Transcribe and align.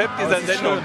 Konzept 0.00 0.18
dieser 0.18 0.40
Sendung. 0.40 0.78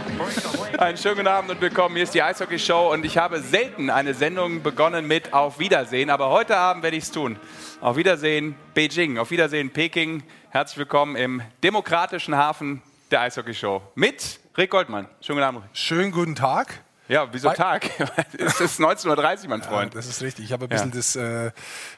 Einen 0.78 0.98
schönen 0.98 1.16
guten 1.16 1.28
Abend 1.28 1.50
und 1.52 1.62
willkommen. 1.62 1.96
Hier 1.96 2.04
ist 2.04 2.14
die 2.14 2.22
Eishockey-Show 2.22 2.92
und 2.92 3.06
ich 3.06 3.18
habe 3.18 3.40
selten 3.40 3.90
eine 3.90 4.14
Sendung 4.14 4.62
begonnen 4.62 5.08
mit 5.08 5.32
Auf 5.32 5.58
Wiedersehen, 5.58 6.10
aber 6.10 6.32
heute 6.32 6.58
Abend 6.58 6.84
werde 6.84 6.98
ich 6.98 7.06
es 7.06 7.12
tun. 7.12 7.40
Auf 7.80 7.96
Wiedersehen 7.96 8.56
Beijing, 8.74 9.18
auf 9.18 9.32
Wiedersehen 9.32 9.72
Peking. 9.72 10.22
Herzlich 10.50 10.80
willkommen 10.80 11.16
im 11.16 11.42
demokratischen 11.64 12.36
Hafen 12.36 12.82
der 13.10 13.22
Eishockey-Show 13.22 13.82
mit 13.96 14.42
Rick 14.58 14.72
Goldmann. 14.72 15.08
Schönen 15.22 15.38
guten 15.38 15.48
Abend. 15.48 15.64
Schönen 15.72 16.12
guten 16.12 16.36
Tag. 16.36 16.84
Ja, 17.08 17.26
wieso 17.32 17.52
Hi. 17.52 17.56
Tag? 17.56 17.90
es 18.38 18.60
ist 18.60 18.82
19.30 18.82 19.44
Uhr, 19.44 19.50
mein 19.50 19.62
Ja, 19.62 19.66
Freund. 19.68 19.96
das 19.96 20.08
ist 20.08 20.22
richtig. 20.24 20.44
Ich 20.44 20.52
habe 20.52 20.66
ein 20.66 20.70
bisschen 20.70 20.92
das 20.92 21.16
äh, 21.16 21.52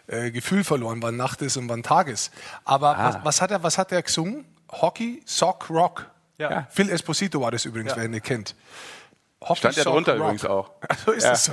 äh, 0.05 0.29
Gefühl 0.29 0.63
verloren, 0.63 1.01
wann 1.01 1.17
Nacht 1.17 1.41
ist 1.41 1.57
und 1.57 1.67
wann 1.67 1.81
Tag 1.81 2.09
ist. 2.09 2.31
Aber 2.63 2.95
Ah. 2.95 3.07
was, 3.07 3.25
was, 3.25 3.41
hat 3.41 3.49
er, 3.49 3.63
was 3.63 3.79
hat 3.79 3.91
er 3.91 4.03
gesungen? 4.03 4.45
Hockey, 4.71 5.23
Sock, 5.25 5.67
Rock. 5.71 6.05
Ja. 6.37 6.67
Phil 6.69 6.89
Esposito 6.89 7.41
war 7.41 7.51
das 7.51 7.65
übrigens, 7.65 7.95
wer 7.95 8.05
ihn 8.05 8.11
nicht 8.11 8.25
kennt. 8.25 8.55
Stand 9.53 9.75
ja 9.77 9.83
drunter 9.83 10.13
Rock. 10.13 10.21
übrigens 10.21 10.45
auch. 10.45 10.71
So 11.05 11.11
ist 11.11 11.23
es 11.25 11.45
so. 11.45 11.51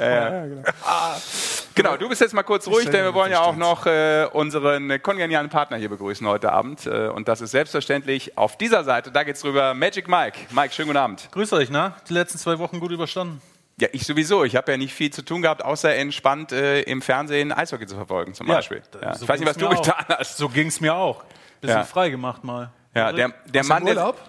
Genau, 1.74 1.96
du 1.96 2.08
bist 2.08 2.20
jetzt 2.20 2.32
mal 2.34 2.42
kurz 2.42 2.66
ruhig, 2.66 2.88
denn 2.88 3.04
wir 3.04 3.14
wollen 3.14 3.32
ja 3.32 3.40
auch 3.42 3.56
noch 3.56 3.86
äh, 3.86 4.26
unseren 4.32 5.02
kongenialen 5.02 5.50
Partner 5.50 5.76
hier 5.76 5.88
begrüßen 5.88 6.26
heute 6.26 6.52
Abend. 6.52 6.86
Äh, 6.86 7.08
und 7.08 7.28
das 7.28 7.40
ist 7.40 7.50
selbstverständlich 7.50 8.38
auf 8.38 8.56
dieser 8.56 8.84
Seite, 8.84 9.10
da 9.10 9.22
geht's 9.24 9.44
rüber, 9.44 9.74
Magic 9.74 10.08
Mike. 10.08 10.38
Mike, 10.50 10.72
schönen 10.72 10.88
guten 10.88 10.98
Abend. 10.98 11.28
Grüß 11.32 11.52
euch, 11.52 11.70
ne? 11.70 11.94
Die 12.08 12.14
letzten 12.14 12.38
zwei 12.38 12.58
Wochen 12.58 12.80
gut 12.80 12.90
überstanden. 12.92 13.42
Ja, 13.80 13.88
ich 13.92 14.06
sowieso. 14.06 14.44
Ich 14.44 14.54
habe 14.54 14.70
ja 14.70 14.78
nicht 14.78 14.94
viel 14.94 15.10
zu 15.12 15.22
tun 15.22 15.42
gehabt, 15.42 15.64
außer 15.64 15.94
entspannt 15.94 16.52
äh, 16.52 16.82
im 16.82 17.02
Fernsehen 17.02 17.52
Eishockey 17.52 17.86
zu 17.86 17.96
verfolgen, 17.96 18.32
zum 18.34 18.46
Beispiel. 18.46 18.82
Ja, 19.02 19.14
so 19.14 19.24
ich 19.24 19.28
weiß 19.28 19.40
nicht, 19.40 19.48
was 19.48 19.56
du 19.56 19.68
mir 19.68 19.74
getan 19.74 20.04
auch. 20.08 20.18
hast. 20.18 20.36
So 20.36 20.48
ging's 20.48 20.80
mir 20.80 20.94
auch. 20.94 21.24
Bisschen 21.60 21.78
Ja. 21.78 21.84
frei 21.84 22.10
gemacht 22.10 22.44
mal. 22.44 22.70
Ja, 22.94 23.12
der, 23.12 23.32
der 23.46 23.64
Mann, 23.64 23.82
im 23.82 23.86
der, 23.86 23.96
Urlaub? 23.96 24.20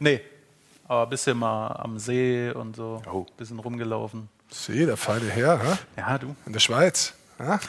Nee. 0.00 0.20
Aber 0.88 1.04
ein 1.04 1.08
bisschen 1.10 1.38
mal 1.38 1.68
am 1.68 1.98
See 1.98 2.50
und 2.50 2.74
so. 2.74 3.00
Oh. 3.10 3.26
Bisschen 3.36 3.60
rumgelaufen. 3.60 4.28
See, 4.50 4.84
der 4.84 4.96
feine 4.96 5.26
Herr, 5.26 5.62
hä? 5.62 5.78
Ja, 5.96 6.18
du. 6.18 6.34
in 6.46 6.52
der 6.52 6.60
Schweiz. 6.60 7.14
hä? 7.38 7.58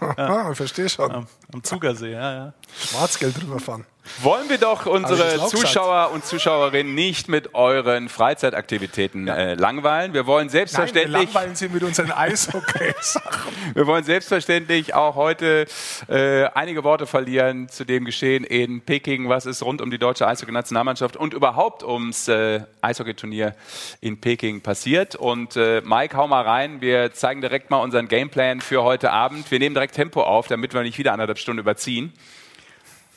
ich 0.50 0.56
verstehe 0.56 0.88
schon. 0.88 1.10
Am, 1.10 1.26
am 1.52 1.64
Zugersee, 1.64 2.12
ja, 2.12 2.34
ja. 2.34 2.52
Schwarzgeld 2.78 3.40
drüberfahren. 3.40 3.86
Wollen 4.22 4.48
wir 4.48 4.58
doch 4.58 4.86
unsere? 4.86 5.46
Zuschauer 5.48 6.10
und 6.12 6.24
Zuschauerinnen 6.24 6.94
nicht 6.94 7.28
mit 7.28 7.54
euren 7.54 8.08
Freizeitaktivitäten 8.08 9.28
äh, 9.28 9.54
langweilen. 9.54 10.14
Wir 10.14 10.26
wollen 10.26 10.46
Nein, 10.46 10.52
wir 10.52 10.58
selbstverständlich 10.58 11.12
langweilen 11.12 11.54
sie 11.54 11.68
mit 11.68 11.82
unseren 11.82 12.10
Eishockey-Sachen. 12.10 13.52
Wir 13.74 13.86
wollen 13.86 14.04
selbstverständlich 14.04 14.94
auch 14.94 15.16
heute 15.16 15.66
äh, 16.08 16.44
einige 16.54 16.84
Worte 16.84 17.06
verlieren 17.06 17.68
zu 17.68 17.84
dem 17.84 18.04
Geschehen 18.04 18.44
in 18.44 18.80
Peking, 18.80 19.28
was 19.28 19.46
ist 19.46 19.62
rund 19.62 19.80
um 19.80 19.90
die 19.90 19.98
deutsche 19.98 20.26
Eishockey-Nationalmannschaft 20.26 21.16
und 21.16 21.34
überhaupt 21.34 21.82
ums 21.82 22.28
äh, 22.28 22.60
Eishockeyturnier 22.80 23.54
in 24.00 24.20
Peking 24.20 24.60
passiert. 24.60 25.16
Und 25.16 25.56
äh, 25.56 25.82
Mike, 25.84 26.16
hau 26.16 26.26
mal 26.26 26.42
rein. 26.42 26.80
Wir 26.80 27.12
zeigen 27.12 27.40
direkt 27.40 27.70
mal 27.70 27.78
unseren 27.78 28.08
Gameplan 28.08 28.60
für 28.60 28.82
heute 28.82 29.10
Abend. 29.10 29.50
Wir 29.50 29.58
nehmen 29.58 29.74
direkt 29.74 29.94
Tempo 29.94 30.22
auf, 30.22 30.46
damit 30.46 30.74
wir 30.74 30.82
nicht 30.82 30.98
wieder 30.98 31.12
anderthalb 31.12 31.38
Stunden 31.38 31.60
überziehen. 31.60 32.12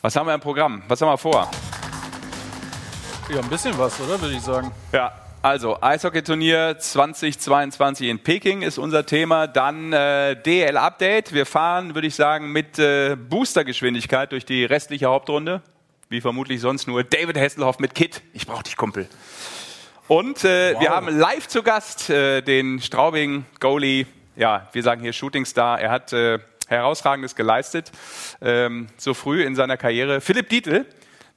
Was 0.02 0.16
haben 0.16 0.28
wir 0.28 0.34
im 0.34 0.40
Programm? 0.40 0.82
Was 0.88 1.02
haben 1.02 1.10
wir 1.10 1.18
vor? 1.18 1.52
Ja, 3.30 3.42
ein 3.42 3.50
bisschen 3.50 3.78
was, 3.78 4.00
oder? 4.00 4.22
Würde 4.22 4.34
ich 4.34 4.42
sagen. 4.42 4.72
Ja, 4.94 5.12
also 5.42 5.82
Eishockeyturnier 5.82 6.78
2022 6.80 8.08
in 8.08 8.20
Peking 8.20 8.62
ist 8.62 8.78
unser 8.78 9.06
Thema. 9.06 9.48
Dann 9.48 9.92
äh, 9.92 10.42
DL-Update. 10.42 11.34
Wir 11.34 11.46
fahren, 11.46 11.96
würde 11.96 12.08
ich 12.08 12.16
sagen, 12.16 12.54
mit 12.54 12.80
äh, 12.80 13.18
Boostergeschwindigkeit 13.18 14.32
durch 14.32 14.46
die 14.46 14.64
restliche 14.64 15.08
Hauptrunde. 15.08 15.62
Wie 16.08 16.22
vermutlich 16.22 16.62
sonst 16.62 16.88
nur 16.88 17.04
David 17.04 17.38
Hasselhoff 17.38 17.80
mit 17.80 17.94
Kit. 17.94 18.22
Ich 18.32 18.48
brauche 18.48 18.64
dich, 18.64 18.78
Kumpel. 18.78 19.10
Und 20.08 20.46
äh, 20.46 20.80
wir 20.80 20.92
haben 20.92 21.10
live 21.10 21.50
zu 21.50 21.62
Gast 21.62 22.10
äh, 22.10 22.42
den 22.42 22.80
Straubing 22.80 23.46
Goalie, 23.60 24.06
ja, 24.38 24.70
wir 24.72 24.82
sagen 24.82 25.02
hier 25.02 25.12
Shooting 25.12 25.44
Star. 25.44 25.80
Er 25.82 25.92
hat 25.92 26.14
äh, 26.14 26.40
herausragendes 26.70 27.36
geleistet, 27.36 27.92
ähm, 28.42 28.88
so 28.98 29.14
früh 29.14 29.44
in 29.44 29.56
seiner 29.56 29.78
Karriere. 29.78 30.22
Philipp 30.22 30.50
Dietl, 30.50 30.86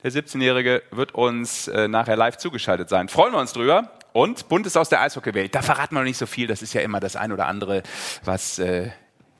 der 0.02 0.12
17-Jährige, 0.12 0.82
wird 0.90 1.14
uns 1.14 1.68
äh, 1.68 1.88
nachher 1.88 2.16
live 2.16 2.36
zugeschaltet 2.36 2.88
sein. 2.88 3.08
Freuen 3.08 3.32
wir 3.32 3.40
uns 3.40 3.52
drüber. 3.52 3.92
Und 4.12 4.50
Buntes 4.50 4.76
aus 4.76 4.90
der 4.90 5.00
Eishockeywelt. 5.00 5.54
Da 5.54 5.62
verraten 5.62 5.94
wir 5.94 6.00
noch 6.00 6.06
nicht 6.06 6.18
so 6.18 6.26
viel. 6.26 6.46
Das 6.46 6.60
ist 6.60 6.74
ja 6.74 6.82
immer 6.82 7.00
das 7.00 7.16
ein 7.16 7.32
oder 7.32 7.46
andere, 7.46 7.82
was 8.24 8.58
äh, 8.58 8.90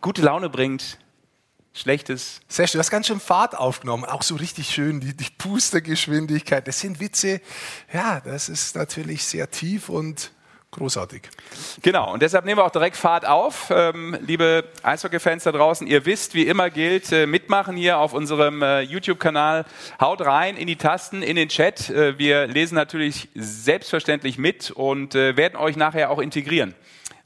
gute 0.01 0.23
Laune 0.23 0.49
bringt, 0.49 0.99
Schlechtes. 1.75 2.41
Serge, 2.49 2.73
du 2.73 2.79
hast 2.79 2.91
ganz 2.91 3.07
schön 3.07 3.21
Fahrt 3.21 3.57
aufgenommen. 3.57 4.05
Auch 4.05 4.23
so 4.23 4.37
richtig 4.37 4.69
schön, 4.69 5.01
die, 5.01 5.17
die 5.17 5.29
Pustergeschwindigkeit. 5.39 6.69
Das 6.69 6.81
sind 6.81 7.01
Witze. 7.01 7.41
Ja, 7.93 8.21
das 8.21 8.51
ist 8.51 8.77
natürlich 8.77 9.25
sehr 9.25 9.51
tief 9.51 9.89
und 9.89 10.33
großartig. 10.73 11.23
Genau, 11.83 12.13
und 12.13 12.23
deshalb 12.23 12.45
nehmen 12.45 12.59
wir 12.59 12.65
auch 12.65 12.71
direkt 12.71 12.97
Fahrt 12.97 13.27
auf. 13.27 13.71
Ähm, 13.71 14.17
liebe 14.23 14.65
Eishockey-Fans 14.83 15.45
da 15.45 15.53
draußen, 15.53 15.87
ihr 15.87 16.05
wisst, 16.07 16.35
wie 16.35 16.47
immer 16.47 16.71
gilt, 16.71 17.13
äh, 17.13 17.27
mitmachen 17.27 17.77
hier 17.77 17.99
auf 17.99 18.15
unserem 18.15 18.63
äh, 18.63 18.81
YouTube-Kanal. 18.81 19.65
Haut 20.01 20.23
rein 20.23 20.57
in 20.57 20.67
die 20.67 20.77
Tasten, 20.77 21.23
in 21.23 21.37
den 21.37 21.49
Chat. 21.49 21.91
Äh, 21.91 22.19
wir 22.19 22.47
lesen 22.47 22.75
natürlich 22.75 23.29
selbstverständlich 23.35 24.39
mit 24.39 24.71
und 24.71 25.15
äh, 25.15 25.37
werden 25.37 25.57
euch 25.57 25.77
nachher 25.77 26.11
auch 26.11 26.19
integrieren. 26.19 26.75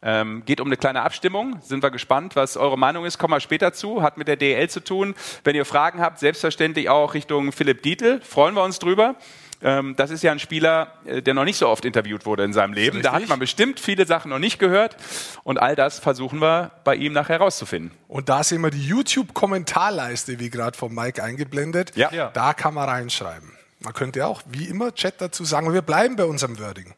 Ähm, 0.03 0.45
geht 0.45 0.61
um 0.61 0.69
eine 0.69 0.77
kleine 0.77 1.03
Abstimmung. 1.03 1.61
Sind 1.63 1.83
wir 1.83 1.91
gespannt, 1.91 2.37
was 2.37 2.57
eure 2.57 2.77
Meinung 2.77 3.05
ist. 3.05 3.19
Kommen 3.19 3.33
wir 3.33 3.41
später 3.41 3.73
zu. 3.73 4.03
Hat 4.03 4.19
mit 4.19 4.28
der 4.28 4.37
DL 4.37 4.69
zu 4.69 4.81
tun. 4.81 5.15
Wenn 5.45 5.57
ihr 5.57 5.65
Fragen 5.65 6.01
habt, 6.01 6.19
selbstverständlich 6.19 6.89
auch 6.91 7.15
Richtung 7.15 7.53
Philipp 7.53 7.83
Dietl. 7.83 8.21
Freuen 8.21 8.55
wir 8.55 8.63
uns 8.63 8.78
drüber. 8.78 9.17
Ähm, 9.62 9.94
das 9.97 10.11
ist 10.11 10.22
ja 10.22 10.33
ein 10.33 10.39
Spieler, 10.39 10.93
äh, 11.06 11.22
der 11.22 11.34
noch 11.34 11.44
nicht 11.44 11.56
so 11.56 11.69
oft 11.69 11.84
interviewt 11.84 12.27
wurde 12.27 12.44
in 12.44 12.53
seinem 12.53 12.72
Leben. 12.75 13.00
Da 13.03 13.12
hat 13.12 13.27
man 13.28 13.39
bestimmt 13.39 13.81
viele 13.81 14.06
Sachen 14.06 14.31
noch 14.31 14.39
nicht 14.39 14.59
gehört. 14.59 14.97
Und 15.44 15.59
all 15.59 15.75
das 15.77 15.99
versuchen 15.99 16.41
wir 16.41 16.72
bei 16.84 16.94
ihm 16.94 17.12
nachher 17.12 17.39
herauszufinden. 17.39 17.91
Und 18.09 18.28
da 18.28 18.45
sehen 18.45 18.61
wir 18.62 18.71
die 18.71 18.86
YouTube-Kommentarleiste, 18.86 20.39
wie 20.39 20.51
gerade 20.51 20.77
von 20.77 20.95
Mike 20.95 21.22
eingeblendet. 21.22 21.97
Ja. 21.97 22.10
Ja. 22.13 22.30
Da 22.30 22.53
kann 22.53 22.75
man 22.75 22.89
reinschreiben. 22.89 23.53
Man 23.80 23.92
könnte 23.92 24.27
auch, 24.27 24.42
wie 24.47 24.65
immer, 24.65 24.95
Chat 24.95 25.21
dazu 25.21 25.45
sagen. 25.45 25.72
Wir 25.72 25.83
bleiben 25.83 26.16
bei 26.16 26.25
unserem 26.25 26.59
Wording. 26.59 26.95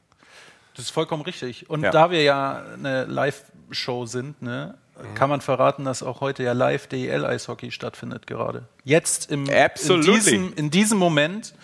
Das 0.74 0.86
ist 0.86 0.90
vollkommen 0.90 1.22
richtig. 1.22 1.68
Und 1.68 1.82
Ja. 1.82 1.90
da 1.90 2.10
wir 2.10 2.22
ja 2.22 2.62
eine 2.74 3.04
Live-Show 3.04 4.06
sind, 4.06 4.42
ne, 4.42 4.74
kann 5.14 5.28
man 5.30 5.40
verraten, 5.40 5.84
dass 5.84 6.02
auch 6.02 6.20
heute 6.20 6.42
ja 6.42 6.52
live 6.52 6.86
DEL-Eishockey 6.88 7.70
stattfindet 7.70 8.26
gerade. 8.26 8.66
Jetzt 8.84 9.30
im, 9.30 9.46
in, 9.46 9.54
Absolutely. 9.54 10.14
diesem, 10.14 10.52
in 10.54 10.70
diesem 10.70 10.98
Moment 10.98 11.54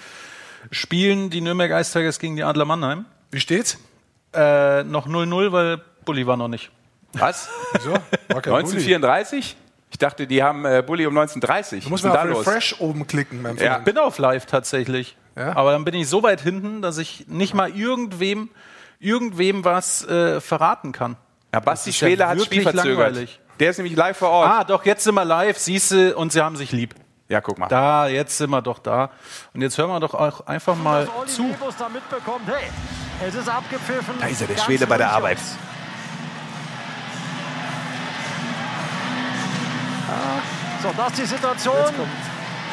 spielen 0.71 1.31
die 1.31 1.41
Nürnberg 1.41 1.71
Ice 1.73 1.93
Tigers 1.93 2.19
gegen 2.19 2.37
die 2.37 2.43
Adler 2.45 2.65
Mannheim. 2.65 3.05
Wie 3.31 3.41
steht's? 3.41 3.79
Äh, 4.33 4.83
noch 4.85 5.07
0-0, 5.07 5.53
weil 5.53 5.81
Bulli 6.05 6.27
war 6.27 6.37
noch 6.37 6.49
nicht. 6.49 6.71
Was? 7.13 7.49
So, 7.83 7.91
war 7.93 8.01
kein 8.43 8.53
Bulli. 8.53 8.65
1934? 8.65 9.57
Ich 9.91 9.99
dachte, 9.99 10.27
die 10.27 10.43
haben 10.43 10.65
äh, 10.65 10.83
Bulli 10.85 11.07
um 11.07 11.17
1930. 11.17 11.85
Du 11.85 11.91
musst 11.91 12.03
mal 12.05 12.33
auf? 12.33 12.41
Refresh 12.47 12.81
oben 12.81 13.07
klicken, 13.07 13.43
mein 13.43 13.57
Ja. 13.59 13.75
Freund. 13.75 13.85
bin 13.85 13.99
auf 13.99 14.19
live 14.19 14.47
tatsächlich. 14.47 15.17
Ja? 15.37 15.55
Aber 15.57 15.71
dann 15.73 15.85
bin 15.85 15.95
ich 15.95 16.09
so 16.09 16.23
weit 16.25 16.41
hinten, 16.41 16.83
dass 16.83 16.99
ich 16.99 17.27
nicht 17.29 17.55
mal 17.55 17.71
irgendwem, 17.71 18.51
irgendwem 18.99 19.65
was 19.65 20.05
äh, 20.09 20.41
verraten 20.41 20.91
kann. 20.93 21.17
Ja, 21.53 21.61
Basti 21.61 21.91
Das 21.91 21.95
ist 21.97 22.01
ja 22.01 22.09
Schwele 22.09 22.27
hat 22.29 22.43
Spiel 22.43 22.63
verzögert. 22.63 22.87
langweilig. 22.99 23.41
Der 23.61 23.71
ist 23.71 23.79
nämlich 23.79 23.95
live 23.97 24.17
vor 24.17 24.31
Ort. 24.31 24.51
Ah, 24.51 24.65
doch, 24.65 24.85
jetzt 24.85 25.05
sind 25.05 25.15
wir 25.15 25.25
live, 25.25 25.57
siehste, 25.59 26.17
und 26.17 26.33
sie 26.33 26.41
haben 26.41 26.57
sich 26.57 26.73
lieb. 26.73 26.95
Ja, 27.29 27.41
guck 27.41 27.59
mal. 27.59 27.69
Da, 27.69 28.07
jetzt 28.07 28.37
sind 28.37 28.51
wir 28.51 28.61
doch 28.63 28.79
da. 28.79 29.11
Und 29.55 29.63
jetzt 29.63 29.79
hören 29.79 29.89
wir 29.91 30.01
doch 30.01 30.15
auch 30.15 30.47
einfach 30.47 30.77
mal 30.77 31.09
zu. 31.27 31.55
Da 31.79 31.89
mitbekommt, 31.89 32.47
hey, 32.47 32.71
es 33.27 33.35
ist 33.35 33.49
abgepfiffen. 33.49 34.15
Da 34.21 34.27
ist 34.27 34.41
er, 34.41 34.47
der 34.47 34.57
Ganz 34.57 34.67
Schwede 34.67 34.87
bei 34.87 34.99
der 34.99 35.11
Arbeit. 35.11 35.39
Jungs. 35.39 35.57
So, 40.85 40.93
das 40.95 41.09
ist 41.13 41.19
die 41.19 41.25
Situation. 41.25 41.95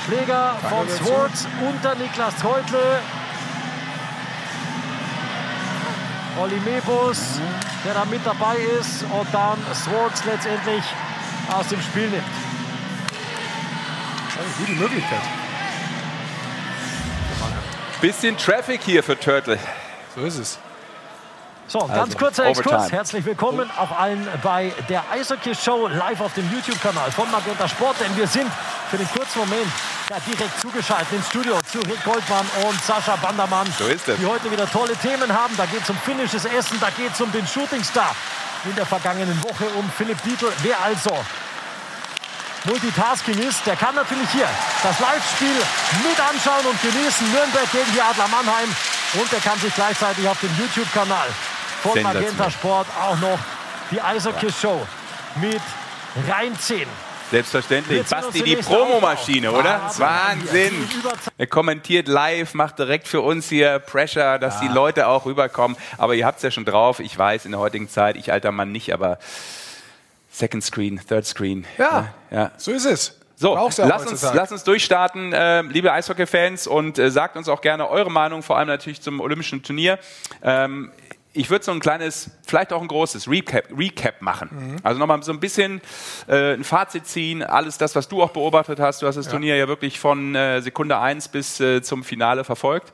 Schläger 0.06 0.56
von 0.70 0.90
Swartz 0.90 1.48
unter 1.66 1.96
Niklas 1.96 2.36
Treutle. 2.36 3.00
Olli 6.42 6.60
Mebus, 6.60 7.40
der 7.86 7.94
da 7.94 8.04
mit 8.04 8.26
dabei 8.26 8.58
ist 8.80 9.04
und 9.04 9.34
dann 9.34 9.58
Swartz 9.74 10.26
letztendlich 10.26 10.84
aus 11.54 11.68
dem 11.70 11.80
Spiel 11.82 12.10
nimmt. 12.10 12.51
Eine 14.42 14.50
gute 14.58 14.72
Möglichkeit. 14.72 15.22
Bisschen 18.02 18.36
Traffic 18.38 18.82
hier 18.84 19.04
für 19.04 19.20
Turtle. 19.20 19.60
So 20.16 20.22
ist 20.22 20.38
es. 20.40 20.60
So, 21.68 21.80
ganz 21.80 21.92
Also, 21.92 22.18
kurzer 22.18 22.46
Exkurs. 22.46 22.74
Overtime. 22.74 22.92
Herzlich 22.92 23.26
willkommen 23.26 23.70
auch 23.78 23.92
allen 23.92 24.28
bei 24.42 24.74
der 24.90 25.04
Eishockey 25.12 25.54
Show 25.54 25.88
live 25.88 26.20
auf 26.22 26.34
dem 26.34 26.52
YouTube-Kanal 26.52 27.12
von 27.12 27.30
Magenta 27.30 27.68
Sport. 27.68 27.98
Denn 28.02 28.18
wir 28.18 28.26
sind 28.26 28.50
für 28.90 28.98
den 28.98 29.08
kurzen 29.10 29.40
Moment 29.40 29.68
ja, 30.10 30.18
direkt 30.28 30.60
zugeschaltet 30.60 31.14
ins 31.14 31.28
Studio 31.30 31.60
zu 31.72 31.78
Rick 31.80 32.04
Goldmann 32.04 32.46
und 32.68 32.82
Sascha 32.84 33.16
Bandermann. 33.18 33.68
So 33.78 33.86
ist 33.86 34.08
es. 34.10 34.18
Die 34.18 34.26
heute 34.26 34.50
wieder 34.52 34.70
tolle 34.70 34.96
Themen 34.96 35.32
haben. 35.32 35.56
Da 35.56 35.68
geht 35.68 35.84
es 35.84 35.90
um 35.90 35.98
finnisches 35.98 36.46
Essen, 36.46 36.80
da 36.82 36.90
geht 36.90 37.14
es 37.14 37.22
um 37.22 37.32
den 37.32 37.46
Shooting 37.46 37.84
Star 37.84 38.16
in 38.66 38.76
der 38.76 38.88
vergangenen 38.88 39.42
Woche, 39.44 39.66
um 39.78 39.88
Philipp 39.92 40.22
Dietl. 40.24 40.52
Wer 40.64 40.82
also 40.82 41.16
Multitasking 42.66 43.40
ist, 43.40 43.66
der 43.66 43.76
kann 43.76 43.96
natürlich 43.96 44.30
hier 44.30 44.48
das 44.84 45.00
Live-Spiel 45.00 45.56
mit 46.08 46.20
anschauen 46.20 46.66
und 46.66 46.80
genießen. 46.82 47.32
Nürnberg 47.32 47.72
gegen 47.72 47.92
die 47.94 48.02
Adler 48.02 48.28
Mannheim. 48.28 48.70
Und 49.20 49.32
der 49.32 49.40
kann 49.40 49.60
sich 49.60 49.74
gleichzeitig 49.74 50.28
auf 50.28 50.40
dem 50.40 50.52
YouTube-Kanal 50.58 51.28
von. 51.82 52.02
Magenta 52.02 52.50
Sport 52.52 52.88
auch 53.02 53.18
noch 53.20 53.40
die 53.90 54.00
Eishockey-Show 54.00 54.80
mit 55.42 55.62
reinziehen. 56.30 56.88
Selbstverständlich. 57.32 58.06
Basti, 58.08 58.44
die 58.44 58.58
Promomaschine, 58.58 59.52
oder? 59.52 59.90
Wahnsinn. 59.98 60.90
Er 61.38 61.48
kommentiert 61.48 62.08
live, 62.08 62.54
macht 62.54 62.78
direkt 62.78 63.08
für 63.08 63.22
uns 63.22 63.48
hier 63.48 63.80
Pressure, 63.80 64.38
dass 64.38 64.60
die 64.60 64.68
Leute 64.68 65.08
auch 65.08 65.26
rüberkommen. 65.26 65.78
Aber 65.98 66.14
ihr 66.14 66.26
habt 66.26 66.38
es 66.38 66.44
ja 66.44 66.52
schon 66.52 66.66
drauf. 66.66 67.00
Ich 67.00 67.18
weiß, 67.18 67.46
in 67.46 67.52
der 67.52 67.62
heutigen 67.62 67.90
Zeit, 67.90 68.18
ich 68.18 68.34
alter 68.34 68.52
Mann 68.52 68.72
nicht, 68.72 68.94
aber 68.94 69.18
Second 70.32 70.64
Screen, 70.64 71.00
Third 71.08 71.26
Screen. 71.26 71.66
Ja, 71.78 72.14
ja. 72.32 72.52
so 72.58 72.72
ist 72.72 72.86
es. 72.86 73.18
So, 73.36 73.56
lass 73.56 73.80
uns, 73.80 73.90
heutzutage. 73.90 74.38
lass 74.38 74.52
uns 74.52 74.64
durchstarten, 74.64 75.34
äh, 75.34 75.64
liebe 75.64 75.92
Eishockey-Fans, 75.92 76.68
und 76.68 77.00
äh, 77.00 77.10
sagt 77.10 77.36
uns 77.38 77.50
auch 77.50 77.62
gerne 77.62 77.90
eure 77.90 78.12
Meinung, 78.12 78.44
vor 78.44 78.58
allem 78.58 78.68
natürlich 78.68 79.02
zum 79.02 79.20
Olympischen 79.20 79.64
Turnier. 79.64 79.98
Ähm, 80.44 80.92
ich 81.34 81.50
würde 81.50 81.66
so 81.66 81.72
ein 81.72 81.80
kleines, 81.80 82.30
vielleicht 82.46 82.72
auch 82.72 82.82
ein 82.82 82.88
großes 82.88 83.28
Recap, 83.28 83.66
Recap 83.76 84.22
machen. 84.22 84.50
Mhm. 84.52 84.76
Also 84.84 85.00
nochmal 85.00 85.24
so 85.24 85.32
ein 85.32 85.40
bisschen 85.40 85.82
äh, 86.28 86.54
ein 86.54 86.64
Fazit 86.64 87.08
ziehen, 87.08 87.42
alles 87.42 87.78
das, 87.78 87.96
was 87.96 88.08
du 88.08 88.22
auch 88.22 88.32
beobachtet 88.32 88.80
hast. 88.80 89.02
Du 89.02 89.08
hast 89.08 89.16
das 89.16 89.28
Turnier 89.28 89.56
ja 89.56 89.68
wirklich 89.68 90.00
von 90.00 90.36
äh, 90.36 90.62
Sekunde 90.62 91.00
1 91.00 91.30
bis 91.30 91.60
äh, 91.60 91.82
zum 91.82 92.04
Finale 92.04 92.44
verfolgt. 92.44 92.94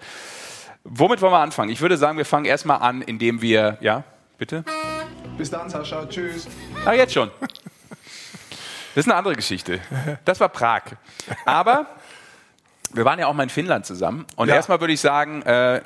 Womit 0.84 1.22
wollen 1.22 1.34
wir 1.34 1.39
anfangen? 1.39 1.72
Ich 1.72 1.81
würde 1.81 1.98
sagen, 1.98 2.18
wir 2.18 2.25
fangen 2.25 2.45
erstmal 2.45 2.80
an, 2.80 3.01
indem 3.01 3.42
wir, 3.42 3.78
ja, 3.81 4.04
bitte? 4.38 4.63
Bis 5.38 5.50
dann, 5.51 5.69
Sascha. 5.69 6.06
Tschüss. 6.07 6.48
Ah, 6.86 6.94
jetzt 6.94 7.13
schon. 7.13 7.30
Das 7.39 9.06
ist 9.06 9.06
eine 9.06 9.16
andere 9.16 9.36
Geschichte. 9.36 9.80
Das 10.25 10.39
war 10.39 10.50
Prag. 10.50 10.81
Aber 11.45 11.86
wir 12.94 13.06
waren 13.06 13.19
ja 13.19 13.28
auch 13.28 13.34
mal 13.34 13.44
in 13.44 13.50
Finnland 13.50 13.86
zusammen. 13.86 14.25
Und 14.36 14.48
Ja. 14.48 14.56
erstmal 14.56 14.80
würde 14.80 14.94
ich 14.94 15.00
sagen, 15.01 15.44
äh, 15.44 15.81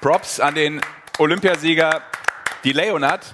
Props 0.00 0.38
an 0.40 0.54
den 0.54 0.80
Olympiasieger, 1.18 2.02
die 2.64 2.72
Leonard. 2.72 3.32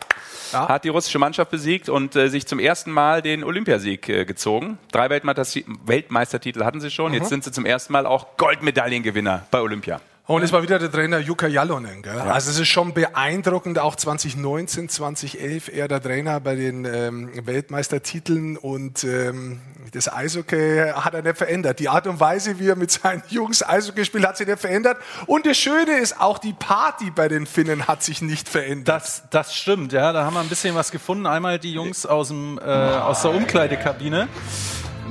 Ja. 0.52 0.68
Hat 0.68 0.84
die 0.84 0.90
russische 0.90 1.18
Mannschaft 1.18 1.50
besiegt 1.50 1.88
und 1.88 2.14
äh, 2.14 2.28
sich 2.28 2.46
zum 2.46 2.58
ersten 2.58 2.90
Mal 2.90 3.22
den 3.22 3.42
Olympiasieg 3.42 4.06
äh, 4.10 4.24
gezogen. 4.26 4.76
Drei 4.92 5.08
Weltmeisterti 5.08 5.64
Weltmeistertitel 5.86 6.62
hatten 6.64 6.78
sie 6.78 6.90
schon. 6.90 7.14
Jetzt 7.14 7.30
sind 7.30 7.42
sie 7.42 7.52
zum 7.52 7.64
ersten 7.64 7.90
Mal 7.94 8.04
auch 8.04 8.36
Goldmedaillengewinner 8.36 9.46
bei 9.50 9.60
Olympia. 9.62 10.02
Und 10.24 10.42
es 10.44 10.52
war 10.52 10.62
wieder 10.62 10.78
der 10.78 10.90
Trainer 10.90 11.18
Jukka 11.18 11.48
Jalonen. 11.48 12.00
Gell? 12.00 12.20
Also 12.20 12.50
es 12.50 12.60
ist 12.60 12.68
schon 12.68 12.94
beeindruckend, 12.94 13.80
auch 13.80 13.96
2019, 13.96 14.88
2011 14.88 15.68
er 15.74 15.88
der 15.88 16.00
Trainer 16.00 16.38
bei 16.38 16.54
den 16.54 16.84
ähm, 16.84 17.30
Weltmeistertiteln 17.44 18.56
und 18.56 19.02
ähm, 19.02 19.60
das 19.92 20.12
Eishockey 20.12 20.92
hat 20.94 21.14
er 21.14 21.22
nicht 21.22 21.38
verändert. 21.38 21.80
Die 21.80 21.88
Art 21.88 22.06
und 22.06 22.20
Weise, 22.20 22.60
wie 22.60 22.68
er 22.68 22.76
mit 22.76 22.92
seinen 22.92 23.24
Jungs 23.30 23.68
Eishockey 23.68 24.04
spielt, 24.04 24.24
hat 24.24 24.36
sich 24.36 24.46
nicht 24.46 24.60
verändert. 24.60 24.98
Und 25.26 25.44
das 25.44 25.56
Schöne 25.56 25.98
ist, 25.98 26.20
auch 26.20 26.38
die 26.38 26.52
Party 26.52 27.10
bei 27.10 27.26
den 27.26 27.44
Finnen 27.44 27.88
hat 27.88 28.04
sich 28.04 28.22
nicht 28.22 28.48
verändert. 28.48 28.94
Das, 28.94 29.24
das 29.30 29.56
stimmt, 29.56 29.92
ja. 29.92 30.12
Da 30.12 30.24
haben 30.24 30.34
wir 30.34 30.40
ein 30.40 30.48
bisschen 30.48 30.76
was 30.76 30.92
gefunden. 30.92 31.26
Einmal 31.26 31.58
die 31.58 31.72
Jungs 31.72 32.06
aus, 32.06 32.28
dem, 32.28 32.58
äh, 32.58 32.62
aus 32.62 33.22
der 33.22 33.32
Umkleidekabine. 33.32 34.28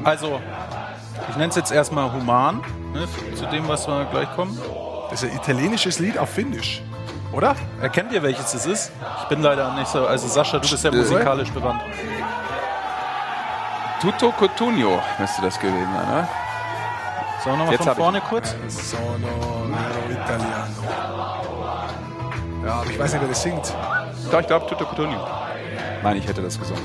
Also, 0.06 0.42
ich 1.30 1.36
nenne 1.36 1.50
es 1.50 1.58
jetzt 1.58 1.72
erstmal 1.72 2.14
human, 2.14 2.62
ne, 2.94 3.08
zu 3.36 3.46
dem, 3.48 3.68
was 3.68 3.88
wir 3.88 4.06
gleich 4.06 4.34
kommen. 4.36 4.58
Das 5.12 5.22
ist 5.24 5.30
ein 5.32 5.36
italienisches 5.38 6.00
Lied 6.00 6.18
auf 6.18 6.30
Finnisch, 6.30 6.82
oder? 7.34 7.56
Erkennt 7.82 8.12
ihr, 8.14 8.24
welches 8.24 8.54
es 8.54 8.66
ist? 8.66 8.92
Ich 9.22 9.28
bin 9.28 9.42
leider 9.42 9.74
nicht 9.76 9.88
so. 9.88 10.08
Also, 10.08 10.28
Sascha, 10.28 10.58
du 10.60 10.68
bist 10.70 10.84
ja 10.84 10.92
musikalisch 10.92 11.52
bewandt. 11.52 11.82
Tutto 14.02 14.32
Cotugno 14.32 15.00
müsste 15.20 15.42
das 15.44 15.60
gewesen 15.60 15.88
sein, 15.94 16.08
oder? 16.10 16.28
Sollen 17.44 17.58
wir 17.60 17.66
nochmal 17.66 17.78
von 17.78 17.86
hab 17.88 17.94
ich- 17.98 18.04
vorne 18.04 18.22
kurz? 18.22 18.56
Sono 18.68 19.28
italiano. 20.10 20.66
Ja, 22.66 22.74
aber 22.74 22.86
ich 22.90 22.98
weiß 23.00 23.12
nicht, 23.14 23.22
wer 23.22 23.30
das 23.30 23.42
singt. 23.44 23.74
Doch, 24.32 24.40
ich 24.40 24.48
glaube 24.48 24.66
Tutto 24.68 24.86
Cotugno. 24.86 25.28
Meine 26.02 26.18
ich 26.20 26.28
hätte 26.28 26.42
das 26.42 26.58
gesungen. 26.58 26.82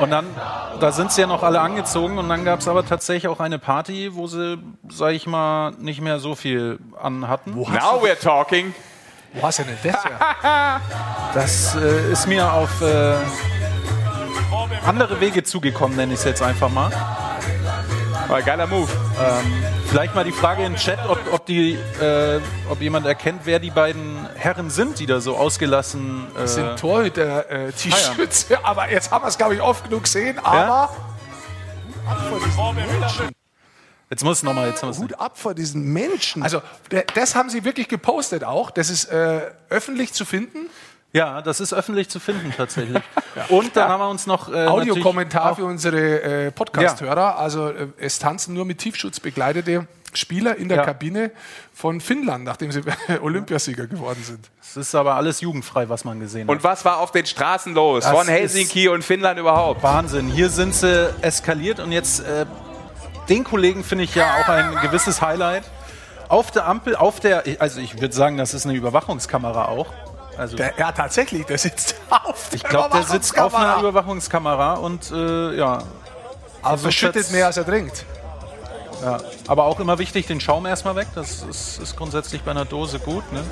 Und 0.00 0.10
dann, 0.10 0.26
da 0.80 0.92
sind 0.92 1.12
sie 1.12 1.22
ja 1.22 1.26
noch 1.26 1.42
alle 1.42 1.60
angezogen 1.60 2.18
und 2.18 2.28
dann 2.28 2.44
gab 2.44 2.60
es 2.60 2.68
aber 2.68 2.86
tatsächlich 2.86 3.28
auch 3.28 3.40
eine 3.40 3.58
Party, 3.58 4.14
wo 4.14 4.26
sie, 4.26 4.58
sag 4.88 5.12
ich 5.12 5.26
mal, 5.26 5.72
nicht 5.78 6.00
mehr 6.00 6.20
so 6.20 6.34
viel 6.34 6.78
anhatten. 7.00 7.54
Now 7.54 8.00
we're 8.02 8.18
talking. 8.18 8.74
Wo 9.34 9.42
hast 9.42 9.58
du 9.58 9.64
denn 9.64 9.76
das 9.82 10.04
ja? 10.04 10.80
Das 11.34 11.76
äh, 11.76 12.12
ist 12.12 12.26
mir 12.26 12.50
auf 12.50 12.80
äh, 12.80 13.14
andere 14.86 15.20
Wege 15.20 15.42
zugekommen, 15.42 15.96
nenne 15.96 16.14
ich 16.14 16.20
es 16.20 16.24
jetzt 16.24 16.42
einfach 16.42 16.70
mal. 16.70 16.90
War 18.28 18.38
ein 18.38 18.44
geiler 18.44 18.66
Move. 18.66 18.88
Vielleicht 19.90 20.14
mal 20.14 20.24
die 20.24 20.32
Frage 20.32 20.64
im 20.64 20.76
Chat, 20.76 20.98
ob, 21.08 21.18
ob, 21.32 21.46
die, 21.46 21.72
äh, 21.72 22.40
ob 22.68 22.80
jemand 22.82 23.06
erkennt, 23.06 23.42
wer 23.44 23.58
die 23.58 23.70
beiden 23.70 24.26
Herren 24.34 24.68
sind, 24.68 24.98
die 24.98 25.06
da 25.06 25.20
so 25.20 25.34
ausgelassen 25.36 26.26
äh, 26.36 26.40
Das 26.40 26.54
sind 26.54 26.76
Torhüter, 26.78 27.50
äh. 27.50 27.72
Aber 28.62 28.90
jetzt 28.90 29.10
haben 29.10 29.24
wir 29.24 29.28
es, 29.28 29.38
glaube 29.38 29.54
ich, 29.54 29.62
oft 29.62 29.84
genug 29.84 30.04
gesehen. 30.04 30.38
Aber 30.40 30.90
ab 32.06 32.20
vor 32.28 32.38
diesen 32.38 32.74
Menschen. 32.74 33.30
Jetzt 34.10 34.24
muss 34.24 34.42
noch 34.42 34.54
mal, 34.54 34.68
jetzt 34.68 34.82
haben 34.82 34.96
Hut 34.96 35.18
ab 35.18 35.38
vor 35.38 35.54
diesen 35.54 35.84
Menschen. 35.92 36.42
Also, 36.42 36.62
der- 36.90 37.04
das 37.14 37.34
haben 37.34 37.48
sie 37.50 37.64
wirklich 37.64 37.88
gepostet 37.88 38.44
auch. 38.44 38.70
Das 38.70 38.90
ist 38.90 39.06
äh, 39.06 39.50
öffentlich 39.70 40.12
zu 40.12 40.24
finden. 40.24 40.66
Ja, 41.12 41.40
das 41.40 41.60
ist 41.60 41.72
öffentlich 41.72 42.08
zu 42.10 42.20
finden 42.20 42.52
tatsächlich. 42.56 43.02
Und 43.48 43.74
dann 43.76 43.88
haben 43.88 44.00
wir 44.00 44.10
uns 44.10 44.26
noch 44.26 44.52
äh, 44.52 44.66
Audiokommentar 44.66 45.56
für 45.56 45.64
unsere 45.64 46.22
äh, 46.46 46.50
Podcast-Hörer. 46.50 47.38
Also, 47.38 47.70
äh, 47.70 47.88
es 47.98 48.18
tanzen 48.18 48.54
nur 48.54 48.64
mit 48.66 48.78
Tiefschutz 48.78 49.18
begleitete 49.18 49.86
Spieler 50.12 50.56
in 50.56 50.68
der 50.68 50.78
Ja. 50.78 50.84
Kabine 50.84 51.30
von 51.72 52.00
Finnland, 52.00 52.44
nachdem 52.44 52.72
sie 52.72 52.82
Olympiasieger 53.22 53.86
geworden 53.86 54.22
sind. 54.22 54.50
Es 54.60 54.76
ist 54.76 54.94
aber 54.94 55.14
alles 55.14 55.40
jugendfrei, 55.40 55.88
was 55.88 56.04
man 56.04 56.20
gesehen 56.20 56.48
hat. 56.48 56.54
Und 56.54 56.64
was 56.64 56.84
war 56.84 56.98
auf 56.98 57.10
den 57.10 57.24
Straßen 57.24 57.74
los? 57.74 58.04
Das 58.04 58.12
Von 58.12 58.26
Helsinki 58.28 58.88
und 58.88 59.02
Finnland 59.02 59.38
überhaupt. 59.38 59.82
Wahnsinn. 59.82 60.28
Hier 60.28 60.50
sind 60.50 60.74
sie 60.74 61.10
eskaliert 61.22 61.80
und 61.80 61.92
jetzt 61.92 62.20
äh, 62.20 62.44
den 63.28 63.44
Kollegen 63.44 63.84
finde 63.84 64.04
ich 64.04 64.14
ja 64.14 64.26
auch 64.40 64.48
ein 64.48 64.76
gewisses 64.82 65.22
Highlight. 65.22 65.64
Auf 66.28 66.50
der 66.50 66.66
Ampel, 66.66 66.96
auf 66.96 67.20
der, 67.20 67.44
also 67.58 67.80
ich 67.80 67.98
würde 68.00 68.14
sagen, 68.14 68.36
das 68.36 68.52
ist 68.52 68.66
eine 68.66 68.74
Überwachungskamera 68.74 69.66
auch. 69.68 69.86
Also 70.38 70.56
Der, 70.56 70.72
ja, 70.78 70.92
tatsächlich, 70.92 71.44
der 71.46 71.58
sitzt 71.58 71.96
auf 72.10 72.48
ich 72.52 72.62
glaube, 72.62 72.96
der 72.96 73.02
sitzt 73.04 73.38
auf 73.38 73.54
einer 73.54 73.80
Überwachungskamera 73.80 74.74
und 74.74 75.10
äh, 75.10 75.56
ja, 75.56 75.82
Aber 76.62 76.78
verschüttet 76.78 77.30
mehr, 77.32 77.46
als 77.46 77.56
er 77.56 77.66
trinkt. 77.66 78.04
ja, 79.02 79.18
aber 79.48 79.64
auch 79.64 79.80
immer 79.80 79.98
wichtig, 79.98 80.26
den 80.26 80.40
Schaum 80.40 80.64
erstmal 80.64 80.94
weg. 80.96 81.08
Das 81.14 81.42
ist, 81.42 81.78
ist 81.80 81.96
grundsätzlich 81.96 82.42
bei 82.42 82.52
einer 82.52 82.64
Dose 82.64 82.98
gut. 83.00 83.30
Ne? 83.32 83.42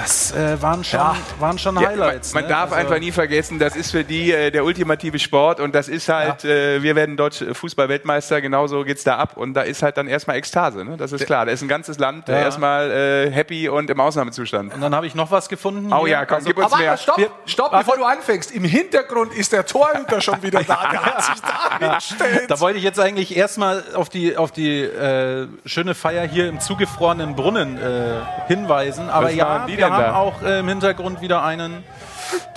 Das 0.00 0.30
äh, 0.32 0.62
waren 0.62 0.84
schon, 0.84 1.00
Ja. 1.00 1.16
waren 1.40 1.58
schon 1.58 1.74
Ja, 1.80 1.88
Highlights. 1.88 2.32
man 2.32 2.44
man 2.44 2.48
ne? 2.50 2.54
darf 2.56 2.70
Also- 2.72 2.74
einfach 2.76 3.00
nie 3.00 3.10
vergessen, 3.10 3.58
das 3.58 3.74
ist 3.74 3.90
für 3.90 4.04
die 4.04 4.30
äh, 4.32 4.50
der 4.52 4.64
ultimative 4.64 5.18
Sport 5.18 5.58
und 5.58 5.74
das 5.74 5.88
ist 5.88 6.08
halt, 6.08 6.44
äh, 6.44 6.82
wir 6.82 6.94
werden 6.94 7.16
deutsche 7.16 7.52
Fußball-Weltmeister, 7.54 8.40
genauso 8.40 8.84
geht's 8.84 9.02
da 9.02 9.16
ab 9.16 9.36
und 9.36 9.54
da 9.54 9.62
ist 9.62 9.82
halt 9.82 9.96
dann 9.96 10.06
erstmal 10.06 10.36
Ekstase, 10.36 10.84
ne? 10.84 10.96
das 10.96 11.10
ist 11.12 11.26
klar. 11.26 11.46
Da 11.46 11.52
ist 11.52 11.62
ein 11.62 11.68
ganzes 11.68 11.98
Land 11.98 12.28
äh, 12.28 12.32
Ja. 12.32 12.38
erstmal 12.42 12.90
äh, 12.90 13.30
happy 13.32 13.68
und 13.68 13.90
im 13.90 13.98
Ausnahmezustand. 14.00 14.72
Und 14.72 14.80
dann 14.80 14.94
habe 14.94 15.06
ich 15.08 15.14
noch 15.16 15.30
was 15.32 15.48
gefunden. 15.48 15.92
Oh 15.92 16.00
hier. 16.06 16.10
ja, 16.12 16.26
komm, 16.26 16.36
Also- 16.36 16.46
gib 16.48 16.58
uns 16.58 16.66
Aber 16.72 16.78
mehr. 16.80 16.96
stopp, 16.96 17.18
Wir- 17.18 17.30
stopp, 17.46 17.72
bevor 17.72 17.96
du 17.96 18.04
anfängst. 18.04 18.52
Im 18.52 18.64
Hintergrund 18.64 19.34
ist 19.34 19.52
der 19.52 19.66
Torhüter 19.66 20.20
schon 20.20 20.40
wieder 20.42 20.62
da. 20.66 20.90
Der 20.92 21.04
hat 21.04 21.24
sich 21.24 21.42
da 21.42 21.78
hingestellt. 21.78 22.50
Da 22.50 22.60
wollte 22.60 22.78
ich 22.78 22.84
jetzt 22.84 23.00
eigentlich 23.00 23.36
erstmal 23.36 23.82
auf 23.94 24.08
die, 24.08 24.36
auf 24.36 24.52
die 24.52 24.80
äh, 24.82 25.48
schöne 25.64 25.94
Feier 25.96 26.24
hier 26.26 26.48
im 26.48 26.60
zugefrorenen 26.60 27.34
Brunnen 27.34 27.78
äh, 27.78 28.20
hinweisen. 28.46 29.08
Aber 29.10 29.26
Was 29.26 29.34
ja, 29.34 29.66
denn 29.90 29.98
haben 29.98 30.12
da? 30.12 30.14
auch 30.14 30.42
äh, 30.42 30.60
im 30.60 30.68
Hintergrund 30.68 31.20
wieder 31.20 31.42
einen 31.42 31.84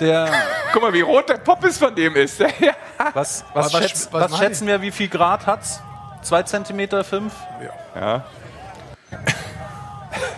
Der, 0.00 0.30
Guck 0.72 0.82
mal, 0.82 0.92
wie 0.92 1.00
rot 1.02 1.28
der 1.28 1.38
Poppes 1.38 1.78
von 1.78 1.94
dem 1.94 2.16
ist. 2.16 2.40
Ja. 2.60 2.74
was 3.14 3.44
was, 3.52 3.72
was- 3.72 3.82
schätz, 3.82 4.08
was 4.12 4.38
schätzen 4.38 4.66
wir, 4.66 4.80
wie 4.80 4.90
viel 4.92 5.08
Grad 5.08 5.46
hat's? 5.46 5.80
Zwei 6.22 6.42
Zentimeter, 6.44 7.02
fünf? 7.02 7.32
ja. 7.96 8.24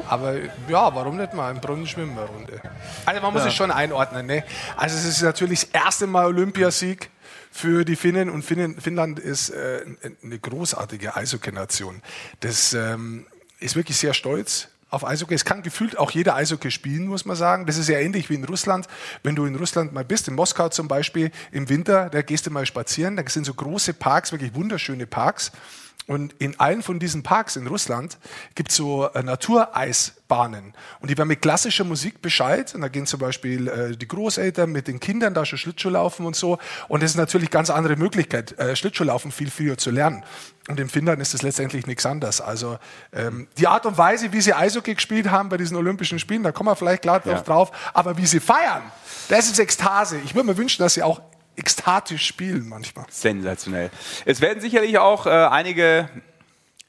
Aber 0.08 0.34
ja, 0.68 0.94
warum 0.94 1.16
nicht 1.16 1.34
mal 1.34 1.50
im 1.50 1.60
Brunnen 1.60 1.86
schwimmen 1.86 2.16
eine 2.16 2.26
Runde? 2.28 2.60
Also 3.06 3.20
man 3.20 3.32
muss 3.32 3.44
es 3.44 3.54
schon 3.54 3.70
einordnen. 3.70 4.26
Ne? 4.26 4.44
Also 4.76 4.96
es 4.96 5.04
ist 5.04 5.22
natürlich 5.22 5.70
das 5.70 5.82
erste 5.84 6.06
Mal 6.06 6.26
Olympiasieg 6.26 7.10
für 7.50 7.84
die 7.84 7.96
Finnen 7.96 8.30
und 8.30 8.42
Finnen, 8.44 8.80
Finnland 8.80 9.18
ist 9.18 9.50
äh, 9.50 9.84
eine 10.22 10.38
großartige 10.38 11.16
Eishockey-Nation. 11.16 12.02
Das 12.40 12.72
ähm, 12.74 13.26
ist 13.60 13.76
wirklich 13.76 13.96
sehr 13.96 14.14
stolz 14.14 14.68
auf 14.94 15.06
Eishockey. 15.06 15.34
Es 15.34 15.44
kann 15.44 15.62
gefühlt 15.62 15.98
auch 15.98 16.10
jeder 16.10 16.36
Eishockey 16.36 16.70
spielen, 16.70 17.06
muss 17.06 17.24
man 17.24 17.36
sagen. 17.36 17.66
Das 17.66 17.76
ist 17.76 17.88
ja 17.88 17.98
ähnlich 17.98 18.30
wie 18.30 18.34
in 18.34 18.44
Russland. 18.44 18.86
Wenn 19.22 19.34
du 19.34 19.44
in 19.44 19.56
Russland 19.56 19.92
mal 19.92 20.04
bist, 20.04 20.28
in 20.28 20.34
Moskau 20.34 20.68
zum 20.68 20.88
Beispiel, 20.88 21.30
im 21.52 21.68
Winter, 21.68 22.08
da 22.10 22.22
gehst 22.22 22.46
du 22.46 22.50
mal 22.50 22.66
spazieren, 22.66 23.16
da 23.16 23.22
sind 23.28 23.44
so 23.44 23.54
große 23.54 23.94
Parks, 23.94 24.32
wirklich 24.32 24.54
wunderschöne 24.54 25.06
Parks. 25.06 25.52
Und 26.06 26.34
in 26.34 26.60
allen 26.60 26.82
von 26.82 26.98
diesen 26.98 27.22
Parks 27.22 27.56
in 27.56 27.66
Russland 27.66 28.18
gibt 28.54 28.70
es 28.70 28.76
so 28.76 29.08
äh, 29.08 29.22
Natureisbahnen. 29.22 30.74
Und 31.00 31.10
die 31.10 31.16
werden 31.16 31.28
mit 31.28 31.40
klassischer 31.40 31.84
Musik 31.84 32.20
Bescheid. 32.20 32.74
Und 32.74 32.82
da 32.82 32.88
gehen 32.88 33.06
zum 33.06 33.20
Beispiel 33.20 33.68
äh, 33.68 33.96
die 33.96 34.06
Großeltern 34.06 34.70
mit 34.70 34.86
den 34.88 35.00
Kindern 35.00 35.32
da 35.34 35.46
schon 35.46 35.58
Schlittschuh 35.58 35.88
laufen 35.90 36.26
und 36.26 36.36
so. 36.36 36.58
Und 36.88 37.02
das 37.02 37.12
ist 37.12 37.16
natürlich 37.16 37.50
ganz 37.50 37.70
andere 37.70 37.96
Möglichkeit, 37.96 38.58
äh, 38.58 38.76
Schlittschuhlaufen 38.76 39.32
viel 39.32 39.50
früher 39.50 39.78
zu 39.78 39.90
lernen. 39.90 40.24
Und 40.68 40.78
in 40.80 40.88
Finnland 40.88 41.20
ist 41.22 41.34
das 41.34 41.42
letztendlich 41.42 41.86
nichts 41.86 42.06
anderes. 42.06 42.40
Also 42.40 42.78
ähm, 43.12 43.48
die 43.58 43.66
Art 43.66 43.86
und 43.86 43.96
Weise, 43.98 44.32
wie 44.32 44.40
sie 44.40 44.52
Eishockey 44.54 44.94
gespielt 44.94 45.30
haben 45.30 45.48
bei 45.48 45.56
diesen 45.56 45.76
Olympischen 45.76 46.18
Spielen, 46.18 46.42
da 46.42 46.52
kommen 46.52 46.68
wir 46.68 46.76
vielleicht 46.76 47.02
gleich 47.02 47.24
Ja. 47.24 47.40
drauf. 47.40 47.70
Aber 47.92 48.16
wie 48.16 48.26
sie 48.26 48.40
feiern, 48.40 48.82
das 49.28 49.46
ist 49.46 49.58
Ekstase. 49.58 50.18
Ich 50.24 50.34
würde 50.34 50.46
mir 50.48 50.56
wünschen, 50.56 50.82
dass 50.82 50.94
sie 50.94 51.02
auch 51.02 51.20
ekstatisch 51.56 52.26
spielen 52.26 52.68
manchmal. 52.68 53.06
Sensationell. 53.10 53.90
Es 54.24 54.40
werden 54.40 54.60
sicherlich 54.60 54.98
auch 54.98 55.26
äh, 55.26 55.30
einige 55.30 56.08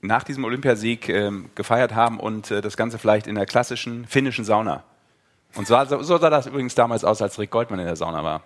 nach 0.01 0.23
diesem 0.23 0.43
Olympiasieg 0.43 1.09
ähm, 1.09 1.49
gefeiert 1.55 1.95
haben 1.95 2.19
und 2.19 2.51
äh, 2.51 2.61
das 2.61 2.77
Ganze 2.77 2.97
vielleicht 2.97 3.27
in 3.27 3.35
der 3.35 3.45
klassischen 3.45 4.05
finnischen 4.05 4.45
Sauna. 4.45 4.83
Und 5.55 5.67
so, 5.67 5.75
so 6.03 6.17
sah 6.17 6.29
das 6.29 6.47
übrigens 6.47 6.75
damals 6.75 7.03
aus, 7.03 7.21
als 7.21 7.39
Rick 7.39 7.51
Goldmann 7.51 7.79
in 7.79 7.85
der 7.85 7.95
Sauna 7.95 8.23
war. 8.23 8.43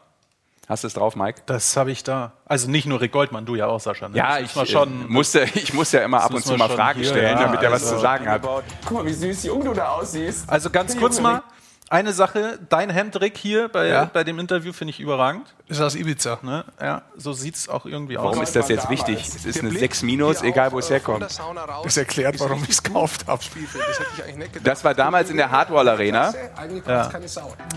Hast 0.70 0.84
du 0.84 0.88
es 0.88 0.94
drauf, 0.94 1.16
Mike? 1.16 1.42
Das 1.48 1.76
habe 1.78 1.90
ich 1.90 2.04
da. 2.04 2.34
Also 2.46 2.70
nicht 2.70 2.86
nur 2.86 3.02
Rick 3.02 3.12
Goldmann, 3.12 3.44
du 3.48 3.56
ja 3.56 3.66
auch, 3.66 3.80
Sascha. 3.80 4.08
Ne? 4.08 4.16
Ja, 4.16 4.38
ich, 4.38 4.52
schon, 4.52 4.68
schon. 4.68 5.12
musste, 5.12 5.42
ich 5.56 5.74
muss 5.74 5.92
ja 5.92 6.02
immer 6.02 6.22
ab 6.22 6.32
und 6.32 6.46
zu 6.46 6.56
mal 6.58 6.70
Fragen 6.70 7.00
hier, 7.00 7.10
stellen, 7.10 7.40
ja, 7.40 7.46
damit 7.46 7.64
er 7.64 7.72
was 7.72 7.82
also- 7.82 7.96
zu 7.96 8.02
sagen 8.02 8.30
hat. 8.30 8.44
Guck 8.86 8.92
mal, 8.92 9.06
wie 9.06 9.14
süß 9.14 9.46
jung 9.46 9.66
du 9.66 9.74
da 9.74 9.90
aussiehst. 9.94 10.48
Also 10.48 10.70
ganz 10.70 10.96
kurz 10.96 11.20
mal, 11.20 11.42
eine 11.92 12.14
Sache, 12.14 12.60
dein 12.70 12.90
Hemd, 12.90 13.20
Rick, 13.20 13.38
hier 13.38 13.68
bei, 13.68 13.88
Ja. 13.88 14.06
bei 14.06 14.24
dem 14.24 14.38
Interview 14.40 14.74
finde 14.74 14.92
ich 14.92 15.00
überragend. 15.00 15.54
Das 15.68 15.78
ist 15.78 15.84
aus 15.84 15.96
Ibiza. 15.96 16.40
Ne? 16.44 16.64
Ja, 16.80 17.02
so 17.16 17.34
sieht 17.34 17.56
es 17.56 17.68
auch 17.70 17.86
irgendwie 17.86 18.16
Warum 18.16 18.38
aus. 18.40 18.50
ist 18.50 18.56
das 18.56 18.70
jetzt 18.70 18.90
wichtig? 18.90 19.20
Es 19.28 19.46
ist 19.46 19.60
eine 19.60 19.72
6 19.72 20.04
minus, 20.04 20.42
egal 20.44 20.72
wo 20.72 20.80
es 20.80 20.90
herkommt. 20.90 21.24
Das 21.84 21.98
erklärt, 21.98 22.40
warum 22.40 22.64
ich 22.64 22.70
es 22.70 22.84
gekauft 22.84 23.26
habe. 23.28 23.42
Das 24.64 24.84
war 24.84 24.94
damals 24.94 25.30
in 25.30 25.38
der 25.38 25.50
Hardwall 25.52 25.88
Arena 25.90 26.34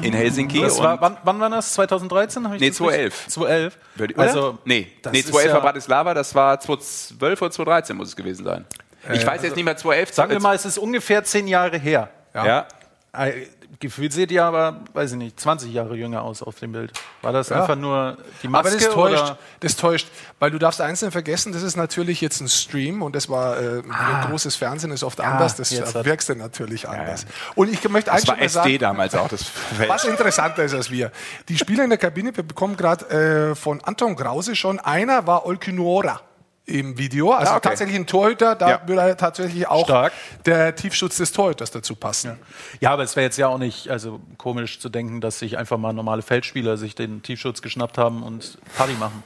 in 0.02 0.12
Helsinki. 0.12 0.61
Das 0.61 0.78
war, 0.81 1.00
wann, 1.00 1.16
wann 1.25 1.40
war 1.40 1.50
das? 1.50 1.73
2013? 1.75 2.47
Hab 2.47 2.54
ich 2.54 2.61
Nee, 2.61 2.71
das 2.71 2.81
richtig- 2.81 3.28
2011. 3.28 3.28
2011. 3.28 3.78
Würde- 3.95 4.14
oder? 4.14 4.23
Also, 4.23 4.59
nee, 4.64 4.92
das 5.02 5.12
nee 5.12 5.19
ist 5.21 5.28
2011 5.28 5.49
ja- 5.49 5.54
war 5.54 5.62
Bratislava, 5.62 6.14
das 6.14 6.35
war 6.35 6.61
2012 6.61 7.42
oder 7.42 7.50
2013 7.50 7.97
muss 7.97 8.09
es 8.09 8.16
gewesen 8.16 8.45
sein. 8.45 8.64
Ich 9.12 9.26
weiß 9.26 9.42
jetzt 9.42 9.57
nicht 9.57 9.64
mehr, 9.64 9.76
2011. 9.76 10.14
Sagen 10.14 10.31
wir 10.31 10.40
mal, 10.40 10.54
es 10.54 10.64
ist 10.64 10.78
ungefähr 10.78 11.25
zehn 11.25 11.49
Jahre 11.49 11.76
her. 11.78 12.09
Ja. 12.35 12.66
Äh, 13.14 13.47
Gefühlt 13.83 14.12
seht 14.12 14.31
ihr 14.31 14.45
aber, 14.45 14.83
weiß 14.93 15.11
ich 15.11 15.19
nicht, 15.19 15.41
20 15.41 15.73
Jahre 15.73 15.97
jünger 15.97 16.23
aus 16.23 16.41
auf 16.41 16.61
dem 16.61 16.71
Bild. 16.71 16.93
War 17.21 17.33
das 17.33 17.51
einfach 17.51 17.75
nur 17.75 18.17
die 18.41 18.47
Maske? 18.47 18.69
Aber 18.69 18.77
das 18.79 18.89
täuscht, 18.95 19.23
oder? 19.25 19.39
das 19.59 19.75
täuscht, 19.77 20.07
weil 20.39 20.53
du 20.53 20.59
darfst 20.61 20.81
eins 20.81 21.03
nicht 21.03 21.11
vergessen, 21.11 21.53
das 21.53 21.65
ist 21.65 21.75
natürlich 21.77 22.21
jetzt 22.21 22.41
ein 22.41 22.49
Stream 22.49 23.03
und 23.03 23.17
das 23.17 23.29
war 23.29 23.59
äh, 23.61 23.83
ein 23.83 24.29
großes 24.31 24.55
Fernsehen 24.55 24.93
ist 24.93 25.03
oft 25.03 25.21
anders, 25.21 25.57
das 25.57 25.71
jetzt 25.71 25.97
hat- 25.97 26.05
wirkst 26.05 26.29
du 26.29 26.37
natürlich 26.37 26.89
anders. 26.89 27.27
Und 27.57 27.73
ich 27.73 27.87
möchte 27.89 28.12
eins 28.12 28.21
Das 28.23 28.29
war 28.29 28.35
schon 28.37 28.41
mal 28.41 28.47
SD 28.47 28.59
sagen, 28.75 28.79
damals 28.79 29.15
auch, 29.17 29.27
das 29.27 29.43
Feld. 29.77 29.89
was 29.89 30.05
interessanter 30.05 30.62
ist 30.62 30.75
als 30.75 30.89
wir. 30.93 31.11
Die 31.49 31.59
Spieler 31.59 31.83
in 31.83 31.91
der 31.91 31.99
Kabine, 31.99 32.37
wir 32.37 32.45
bekommen 32.45 32.77
gerade 32.77 33.51
äh, 33.51 33.55
von 33.57 33.81
Anton 33.83 34.15
Krause 34.15 34.55
schon, 34.55 34.79
einer 34.79 35.27
war 35.27 35.45
Olkinuora 35.45 36.21
im 36.64 36.97
Video, 36.97 37.33
also 37.33 37.52
Ah, 37.52 37.57
okay. 37.57 37.69
tatsächlich 37.71 37.97
ein 37.97 38.07
Torhüter, 38.07 38.54
da 38.54 38.71
Ja. 38.71 38.83
würde 38.87 39.16
tatsächlich 39.16 39.66
auch 39.66 39.85
Stark. 39.85 40.12
der 40.47 40.75
Tiefschutz 40.76 41.16
des 41.16 41.33
Torhüters 41.33 41.71
dazu 41.73 41.97
passen. 41.97 42.38
Ja, 42.81 42.92
aber 42.92 43.02
es 43.02 43.16
wäre 43.16 43.25
jetzt 43.25 43.37
ja 43.37 43.49
auch 43.49 43.59
nicht 43.59 43.88
also 43.90 44.21
komisch 44.38 44.78
zu 44.78 44.88
denken, 44.88 45.21
dass 45.21 45.40
sich 45.40 45.59
einfach 45.59 45.76
mal 45.78 45.92
normale 45.92 46.23
Feldspieler 46.23 46.76
sich 46.76 46.95
den 46.95 47.23
Tiefschutz 47.23 47.62
geschnappt 47.62 47.99
haben 47.99 48.23
und 48.23 48.59
Party 48.76 48.92
machen. 48.95 49.23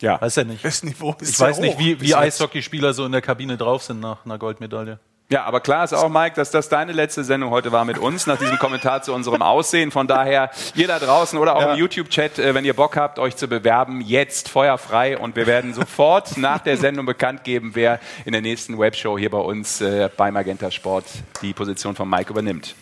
Ja. 0.00 0.20
Weiß 0.20 0.36
ja 0.36 0.44
nicht. 0.44 0.64
Das 0.64 0.82
Niveau 0.82 1.14
ist 1.20 1.30
Ich 1.30 1.40
weiß 1.40 1.58
nicht, 1.58 1.74
hoch 1.74 1.78
wie, 1.80 1.94
bis 1.96 2.02
wie 2.04 2.10
jetzt. 2.12 2.16
Eishockeyspieler 2.18 2.92
so 2.94 3.04
in 3.04 3.12
der 3.12 3.20
Kabine 3.22 3.56
drauf 3.56 3.82
sind 3.82 4.00
nach 4.00 4.24
einer 4.24 4.38
Goldmedaille. 4.38 4.98
Ja, 5.30 5.44
aber 5.44 5.60
klar 5.60 5.84
ist 5.84 5.92
auch, 5.92 6.08
Mike, 6.08 6.36
dass 6.36 6.50
das 6.50 6.70
deine 6.70 6.92
letzte 6.92 7.22
Sendung 7.22 7.50
heute 7.50 7.70
war 7.70 7.84
mit 7.84 7.98
uns, 7.98 8.26
nach 8.26 8.38
diesem 8.38 8.58
Kommentar 8.58 9.02
zu 9.02 9.12
unserem 9.12 9.42
Aussehen. 9.42 9.90
Von 9.90 10.06
daher, 10.06 10.50
ihr 10.74 10.88
da 10.88 10.98
draußen 10.98 11.38
oder 11.38 11.54
auch 11.56 11.60
Ja. 11.60 11.72
im 11.74 11.78
YouTube-Chat, 11.78 12.38
äh, 12.38 12.54
wenn 12.54 12.64
ihr 12.64 12.74
Bock 12.74 12.96
habt, 12.96 13.18
euch 13.18 13.36
zu 13.36 13.46
bewerben, 13.46 14.00
jetzt 14.00 14.48
feuerfrei 14.48 15.18
und 15.18 15.36
wir 15.36 15.46
werden 15.46 15.74
sofort 15.74 16.36
nach 16.38 16.60
der 16.60 16.78
Sendung 16.78 17.04
bekannt 17.04 17.44
geben, 17.44 17.72
wer 17.74 18.00
in 18.24 18.32
der 18.32 18.40
nächsten 18.40 18.78
Webshow 18.78 19.18
hier 19.18 19.28
bei 19.30 19.38
uns 19.38 19.82
äh, 19.82 20.08
bei 20.16 20.30
Magenta 20.30 20.70
Sport 20.70 21.04
die 21.42 21.52
Position 21.52 21.94
von 21.94 22.08
Mike 22.08 22.30
übernimmt. 22.30 22.74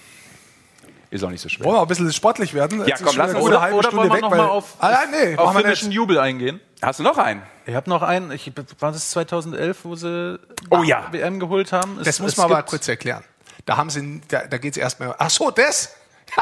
Ist 1.11 1.25
auch 1.25 1.31
nicht 1.31 1.41
so 1.41 1.49
schwer. 1.49 1.65
Wollen 1.67 1.76
wir 1.76 1.83
ein 1.83 1.88
bisschen 1.88 2.12
sportlich 2.12 2.53
werden? 2.55 2.85
Jetzt 2.87 3.05
komm, 3.05 3.17
lass 3.17 3.31
eine 3.31 3.38
uns- 3.38 3.47
Oder, 3.49 3.61
halbe 3.61 3.76
oder 3.76 3.88
Stunde 3.88 4.09
wollen 4.11 4.11
wir 4.11 4.15
weg, 4.17 4.23
noch 4.23 4.31
mal 4.37 4.49
auf, 4.49 4.75
Ah, 4.81 4.99
nee, 5.11 5.37
auf 5.37 5.57
finnischen. 5.57 5.91
Jubel 5.93 6.19
eingehen? 6.19 6.61
Hast 6.83 6.99
du 6.99 7.02
noch 7.02 7.18
einen? 7.18 7.42
Ich 7.64 7.75
habe 7.75 7.88
noch 7.90 8.02
einen, 8.02 8.30
ich, 8.30 8.52
war 8.80 8.92
das 8.92 9.11
2011, 9.11 9.78
wo 9.85 9.95
sie 9.97 10.38
Oh 10.71 10.83
ja. 10.83 11.04
WM 11.11 11.40
geholt 11.40 11.73
haben? 11.73 11.97
Das 11.99 12.06
Es- 12.09 12.21
muss 12.21 12.33
es 12.33 12.37
man 12.37 12.47
aber 12.52 12.62
kurz 12.62 12.87
erklären. 12.88 13.25
Da 13.64 13.76
haben 13.76 13.90
sie, 13.90 14.21
da, 14.28 14.42
da 14.49 14.59
geht 14.59 14.73
es 14.73 14.76
erstmal. 14.76 15.14
Ach 15.18 15.30
so, 15.30 15.50
das? 15.50 15.95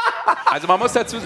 Also 0.46 0.66
man 0.68 0.78
muss 0.78 0.92
dazu, 0.92 1.16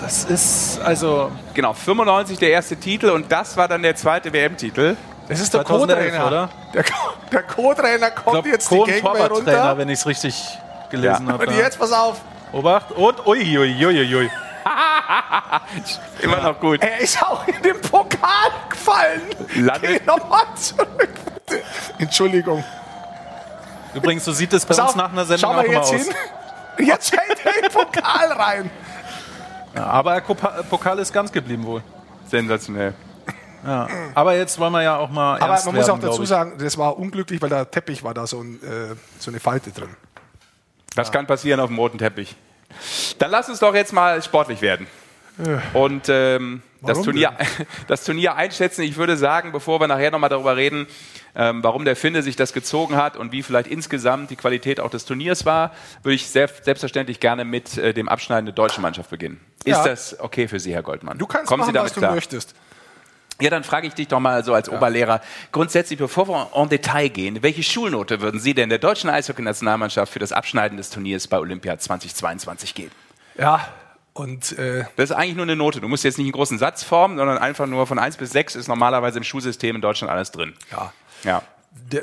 Das 0.00 0.24
ist, 0.24 0.78
also, 0.80 1.32
genau, 1.52 1.72
95 1.72 2.38
der 2.38 2.50
erste 2.50 2.76
Titel 2.76 3.10
und 3.10 3.30
das 3.30 3.56
war 3.56 3.66
dann 3.68 3.82
der 3.82 3.96
zweite 3.96 4.32
WM-Titel. 4.32 4.96
Das 5.28 5.40
ist 5.40 5.52
der 5.52 5.64
2011, 5.64 6.10
Co-Trainer. 6.12 6.26
oder? 6.28 6.48
Der, 6.74 6.84
Co- 6.84 7.12
der 7.32 7.42
Co-Trainer 7.42 8.10
kommt 8.12 8.30
glaube, 8.32 8.48
jetzt 8.50 8.70
die 8.70 8.76
Kohn 8.76 8.86
Gegenwehr 8.86 9.12
Torwarttrainer, 9.28 9.58
runter. 9.58 9.78
wenn 9.78 9.88
ich 9.88 9.98
es 9.98 10.06
richtig 10.06 10.58
gelesen 10.90 11.26
Ja. 11.26 11.32
habe. 11.32 11.46
Und 11.46 11.56
jetzt, 11.56 11.78
pass 11.78 11.92
auf, 11.92 12.20
Obacht 12.52 12.92
und 12.92 13.26
ui, 13.26 13.58
ui, 13.58 13.86
ui, 13.86 14.14
ui. 14.16 14.30
Immer 16.20 16.40
noch 16.40 16.60
gut. 16.60 16.80
er 16.82 16.98
ist 17.00 17.22
auch 17.22 17.46
in 17.46 17.62
den 17.62 17.80
Pokal 17.80 18.50
gefallen. 18.68 19.22
Landet- 19.56 20.00
Geh 20.00 20.06
nochmal 20.06 20.44
zurück, 20.56 21.08
bitte. 21.46 21.62
Entschuldigung. 21.98 22.64
Übrigens, 23.94 24.24
so 24.24 24.32
sieht 24.32 24.52
es 24.52 24.64
bei 24.64 24.68
Pass 24.74 24.78
uns 24.80 24.90
auf, 24.90 24.96
nach 24.96 25.12
einer 25.12 25.24
Sendung 25.24 25.52
schau 25.52 25.58
auch 25.58 25.66
mal 25.66 25.66
jetzt 25.66 25.76
aus. 25.76 25.90
hin. 26.78 26.86
Jetzt 26.86 27.12
hält 27.16 27.44
er 27.44 27.52
den 27.62 27.70
Pokal 27.70 28.32
rein. 28.32 28.70
Ja, 29.74 29.86
aber 29.86 30.14
der 30.20 30.20
Pokal 30.22 30.98
ist 30.98 31.12
ganz 31.12 31.30
geblieben 31.30 31.64
wohl. 31.64 31.82
Sensationell. 32.28 32.94
Ja. 33.64 33.86
Aber 34.14 34.34
jetzt 34.34 34.58
wollen 34.58 34.72
wir 34.72 34.82
ja 34.82 34.96
auch 34.96 35.10
mal 35.10 35.36
Aber 35.36 35.52
ernst 35.52 35.66
man 35.66 35.74
muss 35.76 35.86
werden, 35.86 35.98
auch 36.02 36.08
dazu 36.08 36.24
sagen, 36.24 36.54
das 36.58 36.76
war 36.78 36.98
unglücklich, 36.98 37.40
weil 37.40 37.48
der 37.50 37.70
Teppich 37.70 38.02
war 38.02 38.12
da 38.14 38.26
so, 38.26 38.40
ein, 38.40 38.54
äh, 38.62 38.96
so 39.18 39.30
eine 39.30 39.38
Falte 39.38 39.70
drin. 39.70 39.94
Das 40.96 41.12
kann 41.12 41.26
passieren 41.26 41.60
auf 41.60 41.68
dem 41.68 41.78
roten 41.78 41.98
Teppich. 41.98 42.34
Dann 43.18 43.30
lass 43.30 43.48
uns 43.48 43.58
doch 43.60 43.74
jetzt 43.74 43.92
mal 43.92 44.22
sportlich 44.22 44.60
werden. 44.62 44.86
Und 45.72 46.08
ähm, 46.08 46.62
das, 46.82 47.00
Turnier, 47.02 47.32
das 47.86 48.04
Turnier 48.04 48.34
einschätzen. 48.36 48.82
Ich 48.82 48.96
würde 48.96 49.16
sagen, 49.16 49.50
bevor 49.52 49.80
wir 49.80 49.86
nachher 49.88 50.10
nochmal 50.10 50.28
darüber 50.28 50.56
reden, 50.56 50.86
ähm, 51.34 51.62
warum 51.64 51.86
der 51.86 51.96
Finne 51.96 52.22
sich 52.22 52.36
das 52.36 52.52
gezogen 52.52 52.96
hat 52.96 53.16
und 53.16 53.32
wie 53.32 53.42
vielleicht 53.42 53.66
insgesamt 53.66 54.30
die 54.30 54.36
Qualität 54.36 54.78
auch 54.78 54.90
des 54.90 55.06
Turniers 55.06 55.46
war, 55.46 55.72
würde 56.02 56.14
ich 56.14 56.28
selbstverständlich 56.28 57.18
gerne 57.20 57.44
mit 57.46 57.78
äh, 57.78 57.94
dem 57.94 58.08
Abschneiden 58.10 58.44
der 58.44 58.54
deutschen 58.54 58.82
Mannschaft 58.82 59.08
beginnen. 59.08 59.40
Ist 59.64 59.68
Ja. 59.78 59.84
das 59.84 60.20
okay 60.20 60.48
für 60.48 60.60
Sie, 60.60 60.74
Herr 60.74 60.82
Goldmann? 60.82 61.16
Du 61.16 61.26
kannst 61.26 61.46
Kommen 61.46 61.60
machen, 61.60 61.68
Sie 61.70 61.72
damit 61.72 61.90
was 61.90 61.94
du 61.94 62.00
klar? 62.00 62.14
möchtest. 62.14 62.54
Ja, 63.42 63.50
dann 63.50 63.64
frage 63.64 63.86
ich 63.88 63.94
dich 63.94 64.08
doch 64.08 64.20
mal 64.20 64.44
so 64.44 64.54
als 64.54 64.68
Oberlehrer. 64.68 65.20
Grundsätzlich, 65.50 65.98
bevor 65.98 66.28
wir 66.28 66.50
en 66.54 66.68
Detail 66.68 67.08
gehen, 67.08 67.42
welche 67.42 67.62
Schulnote 67.62 68.20
würden 68.20 68.38
Sie 68.40 68.54
denn 68.54 68.68
der 68.68 68.78
deutschen 68.78 69.10
Eishockey-Nationalmannschaft 69.10 70.12
für 70.12 70.18
das 70.20 70.32
Abschneiden 70.32 70.76
des 70.76 70.90
Turniers 70.90 71.26
bei 71.26 71.38
Olympia 71.38 71.78
2022 71.78 72.74
geben? 72.74 72.92
Ja, 73.36 73.66
und 74.14 74.56
äh, 74.58 74.84
Das 74.96 75.10
ist 75.10 75.16
eigentlich 75.16 75.36
nur 75.36 75.44
eine 75.44 75.56
Note. 75.56 75.80
Du 75.80 75.88
musst 75.88 76.04
jetzt 76.04 76.18
nicht 76.18 76.26
einen 76.26 76.32
großen 76.32 76.58
Satz 76.58 76.84
formen, 76.84 77.16
sondern 77.16 77.38
einfach 77.38 77.66
nur 77.66 77.86
von 77.86 77.98
1 77.98 78.16
bis 78.16 78.30
6 78.30 78.56
ist 78.56 78.68
normalerweise 78.68 79.18
im 79.18 79.24
Schulsystem 79.24 79.74
in 79.76 79.82
Deutschland 79.82 80.12
alles 80.12 80.30
drin. 80.30 80.54
ja, 80.70 80.92
Ja. 81.24 81.42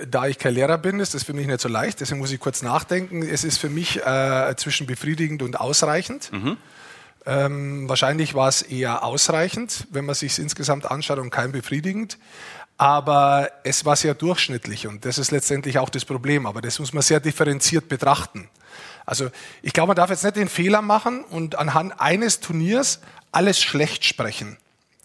Da 0.08 0.26
ich 0.26 0.40
kein 0.40 0.56
Lehrer 0.56 0.80
bin, 0.80 1.00
ist 1.00 1.14
das 1.14 1.24
für 1.24 1.34
mich 1.34 1.46
nicht 1.46 1.62
so 1.62 1.70
leicht, 1.70 2.02
deswegen 2.02 2.20
muss 2.20 2.32
ich 2.32 2.40
kurz 2.40 2.64
nachdenken. 2.64 3.22
Es 3.22 3.44
ist 3.44 3.60
für 3.60 3.70
mich 3.70 4.04
äh, 4.04 4.56
zwischen 4.58 4.88
befriedigend 4.88 5.44
und 5.44 5.60
ausreichend. 5.60 6.32
Ähm, 7.26 7.88
wahrscheinlich 7.90 8.34
war 8.34 8.48
es 8.48 8.62
eher 8.62 9.04
ausreichend, 9.04 9.88
wenn 9.92 10.06
man 10.06 10.16
sich 10.16 10.40
insgesamt 10.40 10.90
anschaut 10.90 11.20
und 11.20 11.30
kein 11.30 11.52
befriedigend. 11.52 12.18
aber 12.80 13.52
es 13.66 13.84
war 13.84 13.98
sehr 13.98 14.14
durchschnittlich 14.14 14.88
und 14.88 15.04
das 15.04 15.18
ist 15.18 15.32
letztendlich 15.32 15.78
auch 15.80 15.90
das 15.90 16.06
Problem. 16.06 16.46
Aber 16.46 16.62
das 16.62 16.80
muss 16.80 16.94
man 16.94 17.04
sehr 17.04 17.20
differenziert 17.20 17.90
betrachten. 17.90 18.50
Also 19.06 19.30
ich 19.62 19.74
glaube, 19.74 19.90
man 19.90 19.98
darf 19.98 20.10
jetzt 20.10 20.24
nicht 20.24 20.38
den 20.38 20.48
Fehler 20.48 20.82
machen 20.82 21.26
und 21.26 21.56
anhand 21.56 22.00
eines 22.00 22.40
Turniers 22.40 23.02
alles 23.34 23.60
schlecht 23.60 24.06
sprechen. 24.06 24.58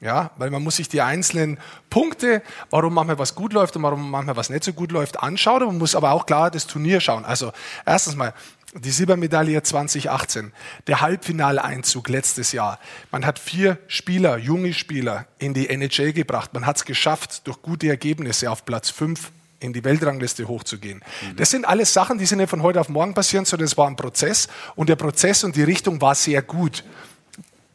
Ja, 0.04 0.32
weil 0.36 0.50
man 0.50 0.62
muss 0.62 0.76
sich 0.76 0.90
die 0.90 1.00
einzelnen 1.00 1.58
Punkte, 1.88 2.42
warum 2.68 2.92
manchmal 2.92 3.18
was 3.18 3.34
gut 3.34 3.54
läuft 3.54 3.74
und 3.76 3.82
warum 3.84 4.10
manchmal 4.10 4.36
was 4.36 4.50
nicht 4.50 4.62
so 4.62 4.74
gut 4.74 4.92
läuft, 4.92 5.22
anschauen. 5.22 5.64
Man 5.64 5.78
muss 5.78 5.96
aber 5.96 6.10
auch 6.12 6.26
klar 6.26 6.50
das 6.50 6.66
Turnier 6.66 7.00
schauen. 7.00 7.24
Also 7.24 7.52
erstens 7.86 8.14
mal 8.14 8.34
die 8.74 8.90
Silbermedaille 8.90 9.62
2018, 9.62 10.52
der 10.88 11.00
Halbfinaleinzug 11.00 12.10
letztes 12.10 12.52
Jahr. 12.52 12.80
Man 13.12 13.24
hat 13.24 13.38
vier 13.38 13.78
Spieler, 13.86 14.36
junge 14.36 14.74
Spieler 14.74 15.24
in 15.38 15.54
die 15.54 15.70
NHL 15.70 16.12
gebracht. 16.12 16.52
Man 16.52 16.66
hat 16.66 16.76
es 16.76 16.84
geschafft, 16.84 17.46
durch 17.46 17.62
gute 17.62 17.88
Ergebnisse 17.88 18.50
auf 18.50 18.66
Platz 18.66 18.90
fünf 18.90 19.32
in 19.58 19.72
die 19.72 19.84
Weltrangliste 19.84 20.46
hochzugehen. 20.46 20.98
Mhm. 20.98 21.36
Das 21.36 21.48
sind 21.48 21.64
alles 21.64 21.94
Sachen, 21.94 22.18
die 22.18 22.26
sind 22.26 22.38
nicht 22.38 22.50
von 22.50 22.62
heute 22.62 22.78
auf 22.78 22.90
morgen 22.90 23.14
passieren, 23.14 23.46
sondern 23.46 23.64
es 23.64 23.78
war 23.78 23.86
ein 23.86 23.96
Prozess 23.96 24.48
und 24.74 24.90
der 24.90 24.96
Prozess 24.96 25.44
und 25.44 25.56
die 25.56 25.62
Richtung 25.62 26.02
war 26.02 26.14
sehr 26.14 26.42
gut 26.42 26.84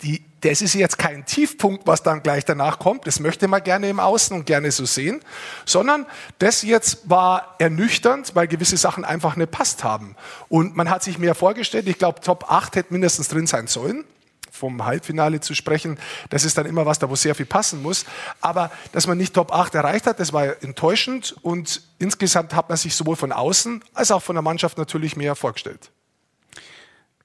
die, 0.01 0.23
das 0.41 0.61
ist 0.61 0.73
jetzt 0.73 0.97
kein 0.97 1.25
Tiefpunkt, 1.25 1.85
was 1.87 2.03
dann 2.03 2.23
gleich 2.23 2.45
danach 2.45 2.79
kommt, 2.79 3.07
das 3.07 3.19
möchte 3.19 3.47
man 3.47 3.63
gerne 3.63 3.89
im 3.89 3.99
Außen 3.99 4.35
und 4.35 4.45
gerne 4.45 4.71
so 4.71 4.85
sehen, 4.85 5.21
sondern 5.65 6.05
das 6.39 6.61
jetzt 6.61 7.09
war 7.09 7.55
ernüchternd, 7.59 8.35
weil 8.35 8.47
gewisse 8.47 8.77
Sachen 8.77 9.05
einfach 9.05 9.35
nicht 9.35 9.51
passt 9.51 9.83
haben. 9.83 10.15
Und 10.47 10.75
man 10.75 10.89
hat 10.89 11.03
sich 11.03 11.17
mehr 11.17 11.35
vorgestellt, 11.35 11.87
ich 11.87 11.97
glaube, 11.97 12.21
Top 12.21 12.51
8 12.51 12.75
hätte 12.75 12.93
mindestens 12.93 13.27
drin 13.27 13.47
sein 13.47 13.67
sollen 13.67 14.05
vom 14.51 14.83
Halbfinale 14.83 15.39
zu 15.39 15.53
sprechen, 15.53 15.97
das 16.29 16.43
ist 16.43 16.57
dann 16.57 16.65
immer 16.65 16.85
was, 16.85 16.99
da 16.99 17.09
wo 17.09 17.15
sehr 17.15 17.35
viel 17.35 17.45
passen 17.45 17.81
muss. 17.81 18.05
Aber 18.41 18.71
dass 18.91 19.07
man 19.07 19.17
nicht 19.17 19.33
Top 19.33 19.53
8 19.53 19.73
erreicht 19.75 20.05
hat, 20.05 20.19
das 20.19 20.33
war 20.33 20.61
enttäuschend 20.61 21.35
und 21.41 21.81
insgesamt 21.97 22.53
hat 22.53 22.67
man 22.67 22.77
sich 22.77 22.95
sowohl 22.95 23.15
von 23.15 23.31
außen 23.31 23.83
als 23.93 24.11
auch 24.11 24.21
von 24.21 24.35
der 24.35 24.41
Mannschaft 24.41 24.77
natürlich 24.77 25.15
mehr 25.15 25.35
vorgestellt. 25.35 25.91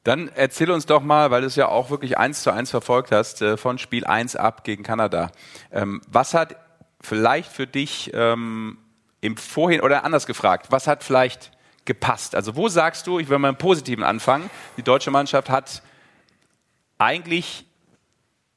Dann 0.05 0.31
erzähl 0.35 0.71
uns 0.71 0.85
doch 0.85 1.03
mal, 1.03 1.31
weil 1.31 1.41
du 1.41 1.47
es 1.47 1.57
ja 1.57 1.69
auch 1.69 1.91
wirklich 1.91 2.19
eins 2.19 2.43
zu 2.43 2.53
eins 2.53 2.71
verfolgt 2.71 3.11
hast, 3.11 3.41
äh, 3.43 3.57
von 3.57 3.79
Spiel 3.79 4.05
1 4.05 4.37
ab 4.37 4.63
gegen 4.63 4.83
Kanada. 4.83 5.33
Ähm, 5.73 6.03
was 6.07 6.35
hat 6.35 6.57
vielleicht 7.01 7.51
für 7.51 7.67
dich 7.67 8.11
ähm, 8.15 8.79
im 9.23 9.39
Vorhin 9.39 9.81
oder 9.81 10.05
anders 10.05 10.27
gefragt, 10.27 10.67
was 10.71 10.87
hat 10.87 11.03
vielleicht 11.03 11.51
gepasst? 11.87 12.35
Also 12.35 12.55
wo 12.55 12.69
sagst 12.69 13.07
du, 13.07 13.19
ich 13.19 13.31
will 13.31 13.39
mal 13.39 13.49
im 13.49 13.57
Positiven 13.57 14.05
anfangen, 14.05 14.51
die 14.77 14.83
deutsche 14.83 15.11
Mannschaft 15.11 15.49
hat 15.49 15.83
eigentlich 16.99 17.67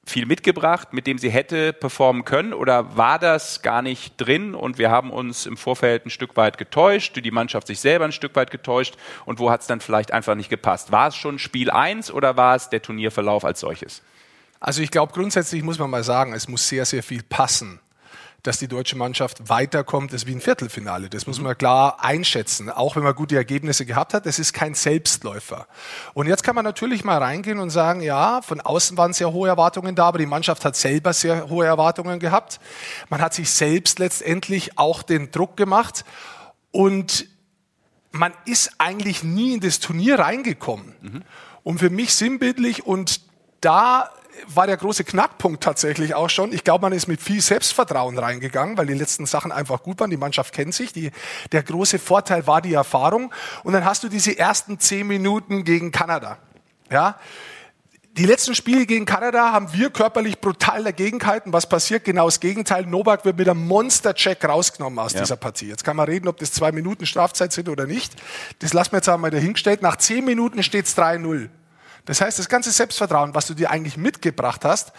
viel 0.10 0.26
mitgebracht, 0.26 0.94
mit 0.94 1.08
dem 1.08 1.18
sie 1.18 1.30
hätte 1.30 1.74
performen 1.74 2.26
können? 2.26 2.54
Oder 2.54 2.98
war 2.98 3.20
das 3.20 3.62
gar 3.62 3.82
nicht 3.82 4.16
drin 4.18 4.56
und 4.56 4.78
wir 4.78 4.92
haben 4.92 5.12
uns 5.12 5.46
im 5.46 5.58
Vorfeld 5.58 6.06
ein 6.06 6.10
Stück 6.10 6.38
weit 6.38 6.58
getäuscht, 6.58 7.16
die 7.24 7.32
Mannschaft 7.32 7.68
sich 7.68 7.80
selber 7.80 8.06
ein 8.06 8.12
Stück 8.12 8.36
weit 8.36 8.52
getäuscht 8.52 8.96
und 9.26 9.40
wo 9.40 9.50
hat 9.50 9.62
es 9.62 9.68
dann 9.68 9.82
vielleicht 9.82 10.12
einfach 10.12 10.36
nicht 10.36 10.50
gepasst? 10.50 10.92
War 10.92 11.08
es 11.10 11.16
schon 11.16 11.40
Spiel 11.40 11.70
1 11.70 12.12
oder 12.12 12.38
war 12.38 12.56
es 12.56 12.70
der 12.70 12.82
Turnierverlauf 12.82 13.46
als 13.46 13.60
solches? 13.60 14.04
Also 14.60 14.82
ich 14.82 14.92
glaube, 14.92 15.14
grundsätzlich 15.14 15.64
muss 15.64 15.80
man 15.80 15.90
mal 15.90 16.04
sagen, 16.04 16.34
es 16.34 16.48
muss 16.48 16.68
sehr, 16.68 16.86
sehr 16.86 17.04
viel 17.04 17.24
passen 17.24 17.80
dass 18.48 18.60
die 18.60 18.70
deutsche 18.70 18.96
Mannschaft 18.96 19.50
weiterkommt, 19.50 20.14
ist 20.14 20.26
wie 20.26 20.32
ein 20.32 20.40
Viertelfinale. 20.40 21.10
Das 21.10 21.28
muss 21.28 21.42
man 21.42 21.58
klar 21.58 22.02
einschätzen, 22.02 22.70
auch 22.70 22.96
wenn 22.96 23.04
man 23.04 23.14
gute 23.14 23.36
Ergebnisse 23.36 23.86
gehabt 23.86 24.14
hat. 24.14 24.26
Es 24.26 24.40
ist 24.40 24.54
kein 24.54 24.74
Selbstläufer. 24.74 25.68
Und 26.14 26.28
jetzt 26.28 26.44
kann 26.44 26.56
man 26.56 26.64
natürlich 26.64 27.04
mal 27.04 27.18
reingehen 27.18 27.60
und 27.60 27.72
sagen, 27.72 28.00
ja, 28.00 28.42
von 28.42 28.62
außen 28.62 28.98
waren 28.98 29.12
sehr 29.12 29.34
hohe 29.34 29.50
Erwartungen 29.50 29.96
da, 29.96 30.08
aber 30.08 30.20
die 30.20 30.26
Mannschaft 30.26 30.64
hat 30.64 30.78
selber 30.78 31.12
sehr 31.12 31.50
hohe 31.50 31.66
Erwartungen 31.66 32.20
gehabt. 32.20 32.62
Man 33.10 33.20
hat 33.20 33.34
sich 33.34 33.50
selbst 33.50 34.00
letztendlich 34.00 34.80
auch 34.80 35.04
den 35.04 35.30
Druck 35.32 35.58
gemacht 35.58 36.06
und 36.72 37.28
man 38.12 38.32
ist 38.46 38.72
eigentlich 38.78 39.24
nie 39.24 39.56
in 39.56 39.60
das 39.60 39.82
Turnier 39.82 40.20
reingekommen. 40.20 40.96
Mhm. 41.02 41.24
Und 41.64 41.80
für 41.80 41.90
mich 41.90 42.14
sinnbildlich 42.14 42.86
und 42.86 43.20
da 43.60 44.10
war 44.48 44.68
der 44.68 44.78
große 44.78 45.04
Knackpunkt 45.04 45.64
tatsächlich 45.64 46.16
auch 46.16 46.30
schon. 46.30 46.54
Ich 46.54 46.64
glaube, 46.64 46.84
man 46.84 46.94
ist 46.94 47.08
mit 47.08 47.22
viel 47.22 47.42
Selbstvertrauen 47.42 48.18
reingegangen, 48.18 48.78
weil 48.78 48.86
die 48.86 48.94
letzten 48.94 49.26
Sachen 49.26 49.52
einfach 49.52 49.84
gut 49.84 50.00
waren. 50.00 50.10
Die 50.10 50.18
Mannschaft 50.18 50.54
kennt 50.54 50.74
sich. 50.74 50.94
Die, 50.94 51.12
der 51.52 51.64
große 51.64 52.00
Vorteil 52.00 52.48
war 52.48 52.62
die 52.62 52.74
Erfahrung. 52.74 53.34
Und 53.64 53.74
dann 53.74 53.86
hast 53.86 54.04
du 54.04 54.10
diese 54.10 54.38
ersten 54.38 54.80
zehn 54.80 55.08
Minuten 55.08 55.64
gegen 55.64 55.92
Kanada. 55.92 56.38
Ja. 56.90 57.18
Die 58.18 58.26
letzten 58.26 58.56
Spiele 58.56 58.88
gegen 58.88 59.06
Kanada 59.06 59.52
haben 59.52 59.72
wir 59.74 59.92
körperlich 59.92 60.40
brutal 60.42 60.84
dagegen 60.84 61.20
gehalten. 61.20 61.54
Was 61.54 61.70
passiert? 61.70 62.04
Genau 62.04 62.26
das 62.26 62.40
Gegenteil. 62.40 62.88
Novak 62.88 63.26
wird 63.26 63.38
mit 63.38 63.48
einem 63.48 63.68
Monster-Check 63.68 64.44
rausgenommen 64.44 64.98
aus 64.98 65.14
ja. 65.14 65.20
dieser 65.20 65.36
Partie. 65.36 65.68
Jetzt 65.68 65.84
kann 65.84 65.96
man 65.96 66.08
reden, 66.08 66.28
ob 66.28 66.38
das 66.38 66.52
zwei 66.52 66.72
Minuten 66.72 67.06
Strafzeit 67.06 67.54
sind 67.54 67.70
oder 67.70 67.86
nicht. 67.86 68.16
Das 68.60 68.74
lassen 68.74 68.94
wir 68.94 68.98
jetzt 68.98 69.10
einmal 69.10 69.30
dahingestellt. 69.30 69.84
Nach 69.84 69.98
zehn 69.98 70.26
Minuten 70.26 70.64
steht 70.64 70.88
es 70.88 70.98
3-0. 70.98 71.50
Das 72.08 72.22
heißt, 72.22 72.40
das 72.40 72.50
ganze 72.50 72.72
Selbstvertrauen, 72.72 73.36
was 73.36 73.46
du 73.46 73.54
dir 73.54 73.70
eigentlich 73.70 73.98
mitgebracht 73.98 74.66
hast, 74.66 74.92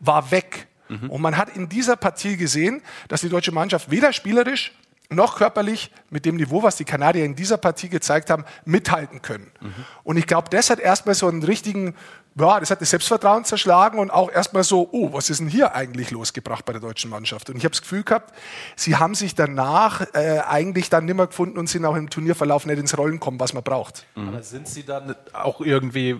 war 0.00 0.30
weg. 0.30 0.66
Mhm. 0.88 1.10
Und 1.10 1.22
man 1.22 1.36
hat 1.36 1.56
in 1.56 1.68
dieser 1.68 1.96
Partie 1.96 2.36
gesehen, 2.36 2.82
dass 3.08 3.20
die 3.20 3.28
deutsche 3.28 3.52
Mannschaft 3.52 3.90
weder 3.90 4.12
spielerisch 4.12 4.72
noch 5.10 5.36
körperlich 5.36 5.90
mit 6.10 6.24
dem 6.24 6.36
Niveau, 6.36 6.62
was 6.62 6.76
die 6.76 6.84
Kanadier 6.84 7.24
in 7.24 7.36
dieser 7.36 7.58
Partie 7.58 7.88
gezeigt 7.88 8.30
haben, 8.30 8.44
mithalten 8.64 9.22
können. 9.22 9.50
Mhm. 9.60 9.74
Und 10.02 10.16
ich 10.16 10.26
glaube, 10.26 10.48
das 10.50 10.70
hat 10.70 10.80
erstmal 10.80 11.14
so 11.14 11.28
einen 11.28 11.42
richtigen, 11.42 11.94
ja, 12.36 12.58
das 12.58 12.70
hat 12.70 12.80
das 12.80 12.90
Selbstvertrauen 12.90 13.44
zerschlagen 13.44 13.98
und 13.98 14.10
auch 14.10 14.30
erstmal 14.30 14.64
so, 14.64 14.88
oh, 14.92 15.12
was 15.12 15.28
ist 15.30 15.40
denn 15.40 15.48
hier 15.48 15.74
eigentlich 15.74 16.10
losgebracht 16.10 16.64
bei 16.64 16.72
der 16.72 16.80
deutschen 16.80 17.10
Mannschaft? 17.10 17.50
Und 17.50 17.56
ich 17.56 17.64
habe 17.64 17.72
das 17.72 17.82
Gefühl 17.82 18.02
gehabt, 18.02 18.34
sie 18.76 18.96
haben 18.96 19.14
sich 19.14 19.34
danach 19.34 20.00
äh, 20.14 20.40
eigentlich 20.40 20.88
dann 20.88 21.04
nimmer 21.04 21.26
gefunden 21.26 21.58
und 21.58 21.68
sind 21.68 21.84
auch 21.84 21.96
im 21.96 22.08
Turnierverlauf 22.08 22.64
nicht 22.64 22.78
ins 22.78 22.96
Rollen 22.96 23.20
kommen, 23.20 23.38
was 23.38 23.52
man 23.52 23.62
braucht. 23.62 24.06
Mhm. 24.16 24.28
Aber 24.28 24.42
sind 24.42 24.66
sie 24.66 24.84
dann 24.84 25.14
auch 25.34 25.60
irgendwie 25.60 26.18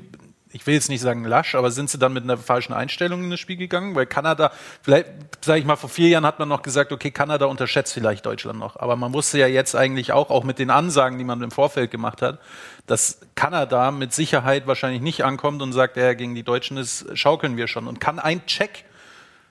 ich 0.54 0.68
will 0.68 0.74
jetzt 0.74 0.88
nicht 0.88 1.00
sagen 1.00 1.24
lasch, 1.24 1.56
aber 1.56 1.72
sind 1.72 1.90
sie 1.90 1.98
dann 1.98 2.12
mit 2.12 2.22
einer 2.22 2.38
falschen 2.38 2.74
Einstellung 2.74 3.24
in 3.24 3.30
das 3.30 3.40
Spiel 3.40 3.56
gegangen? 3.56 3.96
Weil 3.96 4.06
Kanada, 4.06 4.52
vielleicht, 4.82 5.06
sage 5.44 5.58
ich 5.58 5.66
mal, 5.66 5.74
vor 5.74 5.90
vier 5.90 6.08
Jahren 6.08 6.24
hat 6.24 6.38
man 6.38 6.48
noch 6.48 6.62
gesagt, 6.62 6.92
okay, 6.92 7.10
Kanada 7.10 7.46
unterschätzt 7.46 7.92
vielleicht 7.92 8.24
Deutschland 8.24 8.60
noch. 8.60 8.76
Aber 8.76 8.94
man 8.94 9.12
wusste 9.12 9.38
ja 9.38 9.48
jetzt 9.48 9.74
eigentlich 9.74 10.12
auch, 10.12 10.30
auch 10.30 10.44
mit 10.44 10.60
den 10.60 10.70
Ansagen, 10.70 11.18
die 11.18 11.24
man 11.24 11.42
im 11.42 11.50
Vorfeld 11.50 11.90
gemacht 11.90 12.22
hat, 12.22 12.38
dass 12.86 13.18
Kanada 13.34 13.90
mit 13.90 14.12
Sicherheit 14.12 14.68
wahrscheinlich 14.68 15.02
nicht 15.02 15.24
ankommt 15.24 15.60
und 15.60 15.72
sagt, 15.72 15.96
ja, 15.96 16.14
gegen 16.14 16.36
die 16.36 16.44
Deutschen 16.44 16.76
ist, 16.76 17.06
schaukeln 17.14 17.56
wir 17.56 17.66
schon. 17.66 17.88
Und 17.88 18.00
kann 18.00 18.20
ein 18.20 18.46
Check 18.46 18.84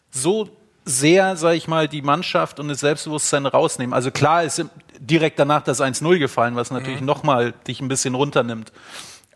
so 0.10 0.50
sehr, 0.86 1.36
sage 1.36 1.58
ich 1.58 1.68
mal, 1.68 1.90
die 1.90 2.02
Mannschaft 2.02 2.62
und 2.62 2.70
das 2.70 2.80
Selbstbewusstsein 2.80 3.46
rausnehmen. 3.46 3.94
Also 3.94 4.10
klar 4.10 4.44
ist 4.44 4.64
direkt 5.00 5.38
danach 5.38 5.64
das 5.64 5.82
1-0 5.82 6.18
gefallen, 6.18 6.56
was 6.56 6.72
natürlich 6.72 7.02
mhm. 7.02 7.08
nochmal 7.08 7.54
dich 7.68 7.82
ein 7.82 7.90
bisschen 7.90 8.16
runternimmt. 8.16 8.72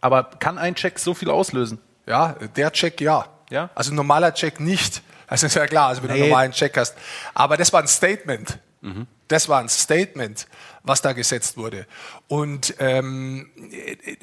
Aber 0.02 0.24
kann 0.24 0.58
ein 0.58 0.76
Check 0.76 1.00
so 1.00 1.14
viel 1.14 1.30
auslösen? 1.30 1.80
Ja, 2.06 2.36
der 2.56 2.72
Check 2.72 3.02
ja. 3.02 3.28
ja? 3.50 3.70
Also 3.76 3.92
ein 3.92 3.96
normaler 3.96 4.34
Check 4.34 4.60
nicht. 4.60 5.02
Das 5.30 5.44
ist 5.44 5.56
ja 5.56 5.68
klar, 5.68 5.90
also 5.90 6.04
wenn 6.04 6.10
nee. 6.10 6.20
du 6.20 6.22
einen 6.22 6.30
normalen 6.30 6.52
Check 6.54 6.78
hast. 6.78 6.96
Aber 7.34 7.58
das 7.58 7.74
war 7.74 7.82
ein 7.82 7.88
Statement. 7.90 8.60
Mhm. 8.80 9.08
Das 9.28 9.50
war 9.50 9.60
ein 9.60 9.68
Statement, 9.68 10.48
was 10.84 11.02
da 11.02 11.12
gesetzt 11.12 11.58
wurde. 11.58 11.86
Und 12.30 12.76
ähm, 12.80 13.50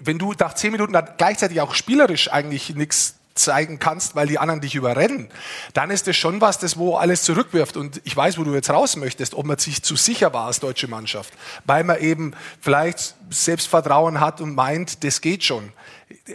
wenn 0.02 0.18
du 0.18 0.32
nach 0.32 0.54
zehn 0.54 0.72
Minuten 0.72 0.96
gleichzeitig 1.18 1.60
auch 1.60 1.74
spielerisch 1.74 2.32
eigentlich 2.32 2.74
nichts 2.74 3.16
zeigen 3.34 3.78
kannst, 3.78 4.14
weil 4.14 4.26
die 4.26 4.38
anderen 4.38 4.60
dich 4.60 4.74
überrennen, 4.74 5.28
dann 5.72 5.90
ist 5.90 6.06
das 6.06 6.16
schon 6.16 6.40
was, 6.40 6.58
das 6.58 6.76
wo 6.76 6.96
alles 6.96 7.22
zurückwirft. 7.22 7.76
Und 7.76 8.00
ich 8.04 8.16
weiß, 8.16 8.38
wo 8.38 8.44
du 8.44 8.54
jetzt 8.54 8.70
raus 8.70 8.96
möchtest, 8.96 9.34
ob 9.34 9.46
man 9.46 9.58
sich 9.58 9.82
zu 9.82 9.96
sicher 9.96 10.32
war 10.32 10.46
als 10.46 10.60
deutsche 10.60 10.88
Mannschaft, 10.88 11.32
weil 11.64 11.84
man 11.84 11.98
eben 11.98 12.34
vielleicht 12.60 13.14
Selbstvertrauen 13.30 14.20
hat 14.20 14.40
und 14.40 14.54
meint, 14.54 15.04
das 15.04 15.20
geht 15.20 15.44
schon. 15.44 15.72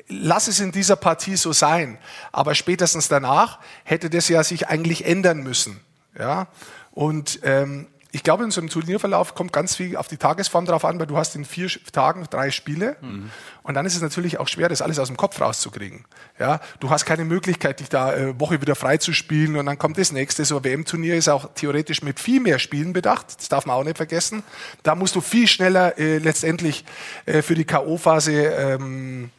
Lass 0.08 0.48
es 0.48 0.60
in 0.60 0.72
dieser 0.72 0.96
Partie 0.96 1.38
so 1.38 1.54
sein. 1.54 1.98
Aber 2.32 2.54
spätestens 2.54 3.08
danach 3.08 3.60
hätte 3.84 4.10
das 4.10 4.28
ja 4.28 4.44
sich 4.44 4.68
eigentlich 4.68 5.06
ändern 5.06 5.40
müssen. 5.40 5.80
Ja? 6.18 6.48
Und 6.92 7.40
ähm, 7.44 7.88
ich 8.12 8.24
glaube, 8.24 8.43
in 8.43 8.52
so 8.52 8.60
einem 8.60 8.69
Turnierverlauf 8.69 9.36
kommt 9.36 9.54
ganz 9.54 9.76
viel 9.76 9.95
auf 9.95 10.08
die 10.08 10.17
Tagesform 10.17 10.65
drauf 10.65 10.84
an, 10.84 11.00
weil 11.00 11.06
du 11.06 11.17
hast 11.17 11.36
in 11.36 11.45
vier 11.45 11.69
Tagen 11.91 12.26
drei 12.30 12.50
Spiele 12.50 12.95
mhm. 13.02 13.30
und 13.62 13.76
dann 13.76 13.86
ist 13.86 13.95
es 13.95 14.02
natürlich 14.02 14.39
auch 14.39 14.48
schwer, 14.48 14.67
das 14.67 14.82
alles 14.82 14.98
aus 14.98 15.08
dem 15.08 15.17
Kopf 15.17 15.39
rauszukriegen. 15.39 16.06
Ja, 16.39 16.60
du 16.80 16.89
hast 16.89 17.06
keine 17.06 17.24
Möglichkeit, 17.26 17.80
dich 17.80 17.89
da 17.89 18.15
äh, 18.15 18.39
Woche 18.39 18.62
wieder 18.62 18.76
frei 18.76 18.98
zu 18.98 19.13
spielen 19.13 19.56
und 19.58 19.67
dann 19.67 19.78
kommt 19.78 19.98
das 20.00 20.12
nächste. 20.12 20.43
So 20.43 20.63
WM-Turnier 20.63 21.15
ist 21.15 21.30
auch 21.30 21.50
theoretisch 21.54 22.02
mit 22.02 22.19
viel 22.19 22.39
mehr 22.39 22.58
Spielen 22.58 22.93
bedacht. 22.93 23.28
Das 23.38 23.50
darf 23.50 23.65
man 23.67 23.76
auch 23.76 23.84
nicht 23.84 23.98
vergessen. 23.98 24.43
Da 24.82 24.95
musst 24.95 25.15
du 25.15 25.22
viel 25.22 25.48
schneller 25.48 26.00
äh, 26.00 26.17
letztendlich 26.17 26.86
äh, 27.26 27.43
für 27.43 27.54
die 27.54 27.65
K.O.-Phase 27.65 28.32
ähm, 28.32 29.30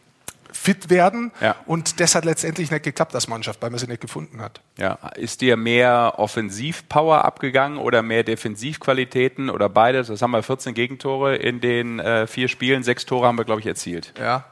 fit 0.53 0.91
werden. 0.91 1.33
Ja. 1.41 1.57
Und 1.67 2.01
das 2.01 2.15
hat 2.15 2.25
letztendlich 2.25 2.71
nicht 2.71 2.83
geklappt 2.83 3.15
als 3.15 3.29
Mannschaft, 3.29 3.63
weil 3.63 3.71
man 3.71 3.79
sie 3.79 3.87
nicht 3.87 4.01
gefunden 4.01 4.41
hat. 4.41 4.61
Ja. 4.79 4.99
Ist 5.17 5.41
dir 5.41 5.57
mehr 5.57 6.15
Offensivpower 6.17 7.25
abgegangen 7.25 7.79
oder 7.79 8.03
mehr 8.03 8.25
Defensivqualitäten 8.25 9.51
oder 9.51 9.69
beides? 9.69 10.09
Das 10.09 10.23
haben 10.23 10.33
wir 10.33 10.43
14 10.43 10.75
Gegentore 10.75 11.37
in 11.37 11.61
den 11.61 12.01
äh, 12.01 12.27
vier 12.27 12.49
Spielen, 12.49 12.83
sechs 12.83 13.07
Tore 13.07 13.27
haben 13.27 13.39
wir, 13.39 13.45
glaube 13.45 13.61
ich, 13.61 13.67
erzielt. 13.67 14.13
Ja. 14.19 14.45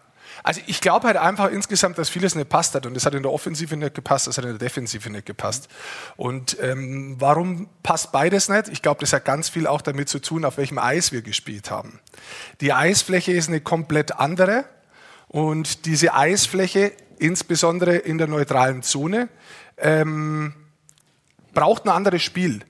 Also 0.42 0.60
ich 0.66 0.80
glaube 0.80 1.06
halt 1.06 1.16
einfach 1.16 1.50
insgesamt, 1.50 1.98
dass 1.98 2.08
vieles 2.08 2.34
nicht 2.34 2.48
passt 2.48 2.74
hat. 2.74 2.86
Und 2.86 2.94
das 2.94 3.06
hat 3.06 3.14
in 3.14 3.22
der 3.22 3.32
Offensive 3.32 3.76
nicht 3.76 3.94
gepasst, 3.94 4.26
das 4.26 4.38
hat 4.38 4.44
in 4.44 4.50
der 4.50 4.58
Defensive 4.58 5.10
nicht 5.10 5.26
gepasst. 5.26 5.68
Und 6.16 6.56
ähm, 6.60 7.16
warum 7.18 7.68
passt 7.82 8.12
beides 8.12 8.48
nicht? 8.48 8.68
Ich 8.68 8.82
glaube, 8.82 9.00
das 9.00 9.12
hat 9.12 9.24
ganz 9.24 9.48
viel 9.48 9.66
auch 9.66 9.80
damit 9.80 10.08
zu 10.08 10.20
tun, 10.20 10.44
auf 10.44 10.58
welchem 10.58 10.78
Eis 10.78 11.12
wir 11.12 11.22
gespielt 11.22 11.70
haben. 11.70 12.00
Die 12.60 12.72
Eisfläche 12.72 13.32
ist 13.32 13.48
eine 13.48 13.60
komplett 13.60 14.12
andere. 14.18 14.64
Und 15.28 15.84
diese 15.86 16.14
Eisfläche, 16.14 16.92
insbesondere 17.18 17.96
in 17.96 18.18
der 18.18 18.26
neutralen 18.26 18.82
Zone, 18.82 19.28
ähm, 19.76 20.54
braucht 21.52 21.84
ein 21.84 21.90
anderes 21.90 22.22
Spiel. 22.22 22.62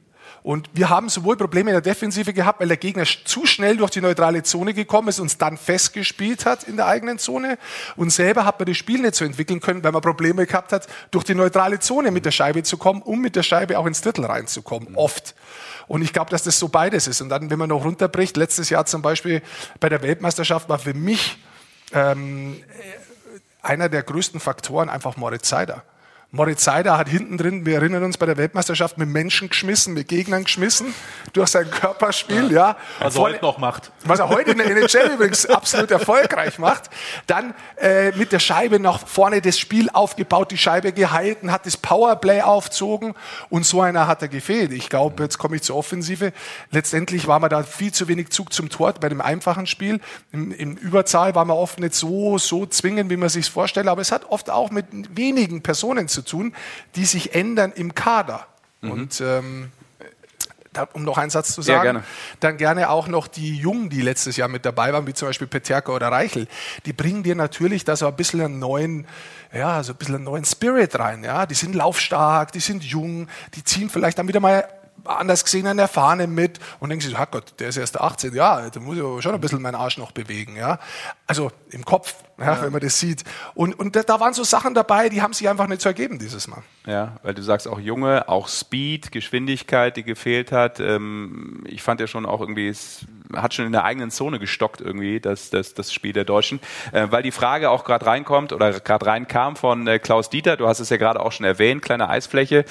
Und 0.42 0.70
wir 0.72 0.88
haben 0.88 1.08
sowohl 1.08 1.36
Probleme 1.36 1.70
in 1.70 1.74
der 1.74 1.82
Defensive 1.82 2.32
gehabt, 2.32 2.60
weil 2.60 2.68
der 2.68 2.76
Gegner 2.76 3.04
zu 3.04 3.44
schnell 3.44 3.76
durch 3.76 3.90
die 3.90 4.00
neutrale 4.00 4.42
Zone 4.42 4.72
gekommen 4.72 5.08
ist, 5.08 5.18
uns 5.18 5.36
dann 5.36 5.58
festgespielt 5.58 6.46
hat 6.46 6.64
in 6.64 6.76
der 6.76 6.86
eigenen 6.86 7.18
Zone. 7.18 7.58
Und 7.96 8.10
selber 8.10 8.44
hat 8.44 8.58
man 8.58 8.66
das 8.66 8.76
Spiel 8.76 9.00
nicht 9.00 9.14
so 9.14 9.24
entwickeln 9.24 9.60
können, 9.60 9.84
weil 9.84 9.92
man 9.92 10.00
Probleme 10.00 10.46
gehabt 10.46 10.72
hat, 10.72 10.86
durch 11.10 11.24
die 11.24 11.34
neutrale 11.34 11.80
Zone 11.80 12.10
mit 12.10 12.24
der 12.24 12.30
Scheibe 12.30 12.62
zu 12.62 12.78
kommen, 12.78 13.02
um 13.02 13.20
mit 13.20 13.36
der 13.36 13.42
Scheibe 13.42 13.78
auch 13.78 13.86
ins 13.86 14.00
Drittel 14.00 14.24
reinzukommen. 14.24 14.94
Oft. 14.94 15.34
Und 15.86 16.02
ich 16.02 16.12
glaube, 16.12 16.30
dass 16.30 16.44
das 16.44 16.58
so 16.58 16.68
beides 16.68 17.08
ist. 17.08 17.20
Und 17.20 17.28
dann, 17.28 17.50
wenn 17.50 17.58
man 17.58 17.68
noch 17.68 17.84
runterbricht, 17.84 18.36
letztes 18.36 18.70
Jahr 18.70 18.86
zum 18.86 19.02
Beispiel 19.02 19.42
bei 19.80 19.88
der 19.88 20.02
Weltmeisterschaft 20.02 20.68
war 20.68 20.78
für 20.78 20.94
mich 20.94 21.38
ähm, 21.92 22.62
einer 23.62 23.88
der 23.88 24.02
größten 24.02 24.40
Faktoren 24.40 24.88
einfach 24.88 25.16
Moritz 25.16 25.48
Seider. 25.48 25.82
Moritz 26.30 26.62
Seider 26.62 26.98
hat 26.98 27.08
hinten 27.08 27.38
drin, 27.38 27.64
wir 27.64 27.76
erinnern 27.76 28.04
uns 28.04 28.18
bei 28.18 28.26
der 28.26 28.36
Weltmeisterschaft, 28.36 28.98
mit 28.98 29.08
Menschen 29.08 29.48
geschmissen, 29.48 29.94
mit 29.94 30.08
Gegnern 30.08 30.44
geschmissen, 30.44 30.92
durch 31.32 31.48
sein 31.48 31.70
Körperspiel, 31.70 32.52
ja. 32.52 32.76
Was 32.98 33.16
er 33.16 33.22
heute 33.22 33.40
noch 33.40 33.56
macht. 33.56 33.92
Was 34.04 34.18
er 34.18 34.28
heute 34.28 34.50
in 34.50 34.58
der 34.58 34.66
NHL 34.66 35.10
übrigens 35.14 35.46
absolut 35.46 35.90
erfolgreich 35.90 36.58
macht. 36.58 36.90
Dann 37.26 37.54
äh, 37.80 38.12
mit 38.12 38.32
der 38.32 38.40
Scheibe 38.40 38.78
nach 38.78 39.06
vorne 39.08 39.40
das 39.40 39.58
Spiel 39.58 39.88
aufgebaut, 39.90 40.50
die 40.50 40.58
Scheibe 40.58 40.92
gehalten, 40.92 41.50
hat 41.50 41.64
das 41.64 41.78
Powerplay 41.78 42.42
aufzogen 42.42 43.14
und 43.48 43.64
so 43.64 43.80
einer 43.80 44.06
hat 44.06 44.20
er 44.20 44.28
gefehlt. 44.28 44.72
Ich 44.72 44.90
glaube, 44.90 45.22
jetzt 45.22 45.38
komme 45.38 45.56
ich 45.56 45.62
zur 45.62 45.76
Offensive. 45.76 46.34
Letztendlich 46.70 47.26
war 47.26 47.40
man 47.40 47.48
da 47.48 47.62
viel 47.62 47.92
zu 47.92 48.06
wenig 48.06 48.28
Zug 48.28 48.52
zum 48.52 48.68
Tor 48.68 48.92
bei 49.00 49.08
dem 49.08 49.22
einfachen 49.22 49.66
Spiel. 49.66 49.98
Im, 50.30 50.52
im 50.52 50.76
Überzahl 50.76 51.34
war 51.34 51.46
man 51.46 51.56
oft 51.56 51.80
nicht 51.80 51.94
so, 51.94 52.36
so 52.36 52.66
zwingend, 52.66 53.08
wie 53.08 53.16
man 53.16 53.30
sich 53.30 53.48
vorstellt, 53.48 53.88
aber 53.88 54.02
es 54.02 54.12
hat 54.12 54.26
oft 54.28 54.50
auch 54.50 54.70
mit 54.70 54.84
wenigen 55.16 55.62
Personen 55.62 56.06
zu 56.06 56.17
tun, 56.22 56.54
die 56.94 57.04
sich 57.04 57.34
ändern 57.34 57.72
im 57.74 57.94
Kader. 57.94 58.46
Mhm. 58.80 58.90
Und 58.90 59.20
ähm, 59.20 59.72
um 60.92 61.02
noch 61.02 61.18
einen 61.18 61.30
Satz 61.30 61.54
zu 61.54 61.62
sagen, 61.62 61.82
gerne. 61.82 62.04
dann 62.40 62.56
gerne 62.56 62.90
auch 62.90 63.08
noch 63.08 63.26
die 63.26 63.56
Jungen, 63.56 63.90
die 63.90 64.00
letztes 64.00 64.36
Jahr 64.36 64.48
mit 64.48 64.64
dabei 64.64 64.92
waren, 64.92 65.06
wie 65.06 65.14
zum 65.14 65.28
Beispiel 65.28 65.46
Peterka 65.46 65.92
oder 65.92 66.08
Reichel, 66.08 66.46
die 66.86 66.92
bringen 66.92 67.22
dir 67.22 67.34
natürlich 67.34 67.84
da 67.84 67.96
so 67.96 68.06
ein 68.06 68.14
bisschen 68.14 68.40
einen 68.40 68.58
neuen, 68.58 69.06
ja, 69.52 69.82
so 69.82 69.92
ein 69.92 69.96
bisschen 69.96 70.16
einen 70.16 70.24
neuen 70.24 70.44
Spirit 70.44 70.98
rein, 70.98 71.24
ja. 71.24 71.46
Die 71.46 71.54
sind 71.54 71.74
laufstark, 71.74 72.52
die 72.52 72.60
sind 72.60 72.84
jung, 72.84 73.28
die 73.54 73.64
ziehen 73.64 73.90
vielleicht 73.90 74.18
dann 74.18 74.28
wieder 74.28 74.40
mal 74.40 74.68
anders 75.04 75.44
gesehen 75.44 75.66
an 75.66 75.76
der 75.76 75.88
Fahne 75.88 76.26
mit 76.26 76.58
und 76.80 76.90
denken 76.90 77.04
sich, 77.04 77.16
Gott, 77.30 77.54
der 77.58 77.68
ist 77.68 77.76
erst 77.76 78.00
18, 78.00 78.34
ja, 78.34 78.68
da 78.70 78.80
muss 78.80 78.96
ich 78.96 79.02
aber 79.02 79.22
schon 79.22 79.34
ein 79.34 79.40
bisschen 79.40 79.62
meinen 79.62 79.74
Arsch 79.74 79.98
noch 79.98 80.12
bewegen, 80.12 80.56
ja. 80.56 80.78
Also 81.26 81.50
im 81.70 81.84
Kopf, 81.84 82.14
ja, 82.38 82.62
wenn 82.62 82.72
man 82.72 82.80
das 82.80 82.98
sieht. 82.98 83.24
Und, 83.54 83.78
und 83.78 83.96
da, 83.96 84.02
da 84.02 84.20
waren 84.20 84.34
so 84.34 84.44
Sachen 84.44 84.74
dabei, 84.74 85.08
die 85.08 85.22
haben 85.22 85.32
sich 85.32 85.48
einfach 85.48 85.66
nicht 85.66 85.82
so 85.82 85.88
ergeben 85.88 86.18
dieses 86.18 86.48
Mal. 86.48 86.62
Ja, 86.88 87.16
weil 87.22 87.34
du 87.34 87.42
sagst 87.42 87.68
auch 87.68 87.78
Junge, 87.78 88.30
auch 88.30 88.48
Speed, 88.48 89.12
Geschwindigkeit, 89.12 89.94
die 89.98 90.04
gefehlt 90.04 90.52
hat. 90.52 90.80
Ähm, 90.80 91.62
ich 91.66 91.82
fand 91.82 92.00
ja 92.00 92.06
schon 92.06 92.24
auch 92.24 92.40
irgendwie, 92.40 92.66
es 92.66 93.04
hat 93.36 93.52
schon 93.52 93.66
in 93.66 93.72
der 93.72 93.84
eigenen 93.84 94.10
Zone 94.10 94.38
gestockt 94.38 94.80
irgendwie, 94.80 95.20
das, 95.20 95.50
das, 95.50 95.74
das 95.74 95.92
Spiel 95.92 96.14
der 96.14 96.24
Deutschen. 96.24 96.60
Äh, 96.92 97.08
weil 97.10 97.22
die 97.22 97.30
Frage 97.30 97.68
auch 97.68 97.84
gerade 97.84 98.06
reinkommt 98.06 98.54
oder 98.54 98.72
gerade 98.80 99.04
reinkam 99.04 99.54
von 99.56 99.86
äh, 99.86 99.98
Klaus 99.98 100.30
Dieter, 100.30 100.56
du 100.56 100.66
hast 100.66 100.80
es 100.80 100.88
ja 100.88 100.96
gerade 100.96 101.20
auch 101.20 101.32
schon 101.32 101.44
erwähnt, 101.44 101.82
kleine 101.82 102.08
Eisfläche, 102.08 102.64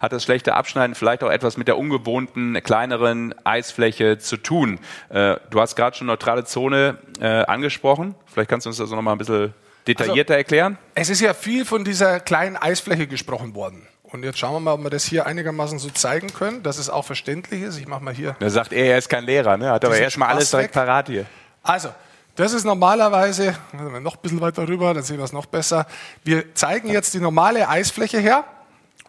hat 0.00 0.12
das 0.12 0.22
schlechte 0.22 0.54
Abschneiden 0.54 0.94
vielleicht 0.94 1.24
auch 1.24 1.30
etwas 1.30 1.56
mit 1.56 1.66
der 1.66 1.78
ungewohnten, 1.78 2.62
kleineren 2.62 3.34
Eisfläche 3.44 4.18
zu 4.18 4.36
tun. 4.36 4.80
Äh, 5.08 5.36
du 5.48 5.60
hast 5.62 5.76
gerade 5.76 5.96
schon 5.96 6.08
neutrale 6.08 6.44
Zone 6.44 6.98
äh, 7.20 7.26
angesprochen. 7.46 8.16
Vielleicht 8.26 8.50
kannst 8.50 8.66
du 8.66 8.68
uns 8.68 8.76
das 8.76 8.90
noch 8.90 9.00
mal 9.00 9.12
ein 9.12 9.18
bisschen 9.18 9.54
detaillierter 9.86 10.36
erklären. 10.36 10.78
Es 10.94 11.08
ist 11.08 11.20
ja 11.20 11.34
viel 11.34 11.64
von 11.64 11.84
dieser 11.84 12.20
kleinen 12.20 12.56
Eisfläche 12.56 13.06
gesprochen 13.06 13.54
worden. 13.54 13.86
Und 14.02 14.24
jetzt 14.24 14.38
schauen 14.38 14.52
wir 14.52 14.60
mal, 14.60 14.72
ob 14.74 14.82
wir 14.82 14.90
das 14.90 15.04
hier 15.04 15.24
einigermaßen 15.24 15.78
so 15.78 15.88
zeigen 15.88 16.34
können, 16.34 16.62
dass 16.62 16.78
es 16.78 16.90
auch 16.90 17.04
verständlich 17.04 17.62
ist. 17.62 17.78
Ich 17.78 17.88
mache 17.88 18.04
mal 18.04 18.12
hier. 18.12 18.36
Da 18.40 18.50
sagt 18.50 18.72
er, 18.72 18.84
er 18.84 18.98
ist 18.98 19.08
kein 19.08 19.24
Lehrer, 19.24 19.56
ne? 19.56 19.70
hat 19.70 19.84
aber 19.84 19.96
erstmal 19.96 20.28
alles 20.28 20.50
direkt 20.50 20.74
parat 20.74 21.08
hier. 21.08 21.24
Also, 21.62 21.88
das 22.34 22.52
ist 22.52 22.64
normalerweise, 22.64 23.54
noch 24.00 24.16
ein 24.16 24.20
bisschen 24.22 24.40
weiter 24.40 24.68
rüber, 24.68 24.92
dann 24.92 25.02
sehen 25.02 25.18
wir 25.18 25.24
es 25.24 25.32
noch 25.32 25.46
besser. 25.46 25.86
Wir 26.24 26.54
zeigen 26.54 26.88
jetzt 26.88 27.14
die 27.14 27.20
normale 27.20 27.68
Eisfläche 27.68 28.18
her 28.18 28.44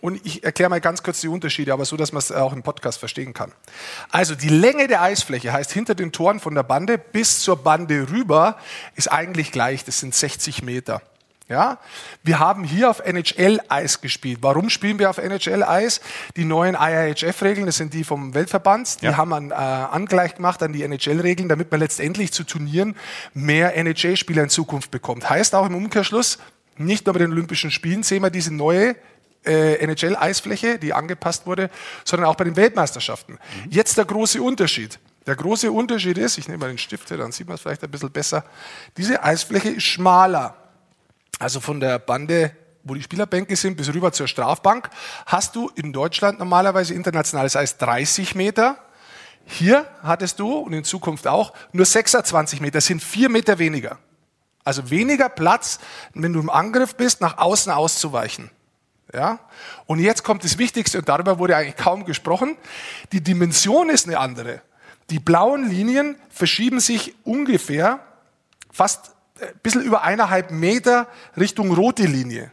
und 0.03 0.19
ich 0.25 0.43
erkläre 0.43 0.69
mal 0.69 0.81
ganz 0.81 1.01
kurz 1.01 1.21
die 1.21 1.29
Unterschiede, 1.29 1.71
aber 1.71 1.85
so, 1.85 1.95
dass 1.95 2.11
man 2.11 2.19
es 2.19 2.29
auch 2.29 2.51
im 2.51 2.61
Podcast 2.61 2.99
verstehen 2.99 3.33
kann. 3.33 3.53
Also 4.11 4.35
die 4.35 4.49
Länge 4.49 4.89
der 4.89 5.01
Eisfläche 5.01 5.53
heißt 5.53 5.71
hinter 5.71 5.95
den 5.95 6.11
Toren 6.11 6.41
von 6.41 6.53
der 6.55 6.63
Bande 6.63 6.97
bis 6.97 7.39
zur 7.39 7.55
Bande 7.55 8.11
rüber 8.11 8.57
ist 8.95 9.09
eigentlich 9.09 9.53
gleich, 9.53 9.85
das 9.85 10.01
sind 10.01 10.13
60 10.13 10.61
Meter. 10.61 11.01
Ja, 11.47 11.77
wir 12.21 12.39
haben 12.39 12.65
hier 12.65 12.89
auf 12.89 12.99
NHL-Eis 12.99 14.01
gespielt. 14.01 14.39
Warum 14.41 14.69
spielen 14.69 14.99
wir 14.99 15.09
auf 15.09 15.19
NHL-Eis? 15.19 16.01
Die 16.35 16.43
neuen 16.43 16.75
IIHF-Regeln, 16.75 17.65
das 17.65 17.77
sind 17.77 17.93
die 17.93 18.03
vom 18.03 18.33
Weltverband, 18.33 19.01
die 19.01 19.05
Ja. 19.05 19.15
haben 19.15 19.29
man 19.29 19.51
äh, 19.51 19.53
angleich 19.53 20.35
gemacht 20.35 20.61
an 20.63 20.73
die 20.73 20.83
NHL-Regeln, 20.83 21.47
damit 21.47 21.71
man 21.71 21.79
letztendlich 21.79 22.33
zu 22.33 22.43
Turnieren 22.43 22.97
mehr 23.33 23.77
NHL-Spieler 23.77 24.43
in 24.43 24.49
Zukunft 24.49 24.91
bekommt. 24.91 25.29
Heißt 25.29 25.55
auch 25.55 25.65
im 25.65 25.75
Umkehrschluss, 25.75 26.39
nicht 26.75 27.05
nur 27.05 27.13
bei 27.13 27.19
den 27.19 27.31
Olympischen 27.31 27.71
Spielen 27.71 28.03
sehen 28.03 28.21
wir 28.23 28.29
diese 28.31 28.53
neue 28.53 28.95
NHL-Eisfläche, 29.45 30.79
die 30.79 30.93
angepasst 30.93 31.45
wurde, 31.45 31.69
sondern 32.05 32.29
auch 32.29 32.35
bei 32.35 32.43
den 32.43 32.55
Weltmeisterschaften. 32.55 33.39
Jetzt 33.69 33.97
der 33.97 34.05
große 34.05 34.41
Unterschied. 34.41 34.99
Der 35.25 35.35
große 35.35 35.71
Unterschied 35.71 36.17
ist, 36.17 36.37
ich 36.37 36.47
nehme 36.47 36.59
mal 36.59 36.67
den 36.67 36.77
Stift 36.77 37.07
hier, 37.07 37.17
dann 37.17 37.31
sieht 37.31 37.47
man 37.47 37.55
es 37.55 37.61
vielleicht 37.61 37.83
ein 37.83 37.91
bisschen 37.91 38.11
besser, 38.11 38.43
diese 38.97 39.23
Eisfläche 39.23 39.69
ist 39.69 39.83
schmaler. 39.83 40.55
Also 41.39 41.61
von 41.61 41.79
der 41.79 41.99
Bande, 41.99 42.51
wo 42.83 42.93
die 42.93 43.01
Spielerbänke 43.01 43.55
sind, 43.55 43.77
bis 43.77 43.93
rüber 43.93 44.11
zur 44.11 44.27
Strafbank, 44.27 44.89
hast 45.25 45.55
du 45.55 45.69
in 45.75 45.93
Deutschland 45.93 46.39
normalerweise 46.39 46.93
internationales 46.93 47.55
Eis 47.55 47.77
30 47.77 48.35
Meter. 48.35 48.77
Hier 49.45 49.87
hattest 50.03 50.39
du 50.39 50.51
und 50.57 50.73
in 50.73 50.83
Zukunft 50.83 51.27
auch 51.27 51.53
nur 51.71 51.85
26 51.85 52.59
Meter, 52.61 52.77
das 52.77 52.85
sind 52.85 53.01
vier 53.01 53.29
Meter 53.29 53.59
weniger. 53.59 53.99
Also 54.65 54.89
weniger 54.89 55.29
Platz, 55.29 55.79
wenn 56.13 56.33
du 56.33 56.39
im 56.39 56.49
Angriff 56.49 56.95
bist, 56.95 57.21
nach 57.21 57.37
außen 57.37 57.71
auszuweichen. 57.71 58.49
Ja? 59.11 59.39
Und 59.85 59.99
jetzt 59.99 60.23
kommt 60.23 60.43
das 60.43 60.57
Wichtigste, 60.57 60.99
und 60.99 61.09
darüber 61.09 61.39
wurde 61.39 61.55
eigentlich 61.55 61.77
kaum 61.77 62.05
gesprochen. 62.05 62.57
Die 63.11 63.21
Dimension 63.21 63.89
ist 63.89 64.07
eine 64.07 64.19
andere. 64.19 64.61
Die 65.09 65.19
blauen 65.19 65.69
Linien 65.69 66.15
verschieben 66.29 66.79
sich 66.79 67.15
ungefähr 67.23 67.99
fast 68.71 69.11
ein 69.41 69.59
bisschen 69.61 69.81
über 69.81 70.03
eineinhalb 70.03 70.51
Meter 70.51 71.07
Richtung 71.37 71.73
rote 71.73 72.03
Linie. 72.03 72.51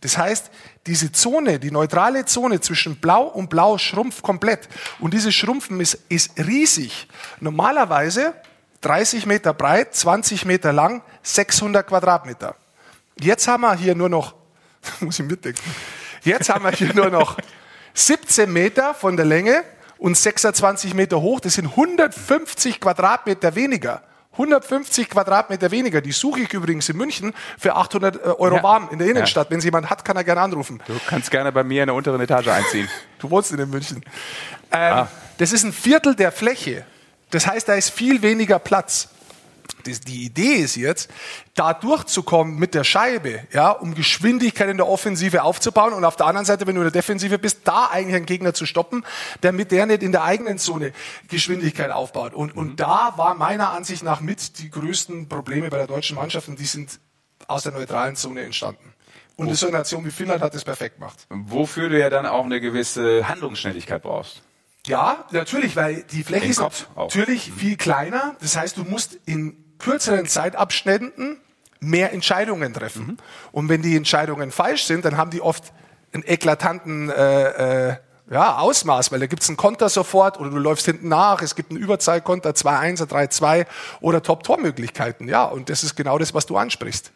Das 0.00 0.16
heißt, 0.16 0.50
diese 0.86 1.12
Zone, 1.12 1.58
die 1.58 1.70
neutrale 1.70 2.24
Zone 2.24 2.60
zwischen 2.60 2.96
Blau 2.96 3.24
und 3.24 3.50
Blau 3.50 3.78
schrumpft 3.78 4.22
komplett. 4.22 4.68
Und 5.00 5.12
dieses 5.12 5.34
Schrumpfen 5.34 5.80
ist, 5.80 5.98
ist 6.08 6.38
riesig. 6.38 7.08
Normalerweise 7.40 8.34
30 8.80 9.26
Meter 9.26 9.52
breit, 9.52 9.94
20 9.94 10.46
Meter 10.46 10.72
lang, 10.72 11.02
600 11.22 11.86
Quadratmeter. 11.86 12.56
Jetzt 13.20 13.46
haben 13.46 13.62
wir 13.62 13.74
hier 13.74 13.94
nur 13.94 14.08
noch, 14.08 14.34
muss 15.00 15.18
ich 15.18 15.26
mitdenken, 15.26 15.60
jetzt 16.22 16.48
haben 16.48 16.64
wir 16.64 16.72
hier 16.72 16.94
nur 16.94 17.10
noch 17.10 17.36
17 17.94 18.52
Meter 18.52 18.94
von 18.94 19.16
der 19.16 19.26
Länge 19.26 19.62
und 19.98 20.16
26 20.16 20.94
Meter 20.94 21.20
hoch. 21.20 21.40
Das 21.40 21.54
sind 21.54 21.66
150 21.68 22.80
Quadratmeter 22.80 23.54
weniger. 23.54 24.02
150 24.32 25.10
Quadratmeter 25.10 25.70
weniger. 25.70 26.00
Die 26.00 26.12
suche 26.12 26.40
ich 26.40 26.52
übrigens 26.54 26.88
in 26.88 26.96
München 26.96 27.34
für 27.58 27.74
800 27.74 28.16
äh, 28.16 28.18
Euro 28.38 28.56
Ja. 28.56 28.62
warm 28.62 28.88
in 28.92 28.98
der 28.98 29.08
Innenstadt. 29.08 29.50
Wenn 29.50 29.58
es 29.58 29.64
jemand 29.64 29.90
hat, 29.90 30.04
kann 30.04 30.16
er 30.16 30.24
gerne 30.24 30.40
anrufen. 30.40 30.80
Du 30.86 30.94
kannst 31.08 31.30
gerne 31.30 31.50
bei 31.52 31.64
mir 31.64 31.82
in 31.82 31.88
der 31.88 31.94
unteren 31.94 32.20
Etage 32.20 32.48
einziehen. 32.48 32.88
Du 33.18 33.28
wohnst 33.28 33.52
in 33.52 33.68
München. 33.68 34.02
Ähm, 34.72 35.06
Das 35.36 35.52
ist 35.52 35.64
ein 35.64 35.72
Viertel 35.74 36.14
der 36.14 36.32
Fläche. 36.32 36.86
Das 37.30 37.46
heißt, 37.46 37.68
da 37.68 37.74
ist 37.74 37.90
viel 37.90 38.22
weniger 38.22 38.58
Platz. 38.58 39.08
Die 39.86 40.24
Idee 40.24 40.54
ist 40.54 40.76
jetzt, 40.76 41.10
da 41.54 41.74
durchzukommen 41.74 42.56
mit 42.56 42.74
der 42.74 42.84
Scheibe, 42.84 43.40
ja, 43.52 43.70
um 43.70 43.94
Geschwindigkeit 43.94 44.68
in 44.68 44.76
der 44.76 44.88
Offensive 44.88 45.42
aufzubauen 45.42 45.92
und 45.92 46.04
auf 46.04 46.16
der 46.16 46.26
anderen 46.26 46.46
Seite, 46.46 46.66
wenn 46.66 46.74
du 46.74 46.80
in 46.80 46.86
der 46.86 46.92
Defensive 46.92 47.38
bist, 47.38 47.60
da 47.64 47.86
eigentlich 47.86 48.16
einen 48.16 48.26
Gegner 48.26 48.54
zu 48.54 48.66
stoppen, 48.66 49.04
damit 49.40 49.72
der 49.72 49.86
nicht 49.86 50.02
in 50.02 50.12
der 50.12 50.24
eigenen 50.24 50.58
Zone 50.58 50.92
Geschwindigkeit 51.28 51.90
aufbaut. 51.90 52.34
Und, 52.34 52.56
und 52.56 52.80
da 52.80 53.14
war 53.16 53.34
meiner 53.34 53.70
Ansicht 53.70 54.02
nach 54.02 54.20
mit 54.20 54.58
die 54.58 54.70
größten 54.70 55.28
Probleme 55.28 55.70
bei 55.70 55.78
der 55.78 55.86
deutschen 55.86 56.16
Mannschaft 56.16 56.48
und 56.48 56.58
die 56.58 56.66
sind 56.66 57.00
aus 57.46 57.64
der 57.64 57.72
neutralen 57.72 58.16
Zone 58.16 58.42
entstanden. 58.42 58.94
Und 59.36 59.54
so 59.54 59.68
eine 59.68 59.78
Nation 59.78 60.04
wie 60.04 60.10
Finnland 60.10 60.42
hat 60.42 60.54
das 60.54 60.64
perfekt 60.64 60.96
gemacht. 60.96 61.26
Wofür 61.30 61.88
du 61.88 61.98
ja 61.98 62.10
dann 62.10 62.26
auch 62.26 62.44
eine 62.44 62.60
gewisse 62.60 63.26
Handlungsschnelligkeit 63.26 64.02
brauchst. 64.02 64.42
Ja, 64.86 65.24
natürlich, 65.30 65.76
weil 65.76 66.04
die 66.04 66.22
Fläche 66.22 66.46
ist 66.46 66.60
natürlich 66.96 67.50
viel 67.50 67.76
kleiner. 67.76 68.36
Das 68.40 68.56
heißt, 68.56 68.76
du 68.76 68.84
musst 68.84 69.18
in 69.26 69.56
kürzeren 69.80 70.26
Zeitabständen 70.26 71.40
mehr 71.80 72.12
Entscheidungen 72.12 72.72
treffen. 72.72 73.18
Und 73.52 73.68
wenn 73.68 73.82
die 73.82 73.96
Entscheidungen 73.96 74.50
falsch 74.50 74.84
sind, 74.84 75.04
dann 75.04 75.16
haben 75.16 75.30
die 75.30 75.40
oft 75.40 75.72
einen 76.12 76.24
eklatanten 76.26 77.10
äh, 77.10 77.88
äh, 77.88 77.96
ja, 78.30 78.58
Ausmaß, 78.58 79.10
weil 79.10 79.18
da 79.18 79.26
gibt's 79.26 79.48
einen 79.48 79.56
Konter 79.56 79.88
sofort 79.88 80.38
oder 80.38 80.50
du 80.50 80.58
läufst 80.58 80.86
hinten 80.86 81.08
nach, 81.08 81.42
es 81.42 81.56
gibt 81.56 81.70
einen 81.70 81.80
Überzahlkonter, 81.80 82.50
2-1, 82.50 83.08
3-2 83.08 83.66
oder 84.00 84.22
Top-Tor-Möglichkeiten. 84.22 85.26
Ja, 85.26 85.44
und 85.44 85.68
das 85.68 85.82
ist 85.82 85.96
genau 85.96 86.16
das, 86.16 86.32
was 86.32 86.46
du 86.46 86.56
ansprichst. 86.56 87.12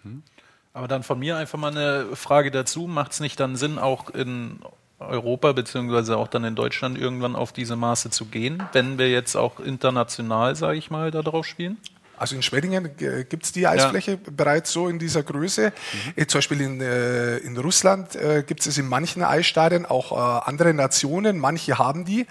Aber 0.72 0.88
dann 0.88 1.04
von 1.04 1.20
mir 1.20 1.36
einfach 1.36 1.58
mal 1.58 1.70
eine 1.70 2.16
Frage 2.16 2.50
dazu. 2.50 2.88
Macht 2.88 3.12
es 3.12 3.20
nicht 3.20 3.38
dann 3.38 3.54
Sinn, 3.54 3.78
auch 3.78 4.10
in 4.10 4.58
Europa 4.98 5.52
beziehungsweise 5.52 6.16
auch 6.16 6.26
dann 6.26 6.42
in 6.42 6.56
Deutschland 6.56 6.98
irgendwann 6.98 7.36
auf 7.36 7.52
diese 7.52 7.76
Maße 7.76 8.10
zu 8.10 8.24
gehen, 8.26 8.62
wenn 8.72 8.98
wir 8.98 9.08
jetzt 9.08 9.36
auch 9.36 9.60
international, 9.60 10.56
sage 10.56 10.78
ich 10.78 10.90
mal, 10.90 11.12
da 11.12 11.22
drauf 11.22 11.46
spielen? 11.46 11.78
Also 12.24 12.36
in 12.36 12.42
Schweddingen 12.42 12.86
äh, 13.00 13.24
gibt's 13.24 13.52
die 13.52 13.66
Eisfläche 13.66 14.16
bereits 14.16 14.72
so 14.72 14.88
in 14.88 14.98
dieser 14.98 15.22
Größe. 15.22 15.74
Äh, 16.16 16.24
Zum 16.24 16.38
Beispiel 16.38 16.62
in, 16.62 16.80
äh, 16.80 17.36
in 17.36 17.54
Russland 17.58 18.16
gibt 18.46 18.66
es 18.66 18.78
in 18.78 18.88
manchen 18.88 19.22
Eisstadien 19.22 19.84
auch 19.84 20.46
andere 20.46 20.72
Nationen, 20.72 21.38
manche 21.38 21.76
haben 21.76 22.06
die. 22.06 22.26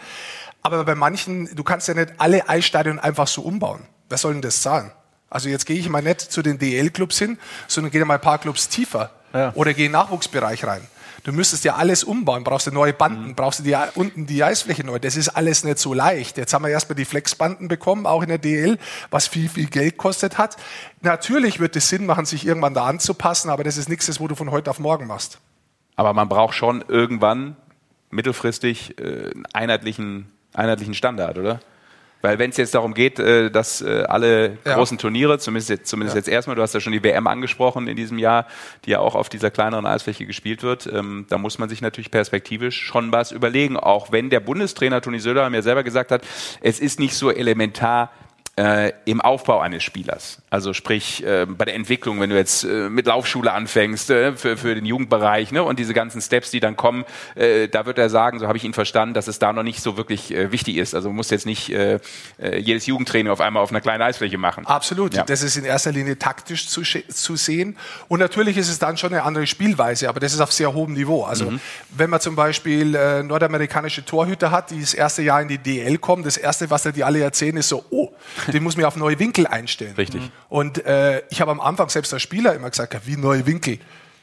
Aber 0.64 0.84
bei 0.84 0.96
manchen, 0.96 1.56
du 1.56 1.64
kannst 1.64 1.88
ja 1.90 1.94
nicht 1.94 2.14
alle 2.18 2.50
Eisstadien 2.50 2.98
einfach 2.98 3.28
so 3.28 3.44
umbauen. 3.44 3.82
Wer 4.10 4.18
soll 4.18 4.34
denn 4.34 4.42
das 4.42 4.64
zahlen? 4.64 4.92
Also 5.30 5.50
jetzt 5.50 5.68
gehe 5.68 5.78
ich 5.78 5.88
mal 5.90 6.02
nicht 6.02 6.22
zu 6.22 6.42
den 6.42 6.58
DL-Clubs 6.58 7.20
hin, 7.20 7.38
sondern 7.68 7.92
gehe 7.92 8.04
mal 8.04 8.16
ein 8.16 8.22
paar 8.22 8.40
Clubs 8.40 8.70
tiefer 8.70 9.12
Ja. 9.34 9.52
oder 9.56 9.74
gehe 9.74 9.86
in 9.88 9.92
den 9.92 10.00
Nachwuchsbereich 10.00 10.66
rein. 10.66 10.82
Du 11.24 11.32
müsstest 11.32 11.64
ja 11.64 11.76
alles 11.76 12.04
umbauen, 12.04 12.44
brauchst 12.44 12.68
du 12.68 12.72
neue 12.72 12.92
Banden, 12.92 13.34
brauchst 13.34 13.60
du 13.60 13.64
die, 13.64 13.76
unten 13.96 14.26
die 14.26 14.44
Eisfläche 14.44 14.86
neu. 14.86 15.00
Das 15.00 15.16
ist 15.16 15.30
alles 15.30 15.64
nicht 15.64 15.80
so 15.80 15.94
leicht. 15.94 16.38
Jetzt 16.38 16.54
haben 16.54 16.64
wir 16.64 16.70
erstmal 16.70 16.98
die 16.98 17.06
Flexbanden 17.06 17.70
bekommen, 17.70 18.06
auch 18.06 18.24
in 18.24 18.28
der 18.30 18.40
DL, 18.40 18.78
was 19.10 19.28
viel, 19.28 19.48
viel 19.48 19.68
Geld 19.68 19.96
kostet 19.98 20.38
hat. 20.38 20.58
Natürlich 21.02 21.62
wird 21.62 21.78
es 21.78 21.88
Sinn 21.88 22.06
machen, 22.06 22.26
sich 22.26 22.46
irgendwann 22.46 22.74
da 22.74 22.86
anzupassen, 22.86 23.50
aber 23.50 23.64
das 23.64 23.78
ist 23.78 23.88
nichts, 23.88 24.08
das, 24.08 24.20
wo 24.20 24.28
du 24.28 24.36
von 24.36 24.52
heute 24.52 24.70
auf 24.70 24.80
morgen 24.80 25.08
machst. 25.08 25.40
Aber 25.96 26.14
man 26.14 26.28
braucht 26.28 26.56
schon 26.56 26.84
irgendwann 26.90 27.56
mittelfristig 28.10 29.00
äh, 29.00 29.32
einen 29.32 29.46
einheitlichen, 29.54 30.30
einheitlichen 30.54 30.94
Standard, 30.94 31.38
oder? 31.38 31.62
Weil 32.24 32.40
wenn 32.40 32.52
es 32.52 32.58
jetzt 32.58 32.74
darum 32.74 32.94
geht, 32.94 33.20
äh, 33.20 33.52
dass 33.52 33.82
äh, 33.82 34.06
alle 34.08 34.58
Ja. 34.66 34.76
großen 34.76 34.98
Turniere, 34.98 35.40
zumindest, 35.40 35.70
jetzt, 35.70 35.88
zumindest 35.90 36.16
jetzt 36.16 36.30
erstmal, 36.30 36.56
du 36.56 36.62
hast 36.62 36.74
ja 36.74 36.80
schon 36.80 36.94
die 36.94 37.04
WM 37.04 37.28
angesprochen 37.28 37.88
in 37.90 37.98
diesem 37.98 38.18
Jahr, 38.18 38.48
die 38.86 38.92
ja 38.92 39.00
auch 39.00 39.14
auf 39.14 39.28
dieser 39.28 39.52
kleineren 39.52 39.86
Eisfläche 39.86 40.26
gespielt 40.26 40.64
wird, 40.64 40.88
ähm, 40.88 41.26
da 41.28 41.38
muss 41.38 41.60
man 41.60 41.68
sich 41.68 41.82
natürlich 41.82 42.12
perspektivisch 42.12 42.82
schon 42.82 43.12
was 43.12 43.34
überlegen, 43.34 43.76
auch 43.76 44.14
wenn 44.14 44.30
der 44.30 44.40
Bundestrainer 44.40 45.02
Toni 45.02 45.20
Söder 45.20 45.50
mir 45.50 45.62
selber 45.62 45.84
gesagt 45.84 46.12
hat, 46.12 46.24
es 46.62 46.80
ist 46.80 46.98
nicht 46.98 47.16
so 47.16 47.30
elementar, 47.30 48.10
äh, 48.56 48.92
im 49.06 49.20
Aufbau 49.20 49.60
eines 49.62 49.82
Spielers. 49.82 50.38
Also 50.52 50.74
sprich 50.74 51.26
äh, 51.26 51.48
bei 51.48 51.66
der 51.66 51.74
Entwicklung, 51.74 52.22
wenn 52.22 52.30
du 52.30 52.36
jetzt 52.36 52.64
äh, 52.64 52.88
mit 52.88 53.08
Laufschule 53.08 53.52
anfängst 53.52 54.12
äh, 54.12 54.34
für, 54.36 54.58
für 54.58 54.76
den 54.76 54.86
Jugendbereich 54.86 55.52
ne, 55.52 55.64
und 55.64 55.80
diese 55.80 55.96
ganzen 55.96 56.22
Steps, 56.22 56.52
die 56.52 56.60
dann 56.60 56.76
kommen, 56.76 57.04
äh, 57.34 57.68
da 57.68 57.88
wird 57.88 57.98
er 57.98 58.10
sagen, 58.12 58.38
so 58.38 58.48
habe 58.48 58.58
ich 58.58 58.64
ihn 58.64 58.74
verstanden, 58.74 59.16
dass 59.16 59.28
es 59.28 59.40
da 59.40 59.54
noch 59.54 59.64
nicht 59.64 59.82
so 59.82 59.98
wirklich 59.98 60.32
äh, 60.32 60.52
wichtig 60.52 60.78
ist. 60.78 60.94
Also 60.94 61.10
du 61.10 61.14
musst 61.14 61.32
jetzt 61.32 61.46
nicht 61.46 61.74
jedes 62.38 62.86
Jugendtraining 62.86 63.32
auf 63.32 63.42
einmal 63.42 63.64
auf 63.64 63.72
einer 63.72 63.82
kleinen 63.82 64.02
Eisfläche 64.02 64.38
machen. 64.38 64.66
Absolut. 64.68 65.16
Ja. 65.16 65.24
Das 65.24 65.42
ist 65.42 65.56
in 65.56 65.66
erster 65.66 65.92
Linie 65.92 66.20
taktisch 66.20 66.68
zu, 66.68 66.82
zu 66.84 67.36
sehen. 67.36 67.78
Und 68.08 68.20
natürlich 68.20 68.58
ist 68.58 68.70
es 68.70 68.80
dann 68.80 68.98
schon 68.98 69.14
eine 69.14 69.24
andere 69.24 69.48
Spielweise, 69.48 70.10
aber 70.10 70.20
das 70.20 70.34
ist 70.34 70.42
auf 70.42 70.52
sehr 70.52 70.74
hohem 70.74 70.94
Niveau. 70.94 71.24
Also 71.24 71.52
Mhm. 71.52 71.60
wenn 71.90 72.10
man 72.10 72.22
zum 72.22 72.36
Beispiel 72.36 73.24
nordamerikanische 73.24 74.06
Torhüter 74.06 74.52
hat, 74.52 74.72
die 74.72 74.82
das 74.82 74.94
erste 74.94 75.22
Jahr 75.22 75.42
in 75.42 75.48
die 75.48 75.58
DL 75.58 75.98
kommen, 75.98 76.24
das 76.24 76.38
erste, 76.38 76.70
was 76.70 76.84
da 76.84 76.92
die 76.92 77.04
alle 77.04 77.22
erzählen, 77.22 77.58
ist 77.58 77.70
so, 77.70 77.84
oh, 77.90 78.10
den 78.52 78.64
muss 78.64 78.76
man 78.76 78.86
auf 78.86 78.96
neue 78.96 79.20
Winkel 79.20 79.48
einstellen. 79.48 79.96
Richtig. 79.96 80.22
Und 80.50 80.86
äh, 80.86 81.24
ich 81.30 81.42
habe 81.42 81.52
am 81.52 81.62
Anfang 81.62 81.90
selbst 81.90 82.14
als 82.14 82.22
Spieler 82.22 82.54
immer 82.54 82.70
gesagt, 82.70 82.96
wie 83.06 83.18
neue 83.18 83.46
Winkel. 83.46 83.80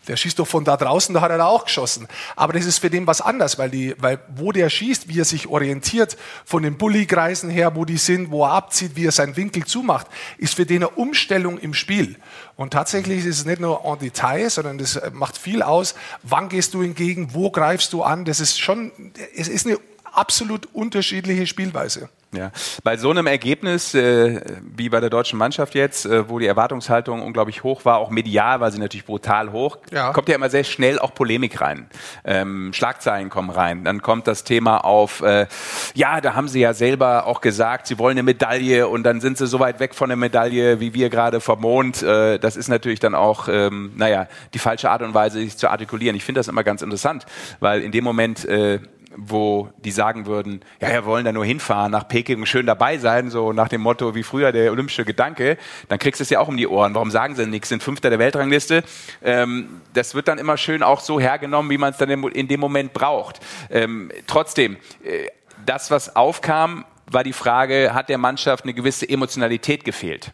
Der 0.08 0.16
schießt 0.16 0.38
doch 0.38 0.46
von 0.46 0.64
da 0.64 0.78
draußen, 0.78 1.14
da 1.14 1.20
hat 1.20 1.30
er 1.30 1.38
da 1.38 1.46
auch 1.46 1.66
geschossen. 1.66 2.08
Aber 2.34 2.54
das 2.54 2.64
ist 2.64 2.78
für 2.78 2.88
den 2.88 3.06
was 3.06 3.20
anderes, 3.20 3.58
weil, 3.58 3.68
die, 3.68 3.94
weil 3.98 4.18
wo 4.34 4.50
der 4.50 4.70
schießt, 4.70 5.08
wie 5.08 5.20
er 5.20 5.26
sich 5.26 5.46
orientiert, 5.46 6.16
von 6.44 6.62
den 6.62 6.78
Bullykreisen 6.78 7.50
her, 7.50 7.76
wo 7.76 7.84
die 7.84 7.98
sind, 7.98 8.30
wo 8.30 8.44
er 8.44 8.52
abzieht, 8.52 8.96
wie 8.96 9.04
er 9.04 9.12
seinen 9.12 9.36
Winkel 9.36 9.64
zumacht, 9.66 10.06
ist 10.38 10.54
für 10.54 10.64
den 10.64 10.82
eine 10.82 10.88
Umstellung 10.88 11.58
im 11.58 11.74
Spiel. 11.74 12.16
Und 12.56 12.72
tatsächlich 12.72 13.26
ist 13.26 13.40
es 13.40 13.44
nicht 13.44 13.60
nur 13.60 13.84
en 13.84 13.98
Detail, 13.98 14.48
sondern 14.48 14.78
das 14.78 14.96
äh, 14.96 15.10
macht 15.12 15.36
viel 15.36 15.62
aus. 15.62 15.94
Wann 16.22 16.48
gehst 16.48 16.72
du 16.72 16.80
entgegen? 16.82 17.34
Wo 17.34 17.50
greifst 17.50 17.92
du 17.92 18.02
an? 18.02 18.24
Das 18.24 18.40
ist 18.40 18.58
schon, 18.58 18.92
es 19.36 19.48
ist 19.48 19.66
eine 19.66 19.78
absolut 20.20 20.68
unterschiedliche 20.74 21.46
Spielweise. 21.46 22.10
Ja. 22.32 22.52
Bei 22.84 22.96
so 22.96 23.10
einem 23.10 23.26
Ergebnis 23.26 23.92
äh, 23.92 24.40
wie 24.76 24.88
bei 24.88 25.00
der 25.00 25.10
deutschen 25.10 25.36
Mannschaft 25.36 25.74
jetzt, 25.74 26.06
äh, 26.06 26.28
wo 26.28 26.38
die 26.38 26.46
Erwartungshaltung 26.46 27.22
unglaublich 27.22 27.64
hoch 27.64 27.84
war, 27.84 27.98
auch 27.98 28.10
medial 28.10 28.60
war 28.60 28.70
sie 28.70 28.78
natürlich 28.78 29.04
brutal 29.04 29.50
hoch, 29.50 29.78
Ja. 29.90 30.12
kommt 30.12 30.28
ja 30.28 30.36
immer 30.36 30.48
sehr 30.48 30.62
schnell 30.62 31.00
auch 31.00 31.12
Polemik 31.12 31.60
rein. 31.60 31.88
Ähm, 32.24 32.72
Schlagzeilen 32.72 33.30
kommen 33.30 33.50
rein. 33.50 33.82
Dann 33.82 34.00
kommt 34.00 34.28
das 34.28 34.44
Thema 34.44 34.84
auf, 34.84 35.22
äh, 35.22 35.48
ja, 35.94 36.20
da 36.20 36.34
haben 36.36 36.46
sie 36.46 36.60
ja 36.60 36.72
selber 36.72 37.26
auch 37.26 37.40
gesagt, 37.40 37.88
sie 37.88 37.98
wollen 37.98 38.12
eine 38.16 38.22
Medaille 38.22 38.86
und 38.86 39.02
dann 39.02 39.20
sind 39.20 39.36
sie 39.36 39.48
so 39.48 39.58
weit 39.58 39.80
weg 39.80 39.92
von 39.96 40.08
der 40.08 40.16
Medaille, 40.16 40.78
wie 40.78 40.94
wir 40.94 41.10
gerade 41.10 41.40
vom 41.40 41.60
Mond. 41.62 42.00
Äh, 42.02 42.38
das 42.38 42.56
ist 42.56 42.68
natürlich 42.68 43.00
dann 43.00 43.16
auch, 43.16 43.48
ähm, 43.48 43.92
naja, 43.96 44.28
die 44.54 44.60
falsche 44.60 44.88
Art 44.90 45.02
und 45.02 45.14
Weise, 45.14 45.40
sich 45.40 45.56
zu 45.56 45.68
artikulieren. 45.68 46.14
Ich 46.14 46.24
finde 46.24 46.38
das 46.38 46.46
immer 46.46 46.62
ganz 46.62 46.82
interessant, 46.82 47.26
weil 47.58 47.80
in 47.82 47.90
dem 47.90 48.04
Moment, 48.04 48.44
äh, 48.44 48.78
wo 49.16 49.70
die 49.78 49.90
sagen 49.90 50.26
würden, 50.26 50.60
ja, 50.80 50.90
wir 50.90 51.04
wollen 51.04 51.24
da 51.24 51.32
nur 51.32 51.44
hinfahren, 51.44 51.90
nach 51.90 52.06
Peking 52.06 52.38
und 52.40 52.46
schön 52.46 52.66
dabei 52.66 52.98
sein, 52.98 53.30
so 53.30 53.52
nach 53.52 53.68
dem 53.68 53.80
Motto 53.80 54.14
wie 54.14 54.22
früher 54.22 54.52
der 54.52 54.70
olympische 54.70 55.04
Gedanke, 55.04 55.58
dann 55.88 55.98
kriegst 55.98 56.20
du 56.20 56.22
es 56.22 56.30
ja 56.30 56.40
auch 56.40 56.48
um 56.48 56.56
die 56.56 56.68
Ohren. 56.68 56.94
Warum 56.94 57.10
sagen 57.10 57.34
sie 57.34 57.46
nichts? 57.46 57.68
Sind 57.68 57.82
Fünfter 57.82 58.10
der 58.10 58.18
Weltrangliste. 58.18 58.84
Ähm, 59.22 59.80
das 59.94 60.14
wird 60.14 60.28
dann 60.28 60.38
immer 60.38 60.56
schön 60.56 60.82
auch 60.82 61.00
so 61.00 61.18
hergenommen, 61.18 61.70
wie 61.70 61.78
man 61.78 61.90
es 61.90 61.98
dann 61.98 62.10
in 62.10 62.48
dem 62.48 62.60
Moment 62.60 62.92
braucht. 62.92 63.40
Ähm, 63.70 64.10
trotzdem, 64.26 64.76
äh, 65.04 65.26
das, 65.66 65.90
was 65.90 66.14
aufkam, 66.14 66.84
war 67.10 67.24
die 67.24 67.32
Frage, 67.32 67.92
hat 67.92 68.08
der 68.08 68.18
Mannschaft 68.18 68.64
eine 68.64 68.74
gewisse 68.74 69.08
Emotionalität 69.08 69.84
gefehlt? 69.84 70.32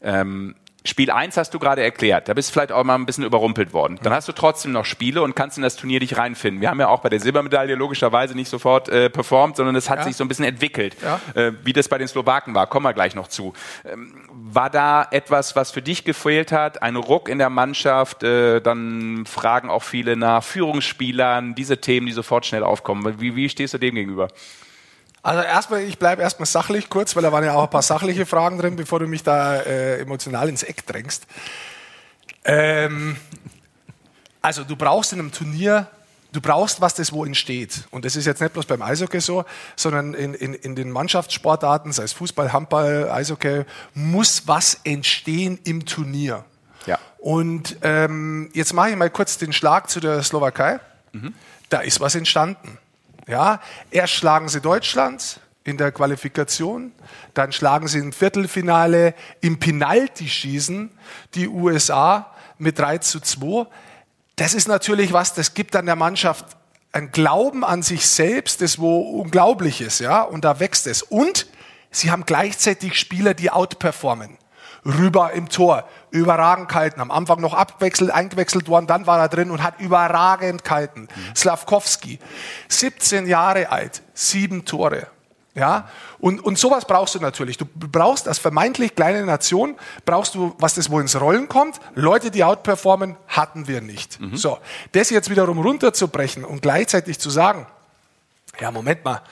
Ähm, 0.00 0.54
Spiel 0.86 1.10
1 1.10 1.38
hast 1.38 1.54
du 1.54 1.58
gerade 1.58 1.82
erklärt, 1.82 2.28
da 2.28 2.34
bist 2.34 2.50
du 2.50 2.52
vielleicht 2.52 2.70
auch 2.70 2.84
mal 2.84 2.94
ein 2.94 3.06
bisschen 3.06 3.24
überrumpelt 3.24 3.72
worden. 3.72 3.98
Dann 4.02 4.12
hast 4.12 4.28
du 4.28 4.32
trotzdem 4.32 4.72
noch 4.72 4.84
Spiele 4.84 5.22
und 5.22 5.34
kannst 5.34 5.56
in 5.56 5.62
das 5.62 5.76
Turnier 5.76 5.98
dich 5.98 6.18
reinfinden. 6.18 6.60
Wir 6.60 6.68
haben 6.68 6.78
ja 6.78 6.88
auch 6.88 7.00
bei 7.00 7.08
der 7.08 7.20
Silbermedaille 7.20 7.74
logischerweise 7.74 8.34
nicht 8.34 8.50
sofort 8.50 8.90
äh, 8.90 9.08
performt, 9.08 9.56
sondern 9.56 9.76
es 9.76 9.88
hat 9.88 10.00
Ja. 10.00 10.04
sich 10.04 10.16
so 10.16 10.22
ein 10.24 10.28
bisschen 10.28 10.44
entwickelt, 10.44 10.94
Ja. 11.02 11.20
äh, 11.40 11.52
wie 11.64 11.72
das 11.72 11.88
bei 11.88 11.96
den 11.96 12.06
Slowaken 12.06 12.54
war. 12.54 12.66
Kommen 12.66 12.84
wir 12.84 12.92
gleich 12.92 13.14
noch 13.14 13.28
zu. 13.28 13.54
Ähm, 13.90 14.14
war 14.30 14.68
da 14.68 15.08
etwas, 15.10 15.56
was 15.56 15.70
für 15.70 15.80
dich 15.80 16.04
gefehlt 16.04 16.52
hat? 16.52 16.82
Ein 16.82 16.96
Ruck 16.96 17.30
in 17.30 17.38
der 17.38 17.48
Mannschaft? 17.48 18.22
Äh, 18.22 18.60
dann 18.60 19.24
fragen 19.24 19.70
auch 19.70 19.82
viele 19.82 20.16
nach 20.16 20.44
Führungsspielern, 20.44 21.54
diese 21.54 21.80
Themen, 21.80 22.06
die 22.06 22.12
sofort 22.12 22.44
schnell 22.44 22.62
aufkommen. 22.62 23.20
Wie, 23.20 23.34
wie 23.36 23.48
stehst 23.48 23.72
du 23.72 23.78
dem 23.78 23.94
gegenüber? 23.94 24.28
Also 25.24 25.40
erstmal, 25.40 25.80
ich 25.80 25.98
bleibe 25.98 26.20
erstmal 26.20 26.44
sachlich 26.44 26.90
kurz, 26.90 27.16
weil 27.16 27.22
da 27.22 27.32
waren 27.32 27.42
ja 27.42 27.54
auch 27.54 27.64
ein 27.64 27.70
paar 27.70 27.80
sachliche 27.80 28.26
Fragen 28.26 28.58
drin, 28.58 28.76
bevor 28.76 29.00
du 29.00 29.06
mich 29.06 29.22
da 29.22 29.56
äh, 29.56 30.00
emotional 30.00 30.50
ins 30.50 30.62
Eck 30.62 30.86
drängst. 30.86 31.26
Ähm, 32.44 33.16
also 34.42 34.64
du 34.64 34.76
brauchst 34.76 35.14
in 35.14 35.20
einem 35.20 35.32
Turnier, 35.32 35.86
du 36.32 36.42
brauchst 36.42 36.82
was, 36.82 36.92
das 36.92 37.10
wo 37.10 37.24
entsteht. 37.24 37.84
Und 37.90 38.04
das 38.04 38.16
ist 38.16 38.26
jetzt 38.26 38.42
nicht 38.42 38.52
bloß 38.52 38.66
beim 38.66 38.82
Eishockey 38.82 39.18
so, 39.18 39.46
sondern 39.76 40.12
in, 40.12 40.34
in, 40.34 40.52
in 40.52 40.76
den 40.76 40.90
Mannschaftssportarten, 40.90 41.90
sei 41.92 42.02
es 42.02 42.12
Fußball, 42.12 42.52
Handball, 42.52 43.10
Eishockey, 43.10 43.64
muss 43.94 44.46
was 44.46 44.80
entstehen 44.84 45.58
im 45.64 45.86
Turnier. 45.86 46.44
Ja. 46.84 46.98
Und 47.16 47.78
ähm, 47.80 48.50
jetzt 48.52 48.74
mache 48.74 48.90
ich 48.90 48.96
mal 48.96 49.08
kurz 49.08 49.38
den 49.38 49.54
Schlag 49.54 49.88
zu 49.88 50.00
der 50.00 50.22
Slowakei. 50.22 50.80
Da 51.70 51.80
ist 51.80 52.00
was 52.00 52.14
entstanden. 52.14 52.76
Ja, 53.26 53.60
erst 53.90 54.14
schlagen 54.14 54.48
sie 54.48 54.60
Deutschland 54.60 55.40
in 55.64 55.78
der 55.78 55.92
Qualifikation, 55.92 56.92
dann 57.32 57.52
schlagen 57.52 57.88
sie 57.88 57.98
im 57.98 58.12
Viertelfinale 58.12 59.14
im 59.40 59.58
Penalty-Schießen 59.58 60.90
die 61.34 61.48
USA 61.48 62.34
mit 62.58 62.78
3 62.78 62.98
zu 62.98 63.20
2. 63.20 63.66
Das 64.36 64.52
ist 64.52 64.68
natürlich 64.68 65.12
was, 65.12 65.32
das 65.32 65.54
gibt 65.54 65.74
dann 65.74 65.86
der 65.86 65.96
Mannschaft 65.96 66.44
ein 66.92 67.10
Glauben 67.10 67.64
an 67.64 67.82
sich 67.82 68.06
selbst, 68.06 68.60
das 68.60 68.78
wo 68.78 69.00
unglaublich 69.20 69.80
ist, 69.80 70.00
ja, 70.00 70.22
und 70.22 70.44
da 70.44 70.60
wächst 70.60 70.86
es. 70.86 71.02
Und 71.02 71.46
sie 71.90 72.10
haben 72.10 72.24
gleichzeitig 72.24 72.98
Spieler, 72.98 73.34
die 73.34 73.50
outperformen. 73.50 74.38
Rüber 74.84 75.32
im 75.32 75.48
Tor, 75.48 75.88
überragend 76.10 76.68
kalten, 76.68 77.00
am 77.00 77.10
Anfang 77.10 77.40
noch 77.40 77.54
abwechselt, 77.54 78.10
eingewechselt 78.10 78.68
worden, 78.68 78.86
dann 78.86 79.06
war 79.06 79.18
er 79.18 79.28
drin 79.28 79.50
und 79.50 79.62
hat 79.62 79.80
überragend 79.80 80.64
kalten. 80.64 81.08
Slavkovski, 81.34 82.18
17 82.68 83.26
Jahre 83.26 83.70
alt, 83.70 84.02
sieben 84.12 84.64
Tore. 84.64 85.06
Ja, 85.56 85.88
und, 86.18 86.40
und 86.40 86.58
sowas 86.58 86.84
brauchst 86.84 87.14
du 87.14 87.20
natürlich. 87.20 87.56
Du 87.56 87.64
brauchst 87.64 88.26
als 88.26 88.40
vermeintlich 88.40 88.96
kleine 88.96 89.24
Nation, 89.24 89.76
brauchst 90.04 90.34
du, 90.34 90.52
was 90.58 90.74
das 90.74 90.90
wo 90.90 90.98
ins 90.98 91.20
Rollen 91.20 91.48
kommt. 91.48 91.78
Leute, 91.94 92.32
die 92.32 92.42
outperformen, 92.42 93.16
hatten 93.28 93.68
wir 93.68 93.80
nicht. 93.80 94.18
So, 94.32 94.58
das 94.92 95.10
jetzt 95.10 95.30
wiederum 95.30 95.60
runterzubrechen 95.60 96.44
und 96.44 96.60
gleichzeitig 96.60 97.20
zu 97.20 97.30
sagen, 97.30 97.68
ja, 98.60 98.72
Moment 98.72 99.04
mal, 99.04 99.22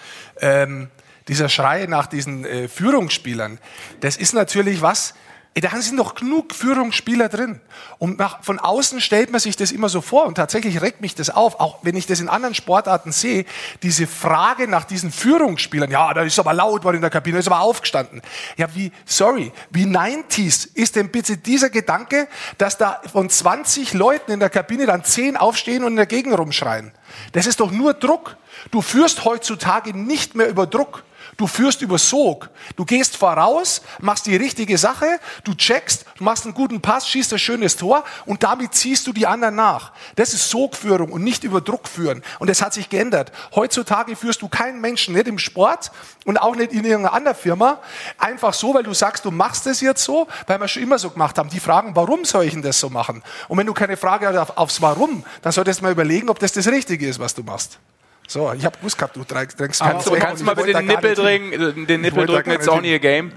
ähm, 0.41 0.91
dieser 1.27 1.49
Schrei 1.49 1.87
nach 1.87 2.07
diesen 2.07 2.45
äh, 2.45 2.69
Führungsspielern, 2.69 3.59
das 4.01 4.17
ist 4.17 4.33
natürlich 4.33 4.81
was, 4.81 5.15
Da 5.55 5.83
sind 5.83 5.99
doch 5.99 6.15
genug 6.15 6.55
Führungsspieler 6.55 7.29
drin. 7.29 7.61
Und 7.99 8.19
nach, 8.19 8.43
von 8.43 8.59
außen 8.59 9.03
stellt 9.03 9.31
man 9.31 9.39
sich 9.39 9.55
das 9.55 9.71
immer 9.71 9.91
so 9.91 10.01
vor. 10.01 10.25
Und 10.25 10.37
tatsächlich 10.37 10.81
regt 10.81 11.03
mich 11.03 11.15
das 11.15 11.29
auf, 11.29 11.61
auch 11.61 11.81
wenn 11.83 11.95
ich 11.95 12.07
das 12.07 12.21
in 12.21 12.31
anderen 12.31 12.55
Sportarten 12.55 13.13
sehe, 13.13 13.45
diese 13.83 14.07
Frage 14.07 14.67
nach 14.67 14.85
diesen 14.85 15.13
Führungsspielern. 15.13 15.91
Ja, 15.91 16.15
da 16.15 16.23
ist 16.23 16.39
aber 16.39 16.55
laut 16.55 16.85
worden 16.85 16.97
in 16.97 17.01
der 17.03 17.11
Kabine, 17.11 17.35
da 17.35 17.41
ist 17.41 17.49
aber 17.49 17.61
aufgestanden. 17.61 18.23
Ja, 18.57 18.75
wie, 18.75 18.93
sorry, 19.05 19.53
wie 19.71 19.85
90s 19.85 20.71
ist 20.75 20.97
denn 20.97 21.11
bitte 21.11 21.37
dieser 21.37 21.69
Gedanke, 21.69 22.29
dass 22.57 22.79
da 22.79 23.03
von 23.13 23.29
20 23.29 23.93
Leuten 23.93 24.33
in 24.33 24.41
der 24.41 24.51
Kabine 24.51 24.87
dann 24.87 25.05
10 25.05 25.37
aufstehen 25.37 25.85
und 25.85 26.03
Gegend 26.09 26.37
rumschreien? 26.37 26.93
Das 27.33 27.47
ist 27.47 27.61
doch 27.61 27.71
nur 27.71 27.93
Druck. 27.93 28.39
Du 28.71 28.81
führst 28.81 29.27
heutzutage 29.27 29.97
nicht 29.97 30.35
mehr 30.35 30.49
über 30.49 30.67
Druck. 30.67 31.05
Du 31.39 31.47
führst 31.47 31.81
über 31.81 31.99
Sog. 31.99 32.51
Du 32.77 32.85
gehst 32.85 33.17
voraus, 33.17 33.81
machst 34.01 34.27
die 34.27 34.37
richtige 34.37 34.77
Sache, 34.77 35.19
du 35.45 35.55
checkst, 35.55 36.05
du 36.17 36.25
machst 36.25 36.45
einen 36.45 36.55
guten 36.55 36.81
Pass, 36.81 37.09
schießt 37.09 37.33
ein 37.33 37.39
schönes 37.39 37.77
Tor 37.77 38.05
und 38.27 38.43
damit 38.43 38.75
ziehst 38.75 39.07
du 39.07 39.13
die 39.13 39.27
anderen 39.27 39.55
nach. 39.55 39.93
Das 40.17 40.35
ist 40.35 40.51
Sogführung 40.51 41.11
und 41.11 41.25
nicht 41.25 41.43
über 41.43 41.63
Druck 41.63 41.89
führen. 41.89 42.23
Und 42.39 42.51
das 42.51 42.61
hat 42.61 42.75
sich 42.75 42.91
geändert. 42.91 43.33
Heutzutage 43.55 44.15
führst 44.15 44.43
du 44.43 44.49
keinen 44.49 44.81
Menschen, 44.81 45.15
nicht 45.15 45.27
im 45.27 45.39
Sport 45.39 45.91
und 46.27 46.37
auch 46.37 46.55
nicht 46.55 46.73
in 46.73 46.85
irgendeiner 46.85 47.15
anderen 47.15 47.37
Firma, 47.37 47.81
einfach 48.19 48.53
so, 48.53 48.75
weil 48.75 48.83
du 48.83 48.93
sagst, 48.93 49.25
du 49.25 49.31
machst 49.31 49.67
es 49.67 49.81
jetzt 49.81 50.05
so, 50.05 50.29
weil 50.47 50.61
wir 50.61 50.69
schon 50.69 50.83
immer 50.83 50.99
so 50.99 51.11
gemacht 51.11 51.39
haben. 51.39 51.49
Die 51.49 51.61
fragen, 51.61 51.97
warum 51.97 52.25
soll 52.27 52.45
ich 52.45 52.53
denn 52.53 52.63
das 52.63 52.79
so 52.79 52.91
machen? 52.91 53.23
Und 53.49 53.57
wenn 53.57 53.67
du 53.67 53.73
keine 53.73 53.97
Frage 53.97 54.29
hast 54.29 54.37
auf, 54.37 54.57
aufs 54.57 54.83
Warum, 54.83 55.25
dann 55.41 55.53
solltest 55.53 55.81
du 55.81 55.85
mal 55.85 55.93
überlegen, 55.93 56.29
ob 56.29 56.39
das 56.39 56.53
das 56.53 56.67
Richtige 56.67 57.09
ist, 57.09 57.19
was 57.19 57.35
du 57.35 57.43
machst. 57.43 57.79
So, 58.27 58.53
ich 58.53 58.65
habe 58.65 58.77
gewusst 58.79 58.97
gehabt, 58.97 59.17
du 59.17 59.25
trägst 59.25 59.59
Kannst 59.59 60.07
du, 60.07 60.13
kannst 60.13 60.41
du 60.41 60.47
mal 60.47 60.55
bitte 60.55 60.73
den 60.73 60.87
Nippel 60.87 61.15
drücken, 61.15 61.87
den 61.87 62.01
Nippel 62.01 62.27
drücken, 62.27 62.51
it's 62.53 62.69
only 62.69 62.95
a 62.95 62.99
game. 62.99 63.33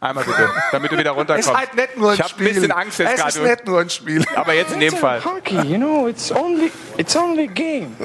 Einmal 0.00 0.22
bitte, 0.22 0.48
damit 0.70 0.92
du 0.92 0.96
wieder 0.96 1.10
Es 1.10 1.16
runterkommst. 1.16 1.48
ist 1.50 1.56
halt 1.56 1.74
nicht 1.74 1.96
nur 1.96 2.10
ein 2.10 2.14
ich 2.14 2.20
habe 2.20 2.30
ein 2.30 2.34
Spiel. 2.38 2.54
bisschen 2.54 2.70
Angst 2.70 2.98
jetzt 3.00 3.08
Es 3.18 3.26
ist 3.26 3.34
gerade. 3.34 3.50
nicht 3.50 3.66
nur 3.66 3.80
ein 3.80 3.90
Spiel. 3.90 4.24
Aber 4.36 4.52
jetzt 4.54 4.72
in 4.72 4.78
dem 4.78 4.94
Fall. 4.96 5.24
Hockey, 5.24 5.56
you 5.62 5.76
know, 5.76 6.06
it's 6.06 6.30
only, 6.30 6.70
it's 6.96 7.16
only 7.16 7.48
a 7.48 7.52
game. 7.52 7.96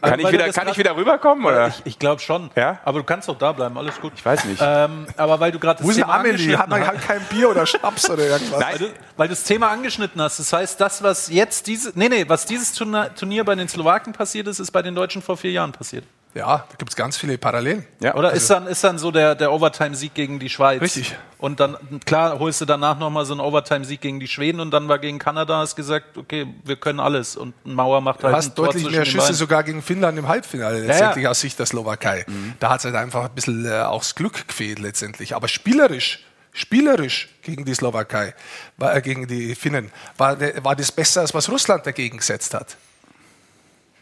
Kann 0.00 0.18
ich 0.18 0.32
wieder, 0.32 0.48
kann 0.50 0.68
ich 0.68 0.78
wieder 0.78 0.96
rüberkommen? 0.96 1.44
Oder? 1.44 1.68
Ich, 1.68 1.82
ich 1.84 1.98
glaube 1.98 2.22
schon. 2.22 2.50
Ja? 2.56 2.78
Aber 2.86 3.00
du 3.00 3.04
kannst 3.04 3.28
doch 3.28 3.36
da 3.36 3.52
bleiben, 3.52 3.76
alles 3.76 4.00
gut. 4.00 4.14
Ich 4.16 4.24
weiß 4.24 4.46
nicht. 4.46 4.62
Ähm, 4.64 5.06
aber 5.18 5.40
weil 5.40 5.52
du 5.52 5.58
gerade 5.58 5.76
das 5.78 5.86
Wo 5.86 5.90
ist 5.90 5.96
denn 5.98 6.04
Thema 6.04 6.14
Amelie? 6.14 6.30
angeschnitten 6.32 6.58
Hat 6.62 6.68
man 6.70 6.80
hast- 6.80 6.88
halt 6.88 7.02
kein 7.06 7.20
Bier 7.24 7.50
oder 7.50 7.66
Schnaps 7.66 8.08
oder 8.08 8.22
irgendwas? 8.26 8.58
Nein. 8.58 8.72
Weil 8.72 8.78
du, 8.78 8.94
weil 9.18 9.28
du 9.28 9.34
das 9.34 9.44
Thema 9.44 9.68
angeschnitten 9.70 10.22
hast. 10.22 10.38
Das 10.38 10.52
heißt, 10.54 10.80
das, 10.80 11.02
was 11.02 11.28
jetzt 11.28 11.66
diese, 11.66 11.92
nee, 11.94 12.08
nee, 12.08 12.24
was 12.28 12.46
dieses 12.46 12.72
Turnier 12.72 13.44
bei 13.44 13.54
den 13.54 13.68
Slowaken 13.68 14.14
passiert 14.14 14.46
ist, 14.48 14.58
ist 14.58 14.70
bei 14.70 14.80
den 14.80 14.94
Deutschen 14.94 15.20
vor 15.20 15.36
vier 15.36 15.50
Jahren 15.50 15.72
passiert. 15.72 16.04
Ja, 16.34 16.64
da 16.66 16.76
gibt 16.78 16.90
es 16.90 16.96
ganz 16.96 17.18
viele 17.18 17.36
Parallelen. 17.36 17.84
Ja. 18.00 18.14
Oder 18.14 18.32
ist 18.32 18.48
dann, 18.48 18.66
ist 18.66 18.82
dann 18.82 18.96
so 18.96 19.10
der, 19.10 19.34
der 19.34 19.52
Overtime-Sieg 19.52 20.14
gegen 20.14 20.38
die 20.38 20.48
Schweiz? 20.48 20.80
Richtig. 20.80 21.14
Und 21.36 21.60
dann, 21.60 21.76
klar, 22.06 22.38
holst 22.38 22.58
du 22.62 22.64
danach 22.64 22.98
nochmal 22.98 23.26
so 23.26 23.34
einen 23.34 23.40
Overtime-Sieg 23.40 24.00
gegen 24.00 24.18
die 24.18 24.28
Schweden 24.28 24.58
und 24.60 24.70
dann 24.70 24.88
war 24.88 24.98
gegen 24.98 25.18
Kanada, 25.18 25.58
hast 25.58 25.76
gesagt, 25.76 26.16
okay, 26.16 26.46
wir 26.64 26.76
können 26.76 27.00
alles. 27.00 27.36
Und 27.36 27.54
ein 27.66 27.74
Mauer 27.74 28.00
macht 28.00 28.20
Du 28.22 28.24
halt 28.28 28.36
hast 28.36 28.46
ein 28.52 28.54
Tor 28.54 28.66
deutlich 28.68 28.90
mehr 28.90 29.04
Schüsse 29.04 29.34
sogar 29.34 29.62
gegen 29.62 29.82
Finnland 29.82 30.18
im 30.18 30.26
Halbfinale 30.26 30.78
ja. 30.80 30.86
letztendlich 30.86 31.28
aus 31.28 31.38
Sicht 31.40 31.58
der 31.58 31.66
Slowakei. 31.66 32.24
Da 32.60 32.70
hat 32.70 32.78
es 32.78 32.86
halt 32.86 32.94
einfach 32.94 33.24
ein 33.26 33.34
bisschen 33.34 33.66
äh, 33.66 33.80
aufs 33.82 34.14
Glück 34.14 34.48
gefehlt 34.48 34.78
letztendlich. 34.78 35.36
Aber 35.36 35.48
spielerisch, 35.48 36.24
spielerisch 36.54 37.28
gegen 37.42 37.66
die 37.66 37.74
Slowakei, 37.74 38.32
war, 38.78 38.96
äh, 38.96 39.02
gegen 39.02 39.26
die 39.26 39.54
Finnen, 39.54 39.92
war, 40.16 40.36
der- 40.36 40.64
war 40.64 40.76
das 40.76 40.90
besser, 40.92 41.20
als 41.20 41.34
was 41.34 41.50
Russland 41.50 41.84
dagegen 41.86 42.16
gesetzt 42.16 42.54
hat. 42.54 42.78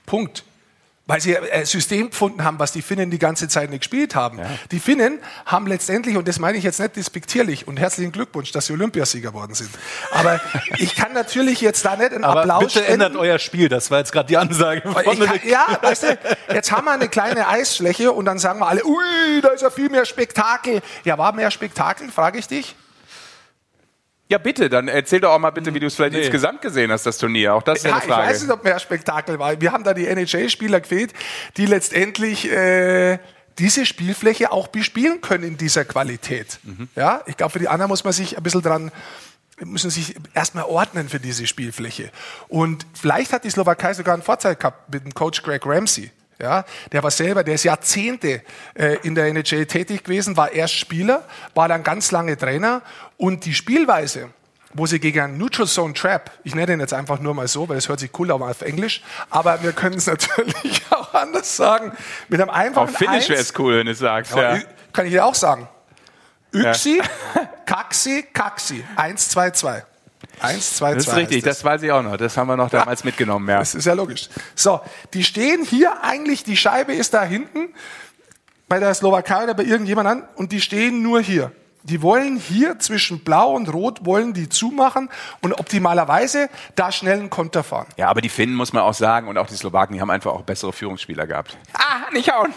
Punkt. 0.07 0.45
Weil 1.11 1.21
sie 1.21 1.37
ein 1.37 1.65
System 1.65 2.11
gefunden 2.11 2.45
haben, 2.45 2.59
was 2.61 2.71
die 2.71 2.83
Finnen 2.83 3.11
die 3.11 3.19
ganze 3.19 3.49
Zeit 3.49 3.71
nicht 3.71 3.81
gespielt 3.81 4.15
haben. 4.15 4.41
Die 4.71 4.79
Finnen 4.79 5.19
haben 5.45 5.67
letztendlich, 5.67 6.17
und 6.17 6.29
das 6.29 6.39
meine 6.39 6.57
ich 6.57 6.63
jetzt 6.63 6.79
nicht 6.79 6.95
despektierlich, 6.95 7.67
und 7.67 7.79
herzlichen 7.79 8.13
Glückwunsch, 8.13 8.53
dass 8.53 8.67
sie 8.67 8.75
Olympiasieger 8.75 9.31
geworden 9.31 9.55
sind. 9.55 9.71
Aber 10.13 10.41
ich 10.79 10.95
kann 10.95 11.13
natürlich 11.13 11.61
jetzt 11.61 11.85
da 11.85 11.97
nicht 11.97 12.13
einen 12.13 12.23
Aber 12.23 12.43
Applaus 12.43 12.75
bitte 12.75 12.87
ändert 12.87 13.09
spenden. 13.09 13.29
euer 13.29 13.39
Spiel, 13.41 13.69
das 13.69 13.91
war 13.91 13.99
jetzt 13.99 14.13
gerade 14.13 14.29
die 14.29 14.37
Ansage. 14.37 14.83
Kann, 14.83 15.41
ja, 15.45 15.79
weißt 15.83 16.03
du, 16.05 16.19
jetzt 16.55 16.71
haben 16.71 16.85
wir 16.85 16.93
eine 16.93 17.09
kleine 17.09 17.49
Eisfläche 17.49 18.13
und 18.13 18.25
dann 18.25 18.39
sagen 18.39 18.61
wir 18.61 18.69
alle, 18.69 18.85
ui, 18.85 19.41
da 19.43 19.49
ist 19.49 19.63
ja 19.63 19.71
viel 19.71 19.89
mehr 19.89 20.05
Spektakel. 20.05 20.81
Ja, 21.05 21.19
war 21.19 21.33
mehr 21.33 21.51
Spektakel, 21.51 22.11
frage 22.11 22.39
ich 22.39 22.47
dich? 22.47 22.77
Ja, 24.31 24.39
bitte, 24.39 24.69
dann 24.71 24.87
erzähl 24.89 25.21
doch 25.21 25.33
auch 25.33 25.39
mal 25.41 25.51
bitte, 25.51 25.75
wie 25.75 25.81
du 25.81 25.87
es 25.89 25.95
vielleicht 25.97 26.13
Nee. 26.15 26.21
insgesamt 26.21 26.63
gesehen 26.63 26.93
hast, 26.93 27.05
das 27.05 27.19
Turnier. 27.19 27.53
Auch 27.55 27.63
das 27.63 27.79
ist 27.79 27.85
ja 27.85 27.91
Ja, 27.91 27.97
eine 27.97 28.05
ich 28.05 28.11
weiß 28.11 28.39
nicht, 28.41 28.49
Frage. 28.49 28.59
ob 28.61 28.65
mehr 28.65 28.79
Spektakel 28.79 29.39
war. 29.39 29.61
Wir 29.61 29.73
haben 29.73 29.83
da 29.85 29.93
die 29.93 30.07
NHL-Spieler 30.07 30.81
gefehlt, 30.81 31.13
die 31.57 31.67
letztendlich 31.67 32.51
äh, 32.51 33.19
diese 33.59 33.85
Spielfläche 33.85 34.53
auch 34.53 34.69
bespielen 34.69 35.21
können 35.21 35.43
in 35.45 35.57
dieser 35.57 35.85
Qualität. 35.85 36.61
Ja, 36.95 37.23
ich 37.27 37.37
glaube, 37.37 37.53
für 37.53 37.59
die 37.59 37.69
anderen 37.69 37.89
muss 37.91 38.05
man 38.05 38.13
sich 38.13 38.37
ein 38.37 38.43
bisschen 38.43 38.63
dran 38.63 38.93
müssen 39.63 39.91
sich 39.91 40.15
erstmal 40.33 40.65
ordnen 40.65 41.11
für 41.11 41.21
diese 41.21 41.47
Spielfläche. 41.47 42.11
Und 42.49 42.87
vielleicht 42.99 43.33
hat 43.35 43.45
die 43.45 43.51
Slowakei 43.51 43.93
sogar 43.93 44.15
einen 44.15 44.23
Vorteil 44.23 44.55
gehabt 44.57 44.91
mit 44.95 45.05
dem 45.05 45.13
Coach 45.13 45.43
Greg 45.43 45.67
Ramsey. 45.67 46.11
Ja, 46.41 46.65
der 46.93 47.03
war 47.03 47.11
selber, 47.11 47.45
der 47.45 47.55
ist 47.55 47.65
Jahrzehnte 47.65 48.43
äh, 48.75 48.97
in 49.03 49.15
der 49.15 49.27
NHL 49.27 49.67
tätig 49.67 50.05
gewesen, 50.05 50.37
war 50.37 50.53
erst 50.53 50.75
Spieler, 50.75 51.25
war 51.55 51.69
dann 51.69 51.83
ganz 51.83 52.11
lange 52.13 52.37
Trainer 52.37 52.83
und 53.19 53.45
die 53.45 53.53
Spielweise, 53.53 54.31
wo 54.73 54.87
sie 54.87 55.01
gegen 55.01 55.21
einen 55.21 55.39
Neutral 55.39 55.67
Zone 55.67 55.93
Trap, 55.95 56.31
ich 56.45 56.55
nenne 56.55 56.69
den 56.69 56.81
jetzt 56.81 56.95
einfach 56.95 57.21
nur 57.21 57.35
mal 57.35 57.47
so, 57.47 57.69
weil 57.69 57.77
es 57.77 57.89
hört 57.89 58.01
sich 58.01 58.11
cool 58.19 58.33
an 58.33 58.43
auf 58.43 58.63
Englisch, 58.63 59.03
aber 59.29 59.63
wir 59.63 59.73
können 59.73 59.99
es 59.99 60.07
natürlich 60.09 60.83
auch 60.91 61.13
anders 61.13 61.57
sagen, 61.57 61.93
mit 62.29 62.41
einem 62.41 62.51
einfachen 62.51 62.89
Auf 62.89 62.97
Finnisch 62.97 63.29
wäre 63.29 63.41
es 63.41 63.53
cool, 63.59 63.77
wenn 63.79 63.87
du 63.87 63.93
es 63.93 63.99
sagst. 63.99 64.35
ja. 64.35 64.57
Ja. 64.57 64.63
Kann 64.93 65.07
ich 65.07 65.13
dir 65.13 65.25
auch 65.25 65.35
sagen. 65.35 65.69
Yksi, 66.53 67.01
Kaxi, 67.65 68.25
Kaxi. 68.33 68.85
1, 68.97 69.29
2, 69.29 69.51
2. 69.51 69.85
1, 70.43 70.77
2, 70.77 70.91
2. 70.91 70.95
Das 70.95 71.07
ist 71.07 71.17
richtig, 71.17 71.43
das 71.43 71.65
weiß 71.65 71.83
ich 71.83 71.93
auch 71.93 72.03
noch. 72.03 72.17
Das 72.17 72.37
haben 72.37 72.49
wir 72.49 72.57
noch 72.57 72.71
damals 72.71 73.05
mitgenommen, 73.05 73.49
ja. 73.49 73.59
Das 73.59 73.75
ist 73.75 73.85
ja 73.85 73.95
logisch. 73.95 74.29
So, 74.55 74.81
die 75.15 75.25
stehen 75.25 75.65
hier 75.65 76.03
eigentlich, 76.03 76.45
die 76.45 76.57
Scheibe 76.57 76.95
ist 76.95 77.15
da 77.15 77.23
hinten 77.23 77.69
bei 78.69 78.79
der 78.79 78.95
Slowakei 78.95 79.45
oder 79.45 79.55
bei 79.55 79.65
irgendjemand 79.65 80.09
an 80.09 80.29
und 80.37 80.53
die 80.53 80.61
stehen 80.61 81.03
nur 81.03 81.21
hier. 81.21 81.53
Die 81.83 82.03
wollen 82.03 82.37
hier 82.37 82.79
zwischen 82.79 83.21
Blau 83.21 83.55
und 83.55 83.73
Rot 83.73 84.05
wollen 84.05 84.35
die 84.35 84.49
zumachen 84.49 85.09
und 85.41 85.59
optimalerweise 85.59 86.51
da 86.75 86.93
schnell 86.93 87.19
einen 87.19 87.31
Konter 87.31 87.65
fahren. 87.65 87.87
Ja, 87.97 88.09
aber 88.09 88.21
die 88.21 88.29
Finnen, 88.29 88.55
muss 88.55 88.73
man 88.73 88.83
auch 88.83 88.95
sagen, 88.95 89.29
und 89.29 89.39
auch 89.39 89.47
die 89.47 89.57
Slowaken, 89.57 89.95
die 89.95 90.01
haben 90.01 90.11
einfach 90.11 90.33
auch 90.33 90.43
bessere 90.43 90.73
Führungsspieler 90.73 91.27
gehabt. 91.27 91.57
Ah, 91.73 92.13
nicht 92.13 92.31
hauen! 92.31 92.53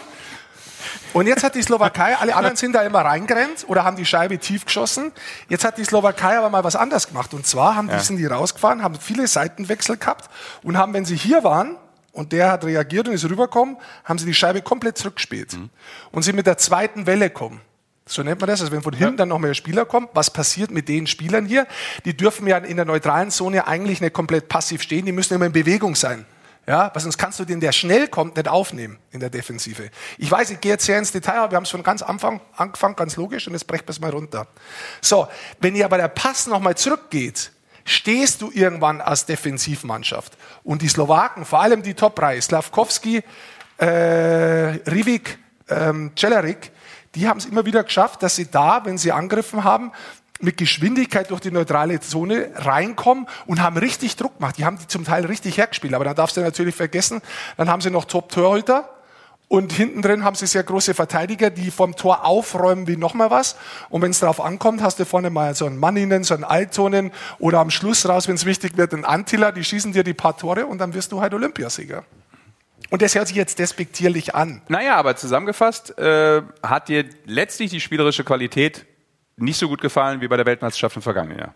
Und 1.14 1.28
jetzt 1.28 1.44
hat 1.44 1.54
die 1.54 1.62
Slowakei, 1.62 2.16
alle 2.16 2.34
anderen 2.34 2.56
sind 2.56 2.72
da 2.72 2.82
immer 2.82 3.02
reingerannt 3.02 3.64
oder 3.68 3.84
haben 3.84 3.96
die 3.96 4.04
Scheibe 4.04 4.36
tief 4.38 4.64
geschossen. 4.64 5.12
Jetzt 5.48 5.64
hat 5.64 5.78
die 5.78 5.84
Slowakei 5.84 6.36
aber 6.36 6.50
mal 6.50 6.64
was 6.64 6.74
anderes 6.74 7.06
gemacht. 7.06 7.32
Und 7.34 7.46
zwar 7.46 7.76
haben 7.76 7.88
die, 7.88 8.00
sind 8.00 8.16
die 8.16 8.26
rausgefahren, 8.26 8.82
haben 8.82 8.96
viele 8.96 9.28
Seitenwechsel 9.28 9.96
gehabt 9.96 10.28
und 10.64 10.76
haben, 10.76 10.92
wenn 10.92 11.04
sie 11.04 11.14
hier 11.14 11.44
waren, 11.44 11.76
und 12.10 12.32
der 12.32 12.50
hat 12.50 12.64
reagiert 12.64 13.06
und 13.06 13.14
ist 13.14 13.24
rübergekommen, 13.24 13.76
haben 14.04 14.18
sie 14.18 14.26
die 14.26 14.34
Scheibe 14.34 14.60
komplett 14.60 14.98
zurückgespielt. 14.98 15.56
Und 16.10 16.22
sind 16.22 16.34
mit 16.34 16.48
der 16.48 16.58
zweiten 16.58 17.06
Welle 17.06 17.28
gekommen. 17.28 17.60
So 18.06 18.24
nennt 18.24 18.40
man 18.40 18.48
das. 18.48 18.60
Also 18.60 18.72
wenn 18.72 18.82
von 18.82 18.92
hinten 18.92 19.16
dann 19.16 19.28
noch 19.28 19.38
mehr 19.38 19.54
Spieler 19.54 19.84
kommen, 19.84 20.08
was 20.14 20.30
passiert 20.30 20.72
mit 20.72 20.88
den 20.88 21.06
Spielern 21.06 21.46
hier? 21.46 21.66
Die 22.04 22.16
dürfen 22.16 22.48
ja 22.48 22.58
in 22.58 22.76
der 22.76 22.86
neutralen 22.86 23.30
Zone 23.30 23.68
eigentlich 23.68 24.00
nicht 24.00 24.12
komplett 24.14 24.48
passiv 24.48 24.82
stehen, 24.82 25.06
die 25.06 25.12
müssen 25.12 25.34
immer 25.34 25.46
in 25.46 25.52
Bewegung 25.52 25.94
sein. 25.94 26.26
Ja, 26.66 26.90
weil 26.94 27.02
sonst 27.02 27.18
kannst 27.18 27.38
du 27.38 27.44
den, 27.44 27.60
der 27.60 27.72
schnell 27.72 28.08
kommt, 28.08 28.36
nicht 28.36 28.48
aufnehmen 28.48 28.98
in 29.10 29.20
der 29.20 29.28
Defensive. 29.28 29.90
Ich 30.16 30.30
weiß, 30.30 30.50
ich 30.50 30.60
gehe 30.60 30.72
jetzt 30.72 30.86
sehr 30.86 30.98
ins 30.98 31.12
Detail, 31.12 31.40
aber 31.40 31.52
wir 31.52 31.56
haben 31.56 31.64
es 31.64 31.70
von 31.70 31.82
ganz 31.82 32.00
Anfang 32.00 32.40
angefangen, 32.56 32.96
ganz 32.96 33.16
logisch, 33.16 33.46
und 33.46 33.52
jetzt 33.52 33.66
brechen 33.66 33.86
wir 33.86 33.90
es 33.90 34.00
mal 34.00 34.10
runter. 34.10 34.46
So, 35.02 35.28
wenn 35.60 35.76
ihr 35.76 35.84
aber 35.84 35.98
der 35.98 36.08
Pass 36.08 36.46
nochmal 36.46 36.74
zurückgeht, 36.74 37.52
stehst 37.84 38.40
du 38.40 38.50
irgendwann 38.50 39.02
als 39.02 39.26
Defensivmannschaft. 39.26 40.38
Und 40.62 40.80
die 40.80 40.88
Slowaken, 40.88 41.44
vor 41.44 41.60
allem 41.60 41.82
die 41.82 41.92
Top-Reihe, 41.92 42.40
Slavkovski, 42.40 43.22
äh, 43.76 43.86
Rivik, 43.86 45.38
ähm, 45.68 46.12
Celerik, 46.16 46.72
die 47.14 47.28
haben 47.28 47.38
es 47.38 47.44
immer 47.44 47.66
wieder 47.66 47.84
geschafft, 47.84 48.22
dass 48.22 48.36
sie 48.36 48.50
da, 48.50 48.84
wenn 48.84 48.96
sie 48.96 49.12
angegriffen 49.12 49.64
haben, 49.64 49.92
mit 50.44 50.56
Geschwindigkeit 50.56 51.30
durch 51.30 51.40
die 51.40 51.50
neutrale 51.50 52.00
Zone 52.00 52.50
reinkommen 52.54 53.26
und 53.46 53.62
haben 53.62 53.76
richtig 53.76 54.16
Druck 54.16 54.38
gemacht. 54.38 54.58
Die 54.58 54.64
haben 54.64 54.78
die 54.78 54.86
zum 54.86 55.04
Teil 55.04 55.26
richtig 55.26 55.58
hergespielt. 55.58 55.94
Aber 55.94 56.04
dann 56.04 56.14
darfst 56.14 56.36
du 56.36 56.40
natürlich 56.40 56.74
vergessen, 56.74 57.22
dann 57.56 57.68
haben 57.68 57.80
sie 57.80 57.90
noch 57.90 58.04
Top-Torhüter 58.04 58.88
und 59.48 59.72
hinten 59.72 60.02
drin 60.02 60.24
haben 60.24 60.34
sie 60.34 60.46
sehr 60.46 60.62
große 60.62 60.94
Verteidiger, 60.94 61.50
die 61.50 61.70
vom 61.70 61.96
Tor 61.96 62.24
aufräumen 62.24 62.86
wie 62.86 62.96
nochmal 62.96 63.30
was. 63.30 63.56
Und 63.90 64.02
wenn 64.02 64.10
es 64.10 64.20
darauf 64.20 64.40
ankommt, 64.40 64.82
hast 64.82 64.98
du 64.98 65.04
vorne 65.04 65.30
mal 65.30 65.54
so 65.54 65.66
einen 65.66 65.78
Manninen, 65.78 66.24
so 66.24 66.34
einen 66.34 66.44
Altonen 66.44 67.12
oder 67.38 67.60
am 67.60 67.70
Schluss 67.70 68.08
raus, 68.08 68.26
wenn 68.26 68.34
es 68.34 68.46
wichtig 68.46 68.76
wird, 68.76 68.94
einen 68.94 69.04
Antilla, 69.04 69.52
die 69.52 69.62
schießen 69.62 69.92
dir 69.92 70.02
die 70.02 70.14
paar 70.14 70.36
Tore 70.36 70.66
und 70.66 70.78
dann 70.78 70.94
wirst 70.94 71.12
du 71.12 71.20
halt 71.20 71.34
Olympiasieger. 71.34 72.04
Und 72.90 73.02
das 73.02 73.14
hört 73.14 73.28
sich 73.28 73.36
jetzt 73.36 73.58
despektierlich 73.58 74.34
an. 74.34 74.62
Naja, 74.68 74.96
aber 74.96 75.16
zusammengefasst 75.16 75.98
äh, 75.98 76.42
hat 76.62 76.88
dir 76.88 77.04
letztlich 77.24 77.70
die 77.70 77.80
spielerische 77.80 78.24
Qualität 78.24 78.86
nicht 79.36 79.58
so 79.58 79.68
gut 79.68 79.80
gefallen 79.80 80.20
wie 80.20 80.28
bei 80.28 80.36
der 80.36 80.46
Weltmeisterschaft 80.46 80.96
im 80.96 81.02
vergangenen 81.02 81.38
Jahr. 81.38 81.54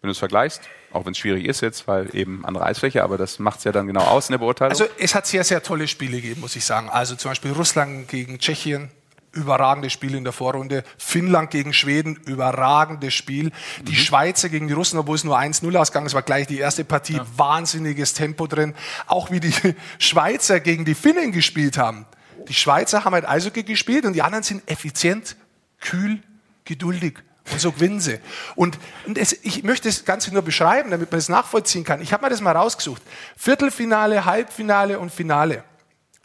Wenn 0.00 0.08
du 0.08 0.12
es 0.12 0.18
vergleichst, 0.18 0.62
auch 0.92 1.04
wenn 1.04 1.12
es 1.12 1.18
schwierig 1.18 1.46
ist 1.46 1.60
jetzt, 1.60 1.86
weil 1.86 2.14
eben 2.14 2.44
andere 2.44 2.64
Eisfläche, 2.64 3.04
aber 3.04 3.18
das 3.18 3.38
macht 3.38 3.58
es 3.58 3.64
ja 3.64 3.70
dann 3.72 3.86
genau 3.86 4.02
aus 4.02 4.28
in 4.28 4.32
der 4.32 4.38
Beurteilung. 4.38 4.72
Also 4.72 4.86
es 4.98 5.14
hat 5.14 5.28
sehr, 5.28 5.44
sehr 5.44 5.62
tolle 5.62 5.86
Spiele 5.86 6.20
gegeben, 6.20 6.40
muss 6.40 6.56
ich 6.56 6.64
sagen. 6.64 6.88
Also 6.90 7.14
zum 7.14 7.30
Beispiel 7.30 7.52
Russland 7.52 8.08
gegen 8.08 8.40
Tschechien, 8.40 8.90
überragendes 9.30 9.92
Spiel 9.92 10.16
in 10.16 10.24
der 10.24 10.32
Vorrunde. 10.32 10.82
Finnland 10.98 11.52
gegen 11.52 11.72
Schweden, 11.72 12.16
überragendes 12.16 13.14
Spiel. 13.14 13.52
Die 13.82 13.94
Schweizer 13.94 14.48
gegen 14.48 14.66
die 14.66 14.74
Russen, 14.74 14.98
obwohl 14.98 15.14
es 15.14 15.22
nur 15.22 15.38
1-0 15.38 15.74
ausgegangen 15.76 16.06
ist, 16.06 16.14
war 16.14 16.22
gleich 16.22 16.48
die 16.48 16.58
erste 16.58 16.84
Partie. 16.84 17.20
Wahnsinniges 17.36 18.14
Tempo 18.14 18.48
drin. 18.48 18.74
Auch 19.06 19.30
wie 19.30 19.38
die 19.38 19.52
Schweizer 20.00 20.58
gegen 20.58 20.84
die 20.84 20.94
Finnen 20.94 21.30
gespielt 21.30 21.78
haben. 21.78 22.06
Die 22.48 22.54
Schweizer 22.54 23.04
haben 23.04 23.14
halt 23.14 23.28
Eishockey 23.28 23.62
gespielt 23.62 24.04
und 24.04 24.14
die 24.14 24.22
anderen 24.22 24.42
sind 24.42 24.68
effizient, 24.68 25.36
kühl, 25.80 26.20
geduldig. 26.64 27.18
Und 27.50 27.60
so 27.60 27.72
gewinnen 27.72 28.00
sie. 28.00 28.20
Und, 28.54 28.78
und 29.06 29.18
es, 29.18 29.32
ich 29.32 29.64
möchte 29.64 29.88
das 29.88 30.04
Ganze 30.04 30.32
nur 30.32 30.42
beschreiben, 30.42 30.90
damit 30.90 31.10
man 31.10 31.18
es 31.18 31.28
nachvollziehen 31.28 31.84
kann. 31.84 32.00
Ich 32.00 32.12
habe 32.12 32.24
mir 32.24 32.30
das 32.30 32.40
mal 32.40 32.56
rausgesucht. 32.56 33.02
Viertelfinale, 33.36 34.24
Halbfinale 34.24 34.98
und 34.98 35.10
Finale. 35.10 35.64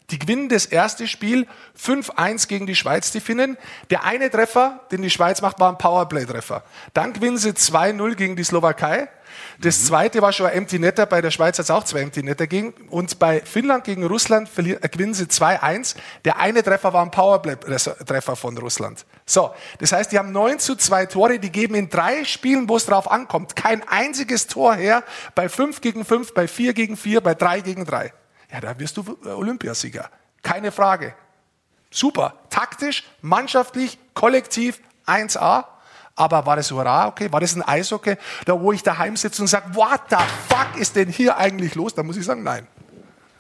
Die 0.10 0.20
gewinnen 0.20 0.48
das 0.48 0.66
erste 0.66 1.06
Spiel 1.08 1.48
5-1 1.78 2.48
gegen 2.48 2.66
die 2.66 2.76
Schweiz, 2.76 3.12
die 3.12 3.20
Finnen. 3.20 3.58
Der 3.90 4.06
eine 4.06 4.30
Treffer, 4.30 4.86
den 4.92 5.02
die 5.02 5.10
Schweiz 5.10 5.42
macht, 5.42 5.60
war 5.60 5.70
ein 5.70 5.78
Powerplay-Treffer. 5.78 6.64
Dann 6.94 7.12
gewinnen 7.12 7.38
sie 7.38 7.50
2-0 7.50 8.16
gegen 8.16 8.36
die 8.38 8.44
Slowakei. 8.44 9.10
Das 9.60 9.86
zweite 9.86 10.22
war 10.22 10.32
schon 10.34 10.46
ein 10.46 10.54
Empty 10.54 10.78
Netter, 10.78 11.08
bei 11.08 11.20
der 11.20 11.32
Schweiz 11.32 11.58
hat 11.58 11.64
es 11.64 11.72
auch 11.72 11.84
zwei 11.84 12.02
Empty 12.02 12.22
Netter 12.22 12.46
gegen. 12.46 12.74
Und 12.90 13.18
bei 13.18 13.42
Finnland 13.42 13.84
gegen 13.84 14.06
Russland 14.06 14.50
äh, 14.58 14.88
gewinnen 14.88 15.16
sie 15.16 15.26
2-1. 15.26 15.96
Der 16.26 16.38
eine 16.38 16.62
Treffer 16.62 16.94
war 16.94 17.02
ein 17.04 17.10
Powerplay-Treffer 17.10 18.36
von 18.36 18.58
Russland. 18.58 19.06
So, 19.26 19.52
das 19.80 19.92
heißt, 19.92 20.12
die 20.12 20.20
haben 20.20 20.32
9 20.32 20.60
zu 20.60 20.76
2 20.76 21.08
Tore, 21.08 21.40
die 21.40 21.52
geben 21.52 21.74
in 21.74 21.90
drei 21.90 22.24
Spielen, 22.24 22.70
wo 22.70 22.78
es 22.78 22.86
drauf 22.86 23.10
ankommt, 23.10 23.56
kein 23.56 23.88
einziges 23.88 24.46
Tor 24.46 24.76
her, 24.76 25.04
bei 25.34 25.50
5 25.50 25.82
gegen 25.82 26.06
5, 26.06 26.34
bei 26.36 26.48
4 26.48 26.74
gegen 26.74 26.96
4, 26.96 27.22
bei 27.22 27.34
3 27.34 27.62
gegen 27.62 27.86
3. 27.86 28.14
Ja, 28.52 28.62
da 28.62 28.80
wirst 28.80 28.98
du 28.98 29.18
äh, 29.26 29.30
Olympiasieger. 29.30 30.10
Keine 30.44 30.72
Frage. 30.72 31.16
Super. 31.90 32.36
Taktisch, 32.50 33.06
mannschaftlich, 33.22 33.98
kollektiv 34.14 34.80
1A. 35.08 35.66
Aber 36.18 36.46
war 36.46 36.56
das 36.56 36.72
hurra, 36.72 37.08
okay? 37.08 37.32
War 37.32 37.40
das 37.40 37.56
ein 37.56 37.62
Eishockey, 37.62 38.16
da 38.44 38.60
wo 38.60 38.72
ich 38.74 38.84
daheim 38.84 39.16
sitze 39.16 39.42
und 39.42 39.48
sage, 39.48 39.74
what 39.74 40.02
the 40.10 40.18
fuck 40.50 40.78
ist 40.78 40.96
denn 40.96 41.10
hier 41.10 41.38
eigentlich 41.38 41.76
los? 41.76 41.94
Da 41.94 42.04
muss 42.04 42.18
ich 42.18 42.26
sagen, 42.26 42.44
nein. 42.44 42.68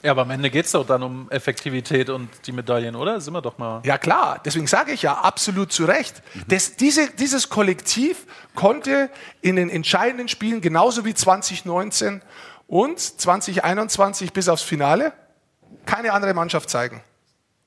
Ja, 0.04 0.12
aber 0.12 0.22
am 0.22 0.30
Ende 0.30 0.52
geht 0.52 0.66
es 0.66 0.72
doch 0.72 0.86
dann 0.86 1.02
um 1.02 1.30
Effektivität 1.32 2.10
und 2.10 2.30
die 2.46 2.52
Medaillen, 2.52 2.96
oder? 2.96 3.20
Sind 3.20 3.34
wir 3.34 3.42
doch 3.42 3.58
mal. 3.58 3.82
Ja 3.84 3.98
klar, 3.98 4.40
deswegen 4.46 4.68
sage 4.68 4.92
ich 4.92 5.02
ja 5.02 5.16
absolut 5.16 5.74
zu 5.74 5.86
Recht. 5.86 6.22
Das, 6.48 6.76
diese, 6.76 7.10
dieses 7.10 7.50
Kollektiv 7.50 8.28
konnte 8.54 9.10
in 9.42 9.56
den 9.56 9.70
entscheidenden 9.70 10.28
Spielen 10.28 10.62
genauso 10.62 11.04
wie 11.04 11.16
2019 11.16 12.22
und 12.68 13.00
2021 13.00 14.34
bis 14.34 14.50
aufs 14.50 14.62
Finale 14.62 15.14
keine 15.88 16.14
andere 16.14 16.36
Mannschaft 16.36 16.70
zeigen. 16.70 17.02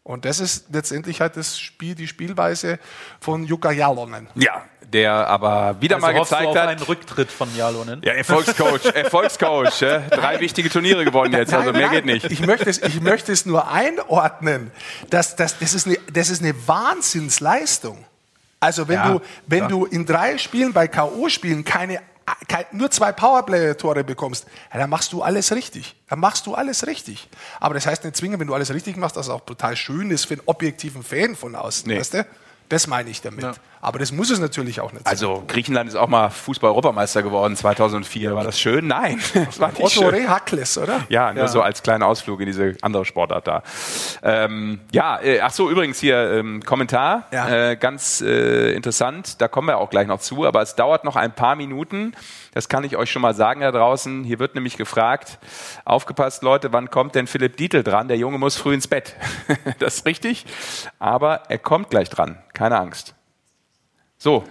Und 0.03 0.25
das 0.25 0.41
ist 0.41 0.67
letztendlich 0.73 1.21
halt 1.21 1.37
das 1.37 1.59
Spiel, 1.59 1.95
die 1.95 2.09
Spielweise 2.09 2.79
von 3.21 3.45
Jukka 3.45 3.71
Jalonen. 3.71 4.29
Ja, 4.35 4.65
der 4.93 5.13
aber 5.29 5.77
wieder 5.81 5.97
Also 5.97 6.07
mal 6.07 6.15
hoffst 6.17 6.33
du 6.33 6.37
gezeigt 6.37 6.49
auf 6.51 6.57
hat. 6.57 6.69
einen 6.69 6.83
Rücktritt 6.83 7.31
von 7.31 7.55
Jalonen. 7.57 8.03
Ja, 8.05 8.13
Erfolgscoach, 8.15 8.85
Erfolgscoach. 8.95 9.81
ja. 9.81 10.01
Drei 10.01 10.41
wichtige 10.41 10.69
Turniere 10.71 11.05
gewonnen 11.05 11.33
jetzt, 11.33 11.53
also 11.55 11.71
Nein, 11.71 11.81
mehr 11.81 11.87
nein, 11.89 11.97
geht 11.97 12.07
nicht. 12.07 12.31
Ich 12.33 12.45
möchte 12.47 12.69
es, 12.69 12.79
ich 12.83 13.01
möchte 13.01 13.33
es 13.33 13.47
nur 13.47 13.71
einordnen. 13.71 14.71
Das, 15.11 15.37
das, 15.37 15.59
das, 15.59 15.75
ist 15.75 15.87
eine, 15.87 15.97
das 16.13 16.29
ist 16.31 16.43
eine 16.43 16.55
Wahnsinnsleistung. 16.67 18.05
Also 18.59 18.89
wenn, 18.89 18.97
Ja, 18.97 19.13
du, 19.13 19.21
wenn 19.47 19.59
klar. 19.61 19.69
du 19.71 19.85
in 19.87 20.05
drei 20.07 20.37
Spielen 20.39 20.73
bei 20.73 20.87
K.O.-Spielen 20.87 21.65
keine, 21.65 22.01
kein, 22.47 22.65
nur 22.73 22.91
zwei 22.91 23.11
Powerplay-Tore 23.13 24.05
bekommst, 24.05 24.47
ja, 24.73 24.79
dann 24.81 24.91
machst 24.91 25.13
du 25.13 25.23
alles 25.23 25.53
richtig. 25.55 25.97
Dann 26.09 26.21
machst 26.21 26.47
du 26.47 26.55
alles 26.55 26.87
richtig. 26.87 27.29
Aber 27.59 27.75
das 27.75 27.87
heißt 27.87 28.05
nicht 28.05 28.17
zwingend, 28.17 28.41
wenn 28.41 28.47
du 28.49 28.55
alles 28.55 28.73
richtig 28.75 28.97
machst, 28.97 29.17
dass 29.17 29.27
es 29.27 29.33
auch 29.33 29.45
total 29.47 29.77
schön 29.77 30.11
ist 30.11 30.27
für 30.27 30.35
einen 30.35 30.43
objektiven 30.47 31.03
Fan 31.03 31.37
von 31.37 31.55
außen. 31.55 31.89
Nee. 31.89 31.99
Weißt 31.99 32.15
du? 32.15 32.27
Das 32.69 32.87
meine 32.87 33.11
ich 33.11 33.21
damit. 33.23 33.47
Aber 33.83 33.99
das 33.99 34.13
muss 34.13 34.31
es 34.31 34.39
natürlich 34.39 34.81
auch 34.81 34.93
nicht 34.93 35.05
sein. 35.05 35.11
Also 35.11 35.43
Griechenland 35.47 35.89
ist 35.89 35.97
auch 35.97 36.09
mal 36.09 36.29
Fußball-Europameister 36.29 37.23
geworden 37.23 37.57
2004. 37.57 38.35
War 38.35 38.45
das 38.45 38.61
schön? 38.61 38.87
Nein, 38.87 39.19
das 39.35 39.59
war 39.59 39.69
nicht 39.69 39.81
Otto. 39.81 40.09
Rehakles, 40.09 40.77
oder? 40.77 41.01
Ja, 41.09 41.33
nur 41.33 41.49
so 41.49 41.63
als 41.63 41.83
kleiner 41.83 42.07
Ausflug 42.07 42.41
in 42.41 42.47
diese 42.47 42.77
andere 42.83 43.05
Sportart 43.05 43.47
da. 43.47 43.63
Ähm, 44.23 44.81
ja, 44.93 45.19
äh, 45.23 45.41
ach 45.41 45.53
so, 45.53 45.71
übrigens 45.71 45.99
hier 45.99 46.17
ähm, 46.33 46.63
Kommentar, 46.63 47.27
Ja. 47.33 47.71
äh, 47.71 47.77
ganz 47.77 48.21
äh, 48.21 48.73
interessant, 48.73 49.41
da 49.41 49.49
kommen 49.49 49.69
wir 49.69 49.79
auch 49.79 49.89
gleich 49.91 50.07
noch 50.07 50.21
zu, 50.21 50.47
aber 50.47 50.61
es 50.61 50.77
dauert 50.77 51.05
noch 51.05 51.17
ein 51.17 51.35
paar 51.35 51.57
Minuten, 51.57 52.13
das 52.53 52.69
kann 52.69 52.85
ich 52.85 52.97
euch 52.97 53.11
schon 53.11 53.23
mal 53.23 53.35
sagen 53.35 53.61
da 53.61 53.71
draußen. 53.73 54.25
Hier 54.25 54.39
wird 54.39 54.55
nämlich 54.55 54.77
gefragt, 54.77 55.39
aufgepasst 55.85 56.43
Leute, 56.43 56.73
wann 56.73 56.91
kommt 56.91 57.15
denn 57.15 57.27
Philipp 57.27 57.57
Dietl 57.57 57.83
dran? 57.83 58.09
Der 58.09 58.17
Junge 58.19 58.39
muss 58.39 58.57
früh 58.57 58.75
ins 58.75 58.89
Bett. 58.89 59.15
das 59.79 59.97
ist 59.97 60.07
richtig, 60.07 60.45
aber 60.99 61.45
er 61.49 61.59
kommt 61.59 61.91
gleich 61.91 62.11
dran, 62.11 62.39
keine 62.53 62.79
Angst. 62.79 63.15
So, 64.23 64.45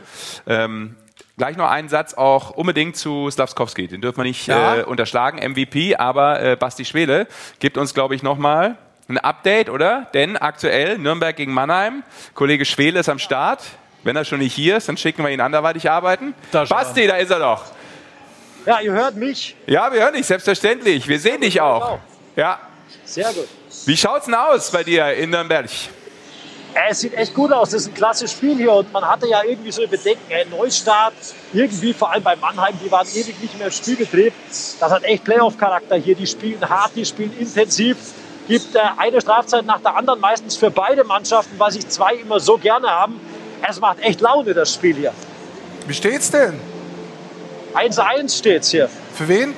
ähm, 0.47 0.95
gleich 1.38 1.55
noch 1.55 1.70
einen 1.70 1.89
Satz 1.89 2.15
auch 2.15 2.49
unbedingt 2.49 2.97
zu 2.97 3.30
Slavskowski. 3.30 3.88
Den 3.88 4.01
dürfen 4.01 4.17
wir 4.17 4.24
nicht 4.24 4.47
Ja. 4.47 4.78
äh, 4.78 4.84
unterschlagen, 4.84 5.38
MVP, 5.38 5.95
aber 5.95 6.41
äh, 6.41 6.55
Basti 6.55 6.86
Schwele 6.86 7.28
gibt 7.59 7.78
uns, 7.78 7.93
glaube 7.93 8.15
ich, 8.15 8.24
nochmal 8.24 8.78
ein 9.07 9.20
Update, 9.20 9.70
oder? 9.70 10.07
Denn 10.15 10.38
aktuell 10.38 10.97
Nürnberg 10.97 11.36
gegen 11.36 11.53
Mannheim, 11.53 12.01
Kollege 12.34 12.65
Schwele 12.65 12.99
ist 13.01 13.09
am 13.09 13.20
Start. 13.20 13.61
Wenn 14.03 14.15
er 14.15 14.26
schon 14.26 14.39
nicht 14.39 14.55
hier 14.55 14.78
ist, 14.78 14.89
dann 14.89 14.97
schicken 14.97 15.24
wir 15.24 15.30
ihn 15.30 15.41
anderweitig 15.41 15.89
arbeiten. 15.91 16.34
Da. 16.51 16.63
Basti, 16.65 17.05
da 17.05 17.17
ist 17.17 17.30
er 17.30 17.39
doch. 17.39 17.65
Ja, 18.65 18.80
ihr 18.80 18.91
hört 18.93 19.15
mich. 19.17 19.55
Ja, 19.67 19.91
wir 19.93 20.01
hören 20.01 20.15
dich, 20.15 20.26
selbstverständlich. 20.26 21.07
Wir 21.07 21.20
sehen 21.20 21.41
dich 21.41 21.61
auch. 21.61 21.99
Ja. 22.36 22.59
Sehr 23.05 23.32
gut. 23.34 23.47
Wie 23.86 23.95
schaut's 23.97 24.26
denn 24.26 24.34
aus 24.36 24.72
bei 24.72 24.84
dir 24.84 25.13
in 25.13 25.30
Nürnberg? 25.30 25.70
Äh, 26.74 26.91
Es 26.91 26.99
sieht 27.01 27.13
echt 27.13 27.34
gut 27.34 27.51
aus. 27.51 27.70
Das 27.72 27.82
ist 27.82 27.88
ein 27.88 27.93
klasse 27.93 28.28
Spiel 28.28 28.55
hier 28.55 28.74
und 28.74 28.91
man 28.93 29.03
hatte 29.03 29.28
ja 29.28 29.43
irgendwie 29.43 29.72
so 29.72 29.86
Bedenken. 29.88 30.32
Ein 30.32 30.49
Neustart, 30.49 31.13
irgendwie 31.53 31.93
vor 31.93 32.11
allem 32.11 32.24
bei 32.24 32.36
Mannheim, 32.36 32.76
die 32.84 32.91
waren 32.91 33.07
ewig 33.07 33.39
nicht 33.41 33.57
mehr 33.57 33.67
im 33.67 33.74
Spielbetrieb. 33.74 34.34
Das 34.80 34.91
hat 34.91 35.03
echt 35.03 35.24
Playoff-Charakter 35.24 35.95
hier. 35.95 36.15
Die 36.15 36.28
spielen 36.28 36.67
hart, 36.67 36.91
die 36.95 37.05
spielen 37.05 37.36
intensiv. 37.39 37.97
Gibt 38.47 38.76
äh, 38.76 38.80
eine 38.97 39.22
Strafzeit 39.22 39.65
nach 39.65 39.80
der 39.82 39.95
anderen, 39.95 40.20
meistens 40.20 40.55
für 40.57 40.72
beide 40.72 41.03
Mannschaften, 41.03 41.59
weil 41.59 41.72
sich 41.72 41.88
zwei 41.88 42.15
immer 42.15 42.39
so 42.39 42.57
gerne 42.57 42.88
haben. 42.89 43.20
Es 43.67 43.80
macht 43.80 43.99
echt 43.99 44.22
Laune, 44.22 44.53
das 44.53 44.74
Spiel 44.74 44.95
hier. 44.95 45.13
Wie 45.88 45.93
steht's 45.93 46.32
denn? 46.32 46.59
1-1 47.76 48.38
steht's 48.38 48.72
hier. 48.72 48.89
Für 49.13 49.28
wen? 49.28 49.53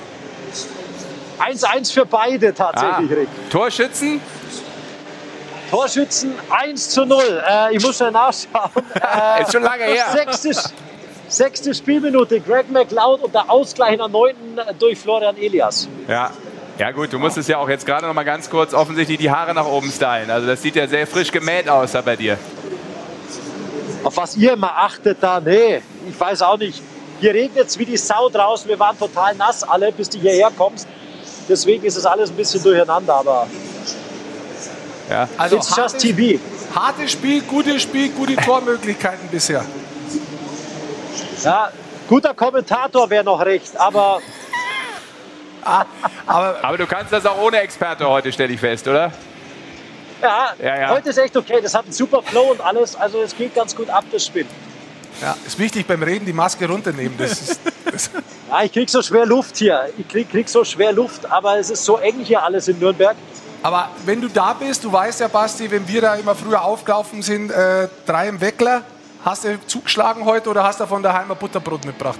1-1 1.39 1.93
für 1.93 2.05
beide 2.05 2.53
tatsächlich, 2.53 3.11
Rick. 3.11 3.27
Ah. 3.29 3.49
Torschützen? 3.51 4.21
Torschützen 5.71 6.33
1 6.49 6.89
zu 6.89 7.05
0. 7.05 7.23
Äh, 7.49 7.75
ich 7.75 7.83
muss 7.83 7.95
schnell 7.97 8.11
nachschauen. 8.11 8.69
Äh, 8.95 9.41
Ist 9.41 9.53
schon 9.53 9.63
lange 9.63 9.85
her. 9.85 10.05
sechste, 10.11 10.51
sechste 11.29 11.73
Spielminute. 11.73 12.41
Greg 12.41 12.69
McLeod 12.69 13.21
und 13.23 13.33
der 13.33 13.49
Ausgleich 13.49 13.93
in 13.93 13.99
der 13.99 14.09
neunten 14.09 14.59
durch 14.77 14.99
Florian 14.99 15.37
Elias. 15.37 15.87
Ja. 16.07 16.31
Ja 16.77 16.89
gut, 16.91 17.13
du 17.13 17.19
musstest 17.19 17.47
ja 17.47 17.57
auch 17.59 17.69
jetzt 17.69 17.85
gerade 17.85 18.07
noch 18.07 18.13
mal 18.13 18.23
ganz 18.23 18.49
kurz 18.49 18.73
offensichtlich 18.73 19.17
die 19.19 19.29
Haare 19.29 19.53
nach 19.53 19.65
oben 19.67 19.91
stylen. 19.91 20.31
Also 20.31 20.47
das 20.47 20.61
sieht 20.61 20.75
ja 20.75 20.87
sehr 20.87 21.05
frisch 21.05 21.31
gemäht 21.31 21.69
aus 21.69 21.91
da 21.91 22.01
bei 22.01 22.15
dir. 22.15 22.37
Auf 24.03 24.17
was 24.17 24.35
ihr 24.35 24.53
immer 24.53 24.75
achtet 24.75 25.17
da, 25.21 25.39
nee, 25.39 25.81
ich 26.09 26.19
weiß 26.19 26.41
auch 26.41 26.57
nicht. 26.57 26.81
Hier 27.19 27.33
regnet 27.35 27.67
es 27.67 27.77
wie 27.77 27.85
die 27.85 27.97
Sau 27.97 28.29
draußen. 28.29 28.67
Wir 28.67 28.79
waren 28.79 28.97
total 28.97 29.35
nass 29.35 29.61
alle, 29.63 29.91
bis 29.91 30.09
du 30.09 30.17
hierher 30.17 30.49
kommst. 30.57 30.87
Deswegen 31.47 31.83
ist 31.85 31.97
es 31.97 32.05
alles 32.05 32.31
ein 32.31 32.35
bisschen 32.35 32.63
durcheinander, 32.63 33.13
aber 33.13 33.45
Ja. 35.09 35.27
Also 35.37 35.57
it's 35.57 35.69
just 35.69 35.79
hartes, 35.79 36.01
TV. 36.01 36.39
hartes 36.75 37.11
Spiel, 37.11 37.41
gutes 37.41 37.81
Spiel, 37.81 38.09
gute 38.09 38.35
Tormöglichkeiten 38.37 39.27
bisher. 39.29 39.63
Ja, 41.43 41.71
guter 42.07 42.33
Kommentator 42.33 43.09
wäre 43.09 43.23
noch 43.23 43.43
recht, 43.43 43.75
aber 43.77 44.19
Aber 45.63 46.55
Aber 46.61 46.77
du 46.77 46.85
kannst 46.87 47.11
das 47.13 47.25
auch 47.25 47.39
ohne 47.41 47.59
Experte 47.59 48.07
heute, 48.07 48.31
stelle 48.31 48.53
ich 48.53 48.59
fest, 48.59 48.87
oder? 48.87 49.11
ja, 50.21 50.53
Ja, 50.61 50.79
ja. 50.81 50.89
heute 50.89 51.09
ist 51.09 51.17
echt 51.17 51.35
okay. 51.35 51.59
Das 51.61 51.73
hat 51.73 51.83
einen 51.85 51.93
super 51.93 52.21
Flow 52.23 52.51
und 52.51 52.61
alles. 52.61 52.95
Also 52.95 53.21
es 53.21 53.35
geht 53.35 53.53
ganz 53.55 53.75
gut 53.75 53.89
ab, 53.89 54.05
das 54.11 54.25
Spiel. 54.25 54.45
ja, 55.21 55.35
ist 55.45 55.57
wichtig 55.59 55.85
beim 55.87 56.01
Reden 56.03 56.25
die 56.25 56.33
Maske 56.33 56.67
runternehmen. 56.67 57.15
Das 57.17 57.31
ist, 57.41 57.59
das, 57.91 58.09
Ja, 58.49 58.63
ich 58.63 58.71
krieg 58.71 58.89
so 58.89 59.01
schwer 59.01 59.25
Luft 59.25 59.57
hier. 59.57 59.89
Ich 59.97 60.07
krieg, 60.07 60.29
krieg 60.31 60.47
so 60.49 60.63
schwer 60.63 60.91
Luft, 60.93 61.29
aber 61.31 61.57
es 61.57 61.69
ist 61.69 61.83
so 61.85 61.97
eng 61.97 62.19
hier 62.23 62.43
alles 62.43 62.67
in 62.67 62.79
Nürnberg. 62.79 63.15
Aber 63.63 63.89
wenn 64.05 64.21
du 64.21 64.27
da 64.27 64.53
bist, 64.53 64.83
du 64.83 64.91
weißt 64.91 65.19
ja, 65.19 65.27
Basti, 65.27 65.69
wenn 65.69 65.87
wir 65.87 66.01
da 66.01 66.15
immer 66.15 66.35
früher 66.35 66.63
aufgelaufen 66.63 67.21
sind, 67.21 67.51
äh, 67.51 67.87
drei 68.05 68.27
im 68.27 68.41
Weckler, 68.41 68.81
hast 69.23 69.43
du 69.43 69.59
zugeschlagen 69.67 70.25
heute 70.25 70.49
oder 70.49 70.63
hast 70.63 70.79
du 70.79 70.87
von 70.87 71.03
daheim 71.03 71.29
ein 71.31 71.37
Butterbrot 71.37 71.85
mitgebracht? 71.85 72.19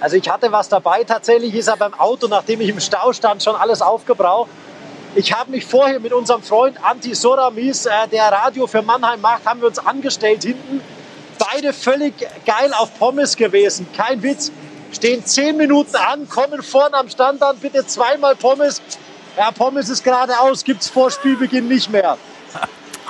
Also 0.00 0.16
ich 0.16 0.28
hatte 0.28 0.50
was 0.50 0.68
dabei, 0.68 1.04
tatsächlich 1.04 1.54
ist 1.54 1.68
er 1.68 1.76
beim 1.76 1.94
Auto, 1.94 2.26
nachdem 2.28 2.60
ich 2.60 2.70
im 2.70 2.80
Stau 2.80 3.12
stand, 3.12 3.42
schon 3.42 3.54
alles 3.54 3.82
aufgebraucht. 3.82 4.50
Ich 5.14 5.32
habe 5.34 5.50
mich 5.50 5.66
vorher 5.66 6.00
mit 6.00 6.14
unserem 6.14 6.42
Freund 6.42 6.82
Anti 6.82 7.14
Soramis, 7.14 7.84
äh, 7.84 8.08
der 8.10 8.32
Radio 8.32 8.66
für 8.66 8.80
Mannheim 8.80 9.20
macht, 9.20 9.44
haben 9.44 9.60
wir 9.60 9.68
uns 9.68 9.78
angestellt 9.78 10.42
hinten. 10.42 10.80
Beide 11.38 11.74
völlig 11.74 12.14
geil 12.46 12.72
auf 12.78 12.98
Pommes 12.98 13.36
gewesen, 13.36 13.86
kein 13.94 14.22
Witz. 14.22 14.50
Stehen 14.92 15.24
zehn 15.24 15.56
Minuten 15.56 15.96
an, 15.96 16.28
kommen 16.28 16.62
vorne 16.62 16.96
am 16.96 17.08
Stand 17.08 17.42
an, 17.42 17.58
bitte 17.58 17.86
zweimal 17.86 18.34
Pommes. 18.34 18.80
Ja, 19.36 19.50
Pommes 19.50 19.88
ist 19.88 20.04
geradeaus, 20.04 20.62
gibt's 20.62 20.88
vor 20.88 21.10
Spielbeginn 21.10 21.68
nicht 21.68 21.90
mehr. 21.90 22.18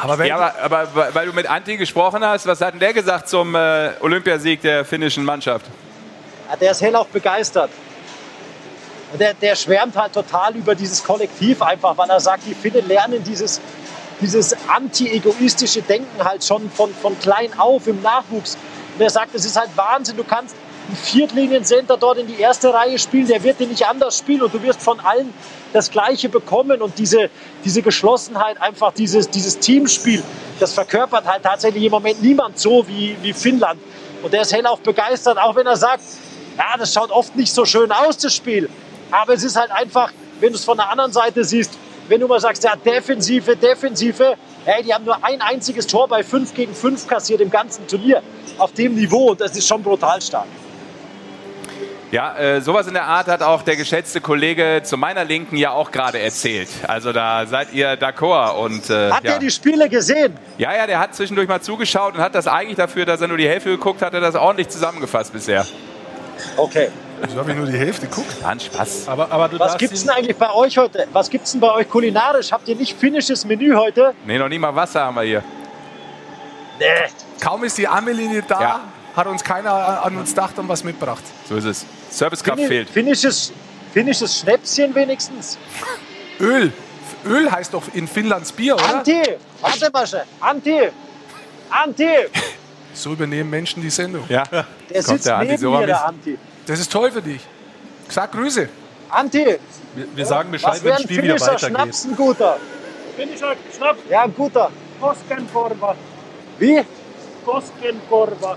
Aber 0.01 0.19
wenn 0.19 0.27
Ja, 0.27 0.55
aber, 0.61 0.81
aber 0.81 1.15
weil 1.15 1.27
du 1.27 1.33
mit 1.33 1.49
Anti 1.49 1.77
gesprochen 1.77 2.25
hast, 2.25 2.47
was 2.47 2.61
hat 2.61 2.75
denn 2.75 2.81
der 2.81 2.93
gesagt 2.93 3.29
zum 3.29 3.55
äh, 3.55 3.91
Olympiasieg 4.01 4.61
der 4.63 4.85
finnischen 4.85 5.25
Mannschaft? 5.25 5.67
Ja, 6.49 6.57
der 6.57 6.71
ist 6.73 6.83
hellauf 6.83 7.09
begeistert. 7.09 7.71
Der, 9.19 9.35
der 9.35 9.55
schwärmt 9.57 9.95
halt 9.95 10.13
total 10.13 10.57
über 10.57 10.75
dieses 10.75 11.05
Kollektiv 11.05 11.61
einfach, 11.61 11.97
weil 11.99 12.09
er 12.09 12.21
sagt, 12.21 12.47
die 12.47 12.55
Finnen 12.55 12.87
lernen 12.89 13.23
dieses, 13.23 13.61
dieses 14.21 14.57
anti-egoistische 14.69 15.83
Denken 15.83 16.25
halt 16.25 16.45
schon 16.45 16.71
von, 16.71 16.95
von 16.95 17.19
klein 17.19 17.51
auf 17.59 17.87
im 17.87 18.01
Nachwuchs. 18.01 18.57
Und 18.95 19.03
er 19.03 19.11
sagt, 19.11 19.35
es 19.35 19.45
ist 19.45 19.57
halt 19.59 19.71
Wahnsinn, 19.77 20.17
du 20.17 20.25
kannst 20.25 20.57
Viertlinien-Center 20.95 21.97
dort 21.97 22.19
in 22.19 22.27
die 22.27 22.41
erste 22.41 22.73
Reihe 22.73 22.99
spielen, 22.99 23.27
der 23.27 23.43
wird 23.43 23.61
dir 23.61 23.67
nicht 23.67 23.87
anders 23.87 24.19
spielen 24.19 24.43
und 24.43 24.53
du 24.53 24.63
wirst 24.63 24.83
von 24.83 25.01
allen 25.01 25.33
das 25.73 25.91
Gleiche 25.91 26.29
bekommen 26.29 26.83
und 26.83 26.99
diese, 26.99 27.31
diese 27.65 27.83
Geschlossenheit, 27.83 28.61
einfach 28.61 28.93
dieses, 28.93 29.31
dieses 29.31 29.59
Teamspiel, 29.59 30.23
das 30.61 30.75
verkörpert 30.75 31.25
halt 31.25 31.43
tatsächlich 31.43 31.85
im 31.85 31.91
Moment 31.91 32.23
niemand 32.23 32.59
so 32.59 32.87
wie, 32.87 33.17
wie 33.23 33.33
Finnland. 33.33 33.81
Und 34.23 34.33
der 34.33 34.43
ist 34.43 34.53
hellauf 34.53 34.81
begeistert, 34.81 35.39
auch 35.39 35.57
wenn 35.57 35.67
er 35.67 35.77
sagt, 35.77 36.03
ja, 36.59 36.77
das 36.79 36.93
schaut 36.93 37.11
oft 37.11 37.35
nicht 37.37 37.53
so 37.53 37.65
schön 37.65 37.91
aus, 37.91 38.19
das 38.19 38.35
Spiel. 38.35 38.69
Aber 39.11 39.33
es 39.33 39.43
ist 39.43 39.57
halt 39.57 39.71
einfach, 39.71 40.13
wenn 40.41 40.51
du 40.51 40.59
es 40.59 40.65
von 40.65 40.77
der 40.77 40.91
anderen 40.91 41.13
Seite 41.13 41.45
siehst, 41.45 41.73
wenn 42.09 42.21
du 42.21 42.29
mal 42.29 42.41
sagst, 42.41 42.63
ja, 42.65 42.77
Defensive, 42.77 43.57
Defensive, 43.57 44.37
hey, 44.65 44.83
die 44.83 44.93
haben 44.93 45.05
nur 45.05 45.25
ein 45.25 45.41
einziges 45.41 45.87
Tor 45.87 46.09
bei 46.09 46.23
5 46.23 46.53
gegen 46.55 46.75
5 46.75 47.07
kassiert 47.07 47.41
im 47.41 47.51
ganzen 47.51 47.87
Turnier. 47.87 48.23
Auf 48.59 48.73
dem 48.73 48.95
Niveau, 48.95 49.31
und 49.31 49.41
das 49.41 49.57
ist 49.57 49.67
schon 49.67 49.83
brutal 49.83 50.21
stark. 50.21 50.47
Ja, 52.13 52.37
äh, 52.37 52.61
sowas 52.61 52.87
in 52.87 52.93
der 52.93 53.05
Art 53.05 53.27
hat 53.27 53.43
auch 53.43 53.63
der 53.63 53.75
geschätzte 53.75 54.21
Kollege 54.21 54.83
zu 54.85 54.99
meiner 54.99 55.25
Linken 55.25 55.57
ja 55.57 55.71
auch 55.71 55.91
gerade 55.91 56.19
erzählt. 56.21 56.69
Also 56.87 57.11
da 57.11 57.47
seid 57.47 57.73
ihr 57.73 57.99
d'accord. 57.99 58.57
Und, 58.63 58.91
äh, 58.91 59.11
Hat 59.11 59.25
ja. 59.25 59.33
er 59.33 59.39
die 59.39 59.51
Spiele 59.51 59.89
gesehen? 59.89 60.37
ja, 60.59 60.77
ja, 60.77 60.87
der 60.87 60.99
hat 60.99 61.15
zwischendurch 61.15 61.49
mal 61.49 61.63
zugeschaut 61.63 62.15
und 62.15 62.21
hat 62.21 62.35
das 62.35 62.47
eigentlich 62.47 62.77
dafür, 62.77 63.07
dass 63.07 63.23
er 63.23 63.29
nur 63.29 63.39
die 63.39 63.49
Hälfte 63.49 63.71
geguckt 63.71 64.03
hat, 64.03 64.09
hat 64.09 64.15
er 64.15 64.21
das 64.21 64.35
ordentlich 64.35 64.69
zusammengefasst 64.69 65.33
bisher. 65.33 65.65
Okay. 66.59 66.91
so 67.33 67.39
habe 67.39 67.53
ich 67.53 67.57
nur 67.57 67.67
die 67.67 67.79
Hälfte 67.79 68.07
geguckt. 68.07 68.43
War 68.43 68.51
ein 68.51 68.61
Spaß. 68.61 69.09
Aber, 69.09 69.33
aber 69.33 69.49
du 69.49 69.59
Was 69.59 69.79
gibt's 69.79 70.03
denn 70.03 70.11
eigentlich 70.11 70.37
bei 70.37 70.53
euch 70.53 70.77
heute? 70.77 71.07
Was 71.15 71.31
gibt's 71.31 71.53
denn 71.53 71.63
bei 71.63 71.73
euch 71.73 71.89
kulinarisch? 71.89 72.53
Habt 72.53 72.69
ihr 72.69 72.77
nicht 72.77 72.95
finnisches 72.99 73.47
Menü 73.47 73.75
heute? 73.75 74.13
Nee, 74.27 74.37
noch 74.39 74.51
nie 74.51 74.59
mal 74.59 74.77
Wasser 74.77 75.01
haben 75.05 75.17
wir 75.17 75.23
hier. 75.23 75.43
Nee. 76.79 76.87
Kaum 77.41 77.65
ist 77.65 77.79
die 77.79 77.89
Armelinie 77.89 78.43
da, 78.47 78.61
Ja. 78.61 78.81
Hat 79.17 79.27
uns 79.27 79.43
keiner 79.45 80.03
an 80.05 80.17
uns 80.17 80.31
gedacht 80.31 80.59
und 80.59 80.69
was 80.69 80.85
mitgebracht. 80.85 81.23
So 81.49 81.57
ist 81.57 81.65
es. 81.65 81.85
Servicekraft 82.11 82.59
Finni- 82.61 82.69
fehlt. 82.69 82.89
Finnisches, 82.91 83.53
finnisches 83.93 84.39
Schnäpschen 84.39 84.95
wenigstens. 84.95 85.59
Öl. 86.41 86.73
Öl 87.25 87.51
heißt 87.51 87.73
doch 87.75 87.83
in 87.95 88.09
Finnlands 88.09 88.51
Bier, 88.53 88.75
oder? 88.75 88.97
Anti, 88.99 89.23
warte 89.61 89.91
mal 89.93 90.07
schnell. 90.07 90.25
Anti, 90.41 90.79
Anti, 91.71 92.09
So 92.95 93.13
übernehmen 93.13 93.49
Menschen 93.49 93.81
die 93.81 93.91
Sendung. 93.91 94.25
Ja, 94.29 94.45
der 94.45 94.65
Kommt 94.93 95.05
sitzt 95.05 95.27
der 95.27 95.37
Anti 95.37 95.53
neben 95.53 95.63
so 95.63 95.71
mir, 95.71 95.87
der. 95.87 96.05
Anti. 96.07 96.39
Das 96.67 96.79
ist 96.81 96.91
toll 96.93 97.11
für 97.13 97.23
dich. 97.23 97.41
Sag 98.09 98.33
Grüße. 98.33 98.69
Anti, 99.09 99.45
Wir, 99.95 100.07
wir 100.17 100.27
sagen 100.27 100.51
Bescheid, 100.51 100.83
wenn 100.83 100.91
das 100.93 101.03
Spiel 101.03 101.23
wieder 101.23 101.35
finnischer 101.39 101.53
weitergeht. 101.55 101.77
Schnaps 101.77 102.05
ein 102.05 102.17
guter? 102.17 102.57
Finnischer 103.17 103.55
Schnaps, 103.77 103.99
Ja, 104.11 104.23
ein 104.25 104.35
guter. 104.35 104.71
Koskenkorva. 105.01 105.95
Wie? 106.59 106.83
Koskenkorva. 107.45 108.57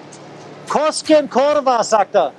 Koskenkorva, 0.70 1.84
sagt 1.84 2.16
er. 2.16 2.32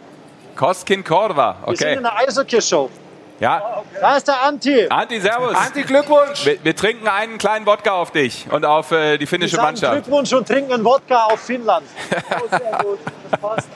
Koskin 0.57 1.05
Korva. 1.05 1.57
Wir 1.67 1.77
sind 1.77 1.87
Okay. 1.89 1.99
in 1.99 2.07
einer 2.07 2.17
Eishockey-Show. 2.17 2.91
Ja, 3.39 3.83
Da 4.01 4.17
ist 4.17 4.27
der 4.29 4.43
Anti. 4.43 4.87
Anti, 4.89 5.21
Servus. 5.21 5.55
Anti, 5.55 5.83
Glückwunsch. 5.83 6.47
Wir, 6.47 6.65
wir 6.65 6.75
trinken 6.75 7.07
einen 7.07 7.37
kleinen 7.37 7.67
Wodka 7.67 7.93
auf 7.93 8.11
dich 8.11 8.47
und 8.51 8.65
auf 8.65 8.91
äh, 8.93 9.19
die 9.19 9.27
finnische 9.27 9.59
Mannschaft. 9.59 9.93
Glückwunsch 9.93 10.33
und 10.33 10.49
trinken 10.49 10.73
einen 10.73 10.85
Wodka 10.85 11.25
auf 11.25 11.41
Finnland. 11.41 11.87
Oh, 12.31 12.49
sehr 12.49 12.79
gut. 12.83 12.99
Das 13.31 13.41
passt. 13.41 13.69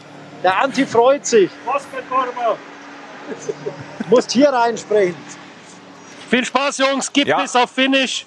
Der 0.42 0.56
Anti 0.62 0.86
freut 0.86 1.26
sich. 1.26 1.50
Koskenkorva. 1.66 2.56
Musst 4.08 4.30
hier 4.32 4.48
reinsprechen. 4.48 5.14
Viel 6.30 6.44
Spaß, 6.46 6.78
Jungs. 6.78 7.12
Gib 7.12 7.28
Ja. 7.28 7.42
es 7.42 7.54
auf 7.54 7.70
Finnisch. 7.70 8.24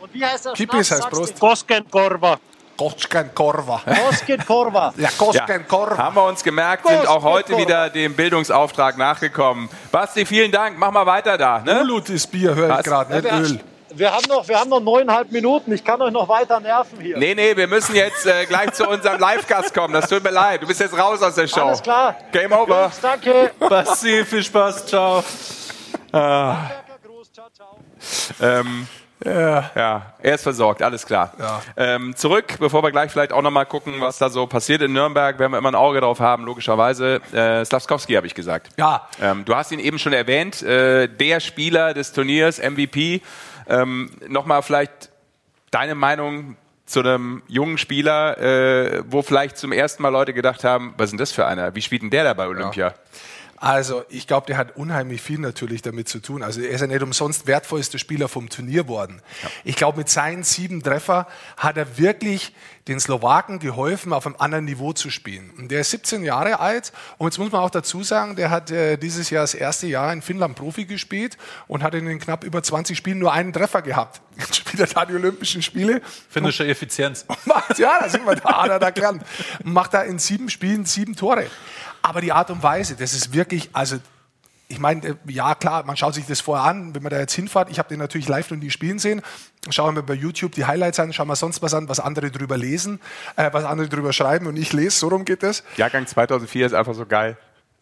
Und 0.00 0.12
wie 0.12 0.24
heißt 0.24 0.46
der 0.46 0.52
Kippis 0.54 0.90
heißt 0.90 1.10
Prost. 1.10 1.38
Koskenkorva. 1.38 2.38
Kosken 2.78 3.34
Korva. 3.34 3.82
dir. 3.84 3.94
Koskenkorva. 3.96 4.94
Ja, 4.96 5.02
Ja, 5.04 5.08
Kosken 5.18 5.66
Korva. 5.66 5.98
haben 5.98 6.14
wir 6.16 6.24
uns 6.24 6.42
gemerkt, 6.44 6.86
sind 6.86 7.06
auch 7.08 7.22
heute 7.24 7.56
wieder 7.58 7.90
dem 7.90 8.14
Bildungsauftrag 8.14 8.96
nachgekommen. 8.96 9.68
Basti, 9.90 10.24
vielen 10.24 10.52
Dank. 10.52 10.78
Mach 10.78 10.92
mal 10.92 11.04
weiter 11.04 11.36
da. 11.36 11.58
Ne? 11.58 11.80
Ulut 11.82 12.08
ist 12.08 12.28
Bier, 12.28 12.54
höre 12.54 12.78
ich 12.78 12.84
gerade, 12.84 13.12
nicht 13.14 13.24
Wir, 13.24 13.32
Öl. 13.32 13.60
wir, 13.94 14.12
haben 14.12 14.24
noch, 14.28 14.46
wir 14.46 14.60
haben 14.60 14.70
noch 14.70 14.80
neuneinhalb 14.80 15.32
Minuten. 15.32 15.72
Ich 15.72 15.82
kann 15.82 16.00
euch 16.00 16.12
noch 16.12 16.28
weiter 16.28 16.60
nerven 16.60 17.00
hier. 17.00 17.18
Nee, 17.18 17.34
nee, 17.34 17.56
wir 17.56 17.66
müssen 17.66 17.96
jetzt 17.96 18.24
äh, 18.26 18.46
gleich 18.46 18.72
zu 18.74 18.88
unserem 18.88 19.18
Live-Gast 19.18 19.74
kommen. 19.74 19.92
Das 19.92 20.08
tut 20.08 20.22
mir 20.22 20.30
leid. 20.30 20.62
Du 20.62 20.66
bist 20.68 20.78
jetzt 20.78 20.96
raus 20.96 21.20
aus 21.20 21.34
der 21.34 21.48
Show. 21.48 21.62
Alles 21.62 21.82
klar. 21.82 22.14
Game 22.30 22.52
over. 22.52 22.82
Jungs, 22.84 23.00
danke. 23.00 23.50
Basti, 23.58 24.24
viel 24.24 24.44
Spaß, 24.44 24.86
ciao. 24.86 25.24
Ciao. 26.12 26.56
Ähm, 28.40 28.86
ja. 29.24 30.02
er 30.22 30.34
ist 30.34 30.42
versorgt, 30.42 30.82
alles 30.82 31.04
klar. 31.04 31.32
Ja. 31.38 31.62
Ähm, 31.76 32.14
zurück, 32.16 32.56
bevor 32.58 32.82
wir 32.82 32.90
gleich 32.90 33.10
vielleicht 33.10 33.32
auch 33.32 33.42
nochmal 33.42 33.66
gucken, 33.66 33.94
was 34.00 34.18
da 34.18 34.28
so 34.30 34.46
passiert 34.46 34.82
in 34.82 34.92
Nürnberg, 34.92 35.38
werden 35.38 35.52
wir 35.52 35.58
immer 35.58 35.70
ein 35.70 35.74
Auge 35.74 36.00
drauf 36.00 36.20
haben, 36.20 36.44
logischerweise. 36.44 37.20
Äh, 37.32 37.64
Slavskowski 37.64 38.14
habe 38.14 38.26
ich 38.26 38.34
gesagt. 38.34 38.68
Ja. 38.76 39.08
Ähm, 39.20 39.44
du 39.44 39.54
hast 39.54 39.72
ihn 39.72 39.80
eben 39.80 39.98
schon 39.98 40.12
erwähnt, 40.12 40.62
äh, 40.62 41.08
der 41.08 41.40
Spieler 41.40 41.94
des 41.94 42.12
Turniers, 42.12 42.58
MVP. 42.58 43.22
Ähm, 43.68 44.10
Nochmal 44.28 44.62
vielleicht 44.62 45.10
deine 45.70 45.94
Meinung 45.94 46.56
zu 46.86 47.00
einem 47.00 47.42
jungen 47.48 47.76
Spieler, 47.76 48.38
äh, 48.38 49.02
wo 49.06 49.22
vielleicht 49.22 49.58
zum 49.58 49.72
ersten 49.72 50.02
Mal 50.02 50.08
Leute 50.08 50.32
gedacht 50.32 50.64
haben, 50.64 50.94
was 50.96 51.06
ist 51.06 51.10
denn 51.12 51.18
das 51.18 51.32
für 51.32 51.46
einer? 51.46 51.74
Wie 51.74 51.82
spielt 51.82 52.02
denn 52.02 52.10
der 52.10 52.24
da 52.24 52.34
bei 52.34 52.46
Olympia? 52.46 52.94
Also, 53.60 54.04
ich 54.08 54.26
glaube, 54.26 54.46
der 54.46 54.56
hat 54.56 54.76
unheimlich 54.76 55.20
viel 55.20 55.38
natürlich 55.38 55.82
damit 55.82 56.08
zu 56.08 56.20
tun. 56.20 56.42
Also, 56.42 56.60
er 56.60 56.70
ist 56.70 56.80
ja 56.80 56.86
nicht 56.86 57.02
umsonst 57.02 57.46
wertvollster 57.46 57.98
Spieler 57.98 58.28
vom 58.28 58.48
Turnier 58.48 58.88
worden. 58.88 59.20
Ich 59.64 59.76
glaube, 59.76 59.98
mit 59.98 60.08
seinen 60.08 60.44
sieben 60.44 60.82
Treffer 60.82 61.26
hat 61.56 61.76
er 61.76 61.98
wirklich 61.98 62.52
den 62.88 62.98
Slowaken 62.98 63.58
geholfen, 63.58 64.12
auf 64.12 64.26
einem 64.26 64.36
anderen 64.38 64.64
Niveau 64.64 64.92
zu 64.92 65.10
spielen. 65.10 65.50
Und 65.58 65.70
der 65.70 65.80
ist 65.80 65.90
17 65.90 66.24
Jahre 66.24 66.58
alt. 66.58 66.92
Und 67.18 67.26
jetzt 67.26 67.38
muss 67.38 67.52
man 67.52 67.60
auch 67.60 67.70
dazu 67.70 68.02
sagen, 68.02 68.34
der 68.34 68.50
hat 68.50 68.70
äh, 68.70 68.96
dieses 68.96 69.28
Jahr 69.30 69.42
das 69.42 69.54
erste 69.54 69.86
Jahr 69.86 70.12
in 70.12 70.22
Finnland 70.22 70.56
Profi 70.56 70.86
gespielt 70.86 71.36
und 71.66 71.82
hat 71.82 71.94
in 71.94 72.06
den 72.06 72.18
knapp 72.18 72.44
über 72.44 72.62
20 72.62 72.96
Spielen 72.96 73.18
nur 73.18 73.32
einen 73.32 73.52
Treffer 73.52 73.82
gehabt. 73.82 74.22
Jetzt 74.38 74.56
spielt 74.56 74.80
er 74.80 74.86
da 74.86 75.04
die 75.04 75.14
Olympischen 75.14 75.62
Spiele 75.62 76.00
Finnische 76.30 76.66
Effizienz. 76.66 77.26
macht, 77.44 77.78
ja, 77.78 77.98
da 78.00 78.08
sind 78.08 78.24
wir 78.24 78.36
da, 78.36 78.62
hat 78.62 78.70
er 78.70 78.78
da 78.78 78.90
gelernt. 78.90 79.22
Macht 79.64 79.92
da 79.94 80.02
in 80.02 80.18
sieben 80.18 80.48
Spielen 80.48 80.84
sieben 80.86 81.14
Tore. 81.14 81.46
Aber 82.08 82.22
die 82.22 82.32
Art 82.32 82.50
und 82.50 82.62
Weise, 82.62 82.96
das 82.96 83.12
ist 83.12 83.34
wirklich, 83.34 83.68
also 83.74 83.98
ich 84.66 84.78
meine, 84.78 85.06
äh, 85.06 85.14
ja 85.26 85.54
klar, 85.54 85.84
man 85.84 85.94
schaut 85.94 86.14
sich 86.14 86.24
das 86.24 86.40
vorher 86.40 86.64
an, 86.64 86.94
wenn 86.94 87.02
man 87.02 87.10
da 87.10 87.18
jetzt 87.18 87.34
hinfährt. 87.34 87.68
Ich 87.68 87.78
habe 87.78 87.90
den 87.90 87.98
natürlich 87.98 88.28
live 88.28 88.50
noch 88.50 88.56
nie 88.56 88.70
spielen 88.70 88.98
sehen. 88.98 89.20
Schauen 89.68 89.94
wir 89.94 90.02
bei 90.02 90.14
YouTube 90.14 90.52
die 90.52 90.64
Highlights 90.64 90.98
an, 91.00 91.12
schauen 91.12 91.28
wir 91.28 91.36
sonst 91.36 91.60
was 91.60 91.74
an, 91.74 91.86
was 91.90 92.00
andere 92.00 92.30
drüber 92.30 92.56
lesen, 92.56 92.98
äh, 93.36 93.50
was 93.52 93.64
andere 93.64 93.90
drüber 93.90 94.14
schreiben 94.14 94.46
und 94.46 94.56
ich 94.56 94.72
lese, 94.72 94.98
so 94.98 95.08
rum 95.08 95.26
geht 95.26 95.42
das. 95.42 95.64
Jahrgang 95.76 96.06
2004 96.06 96.64
ist 96.64 96.72
einfach 96.72 96.94
so 96.94 97.04
geil. 97.04 97.36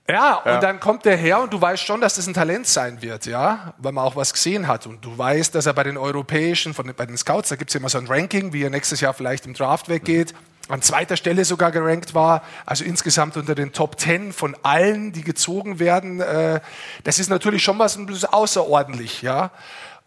Ja, 0.08 0.40
Ja. 0.44 0.54
und 0.54 0.62
dann 0.62 0.78
kommt 0.78 1.04
der 1.04 1.16
her 1.16 1.40
und 1.40 1.52
du 1.52 1.60
weißt 1.60 1.82
schon, 1.84 2.00
dass 2.00 2.14
das 2.14 2.26
ein 2.28 2.34
Talent 2.34 2.66
sein 2.68 3.02
wird, 3.02 3.26
ja, 3.26 3.74
weil 3.78 3.92
man 3.92 4.04
auch 4.04 4.14
was 4.16 4.32
gesehen 4.32 4.68
hat. 4.68 4.86
Und 4.86 5.04
du 5.04 5.16
weißt, 5.18 5.54
dass 5.54 5.66
er 5.66 5.74
bei 5.74 5.82
den 5.82 5.96
europäischen, 5.98 6.74
von, 6.74 6.92
bei 6.96 7.06
den 7.06 7.16
Scouts, 7.16 7.48
da 7.48 7.56
gibt 7.56 7.70
es 7.70 7.74
immer 7.74 7.88
so 7.88 7.98
ein 7.98 8.06
Ranking, 8.06 8.52
wie 8.52 8.62
er 8.62 8.70
nächstes 8.70 9.00
Jahr 9.00 9.14
vielleicht 9.14 9.46
im 9.46 9.54
Draft 9.54 9.88
weggeht, 9.88 10.32
an 10.68 10.82
zweiter 10.82 11.16
Stelle 11.16 11.44
sogar 11.44 11.70
gerankt 11.70 12.14
war, 12.14 12.42
also 12.66 12.84
insgesamt 12.84 13.36
unter 13.36 13.54
den 13.54 13.72
Top 13.72 13.98
10 14.00 14.32
von 14.32 14.56
allen, 14.62 15.12
die 15.12 15.22
gezogen 15.22 15.78
werden. 15.78 16.20
Äh, 16.20 16.60
das 17.04 17.18
ist 17.18 17.28
natürlich 17.28 17.62
schon 17.62 17.78
was 17.78 17.98
außerordentlich, 18.24 19.22
ja. 19.22 19.50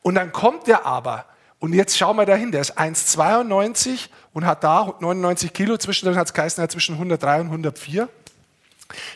Und 0.02 0.16
dann 0.16 0.32
kommt 0.32 0.68
der 0.68 0.86
aber, 0.86 1.26
und 1.60 1.74
jetzt 1.74 1.98
schauen 1.98 2.16
wir 2.16 2.26
dahin, 2.26 2.52
der 2.54 2.62
ist 2.62 2.78
1,92 2.78 4.08
und 4.34 4.46
hat 4.46 4.64
da 4.64 4.94
99 5.00 5.52
Kilo, 5.54 5.78
zwischendrin 5.78 6.18
hat 6.18 6.28
es 6.28 6.34
geheißen, 6.34 6.62
er 6.62 6.64
hat 6.64 6.72
zwischen 6.72 6.96
103 6.96 7.42
und 7.42 7.48
104. 7.48 8.08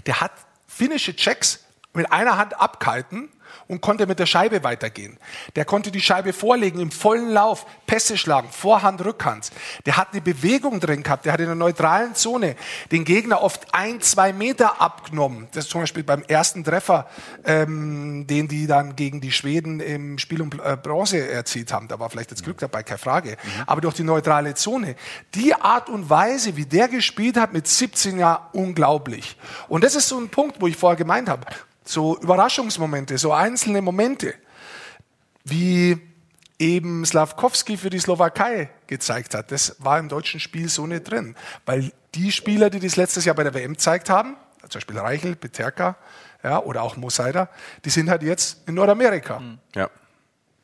Der 0.05 0.21
hat 0.21 0.31
finnische 0.73 1.15
Checks 1.15 1.63
mit 1.93 2.11
einer 2.11 2.37
Hand 2.37 2.59
abkalten 2.59 3.29
und 3.67 3.81
konnte 3.81 4.07
mit 4.07 4.19
der 4.19 4.25
Scheibe 4.25 4.63
weitergehen. 4.63 5.17
Der 5.55 5.65
konnte 5.65 5.91
die 5.91 6.01
Scheibe 6.01 6.33
vorlegen 6.33 6.79
im 6.79 6.91
vollen 6.91 7.29
Lauf, 7.29 7.65
Pässe 7.85 8.17
schlagen, 8.17 8.49
Vorhand, 8.51 9.03
Rückhand. 9.03 9.51
Der 9.85 9.97
hat 9.97 10.09
eine 10.11 10.21
Bewegung 10.21 10.79
drin 10.79 11.03
gehabt, 11.03 11.25
der 11.25 11.33
hat 11.33 11.39
in 11.39 11.47
der 11.47 11.55
neutralen 11.55 12.15
Zone 12.15 12.55
den 12.91 13.05
Gegner 13.05 13.41
oft 13.41 13.73
ein, 13.73 14.01
zwei 14.01 14.33
Meter 14.33 14.81
abgenommen. 14.81 15.47
Das 15.51 15.65
ist 15.65 15.71
zum 15.71 15.81
Beispiel 15.81 16.03
beim 16.03 16.23
ersten 16.23 16.63
Treffer, 16.63 17.07
ähm, 17.45 18.25
den 18.27 18.47
die 18.47 18.67
dann 18.67 18.95
gegen 18.95 19.21
die 19.21 19.31
Schweden 19.31 19.79
im 19.79 20.17
Spiel 20.17 20.41
um 20.41 20.49
äh, 20.63 20.75
Bronze 20.77 21.29
erzielt 21.29 21.73
haben. 21.73 21.87
Da 21.87 21.99
war 21.99 22.09
vielleicht 22.09 22.31
jetzt 22.31 22.43
Glück 22.43 22.57
dabei, 22.59 22.83
keine 22.83 22.97
Frage. 22.97 23.37
Aber 23.65 23.81
durch 23.81 23.95
die 23.95 24.03
neutrale 24.03 24.53
Zone. 24.55 24.95
Die 25.35 25.53
Art 25.53 25.89
und 25.89 26.09
Weise, 26.09 26.55
wie 26.55 26.65
der 26.65 26.87
gespielt 26.87 27.37
hat 27.37 27.53
mit 27.53 27.67
17 27.67 28.19
Jahren, 28.19 28.43
unglaublich. 28.53 29.37
Und 29.67 29.83
das 29.83 29.95
ist 29.95 30.07
so 30.07 30.17
ein 30.17 30.29
Punkt, 30.29 30.61
wo 30.61 30.67
ich 30.67 30.75
vorher 30.75 30.97
gemeint 30.97 31.29
habe. 31.29 31.45
So 31.83 32.17
Überraschungsmomente, 32.19 33.17
so 33.17 33.33
einzelne 33.33 33.81
Momente, 33.81 34.33
wie 35.43 35.99
eben 36.59 37.05
Slavkovski 37.05 37.77
für 37.77 37.89
die 37.89 37.99
Slowakei 37.99 38.69
gezeigt 38.87 39.33
hat. 39.33 39.51
Das 39.51 39.75
war 39.79 39.99
im 39.99 40.07
deutschen 40.07 40.39
Spiel 40.39 40.69
so 40.69 40.87
nicht 40.87 41.09
drin. 41.09 41.35
Weil 41.65 41.91
die 42.15 42.31
Spieler, 42.31 42.69
die 42.69 42.79
das 42.79 42.95
letztes 42.95 43.25
Jahr 43.25 43.35
bei 43.35 43.43
der 43.43 43.53
WM 43.53 43.73
gezeigt 43.73 44.09
haben, 44.09 44.37
zum 44.61 44.79
Beispiel 44.79 44.97
Reichel, 44.97 45.35
Peterka 45.35 45.97
ja, 46.43 46.61
oder 46.61 46.83
auch 46.83 46.95
Mosaida, 46.95 47.49
die 47.83 47.89
sind 47.89 48.09
halt 48.09 48.23
jetzt 48.23 48.67
in 48.67 48.75
Nordamerika. 48.75 49.41
Ja. 49.75 49.89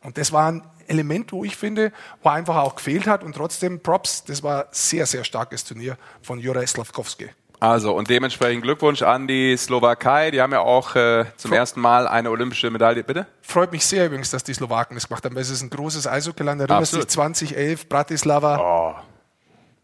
Und 0.02 0.18
das 0.18 0.32
war 0.32 0.52
ein 0.52 0.64
Element, 0.88 1.32
wo 1.32 1.44
ich 1.44 1.56
finde, 1.56 1.92
wo 2.24 2.30
einfach 2.30 2.56
auch 2.56 2.76
gefehlt 2.76 3.08
hat 3.08 3.24
und 3.24 3.36
trotzdem 3.36 3.82
Props, 3.82 4.24
das 4.24 4.42
war 4.42 4.64
ein 4.64 4.70
sehr, 4.72 5.06
sehr 5.06 5.24
starkes 5.24 5.64
Turnier 5.64 5.98
von 6.22 6.40
Juraj 6.40 6.68
Slavkovski. 6.68 7.30
Also 7.60 7.94
und 7.94 8.10
dementsprechend 8.10 8.64
Glückwunsch 8.64 9.02
an 9.02 9.28
die 9.28 9.58
Slowakei. 9.58 10.32
Die 10.32 10.42
haben 10.42 10.54
ja 10.54 10.62
auch 10.62 10.96
äh, 10.96 11.26
zum 11.36 11.52
ersten 11.52 11.82
Mal 11.82 12.08
eine 12.08 12.30
olympische 12.30 12.70
Medaille. 12.70 13.04
Bitte? 13.04 13.28
Freut 13.42 13.72
mich 13.72 13.86
sehr 13.86 14.06
übrigens, 14.06 14.32
dass 14.32 14.44
die 14.44 14.54
Slowaken 14.54 14.96
das 14.96 15.08
gemacht 15.08 15.26
haben, 15.26 15.36
weil 15.36 15.42
es 15.42 15.50
ist 15.50 15.62
ein 15.62 15.70
großes 15.70 16.08
Eishockeyland. 16.08 16.62
Erinnerst 16.62 16.96
dich 16.96 17.08
2011, 17.08 17.90
Bratislava. 17.90 18.96
Oh. 18.98 19.09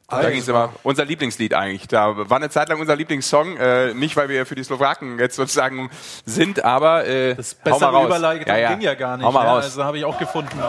Da 0.08 0.30
ging 0.30 0.40
es 0.40 0.48
immer. 0.48 0.70
Unser 0.84 1.04
Lieblingslied 1.06 1.54
eigentlich. 1.54 1.88
Da 1.88 2.30
war 2.30 2.38
eine 2.38 2.50
Zeit 2.50 2.70
lang 2.70 2.80
unser 2.80 2.96
Lieblingssong. 2.96 3.58
Äh, 3.58 3.94
nicht, 3.96 4.16
weil 4.16 4.30
wir 4.30 4.46
für 4.46 4.54
die 4.56 4.64
Slowaken 4.64 5.18
jetzt 5.18 5.36
sozusagen 5.36 5.90
sind, 6.26 6.64
aber 6.64 7.06
äh, 7.08 7.34
Das 7.36 7.56
bessere 7.56 7.92
raus. 7.92 8.06
Überleitung 8.06 8.46
ging 8.46 8.82
ja 8.82 8.94
gar 8.94 9.18
nicht. 9.18 9.26
Hau 9.26 9.32
mal 9.32 9.44
ja, 9.46 9.54
raus. 9.54 9.64
Also 9.64 9.84
habe 9.84 9.98
ich 9.98 10.06
auch 10.06 10.20
gefunden. 10.20 10.60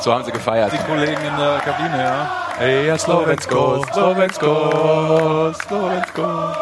So 0.00 0.12
haben 0.12 0.24
sie 0.24 0.32
gefeiert. 0.32 0.72
Die 0.72 0.78
Kollegen 0.78 1.20
in 1.22 1.36
der 1.36 1.58
Kabine, 1.64 1.98
ja. 2.02 2.30
Hey, 2.58 2.86
ja, 2.86 2.98
Slowensko, 2.98 3.84
Slowensko, 3.92 5.52
Slowensko. 5.54 6.54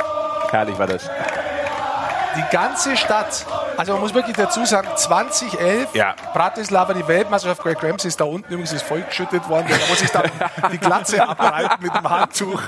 Herrlich 0.51 0.78
war 0.78 0.86
das. 0.86 1.11
Die 2.36 2.44
ganze 2.53 2.96
Stadt, 2.96 3.44
also 3.79 3.93
man 3.93 4.01
muss 4.03 4.12
wirklich 4.14 4.37
dazu 4.37 4.64
sagen, 4.66 4.89
2011, 4.97 5.95
Ja. 5.95 6.14
Bratislava, 6.35 6.93
die 6.95 7.07
Weltmeisterschaft, 7.07 7.62
Greg 7.62 7.83
Ramsey 7.83 8.09
ist 8.09 8.20
da 8.20 8.24
unten 8.24 8.47
übrigens 8.53 8.72
ist 8.72 8.83
vollgeschüttet 8.83 9.49
worden, 9.49 9.66
da 9.68 9.76
muss 9.89 10.03
ich 10.03 10.11
dann 10.11 10.31
die 10.72 10.79
Glatze 10.79 11.26
abreiten 11.26 11.83
mit 11.83 11.95
dem 11.95 12.09
Handtuch. 12.09 12.62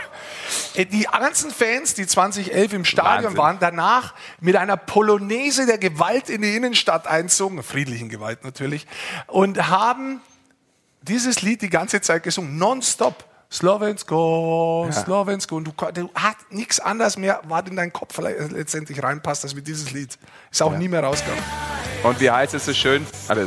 Äh, 0.75 0.87
Die 0.87 1.03
ganzen 1.03 1.51
Fans, 1.51 1.95
die 1.95 2.07
2011 2.07 2.73
im 2.73 2.85
Stadion 2.85 3.25
Wahnsinn. 3.25 3.39
waren, 3.39 3.59
danach 3.61 4.15
mit 4.41 4.57
einer 4.57 4.77
Polonaise 4.77 5.67
der 5.67 5.79
Gewalt 5.79 6.31
in 6.31 6.43
die 6.43 6.57
Innenstadt 6.57 7.07
einzogen, 7.07 7.63
friedlichen 7.63 8.09
Gewalt 8.09 8.45
natürlich, 8.45 8.87
und 9.27 9.69
haben 9.69 10.21
dieses 11.03 11.43
Lied 11.43 11.63
die 11.63 11.71
ganze 11.71 12.01
Zeit 12.01 12.23
gesungen, 12.23 12.57
nonstop. 12.59 13.25
Slowensko, 13.53 14.89
Slowensko. 14.93 15.57
Und 15.57 15.65
du, 15.65 15.73
du 15.93 16.11
hast 16.15 16.37
nichts 16.51 16.79
anderes 16.79 17.17
mehr, 17.17 17.41
was 17.49 17.65
in 17.69 17.77
deinen 17.77 17.93
Kopf 17.93 18.17
le- 18.19 18.47
letztendlich 18.53 19.03
reinpasst, 19.03 19.43
als 19.45 19.55
mit 19.55 19.67
dieses 19.67 19.91
Lied. 19.93 20.17
Ist 20.51 20.63
auch 20.63 20.77
nie 20.77 20.87
mehr 20.89 21.03
rausgegangen. 21.03 21.43
Und 22.05 22.21
wie 22.21 22.31
heißt 22.31 22.55
es 22.55 22.65
so 22.67 22.73
schön? 22.73 23.05
Das 23.29 23.39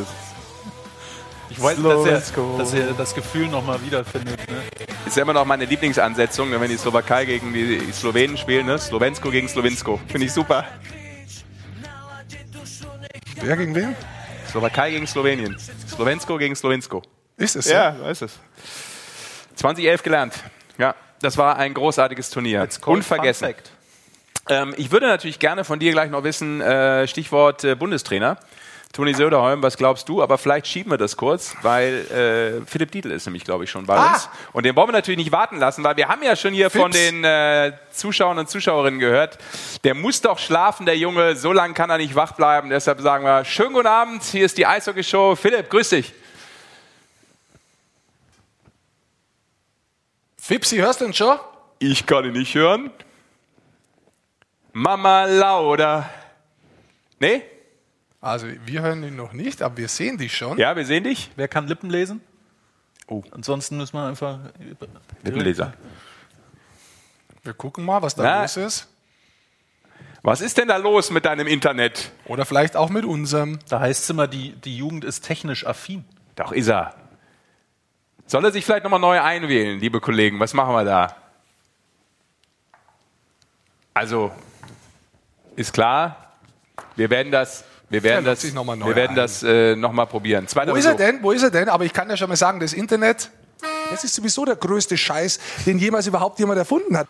Ich 1.49 1.59
wollte, 1.61 1.81
dass 1.83 2.05
er, 2.05 2.57
dass 2.57 2.73
er 2.73 2.93
das 2.93 3.15
Gefühl 3.15 3.47
nochmal 3.47 3.81
wiederfindet. 3.81 4.39
Ne? 4.49 4.61
ist 5.05 5.15
ja 5.17 5.23
immer 5.23 5.33
noch 5.33 5.45
meine 5.45 5.65
Lieblingsansetzung, 5.65 6.51
wenn 6.51 6.69
die 6.69 6.77
Slowakei 6.77 7.25
gegen 7.25 7.53
die 7.53 7.79
Slowenen 7.93 8.37
spielen. 8.37 8.65
Ne? 8.65 8.77
Slowensko 8.79 9.29
gegen 9.31 9.47
Slowinsko. 9.47 9.99
Finde 10.07 10.25
ich 10.27 10.33
super. 10.33 10.65
Wer 13.41 13.57
gegen 13.57 13.75
wen? 13.75 13.95
Slowakei 14.49 14.91
gegen 14.91 15.07
Slowenien. 15.07 15.57
Slowensko 15.87 16.37
gegen 16.37 16.55
Slowinsko. 16.55 17.01
Ist 17.37 17.55
es 17.55 17.65
so? 17.65 17.73
Ja, 17.73 17.95
so 17.95 18.05
ist 18.05 18.21
es. 18.21 18.39
2011 19.55 20.03
gelernt. 20.03 20.33
Ja, 20.77 20.95
das 21.21 21.37
war 21.37 21.57
ein 21.57 21.73
großartiges 21.73 22.29
Turnier. 22.29 22.67
Unvergessen. 22.85 23.53
Ähm, 24.49 24.73
ich 24.77 24.91
würde 24.91 25.07
natürlich 25.07 25.39
gerne 25.39 25.63
von 25.63 25.79
dir 25.79 25.91
gleich 25.91 26.09
noch 26.09 26.23
wissen, 26.23 26.59
äh, 26.61 27.07
Stichwort 27.07 27.63
äh, 27.63 27.75
Bundestrainer. 27.75 28.37
Toni 28.91 29.15
Söderholm, 29.15 29.63
was 29.63 29.75
glaubst 29.77 30.07
du? 30.07 30.21
Aber 30.21 30.37
vielleicht 30.37 30.67
schieben 30.67 30.91
wir 30.91 30.99
das 30.99 31.17
kurz, 31.17 31.55
weil 31.63 32.61
äh, 32.63 32.69
Philipp 32.69 32.91
Dietl 32.91 33.09
ist 33.09 33.25
nämlich, 33.25 33.43
glaube 33.43 33.63
ich, 33.63 33.71
schon 33.71 33.87
bei 33.87 33.95
Ah! 33.95 34.13
uns. 34.13 34.29
Und 34.51 34.65
den 34.67 34.75
wollen 34.75 34.89
wir 34.89 34.91
natürlich 34.91 35.17
nicht 35.17 35.31
warten 35.31 35.57
lassen, 35.57 35.83
weil 35.83 35.97
wir 35.97 36.09
haben 36.09 36.21
ja 36.21 36.35
schon 36.35 36.53
hier 36.53 36.69
von 36.69 36.91
Fips. 36.91 37.09
den 37.09 37.23
äh, 37.23 37.71
Zuschauern 37.91 38.37
und 38.37 38.49
Zuschauerinnen 38.51 38.99
gehört, 38.99 39.39
der 39.83 39.95
muss 39.95 40.21
doch 40.21 40.37
schlafen, 40.37 40.85
der 40.85 40.95
Junge. 40.97 41.35
So 41.35 41.53
lange 41.53 41.73
kann 41.73 41.89
er 41.89 41.97
nicht 41.97 42.13
wach 42.13 42.33
bleiben. 42.33 42.69
Deshalb 42.69 43.01
sagen 43.01 43.23
wir, 43.25 43.43
schönen 43.45 43.73
guten 43.73 43.87
Abend. 43.87 44.21
Hier 44.25 44.45
ist 44.45 44.59
die 44.59 44.67
Eishockey-Show. 44.67 45.37
Philipp, 45.37 45.71
grüß 45.71 45.89
dich. 45.89 46.13
Fipsi, 50.45 50.75
hörst 50.75 50.99
du 50.99 51.05
uns 51.05 51.15
schon? 51.15 51.37
Ich 51.79 52.05
kann 52.05 52.25
ihn 52.25 52.33
nicht 52.33 52.53
hören. 52.53 52.91
Mama 54.73 55.23
Lauda. 55.23 56.09
Nee? 57.17 57.43
Also, 58.19 58.47
wir 58.65 58.81
hören 58.81 59.05
ihn 59.05 59.15
noch 59.15 59.31
nicht, 59.31 59.61
aber 59.61 59.77
wir 59.77 59.87
sehen 59.87 60.17
dich 60.17 60.35
schon. 60.35 60.57
Ja, 60.57 60.75
wir 60.75 60.85
sehen 60.85 61.05
dich. 61.05 61.31
Wer 61.37 61.47
kann 61.47 61.67
Lippen 61.67 61.89
lesen? 61.89 62.19
Oh. 63.07 63.23
Ansonsten 63.31 63.77
müssen 63.77 63.93
wir 63.93 64.05
einfach. 64.05 64.39
Lippenleser. 65.23 65.75
Wir 67.43 67.53
gucken 67.53 67.85
mal, 67.85 68.01
was 68.01 68.13
da 68.13 68.23
Na. 68.23 68.41
los 68.41 68.57
ist. 68.57 68.89
Was 70.23 70.41
ist 70.41 70.57
denn 70.57 70.67
da 70.67 70.75
los 70.75 71.09
mit 71.09 71.23
deinem 71.23 71.47
Internet? 71.47 72.11
Oder 72.25 72.45
vielleicht 72.45 72.75
auch 72.75 72.89
mit 72.89 73.05
unserem. 73.05 73.59
Da 73.69 73.79
heißt 73.79 74.03
es 74.03 74.09
immer, 74.09 74.27
die, 74.27 74.51
die 74.57 74.75
Jugend 74.75 75.05
ist 75.05 75.21
technisch 75.21 75.65
affin. 75.65 76.03
Doch, 76.35 76.51
ist 76.51 76.67
er. 76.67 76.95
Soll 78.34 78.43
er 78.45 78.51
sich 78.51 78.65
vielleicht 78.65 78.84
nochmal 78.84 78.99
neu 78.99 79.21
einwählen, 79.21 79.79
liebe 79.79 80.01
Kollegen? 80.01 80.39
Was 80.39 80.55
machen 80.55 80.73
wir 80.73 80.84
da? 80.84 81.15
Also, 83.93 84.31
ist 85.55 85.71
klar, 85.71 86.34
wir 86.95 87.11
werden 87.11 87.31
das, 87.31 87.63
wir 87.91 88.01
werden 88.01 88.25
das, 88.25 88.43
noch 88.51 88.63
mal 88.63 88.79
wir 88.79 88.95
werden 88.95 89.15
das 89.15 89.43
äh, 89.43 89.75
nochmal 89.75 90.07
probieren. 90.07 90.47
Zweiter 90.47 90.71
Wo 90.71 90.75
ist 90.75 90.86
er 90.86 90.95
denn? 90.95 91.21
Wo 91.21 91.31
ist 91.31 91.43
er 91.43 91.51
denn? 91.51 91.69
Aber 91.69 91.86
ich 91.86 91.93
kann 91.93 92.09
ja 92.09 92.17
schon 92.17 92.27
mal 92.27 92.36
sagen, 92.36 92.59
das 92.59 92.73
Internet, 92.73 93.29
das 93.91 94.03
ist 94.03 94.15
sowieso 94.15 94.45
der 94.45 94.55
größte 94.55 94.97
Scheiß, 94.97 95.39
den 95.67 95.77
jemals 95.77 96.07
überhaupt 96.07 96.39
jemand 96.39 96.57
erfunden 96.57 96.97
hat. 96.97 97.07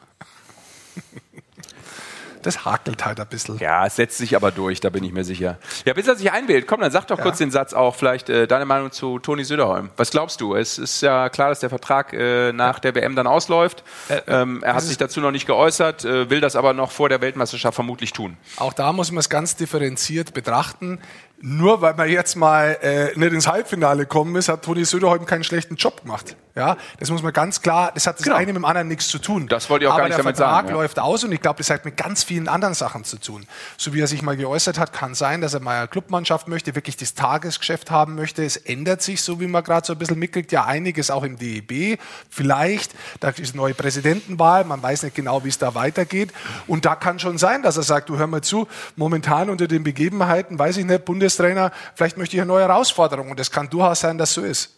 Das 2.44 2.66
hakelt 2.66 3.06
halt 3.06 3.20
ein 3.20 3.28
bisschen. 3.28 3.58
Ja, 3.58 3.86
es 3.86 3.96
setzt 3.96 4.18
sich 4.18 4.36
aber 4.36 4.52
durch, 4.52 4.80
da 4.80 4.90
bin 4.90 5.04
ich 5.04 5.12
mir 5.12 5.24
sicher. 5.24 5.58
Ja, 5.86 5.94
bis 5.94 6.08
er 6.08 6.16
sich 6.16 6.32
einwählt, 6.32 6.68
komm, 6.68 6.82
dann 6.82 6.92
sag 6.92 7.08
doch 7.08 7.20
kurz 7.20 7.38
den 7.38 7.52
Satz 7.52 7.74
auch, 7.74 7.96
vielleicht 7.96 8.30
äh, 8.30 8.48
deine 8.48 8.66
Meinung 8.66 8.92
zu 8.92 9.20
Toni 9.20 9.44
Söderholm. 9.44 9.90
Was 9.98 10.12
glaubst 10.12 10.42
du? 10.42 10.56
Es 10.56 10.78
ist 10.78 11.02
ja 11.02 11.30
klar, 11.30 11.50
dass 11.50 11.60
der 11.60 11.70
Vertrag 11.70 12.14
äh, 12.14 12.54
nach 12.54 12.80
der 12.80 12.96
WM 12.96 13.16
dann 13.16 13.28
ausläuft. 13.28 13.84
ähm, 14.28 14.62
er 14.64 14.76
hat 14.76 14.84
sich 14.84 14.98
dazu 14.98 15.22
noch 15.22 15.32
nicht 15.32 15.48
geäußert, 15.48 16.06
äh, 16.06 16.30
will 16.30 16.42
das 16.42 16.56
aber 16.56 16.74
noch 16.74 16.92
vor 16.92 17.10
der 17.10 17.22
Weltmeisterschaft 17.22 17.76
vermutlich 17.76 18.14
tun. 18.14 18.38
Auch 18.58 18.74
da 18.74 18.94
muss 18.94 19.12
man 19.12 19.20
es 19.20 19.30
ganz 19.30 19.56
differenziert 19.56 20.34
betrachten. 20.34 21.00
Nur 21.46 21.82
weil 21.82 21.94
man 21.96 22.08
jetzt 22.08 22.38
mal 22.38 22.78
äh, 22.82 23.20
nicht 23.20 23.34
ins 23.34 23.48
Halbfinale 23.48 24.06
kommen 24.06 24.34
ist, 24.38 24.48
hat 24.48 24.64
Toni 24.64 24.86
Söderholm 24.86 25.26
keinen 25.26 25.44
schlechten 25.44 25.76
Job 25.76 26.04
gemacht. 26.04 26.38
Ja, 26.56 26.78
das 27.00 27.10
muss 27.10 27.24
man 27.24 27.34
ganz 27.34 27.62
klar, 27.62 27.92
das 27.96 28.06
hat 28.06 28.18
das 28.20 28.24
Genau. 28.24 28.36
eine 28.36 28.46
mit 28.46 28.58
dem 28.58 28.64
anderen 28.66 28.88
nichts 28.88 29.08
zu 29.08 29.18
tun. 29.18 29.48
Das 29.48 29.72
wollte 29.72 29.86
ich 29.86 29.90
auch 29.90 29.94
Aber 29.94 30.04
gar 30.04 30.08
nicht 30.08 30.18
der 30.18 30.24
damit 30.24 30.38
Vertrag 30.38 30.56
sagen, 30.56 30.68
ja. 30.70 30.74
läuft 30.76 31.00
aus 31.00 31.24
und 31.24 31.32
ich 31.32 31.42
glaube, 31.42 31.58
das 31.58 31.72
hat 31.72 31.84
mit 31.84 31.98
ganz 31.98 32.24
vielen 32.24 32.48
anderen 32.48 32.76
Sachen 32.76 33.04
zu 33.06 33.18
tun. 33.18 33.48
So 33.76 33.94
wie 33.96 34.00
er 34.00 34.08
sich 34.08 34.22
mal 34.22 34.38
geäußert 34.38 34.78
hat, 34.78 34.94
kann 34.94 35.16
sein, 35.16 35.42
dass 35.42 35.56
er 35.56 35.62
mal 35.62 35.80
eine 35.80 35.88
Clubmannschaft 35.88 36.48
möchte, 36.48 36.76
wirklich 36.76 36.96
das 36.96 37.16
Tagesgeschäft 37.16 37.90
haben 37.90 38.14
möchte. 38.14 38.46
Es 38.46 38.56
ändert 38.56 39.02
sich, 39.02 39.24
so 39.24 39.40
wie 39.40 39.48
man 39.48 39.64
gerade 39.64 39.86
so 39.86 39.94
ein 39.94 40.00
bisschen 40.00 40.20
mitkriegt, 40.20 40.52
ja 40.52 40.66
einiges 40.66 41.10
auch 41.10 41.24
im 41.24 41.40
DEB. 41.40 42.00
Vielleicht, 42.30 42.94
da 43.20 43.30
ist 43.30 43.40
eine 43.40 43.58
neue 43.58 43.74
Präsidentenwahl, 43.74 44.64
man 44.64 44.82
weiß 44.82 45.02
nicht 45.04 45.16
genau, 45.16 45.44
wie 45.44 45.50
es 45.50 45.58
da 45.58 45.74
weitergeht. 45.74 46.32
Und 46.68 46.86
da 46.86 46.96
kann 46.96 47.18
schon 47.18 47.40
sein, 47.40 47.64
dass 47.64 47.78
er 47.78 47.84
sagt, 47.84 48.10
du 48.10 48.18
hör 48.20 48.28
mal 48.28 48.42
zu, 48.42 48.68
momentan 48.96 49.50
unter 49.50 49.68
den 49.68 49.84
Begebenheiten, 49.84 50.60
weiß 50.60 50.78
ich 50.78 50.86
nicht, 50.86 51.04
Bundestrainer, 51.34 51.72
vielleicht 51.96 52.18
möchte 52.18 52.36
ich 52.36 52.42
eine 52.42 52.48
neue 52.48 52.64
Herausforderung. 52.64 53.32
Und 53.32 53.40
es 53.40 53.52
kann 53.52 53.70
durchaus 53.70 54.02
sein, 54.02 54.18
dass 54.18 54.34
so 54.34 54.42
ist. 54.42 54.76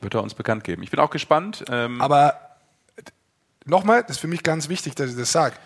Wird 0.00 0.14
er 0.14 0.22
uns 0.22 0.34
bekannt 0.34 0.64
geben. 0.64 0.82
Ich 0.82 0.90
bin 0.90 1.00
auch 1.00 1.10
gespannt. 1.10 1.64
Ähm, 1.68 2.00
Aber 2.00 2.38
nochmal, 3.64 4.02
das 4.02 4.12
ist 4.12 4.20
für 4.20 4.28
mich 4.28 4.42
ganz 4.42 4.68
wichtig, 4.68 4.94
dass 4.94 5.10
ich 5.10 5.16
das 5.16 5.32
sage. 5.32 5.56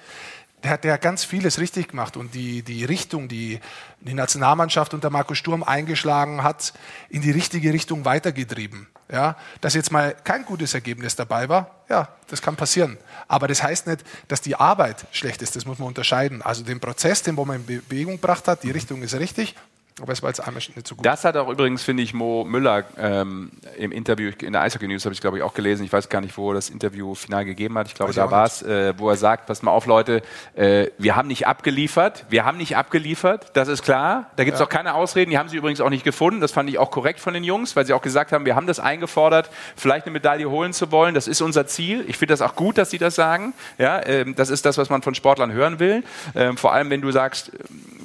Der 0.62 0.70
hat 0.70 0.84
ja 0.84 0.96
ganz 0.96 1.24
vieles 1.24 1.58
richtig 1.58 1.88
gemacht 1.88 2.16
und 2.16 2.34
die, 2.34 2.62
die 2.62 2.84
Richtung, 2.84 3.28
die 3.28 3.58
die 4.00 4.14
Nationalmannschaft 4.14 4.94
unter 4.94 5.10
Markus 5.10 5.38
Sturm 5.38 5.64
eingeschlagen 5.64 6.44
hat, 6.44 6.72
in 7.08 7.20
die 7.20 7.32
richtige 7.32 7.72
Richtung 7.72 8.04
weitergetrieben. 8.04 8.86
Ja, 9.12 9.36
dass 9.60 9.74
jetzt 9.74 9.92
mal 9.92 10.16
kein 10.24 10.46
gutes 10.46 10.72
Ergebnis 10.72 11.14
dabei 11.14 11.46
war, 11.50 11.70
ja, 11.90 12.08
das 12.28 12.40
kann 12.40 12.56
passieren. 12.56 12.96
Aber 13.28 13.46
das 13.46 13.62
heißt 13.62 13.86
nicht, 13.86 14.02
dass 14.28 14.40
die 14.40 14.56
Arbeit 14.56 15.04
schlecht 15.12 15.42
ist, 15.42 15.54
das 15.54 15.66
muss 15.66 15.78
man 15.78 15.88
unterscheiden. 15.88 16.40
Also 16.40 16.64
den 16.64 16.80
Prozess, 16.80 17.22
den 17.22 17.36
wo 17.36 17.44
man 17.44 17.56
in 17.56 17.66
Bewegung 17.66 18.14
gebracht 18.14 18.48
hat, 18.48 18.62
die 18.62 18.70
Richtung 18.70 19.02
ist 19.02 19.14
richtig, 19.14 19.54
aber 20.00 20.12
es 20.12 20.22
war 20.22 20.30
jetzt 20.30 20.40
einmal 20.40 20.62
nicht 20.74 20.88
so 20.88 20.94
gut. 20.94 21.04
Das 21.04 21.24
hat 21.24 21.36
auch 21.36 21.48
übrigens, 21.48 21.82
finde 21.82 22.02
ich, 22.02 22.14
Mo 22.14 22.44
Müller 22.44 22.84
ähm, 22.98 23.50
im 23.76 23.92
Interview, 23.92 24.30
in 24.40 24.52
der 24.52 24.62
Eishockey 24.62 24.88
News 24.88 25.04
habe 25.04 25.14
ich 25.14 25.20
glaube 25.20 25.38
ich 25.38 25.42
auch 25.42 25.54
gelesen, 25.54 25.84
ich 25.84 25.92
weiß 25.92 26.08
gar 26.08 26.20
nicht, 26.20 26.36
wo 26.36 26.50
er 26.50 26.54
das 26.54 26.70
Interview 26.70 27.14
final 27.14 27.44
gegeben 27.44 27.76
hat, 27.76 27.88
ich 27.88 27.94
glaube, 27.94 28.10
Weiß 28.10 28.16
da 28.16 28.30
war 28.30 28.46
es, 28.46 28.62
äh, 28.62 28.94
wo 28.96 29.10
er 29.10 29.16
sagt, 29.16 29.46
pass 29.46 29.62
mal 29.62 29.70
auf 29.70 29.86
Leute, 29.86 30.22
äh, 30.54 30.86
wir 30.98 31.16
haben 31.16 31.28
nicht 31.28 31.46
abgeliefert, 31.46 32.24
wir 32.30 32.44
haben 32.44 32.56
nicht 32.56 32.76
abgeliefert, 32.76 33.50
das 33.54 33.68
ist 33.68 33.82
klar, 33.82 34.30
da 34.36 34.44
gibt 34.44 34.56
es 34.56 34.62
auch 34.62 34.68
keine 34.68 34.94
Ausreden, 34.94 35.30
die 35.30 35.38
haben 35.38 35.48
sie 35.48 35.56
übrigens 35.56 35.80
auch 35.80 35.90
nicht 35.90 36.04
gefunden, 36.04 36.40
das 36.40 36.52
fand 36.52 36.70
ich 36.70 36.78
auch 36.78 36.90
korrekt 36.90 37.20
von 37.20 37.34
den 37.34 37.44
Jungs, 37.44 37.76
weil 37.76 37.84
sie 37.84 37.92
auch 37.92 38.02
gesagt 38.02 38.32
haben, 38.32 38.46
wir 38.46 38.56
haben 38.56 38.66
das 38.66 38.80
eingefordert, 38.80 39.50
vielleicht 39.76 40.06
eine 40.06 40.12
Medaille 40.12 40.48
holen 40.48 40.72
zu 40.72 40.90
wollen, 40.90 41.14
das 41.14 41.28
ist 41.28 41.42
unser 41.42 41.66
Ziel, 41.66 42.04
ich 42.08 42.16
finde 42.16 42.32
das 42.32 42.42
auch 42.42 42.56
gut, 42.56 42.78
dass 42.78 42.90
sie 42.90 42.98
das 42.98 43.14
sagen, 43.14 43.52
ja, 43.78 44.04
ähm, 44.06 44.34
das 44.34 44.50
ist 44.50 44.64
das, 44.64 44.78
was 44.78 44.88
man 44.90 45.02
von 45.02 45.14
Sportlern 45.14 45.52
hören 45.52 45.78
will, 45.78 46.02
ähm, 46.34 46.56
vor 46.56 46.72
allem 46.72 46.88
wenn 46.90 47.02
du 47.02 47.10
sagst, 47.10 47.52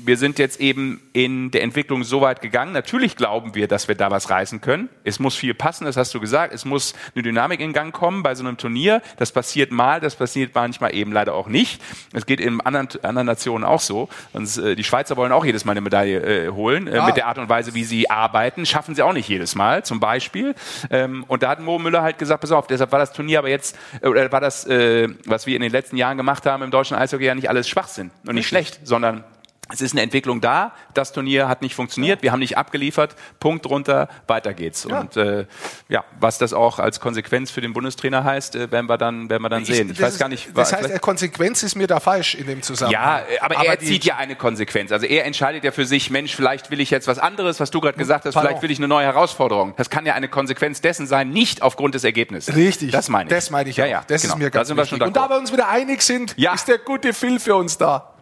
wir 0.07 0.17
sind 0.17 0.39
jetzt 0.39 0.59
eben 0.59 1.01
in 1.13 1.51
der 1.51 1.61
Entwicklung 1.63 2.03
so 2.03 2.21
weit 2.21 2.41
gegangen. 2.41 2.71
Natürlich 2.71 3.15
glauben 3.17 3.53
wir, 3.55 3.67
dass 3.67 3.87
wir 3.87 3.95
da 3.95 4.09
was 4.09 4.29
reißen 4.29 4.61
können. 4.61 4.89
Es 5.03 5.19
muss 5.19 5.35
viel 5.35 5.53
passen, 5.53 5.85
das 5.85 5.97
hast 5.97 6.13
du 6.13 6.19
gesagt. 6.19 6.53
Es 6.53 6.65
muss 6.65 6.93
eine 7.13 7.23
Dynamik 7.23 7.59
in 7.59 7.73
Gang 7.73 7.93
kommen 7.93 8.23
bei 8.23 8.33
so 8.33 8.43
einem 8.43 8.57
Turnier. 8.57 9.01
Das 9.17 9.31
passiert 9.31 9.71
mal, 9.71 9.99
das 9.99 10.15
passiert 10.15 10.55
manchmal 10.55 10.95
eben 10.95 11.11
leider 11.11 11.33
auch 11.35 11.47
nicht. 11.47 11.81
Es 12.13 12.25
geht 12.25 12.39
in 12.39 12.61
anderen, 12.61 12.87
anderen 13.03 13.27
Nationen 13.27 13.63
auch 13.65 13.81
so. 13.81 14.09
Und, 14.33 14.57
äh, 14.57 14.75
die 14.75 14.83
Schweizer 14.83 15.17
wollen 15.17 15.31
auch 15.31 15.45
jedes 15.45 15.65
Mal 15.65 15.73
eine 15.73 15.81
Medaille 15.81 16.45
äh, 16.45 16.49
holen. 16.49 16.87
Äh, 16.87 16.95
Ja. 16.95 17.05
mit 17.05 17.17
der 17.17 17.27
Art 17.27 17.37
und 17.37 17.49
Weise, 17.49 17.73
wie 17.73 17.83
sie 17.83 18.09
arbeiten, 18.09 18.65
schaffen 18.65 18.95
sie 18.95 19.03
auch 19.03 19.13
nicht 19.13 19.27
jedes 19.27 19.55
Mal, 19.55 19.83
zum 19.83 19.99
Beispiel. 19.99 20.55
Ähm, 20.89 21.25
und 21.27 21.43
da 21.43 21.49
hat 21.49 21.59
Mo 21.59 21.77
Müller 21.79 22.01
halt 22.01 22.17
gesagt, 22.17 22.41
pass 22.41 22.51
auf, 22.51 22.67
deshalb 22.67 22.91
war 22.91 22.99
das 22.99 23.11
Turnier 23.13 23.39
aber 23.39 23.49
jetzt, 23.49 23.77
äh, 24.01 24.07
oder 24.07 24.31
war 24.31 24.39
das, 24.41 24.65
äh, 24.67 25.09
was 25.25 25.45
wir 25.47 25.55
in 25.55 25.61
den 25.61 25.71
letzten 25.71 25.97
Jahren 25.97 26.15
gemacht 26.17 26.45
haben 26.45 26.63
im 26.63 26.71
deutschen 26.71 26.95
Eishockey 26.95 27.25
ja 27.25 27.35
nicht 27.35 27.49
alles 27.49 27.67
Schwachsinn 27.67 28.11
und 28.25 28.35
nicht 28.35 28.47
schlecht, 28.47 28.79
sondern 28.83 29.23
es 29.71 29.81
ist 29.81 29.91
eine 29.93 30.01
Entwicklung 30.01 30.41
da. 30.41 30.73
Das 30.93 31.11
Turnier 31.11 31.47
hat 31.47 31.61
nicht 31.61 31.75
funktioniert. 31.75 32.21
Wir 32.23 32.31
haben 32.31 32.39
nicht 32.39 32.57
abgeliefert. 32.57 33.15
Punkt 33.39 33.65
drunter. 33.65 34.07
Weiter 34.27 34.53
geht's. 34.53 34.85
Und 34.85 35.17
äh, 35.17 35.45
ja, 35.89 36.03
was 36.19 36.37
das 36.37 36.53
auch 36.53 36.79
als 36.79 36.99
Konsequenz 36.99 37.51
für 37.51 37.61
den 37.61 37.73
Bundestrainer 37.73 38.23
heißt, 38.23 38.55
äh, 38.55 38.71
werden 38.71 38.87
wir 38.87 38.97
dann, 38.97 39.29
werden 39.29 39.43
wir 39.43 39.49
dann 39.49 39.65
sehen. 39.65 39.89
Ich 39.91 39.97
das 39.97 40.05
weiß 40.07 40.13
ist- 40.13 40.19
gar 40.19 40.29
nicht. 40.29 40.49
Das 40.55 40.71
wa- 40.71 40.77
heißt, 40.77 40.89
äh, 40.91 40.99
Konsequenz 40.99 41.63
ist 41.63 41.75
mir 41.75 41.87
da 41.87 41.99
falsch 41.99 42.35
in 42.35 42.47
dem 42.47 42.61
Zusammenhang. 42.61 43.01
ja, 43.03 43.19
äh, 43.19 43.39
aber, 43.39 43.55
er 43.65 43.77
die- 43.77 43.85
zieht 43.87 44.05
ja 44.05 44.17
eine 44.17 44.35
Konsequenz. 44.35 44.91
Also 44.91 45.05
er 45.05 45.25
entscheidet 45.25 45.63
ja 45.63 45.71
für 45.71 45.85
sich, 45.85 46.09
Mensch, 46.09 46.35
vielleicht 46.35 46.71
will 46.71 46.79
ich 46.79 46.89
jetzt 46.89 47.07
was 47.07 47.19
anderes, 47.19 47.59
was 47.59 47.71
du 47.71 47.81
gerade 47.81 47.97
gesagt 47.97 48.25
hast, 48.25 48.33
vielleicht 48.37 48.61
will 48.61 48.71
ich 48.71 48.77
eine 48.79 48.87
neue 48.87 49.05
Herausforderung. 49.05 49.73
Das 49.77 49.89
kann 49.89 50.05
ja 50.05 50.13
eine 50.13 50.27
Konsequenz 50.29 50.81
dessen 50.81 51.07
sein, 51.07 51.29
nicht 51.29 51.61
aufgrund 51.61 51.95
des 51.95 52.03
Ergebnisses. 52.03 52.55
Richtig. 52.55 52.91
Das 52.91 53.09
meine 53.09 53.29
ich. 53.29 53.35
Das 53.35 53.49
meine 53.49 53.69
ich 53.69 53.77
ja, 53.77 53.85
auch. 53.85 53.89
Ja, 53.89 54.03
das 54.07 54.21
genau. 54.21 54.33
ist 54.35 54.37
mir 54.39 54.45
da 54.45 54.49
ganz 54.59 54.67
sind 54.69 54.77
wir 54.77 54.83
wichtig. 54.83 54.97
schon 54.99 55.07
Und 55.07 55.15
da 55.17 55.29
wir 55.29 55.37
uns 55.37 55.51
wieder 55.51 55.67
einig 55.69 56.01
sind, 56.01 56.33
Ja. 56.37 56.53
ist 56.53 56.67
der 56.67 56.77
gute 56.77 57.13
Phil 57.13 57.39
für 57.39 57.55
uns 57.55 57.77
da. 57.77 58.13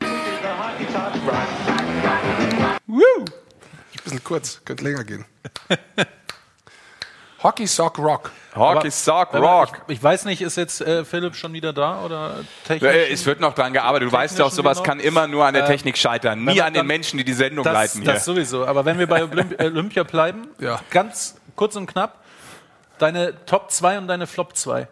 Woo. 2.88 3.02
Ein 3.20 3.26
bisschen 4.04 4.24
kurz, 4.24 4.62
könnte 4.66 4.84
länger 4.84 5.04
gehen. 5.04 5.26
Hockey 7.44 7.68
Sock 7.68 8.00
Rock. 8.00 8.32
Hockey 8.56 8.90
Sock 8.90 9.34
Rock. 9.36 9.82
Ich, 9.88 9.98
ich 9.98 10.04
weiß 10.04 10.26
nicht, 10.26 10.42
ist 10.42 10.56
jetzt 10.58 10.82
äh, 10.82 11.06
Philipp 11.06 11.36
schon 11.36 11.54
wieder 11.54 11.74
da 11.74 12.02
oder 12.04 12.44
technisch? 12.66 12.92
Es 13.12 13.26
wird 13.26 13.40
noch 13.40 13.54
dran 13.54 13.72
gearbeitet. 13.74 14.08
Du 14.08 14.12
weißt 14.12 14.40
doch, 14.40 14.50
sowas 14.50 14.80
wir 14.80 14.84
kann 14.84 15.00
immer 15.00 15.28
nur 15.28 15.46
an 15.46 15.54
der 15.54 15.66
Äh, 15.66 15.68
Technik 15.68 15.98
scheitern. 15.98 16.44
Nie 16.44 16.62
an 16.62 16.74
den 16.74 16.88
Menschen, 16.88 17.18
die 17.18 17.24
die 17.24 17.34
Sendung 17.34 17.64
das, 17.64 17.74
leiten 17.74 18.02
hier. 18.02 18.14
das 18.14 18.26
sowieso. 18.26 18.66
Aber 18.66 18.86
wenn 18.86 18.98
wir 18.98 19.06
bei 19.08 19.20
äh, 19.20 19.66
Olympia 19.66 20.04
bleiben, 20.04 20.48
Ja. 20.60 20.80
ganz 20.90 21.36
kurz 21.56 21.76
und 21.76 21.86
knapp, 21.86 22.24
deine 22.98 23.34
Top 23.46 23.70
2 23.72 24.00
und 24.00 24.08
deine 24.08 24.26
Flop 24.26 24.56
2. 24.56 24.88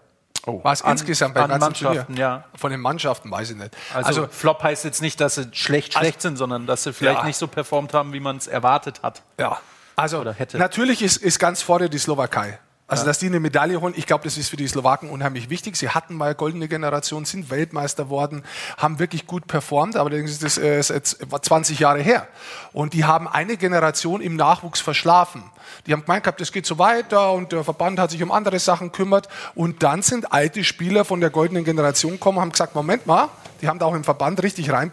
Was 0.46 0.82
insgesamt 0.82 1.36
beim 1.36 1.50
an 1.52 1.60
Mannschaften, 1.60 2.06
Turnier? 2.06 2.20
ja. 2.20 2.44
Von 2.56 2.72
den 2.72 2.82
Mannschaften 2.82 3.32
weiß 3.32 3.52
ich 3.52 3.56
nicht. 3.58 3.76
Also, 3.94 4.08
Also, 4.08 4.28
Flop 4.28 4.62
heißt 4.62 4.84
jetzt 4.84 5.02
nicht, 5.02 5.20
dass 5.22 5.36
sie 5.36 5.48
schlecht 5.54 5.94
schlecht 5.94 6.22
sind, 6.22 6.36
sondern 6.38 6.68
dass 6.68 6.84
sie 6.84 6.92
vielleicht 6.94 7.20
Ja. 7.22 7.26
nicht 7.26 7.38
so 7.38 7.48
performt 7.48 7.94
haben, 7.94 8.12
wie 8.14 8.20
man 8.20 8.38
es 8.38 8.48
erwartet 8.48 9.02
hat. 9.04 9.22
ja. 9.40 9.60
Also 9.96 10.20
Oder 10.22 10.34
hätte. 10.34 10.58
natürlich 10.58 11.04
ist, 11.04 11.18
ist 11.18 11.38
ganz 11.38 11.62
vorne 11.62 11.88
die 11.88 12.00
Slowakei. 12.00 12.58
Also, 12.86 13.06
dass 13.06 13.18
die 13.18 13.28
eine 13.28 13.40
Medaille 13.40 13.80
holen, 13.80 13.94
ich 13.98 14.06
glaube, 14.06 14.26
das 14.26 14.38
ist 14.38 14.50
für 14.50 14.58
die 14.58 14.68
Slowaken 14.68 15.10
unheimlich 15.10 15.50
wichtig. 15.50 15.78
Sie 15.78 15.90
hatten 15.90 16.16
mal 16.16 16.36
goldene 16.36 16.68
Generation, 16.68 17.26
sind 17.26 17.50
Weltmeister 17.50 18.10
worden, 18.10 18.44
haben 18.78 19.00
wirklich 19.00 19.26
gut 19.26 19.48
performt, 19.48 19.96
aber 19.96 20.10
allerdings 20.10 20.32
ist 20.32 20.44
das 20.44 20.58
äh, 20.58 20.80
ist 20.80 20.90
jetzt 20.90 21.20
20 21.42 21.80
Jahre 21.80 22.02
her. 22.02 22.28
Und 22.74 22.94
die 22.94 23.06
haben 23.06 23.28
eine 23.28 23.58
Generation 23.58 24.22
im 24.22 24.36
Nachwuchs 24.36 24.82
verschlafen. 24.82 25.44
Die 25.88 25.94
haben 25.94 26.02
gemeint 26.02 26.24
gehabt, 26.24 26.42
das 26.42 26.52
geht 26.52 26.66
so 26.66 26.78
weiter 26.78 27.32
und 27.32 27.52
der 27.52 27.64
Verband 27.64 28.00
hat 28.00 28.12
sich 28.12 28.22
um 28.22 28.32
andere 28.32 28.60
Sachen 28.60 28.92
kümmert. 28.92 29.30
Und 29.56 29.82
dann 29.82 30.02
sind 30.02 30.34
alte 30.34 30.64
Spieler 30.64 31.06
von 31.06 31.22
der 31.22 31.30
goldenen 31.30 31.64
Generation 31.64 32.14
gekommen 32.14 32.38
und 32.38 32.42
haben 32.44 32.52
gesagt, 32.52 32.76
Moment 32.76 33.08
mal, 33.08 33.30
die 33.62 33.70
haben 33.70 33.80
da 33.80 33.86
auch 33.86 33.96
im 33.96 34.04
Verband 34.04 34.44
richtig 34.44 34.72
rein 34.72 34.92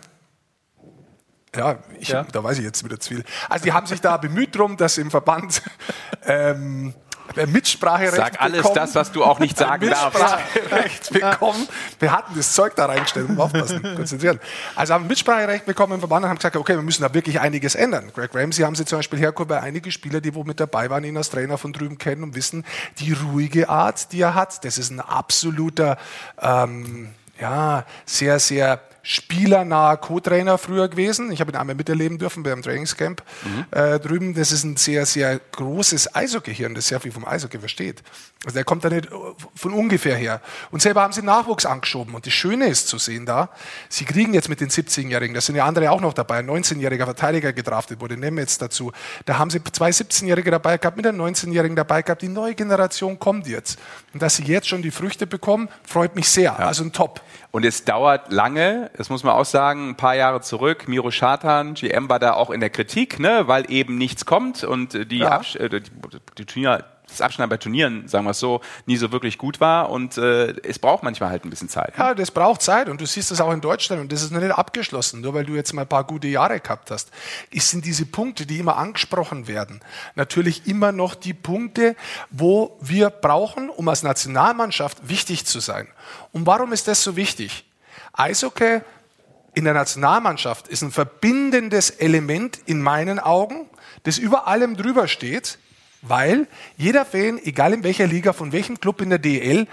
ja, 1.56 1.78
ich, 1.98 2.08
Ja. 2.08 2.24
da 2.24 2.42
weiß 2.44 2.58
ich 2.58 2.64
jetzt 2.64 2.84
wieder 2.84 3.00
zu 3.00 3.14
viel. 3.14 3.24
Also 3.48 3.64
die 3.64 3.72
haben 3.72 3.86
sich 3.86 4.00
da 4.00 4.16
bemüht 4.16 4.56
drum, 4.56 4.76
dass 4.76 4.98
im 4.98 5.10
Verband 5.10 5.62
ähm, 6.24 6.94
Mitspracherecht 7.46 8.16
Sag 8.16 8.40
alles 8.40 8.58
bekommen, 8.58 8.74
das, 8.74 8.94
was 8.94 9.12
du 9.12 9.24
auch 9.24 9.38
nicht 9.38 9.56
sagen 9.56 9.90
darfst. 9.90 10.20
Mitspracherecht 10.20 11.12
bekommen. 11.12 11.68
Wir 11.98 12.12
hatten 12.12 12.34
das 12.36 12.52
Zeug 12.52 12.74
da 12.76 12.86
reingestellt, 12.86 13.28
um 13.28 13.40
aufpassen, 13.40 13.82
konzentrieren. 13.96 14.40
Also 14.76 14.94
haben 14.94 15.06
Mitspracherecht 15.06 15.66
bekommen 15.66 15.94
im 15.94 16.00
Verband 16.00 16.24
und 16.24 16.30
haben 16.30 16.36
gesagt, 16.36 16.56
okay, 16.56 16.74
wir 16.74 16.82
müssen 16.82 17.02
da 17.02 17.12
wirklich 17.14 17.40
einiges 17.40 17.74
ändern. 17.74 18.10
Greg 18.14 18.34
Ramsey 18.34 18.64
haben 18.64 18.74
sie 18.74 18.84
zum 18.84 18.98
Beispiel 18.98 19.18
hergeholt 19.18 19.48
bei 19.48 19.60
einige 19.60 19.90
Spieler, 19.90 20.20
die 20.20 20.34
wo 20.34 20.44
mit 20.44 20.60
dabei 20.60 20.90
waren, 20.90 21.04
ihn 21.04 21.16
als 21.16 21.30
Trainer 21.30 21.58
von 21.58 21.72
drüben 21.72 21.98
kennen 21.98 22.22
und 22.22 22.34
wissen, 22.34 22.64
die 22.98 23.12
ruhige 23.12 23.68
Art, 23.68 24.12
die 24.12 24.20
er 24.20 24.34
hat, 24.34 24.64
das 24.64 24.78
ist 24.78 24.90
ein 24.90 25.00
absoluter, 25.00 25.98
ähm, 26.40 27.10
ja, 27.40 27.84
sehr, 28.04 28.38
sehr 28.38 28.80
spielernaher 29.10 29.96
Co-Trainer 29.96 30.56
früher 30.56 30.88
gewesen. 30.88 31.32
Ich 31.32 31.40
habe 31.40 31.50
ihn 31.50 31.56
einmal 31.56 31.74
miterleben 31.74 32.16
dürfen 32.18 32.44
beim 32.44 32.62
Trainingscamp 32.62 33.24
äh, 33.72 33.98
drüben. 33.98 34.34
Das 34.34 34.52
ist 34.52 34.62
ein 34.62 34.76
sehr, 34.76 35.04
sehr 35.04 35.40
großes 35.50 36.14
Eishockey-Hirn, 36.14 36.76
das 36.76 36.86
sehr 36.86 37.00
viel 37.00 37.10
vom 37.10 37.26
Eishockey 37.26 37.58
versteht. 37.58 38.04
Also 38.44 38.54
der 38.54 38.64
kommt 38.64 38.84
da 38.84 38.88
nicht 38.88 39.06
äh, 39.06 39.10
von 39.56 39.74
ungefähr 39.74 40.14
her. 40.14 40.40
Und 40.70 40.80
selber 40.80 41.02
haben 41.02 41.12
sie 41.12 41.22
Nachwuchs 41.22 41.66
angeschoben. 41.66 42.14
Und 42.14 42.24
das 42.24 42.32
Schöne 42.32 42.68
ist 42.68 42.86
zu 42.86 42.98
sehen 42.98 43.26
da, 43.26 43.50
sie 43.88 44.04
kriegen 44.04 44.32
jetzt 44.32 44.48
mit 44.48 44.60
den 44.60 44.70
17-Jährigen, 44.70 45.34
da 45.34 45.40
sind 45.40 45.56
ja 45.56 45.64
andere 45.64 45.90
auch 45.90 46.00
noch 46.00 46.14
dabei, 46.14 46.38
ein 46.38 46.48
19-jähriger 46.48 47.04
Verteidiger 47.04 47.52
gedraftet 47.52 48.00
wurde, 48.00 48.16
Nemetz 48.16 48.58
dazu. 48.58 48.92
Da 49.26 49.38
haben 49.38 49.50
sie 49.50 49.60
zwei 49.72 49.90
17-Jährige 49.90 50.52
dabei 50.52 50.78
gehabt, 50.78 50.96
mit 50.96 51.06
einem 51.06 51.20
19-Jährigen 51.20 51.74
dabei 51.74 52.02
gehabt. 52.02 52.22
Die 52.22 52.28
neue 52.28 52.54
Generation 52.54 53.18
kommt 53.18 53.48
jetzt. 53.48 53.76
Und 54.14 54.22
dass 54.22 54.36
sie 54.36 54.44
jetzt 54.44 54.68
schon 54.68 54.82
die 54.82 54.92
Früchte 54.92 55.26
bekommen, 55.26 55.68
freut 55.82 56.14
mich 56.14 56.28
sehr. 56.28 56.58
Also 56.60 56.84
ein 56.84 56.92
Top. 56.92 57.22
Und 57.50 57.64
es 57.64 57.84
dauert 57.84 58.32
lange, 58.32 58.90
das 59.00 59.08
muss 59.08 59.24
man 59.24 59.32
auch 59.32 59.46
sagen, 59.46 59.88
ein 59.88 59.96
paar 59.96 60.14
Jahre 60.14 60.42
zurück. 60.42 60.86
Miro 60.86 61.10
Schatan, 61.10 61.72
GM, 61.72 62.10
war 62.10 62.18
da 62.18 62.34
auch 62.34 62.50
in 62.50 62.60
der 62.60 62.68
Kritik, 62.68 63.18
ne, 63.18 63.48
weil 63.48 63.72
eben 63.72 63.96
nichts 63.96 64.26
kommt 64.26 64.62
und 64.62 64.94
äh, 64.94 65.06
die, 65.06 65.20
Ja. 65.20 65.30
Absch 65.30 65.56
äh, 65.56 65.70
die, 65.70 65.80
die 66.36 66.44
Turnier, 66.44 66.84
das 67.08 67.22
Abschneiden 67.22 67.48
bei 67.48 67.56
Turnieren, 67.56 68.08
sagen 68.08 68.26
wir 68.26 68.32
es 68.32 68.38
so, 68.38 68.60
nie 68.84 68.98
so 68.98 69.10
wirklich 69.10 69.38
gut 69.38 69.58
war. 69.58 69.88
Und 69.88 70.18
äh, 70.18 70.48
es 70.64 70.78
braucht 70.78 71.02
manchmal 71.02 71.30
halt 71.30 71.46
ein 71.46 71.50
bisschen 71.50 71.70
Zeit. 71.70 71.94
Ja, 71.96 72.12
das 72.12 72.30
braucht 72.30 72.60
Zeit 72.60 72.90
und 72.90 73.00
du 73.00 73.06
siehst 73.06 73.30
das 73.30 73.40
auch 73.40 73.52
in 73.52 73.62
Deutschland 73.62 74.02
und 74.02 74.12
das 74.12 74.20
ist 74.20 74.32
noch 74.32 74.40
nicht 74.42 74.52
abgeschlossen, 74.52 75.22
nur 75.22 75.32
weil 75.32 75.46
du 75.46 75.54
jetzt 75.54 75.72
mal 75.72 75.82
ein 75.82 75.88
paar 75.88 76.04
gute 76.04 76.28
Jahre 76.28 76.60
gehabt 76.60 76.90
hast. 76.90 77.10
Es 77.50 77.70
sind 77.70 77.86
diese 77.86 78.04
Punkte, 78.04 78.44
die 78.44 78.58
immer 78.58 78.76
angesprochen 78.76 79.48
werden, 79.48 79.80
natürlich 80.14 80.66
immer 80.66 80.92
noch 80.92 81.14
die 81.14 81.32
Punkte, 81.32 81.96
wo 82.28 82.76
wir 82.82 83.08
brauchen, 83.08 83.70
um 83.70 83.88
als 83.88 84.02
Nationalmannschaft 84.02 85.08
wichtig 85.08 85.46
zu 85.46 85.58
sein. 85.60 85.88
Und 86.32 86.44
warum 86.44 86.74
ist 86.74 86.86
das 86.86 87.02
so 87.02 87.16
wichtig? 87.16 87.64
Eishockey 88.20 88.82
in 89.54 89.64
der 89.64 89.72
Nationalmannschaft 89.72 90.68
ist 90.68 90.82
ein 90.82 90.92
verbindendes 90.92 91.90
Element 91.90 92.60
in 92.66 92.82
meinen 92.82 93.18
Augen, 93.18 93.68
das 94.02 94.18
über 94.18 94.46
allem 94.46 94.76
drüber 94.76 95.08
steht, 95.08 95.58
weil 96.02 96.46
jeder 96.76 97.04
Fan, 97.04 97.40
egal 97.42 97.72
in 97.72 97.82
welcher 97.82 98.06
Liga, 98.06 98.32
von 98.32 98.52
welchem 98.52 98.78
Club 98.78 99.00
in 99.00 99.10
der 99.10 99.18
DL, 99.18 99.66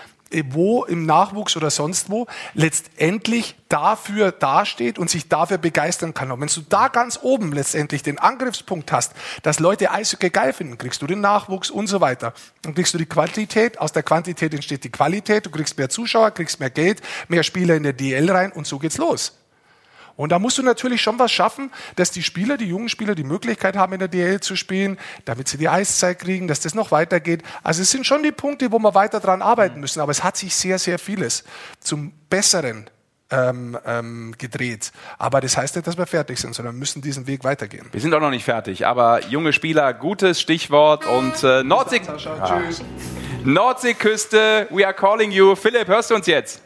wo 0.49 0.84
im 0.84 1.05
Nachwuchs 1.05 1.55
oder 1.57 1.69
sonst 1.69 2.09
wo, 2.09 2.28
letztendlich 2.53 3.55
dafür 3.69 4.32
dasteht 4.32 4.97
und 4.99 5.09
sich 5.09 5.30
dafür 5.30 5.57
begeistern 5.57 6.13
kann. 6.13 6.32
Und 6.32 6.41
wenn 6.41 6.47
du 6.47 6.61
da 6.61 6.88
ganz 6.88 7.19
oben 7.21 7.51
letztendlich 7.51 8.03
den 8.03 8.17
Angriffspunkt 8.19 8.91
hast, 8.91 9.13
dass 9.43 9.59
Leute 9.59 9.91
Eishockey 9.91 10.30
geil 10.30 10.53
finden, 10.53 10.78
kriegst 10.78 11.01
du 11.01 11.07
den 11.07 11.21
Nachwuchs 11.21 11.69
und 11.69 11.88
so 11.88 12.01
weiter. 12.01 12.34
Dann 12.61 12.75
kriegst 12.75 12.93
du 12.93 12.97
die 12.97 13.05
Qualität, 13.05 13.80
aus 13.80 13.91
der 13.91 14.03
Quantität 14.03 14.53
entsteht 14.53 14.84
die 14.84 14.91
Qualität, 14.91 15.45
du 15.45 15.49
kriegst 15.49 15.78
mehr 15.78 15.89
Zuschauer, 15.89 16.32
kriegst 16.32 16.59
mehr 16.59 16.69
Geld, 16.69 17.01
mehr 17.28 17.43
Spieler 17.43 17.75
in 17.75 17.84
der 17.84 17.93
DL 17.93 18.30
rein 18.30 18.51
und 18.51 18.67
so 18.67 18.80
geht's 18.80 18.97
los. 18.97 19.34
Und 20.18 20.32
da 20.32 20.39
musst 20.39 20.57
du 20.57 20.63
natürlich 20.63 21.01
schon 21.01 21.18
was 21.20 21.32
schaffen, 21.32 21.72
dass 21.95 22.11
die 22.11 22.24
Spieler, 22.24 22.57
die 22.57 22.65
jungen 22.65 22.89
Spieler, 22.89 23.15
die 23.15 23.24
Möglichkeit 23.24 23.78
haben, 23.78 23.93
in 23.93 23.99
der 23.99 24.07
DL 24.09 24.41
zu 24.41 24.57
spielen, 24.57 24.97
damit 25.24 25.47
sie 25.47 25.57
die 25.57 25.70
Eiszeit 25.70 26.20
kriegen, 26.20 26.47
dass 26.47 26.59
das 26.59 26.76
noch 26.76 26.91
weitergeht. 26.91 27.43
Also 27.63 27.84
es 27.84 27.91
sind 27.91 28.05
schon 28.05 28.24
die 28.24 28.32
Punkte, 28.32 28.72
wo 28.72 28.80
wir 28.80 28.95
weiter 28.95 29.22
dran 29.22 29.41
arbeiten 29.41 29.80
müssen. 29.80 30.01
Aber 30.01 30.11
es 30.11 30.24
hat 30.24 30.36
sich 30.36 30.53
sehr, 30.55 30.80
sehr 30.80 30.99
vieles 30.99 31.45
zum 31.80 32.11
Besseren 32.30 32.89
ähm, 33.30 33.78
ähm, 33.86 34.36
gedreht. 34.38 34.91
Aber 35.18 35.39
das 35.39 35.55
heißt 35.55 35.76
nicht, 35.76 35.88
dass 35.88 35.97
wir 35.97 36.07
fertig 36.07 36.39
sind, 36.39 36.55
sondern 36.55 36.76
wir 36.76 36.80
müssen 36.80 37.01
diesen 37.01 37.28
Weg 37.28 37.43
weitergehen. 37.43 37.86
Wir 37.91 38.01
sind 38.01 38.13
auch 38.13 38.20
noch 38.20 38.30
nicht 38.30 38.45
fertig, 38.45 38.86
aber 38.88 39.24
junge 39.28 39.53
Spieler, 39.53 39.93
gutes 39.93 40.41
Stichwort 40.41 41.05
und 41.05 41.43
äh, 41.43 41.63
Nordsee, 41.63 42.01
Tschüss. 42.01 42.84
Nordseeküste, 43.43 44.68
we 44.72 44.86
are 44.86 44.93
calling 44.93 45.32
you. 45.32 45.55
Philipp, 45.55 45.88
hörst 45.88 46.09
du 46.09 46.15
uns 46.15 46.28
jetzt? 46.28 46.61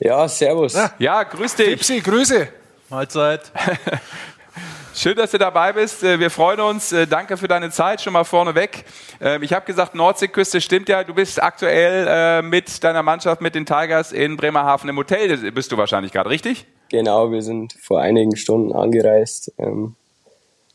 Ja, 0.00 0.26
servus. 0.28 0.76
Ja, 0.98 1.22
grüß 1.22 1.56
dich. 1.56 1.68
Ipsi, 1.68 2.00
Grüße. 2.00 2.48
Mahlzeit. 2.88 3.52
Schön, 4.94 5.14
dass 5.16 5.30
du 5.30 5.38
dabei 5.38 5.72
bist. 5.72 6.02
Äh, 6.02 6.18
Wir 6.18 6.30
freuen 6.30 6.60
uns. 6.60 6.92
Äh, 6.92 7.06
Danke 7.06 7.36
für 7.36 7.46
deine 7.48 7.70
Zeit 7.70 8.00
schon 8.00 8.12
mal 8.12 8.24
vorneweg. 8.24 8.84
Ähm, 9.20 9.42
Ich 9.42 9.52
habe 9.52 9.64
gesagt, 9.64 9.94
Nordseeküste 9.94 10.60
stimmt 10.60 10.88
ja. 10.88 11.04
Du 11.04 11.14
bist 11.14 11.40
aktuell 11.42 12.06
äh, 12.08 12.42
mit 12.42 12.82
deiner 12.82 13.02
Mannschaft, 13.02 13.40
mit 13.40 13.54
den 13.54 13.64
Tigers 13.66 14.10
in 14.12 14.36
Bremerhaven 14.36 14.88
im 14.90 14.96
Hotel. 14.96 15.28
Das 15.28 15.54
Bist 15.54 15.70
du 15.70 15.76
wahrscheinlich 15.76 16.12
gerade 16.12 16.28
richtig? 16.30 16.66
Genau, 16.90 17.30
wir 17.30 17.42
sind 17.42 17.74
vor 17.80 18.00
einigen 18.00 18.34
Stunden 18.36 18.72
angereist. 18.72 19.52
Ähm, 19.58 19.94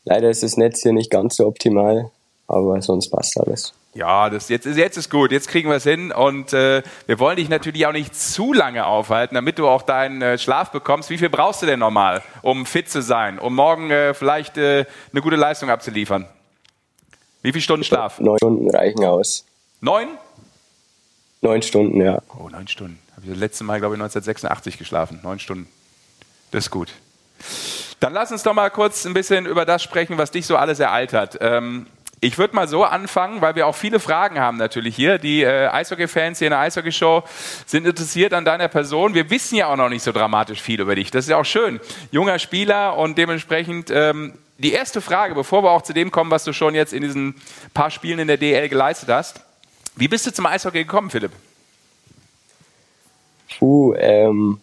leider 0.04 0.30
ist 0.30 0.42
das 0.42 0.56
Netz 0.56 0.82
hier 0.82 0.92
nicht 0.94 1.10
ganz 1.10 1.36
so 1.36 1.46
optimal. 1.46 2.10
aber 2.48 2.80
sonst 2.80 3.10
passt 3.10 3.38
alles. 3.38 3.74
Ja, 3.96 4.28
das 4.28 4.50
jetzt 4.50 4.66
ist 4.66 4.76
jetzt 4.76 4.98
ist 4.98 5.08
gut. 5.08 5.32
Jetzt 5.32 5.48
kriegen 5.48 5.70
wir 5.70 5.76
es 5.76 5.84
hin 5.84 6.12
und 6.12 6.52
äh, 6.52 6.82
wir 7.06 7.18
wollen 7.18 7.36
dich 7.36 7.48
natürlich 7.48 7.86
auch 7.86 7.92
nicht 7.92 8.14
zu 8.14 8.52
lange 8.52 8.84
aufhalten, 8.84 9.34
damit 9.34 9.58
du 9.58 9.66
auch 9.66 9.80
deinen 9.80 10.20
äh, 10.20 10.36
Schlaf 10.36 10.70
bekommst. 10.70 11.08
Wie 11.08 11.16
viel 11.16 11.30
brauchst 11.30 11.62
du 11.62 11.66
denn 11.66 11.78
normal, 11.78 12.22
um 12.42 12.66
fit 12.66 12.90
zu 12.90 13.00
sein, 13.00 13.38
um 13.38 13.54
morgen 13.54 13.90
äh, 13.90 14.12
vielleicht 14.12 14.58
äh, 14.58 14.84
eine 15.12 15.22
gute 15.22 15.36
Leistung 15.36 15.70
abzuliefern? 15.70 16.26
Wie 17.40 17.52
viele 17.52 17.62
Stunden 17.62 17.84
Schlaf? 17.84 18.20
Neun 18.20 18.36
Stunden 18.36 18.70
reichen 18.70 19.02
aus. 19.02 19.46
Neun? 19.80 20.08
Neun 21.40 21.62
Stunden, 21.62 21.98
ja. 21.98 22.20
Oh, 22.38 22.50
neun 22.50 22.68
Stunden. 22.68 22.98
Habe 23.12 23.24
ich 23.24 23.30
das 23.30 23.38
letzte 23.38 23.64
Mal, 23.64 23.78
glaube 23.78 23.94
ich, 23.94 24.00
1986 24.02 24.76
geschlafen. 24.76 25.20
Neun 25.22 25.38
Stunden. 25.38 25.68
Das 26.50 26.66
ist 26.66 26.70
gut. 26.70 26.92
Dann 28.00 28.12
lass 28.12 28.30
uns 28.30 28.42
doch 28.42 28.52
mal 28.52 28.68
kurz 28.68 29.06
ein 29.06 29.14
bisschen 29.14 29.46
über 29.46 29.64
das 29.64 29.82
sprechen, 29.82 30.18
was 30.18 30.32
dich 30.32 30.44
so 30.44 30.58
alles 30.58 30.80
ereilt 30.80 31.14
hat. 31.14 31.38
Ähm, 31.40 31.86
ich 32.20 32.38
würde 32.38 32.56
mal 32.56 32.66
so 32.66 32.84
anfangen, 32.84 33.42
weil 33.42 33.56
wir 33.56 33.66
auch 33.66 33.74
viele 33.74 34.00
Fragen 34.00 34.40
haben 34.40 34.56
natürlich 34.56 34.96
hier. 34.96 35.18
Die 35.18 35.42
äh, 35.42 35.68
Eishockey-Fans 35.68 36.38
hier 36.38 36.48
in 36.48 36.52
der 36.52 36.60
Eishockey-Show 36.60 37.24
sind 37.66 37.86
interessiert 37.86 38.32
an 38.32 38.44
deiner 38.44 38.68
Person. 38.68 39.14
Wir 39.14 39.28
wissen 39.28 39.56
ja 39.56 39.66
auch 39.66 39.76
noch 39.76 39.90
nicht 39.90 40.02
so 40.02 40.12
dramatisch 40.12 40.60
viel 40.60 40.80
über 40.80 40.94
dich. 40.94 41.10
Das 41.10 41.26
ist 41.26 41.30
ja 41.30 41.36
auch 41.36 41.44
schön. 41.44 41.78
Junger 42.10 42.38
Spieler 42.38 42.96
und 42.96 43.18
dementsprechend 43.18 43.90
ähm, 43.90 44.32
die 44.58 44.72
erste 44.72 45.02
Frage, 45.02 45.34
bevor 45.34 45.62
wir 45.62 45.70
auch 45.70 45.82
zu 45.82 45.92
dem 45.92 46.10
kommen, 46.10 46.30
was 46.30 46.44
du 46.44 46.54
schon 46.54 46.74
jetzt 46.74 46.94
in 46.94 47.02
diesen 47.02 47.34
paar 47.74 47.90
Spielen 47.90 48.18
in 48.18 48.28
der 48.28 48.38
DL 48.38 48.68
geleistet 48.70 49.10
hast. 49.10 49.42
Wie 49.94 50.08
bist 50.08 50.26
du 50.26 50.32
zum 50.32 50.46
Eishockey 50.46 50.84
gekommen, 50.84 51.10
Philipp? 51.10 51.32
Puh, 53.58 53.94
ähm, 53.94 54.60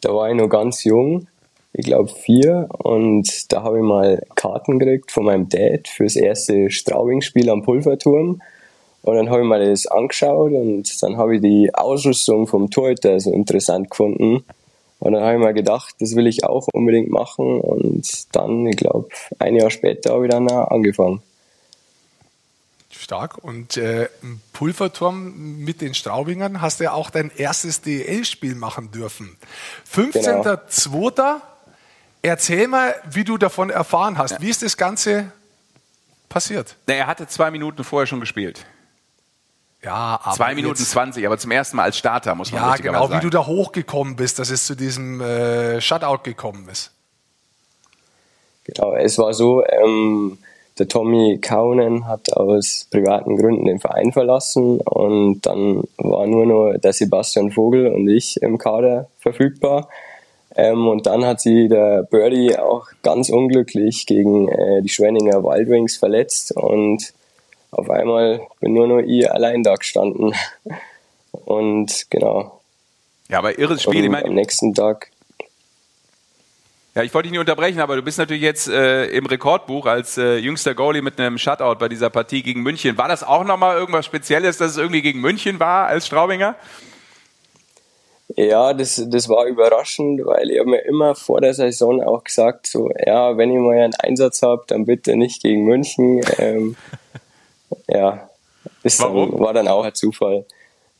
da 0.00 0.14
war 0.14 0.28
ich 0.28 0.36
noch 0.36 0.48
ganz 0.48 0.84
jung, 0.84 1.26
ich 1.72 1.86
glaube 1.86 2.08
vier, 2.08 2.68
und 2.78 3.52
da 3.52 3.62
habe 3.62 3.78
ich 3.78 3.84
mal 3.84 4.22
Karten 4.34 4.78
gekriegt 4.78 5.12
von 5.12 5.24
meinem 5.24 5.48
Dad 5.48 5.88
fürs 5.88 6.16
erste 6.16 6.70
Straubing-Spiel 6.70 7.48
am 7.48 7.62
Pulverturm. 7.62 8.42
Und 9.02 9.14
dann 9.14 9.30
habe 9.30 9.42
ich 9.42 9.48
mal 9.48 9.64
das 9.64 9.86
angeschaut 9.86 10.52
und 10.52 11.02
dann 11.02 11.16
habe 11.16 11.36
ich 11.36 11.40
die 11.40 11.74
Ausrüstung 11.74 12.46
vom 12.46 12.70
Torhüter 12.70 13.18
so 13.18 13.32
interessant 13.32 13.90
gefunden. 13.90 14.44
Und 14.98 15.12
dann 15.12 15.22
habe 15.22 15.34
ich 15.34 15.40
mir 15.40 15.54
gedacht, 15.54 15.94
das 16.00 16.14
will 16.14 16.26
ich 16.26 16.44
auch 16.44 16.68
unbedingt 16.72 17.10
machen. 17.10 17.60
Und 17.60 18.36
dann, 18.36 18.66
ich 18.66 18.76
glaube, 18.76 19.08
ein 19.38 19.56
Jahr 19.56 19.70
später 19.70 20.12
habe 20.12 20.26
ich 20.26 20.30
dann 20.30 20.50
angefangen. 20.50 21.22
Stark. 22.90 23.38
Und 23.42 23.78
äh, 23.78 24.08
im 24.22 24.40
Pulverturm 24.52 25.64
mit 25.64 25.80
den 25.80 25.94
Straubingern 25.94 26.60
hast 26.60 26.80
du 26.80 26.84
ja 26.84 26.92
auch 26.92 27.08
dein 27.08 27.30
erstes 27.34 27.80
DL-Spiel 27.80 28.54
machen 28.54 28.90
dürfen. 28.90 29.36
15.02. 29.90 31.40
Erzähl 32.22 32.68
mal, 32.68 32.94
wie 33.10 33.24
du 33.24 33.38
davon 33.38 33.70
erfahren 33.70 34.18
hast. 34.18 34.32
Ja. 34.32 34.40
Wie 34.40 34.50
ist 34.50 34.62
das 34.62 34.76
Ganze 34.76 35.32
passiert? 36.28 36.76
Na, 36.86 36.94
er 36.94 37.06
hatte 37.06 37.26
zwei 37.26 37.50
Minuten 37.50 37.82
vorher 37.84 38.06
schon 38.06 38.20
gespielt. 38.20 38.64
Ja, 39.82 40.20
aber 40.22 40.36
Zwei 40.36 40.54
Minuten 40.54 40.76
20, 40.76 41.24
aber 41.26 41.38
zum 41.38 41.50
ersten 41.50 41.76
Mal 41.78 41.84
als 41.84 41.96
Starter, 41.96 42.34
muss 42.34 42.52
man 42.52 42.60
Ja, 42.60 42.68
richtigerweise 42.72 42.98
genau, 43.00 43.08
wie 43.08 43.14
sagen. 43.14 43.22
du 43.22 43.30
da 43.30 43.46
hochgekommen 43.46 44.14
bist, 44.16 44.38
dass 44.38 44.50
es 44.50 44.66
zu 44.66 44.74
diesem 44.74 45.22
äh, 45.22 45.80
Shutout 45.80 46.22
gekommen 46.22 46.68
ist. 46.70 46.90
Genau, 48.64 48.94
es 48.94 49.16
war 49.16 49.32
so, 49.32 49.64
ähm, 49.66 50.36
der 50.78 50.86
Tommy 50.86 51.38
Kaunen 51.40 52.06
hat 52.06 52.32
aus 52.34 52.88
privaten 52.90 53.36
Gründen 53.38 53.64
den 53.64 53.80
Verein 53.80 54.12
verlassen 54.12 54.80
und 54.82 55.40
dann 55.46 55.84
war 55.96 56.26
nur 56.26 56.44
noch 56.44 56.78
der 56.78 56.92
Sebastian 56.92 57.50
Vogel 57.50 57.86
und 57.88 58.06
ich 58.08 58.40
im 58.42 58.58
Kader 58.58 59.08
verfügbar. 59.18 59.88
Ähm, 60.60 60.88
und 60.88 61.06
dann 61.06 61.24
hat 61.24 61.40
sie 61.40 61.68
der 61.68 62.02
Birdie 62.02 62.58
auch 62.58 62.86
ganz 63.02 63.30
unglücklich 63.30 64.04
gegen 64.04 64.48
äh, 64.48 64.82
die 64.82 64.90
Schwenninger 64.90 65.42
Wild 65.42 65.70
Wings 65.70 65.96
verletzt 65.96 66.52
und 66.54 67.14
auf 67.70 67.88
einmal 67.88 68.42
bin 68.60 68.74
nur 68.74 68.86
noch 68.86 68.98
ich 68.98 69.30
allein 69.30 69.62
da 69.62 69.76
gestanden. 69.76 70.34
Und 71.32 72.06
genau. 72.10 72.60
Ja, 73.28 73.38
aber 73.38 73.56
irres 73.60 73.82
Spiel. 73.82 73.98
Und 73.98 74.04
Ich 74.04 74.10
meine, 74.10 74.26
am 74.26 74.34
nächsten 74.34 74.74
Tag 74.74 75.12
Ja, 76.96 77.04
ich 77.04 77.14
wollte 77.14 77.28
dich 77.28 77.30
nicht 77.30 77.40
unterbrechen, 77.40 77.78
aber 77.78 77.94
du 77.94 78.02
bist 78.02 78.18
natürlich 78.18 78.42
jetzt 78.42 78.68
äh, 78.68 79.06
im 79.06 79.26
Rekordbuch 79.26 79.86
als 79.86 80.18
äh, 80.18 80.38
jüngster 80.38 80.74
Goalie 80.74 81.02
mit 81.02 81.20
einem 81.20 81.38
Shutout 81.38 81.76
bei 81.78 81.88
dieser 81.88 82.10
Partie 82.10 82.42
gegen 82.42 82.62
München. 82.62 82.98
War 82.98 83.06
das 83.06 83.22
auch 83.22 83.44
nochmal 83.44 83.78
irgendwas 83.78 84.04
Spezielles, 84.04 84.58
dass 84.58 84.72
es 84.72 84.76
irgendwie 84.76 85.02
gegen 85.02 85.20
München 85.20 85.60
war 85.60 85.86
als 85.86 86.08
Straubinger? 86.08 86.56
Ja, 88.36 88.72
das, 88.74 89.02
das 89.08 89.28
war 89.28 89.46
überraschend, 89.46 90.24
weil 90.24 90.50
ich 90.50 90.58
habe 90.58 90.70
mir 90.70 90.84
immer 90.84 91.14
vor 91.14 91.40
der 91.40 91.54
Saison 91.54 92.02
auch 92.02 92.22
gesagt, 92.22 92.66
so, 92.66 92.90
ja, 93.04 93.36
wenn 93.36 93.50
ich 93.50 93.58
mal 93.58 93.78
einen 93.78 93.94
Einsatz 93.94 94.42
habe, 94.42 94.62
dann 94.68 94.84
bitte 94.84 95.16
nicht 95.16 95.42
gegen 95.42 95.64
München. 95.64 96.20
Ähm, 96.38 96.76
ja, 97.88 98.28
ist 98.82 99.00
dann, 99.00 99.14
Warum? 99.14 99.38
war 99.40 99.52
dann 99.52 99.68
auch 99.68 99.84
ein 99.84 99.94
Zufall. 99.94 100.44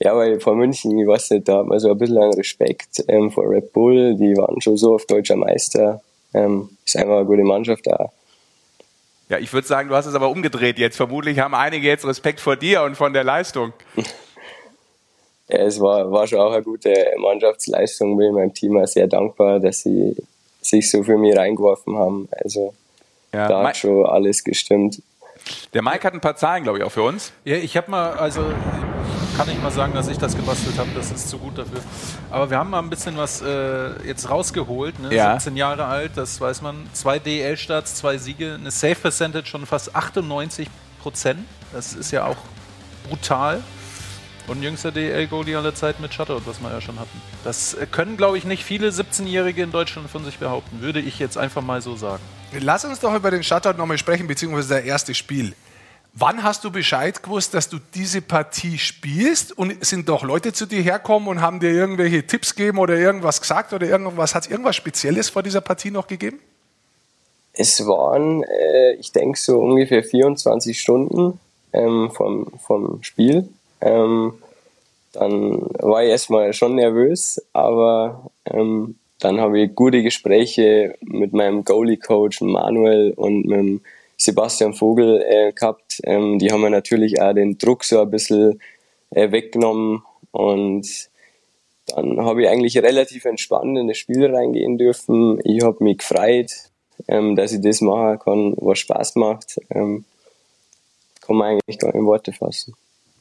Ja, 0.01 0.17
weil 0.17 0.41
vor 0.41 0.57
München, 0.57 0.99
ich 0.99 1.07
weiß 1.07 1.31
nicht, 1.31 1.47
da 1.47 1.59
hat 1.59 1.67
man 1.67 1.79
so 1.79 1.91
ein 1.91 1.99
bisschen 1.99 2.19
einen 2.19 2.33
Respekt 2.33 3.05
ähm, 3.07 3.31
vor 3.31 3.49
Red 3.49 3.73
Bull, 3.73 4.17
die 4.17 4.37
waren 4.37 4.61
schon 4.61 4.77
so 4.77 4.95
oft 4.95 5.11
deutscher 5.11 5.37
Meister. 5.37 6.01
Ähm, 6.33 6.71
ist 6.85 6.97
einfach 6.97 7.17
eine 7.17 7.27
gute 7.27 7.43
Mannschaft 7.43 7.87
da. 7.87 8.11
Ja, 9.29 9.39
ich 9.39 9.53
würde 9.53 9.69
sagen, 9.69 9.89
du 9.89 9.95
hast 9.95 10.07
es 10.07 10.15
aber 10.15 10.31
umgedreht 10.31 10.79
jetzt. 10.79 10.97
Vermutlich 10.97 11.39
haben 11.39 11.55
einige 11.55 11.87
jetzt 11.87 12.05
Respekt 12.05 12.41
vor 12.41 12.57
dir 12.57 12.83
und 12.83 12.97
von 12.97 13.13
der 13.13 13.25
Leistung. 13.25 13.73
Ja, 15.53 15.59
es 15.61 15.81
war, 15.81 16.11
war 16.13 16.27
schon 16.27 16.39
auch 16.41 16.53
eine 16.53 16.63
gute 16.63 16.95
Mannschaftsleistung. 17.19 18.17
Bin 18.17 18.35
meinem 18.35 18.55
Team 18.55 18.79
auch 18.79 18.87
sehr 18.87 19.07
dankbar, 19.07 19.61
dass 19.61 19.83
sie 19.83 20.17
sich 20.61 20.91
so 20.91 21.03
für 21.03 21.17
mich 21.17 21.37
reingeworfen 21.37 21.97
haben. 21.97 22.29
Also 22.45 22.75
Ja, 23.33 23.49
da 23.49 23.59
Mike- 23.59 23.69
hat 23.69 23.77
schon 23.79 24.07
alles 24.07 24.45
gestimmt. 24.45 25.03
Der 25.73 25.83
Mike 25.83 26.05
hat 26.05 26.13
ein 26.13 26.21
paar 26.21 26.37
Zahlen, 26.37 26.63
glaube 26.65 26.79
ich, 26.79 26.85
auch 26.85 26.93
für 26.93 27.03
uns. 27.03 27.33
Ja, 27.45 27.57
ich 27.57 27.75
habe 27.77 27.91
mal, 27.91 28.11
also 28.13 28.43
kann 29.39 29.49
ich 29.49 29.61
mal 29.63 29.71
sagen, 29.71 29.95
dass 29.95 30.07
ich 30.09 30.19
das 30.19 30.37
gebastelt 30.37 30.77
habe, 30.79 30.91
das 30.95 31.11
ist 31.11 31.31
zu 31.31 31.39
gut 31.39 31.57
dafür. 31.57 31.81
Aber 32.31 32.51
wir 32.51 32.59
haben 32.59 32.69
mal 32.71 32.79
ein 32.79 32.91
bisschen 32.91 33.17
was 33.17 33.41
äh, 33.41 34.07
jetzt 34.07 34.29
rausgeholt, 34.29 35.01
ne? 35.01 35.15
Ja. 35.15 35.33
17 35.41 35.57
Jahre 35.57 35.87
alt, 35.87 36.13
das 36.17 36.39
weiß 36.41 36.61
man. 36.61 36.87
Zwei 36.93 37.19
DL-Starts, 37.19 37.95
zwei 37.95 38.19
Siege, 38.19 38.57
eine 38.61 38.71
Safe 38.71 38.97
Percentage 38.97 39.47
schon 39.47 39.65
fast 39.65 39.95
98 39.97 40.69
Prozent. 41.03 41.41
Das 41.73 41.95
ist 41.95 42.11
ja 42.11 42.27
auch 42.27 42.37
brutal. 43.09 43.63
Und 44.51 44.65
jüngster 44.65 44.91
DL-Goalie 44.91 45.55
aller 45.55 45.77
Zeit 45.77 46.01
mit 46.01 46.13
Shutout, 46.13 46.41
was 46.45 46.61
wir 46.61 46.73
ja 46.73 46.81
schon 46.81 46.99
hatten. 46.99 47.23
Das 47.45 47.75
äh, 47.75 47.87
können, 47.87 48.17
glaube 48.17 48.37
ich, 48.37 48.45
nicht 48.45 48.65
viele 48.65 48.89
17-Jährige 48.89 49.63
in 49.63 49.71
Deutschland 49.71 50.11
von 50.11 50.25
sich 50.25 50.41
behaupten, 50.41 50.81
würde 50.81 50.99
ich 50.99 51.21
jetzt 51.21 51.39
einfach 51.39 51.63
mal 51.63 51.81
so 51.81 51.95
sagen. 51.95 52.21
Lass 52.59 52.85
uns 52.85 52.99
doch 52.99 53.15
über 53.15 53.31
den 53.31 53.45
Shutout 53.45 53.79
nochmal 53.79 53.97
sprechen, 53.97 54.27
beziehungsweise 54.27 54.75
das 54.75 54.85
erste 54.85 55.15
Spiel. 55.15 55.55
Wann 56.15 56.43
hast 56.43 56.65
du 56.65 56.73
Bescheid 56.73 57.23
gewusst, 57.23 57.55
dass 57.55 57.69
du 57.69 57.79
diese 57.95 58.23
Partie 58.23 58.77
spielst? 58.77 59.57
Und 59.57 59.85
sind 59.85 60.09
doch 60.09 60.25
Leute 60.25 60.53
zu 60.53 60.67
dir 60.67 60.83
herkommen 60.83 61.29
und 61.29 61.41
haben 61.41 61.61
dir 61.61 61.71
irgendwelche 61.71 62.27
Tipps 62.27 62.57
gegeben 62.57 62.79
oder 62.79 62.97
irgendwas 62.97 63.41
gesagt 63.41 63.73
oder 63.73 63.87
irgendwas? 63.87 64.35
Hat 64.35 64.47
es 64.47 64.51
irgendwas 64.51 64.75
Spezielles 64.75 65.29
vor 65.29 65.45
dieser 65.45 65.61
Partie 65.61 65.93
noch 65.93 66.09
gegeben? 66.09 66.41
Es 67.53 67.87
waren, 67.87 68.43
äh, 68.43 68.95
ich 68.95 69.13
denke, 69.13 69.39
so 69.39 69.61
ungefähr 69.61 70.03
24 70.03 70.81
Stunden 70.81 71.39
ähm, 71.73 72.11
vom, 72.13 72.51
vom 72.59 73.01
Spiel. 73.05 73.49
Ähm, 73.81 74.35
dann 75.13 75.61
war 75.79 76.05
ich 76.05 76.11
erstmal 76.11 76.53
schon 76.53 76.77
nervös, 76.77 77.43
aber 77.53 78.31
ähm, 78.45 78.97
dann 79.19 79.41
habe 79.41 79.61
ich 79.61 79.75
gute 79.75 80.03
Gespräche 80.03 80.95
mit 81.01 81.33
meinem 81.33 81.65
Goalie-Coach 81.65 82.41
Manuel 82.43 83.13
und 83.17 83.45
mit 83.47 83.83
Sebastian 84.17 84.75
Vogel 84.75 85.23
äh, 85.23 85.53
gehabt. 85.53 86.01
Ähm, 86.05 86.39
die 86.39 86.53
haben 86.53 86.61
mir 86.61 86.71
natürlich 86.71 87.21
auch 87.21 87.35
den 87.35 87.59
Druck 87.59 87.85
so 87.85 88.01
ein 88.01 88.11
bisschen 88.11 88.61
äh, 89.11 89.31
weggenommen 89.33 90.03
und 90.31 90.87
dann 91.87 92.21
habe 92.25 92.43
ich 92.43 92.49
eigentlich 92.49 92.79
relativ 92.79 93.25
entspannt 93.25 93.77
in 93.77 93.89
das 93.89 93.99
Spiel 93.99 94.33
reingehen 94.33 94.79
dürfen. 94.79 95.41
Ich 95.45 95.63
habe 95.63 95.83
mich 95.83 95.99
gefreut, 95.99 96.53
ähm, 97.09 97.35
dass 97.35 97.53
ich 97.53 97.61
das 97.61 97.81
machen 97.81 98.19
kann, 98.19 98.55
was 98.57 98.79
Spaß 98.79 99.17
macht. 99.17 99.61
Ähm, 99.71 100.05
kann 101.21 101.37
man 101.37 101.49
eigentlich 101.49 101.79
gar 101.79 101.95
in 101.95 102.07
Worte 102.07 102.33
fassen. 102.33 102.75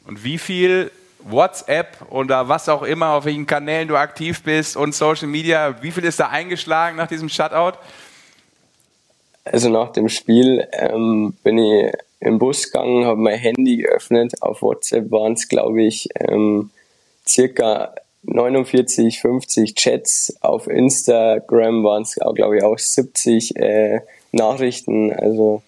Und 0.10 0.24
wie 0.24 0.40
viel 0.40 0.90
WhatsApp 1.20 1.98
oder 2.10 2.50
was 2.50 2.68
auch 2.68 2.82
immer, 2.82 3.14
auf 3.14 3.26
welchen 3.26 3.46
Kanälen 3.46 3.88
du 3.88 3.96
aktiv 3.96 4.42
bist 4.42 4.76
und 4.76 4.96
Social 4.96 5.28
Media, 5.28 5.84
wie 5.84 5.92
viel 5.92 6.04
ist 6.04 6.20
da 6.20 6.30
eingeschlagen 6.30 6.98
nach 6.98 7.06
diesem 7.06 7.30
Shutout? 7.30 7.78
Also 9.46 9.70
nach 9.70 9.92
dem 9.92 10.10
Spiel 10.10 10.68
ähm, 10.72 11.36
bin 11.44 11.60
ich 11.60 11.94
im 12.22 12.40
Bus 12.40 12.72
gegangen, 12.72 13.06
habe 13.06 13.22
mein 13.22 13.38
Handy 13.38 13.78
geöffnet. 13.78 14.34
Auf 14.42 14.64
WhatsApp 14.64 15.12
waren 15.12 15.34
es, 15.34 15.48
glaube 15.48 15.84
ich, 15.84 16.10
ähm, 16.16 16.72
circa 17.28 17.94
49, 18.24 19.22
50 19.22 19.76
Chats. 19.76 20.38
Auf 20.42 20.66
Instagram 20.66 21.84
waren 21.84 22.02
es, 22.02 22.16
glaube 22.16 22.58
ich, 22.58 22.64
auch 22.64 22.80
70 22.80 23.58
äh, 23.58 24.00
Nachrichten. 24.32 25.14
Also 25.14 25.62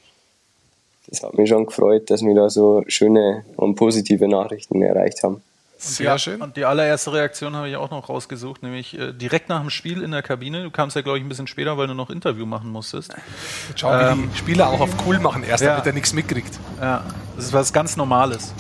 das 1.12 1.24
hat 1.24 1.38
mich 1.38 1.50
schon 1.50 1.66
gefreut, 1.66 2.10
dass 2.10 2.24
wir 2.24 2.34
da 2.34 2.50
so 2.50 2.84
schöne 2.88 3.44
und 3.58 3.76
positive 3.76 4.28
Nachrichten 4.28 4.82
erreicht 4.82 5.24
haben. 5.24 5.44
Sehr 5.78 6.06
ja, 6.06 6.18
schön. 6.18 6.42
Und 6.42 6.58
die 6.58 6.64
allererste 6.64 7.12
Reaktion 7.12 7.56
habe 7.56 7.68
ich 7.68 7.76
auch 7.76 7.90
noch 7.90 8.08
rausgesucht, 8.08 8.64
nämlich 8.64 8.98
äh, 8.98 9.12
direkt 9.14 9.50
nach 9.50 9.60
dem 9.60 9.72
Spiel 9.72 10.04
in 10.04 10.12
der 10.12 10.22
Kabine. 10.22 10.64
Du 10.64 10.70
kamst 10.70 10.96
ja, 10.96 11.02
glaube 11.02 11.18
ich, 11.18 11.26
ein 11.26 11.28
bisschen 11.28 11.48
später, 11.48 11.78
weil 11.78 11.88
du 11.88 11.96
noch 11.96 12.12
Interview 12.12 12.46
machen 12.46 12.70
musstest. 12.70 13.14
Schauen, 13.76 14.00
wie 14.00 14.04
Ähm, 14.04 14.30
die 14.32 14.38
Spieler 14.38 14.70
auch 14.70 14.80
auf 14.80 14.92
cool 15.06 15.20
machen 15.20 15.44
erst, 15.44 15.64
ja. 15.64 15.72
damit 15.72 15.88
er 15.88 15.94
nichts 15.94 16.14
mitkriegt. 16.14 16.60
Ja, 16.80 17.04
das 17.36 17.46
ist 17.46 17.54
was 17.54 17.74
ganz 17.74 17.98
Normales. 17.98 18.54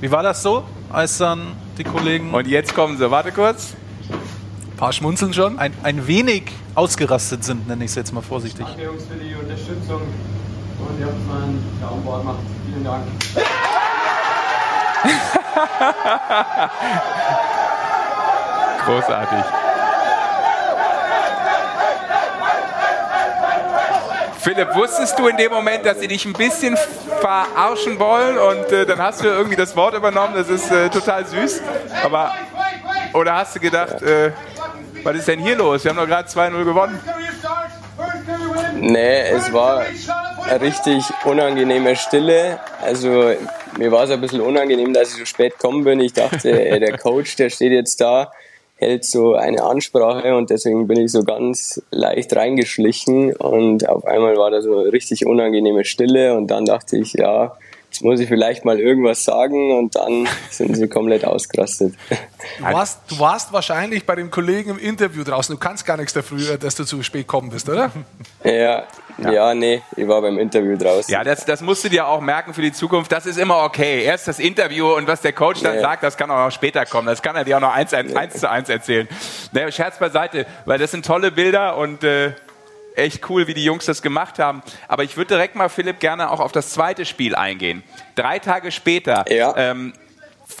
Wie 0.00 0.10
war 0.10 0.24
das 0.24 0.42
so, 0.42 0.64
als 0.92 1.16
dann 1.16 1.52
die 1.78 1.84
Kollegen 1.84 2.34
Und 2.34 2.48
jetzt 2.48 2.74
kommen 2.74 2.98
sie. 2.98 3.10
Warte 3.10 3.32
kurz. 3.32 3.74
Ein 4.72 4.76
paar 4.76 4.92
schmunzeln 4.92 5.32
schon. 5.32 5.58
ein, 5.58 5.72
ein 5.84 6.06
wenig 6.06 6.42
ausgerastet 6.74 7.44
sind, 7.44 7.66
nenne 7.66 7.84
ich 7.84 7.90
es 7.90 7.94
jetzt 7.94 8.12
mal 8.12 8.20
vorsichtig? 8.20 8.66
Danke 8.66 8.82
Jungs 8.82 9.04
für 9.04 9.14
die 9.14 9.34
Unterstützung 9.34 10.02
und 10.78 11.00
ihr 11.00 11.06
habt 11.06 11.26
mal 11.26 11.42
einen 11.42 11.78
Daumen 11.80 12.04
Bord 12.04 12.22
gemacht. 12.22 12.38
Vielen 12.66 12.84
Dank. 12.84 13.02
Großartig. 18.86 19.44
Philipp, 24.40 24.74
wusstest 24.76 25.18
du 25.18 25.26
in 25.26 25.36
dem 25.36 25.50
Moment, 25.50 25.84
dass 25.84 25.98
sie 25.98 26.06
dich 26.06 26.24
ein 26.24 26.32
bisschen 26.32 26.78
verarschen 27.20 27.98
wollen 27.98 28.38
und 28.38 28.70
äh, 28.70 28.86
dann 28.86 29.00
hast 29.00 29.24
du 29.24 29.26
irgendwie 29.26 29.56
das 29.56 29.74
Wort 29.74 29.94
übernommen? 29.94 30.34
Das 30.36 30.48
ist 30.48 30.70
äh, 30.70 30.88
total 30.88 31.26
süß. 31.26 31.62
Aber 32.04 32.32
oder 33.12 33.34
hast 33.34 33.56
du 33.56 33.60
gedacht, 33.60 34.00
äh, 34.02 34.30
was 35.02 35.16
ist 35.16 35.26
denn 35.26 35.40
hier 35.40 35.56
los? 35.56 35.82
Wir 35.82 35.90
haben 35.90 35.98
doch 35.98 36.06
gerade 36.06 36.28
2-0 36.28 36.64
gewonnen. 36.64 37.00
Nee, 38.74 39.30
es 39.30 39.52
war 39.52 39.82
eine 40.48 40.60
richtig 40.60 41.04
unangenehme 41.24 41.96
Stille. 41.96 42.58
Also 42.82 43.32
mir 43.78 43.92
war 43.92 44.04
es 44.04 44.10
ein 44.10 44.20
bisschen 44.20 44.40
unangenehm, 44.40 44.92
dass 44.92 45.12
ich 45.12 45.18
so 45.18 45.24
spät 45.24 45.58
gekommen 45.58 45.84
bin. 45.84 46.00
Ich 46.00 46.12
dachte, 46.12 46.52
der 46.80 46.98
Coach, 46.98 47.36
der 47.36 47.50
steht 47.50 47.72
jetzt 47.72 48.00
da, 48.00 48.32
hält 48.76 49.04
so 49.04 49.34
eine 49.34 49.62
Ansprache 49.62 50.36
und 50.36 50.50
deswegen 50.50 50.86
bin 50.86 51.00
ich 51.00 51.12
so 51.12 51.24
ganz 51.24 51.82
leicht 51.90 52.34
reingeschlichen 52.34 53.34
und 53.34 53.88
auf 53.88 54.04
einmal 54.04 54.36
war 54.36 54.50
da 54.50 54.60
so 54.60 54.78
eine 54.78 54.92
richtig 54.92 55.26
unangenehme 55.26 55.84
Stille 55.84 56.34
und 56.34 56.48
dann 56.48 56.64
dachte 56.64 56.96
ich, 56.98 57.14
ja, 57.14 57.56
jetzt 57.96 58.04
muss 58.04 58.20
ich 58.20 58.28
vielleicht 58.28 58.66
mal 58.66 58.78
irgendwas 58.78 59.24
sagen 59.24 59.72
und 59.78 59.96
dann 59.96 60.28
sind 60.50 60.76
sie 60.76 60.86
komplett 60.86 61.24
ausgerastet. 61.24 61.94
Du 62.58 62.64
warst, 62.64 63.00
du 63.10 63.18
warst 63.18 63.52
wahrscheinlich 63.54 64.04
bei 64.04 64.14
dem 64.14 64.30
Kollegen 64.30 64.70
im 64.70 64.78
Interview 64.78 65.24
draußen. 65.24 65.54
Du 65.54 65.58
kannst 65.58 65.86
gar 65.86 65.96
nichts 65.96 66.12
dafür, 66.12 66.58
dass 66.58 66.74
du 66.74 66.84
zu 66.84 67.02
spät 67.02 67.22
gekommen 67.26 67.48
bist, 67.48 67.68
oder? 67.70 67.90
Ja, 68.44 68.84
ja, 69.18 69.54
nee, 69.54 69.80
ich 69.96 70.06
war 70.06 70.20
beim 70.20 70.38
Interview 70.38 70.76
draußen. 70.76 71.10
Ja, 71.10 71.24
das, 71.24 71.46
das 71.46 71.62
musst 71.62 71.84
du 71.84 71.88
dir 71.88 72.06
auch 72.06 72.20
merken 72.20 72.52
für 72.52 72.60
die 72.60 72.72
Zukunft. 72.72 73.10
Das 73.12 73.24
ist 73.24 73.38
immer 73.38 73.62
okay. 73.64 74.02
Erst 74.04 74.28
das 74.28 74.38
Interview 74.38 74.92
und 74.94 75.06
was 75.06 75.22
der 75.22 75.32
Coach 75.32 75.62
dann 75.62 75.76
Ja. 75.76 75.80
sagt, 75.80 76.02
das 76.02 76.18
kann 76.18 76.30
auch 76.30 76.44
noch 76.44 76.50
später 76.52 76.84
kommen. 76.84 77.06
Das 77.06 77.22
kann 77.22 77.34
er 77.34 77.44
dir 77.44 77.56
auch 77.56 77.62
noch 77.62 77.72
eins, 77.72 77.94
eins, 77.94 78.14
eins 78.14 78.34
zu 78.40 78.50
eins 78.50 78.68
erzählen. 78.68 79.08
Naja, 79.52 79.70
Scherz 79.72 79.98
beiseite, 79.98 80.44
weil 80.66 80.78
das 80.78 80.90
sind 80.90 81.06
tolle 81.06 81.30
Bilder 81.32 81.78
und 81.78 82.04
äh, 82.04 82.32
echt 82.96 83.28
cool, 83.30 83.46
wie 83.46 83.54
die 83.54 83.64
Jungs 83.64 83.86
das 83.86 84.02
gemacht 84.02 84.38
haben. 84.38 84.62
Aber 84.88 85.04
ich 85.04 85.16
würde 85.16 85.28
direkt 85.34 85.54
mal, 85.54 85.68
Philipp, 85.68 86.00
gerne 86.00 86.30
auch 86.30 86.40
auf 86.40 86.52
das 86.52 86.70
zweite 86.70 87.04
Spiel 87.04 87.34
eingehen. 87.34 87.82
Drei 88.14 88.38
Tage 88.38 88.72
später 88.72 89.24
Ja. 89.30 89.54
ähm, 89.56 89.92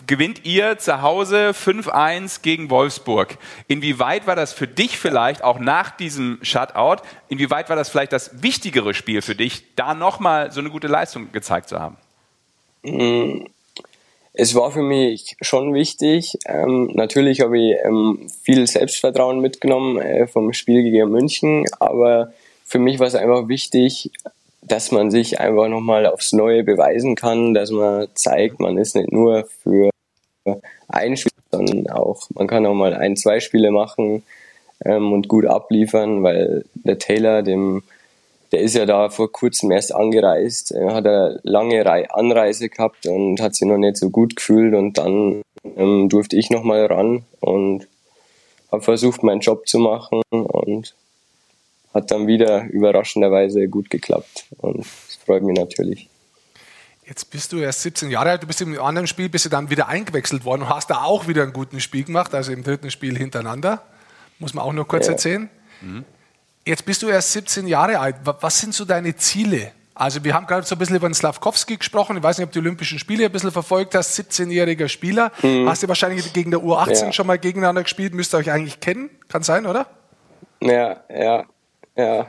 gewinnt 0.06 0.44
ihr 0.44 0.78
zu 0.78 1.00
Hause 1.02 1.52
5-1 1.54 2.42
gegen 2.42 2.70
Wolfsburg. 2.70 3.38
Inwieweit 3.68 4.26
war 4.26 4.34
das 4.36 4.52
für 4.52 4.66
dich 4.66 4.98
vielleicht 4.98 5.44
auch 5.44 5.58
nach 5.58 5.90
diesem 5.90 6.38
Shutout, 6.42 7.02
inwieweit 7.28 7.68
war 7.68 7.76
das 7.76 7.88
vielleicht 7.88 8.12
das 8.12 8.42
wichtigere 8.42 8.94
Spiel 8.94 9.22
für 9.22 9.34
dich, 9.34 9.74
da 9.76 9.94
nochmal 9.94 10.50
so 10.50 10.60
eine 10.60 10.70
gute 10.70 10.88
Leistung 10.88 11.30
gezeigt 11.32 11.68
zu 11.68 11.78
haben? 11.78 11.96
Es 14.38 14.54
war 14.54 14.70
für 14.70 14.82
mich 14.82 15.34
schon 15.40 15.72
wichtig. 15.72 16.38
Ähm, 16.44 16.90
natürlich 16.92 17.40
habe 17.40 17.58
ich 17.58 17.76
ähm, 17.82 18.28
viel 18.42 18.66
Selbstvertrauen 18.66 19.40
mitgenommen 19.40 19.98
äh, 19.98 20.26
vom 20.26 20.52
Spiel 20.52 20.82
gegen 20.82 21.10
München, 21.10 21.64
aber 21.80 22.34
für 22.62 22.78
mich 22.78 22.98
war 22.98 23.06
es 23.06 23.14
einfach 23.14 23.48
wichtig, 23.48 24.10
dass 24.60 24.92
man 24.92 25.10
sich 25.10 25.40
einfach 25.40 25.68
nochmal 25.68 26.04
aufs 26.04 26.34
Neue 26.34 26.64
beweisen 26.64 27.14
kann, 27.14 27.54
dass 27.54 27.70
man 27.70 28.08
zeigt, 28.12 28.60
man 28.60 28.76
ist 28.76 28.94
nicht 28.94 29.10
nur 29.10 29.48
für 29.62 29.90
ein 30.88 31.16
Spiel, 31.16 31.32
sondern 31.50 31.88
auch, 31.88 32.28
man 32.34 32.46
kann 32.46 32.66
auch 32.66 32.74
mal 32.74 32.92
ein, 32.92 33.16
zwei 33.16 33.40
Spiele 33.40 33.70
machen 33.70 34.22
ähm, 34.84 35.14
und 35.14 35.28
gut 35.28 35.46
abliefern, 35.46 36.22
weil 36.22 36.66
der 36.74 36.98
Taylor, 36.98 37.42
dem 37.42 37.82
der 38.52 38.60
ist 38.60 38.74
ja 38.74 38.86
da 38.86 39.08
vor 39.10 39.30
kurzem 39.32 39.70
erst 39.70 39.94
angereist, 39.94 40.70
er 40.72 40.94
hat 40.94 41.06
eine 41.06 41.40
lange 41.42 41.84
Rei- 41.84 42.10
Anreise 42.10 42.68
gehabt 42.68 43.06
und 43.06 43.40
hat 43.40 43.54
sich 43.54 43.66
noch 43.66 43.78
nicht 43.78 43.96
so 43.96 44.10
gut 44.10 44.36
gefühlt 44.36 44.74
und 44.74 44.98
dann 44.98 45.42
ähm, 45.76 46.08
durfte 46.08 46.36
ich 46.36 46.50
nochmal 46.50 46.86
ran 46.86 47.24
und 47.40 47.86
habe 48.70 48.82
versucht, 48.82 49.22
meinen 49.22 49.40
Job 49.40 49.66
zu 49.68 49.78
machen 49.78 50.22
und 50.30 50.94
hat 51.94 52.10
dann 52.10 52.26
wieder 52.26 52.64
überraschenderweise 52.66 53.68
gut 53.68 53.90
geklappt 53.90 54.46
und 54.58 54.78
das 54.80 55.16
freut 55.24 55.42
mich 55.42 55.56
natürlich. 55.58 56.08
Jetzt 57.06 57.30
bist 57.30 57.52
du 57.52 57.58
erst 57.58 57.82
17 57.82 58.10
Jahre 58.10 58.30
alt, 58.30 58.42
du 58.42 58.48
bist 58.48 58.60
im 58.60 58.78
anderen 58.80 59.06
Spiel, 59.06 59.28
bist 59.28 59.44
du 59.44 59.48
dann 59.48 59.70
wieder 59.70 59.86
eingewechselt 59.88 60.44
worden 60.44 60.62
und 60.62 60.68
hast 60.68 60.90
da 60.90 61.02
auch 61.04 61.28
wieder 61.28 61.44
ein 61.44 61.52
gutes 61.52 61.82
Spiel 61.82 62.02
gemacht, 62.04 62.34
also 62.34 62.50
im 62.52 62.64
dritten 62.64 62.90
Spiel 62.90 63.16
hintereinander. 63.16 63.82
Muss 64.40 64.54
man 64.54 64.64
auch 64.64 64.72
nur 64.72 64.86
kurz 64.88 65.06
Ja. 65.06 65.12
erzählen. 65.12 65.48
Jetzt 66.66 66.84
bist 66.84 67.02
du 67.02 67.08
erst 67.08 67.32
17 67.32 67.66
Jahre 67.66 67.98
alt. 67.98 68.16
Wa- 68.24 68.36
Was 68.40 68.60
sind 68.60 68.74
so 68.74 68.84
deine 68.84 69.16
Ziele? 69.16 69.72
Also 69.94 70.22
wir 70.24 70.34
haben 70.34 70.46
gerade 70.46 70.66
so 70.66 70.74
ein 70.74 70.78
bisschen 70.78 70.96
über 70.96 71.08
den 71.08 71.14
Slavkowski 71.14 71.76
gesprochen. 71.78 72.18
Ich 72.18 72.22
weiß 72.22 72.36
nicht, 72.36 72.44
ob 72.46 72.52
du 72.52 72.60
die 72.60 72.66
Olympischen 72.66 72.98
Spiele 72.98 73.24
ein 73.24 73.32
bisschen 73.32 73.50
verfolgt 73.52 73.94
hast. 73.94 74.18
17-jähriger 74.18 74.88
Spieler. 74.88 75.32
Hast 75.64 75.82
du 75.82 75.88
wahrscheinlich 75.88 76.32
gegen 76.34 76.50
der 76.50 76.60
U18 76.60 77.04
Ja. 77.06 77.12
schon 77.12 77.26
mal 77.26 77.38
gegeneinander 77.38 77.82
gespielt. 77.82 78.12
Müsst 78.12 78.34
ihr 78.34 78.38
euch 78.38 78.50
eigentlich 78.50 78.80
kennen. 78.80 79.08
Kann 79.28 79.42
sein, 79.42 79.64
oder? 79.64 79.86
Ja, 80.60 81.00
ja, 81.08 81.44
ja. 81.96 82.26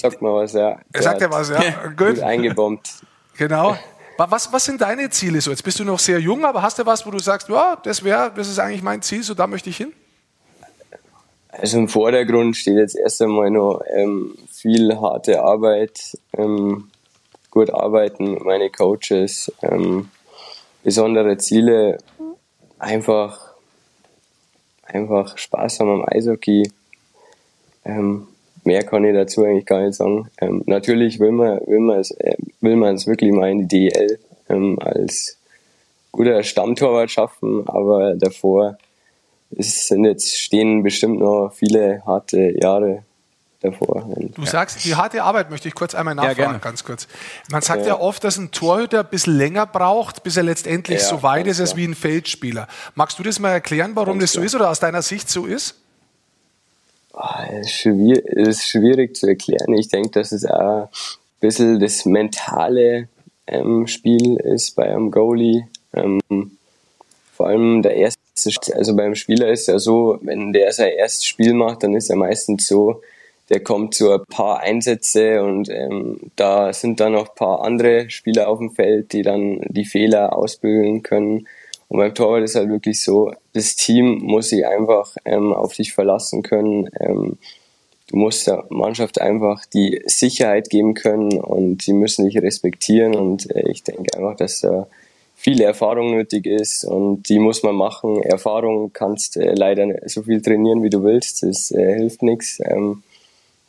Sag 0.00 0.22
mal 0.22 0.32
was, 0.34 0.52
ja. 0.54 0.78
Er 0.92 1.02
sagt 1.02 1.20
ja 1.20 1.26
hat 1.26 1.34
was, 1.34 1.50
ja. 1.50 1.60
Gut 1.96 1.96
Gut. 2.14 2.20
eingebombt. 2.20 2.90
Genau. 3.36 3.76
Wa- 4.16 4.30
Was, 4.30 4.50
was 4.52 4.64
sind 4.64 4.80
deine 4.80 5.10
Ziele 5.10 5.40
so? 5.42 5.50
Jetzt 5.50 5.62
bist 5.64 5.78
du 5.78 5.84
noch 5.84 5.98
sehr 5.98 6.18
jung, 6.20 6.44
aber 6.46 6.62
hast 6.62 6.78
du 6.78 6.86
was, 6.86 7.04
wo 7.06 7.10
du 7.10 7.18
sagst, 7.18 7.48
ja, 7.50 7.76
das 7.76 8.02
wäre, 8.02 8.32
das 8.34 8.48
ist 8.48 8.58
eigentlich 8.58 8.82
mein 8.82 9.02
Ziel, 9.02 9.22
so 9.22 9.34
da 9.34 9.46
möchte 9.46 9.68
ich 9.68 9.76
hin? 9.76 9.92
Also 11.48 11.78
im 11.78 11.88
Vordergrund 11.88 12.56
steht 12.56 12.76
jetzt 12.76 12.96
erst 12.96 13.22
einmal 13.22 13.50
noch 13.50 13.80
ähm, 13.90 14.36
viel 14.50 14.94
harte 15.00 15.42
Arbeit, 15.42 16.18
ähm, 16.36 16.90
gut 17.50 17.70
arbeiten 17.70 18.38
meine 18.44 18.70
Coaches, 18.70 19.50
ähm, 19.62 20.10
besondere 20.84 21.38
Ziele, 21.38 21.98
einfach, 22.78 23.54
einfach 24.82 25.38
Spaß 25.38 25.80
haben 25.80 25.90
am 25.90 26.04
Eishockey. 26.06 26.70
Ähm, 27.84 28.28
mehr 28.64 28.82
kann 28.84 29.04
ich 29.06 29.14
dazu 29.14 29.44
eigentlich 29.44 29.66
gar 29.66 29.80
nicht 29.80 29.94
sagen. 29.94 30.28
Ähm, 30.40 30.62
natürlich 30.66 31.18
will 31.18 31.32
man, 31.32 31.60
will 31.66 31.80
man 31.80 32.00
es, 32.00 32.10
äh, 32.10 32.36
will 32.60 32.76
man 32.76 32.94
es 32.94 33.06
wirklich 33.06 33.32
mal 33.32 33.50
in 33.50 33.66
die 33.66 33.88
DL 33.88 34.18
ähm, 34.50 34.78
als 34.80 35.38
guter 36.12 36.42
Stammtorwart 36.42 37.10
schaffen, 37.10 37.66
aber 37.66 38.14
davor 38.14 38.76
es 39.56 39.86
sind 39.86 40.04
jetzt 40.04 40.36
stehen 40.36 40.82
bestimmt 40.82 41.20
noch 41.20 41.52
viele 41.54 42.02
harte 42.04 42.54
Jahre 42.60 43.04
davor. 43.60 44.08
Du 44.34 44.44
sagst, 44.44 44.84
die 44.84 44.94
harte 44.94 45.22
Arbeit 45.22 45.50
möchte 45.50 45.68
ich 45.68 45.74
kurz 45.74 45.94
einmal 45.94 46.14
nachfragen, 46.14 46.36
gerne. 46.36 46.58
ganz 46.58 46.84
kurz. 46.84 47.08
Man 47.50 47.62
sagt 47.62 47.86
ja. 47.86 47.98
oft, 47.98 48.22
dass 48.22 48.36
ein 48.38 48.50
Torhüter 48.50 49.00
ein 49.00 49.10
bisschen 49.10 49.36
länger 49.36 49.66
braucht, 49.66 50.22
bis 50.22 50.36
er 50.36 50.44
letztendlich 50.44 51.00
Ja, 51.00 51.04
so 51.04 51.22
weit 51.22 51.46
ist 51.46 51.60
als 51.60 51.76
wie 51.76 51.84
ein 51.84 51.94
Feldspieler. 51.94 52.68
Magst 52.94 53.18
du 53.18 53.22
das 53.22 53.38
mal 53.40 53.50
erklären, 53.50 53.92
warum 53.94 54.18
Ganz 54.18 54.22
das 54.22 54.32
so 54.32 54.40
klar. 54.40 54.46
ist 54.46 54.54
oder 54.54 54.70
aus 54.70 54.80
deiner 54.80 55.02
Sicht 55.02 55.28
so 55.28 55.46
ist? 55.46 55.74
Ah, 57.14 57.46
es 57.60 57.84
ist 57.84 58.68
schwierig 58.68 59.16
zu 59.16 59.26
erklären. 59.26 59.74
Ich 59.74 59.88
denke, 59.88 60.10
dass 60.10 60.30
es 60.30 60.44
auch 60.44 60.84
ein 60.84 60.88
bisschen 61.40 61.80
das 61.80 62.04
mentale 62.04 63.08
ähm, 63.48 63.88
Spiel 63.88 64.36
ist 64.36 64.76
bei 64.76 64.84
einem 64.84 65.10
Goalie. 65.10 65.66
Ähm, 65.94 66.20
vor 67.34 67.48
allem 67.48 67.82
der 67.82 67.96
erste, 67.96 68.17
also 68.46 68.94
beim 68.96 69.14
Spieler 69.14 69.48
ist 69.48 69.68
ja 69.68 69.78
so, 69.78 70.18
wenn 70.22 70.52
der 70.52 70.72
sein 70.72 70.92
erstes 70.92 71.24
Spiel 71.24 71.54
macht, 71.54 71.82
dann 71.82 71.94
ist 71.94 72.10
er 72.10 72.16
meistens 72.16 72.66
so, 72.66 73.02
der 73.48 73.60
kommt 73.60 73.94
zu 73.94 74.12
ein 74.12 74.24
paar 74.28 74.60
Einsätze 74.60 75.42
und 75.42 75.70
ähm, 75.70 76.20
da 76.36 76.72
sind 76.72 77.00
dann 77.00 77.12
noch 77.12 77.30
ein 77.30 77.34
paar 77.34 77.62
andere 77.62 78.10
Spieler 78.10 78.48
auf 78.48 78.58
dem 78.58 78.70
Feld, 78.70 79.12
die 79.12 79.22
dann 79.22 79.60
die 79.68 79.86
Fehler 79.86 80.36
ausbügeln 80.36 81.02
können. 81.02 81.48
Und 81.88 81.98
beim 81.98 82.14
Torwart 82.14 82.44
ist 82.44 82.56
halt 82.56 82.68
wirklich 82.68 83.02
so, 83.02 83.32
das 83.54 83.74
Team 83.76 84.18
muss 84.22 84.50
sich 84.50 84.66
einfach 84.66 85.16
ähm, 85.24 85.54
auf 85.54 85.72
dich 85.72 85.94
verlassen 85.94 86.42
können. 86.42 86.90
Ähm, 87.00 87.38
du 88.08 88.16
musst 88.16 88.46
der 88.46 88.66
Mannschaft 88.68 89.20
einfach 89.20 89.64
die 89.64 90.02
Sicherheit 90.04 90.68
geben 90.68 90.92
können 90.92 91.40
und 91.40 91.82
sie 91.82 91.94
müssen 91.94 92.26
dich 92.26 92.36
respektieren. 92.36 93.14
Und 93.14 93.50
äh, 93.54 93.70
ich 93.70 93.82
denke 93.84 94.14
einfach, 94.14 94.36
dass 94.36 94.60
da 94.60 94.86
viel 95.38 95.60
Erfahrung 95.60 96.10
nötig 96.10 96.46
ist 96.46 96.84
und 96.84 97.28
die 97.28 97.38
muss 97.38 97.62
man 97.62 97.76
machen. 97.76 98.20
Erfahrung 98.24 98.92
kannst 98.92 99.36
äh, 99.36 99.54
leider 99.54 99.86
so 100.06 100.24
viel 100.24 100.42
trainieren, 100.42 100.82
wie 100.82 100.90
du 100.90 101.04
willst. 101.04 101.44
Das 101.44 101.70
äh, 101.70 101.94
hilft 101.94 102.24
nichts. 102.24 102.58
Ähm, 102.64 103.04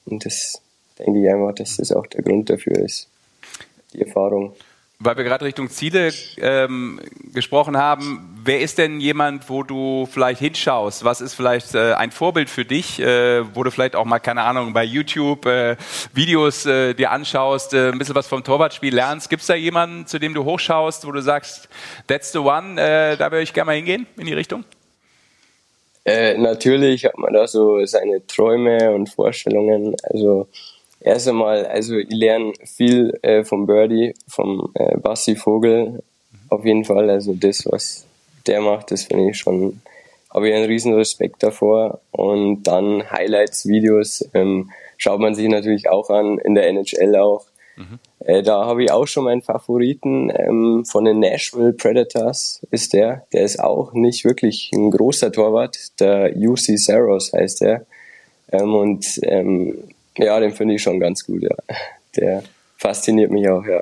und 0.06 0.26
das 0.26 0.64
denke 0.98 1.22
ich 1.22 1.30
einfach, 1.30 1.54
dass 1.54 1.78
das 1.78 1.92
auch 1.92 2.08
der 2.08 2.24
Grund 2.24 2.50
dafür 2.50 2.80
ist. 2.80 3.08
Die 3.94 4.02
Erfahrung. 4.02 4.54
Weil 5.02 5.16
wir 5.16 5.24
gerade 5.24 5.46
Richtung 5.46 5.70
Ziele 5.70 6.12
ähm, 6.42 7.00
gesprochen 7.34 7.78
haben. 7.78 8.38
Wer 8.44 8.60
ist 8.60 8.78
denn 8.78 9.00
jemand, 9.00 9.50
wo 9.50 9.64
du 9.64 10.06
vielleicht 10.12 10.42
hinschaust? 10.42 11.06
Was 11.06 11.22
ist 11.22 11.36
vielleicht 11.36 11.74
äh, 11.74 11.94
ein 11.94 12.12
Vorbild 12.12 12.50
für 12.50 12.66
dich, 12.66 13.00
äh, 13.00 13.56
wo 13.56 13.64
du 13.64 13.72
vielleicht 13.72 13.96
auch 13.96 14.04
mal, 14.04 14.20
keine 14.20 14.42
Ahnung, 14.42 14.74
bei 14.74 14.84
YouTube 14.84 15.46
äh, 15.46 15.78
Videos 16.14 16.66
äh, 16.66 16.94
dir 16.96 17.12
anschaust, 17.12 17.74
äh, 17.74 17.92
ein 17.94 17.98
bisschen 17.98 18.14
was 18.14 18.28
vom 18.28 18.44
Torwartspiel 18.44 18.94
lernst? 18.94 19.30
Gibt 19.30 19.40
es 19.40 19.48
da 19.48 19.56
jemanden, 19.56 20.06
zu 20.06 20.20
dem 20.20 20.34
du 20.34 20.44
hochschaust, 20.44 21.08
wo 21.08 21.14
du 21.14 21.22
sagst, 21.22 21.70
that's 22.08 22.34
the 22.34 22.40
one, 22.40 22.74
äh, 22.74 23.16
da 23.16 23.32
würde 23.32 23.44
ich 23.44 23.54
gerne 23.54 23.68
mal 23.68 23.76
hingehen 23.78 24.06
in 24.18 24.26
die 24.26 24.34
Richtung? 24.34 24.66
Äh, 26.04 26.38
natürlich 26.38 27.06
hat 27.06 27.18
man 27.18 27.32
da 27.32 27.48
so 27.48 27.86
seine 27.86 28.28
Träume 28.28 28.92
und 28.92 29.08
Vorstellungen. 29.08 29.96
Also 30.04 30.50
erst 31.00 31.28
einmal, 31.28 31.66
also 31.66 31.96
ich 31.96 32.10
lerne 32.10 32.54
viel 32.66 33.18
äh, 33.22 33.44
vom 33.44 33.66
Birdie, 33.66 34.14
vom 34.28 34.72
äh, 34.76 34.98
Bassi 34.98 35.36
Vogel 35.36 36.04
auf 36.50 36.66
jeden 36.66 36.86
Fall. 36.86 37.10
Also 37.10 37.34
das, 37.34 37.66
was 37.70 38.06
der 38.48 38.62
macht, 38.62 38.92
das 38.92 39.04
finde 39.04 39.30
ich 39.30 39.38
schon, 39.38 39.82
habe 40.34 40.50
ich 40.50 40.56
einen 40.56 40.66
riesen 40.66 40.94
Respekt 40.94 41.44
davor. 41.44 42.00
Und 42.12 42.64
dann 42.64 43.10
Highlights-Videos 43.12 44.30
ähm, 44.34 44.72
schaut 44.98 45.20
man 45.20 45.36
sich 45.36 45.48
natürlich 45.48 45.90
auch 45.90 46.10
an, 46.10 46.38
in 46.40 46.56
der 46.56 46.68
NHL 46.68 47.16
auch. 47.16 47.46
Äh, 48.26 48.44
da 48.44 48.66
habe 48.66 48.84
ich 48.84 48.92
auch 48.92 49.08
schon 49.08 49.24
meinen 49.24 49.42
Favoriten 49.42 50.30
ähm, 50.36 50.84
von 50.86 51.06
den 51.06 51.20
Nashville 51.20 51.74
Predators 51.74 52.62
ist 52.72 52.94
der. 52.94 53.26
Der 53.32 53.44
ist 53.44 53.60
auch 53.60 53.94
nicht 53.94 54.26
wirklich 54.26 54.72
ein 54.74 54.92
großer 54.92 55.32
Torwart. 55.32 55.78
Der 56.00 56.36
UC 56.36 56.78
Saros 56.78 57.32
heißt 57.32 57.62
der. 57.62 57.86
Ähm, 58.52 58.76
und 58.76 59.20
ähm, 59.24 59.84
ja, 60.20 60.40
den 60.40 60.54
finde 60.54 60.76
ich 60.76 60.82
schon 60.84 61.00
ganz 61.00 61.26
gut. 61.26 61.42
Ja. 61.44 61.56
Der 62.16 62.44
fasziniert 62.78 63.32
mich 63.32 63.50
auch, 63.50 63.66
ja. 63.66 63.82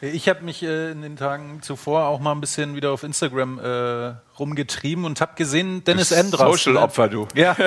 Ich 0.00 0.28
habe 0.28 0.42
mich 0.42 0.62
äh, 0.62 0.90
in 0.90 1.00
den 1.02 1.16
Tagen 1.16 1.60
zuvor 1.62 2.06
auch 2.08 2.20
mal 2.20 2.32
ein 2.32 2.40
bisschen 2.40 2.74
wieder 2.76 2.90
auf 2.92 3.02
Instagram 3.04 3.58
äh, 3.58 4.12
rumgetrieben 4.38 5.04
und 5.04 5.20
habe 5.20 5.32
gesehen, 5.36 5.82
Dennis 5.84 6.10
Endras. 6.12 6.40
Social-Opfer, 6.62 7.08
du. 7.08 7.26
Ja. 7.34 7.56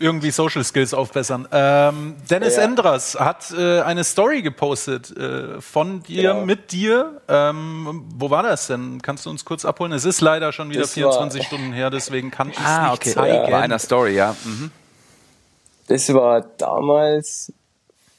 Irgendwie 0.00 0.32
Social 0.32 0.64
Skills 0.64 0.92
aufbessern. 0.92 1.46
Ähm, 1.52 2.16
Dennis 2.28 2.56
Ja. 2.56 2.62
Endras 2.64 3.14
hat 3.18 3.52
äh, 3.56 3.80
eine 3.80 4.02
Story 4.02 4.42
gepostet 4.42 5.16
äh, 5.16 5.60
von 5.60 6.02
dir, 6.02 6.32
Genau. 6.34 6.44
mit 6.44 6.72
dir. 6.72 7.20
Ähm, 7.28 8.04
wo 8.16 8.28
war 8.28 8.42
das 8.42 8.66
denn? 8.66 9.00
Kannst 9.02 9.24
du 9.24 9.30
uns 9.30 9.44
kurz 9.44 9.64
abholen? 9.64 9.92
Es 9.92 10.04
ist 10.04 10.20
leider 10.20 10.52
schon 10.52 10.68
wieder 10.70 10.80
Das 10.80 10.90
war- 10.96 11.12
24 11.12 11.44
Stunden 11.46 11.72
her, 11.72 11.90
deswegen 11.90 12.32
kann 12.32 12.50
ich 12.50 12.58
es 12.58 12.64
Ah, 12.64 12.82
nicht 12.90 12.94
okay. 13.02 13.10
zeigen. 13.12 13.50
Bei 13.52 13.58
einer 13.60 13.78
Story, 13.78 14.16
ja. 14.16 14.34
Mhm. 14.44 14.72
Das 15.86 16.12
war 16.14 16.40
damals, 16.40 17.52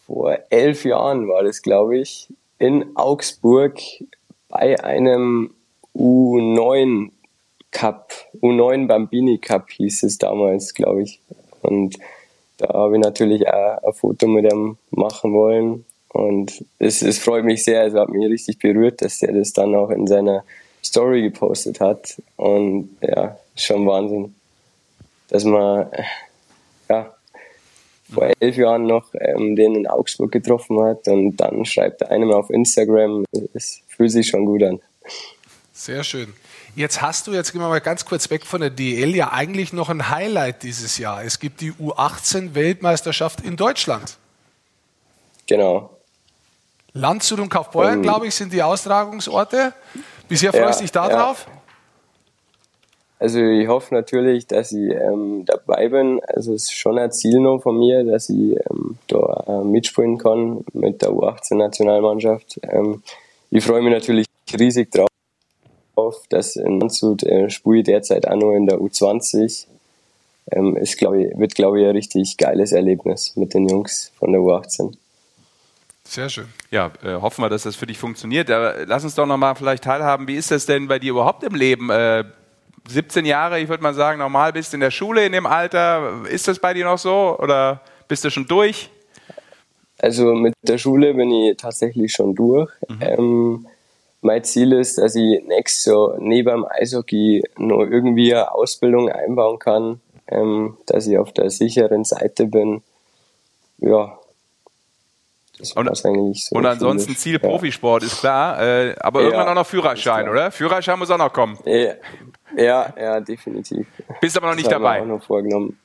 vor 0.05 0.38
elf 0.49 0.86
Jahren 0.86 1.28
war 1.28 1.43
das, 1.43 1.61
glaube 1.61 1.97
ich, 1.97 2.30
in 2.59 2.95
Augsburg 2.95 3.80
bei 4.49 4.80
einem 4.84 5.53
U9 5.95 7.11
Cup, 7.72 8.13
U9 8.41 8.88
Bambini 8.88 9.38
Cup 9.38 9.70
hieß 9.70 10.03
es 10.03 10.18
damals, 10.18 10.74
glaube 10.74 11.03
ich. 11.03 11.20
Und 11.61 11.97
da 12.57 12.70
habe 12.74 12.95
ich 12.95 13.03
natürlich 13.03 13.47
auch 13.47 13.84
ein 13.84 13.93
Foto 13.93 14.28
mit 14.28 14.51
ihm 14.51 14.78
machen 14.91 15.34
wollen. 15.34 15.86
Und 16.09 16.63
es, 16.80 17.01
es 17.01 17.20
freut 17.20 17.43
mich 17.43 17.63
sehr, 17.66 17.86
es 17.86 17.93
hat 17.93 18.09
mich 18.09 18.26
richtig 18.30 18.59
berührt, 18.59 19.01
dass 19.01 19.22
er 19.22 19.34
das 19.34 19.51
dann 19.51 19.76
auch 19.76 19.89
in 19.89 20.07
seiner 20.07 20.45
Story 20.82 21.24
gepostet 21.24 21.82
hat. 21.82 22.22
Und 22.38 22.95
ja, 23.01 23.38
schon 23.55 23.86
Wahnsinn, 23.86 24.36
dass 25.28 25.43
man, 25.43 25.89
ja, 26.88 27.14
vor 28.13 28.31
elf 28.39 28.55
Jahren 28.57 28.85
noch 28.85 29.13
ähm, 29.13 29.55
den 29.55 29.75
in 29.75 29.87
Augsburg 29.87 30.31
getroffen 30.31 30.79
hat 30.81 31.07
und 31.07 31.37
dann 31.37 31.65
schreibt 31.65 32.01
er 32.01 32.11
einem 32.11 32.31
auf 32.31 32.49
Instagram, 32.49 33.25
es 33.53 33.81
fühlt 33.87 34.11
sich 34.11 34.27
schon 34.27 34.45
gut 34.45 34.63
an. 34.63 34.79
Sehr 35.73 36.03
schön. 36.03 36.33
Jetzt 36.75 37.01
hast 37.01 37.27
du, 37.27 37.31
jetzt 37.31 37.51
gehen 37.53 37.61
wir 37.61 37.69
mal 37.69 37.79
ganz 37.79 38.05
kurz 38.05 38.29
weg 38.29 38.45
von 38.45 38.59
der 38.59 38.69
DL, 38.69 39.15
ja 39.15 39.31
eigentlich 39.31 39.71
noch 39.71 39.89
ein 39.89 40.09
Highlight 40.09 40.63
dieses 40.63 40.97
Jahr. 40.97 41.23
Es 41.23 41.39
gibt 41.39 41.61
die 41.61 41.71
U18-Weltmeisterschaft 41.71 43.41
in 43.41 43.55
Deutschland. 43.55 44.17
Genau. 45.47 45.91
Landshut 46.93 47.39
und 47.39 47.49
Kaufbeuren, 47.49 47.95
Ähm, 47.95 48.01
glaube 48.01 48.27
ich, 48.27 48.35
sind 48.35 48.51
die 48.51 48.61
Austragungsorte. 48.61 49.73
Bisher 50.27 50.51
freust 50.51 50.79
du 50.79 50.83
dich 50.83 50.91
da 50.91 51.09
ja. 51.09 51.35
Also 53.18 53.39
ich 53.39 53.68
hoffe 53.68 53.93
natürlich, 53.93 54.45
dass 54.47 54.72
ich 54.72 54.91
ähm, 54.91 55.45
dabei 55.45 55.88
bin. 55.88 56.20
Also 56.28 56.53
es 56.53 56.63
ist 56.63 56.74
schon 56.74 56.99
ein 56.99 57.11
Ziel 57.11 57.39
noch 57.39 57.59
von 57.59 57.78
mir, 57.78 58.03
dass 58.03 58.30
ich 58.30 58.57
ähm, 58.70 58.97
da 59.07 59.43
äh, 59.47 59.63
mitspielen 59.63 60.18
kann 60.18 60.66
mit 60.74 61.01
der 61.01 61.09
U18-Nationalmannschaft. 61.09 62.59
Ähm, 62.63 63.03
ich 63.51 63.63
freue 63.63 63.82
mich 63.82 63.93
natürlich 63.93 64.26
riesig 64.59 64.91
drauf, 64.91 65.07
dass 66.30 66.57
in 66.57 66.80
Landshut 66.80 67.24
äh, 67.24 67.49
spiele 67.49 67.80
ich 67.80 67.86
derzeit 67.86 68.28
auch 68.28 68.36
noch 68.36 68.53
in 68.53 68.66
der 68.66 68.80
U20. 68.80 69.68
Ähm, 70.51 70.76
ist, 70.78 70.97
glaub 70.97 71.16
ich, 71.16 71.36
wird, 71.38 71.55
glaube 71.55 71.80
ich, 71.80 71.88
ein 71.88 71.95
richtig 71.95 72.38
geiles 72.38 72.72
Erlebnis 72.72 73.36
mit 73.36 73.53
den 73.53 73.68
Jungs 73.68 74.11
von 74.20 74.32
der 74.32 74.41
U18. 74.41 74.93
Sehr 76.03 76.30
schön. 76.30 76.47
Ja, 76.70 76.91
äh, 77.03 77.16
hoffen 77.16 77.43
wir, 77.43 77.49
dass 77.49 77.63
das 77.63 77.76
für 77.76 77.88
dich 77.88 77.97
funktioniert. 77.97 78.51
Aber 78.51 78.86
lass 78.86 79.03
uns 79.03 79.16
doch 79.16 79.26
noch 79.26 79.38
mal 79.38 79.55
vielleicht 79.55 79.86
teilhaben. 79.86 80.28
Wie 80.28 80.36
ist 80.36 80.51
das 80.51 80.66
denn 80.68 80.88
bei 80.88 80.99
dir 80.99 81.11
überhaupt 81.11 81.43
im 81.43 81.55
Leben? 81.55 81.89
Äh, 81.89 82.26
17 82.88 83.25
Jahre, 83.25 83.59
ich 83.59 83.69
würde 83.69 83.83
mal 83.83 83.93
sagen, 83.93 84.19
normal 84.19 84.53
bist 84.53 84.73
in 84.73 84.79
der 84.79 84.91
Schule 84.91 85.25
in 85.25 85.31
dem 85.31 85.45
Alter. 85.45 86.23
Ist 86.29 86.47
das 86.47 86.59
bei 86.59 86.73
dir 86.73 86.86
noch 86.86 86.97
so 86.97 87.38
oder 87.39 87.81
bist 88.07 88.23
du 88.23 88.29
schon 88.29 88.45
durch? 88.47 88.89
Also 89.99 90.33
mit 90.33 90.53
der 90.61 90.77
Schule 90.77 91.13
bin 91.13 91.31
ich 91.31 91.57
tatsächlich 91.57 92.11
schon 92.11 92.36
durch. 92.36 92.71
Ähm, 92.99 93.65
mein 94.21 94.43
Ziel 94.43 94.73
ist, 94.73 94.97
dass 94.97 95.15
ich 95.15 95.43
nächstes 95.47 95.86
Jahr 95.86 96.17
neben 96.19 96.49
dem 96.49 96.65
Eishockey 96.67 97.43
noch 97.57 97.81
irgendwie 97.81 98.33
eine 98.33 98.53
Ausbildung 98.53 99.09
einbauen 99.09 99.59
kann, 99.59 100.01
ähm, 100.27 100.77
dass 100.88 101.07
ich 101.07 101.17
auf 101.17 101.31
der 101.31 101.49
sicheren 101.49 102.03
Seite 102.03 102.47
bin. 102.47 102.81
Ja, 103.77 104.17
Und- 105.75 105.97
so. 105.97 106.55
Und 106.55 106.65
ansonsten 106.65 107.07
schulisch. 107.09 107.19
Ziel 107.19 107.39
Profisport 107.39 108.03
ist 108.03 108.19
klar. 108.19 108.61
Äh, 108.61 108.95
aber 108.99 109.21
Ja, 109.21 109.27
irgendwann 109.27 109.49
auch 109.49 109.55
noch 109.55 109.67
Führerschein, 109.67 110.27
oder? 110.27 110.51
Führerschein 110.51 110.99
muss 110.99 111.09
auch 111.11 111.17
noch 111.17 111.31
kommen. 111.31 111.57
Ja, 111.65 111.93
ja, 112.57 112.93
ja, 112.99 113.19
definitiv. 113.21 113.87
Bist 114.21 114.37
aber 114.37 114.47
noch 114.49 114.55
nicht 114.55 114.71
dabei. 114.71 114.99
mir 114.99 115.03
auch 115.13 115.17
noch 115.17 115.25
vorgenommen. 115.25 115.79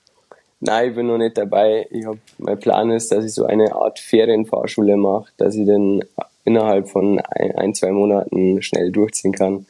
Nein, 0.60 0.90
ich 0.90 0.94
bin 0.94 1.06
noch 1.06 1.16
nicht 1.18 1.38
dabei. 1.38 1.86
Ich 1.90 2.04
hab, 2.04 2.16
mein 2.38 2.58
Plan 2.58 2.90
ist, 2.90 3.10
dass 3.12 3.24
ich 3.24 3.32
so 3.32 3.46
eine 3.46 3.74
Art 3.74 3.98
Ferienfahrschule 3.98 4.96
mache, 4.96 5.26
dass 5.38 5.54
ich 5.54 5.66
dann 5.66 6.02
innerhalb 6.44 6.88
von 6.88 7.18
ein, 7.20 7.56
ein 7.56 7.74
zwei 7.74 7.90
Monaten 7.92 8.60
schnell 8.62 8.90
durchziehen 8.92 9.32
kann. 9.32 9.66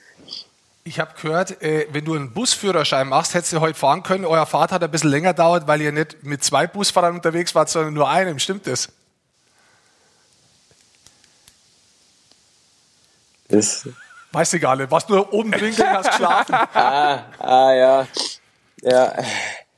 Ich 0.83 0.99
habe 0.99 1.13
gehört, 1.21 1.63
äh, 1.63 1.87
wenn 1.93 2.05
du 2.05 2.15
einen 2.15 2.33
Busführerschein 2.33 3.07
machst, 3.09 3.35
hättest 3.35 3.53
du 3.53 3.61
heute 3.61 3.75
fahren 3.79 4.03
können. 4.03 4.25
Euer 4.25 4.47
Fahrt 4.47 4.73
hat 4.73 4.83
ein 4.83 4.91
bisschen 4.91 5.11
länger 5.11 5.35
dauert, 5.35 5.69
weil 5.69 5.81
ihr 5.83 5.93
nicht 5.93 6.25
mit 6.25 6.43
zwei 6.43 6.67
Busfahrern 6.67 7.15
unterwegs 7.15 7.55
wart, 7.55 7.69
sondern 7.69 7.95
nur 7.95 8.09
einem. 8.09 8.39
Stimmt 8.41 8.67
das? 8.67 8.89
Das, 13.51 13.89
Weiß 14.33 14.53
nicht. 14.53 14.63
Warst 14.63 15.09
nur 15.09 15.33
oben 15.33 15.51
drin 15.51 15.75
gelegen, 15.75 15.91
hast 15.91 16.11
geschlafen. 16.11 16.55
ah, 16.75 17.25
ah, 17.39 17.75
ja. 17.75 18.07
Ja, 18.83 19.15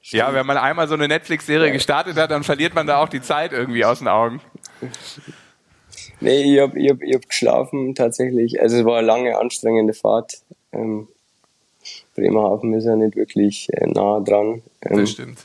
Ja, 0.03 0.35
wenn 0.35 0.47
man 0.47 0.59
einmal 0.59 0.89
so 0.89 0.95
eine 0.95 1.09
Netflix-Serie 1.09 1.73
gestartet 1.73 2.17
hat, 2.17 2.31
dann 2.31 2.45
verliert 2.45 2.75
man 2.75 2.87
da 2.87 2.99
auch 2.99 3.09
die 3.09 3.23
Zeit 3.23 3.53
irgendwie 3.53 3.85
aus 3.85 4.01
den 4.01 4.09
Augen. 4.09 4.41
nee, 6.21 6.55
ich 6.55 6.61
hab, 6.61 6.77
ich 6.77 6.91
hab, 6.91 7.03
ich 7.03 7.15
hab 7.15 7.29
geschlafen 7.29 7.95
tatsächlich. 7.95 8.61
Also 8.61 8.77
es 8.79 8.85
war 8.85 8.99
eine 8.99 9.07
lange, 9.07 9.39
anstrengende 9.39 9.95
Fahrt. 9.95 10.43
Ähm, 10.73 11.09
Bremerhaven 12.15 12.75
ist 12.75 12.85
ja 12.85 12.95
nicht 12.95 13.17
wirklich 13.17 13.69
äh, 13.73 13.87
nah 13.87 14.21
dran. 14.21 14.63
Ähm, 14.83 14.99
Das 14.99 15.11
stimmt. 15.11 15.39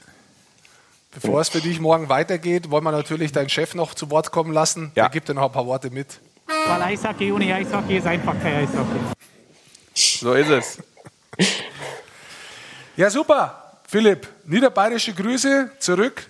Bevor 1.13 1.39
es 1.41 1.49
für 1.49 1.61
dich 1.61 1.79
morgen 1.79 2.09
weitergeht, 2.09 2.69
wollen 2.69 2.83
wir 2.83 2.91
natürlich 2.91 3.31
deinen 3.31 3.49
Chef 3.49 3.73
noch 3.73 3.95
zu 3.95 4.11
Wort 4.11 4.31
kommen 4.31 4.53
lassen. 4.53 4.91
Ja. 4.95 5.03
Der 5.03 5.09
gibt 5.09 5.29
dir 5.29 5.33
noch 5.33 5.45
ein 5.45 5.51
paar 5.51 5.65
Worte 5.65 5.89
mit. 5.89 6.19
Weil 6.68 6.81
Eishockey 6.81 7.31
ohne 7.31 7.53
Eishockey 7.53 7.98
ist 7.98 8.07
einfach 8.07 8.34
kein 8.41 8.56
Eishockey. 8.64 8.99
So 9.94 10.34
ist 10.34 10.49
es. 10.49 10.77
Ja, 12.95 13.10
super. 13.10 13.64
Philipp, 13.88 14.27
niederbayerische 14.45 15.14
Grüße 15.14 15.72
zurück 15.80 16.30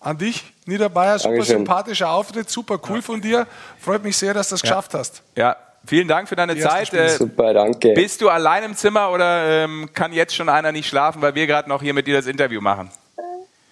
an 0.00 0.16
dich, 0.18 0.44
Niederbayer. 0.66 1.18
Super 1.18 1.30
Dankeschön. 1.34 1.56
sympathischer 1.58 2.10
Auftritt, 2.10 2.48
super 2.48 2.78
cool 2.88 3.02
von 3.02 3.20
dir. 3.20 3.46
Freut 3.80 4.04
mich 4.04 4.16
sehr, 4.16 4.34
dass 4.34 4.48
du 4.48 4.54
das 4.54 4.62
geschafft 4.62 4.94
hast. 4.94 5.22
Ja, 5.34 5.56
vielen 5.84 6.06
Dank 6.06 6.28
für 6.28 6.36
deine 6.36 6.54
Die 6.54 6.60
Zeit. 6.60 6.92
Äh, 6.94 7.08
Super, 7.08 7.52
danke. 7.54 7.92
bist 7.94 8.20
du 8.20 8.28
allein 8.28 8.62
im 8.64 8.76
Zimmer 8.76 9.10
oder 9.10 9.64
ähm, 9.64 9.88
kann 9.94 10.12
jetzt 10.12 10.34
schon 10.34 10.48
einer 10.48 10.70
nicht 10.70 10.88
schlafen, 10.88 11.22
weil 11.22 11.34
wir 11.34 11.46
gerade 11.46 11.68
noch 11.68 11.82
hier 11.82 11.94
mit 11.94 12.06
dir 12.06 12.14
das 12.16 12.26
Interview 12.26 12.60
machen? 12.60 12.90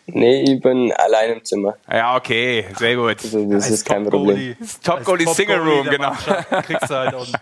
Nee, 0.06 0.42
ich 0.42 0.60
bin 0.60 0.92
allein 0.92 1.32
im 1.32 1.44
Zimmer. 1.44 1.76
Ja, 1.90 2.16
okay, 2.16 2.66
sehr 2.76 2.96
gut. 2.96 3.16
Also 3.22 3.50
das 3.50 3.70
ist 3.70 3.86
kein 3.86 4.04
Problem. 4.04 4.56
Top 4.82 4.98
Als 4.98 5.06
Goalie 5.06 5.26
Single 5.26 5.58
Room, 5.58 5.88
genau. 5.88 6.12
Kriegst 6.62 6.90
du 6.90 6.94
halt 6.94 7.14
auch 7.14 7.26
ein 7.26 7.34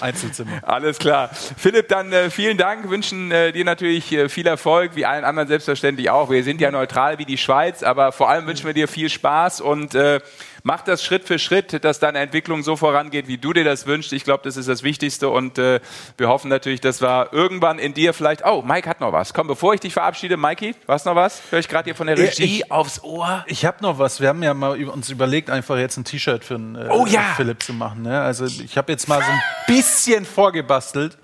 Einzelzimmer. 0.00 0.60
Alles 0.62 0.98
klar. 0.98 1.30
Philipp, 1.32 1.88
dann 1.88 2.12
äh, 2.12 2.28
vielen 2.28 2.58
Dank, 2.58 2.90
wünschen 2.90 3.30
äh, 3.30 3.52
dir 3.52 3.64
natürlich 3.64 4.12
äh, 4.12 4.28
viel 4.28 4.46
Erfolg, 4.46 4.94
wie 4.94 5.06
allen 5.06 5.24
anderen 5.24 5.48
selbstverständlich 5.48 6.10
auch. 6.10 6.28
Wir 6.28 6.44
sind 6.44 6.60
ja 6.60 6.70
neutral 6.70 7.18
wie 7.18 7.24
die 7.24 7.38
Schweiz, 7.38 7.82
aber 7.82 8.12
vor 8.12 8.28
allem 8.28 8.46
wünschen 8.46 8.66
wir 8.66 8.74
dir 8.74 8.88
viel 8.88 9.08
Spaß 9.08 9.62
und 9.62 9.94
äh, 9.94 10.20
Mach 10.64 10.82
das 10.82 11.02
Schritt 11.02 11.24
für 11.24 11.38
Schritt, 11.40 11.84
dass 11.84 11.98
deine 11.98 12.20
Entwicklung 12.20 12.62
so 12.62 12.76
vorangeht, 12.76 13.26
wie 13.26 13.36
du 13.38 13.52
dir 13.52 13.64
das 13.64 13.86
wünschst. 13.86 14.12
Ich 14.12 14.22
glaube, 14.22 14.44
das 14.44 14.56
ist 14.56 14.68
das 14.68 14.84
Wichtigste 14.84 15.28
und 15.28 15.58
äh, 15.58 15.80
wir 16.16 16.28
hoffen 16.28 16.48
natürlich, 16.48 16.80
dass 16.80 17.00
wir 17.02 17.30
irgendwann 17.32 17.80
in 17.80 17.94
dir 17.94 18.12
vielleicht. 18.14 18.44
Oh, 18.46 18.62
Mike 18.62 18.88
hat 18.88 19.00
noch 19.00 19.12
was. 19.12 19.34
Komm, 19.34 19.48
bevor 19.48 19.74
ich 19.74 19.80
dich 19.80 19.92
verabschiede, 19.92 20.36
Mikey, 20.36 20.76
hast 20.86 21.04
noch 21.06 21.16
was? 21.16 21.42
Höre 21.50 21.58
ich 21.58 21.68
gerade 21.68 21.84
hier 21.86 21.96
von 21.96 22.06
der 22.06 22.16
Regie 22.16 22.44
ich- 22.44 22.70
aufs 22.70 23.02
Ohr. 23.02 23.44
Ich 23.48 23.64
habe 23.64 23.78
noch 23.82 23.98
was. 23.98 24.20
Wir 24.20 24.28
haben 24.28 24.42
ja 24.42 24.54
mal 24.54 24.80
uns 24.84 25.10
überlegt, 25.10 25.50
einfach 25.50 25.78
jetzt 25.78 25.96
ein 25.96 26.04
T-Shirt 26.04 26.44
für 26.44 26.54
einen 26.54 26.76
äh, 26.76 26.88
Oh 26.90 27.06
ja! 27.06 27.22
Philipp 27.36 27.62
zu 27.62 27.72
machen. 27.72 28.02
Ne? 28.02 28.20
Also 28.20 28.44
ich 28.46 28.76
habe 28.78 28.92
jetzt 28.92 29.08
mal 29.08 29.20
so 29.20 29.30
ein 29.30 29.42
bisschen 29.66 30.24
vorgebastelt. 30.24 31.18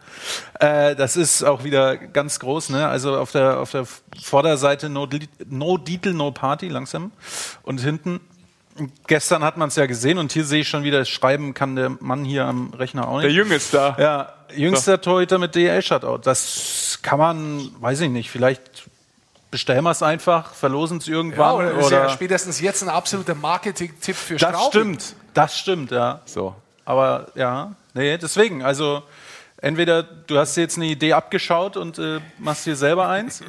Äh, 0.58 0.96
das 0.96 1.16
ist 1.16 1.44
auch 1.44 1.62
wieder 1.62 1.96
ganz 1.96 2.40
groß. 2.40 2.70
Ne? 2.70 2.88
Also 2.88 3.16
auf 3.16 3.30
der, 3.30 3.60
auf 3.60 3.70
der 3.70 3.84
Vorderseite 4.20 4.88
no, 4.88 5.08
no 5.48 5.78
Dietel, 5.78 6.12
no 6.12 6.32
Party 6.32 6.66
langsam. 6.68 7.12
Und 7.62 7.80
hinten, 7.80 8.20
gestern 9.06 9.42
hat 9.44 9.56
man 9.56 9.68
es 9.68 9.76
ja 9.76 9.86
gesehen 9.86 10.18
und 10.18 10.32
hier 10.32 10.44
sehe 10.44 10.60
ich 10.62 10.68
schon 10.68 10.82
wieder, 10.84 11.04
schreiben 11.04 11.54
kann 11.54 11.76
der 11.76 11.90
Mann 12.00 12.24
hier 12.24 12.44
am 12.46 12.72
Rechner 12.74 13.08
auch 13.08 13.16
nicht. 13.16 13.24
Der 13.24 13.32
Junge 13.32 13.54
ist 13.54 13.72
da. 13.74 13.96
Ja, 13.98 14.32
jüngster 14.54 15.00
Torhüter 15.00 15.38
mit 15.38 15.54
DL-Shutout. 15.54 16.18
Das 16.22 16.98
kann 17.02 17.18
man, 17.18 17.70
weiß 17.80 18.00
ich 18.00 18.10
nicht, 18.10 18.30
vielleicht 18.30 18.84
bestellen 19.50 19.84
wir 19.84 19.90
es 19.90 20.02
einfach, 20.02 20.52
verlosen 20.54 20.98
es 20.98 21.06
Ja, 21.06 21.14
irgendwann. 21.14 21.54
oder 21.54 21.72
oder 21.74 21.80
ist 21.80 21.90
ja 21.90 22.08
spätestens 22.10 22.60
jetzt 22.60 22.82
ein 22.82 22.88
absoluter 22.88 23.34
Marketing-Tipp 23.34 24.16
für 24.16 24.36
das 24.36 24.48
Straubing. 24.50 24.70
stimmt, 24.70 25.14
das 25.34 25.58
stimmt, 25.58 25.90
ja. 25.90 26.20
So. 26.26 26.54
Aber 26.84 27.28
ja, 27.34 27.74
nee, 27.94 28.16
deswegen, 28.18 28.62
also 28.62 29.02
entweder 29.60 30.02
du 30.02 30.38
hast 30.38 30.56
dir 30.56 30.62
jetzt 30.62 30.76
eine 30.76 30.86
Idee 30.86 31.12
abgeschaut 31.12 31.76
und 31.76 31.98
äh, 31.98 32.20
machst 32.38 32.66
dir 32.66 32.76
selber 32.76 33.08
eins 33.08 33.42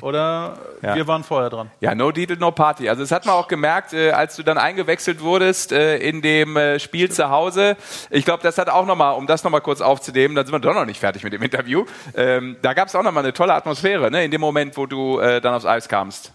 oder 0.00 0.58
Ja. 0.82 0.94
wir 0.94 1.06
waren 1.06 1.24
vorher 1.24 1.50
dran. 1.50 1.70
Ja, 1.80 1.94
no 1.94 2.12
Deal, 2.12 2.36
no 2.38 2.50
Party. 2.52 2.88
Also 2.88 3.02
das 3.02 3.10
hat 3.10 3.26
man 3.26 3.34
auch 3.34 3.48
gemerkt, 3.48 3.92
äh, 3.92 4.10
als 4.10 4.36
du 4.36 4.42
dann 4.42 4.58
eingewechselt 4.58 5.20
wurdest 5.22 5.72
äh, 5.72 5.98
in 5.98 6.22
dem 6.22 6.56
äh, 6.56 6.78
Spiel 6.78 7.10
zu 7.10 7.30
Hause. 7.30 7.76
Ich 8.10 8.24
glaube, 8.24 8.42
das 8.42 8.58
hat 8.58 8.68
auch 8.68 8.86
nochmal, 8.86 9.14
um 9.16 9.26
das 9.26 9.42
nochmal 9.42 9.62
kurz 9.62 9.80
aufzunehmen, 9.80 10.34
dann 10.34 10.46
sind 10.46 10.54
wir 10.54 10.58
doch 10.60 10.74
noch 10.74 10.84
nicht 10.86 11.00
fertig 11.00 11.24
mit 11.24 11.32
dem 11.32 11.42
Interview. 11.42 11.84
Ähm, 12.14 12.56
da 12.62 12.74
gab 12.74 12.88
es 12.88 12.94
auch 12.94 13.02
nochmal 13.02 13.24
eine 13.24 13.32
tolle 13.32 13.54
Atmosphäre, 13.54 14.10
ne, 14.10 14.24
in 14.24 14.30
dem 14.30 14.40
Moment, 14.40 14.76
wo 14.76 14.86
du 14.86 15.18
äh, 15.18 15.40
dann 15.40 15.54
aufs 15.54 15.66
Eis 15.66 15.88
kamst. 15.88 16.32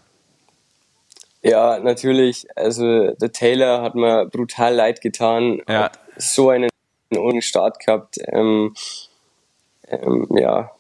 Ja, 1.44 1.80
natürlich. 1.80 2.48
Also 2.56 3.12
der 3.14 3.32
Taylor 3.32 3.82
hat 3.82 3.96
mir 3.96 4.26
brutal 4.26 4.76
leid 4.76 5.02
getan. 5.02 5.62
Ja. 5.68 5.84
Hat 5.86 6.00
so 6.18 6.50
einen 6.50 6.70
ohne 7.16 7.42
Start 7.42 7.80
gehabt. 7.84 8.18
Ähm, 8.28 8.76
ähm, 9.92 10.28
ja, 10.32 10.72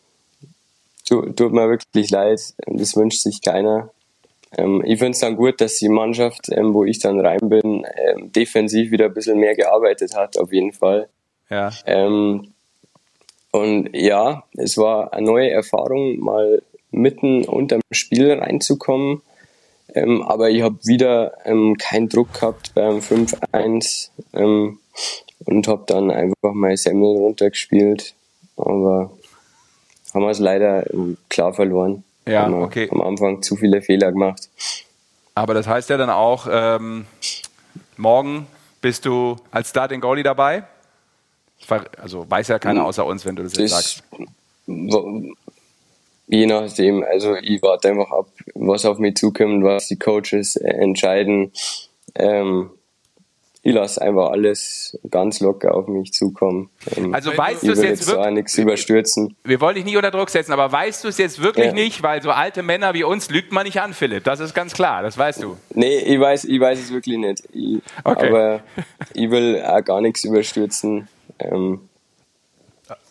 tut, 1.07 1.37
tut 1.37 1.53
mir 1.53 1.69
wirklich 1.69 2.09
leid. 2.09 2.53
Das 2.67 2.95
wünscht 2.95 3.21
sich 3.21 3.41
keiner. 3.41 3.89
Ähm, 4.57 4.83
ich 4.85 4.99
finde 4.99 5.11
es 5.11 5.19
dann 5.19 5.35
gut, 5.35 5.61
dass 5.61 5.77
die 5.77 5.89
Mannschaft, 5.89 6.49
ähm, 6.51 6.73
wo 6.73 6.83
ich 6.83 6.99
dann 6.99 7.19
rein 7.19 7.49
bin, 7.49 7.85
ähm, 7.95 8.31
defensiv 8.31 8.91
wieder 8.91 9.05
ein 9.05 9.13
bisschen 9.13 9.39
mehr 9.39 9.55
gearbeitet 9.55 10.15
hat, 10.15 10.37
auf 10.37 10.51
jeden 10.51 10.73
Fall. 10.73 11.07
Ja. 11.49 11.71
Ähm, 11.85 12.53
und 13.51 13.89
ja, 13.93 14.43
es 14.57 14.77
war 14.77 15.13
eine 15.13 15.25
neue 15.25 15.49
Erfahrung, 15.49 16.19
mal 16.19 16.61
mitten 16.91 17.45
unterm 17.45 17.81
Spiel 17.91 18.31
reinzukommen. 18.33 19.21
Ähm, 19.93 20.21
aber 20.21 20.49
ich 20.49 20.61
habe 20.61 20.77
wieder 20.85 21.33
ähm, 21.45 21.75
keinen 21.77 22.07
Druck 22.07 22.33
gehabt 22.33 22.73
beim 22.73 22.99
5-1 22.99 24.09
ähm, 24.33 24.79
und 25.45 25.67
habe 25.67 25.83
dann 25.85 26.11
einfach 26.11 26.53
mal 26.53 26.75
Semmel 26.77 27.17
runtergespielt. 27.17 28.13
Aber 28.57 29.11
haben 30.13 30.21
wir 30.21 30.29
es 30.29 30.39
leider 30.39 30.91
ähm, 30.93 31.17
klar 31.29 31.53
verloren. 31.53 32.03
Ja, 32.27 32.43
haben 32.43 32.61
okay. 32.61 32.87
Am 32.91 33.01
Anfang 33.01 33.41
zu 33.41 33.55
viele 33.55 33.81
Fehler 33.81 34.11
gemacht. 34.11 34.49
Aber 35.33 35.53
das 35.53 35.67
heißt 35.67 35.89
ja 35.89 35.97
dann 35.97 36.09
auch, 36.09 36.47
ähm, 36.51 37.05
morgen 37.97 38.47
bist 38.81 39.05
du 39.05 39.37
als 39.51 39.69
Starting 39.69 40.01
Goalie 40.01 40.23
dabei. 40.23 40.63
Also 41.97 42.29
weiß 42.29 42.49
ja 42.49 42.59
keiner 42.59 42.85
außer 42.85 43.05
uns, 43.05 43.25
wenn 43.25 43.35
du 43.35 43.43
das 43.43 43.55
jetzt 43.55 43.71
sagst. 43.71 44.03
Das, 44.67 45.03
je 46.27 46.45
nachdem, 46.45 47.03
also 47.03 47.35
ich 47.35 47.61
warte 47.61 47.89
einfach 47.89 48.11
ab, 48.11 48.27
was 48.55 48.85
auf 48.85 48.97
mich 48.97 49.15
zukommt, 49.15 49.63
was 49.63 49.87
die 49.87 49.97
Coaches 49.97 50.55
äh, 50.55 50.67
entscheiden. 50.67 51.51
Ähm, 52.15 52.71
ich 53.63 53.73
lasse 53.75 54.01
einfach 54.01 54.31
alles 54.31 54.97
ganz 55.11 55.39
locker 55.39 55.75
auf 55.75 55.87
mich 55.87 56.13
zukommen. 56.13 56.69
Ähm, 56.95 57.13
Also 57.13 57.35
weißt 57.37 57.61
du 57.63 57.71
es 57.73 57.77
will 57.79 57.89
jetzt 57.89 58.07
wirklich- 58.07 58.25
auch 58.25 58.31
nichts 58.31 58.57
überstürzen. 58.57 59.35
Wir 59.43 59.61
wollen 59.61 59.75
dich 59.75 59.85
nicht 59.85 59.95
unter 59.95 60.09
Druck 60.09 60.29
setzen, 60.31 60.51
aber 60.51 60.71
weißt 60.71 61.03
du 61.03 61.07
es 61.09 61.17
jetzt 61.19 61.41
wirklich 61.43 61.67
Ja. 61.67 61.73
nicht? 61.73 62.01
Weil 62.01 62.21
so 62.23 62.31
alte 62.31 62.63
Männer 62.63 62.93
wie 62.95 63.03
uns 63.03 63.29
lügt 63.29 63.51
man 63.51 63.65
nicht 63.65 63.79
an, 63.79 63.93
Philipp. 63.93 64.23
Das 64.23 64.39
ist 64.39 64.55
ganz 64.55 64.73
klar, 64.73 65.03
das 65.03 65.15
weißt 65.17 65.43
du. 65.43 65.57
Nee, 65.75 65.99
ich 65.99 66.19
weiß, 66.19 66.45
ich 66.45 66.59
weiß 66.59 66.79
es 66.79 66.91
wirklich 66.91 67.17
nicht. 67.17 67.43
Ich, 67.53 67.81
Okay. 68.03 68.29
Aber 68.29 68.59
ich 69.13 69.29
will 69.29 69.61
auch 69.63 69.83
gar 69.83 70.01
nichts 70.01 70.23
überstürzen. 70.23 71.07
Ähm, 71.39 71.81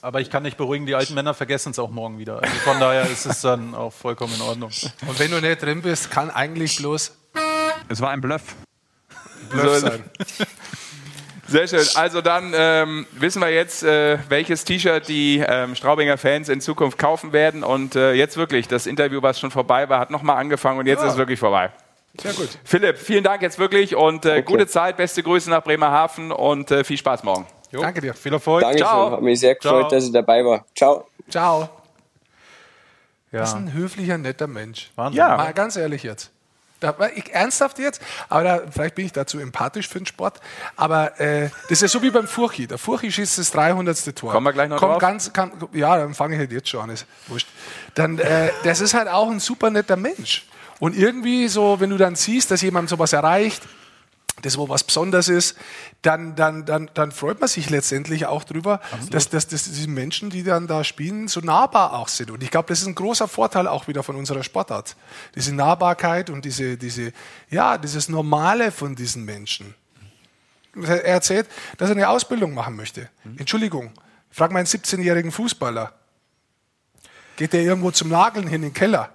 Aber 0.03 0.21
ich 0.21 0.31
kann 0.31 0.45
dich 0.45 0.57
beruhigen, 0.57 0.85
die 0.87 0.95
alten 0.95 1.15
Männer 1.15 1.33
vergessen 1.33 1.71
es 1.71 1.79
auch 1.79 1.91
morgen 1.91 2.19
wieder. 2.19 2.43
Also 2.43 2.55
von 2.65 2.79
daher 2.81 3.03
ist 3.09 3.25
es 3.25 3.41
dann 3.43 3.75
auch 3.75 3.93
vollkommen 3.93 4.35
in 4.35 4.43
Ordnung. 4.43 4.71
Und 5.07 5.19
wenn 5.19 5.31
du 5.31 5.41
nicht 5.41 5.63
drin 5.63 5.81
bist, 5.83 6.11
kann 6.11 6.29
eigentlich 6.31 6.77
bloß 6.77 7.17
Es 7.89 8.01
war 8.01 8.11
ein 8.11 8.21
Bluff. 8.21 8.57
Bluff 9.51 9.79
So- 9.79 9.87
sein. 9.89 10.05
Sehr 11.47 11.67
schön. 11.67 11.85
Also 11.97 12.21
dann 12.21 12.53
ähm, 12.55 13.07
wissen 13.11 13.43
wir 13.43 13.51
jetzt, 13.51 13.83
äh, 13.83 14.19
welches 14.29 14.65
T-Shirt 14.65 15.09
die 15.09 15.43
ähm, 15.45 15.75
Straubinger 15.75 16.17
Fans 16.17 16.49
in 16.49 16.61
Zukunft 16.61 16.97
kaufen 16.97 17.33
werden. 17.33 17.65
Und 17.65 17.97
äh, 17.97 18.13
jetzt 18.13 18.37
wirklich, 18.37 18.69
das 18.69 18.87
Interview, 18.87 19.21
was 19.21 19.41
schon 19.41 19.51
vorbei 19.51 19.89
war, 19.89 19.99
hat 19.99 20.13
nochmal 20.13 20.37
angefangen 20.37 20.79
und 20.79 20.87
jetzt 20.87 21.01
Ja. 21.01 21.07
ist 21.09 21.13
es 21.15 21.19
wirklich 21.19 21.41
vorbei. 21.41 21.71
Sehr 22.23 22.35
gut. 22.35 22.51
Philipp, 22.65 22.99
vielen 22.99 23.25
Dank 23.25 23.43
jetzt 23.43 23.59
wirklich 23.59 23.97
und 23.97 24.25
äh, 24.27 24.31
Okay. 24.31 24.43
gute 24.43 24.67
Zeit, 24.69 24.97
beste 24.97 25.25
Grüße 25.25 25.51
nach 25.51 25.65
Bremerhaven 25.65 26.31
und 26.31 26.71
äh, 26.71 26.85
viel 26.85 26.97
Spaß 26.99 27.25
morgen. 27.25 27.47
Danke 27.73 28.01
dir. 28.01 28.15
Viel 28.15 28.33
Erfolg. 28.33 28.63
Dankeschön, 28.63 28.87
Ciao. 28.87 29.11
hat 29.11 29.23
mich 29.23 29.41
sehr 29.41 29.55
gefreut, 29.57 29.81
Ciao. 29.81 29.91
dass 29.91 30.05
ich 30.05 30.13
dabei 30.13 30.45
war. 30.45 30.65
Ciao. 30.77 31.07
Ciao. 31.29 31.69
Das 33.33 33.49
ist 33.49 33.55
Ja, 33.55 33.61
ein 33.61 33.73
höflicher, 33.73 34.19
netter 34.19 34.47
Mensch. 34.47 34.91
Wahnsinn. 34.95 35.19
Ja. 35.19 35.37
Mal 35.37 35.53
ganz 35.53 35.77
ehrlich 35.77 36.03
jetzt. 36.05 36.31
Da, 36.81 36.97
ich 37.15 37.33
ernsthaft 37.33 37.79
jetzt, 37.79 38.01
aber 38.29 38.43
da, 38.43 38.61
vielleicht 38.71 38.95
bin 38.95 39.07
ich 39.07 39.13
dazu 39.13 39.39
empathisch 39.39 39.87
für 39.87 39.99
den 39.99 40.07
Sport. 40.07 40.41
Aber 40.77 41.21
äh, 41.21 41.51
das 41.69 41.73
ist 41.73 41.83
ja 41.83 41.89
so 41.89 42.03
wie 42.03 42.11
beim 42.11 42.27
Furchi. 42.27 42.67
Der 42.67 42.79
Furchi 42.79 43.13
schießt 43.13 43.39
das 43.39 43.51
300. 43.51 44.17
Tor. 44.17 44.33
Kommen 44.33 44.47
wir 44.47 44.53
gleich 44.53 44.69
noch 44.69 44.79
Kommt 44.79 44.95
drauf? 44.95 45.01
Ganz, 45.01 45.33
kann, 45.33 45.53
ja, 45.73 45.97
dann 45.99 46.15
fange 46.15 46.35
ich 46.35 46.41
halt 46.41 46.53
jetzt 46.53 46.69
schon 46.69 46.81
an. 46.81 46.91
Ist 46.91 47.07
wurscht. 47.29 47.49
Dann, 47.95 48.19
äh, 48.19 48.51
das 48.65 48.81
ist 48.81 48.95
halt 48.95 49.09
auch 49.09 49.31
ein 49.31 49.41
super 49.41 49.71
netter 49.71 49.97
Mensch. 49.97 50.47
Und 50.79 50.97
irgendwie 50.97 51.49
so, 51.49 51.79
wenn 51.81 51.91
du 51.91 51.99
dann 51.99 52.17
siehst, 52.17 52.51
dass 52.51 52.63
jemand 52.63 52.89
sowas 52.89 53.13
erreicht, 53.13 53.63
das 54.43 54.59
wo 54.59 54.69
was 54.69 54.85
Besonderes 54.85 55.29
ist, 55.29 55.57
dann, 56.03 56.35
dann, 56.35 56.65
dann, 56.65 56.91
dann 56.95 57.13
freut 57.13 57.41
man 57.41 57.49
sich 57.49 57.71
letztendlich 57.71 58.27
auch 58.27 58.45
drüber, 58.45 58.81
dass, 59.11 59.29
dass, 59.29 59.49
dass 59.49 59.65
diese 59.65 59.89
Menschen, 59.89 60.31
die 60.31 60.43
dann 60.43 60.67
da 60.67 60.85
spielen, 60.85 61.29
so 61.29 61.41
nahbar 61.41 61.95
auch 61.95 62.09
sind. 62.09 62.31
Und 62.31 62.43
ich 62.43 62.51
glaube, 62.51 62.69
das 62.69 62.81
ist 62.81 62.87
ein 62.87 62.95
großer 62.95 63.29
Vorteil 63.29 63.67
auch 63.67 63.89
wieder 63.89 64.03
von 64.03 64.17
unserer 64.17 64.43
Sportart. 64.43 64.97
Diese 65.35 65.55
Nahbarkeit 65.55 66.31
und 66.31 66.45
diese, 66.45 66.77
diese, 66.77 67.13
ja, 67.51 67.79
dieses 67.79 68.09
Normale 68.09 68.73
von 68.73 68.95
diesen 68.95 69.25
Menschen. 69.25 69.75
Er 70.75 71.05
erzählt, 71.05 71.49
dass 71.79 71.91
er 71.91 71.97
eine 71.97 72.09
Ausbildung 72.09 72.55
machen 72.55 72.77
möchte. 72.77 73.09
Entschuldigung, 73.37 73.93
frag 74.31 74.53
mal 74.53 74.61
einen 74.61 74.69
17-jährigen 74.69 75.33
Fußballer. 75.33 75.93
Geht 77.37 77.53
der 77.53 77.63
irgendwo 77.63 77.91
zum 77.91 78.09
Nageln 78.09 78.47
hin 78.47 78.57
in 78.57 78.69
den 78.69 78.75
Keller? 78.75 79.11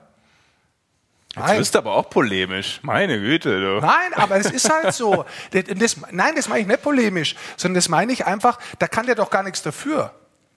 Jetzt 1.35 1.57
bist 1.57 1.75
du 1.75 1.79
aber 1.79 1.93
auch 1.93 2.09
polemisch. 2.09 2.79
Meine 2.81 3.19
Güte, 3.19 3.59
du. 3.59 3.85
Nein, 3.85 4.13
aber 4.13 4.37
es 4.37 4.49
ist 4.49 4.69
halt 4.69 4.93
so. 4.93 5.25
Das, 5.51 5.63
das, 5.77 5.97
nein, 6.11 6.33
das 6.35 6.47
meine 6.47 6.61
ich 6.61 6.67
nicht 6.67 6.81
polemisch, 6.81 7.35
sondern 7.57 7.75
das 7.75 7.89
meine 7.89 8.11
ich 8.11 8.25
einfach, 8.25 8.57
da 8.79 8.87
kann 8.87 9.05
der 9.05 9.15
doch 9.15 9.29
gar 9.29 9.43
nichts 9.43 9.61
dafür. 9.61 10.11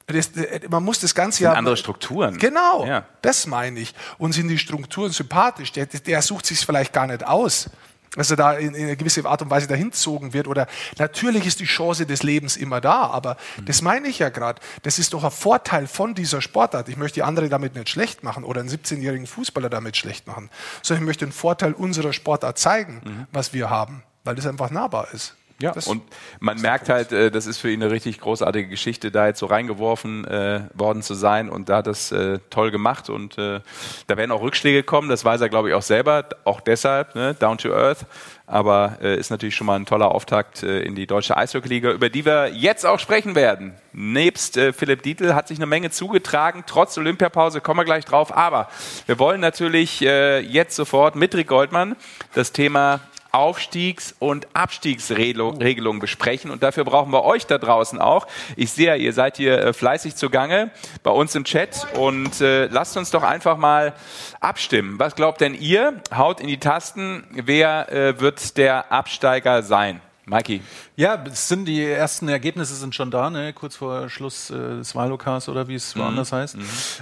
Das, 0.07 0.31
man 0.71 0.83
muss 0.83 1.01
das 1.01 1.15
Ganze 1.15 1.45
ja. 1.45 1.53
andere 1.53 1.77
Strukturen. 1.77 2.39
Genau, 2.39 2.87
Ja. 2.87 3.05
das 3.21 3.47
meine 3.47 3.79
ich. 3.81 3.95
Und 4.17 4.33
sind 4.33 4.49
die 4.49 4.59
Strukturen 4.59 5.11
sympathisch? 5.13 5.73
Der, 5.73 5.87
der 5.87 6.23
sucht 6.23 6.47
sich 6.47 6.59
vielleicht 6.65 6.93
gar 6.93 7.07
nicht 7.07 7.27
aus, 7.27 7.69
dass 8.15 8.31
er 8.31 8.37
da 8.37 8.53
in, 8.53 8.75
in 8.75 8.85
eine 8.85 8.97
gewisse 8.97 9.25
Art 9.25 9.43
und 9.43 9.51
Weise 9.51 9.67
dahin 9.67 9.91
gezogen 9.91 10.33
wird. 10.33 10.49
Oder 10.49 10.67
natürlich 10.99 11.47
ist 11.47 11.61
die 11.61 11.65
Chance 11.65 12.07
des 12.07 12.23
Lebens 12.23 12.57
immer 12.57 12.81
da, 12.81 13.03
aber 13.07 13.37
das 13.65 13.83
meine 13.83 14.09
ich 14.09 14.19
ja 14.19 14.29
gerade. 14.29 14.61
Das 14.83 14.99
ist 14.99 15.13
doch 15.13 15.25
ein 15.25 15.31
Vorteil 15.31 15.87
von 15.87 16.15
dieser 16.15 16.41
Sportart. 16.43 16.89
Ich 16.89 16.97
möchte 16.97 17.17
die 17.17 17.23
andere 17.23 17.49
damit 17.49 17.75
nicht 17.75 17.89
schlecht 17.89 18.23
machen 18.23 18.45
oder 18.45 18.61
einen 18.61 18.71
17-jährigen 18.71 19.27
Fußballer 19.27 19.71
damit 19.71 19.97
schlecht 19.97 20.27
machen, 20.27 20.51
sondern 20.83 21.05
ich 21.05 21.07
möchte 21.07 21.27
den 21.27 21.33
Vorteil 21.33 21.73
unserer 21.73 22.13
Sportart 22.13 22.59
zeigen, 22.59 23.27
was 23.33 23.53
wir 23.53 23.71
haben, 23.71 24.03
weil 24.25 24.35
das 24.35 24.47
einfach 24.47 24.71
nahbar 24.71 25.09
ist. 25.13 25.38
Ja, 25.61 25.75
und 25.87 26.03
man 26.39 26.61
merkt 26.61 26.89
halt, 26.89 27.11
äh, 27.11 27.33
das 27.33 27.47
ist 27.47 27.59
für 27.59 27.69
ihn 27.69 27.83
eine 27.83 27.91
richtig 27.91 28.21
großartige 28.21 28.69
Geschichte, 28.69 29.11
da 29.11 29.27
jetzt 29.27 29.41
so 29.41 29.47
reingeworfen 29.47 30.25
äh, 30.25 30.61
worden 30.73 31.03
zu 31.03 31.15
sein. 31.15 31.49
Und 31.49 31.69
da 31.69 31.79
hat 31.79 31.89
das 31.89 32.13
äh, 32.13 32.39
toll 32.49 32.71
gemacht. 32.71 33.11
Und 33.11 33.39
äh, 33.39 33.59
da 34.07 34.17
werden 34.17 34.31
auch 34.31 34.41
Rückschläge 34.41 34.85
kommen, 34.85 35.09
das 35.09 35.25
weiß 35.25 35.41
er 35.41 35.49
glaube 35.49 35.71
ich 35.71 35.75
auch 35.75 35.83
selber, 35.83 36.27
auch 36.45 36.61
deshalb, 36.61 37.17
ne, 37.17 37.35
down 37.35 37.59
to 37.59 37.73
earth, 37.73 38.07
aber 38.47 38.99
äh, 39.03 39.19
ist 39.19 39.31
natürlich 39.31 39.57
schon 39.57 39.67
mal 39.67 39.75
ein 39.75 39.85
toller 39.85 40.13
Auftakt 40.13 40.63
äh, 40.63 40.83
in 40.83 40.95
die 40.95 41.09
deutsche 41.09 41.37
Eishockeyliga, 41.37 41.91
über 41.91 42.09
die 42.09 42.25
wir 42.25 42.53
jetzt 42.55 42.87
auch 42.87 43.01
sprechen 43.01 43.35
werden. 43.35 43.75
Nebst 43.93 44.61
Philipp 44.77 45.03
Dietl 45.03 45.35
hat 45.35 45.49
sich 45.49 45.59
eine 45.59 45.67
Menge 45.67 45.91
zugetragen, 45.91 46.63
trotz 46.69 46.97
Olympiapause, 46.99 47.61
kommen 47.61 47.81
wir 47.81 47.85
gleich 47.85 48.05
drauf, 48.05 48.37
aber 48.37 48.69
wir 49.07 49.19
wollen 49.19 49.41
natürlich 49.41 49.99
jetzt 49.99 50.77
sofort 50.77 51.17
mit 51.17 51.35
Rick 51.35 51.49
Goldmann 51.49 51.97
das 52.35 52.53
Thema 52.53 53.01
Aufstiegs- 53.39 54.17
und 54.19 54.49
Abstiegsregelungen 54.53 56.01
besprechen. 56.01 56.51
Und 56.51 56.65
dafür 56.65 56.85
brauchen 56.85 57.13
wir 57.13 57.25
euch 57.25 57.47
da 57.47 57.57
draußen 57.57 58.01
auch. 58.01 58.27
Ich 58.57 58.73
sehe, 58.73 58.97
ihr 58.97 59.13
seid 59.13 59.37
hier 59.37 59.59
äh, 59.59 59.73
fleißig 59.73 60.17
zugange 60.17 60.73
bei 61.05 61.13
uns 61.13 61.37
im 61.37 61.45
Chat. 61.45 61.87
Und 61.95 62.41
äh, 62.41 62.67
lasst 62.67 62.97
uns 62.97 63.13
doch 63.13 63.23
einfach 63.23 63.57
mal 63.57 63.95
abstimmen. 64.41 64.99
Was 64.99 65.15
glaubt 65.15 65.41
denn 65.41 65.55
ihr? 65.55 66.03
Haut 66.13 66.41
in 66.41 66.49
die 66.49 66.59
Tasten. 66.59 67.25
Wer 67.31 67.93
äh, 67.93 68.21
wird 68.21 68.57
der 68.57 68.91
Absteiger 68.91 69.63
sein? 69.63 70.01
Mikey. 70.29 70.61
Ja, 70.97 71.23
es 71.31 71.49
sind 71.49 71.65
die 71.65 71.85
ersten 71.85 72.29
Ergebnisse 72.29 72.75
sind 72.75 72.95
schon 72.95 73.11
da, 73.11 73.31
ne? 73.31 73.53
kurz 73.53 73.77
vor 73.77 74.09
Schluss 74.09 74.51
äh, 74.51 74.55
des 74.55 74.95
Wahlokals 74.95 75.49
oder 75.49 75.69
wie 75.69 75.75
es 75.75 75.97
woanders 75.97 76.33
heißt. 76.33 76.57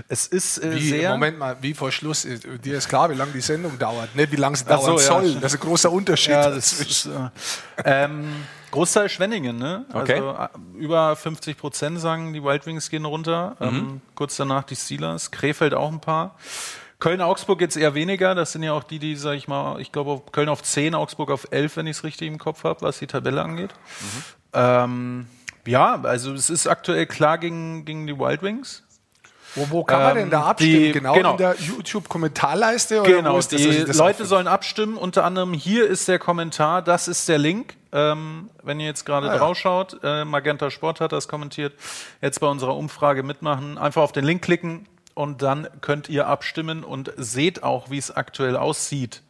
Es 0.09 0.27
ist 0.27 0.59
äh, 0.59 0.75
Wie, 0.75 0.89
sehr. 0.89 1.11
Moment 1.11 1.39
mal, 1.39 1.57
wie 1.61 1.75
vor 1.75 1.91
Schluss, 1.93 2.25
äh, 2.25 2.39
dir 2.59 2.79
ist 2.79 2.89
klar, 2.89 3.11
wie 3.11 3.15
lange 3.15 3.33
die 3.33 3.41
Sendung 3.41 3.79
dauert, 3.79 4.15
nicht 4.15 4.33
wie 4.33 4.37
lange 4.37 4.57
sie 4.57 4.65
Ach 4.69 4.81
so, 4.81 4.87
dauern 4.87 4.99
ja. 4.99 5.03
soll. 5.03 5.35
Das 5.41 5.53
ist 5.55 5.61
ein 5.61 5.67
großer 5.69 5.91
Unterschied. 5.91 6.33
Ja, 6.33 6.51
das 6.51 6.73
ist, 6.81 7.07
äh, 7.07 7.31
ähm, 7.85 8.27
Großteil 8.71 9.09
Schwenningen, 9.09 9.57
ne? 9.57 9.87
Also 9.93 10.01
Okay. 10.01 10.19
äh, 10.19 10.79
über 10.79 11.17
50 11.17 11.57
Prozent 11.57 12.01
sagen, 12.01 12.33
die 12.33 12.43
Wild 12.43 12.67
Wings 12.67 12.91
gehen 12.91 13.05
runter. 13.05 13.57
Ähm, 13.61 14.01
kurz 14.15 14.37
danach 14.37 14.65
die 14.65 14.77
Steelers, 14.77 15.31
Krefeld 15.31 15.73
auch 15.73 15.91
ein 15.91 16.01
paar. 16.01 16.35
Köln-Augsburg 16.99 17.61
jetzt 17.61 17.77
eher 17.77 17.95
weniger. 17.95 18.35
Das 18.35 18.53
sind 18.53 18.63
ja 18.63 18.73
auch 18.73 18.85
die, 18.85 18.99
die, 18.99 19.17
sag 19.17 19.35
ich 19.35 19.49
mal, 19.49 19.81
ich 19.81 19.93
glaube, 19.93 20.23
Köln 20.33 20.49
auf 20.49 20.63
10, 20.63 20.95
Augsburg 20.95 21.31
auf 21.31 21.47
11, 21.51 21.77
wenn 21.77 21.87
ich 21.87 21.99
es 21.99 22.05
richtig 22.05 22.29
im 22.29 22.39
Kopf 22.39 22.65
habe, 22.65 22.81
was 22.83 22.99
die 22.99 23.07
Tabelle 23.07 23.43
angeht. 23.43 23.71
Ähm, 24.53 25.27
ja, 25.67 26.01
also 26.03 26.33
es 26.33 26.49
ist 26.51 26.67
aktuell 26.67 27.07
klar 27.07 27.39
gegen, 27.39 27.85
gegen 27.85 28.07
die 28.07 28.19
Wild 28.19 28.43
Wings. 28.43 28.83
Wo, 29.55 29.67
wo 29.71 29.85
kann 29.85 30.01
man 30.03 30.11
Ähm, 30.13 30.17
denn 30.17 30.31
da 30.31 30.43
abstimmen? 30.43 30.73
die- 30.85 30.93
genau, 30.93 31.15
genau. 31.15 31.31
in 31.33 31.37
der 31.39 31.55
YouTube-Kommentarleiste? 31.59 33.03
Genau, 33.03 33.39
ist 33.39 33.53
das, 33.53 33.61
die 33.63 33.69
ich 33.69 33.85
das 33.85 33.97
Leute 33.97 34.11
aufnehme? 34.13 34.29
sollen 34.29 34.47
abstimmen. 34.49 34.97
Unter 34.97 35.25
anderem 35.25 35.53
hier 35.55 35.87
ist 35.89 36.09
der 36.09 36.19
Kommentar, 36.19 36.83
das 36.83 37.09
ist 37.09 37.29
der 37.29 37.39
Link. 37.39 37.75
Ähm, 37.93 38.51
wenn 38.63 38.81
ihr 38.81 38.87
jetzt 38.87 39.07
gerade 39.07 39.29
Ah, 39.31 39.33
ja. 39.33 39.39
drauf 39.39 39.57
schaut, 39.57 39.99
äh, 40.03 40.25
Magenta 40.27 40.71
Sport 40.71 41.01
hat 41.01 41.13
das 41.13 41.27
kommentiert. 41.29 41.73
Jetzt 42.21 42.41
bei 42.41 42.47
unserer 42.47 42.77
Umfrage 42.77 43.23
mitmachen. 43.23 43.79
Einfach 43.79 44.03
auf 44.03 44.13
den 44.13 44.25
Link 44.27 44.43
klicken 44.43 44.87
und 45.17 45.41
dann 45.41 45.67
könnt 45.81 46.11
ihr 46.11 46.27
abstimmen 46.27 46.85
und 46.85 47.11
seht 47.17 47.63
auch, 47.63 47.91
wie 47.91 47.97
es 47.97 48.15
aktuell 48.15 48.55
aussieht. 48.55 49.23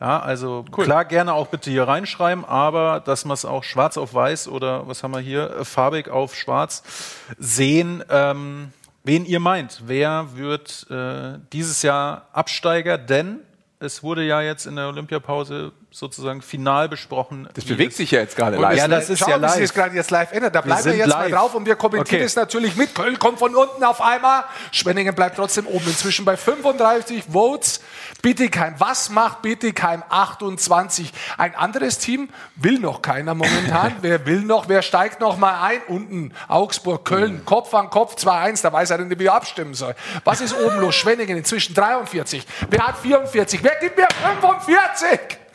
Ja, 0.00 0.20
also 0.20 0.62
klar, 0.70 1.04
gerne 1.04 1.34
auch 1.34 1.48
bitte 1.48 1.70
hier 1.70 1.88
reinschreiben, 1.88 2.44
aber 2.44 3.00
dass 3.00 3.24
wir 3.24 3.32
es 3.32 3.44
auch 3.44 3.64
schwarz 3.64 3.96
auf 3.96 4.14
weiß 4.14 4.46
oder 4.46 4.86
was 4.86 5.02
haben 5.02 5.12
wir 5.12 5.18
hier, 5.18 5.50
äh, 5.50 5.64
farbig 5.64 6.08
auf 6.08 6.36
schwarz 6.36 6.84
sehen, 7.36 8.04
ähm, 8.08 8.72
wen 9.02 9.24
ihr 9.24 9.40
meint. 9.40 9.82
Wer 9.86 10.36
wird 10.36 10.86
äh, 10.88 11.40
dieses 11.52 11.82
Jahr 11.82 12.28
Absteiger? 12.32 12.96
Denn 12.96 13.40
es 13.80 14.04
wurde 14.04 14.22
ja 14.22 14.40
jetzt 14.40 14.66
in 14.66 14.76
der 14.76 14.86
Olympiapause 14.86 15.72
sozusagen 15.98 16.42
final 16.42 16.88
besprochen. 16.88 17.48
Das 17.54 17.64
bewegt 17.64 17.94
sich 17.94 18.10
ja 18.12 18.20
jetzt 18.20 18.36
gerade 18.36 18.56
live. 18.56 18.76
Ja, 18.76 18.86
das 18.88 19.10
ist 19.10 19.18
Schauen, 19.18 19.30
ja 19.30 19.36
live. 19.36 19.60
das 19.60 19.74
gerade 19.74 19.96
jetzt 19.96 20.10
live 20.10 20.32
ändert. 20.32 20.54
Da 20.54 20.60
bleiben 20.60 20.84
wir, 20.84 20.90
sind 20.92 20.98
jetzt 20.98 21.08
mal 21.08 21.22
live. 21.24 21.32
drauf 21.32 21.54
und 21.54 21.66
wir 21.66 21.76
kommentieren 21.76 22.20
Okay. 22.20 22.24
es 22.24 22.36
natürlich 22.36 22.76
mit. 22.76 22.94
Köln 22.94 23.18
kommt 23.18 23.38
von 23.38 23.54
unten 23.54 23.82
auf 23.84 24.00
einmal. 24.00 24.44
Schwenningen 24.72 25.14
bleibt 25.14 25.36
trotzdem 25.36 25.66
oben. 25.66 25.86
Inzwischen 25.86 26.24
bei 26.24 26.36
35 26.36 27.24
Votes. 27.32 27.80
Bietigheim, 28.22 28.74
was 28.78 29.10
macht 29.10 29.42
Bietigheim 29.42 30.02
28? 30.08 31.12
Ein 31.36 31.54
anderes 31.54 31.98
Team 31.98 32.28
will 32.56 32.78
noch 32.78 33.02
keiner 33.02 33.34
momentan. 33.34 33.96
wer 34.00 34.24
will 34.26 34.40
noch? 34.40 34.68
Wer 34.68 34.82
steigt 34.82 35.20
noch 35.20 35.36
mal 35.36 35.62
ein? 35.62 35.80
Unten 35.88 36.32
Augsburg, 36.48 37.04
Köln, 37.04 37.44
Kopf 37.44 37.74
an 37.74 37.90
Kopf 37.90 38.16
2-1. 38.16 38.62
Da 38.62 38.72
weiß 38.72 38.90
er 38.90 38.98
nicht, 38.98 39.18
wie 39.18 39.26
er 39.26 39.34
abstimmen 39.34 39.74
soll. 39.74 39.94
Was 40.24 40.40
ist 40.40 40.54
oben 40.54 40.78
los? 40.80 40.94
Schwenningen 40.94 41.36
inzwischen 41.38 41.74
43. 41.74 42.46
Wer 42.70 42.86
hat 42.86 42.98
44? 42.98 43.62
Wer 43.62 43.76
gibt 43.80 43.96
mir 43.96 44.08
45? 44.40 45.47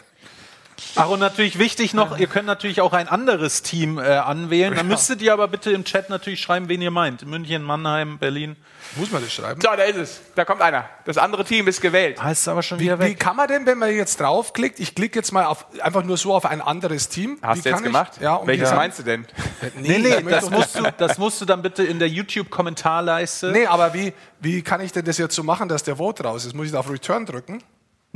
Ach, 0.95 1.09
und 1.09 1.19
natürlich 1.19 1.57
wichtig 1.59 1.93
noch, 1.93 2.19
ihr 2.19 2.27
könnt 2.27 2.45
natürlich 2.45 2.79
auch 2.81 2.93
ein 2.93 3.07
anderes 3.07 3.63
Team 3.63 3.97
äh, 3.97 4.03
anwählen. 4.03 4.75
Dann 4.75 4.87
müsstet 4.87 5.21
ihr 5.21 5.33
aber 5.33 5.47
bitte 5.47 5.71
im 5.71 5.83
Chat 5.85 6.09
natürlich 6.09 6.39
schreiben, 6.41 6.69
wen 6.69 6.81
ihr 6.81 6.91
meint. 6.91 7.25
München, 7.25 7.63
Mannheim, 7.63 8.19
Berlin. 8.19 8.55
Muss 8.95 9.09
man 9.11 9.23
das 9.23 9.33
schreiben? 9.33 9.59
So, 9.59 9.69
da 9.75 9.83
ist 9.83 9.95
es. 9.95 10.21
Da 10.35 10.45
kommt 10.45 10.61
einer. 10.61 10.87
Das 11.05 11.17
andere 11.17 11.43
Team 11.45 11.67
ist 11.67 11.81
gewählt. 11.81 12.21
Heißt 12.21 12.47
aber 12.47 12.61
schon 12.61 12.77
Wie, 12.79 12.83
wieder 12.83 12.99
wie 12.99 13.05
weg. 13.05 13.19
kann 13.19 13.35
man 13.35 13.47
denn, 13.47 13.65
wenn 13.65 13.79
man 13.79 13.89
jetzt 13.95 14.19
draufklickt, 14.19 14.79
ich 14.79 14.93
klicke 14.93 15.17
jetzt 15.17 15.31
mal 15.31 15.45
auf, 15.45 15.65
einfach 15.81 16.03
nur 16.03 16.17
so 16.17 16.33
auf 16.33 16.45
ein 16.45 16.61
anderes 16.61 17.09
Team. 17.09 17.39
Hast 17.41 17.59
wie 17.59 17.61
du 17.63 17.69
jetzt 17.69 17.79
ich- 17.79 17.85
gemacht? 17.85 18.11
Ja, 18.21 18.35
und 18.35 18.45
Welches 18.47 18.71
wie- 18.71 18.75
meinst 18.75 18.99
du 18.99 19.03
denn? 19.03 19.25
Nee, 19.79 19.97
nee, 19.97 20.21
das 20.29 20.49
musst, 20.51 20.77
du, 20.77 20.83
das 20.97 21.17
musst 21.17 21.41
du 21.41 21.45
dann 21.45 21.61
bitte 21.61 21.83
in 21.83 21.97
der 21.97 22.09
YouTube-Kommentarleiste. 22.09 23.51
Nee, 23.51 23.65
aber 23.65 23.93
wie, 23.93 24.13
wie 24.41 24.61
kann 24.61 24.81
ich 24.81 24.91
denn 24.91 25.05
das 25.05 25.17
jetzt 25.17 25.35
so 25.35 25.43
machen, 25.43 25.69
dass 25.69 25.83
der 25.83 25.95
Vote 25.95 26.23
raus 26.23 26.45
ist? 26.45 26.53
Muss 26.53 26.67
ich 26.67 26.71
da 26.73 26.79
auf 26.79 26.89
Return 26.91 27.25
drücken? 27.25 27.63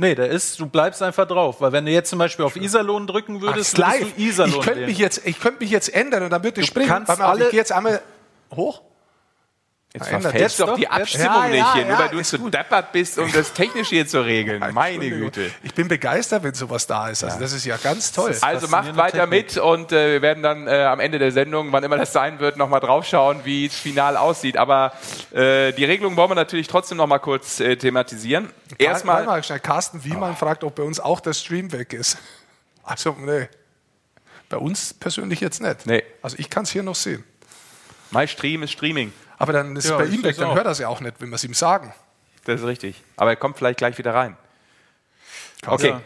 Nee, 0.00 0.14
der 0.14 0.28
ist, 0.30 0.58
du 0.60 0.66
bleibst 0.66 1.02
einfach 1.02 1.26
drauf. 1.26 1.60
Weil 1.60 1.72
wenn 1.72 1.84
du 1.84 1.90
jetzt 1.90 2.08
zum 2.10 2.20
Beispiel 2.20 2.44
auf 2.44 2.54
Iserlohn 2.56 3.06
drücken 3.08 3.40
würdest, 3.42 3.78
Ach, 3.82 3.94
du 3.98 4.06
Iserlohn 4.22 4.60
ich 4.60 4.64
könnte 4.64 4.86
mich, 4.86 4.98
jetzt- 4.98 5.22
ich 5.26 5.40
könnte 5.40 5.60
mich 5.60 5.70
jetzt 5.70 5.92
ändern 5.92 6.22
und 6.22 6.30
dann 6.30 6.44
würde 6.44 6.60
ich 6.60 6.68
springen. 6.68 6.88
kannst 6.88 7.08
mal, 7.18 7.20
alle- 7.26 7.44
ich 7.46 7.50
gehe 7.50 7.58
jetzt 7.58 7.72
einmal 7.72 8.00
hoch. 8.54 8.80
Jetzt 9.98 10.22
verfällst 10.22 10.42
das 10.42 10.56
doch 10.56 10.66
doch 10.68 10.76
die? 10.76 10.88
Abstimmung 10.88 11.26
Ja, 11.26 11.48
nicht 11.48 11.58
ja, 11.58 11.74
hier, 11.74 11.84
nur 11.84 11.92
ja, 11.92 11.98
weil 11.98 12.08
du 12.08 12.22
zu 12.22 12.38
gut. 12.38 12.54
deppert 12.54 12.92
bist, 12.92 13.18
um 13.18 13.30
das 13.32 13.52
technisch 13.52 13.88
hier 13.88 14.06
zu 14.06 14.20
regeln. 14.20 14.62
Meine. 14.72 15.08
Güte. 15.10 15.50
Ich 15.62 15.74
bin 15.74 15.88
begeistert, 15.88 16.42
wenn 16.42 16.54
sowas 16.54 16.86
da 16.86 17.08
ist. 17.08 17.24
Also 17.24 17.38
das 17.40 17.52
ist 17.52 17.64
ja 17.64 17.76
ganz 17.76 18.12
toll. 18.12 18.36
Also 18.40 18.68
macht 18.68 18.96
weiter 18.96 19.28
Technik. 19.28 19.54
mit 19.54 19.58
und 19.58 19.92
äh, 19.92 20.12
wir 20.12 20.22
werden 20.22 20.42
dann 20.42 20.66
äh, 20.66 20.84
am 20.84 21.00
Ende 21.00 21.18
der 21.18 21.32
Sendung, 21.32 21.72
wann 21.72 21.84
immer 21.84 21.96
das 21.96 22.12
sein 22.12 22.38
wird, 22.40 22.56
nochmal 22.56 22.80
draufschauen, 22.80 23.40
wie 23.44 23.66
es 23.66 23.74
final 23.74 24.16
aussieht. 24.16 24.56
Aber 24.56 24.92
äh, 25.32 25.72
die 25.72 25.84
Regelung 25.84 26.16
wollen 26.16 26.30
wir 26.30 26.34
natürlich 26.34 26.68
trotzdem 26.68 26.98
noch 26.98 27.06
mal 27.06 27.18
kurz 27.18 27.60
äh, 27.60 27.76
thematisieren. 27.76 28.50
Erstmal 28.78 29.24
mal 29.24 29.42
schnell. 29.42 29.60
Carsten 29.60 30.04
Wiemann 30.04 30.36
fragt, 30.36 30.64
ob 30.64 30.74
bei 30.74 30.82
uns 30.82 31.00
auch 31.00 31.20
der 31.20 31.32
Stream 31.32 31.72
weg 31.72 31.92
ist. 31.92 32.18
Also, 32.84 33.14
nee. 33.18 33.48
Bei 34.48 34.56
uns 34.56 34.94
persönlich 34.94 35.40
jetzt 35.40 35.60
nicht. 35.60 35.84
Nee. 35.84 36.02
Also 36.22 36.36
ich 36.38 36.48
kann 36.48 36.62
es 36.62 36.70
hier 36.70 36.82
noch 36.82 36.94
sehen. 36.94 37.22
mein 38.10 38.26
Stream 38.26 38.62
ist 38.62 38.72
Streaming. 38.72 39.12
Aber 39.38 39.52
dann 39.52 39.74
ist 39.76 39.88
Ja, 39.88 39.96
bei 39.98 40.04
ich 40.04 40.14
ihm 40.14 40.24
weg, 40.24 40.36
dann 40.36 40.54
hört 40.54 40.66
er 40.66 40.72
es 40.72 40.78
ja 40.78 40.88
auch 40.88 41.00
nicht, 41.00 41.20
wenn 41.20 41.28
wir 41.30 41.36
es 41.36 41.44
ihm 41.44 41.54
sagen. 41.54 41.92
Das 42.44 42.60
ist 42.60 42.66
richtig. 42.66 43.02
Aber 43.16 43.30
er 43.30 43.36
kommt 43.36 43.56
vielleicht 43.58 43.78
gleich 43.78 43.96
wieder 43.98 44.14
rein. 44.14 44.36
Okay. 45.66 45.88
Ja. 45.90 46.00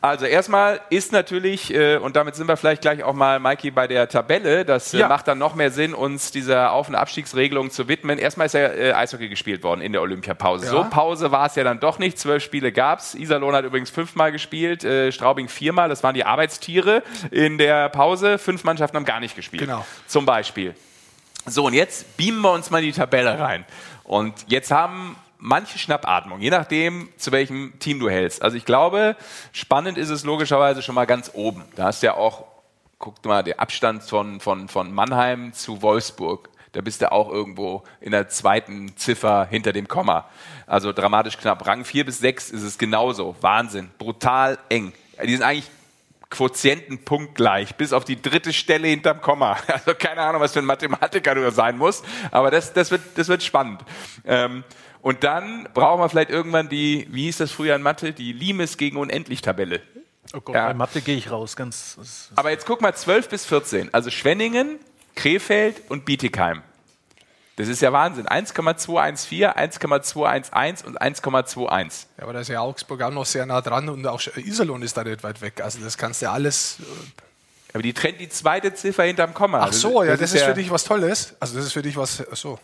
Also 0.00 0.26
erstmal 0.26 0.82
ist 0.90 1.12
natürlich, 1.12 1.72
äh, 1.72 1.96
und 1.96 2.14
damit 2.14 2.36
sind 2.36 2.46
wir 2.46 2.58
vielleicht 2.58 2.82
gleich 2.82 3.02
auch 3.02 3.14
mal, 3.14 3.40
Mikey, 3.40 3.70
bei 3.70 3.86
der 3.86 4.06
Tabelle. 4.06 4.66
Das 4.66 4.92
äh, 4.92 4.98
Ja. 4.98 5.08
macht 5.08 5.26
dann 5.28 5.38
noch 5.38 5.54
mehr 5.54 5.70
Sinn, 5.70 5.94
uns 5.94 6.30
dieser 6.30 6.72
Auf- 6.72 6.88
und 6.90 6.94
Abstiegsregelung 6.94 7.70
zu 7.70 7.88
widmen. 7.88 8.18
Erstmal 8.18 8.46
ist 8.48 8.52
ja 8.52 8.66
äh, 8.66 8.92
Eishockey 8.92 9.30
gespielt 9.30 9.62
worden 9.62 9.80
in 9.80 9.92
der 9.92 10.02
Olympiapause. 10.02 10.66
Ja. 10.66 10.72
So 10.72 10.84
Pause 10.90 11.30
war 11.32 11.46
es 11.46 11.54
ja 11.54 11.64
dann 11.64 11.80
doch 11.80 11.98
nicht. 11.98 12.18
Zwölf 12.18 12.44
Spiele 12.44 12.70
gab's. 12.70 13.14
Iserlohn 13.14 13.54
hat 13.54 13.64
übrigens 13.64 13.88
fünfmal 13.88 14.30
gespielt, 14.30 14.84
äh, 14.84 15.10
Straubing 15.10 15.48
viermal. 15.48 15.88
Das 15.88 16.02
waren 16.02 16.14
die 16.14 16.26
Arbeitstiere 16.26 17.02
in 17.30 17.56
der 17.56 17.88
Pause. 17.88 18.36
Fünf 18.36 18.62
Mannschaften 18.64 18.98
haben 18.98 19.06
gar 19.06 19.20
nicht 19.20 19.36
gespielt. 19.36 19.62
Genau. 19.62 19.86
Zum 20.06 20.26
Beispiel. 20.26 20.74
So, 21.46 21.66
und 21.66 21.74
jetzt 21.74 22.16
beamen 22.16 22.40
wir 22.40 22.52
uns 22.52 22.70
mal 22.70 22.78
in 22.78 22.86
die 22.86 22.92
Tabelle 22.92 23.38
rein. 23.38 23.66
Und 24.02 24.34
jetzt 24.48 24.70
haben 24.70 25.16
manche 25.38 25.78
Schnappatmung, 25.78 26.40
je 26.40 26.48
nachdem, 26.48 27.10
zu 27.18 27.32
welchem 27.32 27.78
Team 27.78 28.00
du 28.00 28.08
hältst. 28.08 28.42
Also 28.42 28.56
ich 28.56 28.64
glaube, 28.64 29.14
spannend 29.52 29.98
ist 29.98 30.08
es 30.08 30.24
logischerweise 30.24 30.80
schon 30.80 30.94
mal 30.94 31.04
ganz 31.04 31.30
oben. 31.34 31.64
Da 31.76 31.84
hast 31.84 32.02
du 32.02 32.06
ja 32.06 32.14
auch, 32.14 32.44
guck 32.98 33.22
mal, 33.26 33.42
der 33.42 33.60
Abstand 33.60 34.02
von, 34.02 34.40
von, 34.40 34.68
von 34.68 34.92
Mannheim 34.92 35.52
zu 35.52 35.82
Wolfsburg. 35.82 36.48
Da 36.72 36.80
bist 36.80 37.02
du 37.02 37.12
auch 37.12 37.30
irgendwo 37.30 37.84
in 38.00 38.12
der 38.12 38.28
zweiten 38.28 38.96
Ziffer 38.96 39.46
hinter 39.46 39.74
dem 39.74 39.86
Komma. 39.86 40.28
Also 40.66 40.92
dramatisch 40.92 41.36
knapp. 41.36 41.66
Rang 41.66 41.84
4 41.84 42.06
bis 42.06 42.18
6 42.20 42.50
ist 42.50 42.62
es 42.62 42.78
genauso. 42.78 43.36
Wahnsinn. 43.42 43.90
Brutal 43.98 44.58
eng. 44.70 44.94
Die 45.22 45.32
sind 45.32 45.42
eigentlich 45.42 45.70
Quotienten 46.34 46.98
punktgleich, 47.04 47.76
bis 47.76 47.92
auf 47.92 48.04
die 48.04 48.20
dritte 48.20 48.52
Stelle 48.52 48.88
hinterm 48.88 49.20
Komma. 49.20 49.56
Also 49.68 49.94
keine 49.94 50.20
Ahnung, 50.22 50.40
was 50.40 50.52
für 50.52 50.58
ein 50.58 50.64
Mathematiker 50.64 51.34
du 51.34 51.48
sein 51.52 51.78
musst, 51.78 52.04
aber 52.32 52.50
das, 52.50 52.72
das, 52.72 52.90
wird, 52.90 53.02
das 53.14 53.28
wird 53.28 53.42
spannend. 53.44 53.82
Ähm, 54.24 54.64
und 55.00 55.22
dann 55.22 55.68
brauchen 55.74 56.00
wir 56.00 56.08
vielleicht 56.08 56.30
irgendwann 56.30 56.68
die, 56.68 57.06
wie 57.10 57.24
hieß 57.24 57.36
das 57.38 57.52
früher 57.52 57.76
in 57.76 57.82
Mathe, 57.82 58.12
die 58.12 58.32
Limes 58.32 58.76
gegen 58.78 58.96
Unendlich-Tabelle. 58.96 59.80
Oh 60.34 60.40
Gott, 60.40 60.54
Ja. 60.56 60.68
bei 60.68 60.74
Mathe 60.74 61.00
gehe 61.02 61.16
ich 61.16 61.30
raus. 61.30 61.54
Ganz, 61.54 61.94
das- 61.96 62.30
Aber 62.34 62.50
jetzt 62.50 62.66
guck 62.66 62.80
mal, 62.80 62.94
12 62.94 63.28
bis 63.28 63.44
14, 63.46 63.92
also 63.94 64.10
Schwenningen, 64.10 64.78
Krefeld 65.14 65.82
und 65.90 66.04
Bietigheim. 66.04 66.62
Das 67.56 67.68
ist 67.68 67.80
ja 67.82 67.92
Wahnsinn. 67.92 68.26
1,214, 68.26 69.46
1,211 69.54 70.84
und 70.84 71.00
1,21. 71.00 72.06
Ja, 72.16 72.24
aber 72.24 72.32
da 72.32 72.40
ist 72.40 72.48
ja 72.48 72.60
Augsburg 72.60 73.00
auch 73.02 73.10
noch 73.12 73.26
sehr 73.26 73.46
nah 73.46 73.60
dran 73.60 73.88
und 73.88 74.06
auch 74.06 74.20
Iserlohn 74.36 74.82
ist 74.82 74.96
da 74.96 75.04
nicht 75.04 75.22
weit 75.22 75.40
weg. 75.40 75.60
Also 75.62 75.78
das 75.80 75.96
kannst 75.96 76.20
du 76.20 76.26
ja 76.26 76.32
alles. 76.32 76.78
äh, 76.80 76.84
Aber 77.74 77.82
die 77.82 77.92
trennt 77.92 78.20
die 78.20 78.28
zweite 78.28 78.74
Ziffer 78.74 79.04
hinterm 79.04 79.34
Komma. 79.34 79.60
Ach 79.60 79.72
so, 79.72 80.02
ja, 80.02 80.16
das, 80.16 80.32
ist, 80.32 80.40
ja- 80.40 80.46
für 80.48 80.54
dich 80.54 80.70
was 80.70 80.84
Tolles. 80.84 81.34
Also 81.38 81.56
das 81.56 81.66
ist 81.66 81.72
für 81.72 81.82
dich 81.82 81.96
was. 81.96 82.24
ach 82.30 82.36
So. 82.36 82.58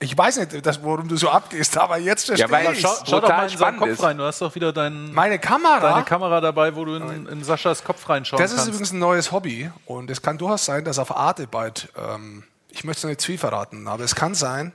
Ich 0.00 0.18
weiß 0.18 0.36
nicht, 0.38 0.66
das, 0.66 0.82
worum 0.82 1.08
du 1.08 1.16
so 1.16 1.30
abgehst, 1.30 1.78
aber 1.78 1.96
jetzt 1.96 2.26
verstehe 2.26 2.50
weil- 2.50 2.72
ich. 2.74 2.80
Schau, 2.80 2.92
schau 3.08 3.20
doch 3.20 3.28
mal 3.30 3.50
in 3.50 3.56
seinen 3.56 3.78
Kopf 3.78 3.88
ist. 3.88 4.02
rein. 4.02 4.18
Du 4.18 4.24
hast 4.24 4.42
doch 4.42 4.54
wieder 4.54 4.72
deinen, 4.74 5.14
Meine 5.14 5.38
Kamera. 5.38 5.78
deine 5.92 6.04
Kamera 6.04 6.42
dabei, 6.42 6.74
wo 6.76 6.84
du 6.84 6.96
in, 6.96 7.26
in 7.28 7.44
Saschas 7.44 7.82
Kopf 7.82 8.06
reinschauen 8.10 8.42
Das 8.42 8.50
ist 8.50 8.56
kannst. 8.58 8.68
übrigens 8.68 8.92
ein 8.92 8.98
neues 8.98 9.32
Hobby 9.32 9.70
und 9.86 10.10
es 10.10 10.20
kann 10.20 10.36
durchaus 10.36 10.66
sein, 10.66 10.84
dass 10.84 10.98
auf 10.98 11.16
Arte 11.16 11.46
bald, 11.46 11.88
ähm, 11.96 12.42
ich 12.74 12.84
möchte 12.84 13.06
es 13.06 13.10
nicht 13.10 13.20
zu 13.20 13.26
viel 13.28 13.38
verraten, 13.38 13.86
aber 13.88 14.04
es 14.04 14.14
kann 14.14 14.34
sein, 14.34 14.72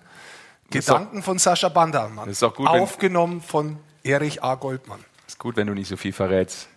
ist 0.72 0.88
Gedanken 0.88 1.24
von 1.24 1.38
Sascha 1.40 1.70
Bandermann, 1.70 2.26
Das 2.26 2.34
ist 2.34 2.42
doch 2.42 2.54
gut, 2.56 2.68
wenn- 2.72 2.82
aufgenommen 2.82 3.42
von 3.42 3.80
Erich 4.04 4.44
A. 4.44 4.56
Goldmann. 4.56 5.04
Ist 5.28 5.38
gut, 5.40 5.56
wenn 5.58 5.68
du 5.68 5.74
nicht 5.74 5.88
so 5.88 5.98
viel 5.98 6.14
verrätst. 6.14 6.68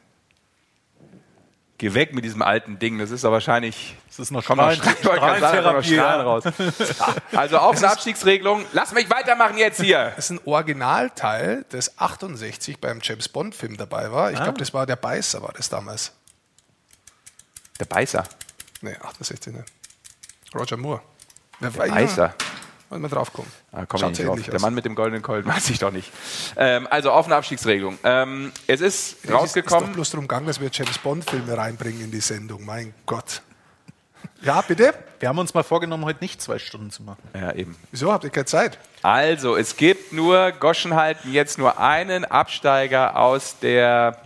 Geh 1.79 1.95
weg 1.95 2.15
mit 2.15 2.25
diesem 2.25 2.43
alten 2.43 2.79
Ding. 2.79 2.99
Das 2.99 3.11
ist 3.11 3.25
doch 3.25 3.33
wahrscheinlich. 3.33 3.97
Das 4.07 4.21
ist 4.21 4.31
noch 4.31 4.43
Strahlen- 4.45 4.81
Strahlentherapie, 4.81 5.95
Strahlen 5.95 6.21
raus. 6.27 6.45
Also 7.33 7.59
auf 7.59 7.77
eine 7.79 7.91
Abstiegsregelung. 7.91 8.65
Lass 8.73 8.93
mich 8.93 9.11
weitermachen 9.11 9.59
jetzt 9.59 9.81
hier. 9.81 10.13
Das 10.15 10.27
ist 10.27 10.31
ein 10.31 10.41
Originalteil, 10.45 11.65
das 11.71 11.99
68 11.99 12.79
beim 12.79 13.01
James 13.03 13.29
Bond 13.29 13.55
Film 13.57 13.77
dabei 13.77 14.13
war. 14.13 14.31
Ich 14.31 14.39
Ah. 14.39 14.45
glaube, 14.45 14.59
das 14.59 14.73
war 14.73 14.87
der 14.87 14.95
Beißer, 14.97 15.43
war 15.43 15.53
das 15.57 15.69
damals. 15.71 16.13
Der 17.81 17.87
Beißer. 17.87 18.25
Nee, 18.83 18.97
68 19.03 19.53
nicht. 19.53 19.67
Roger 20.55 20.77
Moore. 20.77 21.01
Beißer. 21.71 22.35
Wollen 22.91 23.03
wir 23.03 23.09
drauf 23.09 23.33
kommen. 23.33 23.51
Ah, 23.73 23.87
komm 23.87 24.03
nicht 24.11 24.23
drauf. 24.23 24.39
Der. 24.43 24.61
Mann 24.61 24.75
mit 24.75 24.85
dem 24.85 24.95
goldenen 24.95 25.23
Colt 25.23 25.47
weiß 25.47 25.71
ich 25.71 25.79
doch 25.79 25.91
nicht. 25.91 26.13
Ähm, 26.57 26.87
also 26.91 27.11
auf 27.11 27.25
eine 27.25 27.37
Abstiegsregelung. 27.37 27.99
Ähm, 28.05 28.53
es 28.67 28.81
ist 28.83 28.85
Es 28.85 28.95
ist, 29.15 29.25
ist 29.25 29.33
rausgekommen. 29.33 29.87
doch 29.89 29.95
bloß 29.95 30.11
darum 30.11 30.29
gegangen, 30.29 30.47
dass 30.47 30.61
wir 30.61 30.69
James 30.71 30.99
Bond 30.99 31.29
Filme 31.29 31.57
reinbringen 31.57 32.03
in 32.03 32.11
die 32.11 32.21
Sendung. 32.21 32.65
Mein 32.67 32.93
Gott. 33.07 33.41
Ja, 34.43 34.61
bitte? 34.61 34.93
Wir 35.21 35.29
haben 35.29 35.39
uns 35.39 35.55
mal 35.55 35.63
vorgenommen, 35.63 36.05
heute 36.05 36.19
nicht 36.21 36.43
zwei 36.43 36.59
Stunden 36.59 36.91
zu 36.91 37.03
machen. 37.05 37.23
Ja, 37.35 37.53
eben. 37.53 37.77
Wieso 37.93 38.13
habt 38.13 38.25
ihr 38.25 38.31
keine 38.31 38.45
Zeit? 38.45 38.79
Also, 39.01 39.57
es 39.57 39.77
gibt 39.77 40.13
nur, 40.13 40.51
Goschen 40.53 40.95
halten 40.95 41.33
jetzt 41.33 41.59
nur 41.59 41.79
einen 41.79 42.25
Absteiger 42.25 43.17
aus 43.17 43.59
der 43.61 44.21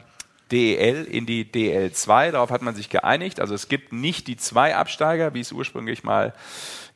DEL 0.50 1.04
in 1.04 1.26
die 1.26 1.44
DL2. 1.44 2.32
Darauf 2.32 2.50
hat 2.50 2.62
man 2.62 2.74
sich 2.74 2.88
geeinigt. 2.88 3.40
Also 3.40 3.54
es 3.54 3.68
gibt 3.68 3.92
nicht 3.92 4.26
die 4.26 4.36
zwei 4.36 4.76
Absteiger, 4.76 5.34
wie 5.34 5.40
es 5.40 5.52
ursprünglich 5.52 6.04
mal 6.04 6.32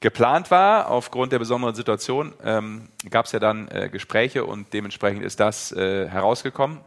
geplant 0.01 0.51
war. 0.51 0.91
Aufgrund 0.91 1.33
der 1.33 1.39
besonderen 1.39 1.75
Situation 1.75 2.33
ähm, 2.45 2.89
gab 3.11 3.27
es 3.27 3.33
ja 3.33 3.39
dann 3.39 3.69
äh, 3.69 3.89
Gespräche 3.89 4.45
und 4.45 4.73
dementsprechend 4.73 5.23
ist 5.23 5.41
das 5.41 5.73
äh, 5.73 6.09
herausgekommen. 6.09 6.81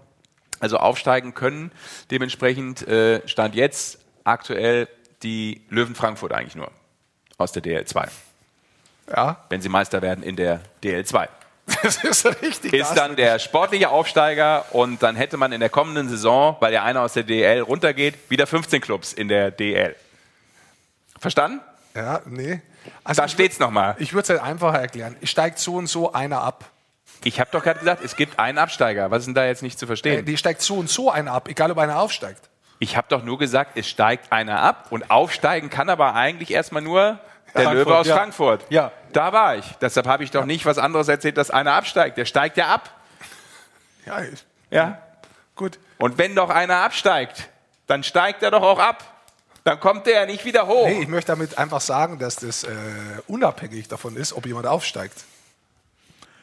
Also 0.60 0.78
aufsteigen 0.78 1.34
können 1.34 1.72
dementsprechend 2.12 2.88
äh, 2.88 3.28
stand 3.28 3.56
jetzt 3.56 4.00
aktuell 4.24 4.88
die 5.22 5.62
Löwen 5.70 5.96
Frankfurt 5.96 6.32
eigentlich 6.34 6.56
nur 6.56 6.72
aus 7.38 7.52
der 7.52 7.64
DL2. 7.64 8.10
Ja, 9.10 9.44
Wenn 9.50 9.62
sie 9.62 9.70
Meister 9.70 10.02
werden 10.02 10.24
in 10.24 10.36
der 10.36 10.62
DL2 10.82 11.28
das 11.82 12.04
ist 12.04 12.26
richtig. 12.42 12.74
ist 12.74 12.94
dann 12.94 13.16
der 13.16 13.40
sportliche 13.40 13.90
Aufsteiger 13.90 14.66
und 14.74 15.02
dann 15.02 15.16
hätte 15.16 15.38
man 15.38 15.52
in 15.52 15.60
der 15.60 15.70
kommenden 15.70 16.10
Saison, 16.10 16.58
weil 16.60 16.72
der 16.72 16.84
eine 16.84 17.02
aus 17.02 17.14
der 17.14 17.24
DL 17.24 17.62
runtergeht, 17.62 18.16
wieder 18.30 18.48
15 18.48 18.82
Clubs 18.82 19.14
in 19.14 19.28
der 19.28 19.52
DL. 19.52 19.96
Verstanden? 21.20 21.62
Ja, 21.96 22.22
nee. 22.26 22.62
Also 23.04 23.22
Da 23.22 23.26
ich 23.26 23.32
steht's 23.34 23.60
nochmal. 23.60 23.96
Ich 24.00 24.14
würde 24.14 24.24
es 24.24 24.30
halt 24.30 24.42
einfacher 24.42 24.80
erklären. 24.80 25.16
Es 25.22 25.30
steigt 25.30 25.60
so 25.60 25.76
und 25.76 25.88
so 25.88 26.14
einer 26.14 26.42
ab. 26.42 26.66
Ich 27.24 27.40
habe 27.40 27.50
doch 27.52 27.64
gerade 27.64 27.80
gesagt, 27.80 28.04
es 28.04 28.16
gibt 28.16 28.40
einen 28.40 28.58
Absteiger. 28.58 29.10
Was 29.12 29.20
ist 29.20 29.26
denn 29.28 29.34
da 29.36 29.46
jetzt 29.46 29.62
nicht 29.64 29.80
zu 29.80 29.86
Äh, 29.86 29.88
verstehen? 29.88 30.26
Die 30.26 30.38
steigt 30.38 30.62
so 30.62 30.76
und 30.76 30.90
so 30.90 31.10
einer 31.12 31.32
ab, 31.32 31.48
egal 31.48 31.72
ob 31.72 31.78
einer 31.78 32.00
aufsteigt. 32.00 32.50
Ich 32.80 32.98
habe 32.98 33.08
doch 33.10 33.24
nur 33.24 33.38
gesagt, 33.40 33.72
es 33.78 33.88
steigt 33.88 34.32
einer 34.34 34.60
ab 34.62 34.88
und 34.90 35.10
aufsteigen 35.10 35.70
kann 35.70 35.90
aber 35.90 36.16
eigentlich 36.16 36.52
erstmal 36.52 36.82
nur 36.82 37.20
der 37.56 37.64
Frankfurt, 37.64 37.74
Löwe 37.88 37.98
aus 37.98 38.08
ja. 38.08 38.16
Frankfurt. 38.18 38.66
Ja. 38.70 38.92
Da 39.14 39.32
war 39.32 39.56
ich. 39.56 39.66
Deshalb 39.80 40.08
habe 40.08 40.24
ich 40.24 40.32
doch 40.32 40.44
nicht 40.46 40.66
was 40.66 40.78
anderes 40.78 41.08
erzählt, 41.08 41.38
dass 41.38 41.50
einer 41.52 41.74
absteigt. 41.74 42.18
Der 42.18 42.26
steigt 42.26 42.58
ja 42.58 42.68
ab. 42.68 42.90
Ja, 44.06 44.22
ich- 44.22 44.44
Ja. 44.70 44.98
gut. 45.56 45.80
Und 46.00 46.18
wenn 46.18 46.36
doch 46.36 46.50
einer 46.50 46.78
absteigt, 46.78 47.48
dann 47.88 48.04
steigt 48.04 48.44
er 48.44 48.52
doch 48.52 48.64
auch 48.64 48.80
ab. 48.80 49.04
Dann 49.64 49.80
kommt 49.80 50.06
der 50.08 50.14
ja 50.22 50.26
nicht 50.26 50.44
wieder 50.46 50.68
hoch. 50.68 50.88
Nee, 50.88 51.02
ich 51.04 51.08
möchte 51.08 51.32
damit 51.32 51.58
einfach 51.58 51.80
sagen, 51.82 52.20
dass 52.20 52.36
das 52.38 52.64
äh, 52.66 52.70
unabhängig 53.28 53.88
davon 53.88 54.18
ist, 54.18 54.34
ob 54.34 54.46
jemand 54.46 54.68
aufsteigt. 54.68 55.24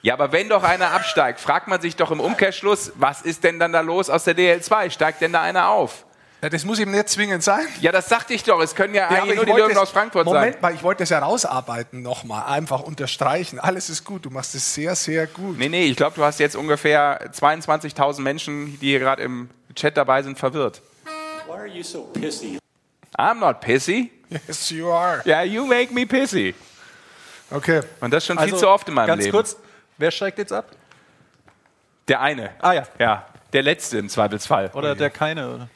Ja, 0.02 0.14
aber 0.14 0.32
wenn 0.32 0.48
doch 0.48 0.62
einer 0.62 0.92
absteigt, 0.92 1.40
fragt 1.40 1.68
man 1.68 1.80
sich 1.82 1.96
doch 1.96 2.10
im 2.10 2.20
Umkehrschluss, 2.20 2.92
was 2.94 3.20
ist 3.20 3.44
denn 3.44 3.58
dann 3.58 3.72
da 3.72 3.80
los 3.82 4.08
aus 4.08 4.24
der 4.24 4.34
DL2? 4.34 4.88
Steigt 4.90 5.20
denn 5.20 5.34
da 5.34 5.42
einer 5.42 5.68
auf? 5.68 6.06
Ja, 6.40 6.48
das 6.48 6.64
muss 6.64 6.78
eben 6.78 6.90
nicht 6.92 7.10
zwingend 7.10 7.42
sein. 7.44 7.66
Ja, 7.82 7.92
das 7.92 8.08
sagte 8.08 8.32
ich 8.32 8.42
doch. 8.42 8.58
Es 8.62 8.74
können 8.74 8.94
ja, 8.94 9.02
Ja, 9.12 9.18
eigentlich 9.18 9.32
ich 9.32 9.36
nur 9.36 9.44
die 9.44 9.50
wollte 9.52 9.64
Löwen 9.64 9.72
es- 9.76 9.82
aus 9.82 9.90
Frankfurt 9.90 10.24
Moment 10.24 10.54
sein. 10.54 10.62
mal, 10.62 10.74
ich 10.74 10.82
wollte 10.82 11.02
das 11.02 11.10
herausarbeiten 11.10 12.00
nochmal, 12.00 12.44
einfach 12.50 12.80
unterstreichen. 12.80 13.58
Alles 13.60 13.90
ist 13.90 14.04
gut, 14.04 14.24
du 14.24 14.30
machst 14.30 14.54
es 14.54 14.72
sehr, 14.74 14.96
sehr 14.96 15.26
gut. 15.26 15.58
Nee, 15.58 15.68
nee, 15.68 15.84
ich 15.84 15.96
glaube, 15.98 16.16
du 16.16 16.24
hast 16.24 16.40
jetzt 16.40 16.56
ungefähr 16.56 17.30
22.000 17.34 18.22
Menschen, 18.22 18.80
die 18.80 18.86
hier 18.88 19.00
gerade 19.00 19.22
im 19.22 19.50
Chat 19.74 19.98
dabei 19.98 20.22
sind, 20.22 20.38
verwirrt. 20.38 20.80
Why 21.46 21.52
are 21.52 21.66
you 21.66 21.82
so 21.82 22.04
pissy? 22.04 22.58
I'm 23.18 23.38
not 23.40 23.60
pissy. 23.60 24.10
Yes, 24.30 24.70
you 24.70 24.90
are. 24.92 25.22
Ja, 25.24 25.42
you 25.42 25.66
make 25.66 25.92
me 25.92 26.06
pissy. 26.06 26.54
Okay. 27.50 27.80
Und 28.00 28.12
das 28.12 28.24
schon 28.24 28.38
viel 28.38 28.44
Also, 28.44 28.58
zu 28.58 28.68
oft 28.68 28.86
in 28.88 28.94
meinem 28.94 29.08
ganz 29.08 29.24
Leben. 29.24 29.32
kurz, 29.32 29.56
wer 29.98 30.10
steigt 30.10 30.38
jetzt 30.38 30.52
ab? 30.52 30.66
Der 32.06 32.20
eine. 32.20 32.50
Ah 32.60 32.72
ja. 32.72 32.86
Ja, 32.98 33.26
der 33.52 33.62
letzte 33.62 33.98
im 33.98 34.08
Zweifelsfall. 34.08 34.70
Oder 34.72 34.94
der 34.94 35.10
keine? 35.10 35.52
Oder? 35.54 35.68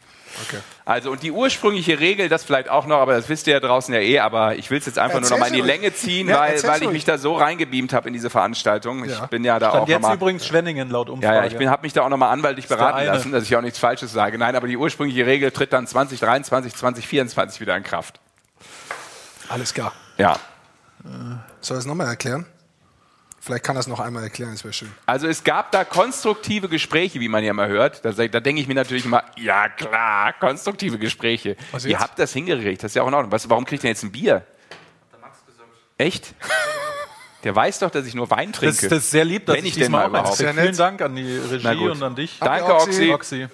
okay. 0.47 0.59
Also 0.87 1.11
und 1.11 1.23
die 1.23 1.31
ursprüngliche 1.33 1.99
Regel, 1.99 2.29
das 2.29 2.45
vielleicht 2.45 2.69
auch 2.69 2.85
noch, 2.85 2.99
aber 2.99 3.15
das 3.15 3.31
wisst 3.31 3.47
ihr 3.47 3.55
ja 3.55 3.61
draußen 3.61 3.95
ja 3.95 4.01
eh, 4.01 4.19
aber 4.19 4.57
ich 4.57 4.71
will 4.71 4.77
es 4.79 4.85
jetzt 4.85 4.99
einfach 4.99 5.15
nur 5.15 5.23
Erzähl's 5.23 5.31
noch 5.31 5.39
mal 5.39 5.47
in 5.47 5.55
die 5.55 5.61
ruhig. 5.61 5.73
Länge 5.73 5.95
ziehen, 5.95 6.29
Ja, 6.29 6.41
weil, 6.41 6.63
weil 6.63 6.83
ich 6.83 6.91
mich 6.91 7.05
da 7.07 7.17
so 7.17 7.35
reingebeamt 7.37 7.95
habe 7.95 8.09
in 8.09 8.13
diese 8.13 8.29
Veranstaltung. 8.29 9.03
Ich 9.07 9.13
Ja. 9.19 9.25
bin 9.25 9.45
ja 9.45 9.59
da 9.59 9.71
Stand 9.71 9.85
auch 9.85 9.89
jetzt 9.89 10.03
noch 10.03 10.09
mal, 10.11 10.15
übrigens 10.17 10.47
Schwenningen 10.47 10.91
laut 10.91 11.09
Umfrage. 11.09 11.35
ja, 11.37 11.45
ja, 11.47 11.61
ich 11.61 11.67
habe 11.69 11.83
mich 11.83 11.95
da 11.95 12.03
auch 12.03 12.11
nochmal 12.11 12.31
anwaltlich 12.33 12.67
der 12.67 12.77
beraten 12.77 13.07
lassen, 13.07 13.33
dass 13.33 13.45
ich 13.45 13.57
auch 13.57 13.63
nichts 13.63 13.79
Falsches 13.79 14.13
sage. 14.13 14.37
Nein, 14.37 14.57
aber 14.57 14.67
die 14.69 14.77
ursprüngliche 14.77 15.25
Regel 15.25 15.51
tritt 15.53 15.73
dann 15.73 15.87
2023, 15.87 16.75
2024 16.75 17.61
wieder 17.63 17.75
in 17.79 17.83
Kraft. 17.83 18.21
Alles 19.49 19.73
klar. 19.73 19.93
Ja. 20.19 20.37
Soll 21.61 21.79
ich 21.79 21.81
es 21.81 21.87
nochmal 21.87 22.09
erklären? 22.09 22.45
Vielleicht 23.45 23.63
kann 23.65 23.77
er 23.77 23.81
es 23.81 23.87
noch 23.87 24.01
einmal 24.01 24.23
erklären, 24.23 24.53
das 24.53 24.65
wäre 24.65 24.73
schön. 24.73 24.91
Also 25.05 25.27
es 25.29 25.45
gab 25.45 25.71
da 25.71 25.85
konstruktive 25.85 26.67
Gespräche, 26.71 27.21
wie 27.21 27.29
man 27.29 27.45
ja 27.45 27.53
mal 27.53 27.69
hört. 27.69 28.03
Da, 28.03 28.13
da 28.13 28.41
denke 28.41 28.63
ich 28.63 28.67
mir 28.69 28.75
natürlich 28.75 29.05
immer, 29.05 29.23
ja 29.37 29.69
klar, 29.69 30.33
konstruktive 30.33 30.99
Gespräche. 30.99 31.55
Was 31.71 31.85
Ihr 31.85 31.91
jetzt? 31.91 32.01
habt 32.01 32.19
das 32.19 32.33
hingekriegt, 32.33 32.83
das 32.83 32.93
ist 32.93 32.97
ja 32.97 33.03
auch 33.03 33.09
in 33.09 33.13
Ordnung. 33.13 33.33
Was, 33.33 33.51
warum 33.51 33.67
kriegt 33.67 33.85
ihr 33.85 33.91
jetzt 33.91 34.03
ein 34.03 34.13
Bier? 34.13 34.47
Echt? 35.99 36.35
Der 37.45 37.55
weiß 37.55 37.81
doch, 37.81 37.91
dass 37.91 38.07
ich 38.07 38.15
nur 38.15 38.31
Wein 38.31 38.51
trinke. 38.55 38.75
Das, 38.81 38.89
das 38.89 38.99
ist 39.01 39.11
sehr 39.11 39.27
lieb, 39.27 39.45
dass 39.45 39.57
Wenn 39.57 39.67
ich 39.67 39.73
ich 39.73 39.79
diesmal 39.79 40.09
überhaupt. 40.09 40.37
Sehr 40.37 40.55
Vielen 40.55 40.65
nett. 40.65 40.79
Dank 40.79 41.03
an 41.03 41.15
die 41.15 41.37
Regie 41.37 41.87
und 41.89 42.03
an 42.03 42.15
dich. 42.15 42.39
Danke, 42.41 42.75
Oxy. 42.75 43.13
Oxy. 43.13 43.47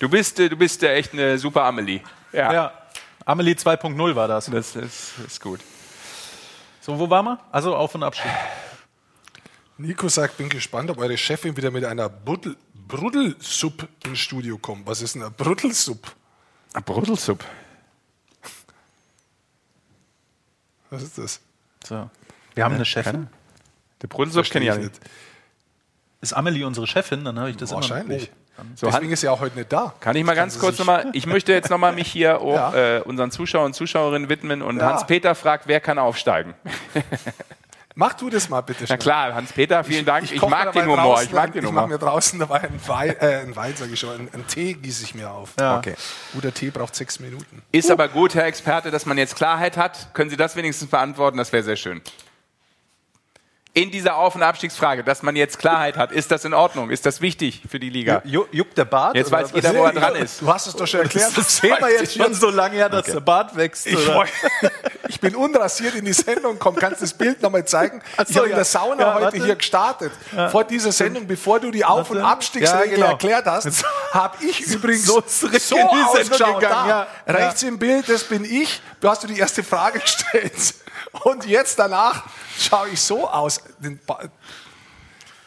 Du 0.00 0.08
bist, 0.08 0.40
äh, 0.40 0.48
du 0.48 0.56
bist 0.56 0.82
echt 0.82 1.12
eine 1.12 1.38
super 1.38 1.62
Amelie. 1.62 2.00
Ja, 2.32 2.52
Ja. 2.52 2.72
Amelie 3.24 3.54
2.0 3.54 4.16
war 4.16 4.26
das. 4.26 4.46
Das 4.46 4.74
ist, 4.74 5.12
ist 5.24 5.40
gut. 5.40 5.60
So, 6.80 6.98
wo 6.98 7.08
waren 7.08 7.24
wir? 7.24 7.38
Also 7.52 7.76
auf 7.76 7.94
und 7.94 8.02
Abstieg. 8.02 8.30
Nico 9.78 10.08
sagt, 10.08 10.38
bin 10.38 10.48
gespannt, 10.48 10.90
ob 10.90 10.98
eure 10.98 11.16
Chefin 11.18 11.56
wieder 11.56 11.70
mit 11.70 11.84
einer 11.84 12.08
Buddel, 12.08 12.56
Bruddelsuppe 12.88 13.88
ins 14.06 14.18
Studio 14.18 14.56
kommt. 14.58 14.86
Was 14.86 15.02
ist 15.02 15.14
denn 15.14 15.22
eine 15.22 15.30
Bruddelsuppe? 15.30 16.10
Brudelsup. 16.84 17.42
Was 20.90 21.02
ist 21.02 21.18
das? 21.18 21.40
So. 21.84 22.10
Wir 22.54 22.64
haben 22.64 22.74
eine 22.74 22.84
Chefin. 22.84 23.28
Der 24.02 24.08
Brudelsup 24.08 24.44
kenne 24.50 24.64
ich 24.66 24.68
ja 24.70 24.76
nicht. 24.76 24.92
Ist 26.20 26.32
Amelie 26.32 26.66
unsere 26.66 26.86
Chefin? 26.86 27.24
Dann 27.24 27.38
habe 27.38 27.50
ich 27.50 27.56
das 27.56 27.72
Wahrscheinlich. 27.72 28.30
immer. 28.58 28.66
So, 28.74 28.86
Deswegen 28.86 29.12
ist 29.12 29.20
sie 29.20 29.28
auch 29.28 29.40
heute 29.40 29.56
nicht 29.56 29.70
da. 29.70 29.94
Kann 30.00 30.16
ich 30.16 30.24
mal 30.24 30.34
ganz 30.34 30.58
kurz 30.58 30.78
nochmal, 30.78 31.10
ich 31.12 31.26
möchte 31.26 31.52
jetzt 31.52 31.68
nochmal 31.68 31.92
mich 31.94 32.10
hier 32.10 32.40
auch 32.40 32.54
Ja. 32.74 32.96
äh, 32.98 33.00
unseren 33.02 33.30
Zuschauern 33.30 33.66
und 33.66 33.74
Zuschauerinnen 33.74 34.30
widmen 34.30 34.62
und 34.62 34.78
Ja. 34.78 34.92
Hans-Peter 34.92 35.34
fragt, 35.34 35.66
wer 35.66 35.80
kann 35.80 35.98
aufsteigen? 35.98 36.54
Mach 37.98 38.12
du 38.12 38.28
das 38.28 38.50
mal 38.50 38.60
bitte 38.60 38.80
Na 38.82 38.86
schnell. 38.88 38.98
klar, 38.98 39.34
Hans-Peter, 39.34 39.82
vielen 39.82 40.04
Dank. 40.04 40.30
Ich, 40.30 40.38
koch 40.38 40.50
mir 40.50 40.56
mag 40.56 40.72
den 40.72 40.82
Humor, 40.82 40.96
draußen 40.98 41.26
ich 41.28 41.32
mag 41.32 41.52
den 41.52 41.64
Ich 41.64 41.70
mache 41.70 41.84
Humor. 41.86 41.98
mir 41.98 41.98
draußen 41.98 42.38
dabei 42.38 42.60
einen 42.60 42.80
Wein, 42.86 43.16
äh, 43.18 43.24
einen 43.36 43.56
Wein 43.56 43.74
sage 43.74 43.92
ich 43.94 43.98
schon, 44.00 44.10
einen, 44.14 44.34
einen 44.34 44.46
Tee 44.46 44.74
gieße 44.74 45.02
ich 45.04 45.14
mir 45.14 45.30
auf. 45.30 45.54
Ja. 45.58 45.78
Okay. 45.78 45.94
Guter 46.34 46.52
Tee 46.52 46.68
braucht 46.68 46.94
sechs 46.94 47.20
Minuten. 47.20 47.62
Ist 47.72 47.90
aber 47.90 48.08
gut, 48.08 48.34
Herr 48.34 48.44
Experte, 48.44 48.90
dass 48.90 49.06
man 49.06 49.16
jetzt 49.16 49.34
Klarheit 49.34 49.78
hat. 49.78 50.12
Können 50.12 50.28
Sie 50.28 50.36
das 50.36 50.56
wenigstens 50.56 50.90
beantworten? 50.90 51.38
Das 51.38 51.52
wäre 51.52 51.62
sehr 51.62 51.76
schön. 51.76 52.02
In 53.76 53.90
dieser 53.90 54.16
Auf- 54.16 54.34
und 54.34 54.42
Abstiegsfrage, 54.42 55.04
dass 55.04 55.22
man 55.22 55.36
jetzt 55.36 55.58
Klarheit 55.58 55.98
hat, 55.98 56.10
ist 56.10 56.30
das 56.30 56.46
in 56.46 56.54
Ordnung? 56.54 56.88
Ist 56.88 57.04
das 57.04 57.20
wichtig 57.20 57.60
für 57.70 57.78
die 57.78 57.90
Liga? 57.90 58.22
Ju- 58.24 58.46
Juckt 58.50 58.78
der 58.78 58.86
Bart? 58.86 59.14
Jetzt 59.14 59.30
weiß 59.30 59.50
jeder, 59.52 59.74
wo 59.74 59.84
er 59.84 59.92
dran 59.92 60.14
ist. 60.16 60.40
Du 60.40 60.50
hast 60.50 60.66
es 60.66 60.74
doch 60.74 60.86
schon 60.86 61.00
erklärt. 61.00 61.36
Das 61.36 61.60
Thema 61.60 61.86
jetzt 61.90 62.16
schon 62.16 62.32
so 62.32 62.48
lange 62.48 62.76
her, 62.76 62.88
dass 62.88 63.04
der 63.04 63.20
Bart 63.20 63.54
wächst. 63.54 63.86
Ich, 63.86 63.98
ich 65.08 65.20
bin 65.20 65.36
unrasiert 65.36 65.94
in 65.94 66.06
die 66.06 66.14
Sendung 66.14 66.54
gekommen. 66.54 66.78
Kannst 66.80 67.02
du 67.02 67.04
das 67.04 67.12
Bild 67.12 67.42
nochmal 67.42 67.66
zeigen? 67.66 68.00
ich 68.26 68.28
so, 68.28 68.36
habe 68.36 68.46
in 68.46 68.50
ja. 68.52 68.56
der 68.56 68.64
Sauna 68.64 68.98
Ja, 69.02 69.12
heute 69.14 69.24
warte. 69.24 69.44
hier 69.44 69.56
gestartet. 69.56 70.12
Vor 70.52 70.64
dieser 70.64 70.92
Sendung, 70.92 71.26
bevor 71.26 71.60
du 71.60 71.70
die 71.70 71.84
Auf- 71.84 72.08
und. 72.10 72.16
Abstiegsregel 72.22 72.92
Ja, 72.92 72.94
genau. 72.94 73.06
erklärt 73.08 73.44
hast, 73.44 73.84
habe 74.12 74.38
ich 74.42 74.58
übrigens 74.68 75.04
so 75.04 75.22
so, 75.26 75.46
in 75.76 75.82
ausgeschaut. 75.86 76.60
gegangen, 76.60 76.88
Da, 76.88 76.88
ja. 76.88 77.06
Rechts 77.26 77.62
im 77.62 77.78
Bild, 77.78 78.08
das 78.08 78.24
bin 78.24 78.42
ich. 78.46 78.80
Du 79.02 79.10
hast 79.10 79.22
du 79.22 79.26
die 79.26 79.38
erste 79.38 79.62
Frage 79.62 79.98
gestellt. 79.98 80.54
Und 81.12 81.46
jetzt 81.46 81.78
danach 81.78 82.24
schaue 82.58 82.90
ich 82.90 83.00
so 83.00 83.28
aus. 83.28 83.62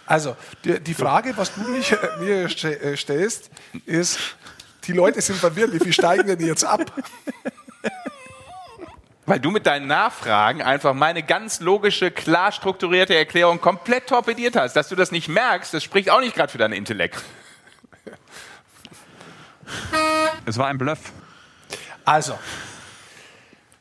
Also, 0.06 0.36
die, 0.64 0.80
die 0.80 0.94
Frage, 0.94 1.38
was 1.38 1.53
du 1.53 1.61
mich, 1.61 1.91
äh, 1.91 1.98
mir 2.19 2.45
äh, 2.45 2.98
stellst, 2.98 3.52
ist, 3.86 4.19
die 4.86 4.94
Leute 4.94 5.22
sind 5.22 5.38
verwirrt, 5.38 5.72
wie 5.73 5.80
viel 5.80 5.94
steigen 5.94 6.26
denn 6.26 6.40
jetzt 6.40 6.64
ab? 6.64 6.91
Weil 9.27 9.40
du 9.40 9.52
mit 9.52 9.68
deinen 9.68 9.86
Nachfragen 9.86 10.64
einfach 10.64 10.95
meine 10.95 11.22
ganz 11.22 11.60
logische, 11.60 12.10
klar 12.10 12.52
strukturierte 12.52 13.14
Erklärung 13.14 13.61
komplett 13.61 14.07
torpediert 14.07 14.56
hast. 14.56 14.76
Dass 14.76 14.90
du 14.90 14.95
das 14.95 15.11
nicht 15.11 15.27
merkst, 15.27 15.72
das 15.72 15.84
spricht 15.84 16.10
auch 16.10 16.22
nicht 16.22 16.36
gerade 16.36 16.52
für 16.52 16.57
deinen 16.57 16.73
Intellekt. 16.73 17.22
Es 20.48 20.57
war 20.57 20.65
ein 20.65 20.80
Bluff. 20.80 21.11
Also, 22.03 22.40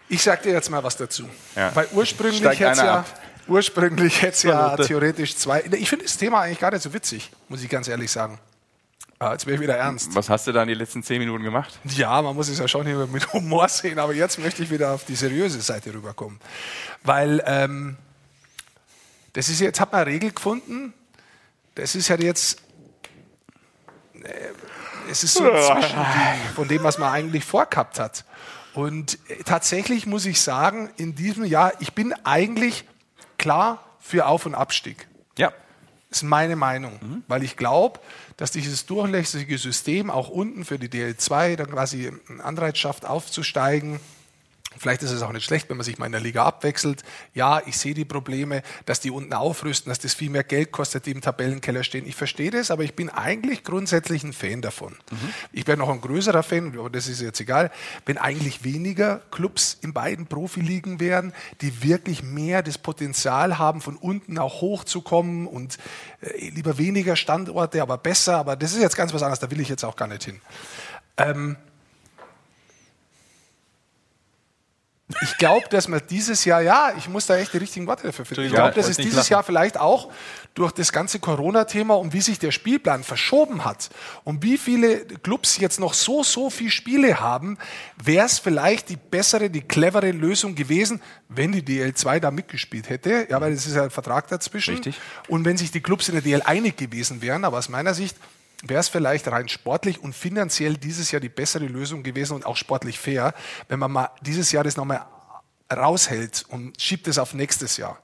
ich 0.08 0.22
sag 0.22 0.42
dir 0.42 0.52
jetzt 0.52 0.70
mal 0.70 0.82
was 0.82 0.96
dazu. 0.96 1.28
Ja. 1.54 1.74
Weil 1.74 1.88
ursprünglich 1.92 2.42
hätte 2.42 2.70
es 2.70 2.78
ja, 2.78 3.04
ursprünglich 3.46 4.22
hätt's 4.22 4.42
ja 4.42 4.76
theoretisch 4.76 5.36
zwei. 5.36 5.62
Ich 5.72 5.88
finde 5.88 6.04
das 6.04 6.16
Thema 6.16 6.40
eigentlich 6.40 6.60
gar 6.60 6.70
nicht 6.70 6.82
so 6.82 6.92
witzig, 6.92 7.30
muss 7.48 7.62
ich 7.62 7.68
ganz 7.68 7.88
ehrlich 7.88 8.10
sagen. 8.10 8.38
Ah, 9.20 9.32
jetzt 9.32 9.46
wäre 9.46 9.56
ich 9.56 9.60
wieder 9.60 9.76
ernst. 9.76 10.14
Was 10.14 10.28
hast 10.28 10.46
du 10.46 10.52
da 10.52 10.62
in 10.62 10.68
den 10.68 10.78
letzten 10.78 11.02
zehn 11.02 11.18
Minuten 11.18 11.42
gemacht? 11.42 11.76
Ja, 11.84 12.22
man 12.22 12.36
muss 12.36 12.48
es 12.48 12.58
ja 12.60 12.68
schon 12.68 12.86
immer 12.86 13.06
mit 13.08 13.32
Humor 13.32 13.68
sehen, 13.68 13.98
aber 13.98 14.14
jetzt 14.14 14.38
möchte 14.38 14.62
ich 14.62 14.70
wieder 14.70 14.92
auf 14.92 15.04
die 15.04 15.16
seriöse 15.16 15.60
Seite 15.60 15.92
rüberkommen. 15.92 16.38
Weil 17.02 17.42
ähm, 17.44 17.96
das 19.32 19.48
ist 19.48 19.60
jetzt, 19.60 19.80
hat 19.80 19.90
man 19.90 20.02
eine 20.02 20.10
Regel 20.10 20.30
gefunden, 20.30 20.94
das 21.74 21.96
ist 21.96 22.06
ja 22.06 22.16
jetzt, 22.16 22.62
äh, 24.22 24.30
es 25.10 25.24
ist 25.24 25.34
so 25.34 25.50
ein 25.50 25.62
Zwischending 25.62 26.54
von 26.54 26.68
dem, 26.68 26.84
was 26.84 26.98
man 26.98 27.12
eigentlich 27.12 27.44
vorgehabt 27.44 27.98
hat. 27.98 28.24
Und 28.74 29.18
äh, 29.28 29.42
tatsächlich 29.44 30.06
muss 30.06 30.26
ich 30.26 30.40
sagen, 30.40 30.90
in 30.96 31.14
diesem 31.14 31.44
Jahr, 31.44 31.72
ich 31.80 31.92
bin 31.92 32.12
eigentlich 32.24 32.84
klar 33.38 33.84
für 33.98 34.26
Auf- 34.26 34.46
und 34.46 34.54
Abstieg. 34.54 35.08
Ja. 35.36 35.52
Das 36.10 36.22
ist 36.22 36.24
meine 36.24 36.56
Meinung, 36.56 37.22
weil 37.28 37.42
ich 37.42 37.56
glaube, 37.56 38.00
dass 38.38 38.50
dieses 38.50 38.86
durchlässige 38.86 39.58
System 39.58 40.10
auch 40.10 40.28
unten 40.28 40.64
für 40.64 40.78
die 40.78 40.88
DL2 40.88 41.56
dann 41.56 41.70
quasi 41.70 42.10
einen 42.28 42.40
Anreiz 42.40 42.78
schafft, 42.78 43.04
aufzusteigen. 43.04 44.00
Vielleicht 44.78 45.02
ist 45.02 45.10
es 45.10 45.22
auch 45.22 45.32
nicht 45.32 45.44
schlecht, 45.44 45.68
wenn 45.68 45.76
man 45.76 45.84
sich 45.84 45.98
mal 45.98 46.06
in 46.06 46.12
der 46.12 46.20
Liga 46.20 46.44
abwechselt. 46.44 47.02
Ja, 47.34 47.60
ich 47.66 47.76
sehe 47.78 47.94
die 47.94 48.04
Probleme, 48.04 48.62
dass 48.86 49.00
die 49.00 49.10
unten 49.10 49.32
aufrüsten, 49.32 49.90
dass 49.90 49.98
das 49.98 50.14
viel 50.14 50.30
mehr 50.30 50.44
Geld 50.44 50.72
kostet, 50.72 51.06
die 51.06 51.10
im 51.10 51.20
Tabellenkeller 51.20 51.84
stehen. 51.84 52.06
Ich 52.06 52.16
verstehe 52.16 52.50
das, 52.50 52.70
aber 52.70 52.84
ich 52.84 52.94
bin 52.94 53.10
eigentlich 53.10 53.64
grundsätzlich 53.64 54.24
ein 54.24 54.32
Fan 54.32 54.62
davon. 54.62 54.96
Ich 55.52 55.66
wäre 55.66 55.76
noch 55.76 55.88
ein 55.88 56.00
größerer 56.00 56.42
Fan, 56.42 56.78
aber 56.78 56.90
das 56.90 57.08
ist 57.08 57.20
jetzt 57.20 57.40
egal, 57.40 57.70
wenn 58.06 58.18
eigentlich 58.18 58.64
weniger 58.64 59.20
Clubs 59.30 59.76
in 59.80 59.92
beiden 59.92 60.26
Profiligen 60.26 61.00
wären, 61.00 61.32
die 61.60 61.82
wirklich 61.82 62.22
mehr 62.22 62.62
das 62.62 62.78
Potenzial 62.78 63.58
haben, 63.58 63.80
von 63.80 63.96
unten 63.96 64.38
auch 64.38 64.60
hochzukommen 64.60 65.46
und 65.46 65.78
äh, 66.20 66.50
lieber 66.50 66.78
weniger 66.78 67.16
Standorte, 67.16 67.82
aber 67.82 67.98
besser. 67.98 68.36
Aber 68.36 68.56
das 68.56 68.72
ist 68.72 68.80
jetzt 68.80 68.96
ganz 68.96 69.12
was 69.12 69.22
anderes, 69.22 69.40
da 69.40 69.50
will 69.50 69.60
ich 69.60 69.68
jetzt 69.68 69.84
auch 69.84 69.96
gar 69.96 70.08
nicht 70.08 70.24
hin. 70.24 70.40
Ähm, 71.16 71.56
ich 75.22 75.38
glaube, 75.38 75.66
dass 75.70 75.88
man 75.88 76.02
dieses 76.10 76.44
Jahr, 76.44 76.60
ja, 76.60 76.92
ich 76.98 77.08
muss 77.08 77.24
da 77.26 77.36
echt 77.36 77.54
die 77.54 77.58
richtigen 77.58 77.86
Worte 77.86 78.06
dafür 78.06 78.26
finden. 78.26 78.44
Ich 78.44 78.52
glaube, 78.52 78.74
dass 78.74 78.88
es 78.88 78.98
dieses 78.98 79.16
lachen. 79.16 79.30
Jahr 79.30 79.42
vielleicht 79.42 79.80
auch 79.80 80.10
durch 80.54 80.72
das 80.72 80.92
ganze 80.92 81.18
Corona-Thema 81.18 81.94
und 81.94 82.12
wie 82.12 82.20
sich 82.20 82.38
der 82.38 82.50
Spielplan 82.50 83.02
verschoben 83.04 83.64
hat 83.64 83.88
und 84.24 84.42
wie 84.42 84.58
viele 84.58 85.06
Clubs 85.06 85.58
jetzt 85.58 85.80
noch 85.80 85.94
so, 85.94 86.22
so 86.22 86.50
viele 86.50 86.70
Spiele 86.70 87.20
haben, 87.20 87.56
wäre 88.02 88.26
es 88.26 88.38
vielleicht 88.38 88.90
die 88.90 88.96
bessere, 88.96 89.48
die 89.48 89.62
clevere 89.62 90.10
Lösung 90.10 90.54
gewesen, 90.54 91.00
wenn 91.28 91.52
die 91.52 91.62
DL2 91.62 92.20
da 92.20 92.30
mitgespielt 92.30 92.90
hätte. 92.90 93.28
Ja, 93.30 93.40
weil 93.40 93.52
es 93.52 93.66
ist 93.66 93.76
ja 93.76 93.84
ein 93.84 93.90
Vertrag 93.90 94.28
dazwischen. 94.28 94.74
Richtig. 94.74 95.00
Und 95.28 95.46
wenn 95.46 95.56
sich 95.56 95.70
die 95.70 95.80
Clubs 95.80 96.08
in 96.08 96.16
der 96.16 96.22
DL 96.22 96.42
einig 96.44 96.76
gewesen 96.76 97.22
wären, 97.22 97.46
aber 97.46 97.58
aus 97.58 97.70
meiner 97.70 97.94
Sicht 97.94 98.16
wäre 98.62 98.80
es 98.80 98.88
vielleicht 98.88 99.28
rein 99.28 99.48
sportlich 99.48 100.02
und 100.02 100.14
finanziell 100.14 100.76
dieses 100.76 101.10
Jahr 101.10 101.20
die 101.20 101.28
bessere 101.28 101.66
Lösung 101.66 102.02
gewesen 102.02 102.34
und 102.34 102.46
auch 102.46 102.56
sportlich 102.56 102.98
fair, 102.98 103.34
wenn 103.68 103.78
man 103.78 103.92
mal 103.92 104.10
dieses 104.22 104.50
Jahr 104.52 104.64
das 104.64 104.76
nochmal 104.76 105.06
raushält 105.72 106.44
und 106.48 106.80
schiebt 106.80 107.06
es 107.08 107.18
auf 107.18 107.34
nächstes 107.34 107.76
Jahr. 107.76 107.98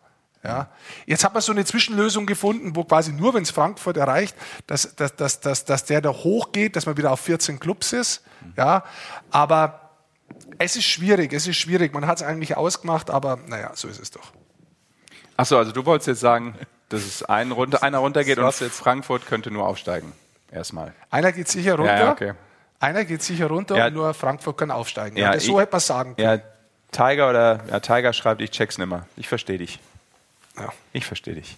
Ja. 0.44 0.68
Jetzt 1.06 1.24
hat 1.24 1.32
man 1.32 1.42
so 1.42 1.52
eine 1.52 1.64
Zwischenlösung 1.64 2.26
gefunden, 2.26 2.76
wo 2.76 2.84
quasi 2.84 3.12
nur, 3.12 3.32
wenn 3.32 3.42
es 3.42 3.50
Frankfurt 3.50 3.96
erreicht, 3.96 4.36
dass, 4.66 4.94
dass, 4.94 5.16
dass, 5.16 5.40
dass, 5.40 5.64
dass 5.64 5.84
der 5.86 6.02
da 6.02 6.10
hochgeht, 6.10 6.76
dass 6.76 6.84
man 6.84 6.98
wieder 6.98 7.10
auf 7.12 7.20
14 7.20 7.58
Clubs 7.58 7.94
ist. 7.94 8.22
Ja. 8.56 8.84
Aber 9.30 9.90
es 10.58 10.76
ist 10.76 10.84
schwierig, 10.84 11.32
es 11.32 11.46
ist 11.46 11.56
schwierig. 11.56 11.94
Man 11.94 12.06
hat 12.06 12.18
es 12.18 12.22
eigentlich 12.22 12.58
ausgemacht, 12.58 13.08
aber 13.08 13.38
naja, 13.46 13.72
so 13.74 13.88
ist 13.88 14.00
es 14.00 14.10
doch. 14.10 14.32
Achso, 15.36 15.56
also 15.56 15.72
du 15.72 15.84
wolltest 15.86 16.08
jetzt 16.08 16.20
sagen, 16.20 16.54
dass 16.90 17.02
es 17.02 17.22
ein 17.22 17.50
runter, 17.50 17.82
einer 17.82 17.98
runtergeht 17.98 18.38
und 18.38 18.60
jetzt? 18.60 18.76
Frankfurt 18.76 19.26
könnte 19.26 19.50
nur 19.50 19.66
aufsteigen. 19.66 20.12
Erstmal. 20.54 20.92
Einer 21.10 21.32
geht 21.32 21.48
sicher 21.48 21.74
runter. 21.74 21.98
Ja, 21.98 22.12
okay. 22.12 22.32
Einer 22.78 23.04
geht 23.04 23.22
sicher 23.22 23.46
runter 23.48 23.76
Ja. 23.76 23.86
und 23.88 23.94
nur 23.94 24.14
Frankfurt 24.14 24.56
kann 24.56 24.70
aufsteigen. 24.70 25.16
Ja, 25.16 25.32
so 25.40 25.54
ich- 25.56 25.62
hätte 25.62 25.72
man 25.72 25.78
es 25.78 25.86
sagen 25.86 26.14
können. 26.16 26.28
Ja, 26.28 26.38
Tiger 26.92 27.30
oder 27.30 27.60
ja, 27.70 27.80
Tiger 27.80 28.12
schreibt, 28.12 28.40
ich 28.40 28.50
check's 28.52 28.78
nimmer. 28.78 29.06
Ich 29.16 29.26
verstehe 29.28 29.58
dich. 29.58 29.80
Ja. 30.56 30.72
Ich 30.92 31.04
verstehe 31.06 31.34
dich. 31.34 31.56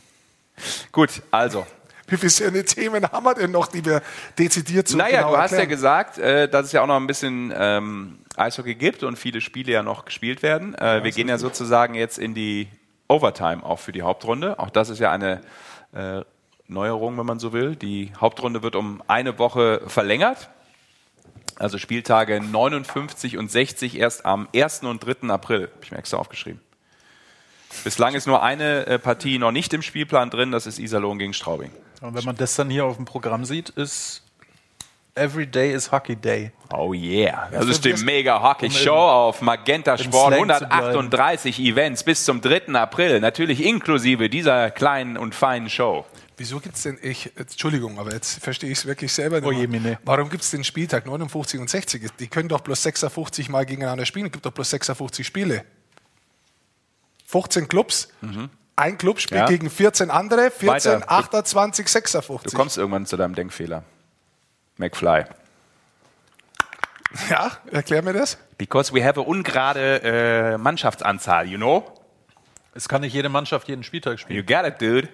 Gut, 0.92 1.22
also. 1.30 1.66
Wie 2.08 2.16
viele 2.16 2.64
Themen 2.64 3.04
haben 3.10 3.24
wir 3.24 3.34
denn 3.34 3.50
noch, 3.50 3.66
die 3.66 3.84
wir 3.84 4.00
dezidiert 4.38 4.86
so 4.88 4.96
naja, 4.96 5.18
genau 5.18 5.32
du 5.32 5.38
hast 5.38 5.52
ja 5.52 5.64
gesagt, 5.64 6.18
äh, 6.18 6.48
dass 6.48 6.66
es 6.66 6.72
ja 6.72 6.80
auch 6.82 6.86
noch 6.86 6.96
ein 6.96 7.06
bisschen 7.08 7.52
ähm, 7.54 8.18
Eishockey 8.36 8.76
gibt 8.76 9.02
und 9.02 9.18
viele 9.18 9.40
Spiele 9.40 9.72
ja 9.72 9.82
noch 9.82 10.04
gespielt 10.04 10.42
werden. 10.42 10.74
Äh, 10.76 11.02
wir 11.02 11.10
gehen 11.10 11.28
ja 11.28 11.36
sozusagen 11.36 11.94
jetzt 11.94 12.18
in 12.18 12.32
die 12.34 12.68
Overtime 13.08 13.62
auch 13.64 13.80
für 13.80 13.90
die 13.92 14.02
Hauptrunde. 14.02 14.58
Auch 14.60 14.70
das 14.70 14.88
ist 14.88 15.00
ja 15.00 15.10
eine 15.10 15.40
äh, 15.92 16.22
Neuerung, 16.68 17.16
wenn 17.18 17.26
man 17.26 17.38
so 17.38 17.52
will. 17.52 17.76
Die 17.76 18.12
Hauptrunde 18.20 18.62
wird 18.62 18.76
um 18.76 19.02
eine 19.06 19.38
Woche 19.38 19.82
verlängert. 19.86 20.48
Also 21.58 21.78
Spieltage 21.78 22.40
59 22.40 23.38
und 23.38 23.50
60 23.50 23.98
erst 23.98 24.26
am 24.26 24.48
1. 24.54 24.82
und 24.82 25.00
3. 25.04 25.28
April. 25.30 25.62
Habe 25.72 25.84
ich 25.84 25.90
mir 25.90 25.98
extra 25.98 26.18
aufgeschrieben. 26.18 26.60
Bislang 27.84 28.14
ist 28.14 28.26
nur 28.26 28.42
eine 28.42 28.86
äh, 28.86 28.98
Partie 28.98 29.38
noch 29.38 29.52
nicht 29.52 29.72
im 29.74 29.82
Spielplan 29.82 30.30
drin, 30.30 30.50
das 30.52 30.66
ist 30.66 30.78
Iserlohn 30.78 31.18
gegen 31.18 31.32
Straubing. 31.34 31.70
Und 32.00 32.14
wenn 32.14 32.24
man 32.24 32.36
das 32.36 32.54
dann 32.56 32.70
hier 32.70 32.84
auf 32.84 32.96
dem 32.96 33.04
Programm 33.04 33.44
sieht, 33.44 33.70
ist 33.70 34.22
Every 35.14 35.46
Day 35.46 35.72
is 35.72 35.90
Hockey 35.90 36.14
Day. 36.14 36.52
Oh 36.72 36.92
yeah. 36.92 37.48
Das 37.50 37.64
für 37.64 37.70
ist 37.70 37.84
die 37.86 37.90
das- 37.92 38.02
Mega 38.02 38.42
Hockey 38.42 38.70
Show 38.70 38.92
auf 38.94 39.40
Magenta 39.40 39.96
Sport. 39.96 40.34
Slang 40.34 40.48
zu 40.58 40.70
138 40.70 41.58
Events 41.60 42.04
bis 42.04 42.24
zum 42.24 42.40
3. 42.42 42.74
April. 42.74 43.20
Natürlich 43.20 43.64
inklusive 43.64 44.28
dieser 44.28 44.70
kleinen 44.70 45.16
und 45.16 45.34
feinen 45.34 45.70
Show. 45.70 46.04
Wieso 46.38 46.60
gibt 46.60 46.76
es 46.76 46.82
denn, 46.82 46.98
ich, 47.00 47.32
Entschuldigung, 47.36 47.98
aber 47.98 48.12
jetzt 48.12 48.42
verstehe 48.42 48.70
ich 48.70 48.78
es 48.78 48.86
wirklich 48.86 49.10
selber 49.12 49.40
nicht. 49.40 49.46
Oh 49.48 49.50
mehr. 49.52 49.60
je, 49.60 49.66
Mine. 49.68 49.98
Warum 50.04 50.28
gibt 50.28 50.42
es 50.42 50.50
den 50.50 50.64
Spieltag 50.64 51.06
59 51.06 51.58
und 51.60 51.70
60? 51.70 52.10
Die 52.18 52.28
können 52.28 52.48
doch 52.50 52.60
bloß 52.60 52.82
56 52.82 53.48
Mal 53.48 53.64
gegeneinander 53.64 54.04
spielen. 54.04 54.26
Es 54.26 54.32
gibt 54.32 54.44
doch 54.44 54.52
bloß 54.52 54.68
56 54.68 55.26
Spiele. 55.26 55.64
15 57.26 57.68
Clubs. 57.68 58.08
Ein 58.76 58.98
Club 58.98 59.20
spielt 59.20 59.40
Ja. 59.40 59.46
gegen 59.46 59.70
14 59.70 60.10
andere. 60.10 60.50
14, 60.50 60.68
Weiter. 61.00 61.10
28, 61.10 61.86
Du 61.86 61.90
56. 61.92 62.54
kommst 62.54 62.76
irgendwann 62.76 63.06
zu 63.06 63.16
deinem 63.16 63.34
Denkfehler. 63.34 63.82
McFly. 64.76 65.24
Ja, 67.30 67.52
erklär 67.72 68.02
mir 68.02 68.12
das. 68.12 68.36
Because 68.58 68.92
we 68.92 69.02
have 69.02 69.18
a 69.18 69.22
ungerade 69.22 70.02
äh, 70.02 70.58
Mannschaftsanzahl, 70.58 71.48
you 71.48 71.56
know? 71.56 71.90
Es 72.74 72.88
kann 72.88 73.00
nicht 73.00 73.14
jede 73.14 73.30
Mannschaft 73.30 73.68
jeden 73.68 73.82
Spieltag 73.84 74.20
spielen. 74.20 74.38
You 74.38 74.44
got 74.44 74.66
it, 74.66 74.80
dude. 74.82 75.08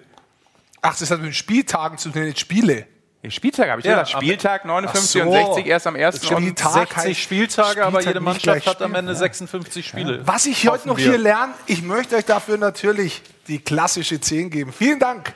Ach, 0.83 0.97
das 0.97 1.09
hat 1.09 1.19
mit 1.19 1.27
den 1.27 1.33
Spieltagen 1.33 1.97
zu 1.97 2.09
tun, 2.09 2.23
nicht 2.25 2.39
Spiele. 2.39 2.85
Spieltag, 3.29 3.69
habe 3.69 3.79
ich 3.79 3.85
Ja, 3.85 4.01
gesagt. 4.01 4.21
Spieltag 4.21 4.65
59 4.65 5.21
Ach 5.21 5.25
und 5.25 5.31
so. 5.31 5.37
60 5.53 5.65
erst 5.65 5.87
am 5.87 5.95
1. 5.95 6.15
Das 6.15 6.25
stimmt. 6.25 6.37
und 6.37 6.43
Spieltag 6.43 6.73
60 6.73 6.97
heißt 6.97 7.19
Spieltage, 7.21 7.85
aber 7.85 8.01
Spieltag 8.01 8.05
jede 8.05 8.19
nicht 8.19 8.45
Mannschaft 8.45 8.67
hat 8.67 8.81
am 8.81 8.95
Ende 8.95 9.13
ja. 9.13 9.17
56 9.17 9.87
Spiele. 9.87 10.27
Was 10.27 10.45
ich 10.45 10.67
heute 10.67 10.71
Hoffen 10.73 10.87
noch 10.89 10.97
wir. 10.97 11.05
hier 11.05 11.17
lerne, 11.17 11.53
ich 11.65 11.81
möchte 11.83 12.17
euch 12.17 12.25
dafür 12.25 12.57
natürlich 12.57 13.21
die 13.47 13.59
klassische 13.59 14.19
10 14.19 14.49
geben. 14.49 14.73
Vielen 14.73 14.99
Dank, 14.99 15.33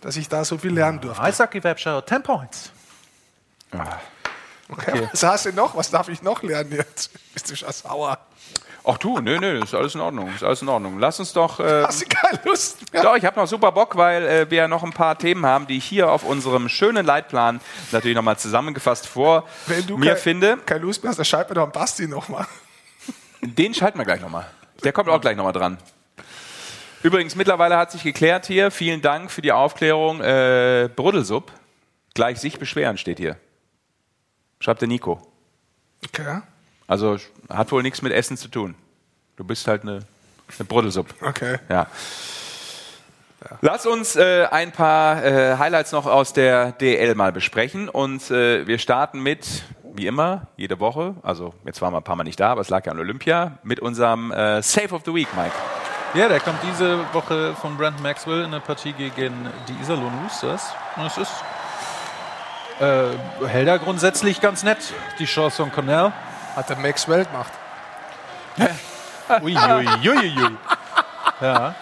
dass 0.00 0.16
ich 0.16 0.28
da 0.28 0.44
so 0.44 0.58
viel 0.58 0.72
lernen 0.72 1.00
durfte. 1.00 1.20
Eishockey 1.20 1.62
Webshow, 1.64 2.00
10 2.02 2.22
Points. 2.22 2.70
Okay. 4.68 5.08
Was 5.12 5.22
hast 5.24 5.46
du 5.46 5.52
noch? 5.52 5.74
Was 5.76 5.90
darf 5.90 6.08
ich 6.08 6.22
noch 6.22 6.44
lernen 6.44 6.70
jetzt? 6.72 7.10
Bist 7.34 7.50
du 7.50 7.56
schon 7.56 7.72
sauer? 7.72 8.16
Ach 8.90 8.96
du, 8.96 9.18
nö, 9.18 9.38
nö, 9.38 9.62
ist 9.62 9.74
alles 9.74 9.94
in 9.94 10.00
Ordnung. 10.00 10.34
Ist 10.34 10.42
alles 10.42 10.62
in 10.62 10.68
Ordnung. 10.68 10.98
Lass 10.98 11.20
uns 11.20 11.34
doch. 11.34 11.60
Äh, 11.60 11.82
Hast 11.86 12.00
du 12.00 12.06
keine 12.06 12.40
Lust 12.44 12.90
mehr? 12.90 13.02
Doch, 13.02 13.16
ich 13.16 13.24
habe 13.26 13.38
noch 13.38 13.46
super 13.46 13.70
Bock, 13.70 13.96
weil 13.96 14.26
äh, 14.26 14.50
wir 14.50 14.66
noch 14.66 14.82
ein 14.82 14.94
paar 14.94 15.18
Themen 15.18 15.44
haben, 15.44 15.66
die 15.66 15.76
ich 15.76 15.84
hier 15.84 16.10
auf 16.10 16.24
unserem 16.24 16.70
schönen 16.70 17.04
Leitplan 17.04 17.60
natürlich 17.92 18.16
nochmal 18.16 18.38
zusammengefasst 18.38 19.06
vor 19.06 19.46
Wenn 19.66 19.86
du 19.86 19.98
mir 19.98 20.12
kein, 20.14 20.22
finde. 20.22 20.56
keine 20.64 20.80
Lust 20.80 21.02
mehr 21.02 21.10
hast, 21.10 21.18
dann 21.18 21.26
schreib 21.26 21.50
mir 21.50 21.56
doch 21.56 21.64
einen 21.64 21.72
Basti 21.72 22.08
nochmal. 22.08 22.46
Den 23.42 23.74
schalten 23.74 23.98
wir 23.98 24.06
gleich 24.06 24.22
nochmal. 24.22 24.46
Der 24.82 24.92
kommt 24.92 25.10
auch 25.10 25.20
gleich 25.20 25.36
nochmal 25.36 25.52
dran. 25.52 25.76
Übrigens, 27.02 27.36
mittlerweile 27.36 27.76
hat 27.76 27.92
sich 27.92 28.02
geklärt 28.02 28.46
hier. 28.46 28.70
Vielen 28.70 29.02
Dank 29.02 29.30
für 29.30 29.42
die 29.42 29.52
Aufklärung. 29.52 30.22
Äh, 30.22 30.88
Bruddelsupp, 30.96 31.52
gleich 32.14 32.40
sich 32.40 32.58
beschweren 32.58 32.96
steht 32.96 33.18
hier. 33.18 33.36
Schreibt 34.60 34.80
der 34.80 34.88
Nico. 34.88 35.20
Okay. 36.06 36.40
Also 36.86 37.18
hat 37.48 37.72
wohl 37.72 37.82
nichts 37.82 38.02
mit 38.02 38.12
Essen 38.12 38.36
zu 38.36 38.48
tun. 38.48 38.74
Du 39.36 39.44
bist 39.44 39.66
halt 39.66 39.82
eine, 39.82 40.00
eine 40.58 40.66
Bruddelsuppe. 40.66 41.14
Okay. 41.24 41.58
Ja. 41.68 41.86
Lass 43.60 43.86
uns 43.86 44.16
äh, 44.16 44.46
ein 44.50 44.72
paar 44.72 45.24
äh, 45.24 45.56
Highlights 45.56 45.92
noch 45.92 46.06
aus 46.06 46.32
der 46.32 46.72
DL 46.72 47.14
mal 47.14 47.32
besprechen 47.32 47.88
und 47.88 48.30
äh, 48.30 48.66
wir 48.66 48.78
starten 48.78 49.20
mit, 49.20 49.62
wie 49.94 50.08
immer, 50.08 50.48
jede 50.56 50.80
Woche, 50.80 51.14
also 51.22 51.54
jetzt 51.64 51.80
waren 51.80 51.92
wir 51.92 51.98
ein 51.98 52.04
paar 52.04 52.16
Mal 52.16 52.24
nicht 52.24 52.40
da, 52.40 52.50
aber 52.50 52.62
es 52.62 52.68
lag 52.68 52.84
ja 52.84 52.92
an 52.92 52.98
Olympia, 52.98 53.58
mit 53.62 53.78
unserem 53.78 54.32
äh, 54.32 54.60
Save 54.60 54.92
of 54.92 55.02
the 55.04 55.14
Week, 55.14 55.28
Mike. 55.36 55.54
Ja, 56.14 56.28
der 56.28 56.40
kommt 56.40 56.58
diese 56.68 56.98
Woche 57.12 57.54
von 57.54 57.76
Brandon 57.76 58.02
Maxwell 58.02 58.42
in 58.42 58.50
der 58.50 58.60
Partie 58.60 58.92
gegen 58.92 59.34
die 59.68 59.74
Iserlohn 59.82 60.12
Roosters. 60.22 60.72
Und 60.96 61.06
es 61.06 61.18
ist 61.18 61.32
äh, 62.80 63.46
Helder 63.46 63.78
grundsätzlich 63.78 64.40
ganz 64.40 64.62
nett. 64.62 64.78
Die 65.18 65.26
Chance 65.26 65.58
von 65.58 65.70
Cornell 65.70 66.12
Hat 66.58 66.68
der 66.70 66.76
Maxwell 66.76 67.24
gemacht. 67.24 67.52
Uiuiuiui. 69.42 70.56
Ja. 71.40 71.76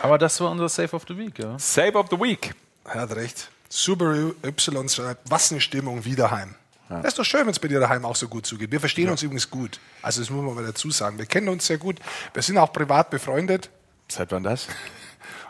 Aber 0.00 0.16
das 0.18 0.40
war 0.40 0.52
unser 0.52 0.68
Save 0.68 0.94
of 0.94 1.02
the 1.08 1.18
Week, 1.18 1.36
ja. 1.36 1.58
Save 1.58 1.94
of 1.98 2.06
the 2.12 2.20
Week. 2.20 2.54
Er 2.84 3.00
hat 3.00 3.16
recht. 3.16 3.48
Subaru 3.68 4.34
Y 4.44 4.88
schreibt, 4.88 5.28
was 5.28 5.50
eine 5.50 5.60
Stimmung, 5.60 6.04
wieder 6.04 6.30
heim. 6.30 6.54
Das 6.88 7.06
ist 7.06 7.18
doch 7.18 7.24
schön, 7.24 7.40
wenn 7.40 7.48
es 7.48 7.58
bei 7.58 7.66
dir 7.66 7.80
daheim 7.80 8.04
auch 8.04 8.14
so 8.14 8.28
gut 8.28 8.46
zugeht. 8.46 8.70
Wir 8.70 8.78
verstehen 8.78 9.10
uns 9.10 9.24
übrigens 9.24 9.50
gut. 9.50 9.80
Also 10.00 10.20
das 10.20 10.30
muss 10.30 10.44
man 10.44 10.54
mal 10.54 10.64
dazu 10.64 10.92
sagen. 10.92 11.18
Wir 11.18 11.26
kennen 11.26 11.48
uns 11.48 11.66
sehr 11.66 11.78
gut. 11.78 11.96
Wir 12.32 12.42
sind 12.42 12.56
auch 12.56 12.72
privat 12.72 13.10
befreundet. 13.10 13.68
Seit 14.08 14.30
wann 14.30 14.44
das? 14.44 14.68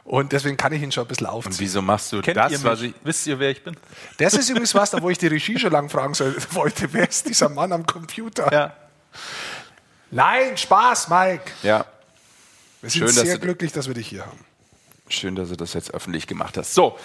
Und 0.04 0.32
deswegen 0.32 0.56
kann 0.58 0.72
ich 0.72 0.82
ihn 0.82 0.92
schon 0.92 1.04
ein 1.04 1.08
bisschen 1.08 1.26
aufziehen. 1.26 1.52
Und 1.52 1.60
wieso 1.60 1.80
machst 1.80 2.12
du 2.12 2.20
Kennt 2.20 2.36
das, 2.36 2.52
ihr 2.52 2.62
was 2.62 2.82
ich. 2.82 2.92
Wisst 3.04 3.26
ihr, 3.26 3.38
wer 3.38 3.50
ich 3.50 3.64
bin? 3.64 3.74
Das 4.18 4.34
ist 4.34 4.50
übrigens 4.50 4.74
was, 4.74 4.90
da 4.90 5.00
wo 5.00 5.08
ich 5.08 5.16
die 5.18 5.28
Regie 5.28 5.58
schon 5.58 5.72
lang 5.72 5.88
fragen 5.90 6.12
soll, 6.14 6.36
wollte. 6.50 6.92
Wer 6.92 7.08
ist 7.08 7.26
dieser 7.28 7.48
Mann 7.48 7.72
am 7.72 7.86
Computer? 7.86 8.52
Ja. 8.52 8.74
Nein, 10.10 10.56
Spaß, 10.56 11.08
Mike. 11.08 11.44
Ja, 11.62 11.86
Wir 12.82 12.90
sind 12.90 12.98
Schön, 13.00 13.06
dass 13.08 13.16
sehr 13.24 13.34
du- 13.36 13.40
glücklich, 13.40 13.72
dass 13.72 13.86
wir 13.88 13.94
dich 13.94 14.06
hier 14.08 14.26
haben. 14.26 14.44
schön, 15.08 15.34
dass 15.36 15.48
du 15.48 15.56
das 15.56 15.72
jetzt 15.72 15.92
öffentlich 15.94 16.26
gemacht 16.26 16.56
hast. 16.58 16.74
So, 16.74 16.98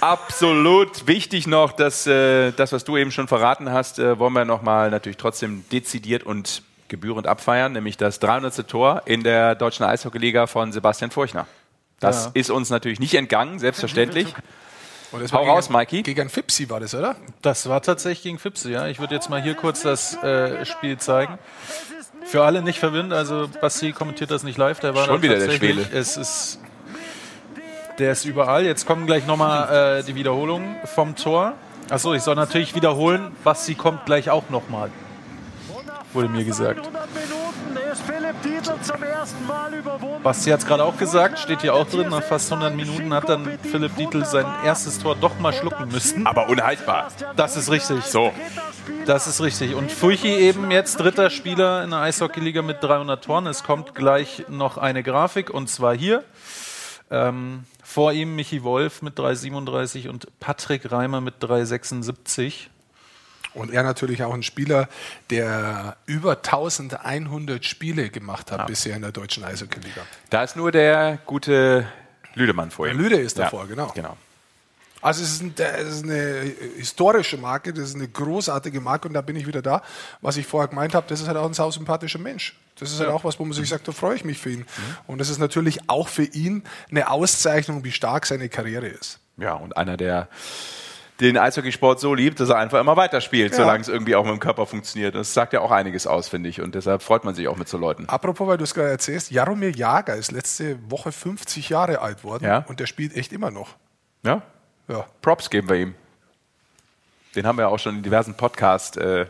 absolut 0.00 1.06
wichtig 1.06 1.46
noch, 1.46 1.72
dass 1.72 2.06
äh, 2.06 2.52
das, 2.52 2.72
was 2.72 2.84
du 2.84 2.96
eben 2.96 3.10
schon 3.10 3.26
verraten 3.28 3.70
hast, 3.72 3.98
äh, 3.98 4.18
wollen 4.18 4.32
wir 4.34 4.44
nochmal 4.44 4.90
natürlich 4.90 5.16
trotzdem 5.16 5.64
dezidiert 5.70 6.22
und 6.24 6.62
gebührend 6.88 7.26
abfeiern, 7.26 7.72
nämlich 7.72 7.96
das 7.96 8.18
300. 8.20 8.68
Tor 8.68 9.02
in 9.06 9.22
der 9.24 9.54
deutschen 9.54 9.84
Eishockeyliga 9.84 10.46
von 10.46 10.72
Sebastian 10.72 11.10
Furchner. 11.10 11.46
Das 12.04 12.26
Ja. 12.26 12.30
ist 12.34 12.50
uns 12.50 12.70
natürlich 12.70 13.00
nicht 13.00 13.14
entgangen, 13.14 13.58
selbstverständlich. 13.58 14.34
Und 15.12 15.22
das 15.22 15.32
Hau 15.32 15.46
war 15.46 15.54
raus, 15.54 15.68
gegen, 15.68 15.78
Mikey. 15.78 16.02
Gegen 16.02 16.28
Fipsi 16.28 16.68
war 16.70 16.80
das, 16.80 16.92
oder? 16.94 17.14
Das 17.40 17.68
war 17.68 17.80
tatsächlich 17.82 18.22
gegen 18.24 18.38
Fipse, 18.40 18.70
ja. 18.72 18.88
Ich 18.88 18.98
würde 18.98 19.14
jetzt 19.14 19.30
mal 19.30 19.40
hier 19.40 19.54
kurz 19.54 19.82
das 19.82 20.14
äh, 20.24 20.66
Spiel 20.66 20.98
zeigen. 20.98 21.38
Für 22.24 22.42
alle 22.44 22.62
nicht 22.62 22.80
verwirrend, 22.80 23.12
also 23.12 23.48
Basti 23.60 23.92
kommentiert 23.92 24.30
das 24.32 24.42
nicht 24.42 24.58
live, 24.58 24.80
der 24.80 24.94
war 24.94 25.04
Schon 25.04 25.22
wieder 25.22 25.38
der 25.38 25.50
Schwele. 25.52 25.86
Es 25.92 26.16
ist, 26.16 26.58
der 27.98 28.12
ist 28.12 28.24
überall. 28.24 28.64
Jetzt 28.64 28.86
kommen 28.86 29.06
gleich 29.06 29.24
nochmal 29.26 30.00
äh, 30.00 30.02
die 30.02 30.14
Wiederholungen 30.16 30.74
vom 30.84 31.14
Tor. 31.14 31.52
Achso, 31.90 32.12
ich 32.14 32.22
soll 32.22 32.34
natürlich 32.34 32.74
wiederholen, 32.74 33.30
Basti 33.44 33.74
kommt 33.74 34.06
gleich 34.06 34.30
auch 34.30 34.48
nochmal. 34.50 34.90
Wurde 36.12 36.28
mir 36.28 36.44
gesagt. 36.44 36.88
Basti 40.22 40.50
hat 40.50 40.60
es 40.60 40.66
gerade 40.66 40.84
auch 40.84 40.96
gesagt, 40.96 41.38
steht 41.38 41.60
hier 41.60 41.74
auch 41.74 41.86
drin. 41.86 42.08
Nach 42.08 42.22
fast 42.22 42.52
100 42.52 42.74
Minuten 42.74 43.12
hat 43.12 43.28
dann 43.28 43.58
Philipp 43.62 43.96
Dietl 43.96 44.24
sein 44.24 44.46
erstes 44.64 44.98
Tor 44.98 45.16
doch 45.16 45.38
mal 45.38 45.52
schlucken 45.52 45.88
müssen. 45.88 46.26
Aber 46.26 46.48
unhaltbar. 46.48 47.08
Das 47.36 47.56
ist 47.56 47.70
richtig. 47.70 48.04
So, 48.04 48.32
Das 49.06 49.26
ist 49.26 49.40
richtig. 49.42 49.74
Und 49.74 49.92
Furchi 49.92 50.28
eben 50.28 50.70
jetzt 50.70 50.98
dritter 50.98 51.30
Spieler 51.30 51.84
in 51.84 51.90
der 51.90 52.00
Eishockeyliga 52.00 52.62
mit 52.62 52.82
300 52.82 53.22
Toren. 53.24 53.46
Es 53.46 53.62
kommt 53.62 53.94
gleich 53.94 54.44
noch 54.48 54.78
eine 54.78 55.02
Grafik 55.02 55.50
und 55.50 55.68
zwar 55.68 55.94
hier. 55.94 56.24
Ähm, 57.10 57.64
vor 57.82 58.12
ihm 58.12 58.34
Michi 58.34 58.62
Wolf 58.62 59.02
mit 59.02 59.18
3,37 59.18 60.08
und 60.08 60.26
Patrick 60.40 60.90
Reimer 60.90 61.20
mit 61.20 61.42
3,76. 61.42 62.68
Und 63.54 63.72
er 63.72 63.82
natürlich 63.82 64.22
auch 64.24 64.34
ein 64.34 64.42
Spieler, 64.42 64.88
der 65.30 65.96
über 66.06 66.32
1100 66.32 67.64
Spiele 67.64 68.10
gemacht 68.10 68.50
hat 68.50 68.66
bisher 68.66 68.96
in 68.96 69.02
der 69.02 69.12
deutschen 69.12 69.44
Eishockeyliga. 69.44 70.02
da 70.30 70.42
ist 70.42 70.56
nur 70.56 70.72
der 70.72 71.18
gute 71.24 71.86
Lüdemann 72.34 72.70
vor 72.70 72.88
ihm. 72.88 72.98
Lüde 72.98 73.16
ist 73.16 73.38
Ja, 73.38 73.44
davor, 73.44 73.66
genau. 73.68 73.92
Genau. 73.94 74.16
Also 75.00 75.22
es 75.22 75.32
ist, 75.32 75.42
ein, 75.42 75.54
es 75.58 75.96
ist 75.96 76.04
eine 76.04 76.50
historische 76.78 77.36
Marke, 77.36 77.74
das 77.74 77.90
ist 77.90 77.94
eine 77.94 78.08
großartige 78.08 78.80
Marke 78.80 79.06
und 79.06 79.12
da 79.12 79.20
bin 79.20 79.36
ich 79.36 79.46
wieder 79.46 79.60
da. 79.60 79.82
Was 80.22 80.38
ich 80.38 80.46
vorher 80.46 80.66
gemeint 80.68 80.94
habe, 80.94 81.06
das 81.08 81.20
ist 81.20 81.28
halt 81.28 81.36
auch 81.36 81.44
ein 81.44 81.52
sausympathischer 81.52 82.18
Mensch. 82.18 82.56
Das 82.78 82.90
ist 82.90 83.00
halt 83.00 83.10
auch 83.10 83.22
was, 83.22 83.38
wo 83.38 83.44
man 83.44 83.52
sich 83.52 83.68
sagt, 83.68 83.86
da 83.86 83.92
freue 83.92 84.16
ich 84.16 84.24
mich 84.24 84.38
für 84.38 84.48
ihn. 84.50 84.64
Und 85.06 85.18
das 85.18 85.28
ist 85.28 85.38
natürlich 85.38 85.90
auch 85.90 86.08
für 86.08 86.24
ihn 86.24 86.64
eine 86.90 87.10
Auszeichnung, 87.10 87.84
wie 87.84 87.92
stark 87.92 88.24
seine 88.24 88.48
Karriere 88.48 88.86
ist. 88.86 89.18
Ja, 89.36 89.52
und 89.52 89.76
einer, 89.76 89.98
der 89.98 90.28
den 91.20 91.38
Eishockeysport 91.38 92.00
so 92.00 92.12
liebt, 92.12 92.40
dass 92.40 92.48
er 92.48 92.56
einfach 92.56 92.80
immer 92.80 92.96
weiterspielt, 92.96 93.52
Ja. 93.52 93.58
solange 93.58 93.80
es 93.82 93.88
irgendwie 93.88 94.16
auch 94.16 94.24
mit 94.24 94.32
dem 94.32 94.40
Körper 94.40 94.66
funktioniert. 94.66 95.14
Das 95.14 95.32
sagt 95.32 95.52
ja 95.52 95.60
auch 95.60 95.70
einiges 95.70 96.06
aus, 96.08 96.28
finde 96.28 96.48
ich. 96.48 96.60
Und 96.60 96.74
deshalb 96.74 97.02
freut 97.02 97.24
man 97.24 97.34
sich 97.36 97.46
auch 97.46 97.56
mit 97.56 97.68
so 97.68 97.78
Leuten. 97.78 98.08
Apropos, 98.08 98.48
weil 98.48 98.56
du 98.58 98.64
es 98.64 98.74
gerade 98.74 98.90
erzählst, 98.90 99.30
Jaromir 99.30 99.70
Jager 99.70 100.16
ist 100.16 100.32
letzte 100.32 100.78
Woche 100.90 101.12
50 101.12 101.68
Jahre 101.68 102.00
alt 102.00 102.24
worden 102.24 102.44
Ja. 102.44 102.64
und 102.68 102.80
der 102.80 102.86
spielt 102.86 103.14
echt 103.16 103.32
immer 103.32 103.50
noch. 103.52 103.76
Ja? 104.24 104.42
Ja. 104.88 105.06
Props 105.22 105.50
geben 105.50 105.68
wir 105.68 105.76
ihm. 105.76 105.94
Den 107.36 107.46
haben 107.46 107.58
wir 107.58 107.68
auch 107.68 107.78
schon 107.78 107.96
in 107.96 108.02
diversen 108.02 108.34
Podcasts 108.36 108.96
äh, 108.96 109.26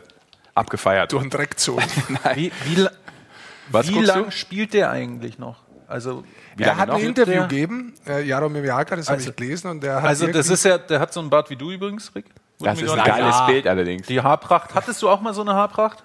abgefeiert. 0.55 1.11
Durch 1.11 1.23
den 1.23 1.29
Dreck 1.29 1.51
gezogen. 1.51 1.83
Wie, 2.35 2.51
wie, 2.63 2.77
wie 2.77 3.91
guckst 3.93 4.07
lang 4.07 4.25
du? 4.25 4.31
spielt 4.31 4.73
der 4.73 4.89
eigentlich 4.91 5.37
noch? 5.39 5.57
Also, 5.87 6.23
er 6.57 6.77
hat 6.77 6.89
ein 6.89 6.99
Interview 7.01 7.41
gegeben, 7.43 7.93
äh, 8.07 8.23
Jaromir 8.23 8.63
Jager, 8.63 8.95
das 8.95 9.07
habe 9.07 9.17
Also- 9.17 9.29
ich 9.29 9.35
gelesen 9.35 9.69
und 9.69 9.81
der 9.83 9.97
hat 10.01 10.05
also 10.09 10.27
das 10.27 10.49
ist 10.49 10.65
ja, 10.65 10.77
der 10.77 10.99
hat 10.99 11.13
so 11.13 11.19
einen 11.19 11.29
Bart 11.29 11.49
wie 11.49 11.55
du 11.55 11.71
übrigens, 11.71 12.13
Rick. 12.15 12.25
Das 12.59 12.81
ist 12.81 12.89
ein 12.89 13.03
geiles 13.03 13.25
gesagt. 13.27 13.47
Bild 13.47 13.67
allerdings. 13.67 14.07
Die 14.07 14.21
Haarpracht. 14.21 14.73
Hattest 14.73 15.01
du 15.01 15.09
auch 15.09 15.19
mal 15.21 15.33
so 15.33 15.41
eine 15.41 15.53
Haarpracht? 15.53 16.03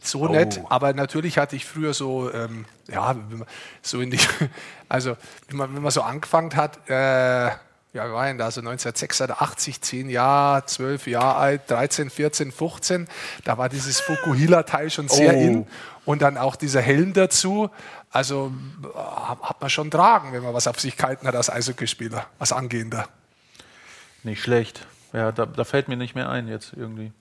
So 0.00 0.28
nett, 0.28 0.60
aber 0.68 0.92
natürlich 0.92 1.38
hatte 1.38 1.56
ich 1.56 1.64
früher 1.66 1.92
so, 1.92 2.32
ähm, 2.32 2.66
ja, 2.88 3.16
wenn 3.30 3.38
man 3.40 3.48
so 3.82 4.00
in 4.00 4.10
die, 4.12 4.18
also 4.88 5.16
wenn 5.48 5.56
man, 5.56 5.74
wenn 5.74 5.82
man 5.82 5.90
so 5.90 6.02
angefangen 6.02 6.54
hat, 6.54 6.78
äh, 6.88 7.46
ja, 7.94 8.04
wir 8.06 8.12
waren 8.12 8.38
da 8.38 8.50
so 8.52 8.60
1986, 8.60 9.80
10 9.80 10.10
Jahre, 10.10 10.64
12 10.66 11.06
Jahre 11.08 11.36
alt, 11.36 11.62
13, 11.68 12.10
14, 12.10 12.52
15, 12.52 13.08
da 13.44 13.58
war 13.58 13.68
dieses 13.68 13.98
Fukuhila-Teil 14.00 14.90
schon 14.90 15.08
sehr 15.08 15.34
Oh. 15.34 15.40
in 15.40 15.66
und 16.04 16.22
dann 16.22 16.36
auch 16.36 16.54
dieser 16.56 16.80
Helm 16.80 17.12
dazu. 17.12 17.70
Also 18.10 18.52
äh, 18.82 18.98
hat 18.98 19.60
man 19.60 19.70
schon 19.70 19.90
tragen, 19.90 20.32
wenn 20.32 20.42
man 20.42 20.54
was 20.54 20.66
auf 20.66 20.80
sich 20.80 20.96
gehalten 20.96 21.26
hat 21.26 21.36
als 21.36 21.50
Eishockeyspieler, 21.50 22.26
als 22.38 22.52
Angehender. 22.52 23.08
Nicht 24.22 24.42
schlecht. 24.42 24.86
Ja, 25.12 25.32
da, 25.32 25.46
da 25.46 25.64
fällt 25.64 25.88
mir 25.88 25.96
nicht 25.96 26.14
mehr 26.14 26.28
ein 26.28 26.48
jetzt 26.48 26.72
irgendwie. 26.76 27.12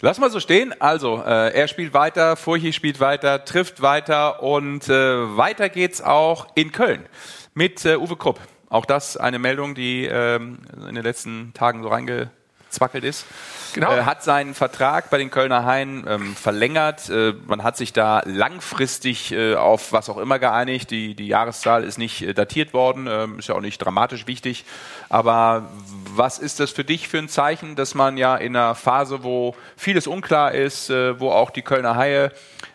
Lass 0.00 0.18
mal 0.18 0.30
so 0.30 0.40
stehen. 0.40 0.74
Also, 0.80 1.22
äh, 1.22 1.52
er 1.52 1.68
spielt 1.68 1.92
weiter, 1.92 2.36
Furchi 2.36 2.72
spielt 2.72 3.00
weiter, 3.00 3.44
trifft 3.44 3.82
weiter 3.82 4.42
und 4.42 4.88
äh, 4.88 5.36
weiter 5.36 5.68
geht's 5.68 6.00
auch 6.00 6.46
in 6.54 6.72
Köln 6.72 7.04
mit 7.52 7.84
äh, 7.84 7.96
Uwe 7.96 8.16
Krupp. 8.16 8.40
Auch 8.68 8.86
das 8.86 9.16
eine 9.16 9.38
Meldung, 9.38 9.74
die 9.74 10.06
ähm, 10.06 10.58
in 10.88 10.94
den 10.94 11.04
letzten 11.04 11.52
Tagen 11.54 11.82
so 11.82 11.88
reingezwackelt 11.88 13.04
ist. 13.04 13.26
Genau. 13.74 13.92
Äh, 13.92 14.04
hat 14.04 14.22
seinen 14.22 14.54
Vertrag 14.54 15.10
bei 15.10 15.18
den 15.18 15.30
Kölner 15.30 15.64
Haien 15.64 16.06
ähm, 16.08 16.36
verlängert. 16.36 17.10
Äh, 17.10 17.34
man 17.46 17.64
hat 17.64 17.76
sich 17.76 17.92
da 17.92 18.22
langfristig 18.24 19.32
äh, 19.32 19.56
auf 19.56 19.92
was 19.92 20.08
auch 20.08 20.18
immer 20.18 20.38
geeinigt. 20.38 20.92
Die, 20.92 21.16
die 21.16 21.26
Jahreszahl 21.26 21.82
ist 21.82 21.98
nicht 21.98 22.22
äh, 22.22 22.34
datiert 22.34 22.72
worden, 22.72 23.08
ähm, 23.10 23.40
ist 23.40 23.48
ja 23.48 23.56
auch 23.56 23.60
nicht 23.60 23.78
dramatisch 23.78 24.28
wichtig. 24.28 24.64
Aber 25.08 25.68
was 26.14 26.38
ist 26.38 26.60
das 26.60 26.70
für 26.70 26.84
dich 26.84 27.08
für 27.08 27.18
ein 27.18 27.28
Zeichen, 27.28 27.74
dass 27.74 27.96
man 27.96 28.16
ja 28.16 28.36
in 28.36 28.54
einer 28.54 28.76
Phase, 28.76 29.24
wo 29.24 29.56
vieles 29.76 30.06
unklar 30.06 30.52
ist, 30.52 30.88
äh, 30.90 31.18
wo 31.18 31.30
auch 31.30 31.50
die 31.50 31.62
Kölner 31.62 31.96
Haie 31.96 32.30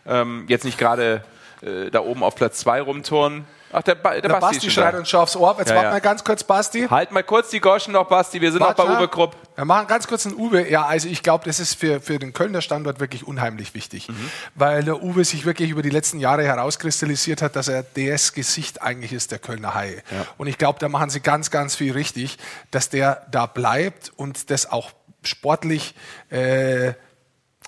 ähm, 0.06 0.46
jetzt 0.50 0.66
nicht 0.66 0.78
gerade 0.78 1.24
äh, 1.62 1.90
da 1.92 2.02
oben 2.02 2.24
auf 2.24 2.36
Platz 2.36 2.60
zwei 2.60 2.82
rumturnen. 2.82 3.48
Ach, 3.72 3.84
der, 3.84 3.96
ba 3.96 4.12
der, 4.14 4.22
Der 4.22 4.30
Basti, 4.40 4.66
Basti 4.68 4.80
da. 4.82 4.90
uns 4.98 5.10
schon 5.10 5.20
aufs 5.20 5.36
Ohr. 5.36 5.56
Jetzt 5.60 5.70
Ja, 5.70 5.84
ja. 5.84 5.94
wir 5.94 6.00
ganz 6.02 6.24
kurz, 6.24 6.44
Basti. 6.44 6.88
Halt 6.90 7.12
mal 7.12 7.24
kurz 7.24 7.50
die 7.50 7.60
Goschen 7.60 7.94
noch, 7.94 8.08
Basti. 8.08 8.42
Wir 8.42 8.52
sind 8.52 8.62
noch 8.62 8.76
Warte, 8.78 8.84
bei 8.84 8.98
Uwe 8.98 9.08
Krupp. 9.08 9.36
Wir 9.56 9.66
machen 9.66 9.86
ganz 9.88 10.08
kurz 10.08 10.26
einen 10.26 10.36
Uwe. 10.36 10.68
Ja, 10.70 10.86
also 10.86 11.08
ich 11.08 11.22
glaube, 11.22 11.46
das 11.46 11.60
ist 11.60 11.76
für, 11.76 12.02
für 12.02 12.18
den 12.18 12.34
Kölner 12.34 12.62
Standort 12.62 13.00
wirklich 13.00 13.28
unheimlich 13.28 13.74
wichtig, 13.76 14.10
Mhm. 14.10 14.32
weil 14.56 14.84
der 14.84 15.04
Uwe 15.04 15.24
sich 15.24 15.46
wirklich 15.46 15.70
über 15.70 15.82
die 15.84 15.90
letzten 15.92 16.20
Jahre 16.20 16.44
herauskristallisiert 16.44 17.42
hat, 17.42 17.56
dass 17.56 17.68
er 17.68 17.84
das 17.84 18.34
Gesicht 18.34 18.82
eigentlich 18.82 19.14
ist 19.14 19.32
der 19.32 19.40
Kölner 19.40 19.76
Haie. 19.76 20.02
Und 20.38 20.48
ich 20.48 20.58
glaube, 20.58 20.80
da 20.80 20.90
machen 20.90 21.10
sie 21.10 21.20
ganz, 21.20 21.52
ganz 21.52 21.76
viel 21.76 21.94
richtig, 21.94 22.38
dass 22.72 22.90
der 22.90 23.26
da 23.30 23.46
bleibt 23.46 24.12
und 24.16 24.50
das 24.50 24.72
auch 24.72 24.92
sportlich, 25.24 25.94
äh, 26.32 26.88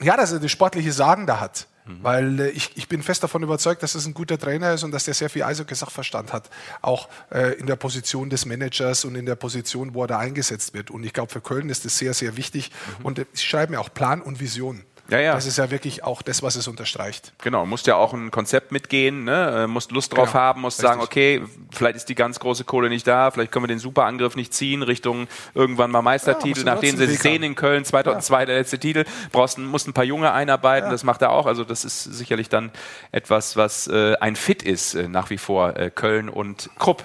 ja, 0.02 0.18
dass 0.18 0.32
er 0.32 0.40
das 0.40 0.50
sportliche 0.52 0.92
Sagen 0.94 1.28
da 1.28 1.40
hat. 1.40 1.68
Weil 1.86 2.40
äh, 2.40 2.50
ich, 2.50 2.72
ich 2.76 2.88
bin 2.88 3.02
fest 3.04 3.24
davon 3.24 3.44
überzeugt, 3.44 3.84
dass 3.84 3.96
es 3.96 4.06
ein 4.06 4.14
guter 4.14 4.38
Trainer 4.38 4.74
ist 4.74 4.84
und 4.84 4.92
dass 4.92 5.06
der 5.06 5.14
sehr 5.14 5.30
viel 5.30 5.44
Eishockey-Sachverstand 5.44 6.34
hat. 6.34 6.50
Auch 6.82 7.10
äh, 7.32 7.54
in 7.60 7.66
der 7.66 7.76
Position 7.76 8.30
des 8.30 8.46
Managers 8.46 9.06
und 9.06 9.16
in 9.16 9.26
der 9.26 9.36
Position, 9.36 9.94
wo 9.94 10.04
er 10.04 10.08
da 10.08 10.20
eingesetzt 10.20 10.74
wird. 10.74 10.92
Und 10.92 11.04
ich 11.04 11.14
glaube, 11.14 11.32
für 11.32 11.42
Köln 11.42 11.70
ist 11.70 11.86
das 11.86 11.98
sehr, 11.98 12.14
sehr 12.14 12.38
wichtig. 12.38 12.72
Und 13.04 13.20
äh, 13.20 13.26
sie 13.34 13.46
schreiben 13.46 13.74
ja 13.74 13.80
auch 13.80 13.94
Plan 13.94 14.22
und 14.22 14.40
Vision. 14.40 14.84
Ja, 15.12 15.20
ja. 15.20 15.34
Das 15.34 15.46
ist 15.46 15.58
ja 15.58 15.70
wirklich 15.70 16.04
auch 16.06 16.22
das, 16.22 16.42
was 16.42 16.56
es 16.56 16.70
unterstreicht. 16.70 17.34
Genau, 17.44 17.66
musst 17.66 17.86
ja 17.86 17.96
auch 17.98 18.14
ein 18.14 18.32
Konzept 18.32 18.72
mitgehen, 18.72 19.26
ne? 19.26 19.64
äh, 19.64 19.68
musst 19.68 19.92
Lust 19.92 20.16
drauf 20.16 20.32
Genau, 20.32 20.40
haben, 20.42 20.62
musst 20.62 20.78
sagen, 20.80 21.02
okay, 21.02 21.44
vielleicht 21.70 21.98
ist 21.98 22.08
die 22.08 22.16
ganz 22.16 22.40
große 22.40 22.64
Kohle 22.64 22.88
nicht 22.88 23.06
da, 23.06 23.30
vielleicht 23.30 23.52
können 23.52 23.64
wir 23.64 23.68
den 23.68 23.80
Superangriff 23.80 24.38
nicht 24.38 24.54
ziehen 24.54 24.84
Richtung 24.84 25.28
irgendwann 25.54 25.92
mal 25.92 26.02
Meistertitel, 26.02 26.62
du 26.62 26.66
nachdem 26.66 26.96
sie 26.96 27.04
es 27.04 27.20
sehen 27.20 27.44
in 27.44 27.56
Köln, 27.56 27.84
2002 27.84 28.46
der 28.46 28.58
letzte 28.58 28.80
Titel, 28.80 29.04
brauchst, 29.34 29.58
musst 29.58 29.88
ein 29.88 29.94
paar 29.94 30.06
Junge 30.06 30.32
einarbeiten, 30.32 30.88
Ja. 30.88 30.92
das 30.92 31.04
macht 31.04 31.22
er 31.22 31.32
auch, 31.32 31.46
also 31.46 31.66
das 31.66 31.84
ist 31.84 32.04
sicherlich 32.06 32.48
dann 32.48 32.72
etwas, 33.12 33.58
was 33.58 33.88
äh, 33.88 34.16
ein 34.22 34.38
Fit 34.38 34.64
ist, 34.64 34.96
äh, 34.96 35.10
nach 35.10 35.30
wie 35.30 35.38
vor 35.38 35.76
äh, 35.76 35.92
Köln 35.92 36.30
und 36.30 36.70
Krupp. 36.80 37.04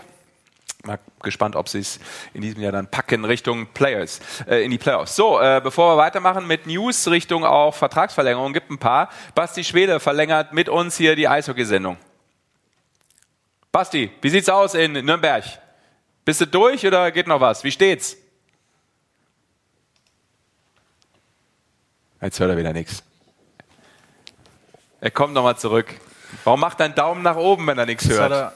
Mal 0.87 0.99
gespannt, 1.23 1.57
ob 1.57 1.69
sie 1.69 1.81
es 1.81 1.99
in 2.33 2.43
diesem 2.43 2.63
Jahr 2.63 2.73
dann 2.73 2.91
packen 2.91 3.25
Richtung 3.25 3.67
Players, 3.75 4.21
äh, 4.47 4.65
in 4.65 4.71
die 4.71 4.79
Playoffs. 4.79 5.17
So, 5.17 5.41
äh, 5.41 5.61
bevor 5.63 5.95
wir 5.95 5.99
weitermachen 5.99 6.47
mit 6.47 6.67
News 6.67 7.09
Richtung 7.09 7.45
auch 7.45 7.75
Vertragsverlängerung, 7.75 8.53
gibt 8.53 8.71
ein 8.71 8.79
paar. 8.79 9.11
Basti 9.35 9.65
Schwede 9.65 10.01
verlängert 10.01 10.53
mit 10.53 10.69
uns 10.69 10.97
hier 10.97 11.17
die 11.17 11.29
Eishockey-Sendung. 11.29 11.97
Basti, 13.73 14.11
wie 14.23 14.31
sieht's 14.31 14.49
aus 14.49 14.75
in 14.75 14.93
Nürnberg? 14.93 15.45
Bist 16.25 16.41
du 16.41 16.47
durch 16.47 16.87
oder 16.87 17.11
geht 17.11 17.27
noch 17.27 17.41
was? 17.41 17.63
Wie 17.63 17.71
steht's? 17.71 18.17
Jetzt 22.21 22.41
hört 22.41 22.51
er 22.51 22.57
wieder 22.57 22.73
nichts. 22.73 23.03
Er 25.01 25.11
kommt 25.11 25.35
nochmal 25.35 25.57
zurück. 25.57 25.87
Warum 26.45 26.61
macht 26.61 26.81
er 26.81 26.87
einen 26.87 26.95
Daumen 26.95 27.23
nach 27.23 27.37
oben, 27.37 27.67
wenn 27.67 27.79
er 27.79 27.87
nichts 27.87 28.09
hört? 28.09 28.53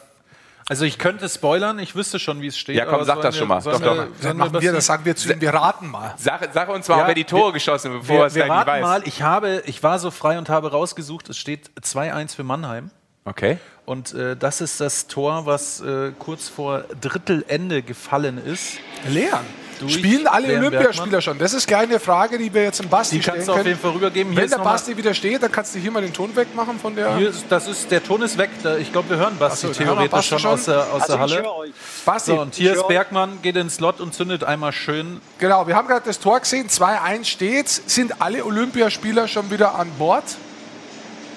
Also 0.70 0.84
ich 0.84 0.98
könnte 0.98 1.28
spoilern, 1.28 1.80
ich 1.80 1.96
wüsste 1.96 2.20
schon, 2.20 2.40
wie 2.42 2.46
es 2.46 2.56
steht. 2.56 2.76
Ja, 2.76 2.84
komm, 2.84 2.94
aber 2.94 3.04
sag 3.04 3.20
das 3.22 3.34
wir- 3.34 3.38
schon 3.40 3.48
mal. 3.48 3.60
Doch, 3.60 3.80
wir- 3.80 3.86
doch. 3.86 4.06
Dann 4.22 4.36
machen 4.36 4.60
wir, 4.60 4.72
das 4.72 4.86
sagen 4.86 5.04
wir 5.04 5.16
zu 5.16 5.32
ihm, 5.32 5.40
wir 5.40 5.52
raten 5.52 5.88
mal. 5.88 6.14
Sag, 6.16 6.48
sag 6.54 6.68
uns 6.68 6.86
mal, 6.86 6.98
Ja, 6.98 7.06
wer 7.08 7.14
die 7.14 7.24
Tore 7.24 7.48
wir- 7.48 7.52
geschossen 7.54 7.92
hat, 7.92 8.00
bevor 8.02 8.18
Wir, 8.18 8.26
es 8.26 8.34
wir 8.36 8.48
raten 8.48 8.70
weiß. 8.70 8.82
mal, 8.82 9.02
ich, 9.04 9.20
habe, 9.22 9.62
ich 9.66 9.82
war 9.82 9.98
so 9.98 10.12
frei 10.12 10.38
und 10.38 10.48
habe 10.48 10.70
rausgesucht, 10.70 11.28
es 11.28 11.36
steht 11.38 11.70
2-1 11.82 12.36
für 12.36 12.44
Mannheim. 12.44 12.90
Okay. 13.24 13.58
Und 13.84 14.14
äh, 14.14 14.36
das 14.36 14.60
ist 14.60 14.80
das 14.80 15.08
Tor, 15.08 15.44
was 15.44 15.80
äh, 15.80 16.12
kurz 16.20 16.48
vor 16.48 16.84
Drittelende 17.00 17.82
gefallen 17.82 18.38
ist. 18.38 18.78
Leon. 19.08 19.40
Durch 19.80 19.94
Spielen 19.94 20.26
alle 20.26 20.46
Leon 20.48 20.58
Olympiaspieler 20.66 21.04
Bergmann. 21.06 21.22
schon? 21.22 21.38
Das 21.38 21.52
ist 21.54 21.66
gleich 21.66 21.82
eine 21.82 21.98
Frage, 21.98 22.38
die 22.38 22.52
wir 22.52 22.62
jetzt 22.64 22.80
im 22.80 22.88
Basti 22.88 23.16
Die 23.16 23.22
stellen 23.22 23.36
kannst 23.36 23.48
du 23.48 23.52
auf 23.52 23.56
können. 23.58 23.68
jeden 23.68 23.80
Fall 23.80 23.90
rübergeben. 23.92 24.36
Wenn 24.36 24.48
der 24.50 24.58
Basti 24.58 24.96
wieder 24.96 25.14
steht, 25.14 25.42
dann 25.42 25.50
kannst 25.50 25.74
du 25.74 25.78
hier 25.78 25.90
mal 25.90 26.02
den 26.02 26.12
Ton 26.12 26.34
wegmachen 26.36 26.78
von 26.78 26.94
der... 26.94 27.16
Hier 27.16 27.30
ist, 27.30 27.44
das 27.48 27.66
ist, 27.66 27.90
der 27.90 28.02
Ton 28.02 28.22
ist 28.22 28.36
weg. 28.38 28.50
Da- 28.62 28.76
Ich 28.76 28.92
glaube, 28.92 29.10
wir 29.10 29.16
hören 29.16 29.36
Basti 29.38 29.66
so, 29.68 29.72
theoretisch 29.72 30.10
Basti 30.10 30.28
schon, 30.28 30.38
schon? 30.40 30.50
aus 30.52 30.64
der, 30.66 30.78
aus 30.92 31.02
Also 31.02 31.06
der 31.06 31.14
ich 31.14 31.20
Halle. 31.32 31.42
höre 31.44 31.56
euch. 31.56 31.70
Basti, 32.04 32.30
So, 32.32 32.40
und 32.40 32.54
hier 32.54 32.74
ist 32.74 32.86
Bergmann, 32.88 33.38
geht 33.42 33.56
ins 33.56 33.76
Slot 33.76 34.00
und 34.00 34.14
zündet 34.14 34.44
einmal 34.44 34.72
schön. 34.72 35.20
genau, 35.38 35.66
wir 35.66 35.74
haben 35.76 35.88
gerade 35.88 36.04
das 36.06 36.18
Tor 36.20 36.40
gesehen, 36.40 36.68
2-1 36.68 37.24
steht. 37.24 37.68
Sind 37.68 38.20
alle 38.20 38.44
Olympiaspieler 38.44 39.26
schon 39.28 39.50
wieder 39.50 39.74
an 39.74 39.90
Bord? 39.98 40.24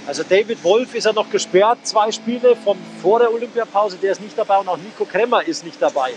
Also 0.06 0.22
David 0.28 0.62
Wolf 0.66 0.94
ist 0.96 1.06
ja 1.06 1.14
noch 1.14 1.30
gesperrt, 1.30 1.78
zwei 1.84 2.12
Spiele 2.12 2.58
von 2.62 2.78
vor 3.02 3.20
der 3.20 3.34
Olympiapause, 3.34 3.96
der 3.96 4.12
ist 4.12 4.20
nicht 4.22 4.38
dabei 4.38 4.58
und 4.58 4.68
auch 4.68 4.76
Nico 4.76 5.06
Kremmer 5.06 5.42
ist 5.48 5.64
nicht 5.64 5.82
dabei. 5.82 6.12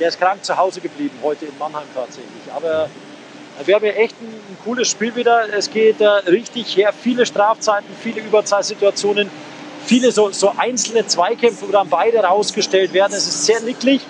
Der 0.00 0.08
ist 0.08 0.18
krank 0.18 0.42
zu 0.42 0.56
Hause 0.56 0.80
geblieben, 0.80 1.16
heute 1.22 1.44
in 1.44 1.58
Mannheim 1.58 1.86
tatsächlich. 1.94 2.50
Aber 2.54 2.88
wir 3.64 3.74
haben 3.74 3.84
ja 3.84 3.92
echt 3.92 4.16
ein, 4.20 4.28
ein 4.28 4.56
cooles 4.64 4.88
Spiel 4.88 5.14
wieder. 5.14 5.52
Es 5.52 5.70
geht 5.70 6.00
äh, 6.00 6.06
richtig 6.06 6.74
her, 6.74 6.92
viele 6.92 7.26
Strafzeiten, 7.26 7.88
viele 8.02 8.22
Überzahlsituationen, 8.22 9.30
viele 9.84 10.10
so, 10.10 10.30
so 10.30 10.54
einzelne 10.56 11.06
Zweikämpfe, 11.06 11.68
wo 11.68 11.72
dann 11.72 11.90
beide 11.90 12.18
rausgestellt 12.18 12.94
werden. 12.94 13.12
Es 13.12 13.26
ist 13.26 13.44
sehr 13.44 13.60
nicklig 13.60 14.00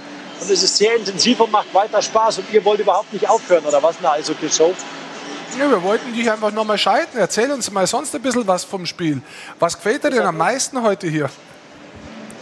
und 0.40 0.48
es 0.48 0.62
ist 0.62 0.76
sehr 0.76 0.94
intensiv 0.94 1.40
und 1.40 1.50
macht 1.50 1.74
weiter 1.74 2.00
Spaß. 2.00 2.38
Und 2.38 2.52
ihr 2.52 2.64
wollt 2.64 2.78
überhaupt 2.78 3.12
nicht 3.12 3.28
aufhören, 3.28 3.64
oder 3.64 3.82
was? 3.82 3.98
Eine 3.98 4.12
Eishockey-Show? 4.12 4.72
Ja, 5.58 5.68
wir 5.68 5.82
wollten 5.82 6.14
dich 6.14 6.30
einfach 6.30 6.52
nochmal 6.52 6.78
schalten. 6.78 7.18
Erzähl 7.18 7.50
uns 7.50 7.68
mal 7.72 7.86
sonst 7.88 8.14
ein 8.14 8.22
bisschen 8.22 8.46
was 8.46 8.62
vom 8.62 8.86
Spiel. 8.86 9.20
Was 9.58 9.76
gefällt 9.76 10.04
dir 10.04 10.10
denn 10.10 10.22
am 10.22 10.36
meisten 10.36 10.80
heute 10.80 11.08
hier? 11.08 11.28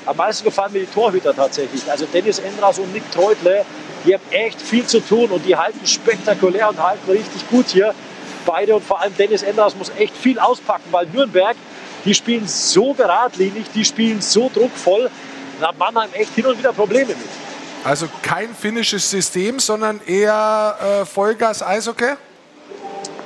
Am 0.09 0.16
meisten 0.16 0.44
gefallen 0.44 0.72
mir 0.72 0.80
die 0.80 0.86
Torhüter 0.86 1.35
tatsächlich. 1.35 1.82
Also 1.90 2.06
Dennis 2.06 2.39
Endras 2.39 2.78
und 2.78 2.93
Nick 2.94 3.10
Treutle, 3.12 3.64
die 4.06 4.14
haben 4.14 4.22
echt 4.30 4.60
viel 4.60 4.86
zu 4.86 5.01
tun 5.01 5.30
und 5.30 5.44
die 5.44 5.55
halten 5.55 5.86
spektakulär 5.86 6.70
und 6.70 6.82
halten 6.82 7.10
richtig 7.10 7.47
gut 7.51 7.66
hier. 7.68 7.94
Beide 8.47 8.76
und 8.76 8.85
vor 8.85 9.02
allem 9.02 9.14
Dennis 9.16 9.43
Endras 9.43 9.76
muss 9.76 9.93
echt 9.98 10.16
viel 10.16 10.39
auspacken, 10.39 10.85
weil 10.90 11.06
Nürnberg, 11.09 11.56
die 12.06 12.14
spielen 12.14 12.48
so 12.48 12.94
geradlinig, 12.94 13.66
die 13.74 13.85
spielen 13.85 14.22
so 14.22 14.51
druckvoll. 14.52 15.10
Da 15.60 15.68
hat 15.68 15.78
Mannheim 15.78 16.09
echt 16.14 16.35
hin 16.35 16.47
und 16.47 16.59
wieder 16.59 16.72
Probleme 16.72 17.09
mit. 17.09 17.18
Also 17.85 18.06
kein 18.22 18.55
finnisches 18.55 19.10
System, 19.10 19.59
sondern 19.59 20.01
eher 20.06 21.02
äh, 21.02 21.05
Vollgas-Eishockey? 21.05 22.16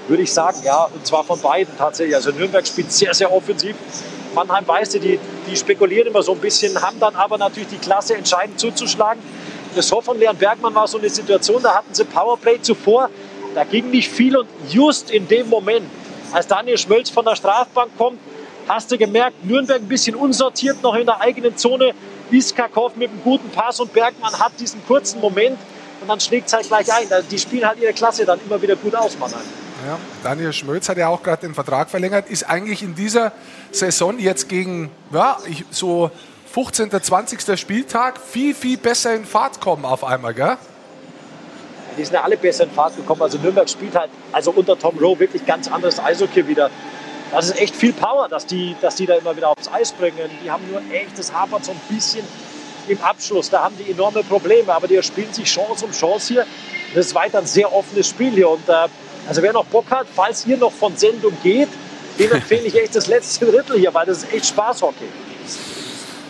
würde 0.09 0.25
ich 0.25 0.33
sagen, 0.33 0.59
ja, 0.65 0.85
und 0.85 1.07
zwar 1.07 1.25
von 1.25 1.41
beiden 1.41 1.77
tatsächlich. 1.79 2.15
Also 2.15 2.33
Nürnberg 2.33 2.67
spielt 2.67 2.93
sehr, 2.93 3.15
sehr 3.15 3.33
offensiv. 3.33 3.77
Mannheim 4.35 4.67
weißt 4.67 4.95
du, 4.95 5.01
die, 5.01 5.19
die 5.49 5.57
spekulieren 5.57 6.09
immer 6.09 6.23
so 6.23 6.33
ein 6.33 6.39
bisschen, 6.39 6.81
haben 6.81 6.99
dann 7.01 7.15
aber 7.15 7.39
natürlich 7.39 7.69
die 7.69 7.79
Klasse, 7.79 8.15
entscheidend 8.15 8.59
zuzuschlagen. 8.59 9.23
Das 9.75 9.89
Tor 9.89 10.03
von 10.03 10.19
Leon 10.19 10.37
Bergmann 10.37 10.75
war 10.75 10.87
so 10.87 10.99
eine 10.99 11.09
Situation, 11.09 11.63
da 11.63 11.75
hatten 11.75 11.95
sie 11.95 12.05
Powerplay 12.05 12.61
zuvor, 12.61 13.09
da 13.55 13.65
ging 13.65 13.91
nicht 13.91 14.11
viel 14.11 14.37
und 14.37 14.49
just 14.69 15.11
in 15.11 15.29
dem 15.29 15.49
Moment, 15.49 15.87
als 16.33 16.47
Daniel 16.47 16.79
Schmölz 16.79 17.11
von 17.11 17.25
der 17.25 17.37
Strafbank 17.37 17.91
kommt, 17.97 18.19
hast 18.69 18.91
du 18.91 18.99
gemerkt, 18.99 19.45
Nürnberg 19.45 19.81
ein 19.81 19.89
bisschen 19.89 20.15
unsortiert 20.15 20.83
noch 20.83 20.95
in 20.95 21.07
der 21.07 21.21
eigenen 21.21 21.57
Zone, 21.57 21.93
Iskakov 22.31 22.97
mit 22.97 23.11
einem 23.11 23.23
guten 23.23 23.51
Pass 23.51 23.81
und 23.81 23.93
Bergmann 23.93 24.39
hat 24.39 24.53
diesen 24.59 24.85
kurzen 24.87 25.21
Moment 25.21 25.59
und 26.01 26.09
dann 26.09 26.21
schlägt 26.21 26.49
es 26.49 26.53
halt 26.53 26.67
gleich 26.67 26.93
ein. 26.93 27.11
Also 27.11 27.29
Die 27.31 27.39
spielen 27.39 27.67
halt 27.67 27.79
ihre 27.79 27.93
Klasse 27.93 28.25
dann 28.25 28.41
immer 28.45 28.61
wieder 28.61 28.77
gut 28.77 28.95
aus, 28.95 29.19
Mannheim. 29.19 29.43
Ja, 29.87 29.99
Daniel 30.23 30.53
Schmölz 30.53 30.89
hat 30.89 30.97
ja 30.97 31.09
auch 31.09 31.23
gerade 31.23 31.43
den 31.43 31.55
Vertrag 31.55 31.91
verlängert, 31.91 32.31
ist 32.31 32.45
eigentlich 32.45 32.83
in 32.83 32.95
dieser 32.95 33.33
Saison 33.73 34.19
jetzt 34.19 34.49
gegen 34.49 34.91
ja, 35.13 35.39
ich, 35.49 35.65
so 35.71 36.11
15., 36.53 36.91
20. 36.91 37.59
Spieltag 37.59 38.21
viel, 38.21 38.55
viel 38.55 38.77
besser 38.77 39.15
in 39.15 39.25
Fahrt 39.25 39.61
kommen 39.61 39.85
auf 39.85 40.05
einmal, 40.05 40.35
gell? 40.35 40.57
Die 41.97 42.05
sind 42.05 42.15
ja 42.15 42.23
alle 42.23 42.37
besser 42.37 42.65
in 42.65 42.71
Fahrt 42.71 42.97
gekommen. 42.97 43.23
Also 43.23 43.39
Nürnberg 43.39 43.69
spielt 43.69 43.95
halt, 43.95 44.11
also 44.33 44.51
unter 44.51 44.79
Tom 44.79 44.99
Rowe 44.99 45.19
wirklich 45.19 45.45
ganz 45.45 45.71
anderes 45.71 45.99
Eishockey 45.99 46.47
wieder. 46.47 46.71
Das 47.31 47.47
ist 47.47 47.59
echt 47.59 47.75
viel 47.75 47.95
Power, 47.95 48.29
dass 48.29 48.45
die, 48.45 48.77
dass 48.83 48.97
die 48.97 49.07
da 49.07 49.15
immer 49.15 49.35
wieder 49.35 49.49
aufs 49.49 49.71
Eis 49.73 49.93
bringen. 49.93 50.31
Die 50.45 50.51
haben 50.51 50.63
nur 50.71 50.83
echt, 50.93 51.19
das 51.19 51.33
hapert 51.33 51.65
so 51.65 51.73
ein 51.73 51.81
bisschen 51.89 52.25
im 52.89 53.01
Abschluss. 53.01 53.49
Da 53.49 53.65
haben 53.65 53.77
die 53.79 53.91
enorme 53.91 54.23
Probleme, 54.23 54.73
aber 54.73 54.87
die 54.87 55.03
spielen 55.03 55.33
sich 55.33 55.49
Chance 55.49 55.87
um 55.87 55.93
Chance 55.93 56.35
hier. 56.35 56.47
Das 56.95 57.07
ist 57.07 57.15
weiter 57.15 57.39
ein 57.39 57.47
sehr 57.47 57.73
offenes 57.73 58.09
Spiel 58.09 58.33
hier. 58.33 58.51
Und 58.51 58.69
äh, 58.69 58.89
also 59.27 59.43
wer 59.43 59.55
noch 59.55 59.65
Bock 59.67 59.91
hat, 59.91 60.07
falls 60.15 60.47
ihr 60.47 60.59
noch 60.59 60.73
von 60.73 60.97
Sendung 60.97 61.33
geht, 61.43 61.69
dem 62.23 62.33
empfehle 62.33 62.63
ich 62.63 62.75
echt 62.77 62.95
das 62.95 63.07
letzte 63.07 63.47
Drittel 63.47 63.79
hier, 63.79 63.93
weil 63.95 64.07
das 64.07 64.19
ist 64.19 64.33
echt 64.33 64.47
Spaßhockey. 64.47 65.07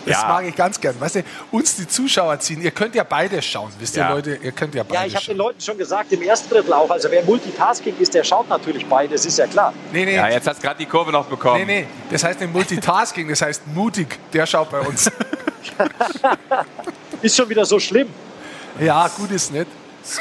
Das 0.05 0.21
Ja. 0.21 0.27
mag 0.27 0.45
ich 0.45 0.53
ganz 0.53 0.81
gern. 0.81 0.99
Weißt 0.99 1.15
du, 1.15 1.23
uns 1.51 1.77
die 1.77 1.87
Zuschauer 1.87 2.37
ziehen. 2.39 2.61
Ihr 2.61 2.71
könnt 2.71 2.93
ja 2.93 3.05
beides 3.05 3.45
schauen, 3.45 3.71
wisst 3.79 3.95
ihr 3.95 4.01
Ja. 4.03 4.09
Leute? 4.11 4.35
Ihr 4.35 4.51
könnt 4.51 4.75
ja 4.75 4.81
Ja, 4.81 4.83
beides 4.83 5.07
ich 5.07 5.15
habe 5.15 5.25
den. 5.27 5.37
Leuten 5.37 5.61
schon 5.61 5.77
gesagt, 5.77 6.11
im 6.11 6.21
ersten 6.21 6.49
Drittel 6.49 6.73
auch. 6.73 6.89
Also 6.89 7.09
wer 7.09 7.23
Multitasking 7.23 7.95
ist, 7.97 8.13
der 8.13 8.25
schaut 8.25 8.49
natürlich 8.49 8.85
beides, 8.85 9.25
ist 9.25 9.37
ja 9.37 9.47
klar. 9.47 9.73
Nee, 9.93 10.03
nee, 10.03 10.15
Ja, 10.15 10.27
jetzt 10.27 10.45
hast 10.45 10.57
du 10.61 10.67
gerade 10.67 10.77
die 10.79 10.87
Kurve 10.87 11.13
noch 11.13 11.25
bekommen. 11.27 11.65
nee, 11.65 11.83
nee. 11.83 11.87
Das 12.11 12.21
heißt 12.21 12.41
nicht 12.41 12.51
Multitasking, 12.51 13.29
das 13.29 13.41
heißt 13.41 13.65
mutig. 13.67 14.19
Der 14.33 14.45
schaut 14.45 14.69
bei 14.71 14.81
uns. 14.81 15.09
Ist 17.21 17.37
schon 17.37 17.47
wieder 17.47 17.63
so 17.63 17.79
schlimm. 17.79 18.09
ja, 18.81 19.07
gut 19.07 19.31
ist 19.31 19.53
nicht. 19.53 19.67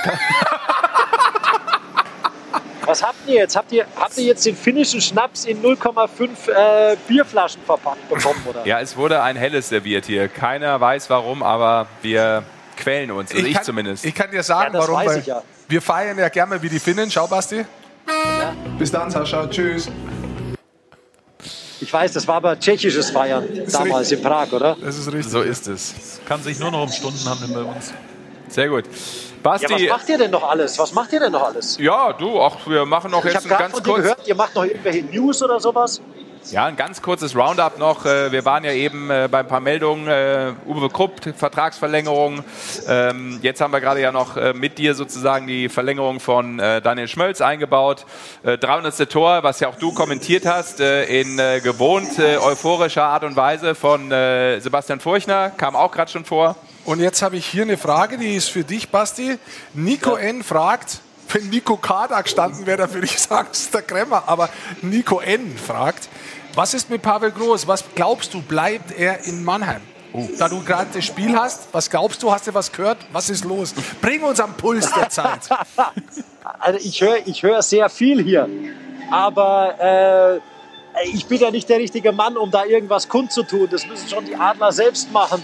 Was 2.84 3.02
habt 3.02 3.16
ihr 3.26 3.34
jetzt? 3.34 3.56
Habt 3.56 3.70
ihr, 3.72 3.86
habt 3.96 4.16
ihr 4.18 4.24
jetzt 4.24 4.44
den 4.44 4.56
finnischen 4.56 5.00
Schnaps 5.00 5.44
in 5.44 5.62
0,5 5.62 6.50
äh, 6.50 6.96
Bierflaschen 7.06 7.62
verpackt 7.62 8.08
bekommen? 8.08 8.42
Oder? 8.48 8.66
Ja, 8.66 8.80
es 8.80 8.96
wurde 8.96 9.22
ein 9.22 9.36
helles 9.36 9.68
serviert 9.68 10.06
hier. 10.06 10.28
Keiner 10.28 10.80
weiß 10.80 11.08
warum, 11.10 11.42
aber 11.42 11.86
wir 12.02 12.42
quälen 12.76 13.10
uns. 13.12 13.32
Also 13.32 13.46
ich, 13.46 13.54
kann, 13.54 13.64
zumindest. 13.64 14.04
Ich 14.04 14.14
kann 14.14 14.30
dir 14.30 14.42
sagen, 14.42 14.74
Ja, 14.74 14.80
das 14.80 14.88
warum. 14.88 15.00
weiß 15.00 15.12
weil 15.12 15.18
ich 15.20 15.26
ja. 15.26 15.42
Wir 15.68 15.80
feiern 15.80 16.18
ja 16.18 16.28
gerne 16.28 16.60
wie 16.60 16.68
die 16.68 16.80
Finnen. 16.80 17.10
Schau, 17.10 17.26
Basti. 17.26 17.64
Bis 18.78 18.90
dann, 18.90 19.10
Sascha. 19.10 19.46
Tschüss. 19.48 19.88
Ich 21.80 21.92
weiß, 21.92 22.12
das 22.12 22.28
war 22.28 22.36
aber 22.36 22.58
tschechisches 22.58 23.10
Feiern 23.10 23.48
damals 23.70 24.12
in 24.12 24.22
Prag, 24.22 24.52
oder? 24.52 24.76
Das 24.80 24.98
ist 24.98 25.06
richtig. 25.12 25.32
so 25.32 25.40
ist 25.42 25.66
es. 25.68 26.20
Kann 26.26 26.42
sich 26.42 26.58
nur 26.58 26.70
noch 26.70 26.82
um 26.82 26.88
Stunden 26.88 27.28
handeln 27.28 27.54
bei 27.54 27.62
uns. 27.62 27.92
Sehr 28.48 28.68
gut. 28.68 28.84
Ja, 29.44 29.50
Basti, 29.50 29.72
was 29.72 29.98
macht 29.98 30.08
ihr 30.08 30.18
denn 30.18 30.30
noch 30.30 30.48
alles? 30.48 30.78
Was 30.78 30.92
macht 30.92 31.12
ihr 31.12 31.20
denn 31.20 31.32
noch 31.32 31.42
alles? 31.44 31.78
ja, 31.78 32.12
du, 32.12 32.40
auch 32.40 32.56
wir 32.66 32.84
machen 32.86 33.10
noch 33.10 33.24
Ich 33.24 33.32
jetzt 33.32 33.44
habe 33.44 33.54
ein 33.54 33.58
ganz 33.58 33.74
von 33.74 33.82
dir 33.82 33.90
kurz, 33.90 34.02
gehört, 34.02 34.26
ihr 34.28 34.34
macht 34.34 34.54
noch 34.54 34.64
irgendwelche 34.64 35.02
News 35.04 35.42
oder 35.42 35.58
sowas. 35.60 36.00
ja, 36.50 36.64
ein 36.66 36.76
ganz 36.76 37.00
kurzes 37.02 37.36
Roundup 37.36 37.78
noch. 37.78 38.04
Äh, 38.06 38.30
Wir 38.32 38.44
waren 38.44 38.64
ja 38.64 38.72
eben 38.72 39.10
äh, 39.10 39.28
bei 39.30 39.40
ein 39.40 39.48
paar 39.48 39.60
Meldungen. 39.60 40.06
äh, 40.08 40.52
Uwe 40.66 40.88
Krupp, 40.88 41.12
Vertragsverlängerung. 41.36 42.44
Ähm, 42.88 43.38
Jetzt 43.42 43.60
haben 43.60 43.72
wir 43.72 43.80
gerade 43.80 44.00
ja 44.00 44.12
noch 44.12 44.36
mit 44.54 44.78
dir 44.78 44.94
sozusagen 44.94 45.46
die 45.46 45.68
Verlängerung 45.68 46.20
von 46.20 46.58
Daniel 46.58 47.08
Schmölz 47.08 47.40
eingebaut. 47.40 48.04
Äh, 48.42 48.58
300. 48.58 49.08
Tor, 49.10 49.42
was 49.42 49.60
ja 49.60 49.68
auch 49.68 49.76
du 49.76 49.92
kommentiert 49.92 50.46
hast, 50.46 50.80
in 50.80 51.36
gewohnt 51.62 52.18
euphorischer 52.18 53.04
Art 53.04 53.24
und 53.24 53.36
Weise 53.36 53.74
von 53.74 54.10
Sebastian 54.10 55.00
Furchner, 55.00 55.50
kam 55.50 55.74
auch 55.76 55.90
gerade 55.92 56.10
schon 56.10 56.24
vor. 56.24 56.56
Und 56.84 57.00
jetzt 57.00 57.22
habe 57.22 57.36
ich 57.36 57.46
hier 57.46 57.62
eine 57.62 57.78
Frage, 57.78 58.18
die 58.18 58.34
ist 58.34 58.48
für 58.48 58.64
dich, 58.64 58.88
Basti. 58.88 59.38
Nico 59.74 60.16
N. 60.16 60.42
fragt, 60.42 61.00
wenn 61.32 61.48
Nico 61.48 61.76
K. 61.76 62.08
da 62.08 62.20
gestanden 62.20 62.66
wäre, 62.66 62.78
dann 62.78 62.92
würde 62.92 63.06
ich 63.06 63.18
sagen, 63.18 63.48
es 63.52 63.60
ist 63.60 63.74
der 63.74 63.82
Kremmer. 63.82 64.24
Aber 64.26 64.48
Nico 64.82 65.20
N. 65.20 65.56
fragt, 65.56 66.08
was 66.54 66.74
ist 66.74 66.90
mit 66.90 67.02
Pavel 67.02 67.30
Groß? 67.30 67.66
Was 67.68 67.84
glaubst 67.94 68.34
du, 68.34 68.42
bleibt 68.42 68.90
er 68.98 69.24
in 69.24 69.44
Mannheim? 69.44 69.80
Da 70.38 70.48
du 70.48 70.62
gerade 70.62 70.88
das 70.92 71.06
Spiel 71.06 71.34
hast, 71.34 71.68
was 71.72 71.88
glaubst 71.88 72.22
du? 72.22 72.30
Hast 72.30 72.46
du 72.46 72.52
was 72.52 72.70
gehört? 72.70 72.98
Was 73.12 73.30
ist 73.30 73.44
los? 73.44 73.72
Bring 74.02 74.22
uns 74.22 74.40
am 74.40 74.54
Puls 74.54 74.90
der 74.92 75.08
Zeit. 75.08 75.48
Also 76.58 76.78
ich 76.82 77.00
höre 77.00 77.26
ich 77.26 77.42
hör 77.42 77.62
sehr 77.62 77.88
viel 77.88 78.22
hier. 78.22 78.48
Aber 79.10 79.80
äh, 79.80 81.06
ich 81.12 81.26
bin 81.26 81.40
ja 81.40 81.50
nicht 81.50 81.68
der 81.68 81.78
richtige 81.78 82.12
Mann, 82.12 82.36
um 82.36 82.50
da 82.50 82.64
irgendwas 82.64 83.08
kundzutun. 83.08 83.68
Das 83.70 83.86
müssen 83.86 84.08
schon 84.08 84.24
die 84.24 84.36
Adler 84.36 84.72
selbst 84.72 85.10
machen. 85.12 85.42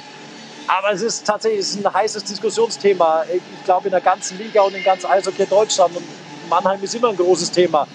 Aber 0.69 0.93
es 0.93 1.03
ist 1.03 1.27
tatsächlich 1.27 1.61
es 1.61 1.71
ist 1.71 1.85
ein 1.85 1.93
heißes 1.93 2.25
Diskussionsthema. 2.25 3.25
Ich 3.33 3.65
glaube, 3.65 3.87
in 3.87 3.91
der 3.91 4.01
ganzen 4.01 4.39
Liga 4.39 4.63
und 4.63 4.75
in 4.75 4.85
ganz 4.85 5.05
Eishockey 5.05 5.47
Deutschland. 5.47 5.97
Und 5.97 6.05
Mannheim 6.49 6.83
ist 6.83 6.95
immer 6.95 7.09
ein 7.09 7.17
großes 7.17 7.51
Thema. 7.51 7.87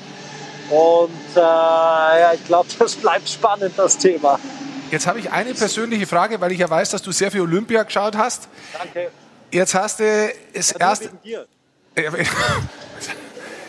Und 0.70 1.12
äh, 1.36 1.40
ja, 1.40 2.34
ich 2.34 2.46
glaube, 2.46 2.68
das 2.80 2.96
bleibt 2.96 3.30
spannend, 3.30 3.74
das 3.78 3.98
Thema. 3.98 4.40
Jetzt 4.92 5.08
habe 5.08 5.20
ich 5.20 5.32
eine 5.32 5.54
persönliche 5.54 6.06
Frage, 6.06 6.40
weil 6.42 6.52
ich 6.52 6.60
ja 6.60 6.70
weiß, 6.70 6.92
dass 6.92 7.02
du 7.02 7.12
sehr 7.12 7.32
viel 7.32 7.42
Olympia 7.42 7.84
geschaut 7.84 8.16
hast. 8.16 8.48
Danke. 8.78 9.12
Jetzt 9.52 9.74
hast 9.76 10.00
du 10.00 10.34
das 10.54 10.72
erste. 10.72 11.06
Wegen 11.06 11.22
dir. 11.24 11.48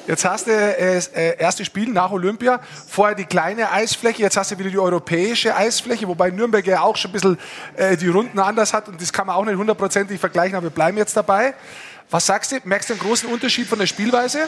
Jetzt 0.07 0.25
hast 0.27 0.47
du 0.47 0.51
äh, 0.51 0.97
das 0.97 1.09
äh, 1.09 1.39
erste 1.39 1.65
Spiel 1.65 1.89
nach 1.89 2.11
Olympia, 2.11 2.61
vorher 2.87 3.15
die 3.15 3.25
kleine 3.25 3.73
Eisfläche, 3.73 4.21
jetzt 4.21 4.37
hast 4.37 4.51
du 4.51 4.59
wieder 4.59 4.69
die 4.69 4.79
europäische 4.79 5.57
Eisfläche, 5.57 6.07
wobei 6.07 6.31
Nürnberg 6.31 6.67
ja 6.67 6.83
auch 6.83 6.97
schon 6.97 7.11
ein 7.11 7.13
bisschen 7.13 7.39
äh, 7.77 7.97
die 7.97 8.09
Runden 8.09 8.39
anders 8.39 8.75
hat 8.75 8.87
und 8.89 9.01
das 9.01 9.13
kann 9.13 9.27
man 9.27 9.37
auch 9.37 9.45
nicht 9.47 9.57
hundertprozentig 9.57 10.21
vergleichen, 10.21 10.57
aber 10.57 10.67
wir 10.67 10.71
bleiben 10.71 10.99
jetzt 10.99 11.17
dabei. 11.17 11.55
Was 12.11 12.27
sagst 12.27 12.53
du? 12.53 12.57
Merkst 12.65 12.91
du 12.91 12.95
einen 12.95 13.03
großen 13.03 13.31
Unterschied 13.31 13.67
von 13.67 13.79
der 13.79 13.87
Spielweise? 13.87 14.41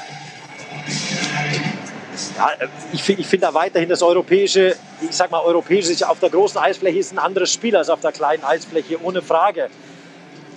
Ja, 2.37 2.51
ich 2.93 3.03
finde 3.03 3.25
find 3.25 3.43
da 3.43 3.55
weiterhin 3.55 3.89
das 3.89 4.03
europäische, 4.03 4.77
ich 5.01 5.17
sag 5.17 5.31
mal, 5.31 5.41
europäische 5.41 6.07
auf 6.07 6.21
der 6.21 6.31
großen 6.31 6.59
Eisfläche 6.59 6.99
ist 6.99 7.13
ein 7.13 7.19
anderes 7.19 7.51
Spiel 7.51 7.75
als 7.77 7.89
auf 7.89 8.01
der 8.01 8.13
kleinen 8.13 8.45
Eisfläche, 8.45 9.03
ohne 9.03 9.23
Frage. 9.23 9.71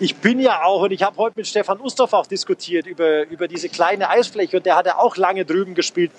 Ich 0.01 0.15
bin 0.15 0.39
ja 0.39 0.63
auch, 0.63 0.83
und 0.83 0.91
ich 0.91 1.03
habe 1.03 1.17
heute 1.17 1.33
mit 1.37 1.45
Stefan 1.45 1.79
Ustorf 1.81 2.13
auch 2.13 2.25
diskutiert 2.25 2.87
über, 2.87 3.27
über 3.27 3.49
diese 3.49 3.67
kleine 3.67 4.09
Eisfläche 4.09 4.57
und 4.57 4.65
der 4.65 4.77
hat 4.77 4.85
ja 4.85 4.97
auch 4.97 5.17
lange 5.17 5.43
drüben 5.43 5.75
gespielt. 5.75 6.11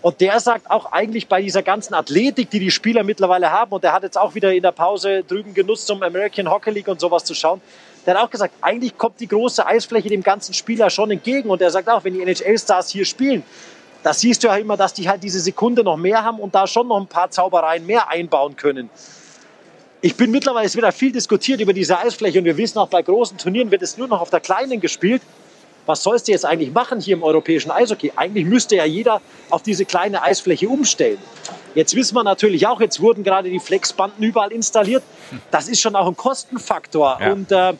Und 0.00 0.22
der 0.22 0.40
sagt 0.40 0.70
auch 0.70 0.90
eigentlich 0.90 1.28
bei 1.28 1.42
dieser 1.42 1.62
ganzen 1.62 1.92
Athletik, 1.92 2.48
die 2.48 2.60
die 2.60 2.70
Spieler 2.70 3.02
mittlerweile 3.02 3.52
haben, 3.52 3.72
und 3.72 3.84
der 3.84 3.92
hat 3.92 4.04
jetzt 4.04 4.16
auch 4.16 4.34
wieder 4.34 4.54
in 4.54 4.62
der 4.62 4.72
Pause 4.72 5.22
drüben 5.22 5.52
genutzt, 5.52 5.90
um 5.90 6.02
American 6.02 6.50
Hockey 6.50 6.70
League 6.70 6.88
und 6.88 6.98
sowas 6.98 7.24
zu 7.24 7.34
schauen, 7.34 7.60
der 8.06 8.14
hat 8.14 8.24
auch 8.24 8.30
gesagt, 8.30 8.54
eigentlich 8.62 8.96
kommt 8.96 9.20
die 9.20 9.28
große 9.28 9.66
Eisfläche 9.66 10.08
dem 10.08 10.22
ganzen 10.22 10.54
Spieler 10.54 10.88
schon 10.88 11.10
entgegen. 11.10 11.50
Und 11.50 11.60
er 11.60 11.70
sagt 11.70 11.90
auch, 11.90 12.02
wenn 12.04 12.14
die 12.14 12.22
NHL-Stars 12.22 12.88
hier 12.88 13.04
spielen, 13.04 13.42
da 14.02 14.14
siehst 14.14 14.42
du 14.42 14.48
ja 14.48 14.56
immer, 14.56 14.78
dass 14.78 14.94
die 14.94 15.08
halt 15.08 15.22
diese 15.22 15.40
Sekunde 15.40 15.84
noch 15.84 15.98
mehr 15.98 16.24
haben 16.24 16.38
und 16.38 16.54
da 16.54 16.66
schon 16.66 16.88
noch 16.88 16.98
ein 16.98 17.06
paar 17.06 17.30
Zaubereien 17.30 17.84
mehr 17.84 18.08
einbauen 18.08 18.56
können. 18.56 18.88
Ich 20.02 20.16
bin 20.16 20.30
mittlerweile, 20.30 20.66
es 20.66 20.74
wird 20.74 20.84
ja 20.84 20.92
viel 20.92 21.12
diskutiert 21.12 21.60
über 21.60 21.74
diese 21.74 21.98
Eisfläche 21.98 22.38
und 22.38 22.46
wir 22.46 22.56
wissen 22.56 22.78
auch, 22.78 22.88
bei 22.88 23.02
großen 23.02 23.36
Turnieren 23.36 23.70
wird 23.70 23.82
es 23.82 23.98
nur 23.98 24.08
noch 24.08 24.20
auf 24.20 24.30
der 24.30 24.40
kleinen 24.40 24.80
gespielt. 24.80 25.20
Was 25.84 26.02
sollst 26.02 26.28
du 26.28 26.32
jetzt 26.32 26.46
eigentlich 26.46 26.72
machen 26.72 27.00
hier 27.00 27.16
im 27.16 27.22
europäischen 27.22 27.70
Eishockey? 27.70 28.12
Eigentlich 28.16 28.46
müsste 28.46 28.76
ja 28.76 28.84
jeder 28.84 29.20
auf 29.50 29.62
diese 29.62 29.84
kleine 29.84 30.22
Eisfläche 30.22 30.68
umstellen. 30.68 31.18
Jetzt 31.74 31.94
wissen 31.94 32.14
wir 32.14 32.24
natürlich 32.24 32.66
auch, 32.66 32.80
jetzt 32.80 33.00
wurden 33.00 33.24
gerade 33.24 33.50
die 33.50 33.60
Flexbanden 33.60 34.22
überall 34.24 34.52
installiert. 34.52 35.02
Das 35.50 35.68
ist 35.68 35.80
schon 35.80 35.94
auch 35.94 36.06
ein 36.06 36.16
Kostenfaktor. 36.16 37.18
Ja. 37.20 37.32
Und 37.32 37.52
äh, 37.52 37.74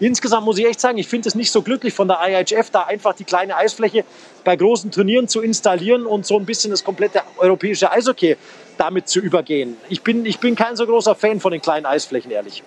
insgesamt 0.00 0.46
muss 0.46 0.58
ich 0.58 0.66
echt 0.66 0.80
sagen, 0.80 0.98
ich 0.98 1.06
finde 1.06 1.28
es 1.28 1.34
nicht 1.34 1.50
so 1.50 1.62
glücklich 1.62 1.94
von 1.94 2.08
der 2.08 2.18
IHF, 2.26 2.70
da 2.70 2.82
einfach 2.84 3.14
die 3.14 3.24
kleine 3.24 3.56
Eisfläche 3.56 4.04
bei 4.42 4.56
großen 4.56 4.90
Turnieren 4.90 5.28
zu 5.28 5.40
installieren 5.40 6.06
und 6.06 6.26
so 6.26 6.36
ein 6.36 6.46
bisschen 6.46 6.70
das 6.70 6.82
komplette 6.82 7.22
europäische 7.38 7.92
Eishockey 7.92 8.36
damit 8.80 9.08
zu 9.08 9.20
übergehen. 9.20 9.76
Ich 9.90 10.02
bin, 10.02 10.24
ich 10.24 10.38
bin 10.38 10.56
kein 10.56 10.74
so 10.74 10.86
großer 10.86 11.14
Fan 11.14 11.38
von 11.38 11.52
den 11.52 11.60
kleinen 11.60 11.84
Eisflächen, 11.84 12.30
ehrlich. 12.30 12.62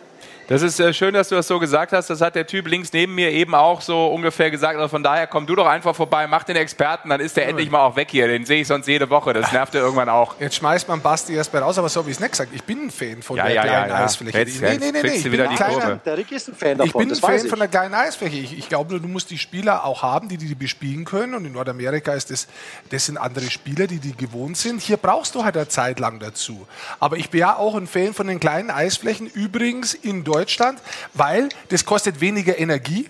Das 0.48 0.62
ist 0.62 0.80
äh, 0.80 0.94
schön, 0.94 1.14
dass 1.14 1.30
du 1.30 1.36
das 1.36 1.48
so 1.48 1.58
gesagt 1.58 1.94
hast. 1.94 2.10
Das 2.10 2.20
hat 2.20 2.36
der 2.36 2.46
Typ 2.46 2.68
links 2.68 2.92
neben 2.92 3.16
mir 3.16 3.32
eben 3.32 3.56
auch 3.56 3.80
so 3.82 4.08
ungefähr 4.08 4.52
gesagt. 4.52 4.76
Also 4.76 4.90
von 4.90 5.02
daher 5.02 5.26
komm 5.26 5.46
du 5.46 5.56
doch 5.56 5.66
einfach 5.66 5.96
vorbei, 5.96 6.28
mach 6.28 6.44
den 6.44 6.58
Experten, 6.58 7.10
dann 7.10 7.22
ist 7.22 7.38
der 7.38 7.48
endlich 7.48 7.70
mal 7.72 7.80
auch 7.86 7.96
weg 7.96 8.10
hier. 8.12 8.28
Den 8.28 8.46
sehe 8.46 8.62
ich 8.62 8.68
sonst 8.68 8.88
jede 8.88 9.10
Woche. 9.10 9.32
Das 9.34 9.52
nervt 9.54 9.74
ja 9.74 9.80
irgendwann 9.82 10.10
auch. 10.10 10.36
Jetzt 10.40 10.56
schmeißt 10.56 10.88
man 10.90 11.02
Basti 11.02 11.34
erst 11.34 11.54
mal 11.54 11.62
raus, 11.64 11.78
aber 11.78 11.88
so 11.88 12.02
habe 12.02 12.10
ich 12.10 12.18
es 12.18 12.20
nicht 12.20 12.32
gesagt. 12.32 12.52
Ich 12.54 12.64
bin 12.64 12.88
ein 12.88 12.92
Fan 12.92 13.22
von 13.22 13.38
Ja, 13.38 13.46
der 13.46 13.54
ja, 13.56 13.62
kleinen 13.64 13.90
ja, 13.90 14.00
ja. 14.00 14.06
Eisfläche. 14.06 14.38
Jetzt- 14.38 14.60
jetzt 14.60 14.94
kriegst 14.94 15.06
ich 15.18 15.24
du 15.24 15.30
bin 15.30 15.32
wieder 15.32 15.44
ein 15.46 15.50
die 15.52 15.56
kleiner-. 15.56 15.96
Der 16.06 16.18
Rick 16.18 16.32
ist 16.34 16.50
ein 16.50 16.56
Fan 16.56 16.78
davon, 16.78 16.86
Ich 16.88 16.94
bin 16.94 17.10
ein 17.12 17.16
Fan 17.16 17.36
ich. 17.46 17.50
von 17.50 17.60
der 17.60 17.68
kleinen 17.70 17.94
Eisfläche. 17.94 18.38
Ich, 18.38 18.58
ich 18.58 18.68
glaube 18.70 18.92
nur, 18.92 19.00
du 19.00 19.08
musst 19.08 19.30
die 19.32 19.38
Spieler 19.38 19.86
auch 19.86 20.04
haben, 20.04 20.28
die 20.28 20.38
die 20.38 20.54
bespielen 20.56 21.06
können. 21.06 21.36
Und 21.36 21.46
in 21.46 21.54
Nordamerika 21.54 22.12
ist 22.14 22.32
das, 22.32 22.48
das 22.90 23.06
sind 23.06 23.18
andere 23.18 23.50
Spieler, 23.50 23.88
die 23.88 24.00
die 24.00 24.16
gewohnt 24.16 24.58
sind. 24.58 24.82
Hier 24.82 24.98
brauchst 24.98 25.36
du 25.36 25.46
halt 25.46 25.56
eine 25.56 25.70
Zeit 25.70 26.00
lang 26.00 26.20
dazu. 26.20 26.68
Aber 27.00 27.16
ich 27.18 27.30
bin 27.30 27.40
ja 27.40 27.56
auch 27.56 27.76
ein 27.76 27.88
Fan 27.88 28.14
von 28.14 28.28
den 28.28 28.40
kleinen 28.42 28.70
Eisflächen, 28.72 29.28
übrigens 29.28 29.94
in 29.94 30.24
Deutschland, 30.34 30.80
weil 31.14 31.50
das 31.70 31.86
kostet 31.86 32.20
weniger 32.20 32.58
Energie. 32.58 33.10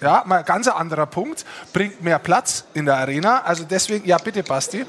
Ja, 0.00 0.24
mal 0.26 0.38
ein 0.38 0.44
ganz 0.44 0.68
anderer 0.68 1.06
Punkt. 1.06 1.44
Bringt 1.72 2.02
mehr 2.02 2.18
Platz 2.18 2.64
in 2.74 2.86
der 2.86 2.96
Arena. 2.96 3.42
Also 3.42 3.64
deswegen, 3.64 4.06
ja, 4.06 4.18
bitte, 4.18 4.42
Basti. 4.42 4.84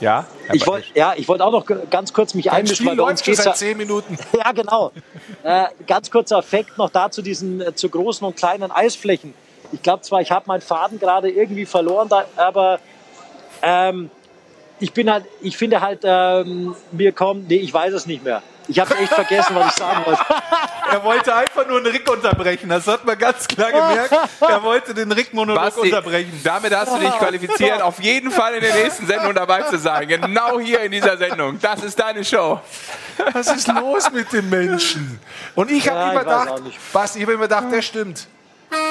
Ja? 0.00 0.26
Ich 0.52 0.66
wollte 0.66 0.88
ja, 0.94 1.12
ich 1.14 1.28
wollte 1.28 1.44
auch 1.44 1.52
noch 1.52 1.66
ganz 1.90 2.12
kurz 2.12 2.32
mich 2.34 2.50
Ein 2.50 2.58
einmischen, 2.58 2.76
Spiel 2.76 2.88
weil 2.88 2.96
bei 2.96 3.02
uns 3.02 3.10
läuft 3.10 3.24
schon 3.24 3.32
geht's 3.32 3.44
seit 3.44 3.52
ja, 3.52 3.54
zehn 3.54 3.76
Minuten. 3.76 4.18
ja 4.32 4.52
genau. 4.52 4.92
Äh, 5.42 5.66
ganz 5.86 6.10
kurzer 6.10 6.38
Effekt 6.38 6.78
noch 6.78 6.88
dazu 6.90 7.20
diesen 7.20 7.60
äh, 7.60 7.74
zu 7.74 7.90
großen 7.90 8.26
und 8.26 8.36
kleinen 8.36 8.70
Eisflächen. 8.70 9.34
Ich 9.72 9.82
glaube 9.82 10.02
zwar, 10.02 10.22
ich 10.22 10.30
habe 10.30 10.46
meinen 10.48 10.62
Faden 10.62 10.98
gerade 10.98 11.30
irgendwie 11.30 11.66
verloren, 11.66 12.08
da, 12.08 12.24
aber 12.36 12.80
ähm, 13.62 14.10
ich 14.80 14.92
bin 14.92 15.12
halt, 15.12 15.26
ich 15.42 15.56
finde 15.56 15.80
halt, 15.80 16.00
ähm, 16.02 16.74
mir 16.90 17.12
kommt, 17.12 17.48
nee, 17.48 17.56
ich 17.56 17.72
weiß 17.72 17.92
es 17.92 18.06
nicht 18.06 18.24
mehr. 18.24 18.42
Ich 18.70 18.78
habe 18.78 18.94
echt 18.98 19.12
vergessen, 19.12 19.54
was 19.56 19.72
ich 19.72 19.78
sagen 19.78 20.06
wollte. 20.06 20.24
Er 20.92 21.04
wollte 21.04 21.32
einfach 21.32 21.64
nur 21.68 21.76
einen 21.76 21.86
Rick 21.86 22.10
unterbrechen. 22.10 22.68
Das 22.68 22.84
hat 22.88 23.04
man 23.04 23.16
ganz 23.16 23.46
klar 23.46 23.70
gemerkt. 23.70 24.12
Er 24.40 24.60
wollte 24.64 24.92
den 24.92 25.12
Rick-Monolog 25.12 25.62
Basti, 25.62 25.80
unterbrechen. 25.82 26.40
damit 26.42 26.74
hast 26.74 26.92
du 26.92 26.98
dich 26.98 27.12
qualifiziert, 27.12 27.80
auf 27.80 28.00
jeden 28.02 28.32
Fall 28.32 28.54
in 28.54 28.60
der 28.60 28.74
nächsten 28.74 29.06
Sendung 29.06 29.32
dabei 29.32 29.62
zu 29.62 29.78
sein. 29.78 30.08
Genau 30.08 30.58
hier 30.58 30.80
in 30.80 30.90
dieser 30.90 31.16
Sendung. 31.16 31.60
Das 31.60 31.84
ist 31.84 31.96
deine 31.96 32.24
Show. 32.24 32.58
Was 33.32 33.52
ist 33.54 33.68
los 33.68 34.10
mit 34.10 34.32
den 34.32 34.48
Menschen? 34.50 35.20
Und 35.54 35.70
ich 35.70 35.88
habe 35.88 35.98
Ja, 36.00 36.10
immer 36.10 36.20
gedacht. 36.24 36.62
Basti, 36.92 37.18
ich 37.20 37.24
habe 37.24 37.34
immer 37.34 37.42
gedacht, 37.44 37.66
das 37.70 37.84
stimmt. 37.84 38.26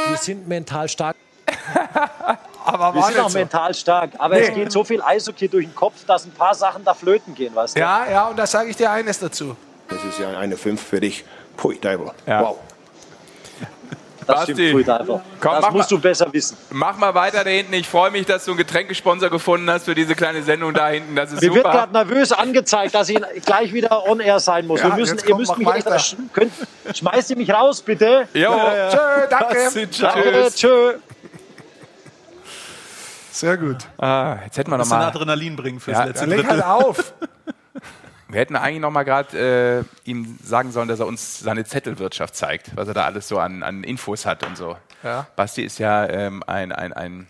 Wir 0.07 0.18
sind 0.18 0.47
mental 0.47 0.88
stark. 0.88 1.18
Aber 2.64 2.93
Wir 2.93 3.01
war 3.01 3.11
sind 3.11 3.19
auch 3.22 3.30
so. 3.30 3.38
mental 3.39 3.73
stark, 3.73 4.11
aber 4.19 4.35
Nee. 4.35 4.41
es 4.41 4.53
geht 4.53 4.72
so 4.72 4.85
viel 4.85 5.01
Eishockey 5.01 5.49
durch 5.49 5.65
den 5.65 5.76
Kopf, 5.76 6.06
dass 6.06 6.23
ein 6.26 6.31
paar 6.31 6.56
Sachen 6.56 6.85
da 6.85 6.93
flöten 6.93 7.35
gehen, 7.35 7.53
weißt 7.53 7.76
du? 7.76 7.80
Ja, 7.81 8.06
ja, 8.10 8.27
und 8.27 8.38
da 8.38 8.47
sage 8.47 8.69
ich 8.69 8.77
dir 8.77 8.89
eines 8.89 9.19
dazu. 9.19 9.57
Das 9.90 10.03
ist 10.03 10.20
ja 10.20 10.38
eine 10.38 10.56
5 10.57 10.82
für 10.82 10.99
dich. 10.99 11.24
Pui, 11.57 11.78
Teufel. 11.78 12.11
Ja. 12.26 12.41
Wow. 12.41 12.57
Das 14.28 14.41
Basti, 14.45 14.53
stimmt, 14.53 14.86
komm, 14.86 15.22
das 15.53 15.61
mach 15.61 15.72
musst 15.72 15.90
mal- 15.90 15.98
du 15.98 16.02
besser 16.02 16.32
wissen. 16.32 16.56
Mach 16.70 16.95
mal 16.98 17.16
weiter 17.16 17.44
da 17.44 17.49
hinten. 17.49 17.74
Ich 17.74 17.88
freue 17.90 18.11
mich, 18.11 18.28
dass 18.28 18.45
du 18.45 18.52
einen 18.52 18.60
Getränkesponsor 18.60 19.32
gefunden 19.32 19.68
hast 19.72 19.86
für 19.86 19.95
diese 19.95 20.14
kleine 20.14 20.44
Sendung 20.44 20.72
da 20.72 20.90
hinten. 20.90 21.16
Das 21.16 21.32
ist 21.32 21.41
Mir 21.41 21.52
wird 21.52 21.66
super. 21.66 21.72
gerade 21.72 21.94
nervös 21.94 22.32
angezeigt, 22.32 22.94
dass 22.94 23.10
ich 23.10 23.20
gleich 23.44 23.74
wieder 23.74 24.07
on 24.07 24.20
air 24.20 24.40
sein 24.40 24.68
muss. 24.68 24.82
Ja, 24.82 24.90
Wir 24.90 24.95
müssen, 24.98 25.18
ihr 25.28 25.36
müsst 25.36 25.57
mich 25.57 25.68
echt 25.68 25.86
weiter. 25.88 25.95
ersch- 25.98 26.16
könnt, 26.32 26.52
schmeißt 26.94 27.32
ihr 27.32 27.38
mich 27.38 27.52
raus, 27.52 27.82
bitte. 27.82 28.28
Jo. 28.36 28.52
Tschö, 28.91 28.98
danke. 29.32 29.88
Danke, 29.99 30.48
tschö. 30.53 30.94
Sehr 33.32 33.57
gut. 33.57 33.78
Ah, 33.98 34.38
jetzt 34.45 34.57
hätten 34.60 34.70
wir 34.70 34.78
noch 34.78 34.84
Bisschen 34.84 34.98
mal. 34.99 35.07
Adrenalin 35.07 35.56
bringen 35.56 35.80
fürs 35.80 35.98
Ja, 35.98 36.03
letzte 36.03 36.26
leg 36.26 36.48
halt 36.48 36.64
auf. 36.64 37.14
Wir 38.30 38.39
hätten 38.39 38.56
eigentlich 38.56 38.80
noch 38.80 38.91
mal 38.91 39.03
gerade 39.03 39.85
äh, 40.06 40.10
ihm 40.10 40.38
sagen 40.43 40.72
sollen, 40.72 40.88
dass 40.88 40.99
er 40.99 41.07
uns 41.07 41.39
seine 41.39 41.65
Zettelwirtschaft 41.65 42.35
zeigt, 42.35 42.76
was 42.77 42.88
er 42.88 42.93
da 42.93 43.06
alles 43.06 43.27
so 43.27 43.39
an, 43.39 43.64
an 43.64 43.84
Infos 43.84 44.27
hat 44.27 44.45
und 44.45 44.56
so. 44.56 44.77
Ja. 45.03 45.26
Basti 45.35 45.64
ist 45.64 45.80
ja 45.80 46.07
ähm, 46.07 46.43
ein, 46.45 46.72
ein, 46.72 46.93
ein, 46.93 47.27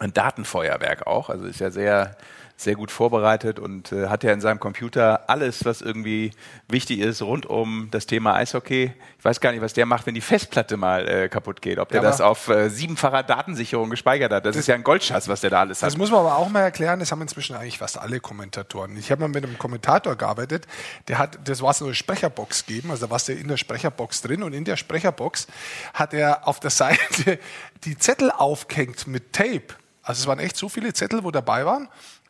ein 0.00 0.12
Datenfeuerwerk 0.12 1.06
auch, 1.06 1.30
also 1.30 1.46
ist 1.46 1.60
ja 1.60 1.70
sehr 1.70 2.16
sehr 2.58 2.74
gut 2.74 2.90
vorbereitet 2.90 3.58
und 3.58 3.92
äh, 3.92 4.08
hat 4.08 4.24
ja 4.24 4.32
in 4.32 4.40
seinem 4.40 4.58
Computer 4.58 5.28
alles, 5.28 5.64
was 5.66 5.82
irgendwie 5.82 6.30
wichtig 6.68 7.00
ist 7.00 7.20
rund 7.20 7.44
um 7.44 7.88
das 7.90 8.06
Thema 8.06 8.34
Eishockey. 8.34 8.92
Ich 9.18 9.24
weiß 9.24 9.40
gar 9.40 9.52
nicht, 9.52 9.60
was 9.60 9.74
der 9.74 9.84
macht, 9.84 10.06
wenn 10.06 10.14
die 10.14 10.20
Festplatte 10.22 10.76
mal 10.78 11.06
äh, 11.06 11.28
kaputt 11.28 11.60
geht. 11.60 11.78
Ob 11.78 11.90
der 11.90 12.02
Ja, 12.02 12.08
das 12.08 12.20
aber- 12.22 12.30
auf 12.30 12.48
äh, 12.48 12.70
siebenfacher 12.70 13.22
Datensicherung 13.22 13.90
gespeichert 13.90 14.32
hat. 14.32 14.46
Das, 14.46 14.56
ist 14.56 14.68
ja 14.68 14.74
ein 14.74 14.82
Goldschatz, 14.84 15.28
was 15.28 15.42
der 15.42 15.50
da 15.50 15.60
alles 15.60 15.82
hat. 15.82 15.88
Das 15.88 15.98
muss 15.98 16.10
man 16.10 16.20
aber 16.20 16.36
auch 16.36 16.48
mal 16.48 16.60
erklären, 16.62 16.98
das 16.98 17.12
haben 17.12 17.20
inzwischen 17.20 17.54
eigentlich 17.56 17.78
fast 17.78 17.98
alle 17.98 18.20
Kommentatoren. 18.20 18.96
Ich 18.96 19.10
habe 19.10 19.20
mal 19.20 19.28
mit 19.28 19.44
einem 19.44 19.58
Kommentator 19.58 20.16
gearbeitet, 20.16 20.66
der 21.08 21.18
hat, 21.18 21.38
das 21.44 21.60
war 21.60 21.74
so 21.74 21.84
eine 21.84 21.94
Sprecherbox 21.94 22.64
gegeben, 22.64 22.90
also 22.90 23.06
da 23.06 23.10
warst 23.10 23.28
du 23.28 23.32
in 23.34 23.48
der 23.48 23.58
Sprecherbox 23.58 24.22
drin 24.22 24.42
und 24.42 24.54
in 24.54 24.64
der 24.64 24.76
Sprecherbox 24.76 25.46
hat 25.92 26.14
er 26.14 26.48
auf 26.48 26.58
der 26.60 26.70
Seite 26.76 27.38
die 27.84 27.98
Zettel 27.98 28.30
aufgehängt 28.30 29.06
mit 29.06 29.34
Tape. 29.34 29.74
Also 30.02 30.20
es 30.20 30.26
waren 30.28 30.38
echt 30.38 30.56
so 30.56 30.68
viele 30.68 30.92
Zettel, 30.92 31.24
wo 31.24 31.32
dabei 31.32 31.66
waren. 31.66 31.88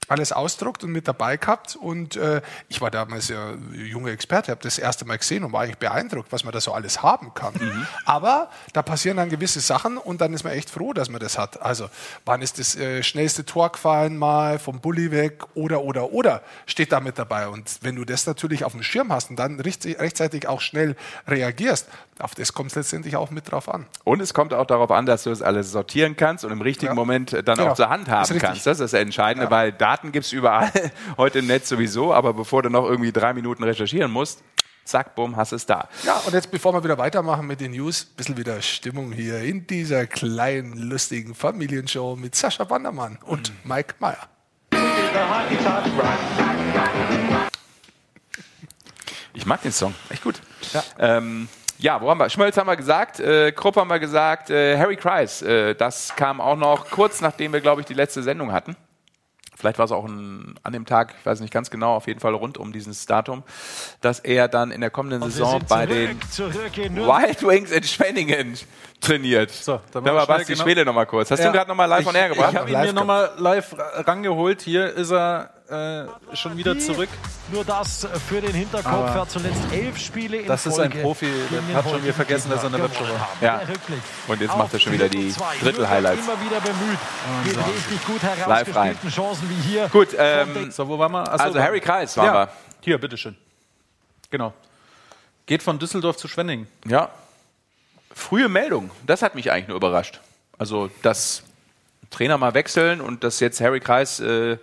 Alles 0.09 0.33
ausdruckt 0.33 0.85
und 0.85 0.91
mit 0.93 1.09
dabei 1.09 1.37
gehabt. 1.37 1.77
Und 1.77 2.17
äh, 2.17 2.41
ich 2.69 2.81
war 2.81 2.91
damals 2.91 3.29
ja 3.29 3.55
junger 3.73 4.11
Experte, 4.11 4.53
habe 4.53 4.61
das 4.63 4.79
erste 4.79 5.05
Mal 5.05 5.19
gesehen 5.19 5.43
und 5.45 5.53
war 5.53 5.63
eigentlich 5.63 5.79
beeindruckt, 5.79 6.31
was 6.33 6.45
man 6.45 6.53
da 6.53 6.61
so 6.61 6.73
alles 6.73 7.03
haben 7.03 7.35
kann. 7.35 7.55
Aber 8.05 8.51
da 8.73 8.83
passieren 8.83 9.17
dann 9.17 9.29
gewisse 9.29 9.61
Sachen 9.61 9.99
und 9.99 10.21
dann 10.21 10.33
ist 10.33 10.45
man 10.45 10.53
echt 10.53 10.71
froh, 10.71 10.93
dass 10.93 11.09
man 11.11 11.21
das 11.21 11.39
hat. 11.39 11.61
Also, 11.61 11.89
wann 12.25 12.43
ist 12.43 12.59
das 12.59 12.77
äh, 12.77 13.03
schnellste 13.03 13.45
Tor 13.45 13.71
gefallen, 13.73 14.17
mal 14.17 14.59
vom 14.59 14.81
Bulli 14.81 15.11
weg 15.11 15.43
oder, 15.55 15.81
oder, 15.83 16.13
oder, 16.13 16.43
steht 16.67 16.93
da 16.93 17.01
mit 17.01 17.19
dabei. 17.19 17.49
Und 17.49 17.79
wenn 17.83 17.97
du 17.97 18.05
das 18.05 18.27
natürlich 18.27 18.65
auf 18.65 18.73
dem 18.73 18.83
Schirm 18.83 19.13
hast 19.13 19.31
und 19.31 19.37
dann 19.37 19.59
recht- 19.61 19.85
rechtzeitig 19.87 20.47
auch 20.49 20.61
schnell 20.61 20.97
reagierst, 21.27 21.89
auf 22.19 22.35
das 22.35 22.53
kommt 22.55 22.71
es 22.71 22.77
letztendlich 22.77 23.17
auch 23.17 23.31
mit 23.31 23.51
drauf 23.51 23.69
an. 23.69 23.87
Und 24.05 24.21
es 24.23 24.33
kommt 24.33 24.55
auch 24.55 24.67
darauf 24.67 24.91
an, 24.91 25.05
dass 25.05 25.25
du 25.25 25.31
es 25.31 25.43
alles 25.43 25.71
sortieren 25.73 26.17
kannst 26.17 26.45
und 26.45 26.53
im 26.53 26.63
richtigen 26.63 26.93
Ja. 26.93 26.95
Moment 26.95 27.33
dann 27.33 27.57
Genau. 27.59 27.73
auch 27.73 27.75
zur 27.75 27.89
Hand 27.91 28.09
haben 28.09 28.23
richtig. 28.23 28.41
kannst. 28.43 28.67
Das 28.67 28.81
ist 28.81 28.93
das 28.93 28.99
Entscheidende, 29.01 29.51
weil 29.51 29.73
Daten 29.97 30.13
gibt 30.13 30.27
es 30.27 30.33
überall, 30.33 30.71
heute 31.17 31.39
im 31.39 31.47
Netz 31.47 31.71
sowieso, 31.71 32.13
aber 32.13 32.35
bevor 32.35 32.63
du 32.63 32.69
noch 32.69 32.85
irgendwie 32.85 33.13
drei 33.13 33.33
Minuten 33.33 33.63
recherchieren 33.65 34.11
musst, 34.11 34.43
zack, 34.85 35.15
bumm, 35.15 35.37
hast 35.37 35.53
es 35.53 35.65
da. 35.65 35.89
Ja, 36.05 36.21
und 36.27 36.35
jetzt, 36.35 36.51
bevor 36.51 36.75
wir 36.75 36.85
wieder 36.85 36.99
weitermachen 36.99 37.47
mit 37.47 37.63
den 37.63 37.71
News, 37.71 38.05
ein 38.05 38.17
bisschen 38.17 38.37
wieder 38.37 38.61
Stimmung 38.61 39.13
hier 39.13 39.41
in 39.41 39.67
dieser 39.67 40.07
kleinen, 40.07 40.77
lustigen 40.77 41.35
Familienshow 41.35 42.15
mit 42.15 42.35
Sascha 42.35 42.69
Wandermann 42.69 43.19
und 43.25 43.53
Mike 43.65 43.95
Meyer. 43.99 44.29
Ich 49.33 49.47
mag 49.47 49.63
den 49.63 49.73
Song, 49.73 49.95
echt 50.11 50.23
gut. 50.23 50.43
Ja, 50.75 50.85
ähm, 50.99 51.49
ja 51.79 52.03
wo 52.03 52.11
haben 52.11 52.19
wir? 52.19 52.29
Schmölz 52.29 52.59
haben 52.59 52.67
wir 52.67 52.77
gesagt, 52.77 53.19
äh, 53.19 53.51
Krupp 53.53 53.77
haben 53.77 53.89
wir 53.89 53.99
gesagt, 53.99 54.51
äh, 54.51 54.77
Harry 54.77 54.97
Kreis, 54.97 55.41
äh, 55.41 55.75
das 55.75 56.15
kam 56.17 56.43
auch 56.43 56.57
noch 56.57 56.91
kurz 56.91 57.23
nachdem 57.23 57.55
wir, 57.55 57.63
glaube 57.63 57.81
ich, 57.81 57.87
die 57.87 57.95
letzte 57.95 58.23
Sendung 58.23 58.53
hatten. 58.53 58.77
Vielleicht 59.57 59.79
war 59.79 59.87
es 59.87 59.93
auch 59.93 60.05
ein, 60.05 60.55
an 60.63 60.73
dem 60.73 60.85
Tag, 60.85 61.15
ich 61.19 61.27
weiß 61.27 61.41
nicht 61.41 61.53
ganz 61.53 61.71
genau, 61.71 61.97
auf 61.97 62.07
jeden 62.07 62.21
Fall 62.21 62.35
rund 62.35 62.59
um 62.59 62.73
dieses 62.73 63.07
Datum, 63.07 63.43
dass 64.03 64.21
er 64.21 64.49
dann 64.49 64.71
in 64.71 64.81
der 64.81 64.91
kommenden 64.91 65.23
Saison 65.23 65.63
bei 65.69 65.87
zurück, 65.87 65.99
den 65.99 66.31
zurück. 66.31 66.77
Wild 66.77 67.43
Wings 67.43 67.71
in 67.71 67.83
Schwenningen 67.83 68.59
trainiert. 69.01 69.51
So, 69.51 69.81
da 69.93 70.01
machen 70.01 70.05
wir 70.05 70.15
war 70.15 70.27
Basti 70.27 70.53
genau. 70.53 70.65
Schwede 70.65 70.85
nochmal 70.85 71.07
kurz. 71.07 71.31
Hast 71.31 71.41
Ja. 71.41 71.47
du 71.47 71.53
gerade 71.53 71.69
nochmal 71.69 71.89
live 71.89 72.01
Ich- 72.03 72.07
on 72.09 72.15
air 72.15 72.29
gebracht? 72.29 72.51
Ich 72.53 72.59
habe 72.59 72.71
ihn 72.71 72.81
mir 72.81 72.93
nochmal 72.93 73.31
live 73.37 73.73
ra- 73.79 74.01
rangeholt. 74.03 74.63
Hier 74.63 74.93
ist 74.95 75.11
er 75.13 75.51
äh, 75.69 76.37
schon 76.37 76.57
wieder 76.57 76.79
zurück. 76.79 77.09
Nur 77.53 77.65
das 77.65 78.07
für 78.29 78.41
den 78.41 78.53
Hinterkopf. 78.55 78.87
Aber 78.93 79.07
Er 79.09 79.15
hat 79.23 79.31
zuletzt 79.31 79.61
elf 79.73 79.99
Spiele 79.99 80.37
in 80.39 80.47
das 80.47 80.65
ist 80.65 80.77
Folge 80.77 80.99
ein 80.99 81.03
Profi, 81.03 81.27
der 81.51 81.77
hat 81.77 81.91
schon 81.91 82.03
wieder 82.05 82.15
vergessen, 82.15 82.51
dass 82.51 82.63
er 82.63 82.69
eine 82.69 82.77
Gegner 82.77 82.89
Webshow 82.91 83.05
gewonnen 83.05 83.21
war. 83.41 83.49
Ja. 83.49 83.59
Der 83.65 83.77
Und 84.29 84.41
jetzt 84.41 84.57
macht 84.57 84.73
er 84.75 84.79
schon 84.81 84.93
wieder 84.93 85.09
die. 85.09 85.35
Drittel-Highlights. 85.63 86.23
Immer 86.25 86.41
wieder 86.41 86.61
bemüht. 86.61 86.99
Richtig 87.75 88.07
gut 88.07 88.23
rein. 88.23 88.37
herausgespielten 88.39 89.11
Chancen 89.11 89.51
wie 89.51 89.69
hier. 89.69 89.89
Gut, 89.89 90.09
ähm, 90.17 90.71
So, 90.71 90.87
wo 90.89 90.99
waren 90.99 91.11
wir? 91.13 91.25
Ach 91.29 91.37
so, 91.39 91.45
also 91.45 91.61
Harry 91.61 91.81
Kreis 91.81 92.17
waren 92.17 92.27
ja. 92.27 92.33
wir. 92.35 92.49
Hier, 92.83 92.99
bitteschön. 92.99 93.37
Genau. 94.31 94.53
Geht 95.47 95.63
von 95.65 95.79
Düsseldorf 95.81 96.17
zu 96.17 96.29
Schwenningen. 96.29 96.69
Ja. 96.87 97.09
Frühe 98.17 98.49
Meldung. 98.49 98.91
Das 99.07 99.21
hat 99.21 99.35
mich 99.35 99.53
eigentlich 99.53 99.69
nur 99.69 99.77
überrascht. 99.77 100.21
Also, 100.59 100.91
dass 101.03 101.43
Trainer 102.11 102.39
mal 102.39 102.55
wechseln 102.55 103.03
und 103.03 103.23
dass 103.23 103.41
jetzt 103.41 103.61
Harry 103.61 103.79
Kreis 103.79 104.21
äh, 104.21 104.57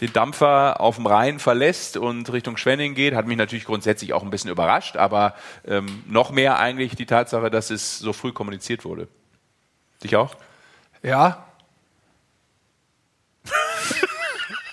den 0.00 0.12
Dampfer 0.12 0.80
auf 0.80 0.96
dem 0.96 1.06
Rhein 1.06 1.38
verlässt 1.38 1.98
und 1.98 2.32
Richtung 2.32 2.56
Schwenning 2.56 2.94
geht, 2.94 3.14
hat 3.14 3.26
mich 3.26 3.36
natürlich 3.36 3.66
grundsätzlich 3.66 4.14
auch 4.14 4.22
ein 4.22 4.30
bisschen 4.30 4.50
überrascht, 4.50 4.96
aber 4.96 5.34
ähm, 5.66 6.02
noch 6.08 6.30
mehr 6.30 6.58
eigentlich 6.58 6.96
die 6.96 7.04
Tatsache, 7.04 7.50
dass 7.50 7.70
es 7.70 7.98
so 7.98 8.14
früh 8.14 8.32
kommuniziert 8.32 8.86
wurde. 8.86 9.06
Dich 10.02 10.16
auch? 10.16 10.34
Ja. 11.02 11.46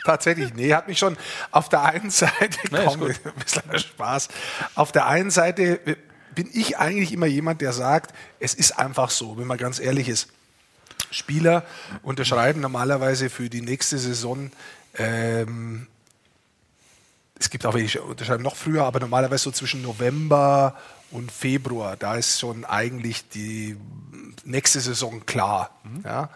Tatsächlich, 0.06 0.54
nee, 0.54 0.74
hat 0.74 0.88
mich 0.88 0.98
schon 0.98 1.18
auf 1.52 1.68
der 1.68 1.84
einen 1.84 2.10
Seite, 2.12 2.58
Nee, 2.72 2.86
komm, 2.86 3.04
ein 3.04 3.16
bisschen 3.44 3.78
Spaß. 3.78 4.30
Auf 4.76 4.94
der 4.94 5.06
einen 5.06 5.32
Seite 5.32 5.98
bin 6.40 6.50
ich 6.54 6.78
eigentlich 6.78 7.12
immer 7.12 7.26
jemand, 7.26 7.60
der 7.60 7.74
sagt, 7.74 8.16
es 8.40 8.54
ist 8.54 8.80
einfach 8.80 9.10
so, 9.10 9.38
wenn 9.38 9.46
man 9.46 9.58
ganz 9.58 9.78
ehrlich 9.78 10.08
ist. 10.08 10.30
Spieler 11.12 11.66
unterschreiben 12.02 12.62
normalerweise 12.62 13.30
für 13.30 13.50
die 13.50 13.62
nächste 13.62 13.98
Saison. 13.98 14.50
Ähm, 14.98 15.88
es 17.38 17.50
gibt 17.50 17.66
auch 17.66 17.74
welche, 17.74 18.02
unterschreiben 18.04 18.42
noch 18.42 18.56
früher, 18.56 18.86
aber 18.86 19.02
normalerweise 19.02 19.44
so 19.44 19.52
zwischen 19.52 19.82
November 19.82 20.78
und 21.12 21.30
Februar. 21.30 21.98
Da 21.98 22.16
ist 22.16 22.40
schon 22.40 22.64
eigentlich 22.64 23.28
die 23.28 23.76
nächste 24.46 24.80
Saison 24.80 25.26
klar. 25.26 25.72
Ja? 26.06 26.30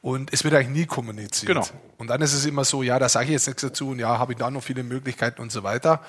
Und 0.00 0.32
es 0.32 0.44
wird 0.44 0.54
eigentlich 0.54 0.68
nie 0.68 0.86
kommuniziert. 0.86 1.48
Genau. 1.48 1.66
Und 1.98 2.06
dann 2.06 2.22
ist 2.22 2.32
es 2.32 2.46
immer 2.46 2.64
so, 2.64 2.82
ja, 2.82 2.98
da 2.98 3.10
sage 3.10 3.26
ich 3.26 3.32
jetzt 3.32 3.48
nichts 3.48 3.60
dazu 3.60 3.90
und 3.90 3.98
ja, 3.98 4.18
habe 4.18 4.32
ich 4.32 4.38
da 4.38 4.50
noch 4.50 4.62
viele 4.62 4.82
Möglichkeiten 4.82 5.42
und 5.42 5.52
so 5.52 5.62
weiter. 5.62 6.00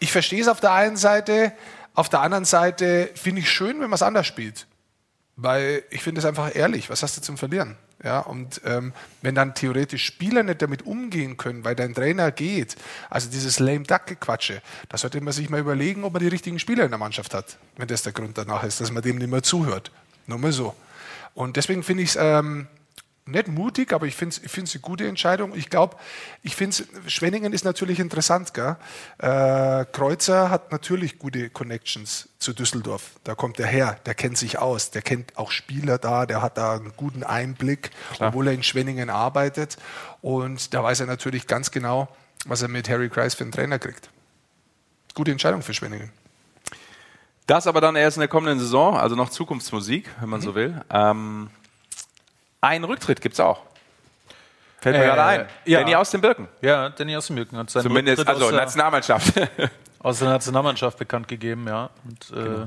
Ich 0.00 0.12
verstehe 0.12 0.42
es 0.42 0.48
auf 0.48 0.60
der 0.60 0.72
einen 0.72 0.98
Seite, 0.98 1.52
auf 1.98 2.08
der 2.08 2.20
anderen 2.20 2.44
Seite 2.44 3.10
finde 3.16 3.40
ich 3.40 3.50
schön, 3.50 3.80
wenn 3.80 3.90
man 3.90 3.94
es 3.94 4.02
anders 4.02 4.24
spielt. 4.24 4.68
Weil 5.34 5.82
ich 5.90 6.00
finde 6.00 6.20
es 6.20 6.24
einfach 6.24 6.54
ehrlich, 6.54 6.90
was 6.90 7.02
hast 7.02 7.16
du 7.16 7.20
zum 7.20 7.36
Verlieren? 7.36 7.76
Ja, 8.04 8.20
und 8.20 8.60
ähm, 8.64 8.92
wenn 9.20 9.34
dann 9.34 9.56
theoretisch 9.56 10.04
Spieler 10.04 10.44
nicht 10.44 10.62
damit 10.62 10.82
umgehen 10.82 11.36
können, 11.36 11.64
weil 11.64 11.74
dein 11.74 11.94
Trainer 11.94 12.30
geht, 12.30 12.76
also 13.10 13.28
dieses 13.28 13.58
lame 13.58 13.80
duck 13.80 14.06
gequatsche 14.06 14.62
da 14.88 14.96
sollte 14.96 15.20
man 15.20 15.32
sich 15.32 15.50
mal 15.50 15.58
überlegen, 15.58 16.04
ob 16.04 16.12
man 16.12 16.22
die 16.22 16.28
richtigen 16.28 16.60
Spieler 16.60 16.84
in 16.84 16.90
der 16.90 16.98
Mannschaft 16.98 17.34
hat, 17.34 17.58
wenn 17.76 17.88
das 17.88 18.04
der 18.04 18.12
Grund 18.12 18.38
danach 18.38 18.62
ist, 18.62 18.80
dass 18.80 18.92
man 18.92 19.02
dem 19.02 19.18
nicht 19.18 19.28
mehr 19.30 19.42
zuhört. 19.42 19.90
Nur 20.28 20.38
mal 20.38 20.52
so. 20.52 20.76
Und 21.34 21.56
deswegen 21.56 21.82
finde 21.82 22.04
ich 22.04 22.10
es 22.10 22.16
ähm, 22.20 22.68
nicht 23.30 23.48
mutig, 23.48 23.92
aber 23.92 24.06
ich 24.06 24.14
finde 24.14 24.36
es 24.36 24.44
ich 24.44 24.50
find's 24.50 24.74
eine 24.74 24.80
gute 24.80 25.06
Entscheidung. 25.06 25.54
Ich 25.54 25.70
glaube, 25.70 25.96
ich 26.42 26.56
finde 26.56 26.76
Schwenningen 27.06 27.52
ist 27.52 27.64
natürlich 27.64 28.00
interessant. 28.00 28.54
Gell? 28.54 28.76
Äh, 29.18 29.84
Kreuzer 29.92 30.50
hat 30.50 30.72
natürlich 30.72 31.18
gute 31.18 31.50
Connections 31.50 32.28
zu 32.38 32.52
Düsseldorf. 32.52 33.12
Da 33.24 33.34
kommt 33.34 33.58
er 33.60 33.66
her, 33.66 33.98
der 34.06 34.14
kennt 34.14 34.38
sich 34.38 34.58
aus, 34.58 34.90
der 34.90 35.02
kennt 35.02 35.36
auch 35.36 35.50
Spieler 35.50 35.98
da, 35.98 36.26
der 36.26 36.42
hat 36.42 36.58
da 36.58 36.74
einen 36.74 36.92
guten 36.96 37.22
Einblick, 37.22 37.90
obwohl 38.18 38.48
er 38.48 38.52
in 38.52 38.62
Schwenningen 38.62 39.10
arbeitet. 39.10 39.76
Und 40.22 40.74
da 40.74 40.82
weiß 40.82 41.00
er 41.00 41.06
natürlich 41.06 41.46
ganz 41.46 41.70
genau, 41.70 42.08
was 42.46 42.62
er 42.62 42.68
mit 42.68 42.88
Harry 42.88 43.08
Kreis 43.08 43.34
für 43.34 43.44
einen 43.44 43.52
Trainer 43.52 43.78
kriegt. 43.78 44.10
Gute 45.14 45.30
Entscheidung 45.30 45.62
für 45.62 45.74
Schwenningen. 45.74 46.12
Das 47.48 47.66
aber 47.66 47.80
dann 47.80 47.96
erst 47.96 48.18
in 48.18 48.20
der 48.20 48.28
kommenden 48.28 48.58
Saison, 48.58 48.96
also 48.96 49.16
noch 49.16 49.30
Zukunftsmusik, 49.30 50.10
wenn 50.20 50.28
man 50.28 50.42
so 50.42 50.54
will. 50.54 50.82
Ähm, 50.90 51.48
einen 52.60 52.84
Rücktritt 52.84 53.20
gibt's 53.20 53.40
auch. 53.40 53.62
Fällt 54.80 54.96
mir 54.96 55.02
Äh, 55.02 55.06
gerade 55.06 55.22
ein. 55.24 55.46
ja. 55.64 55.80
Danny 55.80 55.94
aus 55.96 56.10
dem 56.10 56.20
Birken. 56.20 56.48
Ja, 56.60 56.88
Danny 56.90 57.16
aus 57.16 57.26
dem 57.26 57.36
Birken 57.36 57.58
hat 57.58 57.70
seinen 57.70 57.82
Zumindest, 57.84 58.18
Rücktritt 58.20 58.34
also 58.34 58.46
aus 58.46 58.52
der, 58.52 58.60
Nationalmannschaft. 58.60 59.32
aus 60.00 60.18
der 60.20 60.28
Nationalmannschaft 60.28 60.98
bekannt 60.98 61.26
gegeben, 61.28 61.66
ja. 61.66 61.90
Und, 62.04 62.36
äh, 62.38 62.66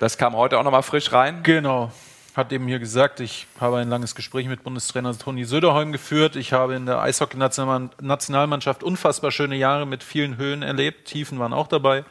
Das 0.00 0.16
kam 0.16 0.34
heute 0.36 0.58
auch 0.58 0.62
nochmal 0.62 0.82
frisch 0.82 1.12
rein. 1.12 1.42
Genau. 1.42 1.92
Hat 2.36 2.52
eben 2.52 2.68
hier 2.68 2.78
gesagt, 2.78 3.18
ich 3.20 3.46
habe 3.60 3.78
ein 3.78 3.88
langes 3.88 4.14
Gespräch 4.14 4.46
mit 4.46 4.62
Bundestrainer 4.62 5.18
Toni 5.18 5.44
Söderholm 5.44 5.90
geführt. 5.90 6.36
Ich 6.36 6.52
habe 6.52 6.76
in 6.76 6.86
der 6.86 7.00
Eishockey-Nationalmannschaft 7.02 8.82
unfassbar 8.84 9.30
schöne 9.32 9.56
Jahre 9.56 9.86
mit 9.86 10.04
vielen 10.04 10.36
Höhen 10.36 10.62
erlebt. 10.62 11.08
Tiefen 11.08 11.38
waren 11.40 11.52
auch 11.52 11.66
dabei, 11.66 12.04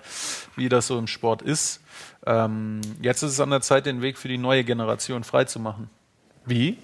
wie 0.58 0.68
das 0.70 0.88
so 0.88 1.00
im 1.00 1.08
Sport 1.08 1.42
ist. 1.42 1.82
Ähm, 2.26 2.82
jetzt 3.02 3.24
ist 3.24 3.32
es 3.32 3.40
an 3.40 3.52
der 3.52 3.62
Zeit, 3.62 3.86
den 3.86 4.02
Weg 4.02 4.18
für 4.18 4.28
die 4.28 4.38
neue 4.38 4.64
Generation 4.66 5.24
freizumachen. 5.24 5.90
Wie? 6.46 6.78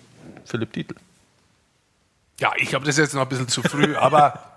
Philipp 0.45 0.74
Dietl. 0.74 0.95
Ja, 2.40 2.52
ich 2.58 2.70
glaube, 2.70 2.86
das 2.86 2.98
ist 2.98 3.04
jetzt 3.04 3.14
noch 3.14 3.22
ein 3.22 3.30
bisschen 3.30 3.48
zu 3.48 3.62
früh, 3.62 3.95
aber 3.95 4.40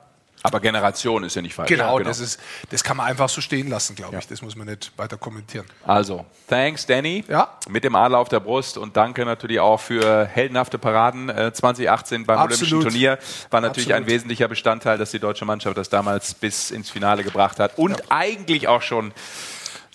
Aber 0.47 0.61
Generation 0.61 1.25
ist 1.25 1.35
ja 1.35 1.43
nicht 1.43 1.55
falsch. 1.55 1.69
genau, 1.69 1.99
Ja, 1.99 2.05
Das, 2.05 2.21
ist, 2.21 2.41
das 2.71 2.85
kann 2.85 2.97
man 2.97 3.07
einfach 3.07 3.29
so 3.29 3.41
stehen 3.41 3.69
lassen, 3.69 3.97
glaube 3.97 4.17
ich. 4.19 4.29
Das 4.29 4.43
muss 4.43 4.55
man 4.55 4.69
nicht 4.69 4.93
weiter 4.97 5.17
kommentieren. 5.17 5.67
Also, 5.85 6.25
thanks 6.49 6.87
Danny. 6.87 7.25
Ja. 7.29 7.59
Mit 7.69 7.83
dem 7.83 7.97
Adler 7.97 8.19
auf 8.19 8.29
der 8.29 8.41
Brust 8.41 8.79
und 8.79 8.97
danke 8.97 9.25
natürlich 9.25 9.59
auch 9.59 9.81
für 9.81 10.25
heldenhafte 10.27 10.79
Paraden 10.79 11.29
äh, 11.31 11.53
2018 11.53 12.27
beim 12.27 12.39
Absolut. 12.39 12.73
Olympischen 12.73 12.91
Turnier. 12.91 13.19
War 13.51 13.61
natürlich 13.61 13.89
Absolut. 13.89 14.07
ein 14.07 14.07
wesentlicher 14.07 14.47
Bestandteil, 14.49 14.99
dass 14.99 15.11
die 15.11 15.19
deutsche 15.19 15.45
Mannschaft 15.45 15.77
das 15.77 15.89
damals 15.89 16.35
bis 16.35 16.71
ins 16.71 16.91
Finale 16.91 17.25
gebracht 17.25 17.59
hat 17.59 17.77
und 17.77 18.01
eigentlich 18.11 18.69
auch 18.69 18.83
schon 18.83 19.13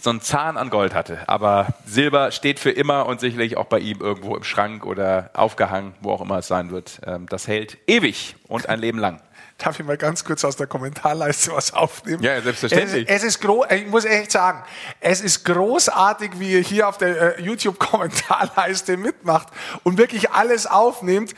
so 0.02 0.10
einen 0.10 0.22
Zahn 0.22 0.58
an 0.58 0.70
Gold 0.70 0.96
hatte. 0.96 1.20
Aber 1.28 1.68
Silber 1.86 2.32
steht 2.32 2.60
für 2.60 2.72
immer 2.72 3.06
und 3.06 3.20
sicherlich 3.20 3.56
auch 3.56 3.66
bei 3.66 3.80
ihm 3.80 4.00
irgendwo 4.02 4.36
im 4.36 4.44
Schrank 4.44 4.86
oder 4.86 5.30
aufgehangen, 5.34 5.94
wo 6.02 6.12
auch 6.12 6.22
immer 6.22 6.40
es 6.40 6.48
sein 6.48 6.72
wird. 6.72 7.02
Ähm, 7.06 7.28
das 7.30 7.48
hält 7.48 7.78
ewig 7.88 8.36
und 8.48 8.68
ein 8.68 8.80
Leben 8.80 8.98
lang. 8.98 9.22
Darf 9.60 9.80
ich 9.80 9.86
mal 9.86 9.98
ganz 9.98 10.26
kurz 10.26 10.44
aus 10.44 10.56
der 10.56 10.66
Kommentarleiste 10.66 11.52
was 11.52 11.74
aufnehmen? 11.74 12.24
Ja, 12.24 12.42
selbstverständlich. 12.42 13.08
Es, 13.08 13.18
es 13.18 13.36
ist 13.36 13.42
gro 13.42 13.64
ich 13.70 13.86
muss 13.88 14.06
echt 14.06 14.32
sagen, 14.32 14.64
es 15.00 15.22
ist 15.22 15.46
großartig, 15.46 16.32
wie 16.40 16.54
ihr 16.54 16.62
hier 16.62 16.88
auf 16.88 16.98
der 16.98 17.38
äh, 17.38 17.42
YouTube-Kommentarleiste 17.44 18.98
mitmacht 18.98 19.50
und 19.84 20.00
wirklich 20.00 20.32
alles 20.32 20.66
aufnehmt. 20.66 21.36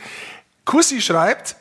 Kussi 0.64 1.02
schreibt, 1.02 1.56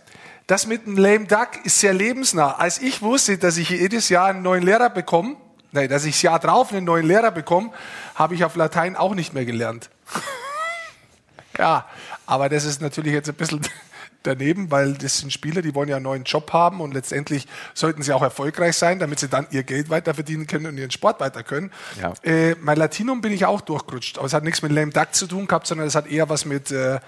das 0.47 0.67
mit 0.67 0.85
dem 0.85 0.97
Lame 0.97 1.25
Duck 1.25 1.49
ist 1.65 1.81
sehr 1.81 1.93
lebensnah. 1.93 2.55
Als 2.55 2.79
ich 2.79 3.01
wusste, 3.01 3.37
dass 3.37 3.57
ich 3.57 3.69
jedes 3.69 4.07
Jahr 4.07 4.27
einen 4.27 4.41
neuen 4.41 4.63
Lehrer 4.63 4.89
bekomme, 4.89 5.35
nein, 5.73 5.89
dass 5.89 6.05
ich 6.05 6.15
das 6.15 6.21
Jahr 6.21 6.39
drauf 6.39 6.71
einen 6.71 6.85
neuen 6.85 7.05
Lehrer 7.05 7.31
bekomme, 7.31 7.71
habe 8.15 8.35
ich 8.35 8.43
auf 8.43 8.55
Latein 8.55 8.95
auch 8.95 9.15
nicht 9.15 9.33
mehr 9.33 9.45
gelernt. 9.45 9.89
ja, 11.57 11.85
aber 12.25 12.49
das 12.49 12.65
ist 12.65 12.81
natürlich 12.81 13.13
jetzt 13.13 13.29
ein 13.29 13.35
bisschen 13.35 13.61
daneben, 14.23 14.71
weil 14.71 14.93
das 14.93 15.19
sind 15.19 15.33
Spieler, 15.33 15.61
die 15.61 15.75
wollen 15.75 15.89
ja 15.89 15.97
einen 15.97 16.03
neuen 16.03 16.23
Job 16.23 16.53
haben 16.53 16.79
und 16.79 16.93
letztendlich 16.93 17.47
sollten 17.73 18.01
sie 18.03 18.13
auch 18.13 18.21
erfolgreich 18.21 18.77
sein, 18.77 18.99
damit 18.99 19.19
sie 19.19 19.27
dann 19.27 19.47
ihr 19.51 19.63
Geld 19.63 19.89
weiter 19.89 20.13
verdienen 20.13 20.47
können 20.47 20.67
und 20.67 20.77
ihren 20.77 20.91
Sport 20.91 21.19
weiter 21.19 21.43
können. 21.43 21.71
Ja. 22.01 22.13
Äh, 22.23 22.55
mein 22.61 22.77
Latinum 22.77 23.21
bin 23.21 23.33
ich 23.33 23.45
auch 23.45 23.61
durchgerutscht, 23.61 24.17
aber 24.17 24.27
es 24.27 24.33
hat 24.33 24.43
nichts 24.43 24.61
mit 24.61 24.71
Lame 24.71 24.91
Duck 24.91 25.13
zu 25.13 25.27
tun 25.27 25.47
gehabt, 25.47 25.67
sondern 25.67 25.87
es 25.87 25.95
hat 25.95 26.07
eher 26.07 26.29
was 26.29 26.45
mit 26.45 26.71
äh, 26.71 26.99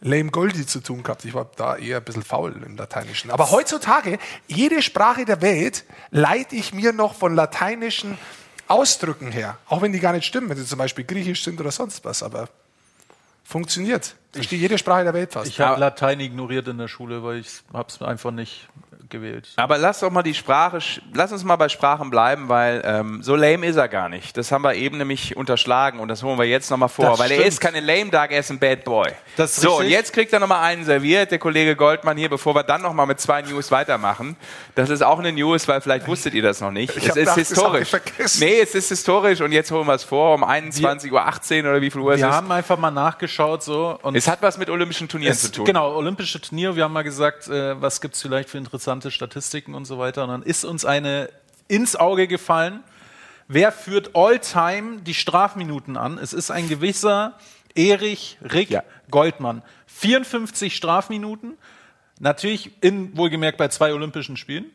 Lame 0.00 0.30
Goldie 0.30 0.66
zu 0.66 0.80
tun 0.80 1.02
gehabt. 1.02 1.24
Ich 1.24 1.34
war 1.34 1.50
da 1.56 1.76
eher 1.76 1.98
ein 1.98 2.04
bisschen 2.04 2.22
faul 2.22 2.52
im 2.64 2.76
Lateinischen. 2.76 3.30
Aber 3.30 3.50
heutzutage, 3.50 4.18
jede 4.46 4.82
Sprache 4.82 5.24
der 5.24 5.42
Welt 5.42 5.84
leite 6.10 6.54
ich 6.56 6.74
mir 6.74 6.92
noch 6.92 7.14
von 7.14 7.34
lateinischen 7.34 8.18
Ausdrücken 8.68 9.32
her. 9.32 9.58
Auch 9.66 9.82
wenn 9.82 9.92
die 9.92 10.00
gar 10.00 10.12
nicht 10.12 10.26
stimmen, 10.26 10.48
wenn 10.48 10.56
sie 10.56 10.66
zum 10.66 10.78
Beispiel 10.78 11.04
griechisch 11.04 11.42
sind 11.44 11.60
oder 11.60 11.70
sonst 11.70 12.04
was. 12.04 12.22
Aber 12.22 12.48
funktioniert. 13.44 14.16
Ich 14.32 14.40
verstehe 14.40 14.58
jede 14.58 14.76
Sprache 14.76 15.04
der 15.04 15.14
Welt 15.14 15.32
fast. 15.32 15.48
Ich 15.48 15.60
habe 15.60 15.80
Latein 15.80 16.20
ignoriert 16.20 16.68
in 16.68 16.78
der 16.78 16.88
Schule, 16.88 17.22
weil 17.22 17.38
ich 17.38 17.48
habe 17.72 17.88
es 17.88 18.02
einfach 18.02 18.32
nicht 18.32 18.68
gewählt. 19.08 19.48
Aber 19.56 19.78
lass 19.78 20.00
doch 20.00 20.10
mal 20.10 20.22
die 20.22 20.34
Sprache, 20.34 20.78
lass 21.14 21.32
uns 21.32 21.44
mal 21.44 21.56
bei 21.56 21.68
Sprachen 21.68 22.10
bleiben, 22.10 22.48
weil 22.48 22.82
ähm, 22.84 23.22
so 23.22 23.36
lame 23.36 23.66
ist 23.66 23.76
er 23.76 23.88
gar 23.88 24.08
nicht. 24.08 24.36
Das 24.36 24.52
haben 24.52 24.62
wir 24.64 24.74
eben 24.74 24.98
nämlich 24.98 25.36
unterschlagen 25.36 25.98
und 26.00 26.08
das 26.08 26.22
holen 26.22 26.38
wir 26.38 26.46
jetzt 26.46 26.70
nochmal 26.70 26.88
vor, 26.88 27.06
Das 27.10 27.18
weil 27.18 27.30
er 27.30 27.36
stimmt. 27.36 27.48
ist 27.48 27.60
keine 27.60 27.80
lame 27.80 28.10
Dog, 28.10 28.30
er 28.30 28.40
ist 28.40 28.50
ein 28.50 28.58
Bad 28.58 28.84
Boy. 28.84 29.10
Das 29.36 29.52
ist 29.52 29.60
so, 29.62 29.70
richtig. 29.70 29.86
und 29.86 29.90
jetzt 29.92 30.12
kriegt 30.12 30.32
er 30.32 30.40
nochmal 30.40 30.62
einen 30.64 30.84
serviert, 30.84 31.30
der 31.30 31.38
Kollege 31.38 31.76
Goldmann 31.76 32.16
hier, 32.16 32.28
bevor 32.28 32.54
wir 32.54 32.62
dann 32.62 32.82
nochmal 32.82 33.06
mit 33.06 33.20
zwei 33.20 33.42
News 33.42 33.70
weitermachen. 33.70 34.36
Das 34.74 34.90
ist 34.90 35.02
auch 35.02 35.18
eine 35.18 35.32
News, 35.32 35.66
weil 35.68 35.80
vielleicht 35.80 36.06
wusstet 36.06 36.34
ihr 36.34 36.42
das 36.42 36.60
noch 36.60 36.70
nicht. 36.70 36.96
Ich 36.96 37.08
es 37.08 37.16
ist 37.16 37.34
historisch. 37.34 37.90
vergessen. 37.90 38.40
Nee, 38.40 38.60
es 38.60 38.74
ist 38.74 38.88
historisch 38.88 39.40
und 39.40 39.52
jetzt 39.52 39.70
holen 39.70 39.86
wir 39.86 39.94
es 39.94 40.04
vor 40.04 40.34
um 40.34 40.44
21.18 40.44 41.62
Uhr 41.64 41.70
oder 41.70 41.80
wie 41.80 41.90
viel 41.90 42.00
Uhr 42.00 42.12
es 42.14 42.20
Wir 42.20 42.28
ist. 42.28 42.34
haben 42.34 42.50
einfach 42.50 42.78
mal 42.78 42.90
nachgeschaut 42.90 43.62
so 43.62 43.98
und 44.02 44.16
Es 44.16 44.28
hat 44.28 44.42
was 44.42 44.58
mit 44.58 44.70
Olympischen 44.70 45.08
Turnieren 45.08 45.32
Es- 45.32 45.42
zu 45.42 45.52
tun. 45.52 45.64
Genau, 45.64 45.94
olympische 45.94 46.40
Turnier. 46.40 46.76
Wir 46.76 46.84
haben 46.84 46.92
mal 46.92 47.02
gesagt, 47.04 47.48
äh, 47.48 47.80
was 47.80 48.00
gibt 48.00 48.14
es 48.14 48.22
vielleicht 48.22 48.48
für 48.50 48.58
interessante 48.58 48.95
Statistiken 49.10 49.74
und 49.74 49.84
so 49.84 49.98
weiter. 49.98 50.24
Und 50.24 50.30
dann 50.30 50.42
ist 50.42 50.64
uns 50.64 50.84
eine 50.84 51.28
ins 51.68 51.96
Auge 51.96 52.28
gefallen. 52.28 52.82
Wer 53.48 53.72
führt 53.72 54.14
all-time 54.14 55.00
die 55.02 55.14
Strafminuten 55.14 55.96
an? 55.96 56.18
Es 56.18 56.32
ist 56.32 56.50
ein 56.50 56.68
gewisser 56.68 57.38
Erich 57.74 58.38
Rick 58.42 58.70
Ja. 58.70 58.82
Goldmann. 59.10 59.62
54 59.86 60.74
Strafminuten. 60.74 61.56
Natürlich 62.18 62.72
in, 62.82 63.16
wohlgemerkt, 63.16 63.58
bei 63.58 63.68
zwei 63.68 63.92
Olympischen 63.92 64.36
Spielen. 64.36 64.66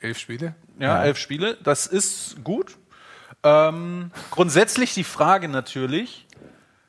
Elf 0.00 0.18
Spiele. 0.18 0.54
Ja, 0.78 1.02
elf 1.02 1.18
Spiele. 1.18 1.56
Das 1.62 1.86
ist 1.86 2.44
gut. 2.44 2.76
Ähm, 3.42 4.10
grundsätzlich 4.30 4.94
die 4.94 5.04
Frage 5.04 5.48
natürlich, 5.48 6.26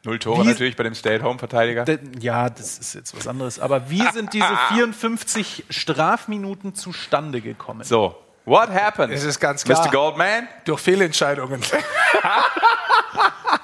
Null 0.06 0.20
Tore 0.20 0.44
Wie- 0.44 0.48
natürlich 0.48 0.76
bei 0.76 0.84
dem 0.84 0.94
Stay-at-Home-Verteidiger. 0.96 1.86
Ja, 2.20 2.50
das 2.50 2.78
ist 2.78 2.94
jetzt 2.94 3.18
was 3.18 3.28
anderes. 3.28 3.60
Aber 3.60 3.90
wie 3.90 4.04
sind 4.14 4.34
diese 4.34 4.48
54 4.74 5.66
Strafminuten 5.70 6.76
zustande 6.76 7.42
gekommen? 7.42 7.84
So, 7.84 8.16
what 8.46 8.70
happened? 8.70 9.12
Es 9.14 9.24
ist 9.24 9.40
ganz 9.40 9.64
klar. 9.64 9.84
Mr. 9.86 9.92
Goldman? 9.92 10.48
Durch 10.66 10.80
Fehlentscheidungen. 10.80 11.62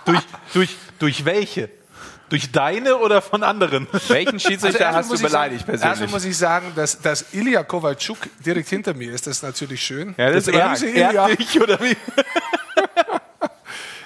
Durch, 0.06 0.22
durch, 0.54 0.76
durch 1.00 1.26
welche? 1.26 1.70
Durch 2.30 2.52
deine 2.52 2.98
oder 2.98 3.22
von 3.22 3.44
anderen? 3.44 3.88
Welchen 4.08 4.40
Schiedsrichter 4.40 4.80
erstmal 4.86 5.04
hast 5.04 5.12
du 5.12 5.22
beleidigt 5.22 5.62
sagen, 5.66 5.72
Erstmal 5.74 5.90
persönlich? 5.92 6.12
muss 6.14 6.26
ich 6.26 6.38
sagen, 6.38 6.72
dass, 6.76 7.00
dass 7.02 7.34
Ilya 7.34 7.64
Kovalchuk 7.64 8.18
direkt 8.44 8.70
hinter 8.70 8.94
mir 8.94 9.12
ist. 9.12 9.28
Das 9.28 9.38
ist 9.38 9.44
natürlich 9.44 9.84
schön. 9.84 10.16
Ja, 10.18 10.32
das 10.32 10.48
ist 10.48 10.56
arg. 10.56 10.72
böse 10.72 10.90
Er 10.90 11.10
Ilya. 11.12 11.30
Ich 11.38 11.62
oder 11.62 11.80
wie? 11.82 11.96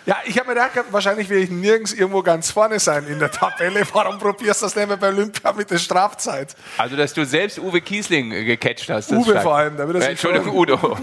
Ja, 0.05 0.17
ich 0.25 0.37
habe 0.37 0.49
mir 0.49 0.53
gedacht, 0.53 0.71
wahrscheinlich 0.91 1.29
will 1.29 1.39
ich 1.39 1.49
nirgends 1.49 1.91
irgendwo 1.91 2.21
ganz 2.21 2.51
vorne 2.51 2.79
sein 2.79 3.07
in 3.07 3.17
der 3.17 3.31
Tabelle. 3.31 3.81
Warum 3.93 4.19
probierst 4.19 4.61
du 4.61 4.65
das 4.67 4.75
nicht 4.75 4.87
mehr 4.87 4.97
bei 4.97 5.07
Olympia 5.07 5.51
mit 5.53 5.71
der 5.71 5.79
Strafzeit? 5.79 6.55
Also, 6.77 6.95
dass 6.95 7.13
du 7.13 7.25
selbst 7.25 7.57
Uwe 7.57 7.81
Kiesling 7.81 8.31
äh, 8.31 8.43
gecatcht 8.43 8.89
hast. 8.89 9.09
das 9.11 9.17
Uwe 9.17 9.31
stark. 9.31 9.43
vor 9.43 9.55
allem, 9.55 9.77
da 9.77 9.87
wird 9.87 9.97
er 9.97 10.07
Äh, 10.07 10.11
Entschuldigung. 10.11 10.55
Udo. 10.55 10.97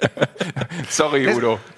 Sorry, 0.88 1.28
Udo. 1.28 1.60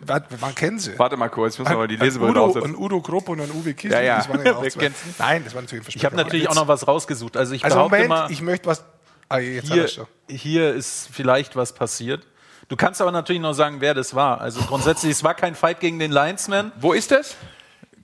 Warte, 0.00 0.36
Man 0.40 0.54
kennt 0.54 0.82
sie. 0.82 0.98
Warte 0.98 1.16
mal 1.16 1.28
kurz, 1.28 1.54
ich 1.54 1.60
muss 1.60 1.68
mal 1.68 1.88
die 1.88 1.96
Lesebrille 1.96 2.32
Udo, 2.32 2.44
aufsetzen. 2.46 2.72
ein 2.72 2.76
Udo 2.76 3.00
Krupp 3.00 3.28
und 3.28 3.40
ein 3.40 3.50
Uwe 3.50 3.74
Kiesling. 3.74 3.92
Ja, 3.92 4.04
ja. 4.04 4.16
Das 4.18 4.28
waren 4.28 4.44
ja 4.44 4.56
auch 4.56 4.66
zwei. 4.68 4.90
Nein, 5.18 5.44
das 5.44 5.54
war 5.54 5.62
natürlich 5.62 5.86
ein 5.86 5.92
Ich 5.94 6.04
habe 6.04 6.16
natürlich 6.16 6.48
auch 6.48 6.54
noch 6.54 6.68
was 6.68 6.86
rausgesucht. 6.86 7.36
Also 7.36 7.54
ich 7.54 7.64
Also 7.64 7.76
behaupte 7.76 7.96
Moment, 7.96 8.08
mal, 8.08 8.30
ich 8.30 8.42
möchte 8.42 8.66
was... 8.66 8.84
Ah, 9.28 9.38
jetzt 9.38 9.72
hier, 9.72 9.88
hier 10.28 10.74
ist 10.74 11.08
vielleicht 11.12 11.54
was 11.54 11.72
passiert. 11.72 12.26
Du 12.70 12.76
kannst 12.76 13.00
aber 13.02 13.10
natürlich 13.10 13.42
noch 13.42 13.52
sagen, 13.52 13.80
wer 13.80 13.94
das 13.94 14.14
war. 14.14 14.40
Also 14.40 14.60
grundsätzlich, 14.60 15.10
es 15.10 15.24
war 15.24 15.34
kein 15.34 15.56
Fight 15.56 15.80
gegen 15.80 15.98
den 15.98 16.12
Linesman. 16.12 16.70
Wo 16.78 16.92
ist 16.92 17.10
das? 17.10 17.34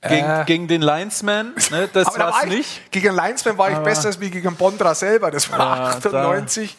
Gegen, 0.02 0.26
Äh. 0.26 0.44
gegen 0.44 0.66
den 0.66 0.82
Linesman, 0.82 1.55
ne, 1.70 1.88
das 1.93 2.09
Aber 2.09 2.18
da 2.18 2.24
war 2.32 2.38
es 2.38 2.44
ich, 2.44 2.51
nicht. 2.51 2.93
Gegen 2.93 3.14
Linesman 3.14 3.56
war 3.59 3.70
ich 3.70 3.78
besser 3.78 4.09
als 4.09 4.20
wie 4.20 4.28
gegen 4.28 4.56
Bondra 4.56 4.94
selber. 4.97 5.30
Das 5.30 5.51
war 5.52 5.59
Ja, 5.59 5.97
98 5.97 6.76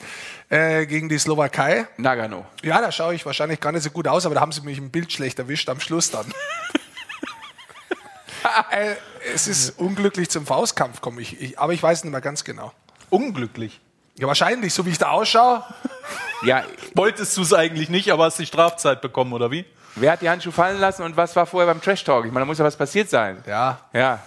äh, 0.49 0.85
gegen 0.85 1.07
die 1.07 1.17
Slowakei. 1.17 1.87
Nagano. 1.95 2.45
Ja, 2.61 2.81
da 2.81 2.91
schaue 2.91 3.15
ich 3.15 3.25
wahrscheinlich 3.25 3.61
gar 3.61 3.71
nicht 3.71 3.83
so 3.83 3.89
gut 3.89 4.07
aus, 4.07 4.25
aber 4.25 4.35
da 4.35 4.41
haben 4.41 4.51
sie 4.51 4.61
mich 4.61 4.77
im 4.77 4.91
Bild 4.91 5.11
schlecht 5.13 5.39
erwischt 5.39 5.69
am 5.69 5.79
Schluss 5.79 6.11
dann. 6.11 6.25
äh, 8.71 8.95
es 9.33 9.47
ist 9.47 9.79
unglücklich 9.79 10.29
zum 10.29 10.45
Faustkampf 10.45 10.99
komme 10.99 11.21
ich, 11.21 11.41
ich, 11.41 11.57
aber 11.57 11.71
ich 11.71 11.81
weiß 11.81 12.03
nicht 12.03 12.11
mehr 12.11 12.21
ganz 12.21 12.43
genau. 12.43 12.73
Unglücklich. 13.09 13.79
Ja, 14.17 14.27
wahrscheinlich, 14.27 14.73
so 14.73 14.85
wie 14.85 14.91
ich 14.91 14.97
da 14.97 15.09
ausschaue. 15.09 15.63
Ja, 16.43 16.63
Wolltest 16.95 17.35
du 17.37 17.41
es 17.41 17.53
eigentlich 17.53 17.89
nicht, 17.89 18.11
aber 18.11 18.25
hast 18.25 18.39
die 18.39 18.45
Strafzeit 18.45 19.01
bekommen, 19.01 19.33
oder 19.33 19.51
wie? 19.51 19.65
wer 19.95 20.11
hat 20.11 20.21
die 20.21 20.29
Handschuhe 20.29 20.51
fallen 20.53 20.79
lassen 20.79 21.01
und 21.03 21.17
was 21.17 21.35
war 21.35 21.45
vorher 21.47 21.71
beim 21.73 21.81
Trash 21.81 22.03
Talk? 22.03 22.25
Ich 22.25 22.31
meine, 22.31 22.41
da 22.41 22.45
muss 22.45 22.59
ja 22.59 22.65
was 22.65 22.75
passiert 22.75 23.09
sein. 23.09 23.43
Ja, 23.47 23.79
Ja. 23.93 24.19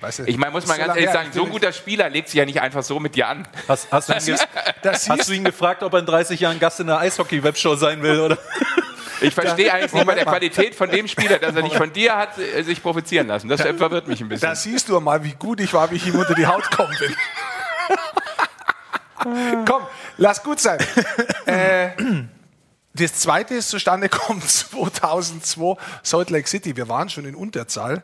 weißt 0.00 0.18
du. 0.20 0.24
Ich 0.24 0.36
meine, 0.36 0.52
muss 0.52 0.66
man 0.66 0.76
ganz 0.78 0.94
ehrlich 0.96 1.10
sagen, 1.10 1.30
so 1.32 1.44
ein 1.44 1.50
guter 1.50 1.72
Spieler 1.72 2.10
legt 2.10 2.28
sich 2.28 2.36
ja 2.38 2.44
nicht 2.44 2.60
einfach 2.60 2.82
so 2.82 3.00
mit 3.00 3.14
dir 3.16 3.28
an. 3.28 3.48
Hast, 3.68 3.90
hast, 3.90 4.08
du, 4.10 4.12
ihn 4.32 4.38
hast 4.84 5.28
du 5.28 5.32
ihn 5.32 5.44
gefragt, 5.44 5.82
ob 5.82 5.94
er 5.94 6.00
in 6.00 6.06
30 6.06 6.40
Jahren 6.40 6.60
Gast 6.60 6.80
in 6.80 6.88
der 6.88 6.98
Eishockey-Webshow 6.98 7.76
sein 7.76 8.02
will, 8.02 8.20
oder? 8.20 8.38
Ich 9.20 9.32
verstehe 9.32 9.72
eigentlich 9.72 9.92
nicht 9.92 10.06
bei 10.06 10.14
der. 10.14 10.24
Qualität 10.24 10.74
von 10.74 10.90
dem 10.90 11.08
Spieler, 11.08 11.38
dass 11.38 11.54
er 11.54 11.62
nicht 11.62 11.76
von 11.76 11.90
dir 11.92 12.16
hat 12.16 12.36
äh, 12.36 12.62
sich 12.62 12.82
provozieren 12.82 13.28
lassen. 13.28 13.48
Das 13.48 13.62
verwirrt 13.62 14.08
mich 14.08 14.20
ein 14.20 14.28
bisschen. 14.28 14.46
Da 14.48 14.54
siehst 14.54 14.88
du 14.88 15.00
mal, 15.00 15.22
wie 15.24 15.32
gut 15.32 15.60
ich 15.60 15.72
war, 15.72 15.90
wie 15.90 15.96
ich 15.96 16.06
ihm 16.06 16.16
unter 16.16 16.34
die 16.34 16.46
Haut 16.46 16.68
gekommen 16.70 16.94
bin. 16.98 17.14
Komm, 19.24 19.82
lass 20.18 20.42
gut 20.42 20.60
sein. 20.60 20.78
äh, 21.46 21.90
das 22.94 23.14
zweite 23.14 23.54
ist 23.54 23.70
zustande 23.70 24.08
gekommen 24.08 24.40
2002, 24.46 25.76
Salt 26.02 26.30
Lake 26.30 26.48
City. 26.48 26.76
Wir 26.76 26.88
waren 26.88 27.08
schon 27.08 27.24
in 27.24 27.34
Unterzahl. 27.34 28.02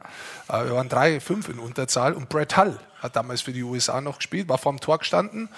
Äh, 0.49 0.65
wir 0.65 0.75
waren 0.75 0.89
drei, 0.89 1.21
fünf 1.21 1.49
in 1.49 1.59
Unterzahl. 1.59 2.15
Und 2.15 2.29
Brett 2.29 2.57
Hull 2.57 2.79
hat 2.99 3.17
damals 3.17 3.43
für 3.43 3.53
die 3.53 3.63
USA 3.63 4.01
noch 4.01 4.19
gespielt, 4.19 4.49
war 4.49 4.59
vorm 4.59 4.81
Tor 4.81 4.99
gestanden. 4.99 5.49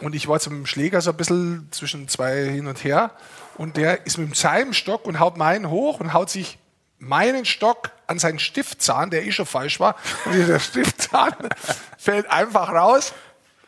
Und 0.00 0.14
ich 0.14 0.28
war 0.28 0.36
jetzt 0.36 0.48
mit 0.48 0.58
dem 0.58 0.66
Schläger 0.66 1.00
so 1.02 1.10
ein 1.10 1.16
bisschen 1.16 1.68
zwischen 1.72 2.08
zwei 2.08 2.44
hin 2.44 2.66
und 2.66 2.82
her. 2.82 3.10
Und 3.58 3.76
der 3.76 4.06
ist 4.06 4.16
mit 4.16 4.34
seinem 4.34 4.72
Stock 4.72 5.04
und 5.06 5.20
haut 5.20 5.36
meinen 5.36 5.68
hoch 5.68 6.00
und 6.00 6.14
haut 6.14 6.30
sich 6.30 6.58
meinen 6.98 7.44
Stock 7.44 7.90
an 8.06 8.18
seinen 8.18 8.38
Stiftzahn, 8.38 9.10
der 9.10 9.26
eh 9.26 9.32
schon 9.32 9.46
falsch 9.46 9.78
war. 9.78 9.96
Und 10.24 10.34
dieser 10.34 10.58
Stiftzahn 10.58 11.34
fällt 11.98 12.30
einfach 12.30 12.70
raus, 12.70 13.12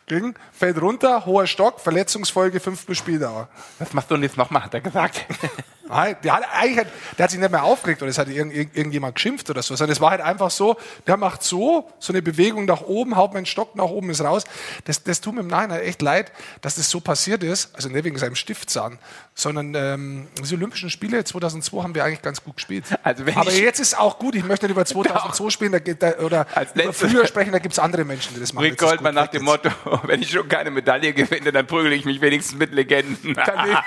ging, 0.07 0.35
fällt 0.51 0.81
runter, 0.81 1.25
hoher 1.25 1.47
Stock, 1.47 1.79
Verletzungsfolge, 1.79 2.59
fünf 2.59 2.85
bis 2.85 2.97
Spieldauer. 2.97 3.47
Was 3.79 3.93
machst 3.93 4.11
du 4.11 4.15
denn 4.15 4.23
jetzt 4.23 4.37
nochmal, 4.37 4.63
hat 4.63 4.73
er 4.73 4.81
gesagt. 4.81 5.25
Nein, 5.87 6.15
Der 6.23 6.33
hat, 6.33 6.43
eigentlich 6.53 6.79
hat, 6.79 6.87
der 7.17 7.23
hat 7.25 7.31
sich 7.31 7.39
nicht 7.39 7.51
mehr 7.51 7.63
aufgeregt 7.63 8.01
oder 8.01 8.09
es 8.09 8.17
hat 8.17 8.29
irgend, 8.29 8.53
irgend, 8.53 8.75
irgendjemand 8.75 9.15
geschimpft 9.15 9.49
oder 9.49 9.61
so, 9.61 9.75
sondern 9.75 9.91
es 9.91 9.99
war 9.99 10.11
halt 10.11 10.21
einfach 10.21 10.49
so, 10.49 10.77
der 11.07 11.17
macht 11.17 11.43
so, 11.43 11.91
so 11.99 12.13
eine 12.13 12.21
Bewegung 12.21 12.65
nach 12.65 12.81
oben, 12.81 13.17
haut 13.17 13.33
meinen 13.33 13.45
Stock 13.45 13.75
nach 13.75 13.85
oben, 13.85 14.09
ist 14.09 14.21
raus. 14.21 14.45
Das, 14.85 15.03
das 15.03 15.19
tut 15.19 15.35
mir 15.35 15.41
im 15.41 15.47
Nachhinein 15.47 15.81
echt 15.81 16.01
leid, 16.01 16.31
dass 16.61 16.75
das 16.75 16.89
so 16.89 17.01
passiert 17.01 17.43
ist, 17.43 17.75
also 17.75 17.89
nicht 17.89 18.05
wegen 18.05 18.17
seinem 18.17 18.35
Stiftzahn, 18.35 18.97
sondern 19.35 19.73
ähm, 19.75 20.27
die 20.47 20.53
Olympischen 20.53 20.89
Spiele 20.89 21.23
2002 21.23 21.81
haben 21.83 21.95
wir 21.95 22.03
eigentlich 22.05 22.21
ganz 22.21 22.43
gut 22.43 22.55
gespielt. 22.57 22.85
Also 23.03 23.23
Aber 23.35 23.51
ich- 23.51 23.59
jetzt 23.59 23.79
ist 23.79 23.97
auch 23.97 24.19
gut, 24.19 24.35
ich 24.35 24.43
möchte 24.43 24.65
nicht 24.67 24.73
über 24.73 24.85
2002 24.85 25.49
spielen 25.49 25.71
da, 25.71 25.79
da, 25.79 26.23
oder 26.23 26.45
Als 26.53 26.73
über 26.75 26.93
früher 26.93 27.25
sprechen, 27.25 27.51
da 27.51 27.59
gibt 27.59 27.73
es 27.73 27.79
andere 27.79 28.05
Menschen, 28.05 28.33
die 28.35 28.39
das 28.39 28.53
machen. 28.53 28.63
Rick 28.63 28.73
Jetzt 28.73 28.81
ist 28.83 28.87
Goldman 28.89 29.15
gut, 29.15 29.23
nach 29.23 29.27
dem. 29.31 29.43
Motto, 29.43 29.69
wenn 30.03 30.21
ich 30.21 30.29
schon 30.31 30.47
keine 30.47 30.71
Medaille 30.71 31.13
gewinne, 31.13 31.51
dann 31.51 31.65
prügel 31.67 31.93
ich 31.93 32.05
mich 32.05 32.21
wenigstens 32.21 32.57
mit 32.57 32.71
Legenden. 32.73 33.33
Dann 33.45 33.65
nehme 33.67 33.79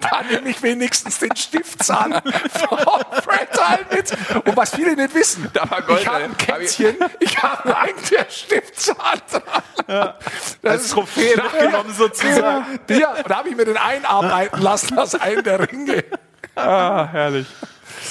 dann 0.00 0.26
nehm 0.30 0.46
ich 0.46 0.62
wenigstens 0.62 1.18
den 1.18 1.34
Stiftzahn 1.34 2.12
von 2.12 2.78
Fred 3.22 3.48
Hull 3.58 3.86
mit. 3.90 4.12
Und 4.46 4.56
was 4.56 4.74
viele 4.74 4.94
nicht 4.94 5.14
wissen, 5.14 5.48
Da 5.52 5.68
war 5.70 5.82
Gold 5.82 6.02
ich 6.02 6.06
habe 6.06 6.24
ein 6.24 6.36
Kettchen, 6.36 6.96
ich 7.20 7.42
habe 7.42 7.76
einen 7.76 7.98
der 8.10 8.26
Stiftzahn 8.30 9.20
dran. 9.30 10.14
Das 10.62 10.72
Als 10.72 10.88
Trophäe 10.90 11.36
mitgenommen 11.36 11.92
sozusagen. 11.94 12.78
Ja, 12.88 13.14
da 13.26 13.36
habe 13.38 13.48
ich 13.48 13.56
mir 13.56 13.64
den 13.64 13.76
einarbeiten 13.76 14.55
lassen 14.60 14.98
aus 14.98 15.14
einem 15.14 15.42
der 15.42 15.70
Ringe. 15.70 16.04
Ah, 16.58 17.06
herrlich. 17.12 17.46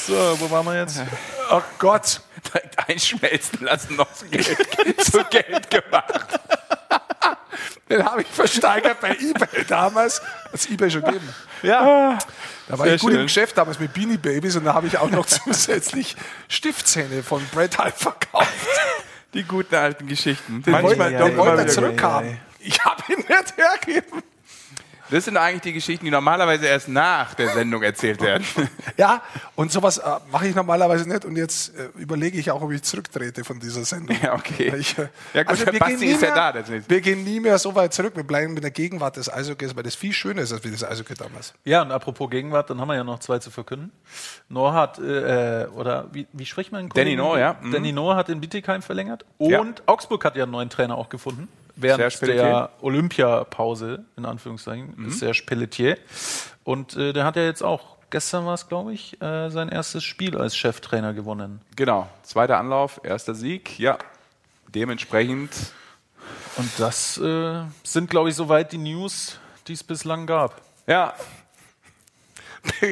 So, 0.05 0.13
wo 0.39 0.51
waren 0.51 0.67
wir 0.67 0.79
jetzt? 0.79 1.01
Oh 1.49 1.63
Gott. 1.79 2.21
Direkt 2.45 2.87
einschmelzen 2.87 3.65
lassen, 3.65 3.95
noch 3.95 4.13
zu 4.13 4.25
Geld, 4.27 4.45
zu 5.01 5.23
Geld 5.23 5.67
gemacht. 5.71 6.39
Den 7.89 8.05
habe 8.05 8.21
ich 8.21 8.27
versteigert 8.27 8.99
bei 9.01 9.15
Ebay 9.15 9.65
damals. 9.67 10.21
Hat 10.21 10.53
es 10.53 10.67
Ebay 10.69 10.91
schon 10.91 11.01
gegeben. 11.01 11.27
Ja. 11.63 12.19
Da 12.67 12.77
war 12.77 12.85
Sehr 12.85 12.95
ich 12.95 13.01
gut 13.01 13.11
schön. 13.13 13.21
im 13.21 13.25
Geschäft 13.25 13.57
damals 13.57 13.79
mit 13.79 13.93
Beanie 13.93 14.17
Babies 14.17 14.55
und 14.55 14.65
da 14.65 14.75
habe 14.75 14.85
ich 14.85 14.97
auch 14.99 15.09
noch 15.09 15.25
zusätzlich 15.25 16.15
Stiftzähne 16.47 17.23
von 17.23 17.43
Brett 17.51 17.79
Hull 17.79 17.91
verkauft. 17.95 18.47
Die 19.33 19.43
guten 19.43 19.73
alten 19.73 20.05
Geschichten. 20.05 20.61
Den 20.61 20.83
wollte, 20.83 21.01
er 21.01 21.31
wieder 21.31 21.67
zurückhaben. 21.67 22.39
Ich 22.59 22.79
habe 22.85 23.01
ihn 23.11 23.17
nicht 23.17 23.57
hergeben. 23.57 24.21
Das 25.09 25.25
sind 25.25 25.37
eigentlich 25.37 25.61
die 25.61 25.73
Geschichten, 25.73 26.05
die 26.05 26.11
normalerweise 26.11 26.65
erst 26.65 26.87
nach 26.87 27.33
der 27.35 27.49
Sendung 27.49 27.83
erzählt 27.83 28.21
werden. 28.21 28.45
Ja, 28.97 29.21
und 29.55 29.71
sowas 29.71 29.97
äh, 29.97 30.03
mache 30.31 30.47
ich 30.47 30.55
normalerweise 30.55 31.07
nicht. 31.07 31.25
Und 31.25 31.35
jetzt 31.35 31.77
äh, 31.77 31.89
überlege 31.97 32.37
ich 32.37 32.49
auch, 32.51 32.61
ob 32.61 32.71
ich 32.71 32.81
zurücktrete 32.83 33.43
von 33.43 33.59
dieser 33.59 33.83
Sendung. 33.83 34.15
Ja, 34.21 34.33
okay. 34.33 34.73
Ich, 34.77 34.97
äh, 34.97 35.07
Ja, 35.33 35.43
gut, 35.43 35.59
der 35.59 35.73
wir 35.73 35.79
Basti 35.79 35.95
gehen 35.97 36.07
nie 36.07 36.13
ist 36.13 36.21
ja 36.21 36.33
mehr, 36.33 36.53
da, 36.53 36.61
das. 36.61 36.69
Wir 36.87 37.01
gehen 37.01 37.23
nie 37.23 37.39
mehr 37.41 37.57
so 37.59 37.75
weit 37.75 37.93
zurück. 37.93 38.15
Wir 38.15 38.23
bleiben 38.23 38.55
in 38.55 38.61
der 38.61 38.71
Gegenwart 38.71 39.17
des 39.17 39.31
Eishockeys, 39.31 39.75
weil 39.75 39.83
das 39.83 39.95
viel 39.95 40.13
schöner 40.13 40.43
ist 40.43 40.53
als 40.53 40.63
wie 40.63 40.71
das 40.71 40.83
Eishockey 40.83 41.15
damals. 41.15 41.53
Ja, 41.65 41.81
und 41.81 41.91
apropos 41.91 42.29
Gegenwart, 42.29 42.69
dann 42.69 42.79
haben 42.79 42.87
wir 42.87 42.95
ja 42.95 43.03
noch 43.03 43.19
zwei 43.19 43.39
zu 43.39 43.51
verkünden. 43.51 43.91
Noah 44.49 44.73
hat, 44.73 44.99
äh, 44.99 45.67
oder 45.75 46.07
wie, 46.13 46.27
wie 46.31 46.45
spricht 46.45 46.71
man? 46.71 46.89
Danny? 46.89 47.15
Noah, 47.15 47.39
ja. 47.39 47.55
Mhm. 47.61 47.71
Danny 47.71 47.91
Noah 47.91 48.15
hat 48.15 48.29
in 48.29 48.39
Bietigheim 48.39 48.81
verlängert. 48.81 49.25
Ja. 49.39 49.59
Und 49.59 49.83
Augsburg 49.87 50.23
hat 50.23 50.35
ja 50.35 50.43
einen 50.43 50.51
neuen 50.51 50.69
Trainer 50.69 50.97
auch 50.97 51.09
gefunden. 51.09 51.47
Während 51.75 52.21
der 52.21 52.69
Olympiapause, 52.81 54.05
in 54.17 54.25
Anführungszeichen, 54.25 54.93
Mhm. 54.95 55.07
ist 55.07 55.19
Serge 55.19 55.43
Pelletier. 55.45 55.97
Und 56.63 56.95
äh, 56.95 57.13
der 57.13 57.25
hat 57.25 57.35
ja 57.35 57.43
jetzt 57.43 57.61
auch, 57.63 57.97
gestern 58.09 58.45
war 58.45 58.53
es, 58.53 58.67
glaube 58.67 58.93
ich, 58.93 59.21
äh, 59.21 59.49
sein 59.49 59.69
erstes 59.69 60.03
Spiel 60.03 60.37
als 60.37 60.55
Cheftrainer 60.55 61.13
gewonnen. 61.13 61.61
Genau, 61.75 62.09
zweiter 62.23 62.57
Anlauf, 62.57 62.99
erster 63.03 63.35
Sieg. 63.35 63.77
Ja, 63.79 63.97
dementsprechend. 64.69 65.51
Und 66.57 66.69
das 66.77 67.17
äh, 67.17 67.63
sind, 67.83 68.09
glaube 68.09 68.29
ich, 68.29 68.35
soweit 68.35 68.71
die 68.71 68.77
News, 68.77 69.39
die 69.67 69.73
es 69.73 69.83
bislang 69.83 70.25
gab. 70.25 70.61
Ja, 70.87 71.13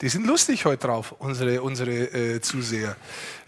die 0.00 0.08
sind 0.08 0.26
lustig 0.26 0.64
heute 0.64 0.86
drauf, 0.86 1.14
unsere, 1.18 1.60
unsere 1.62 1.90
äh, 1.92 2.40
Zuseher. 2.40 2.96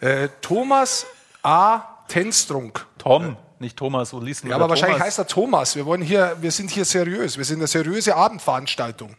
Äh, 0.00 0.28
Thomas 0.42 1.06
A. 1.42 1.82
Tenstrunk. 2.08 2.86
Tom, 2.98 3.36
nicht 3.58 3.76
Thomas 3.76 4.12
Ulissen. 4.12 4.48
Ja, 4.50 4.56
aber 4.56 4.68
wahrscheinlich 4.68 5.00
heißt 5.00 5.18
er 5.18 5.26
Thomas. 5.26 5.76
Wir, 5.76 5.86
wollen 5.86 6.02
hier, 6.02 6.36
wir 6.40 6.50
sind 6.50 6.70
hier 6.70 6.84
seriös. 6.84 7.36
Wir 7.38 7.44
sind 7.44 7.58
eine 7.58 7.66
seriöse 7.66 8.14
Abendveranstaltung. 8.16 9.14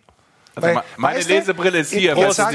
Also 0.55 0.69
me- 0.69 0.84
meine 0.97 1.19
Lesebrille 1.22 1.80
ist 1.80 1.91
hier, 1.93 2.15
Jetzt, 2.15 2.27
was 2.30 2.35
sag, 2.38 2.51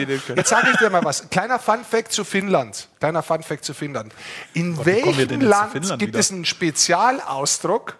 sage 0.46 0.70
ich 0.72 0.76
dir 0.78 0.90
mal 0.90 1.04
was. 1.04 1.28
Kleiner 1.30 1.58
Fun-Fact 1.60 2.12
zu 2.12 2.24
Finnland. 2.24 2.88
Kleiner 2.98 3.22
Fun-Fact 3.22 3.64
zu 3.64 3.74
Finnland. 3.74 4.12
In 4.54 4.74
Gott, 4.76 4.86
welchem 4.86 5.40
Land 5.40 5.72
Finnland 5.72 5.98
gibt 6.00 6.08
wieder? 6.12 6.18
es 6.18 6.32
einen 6.32 6.44
Spezialausdruck, 6.44 7.96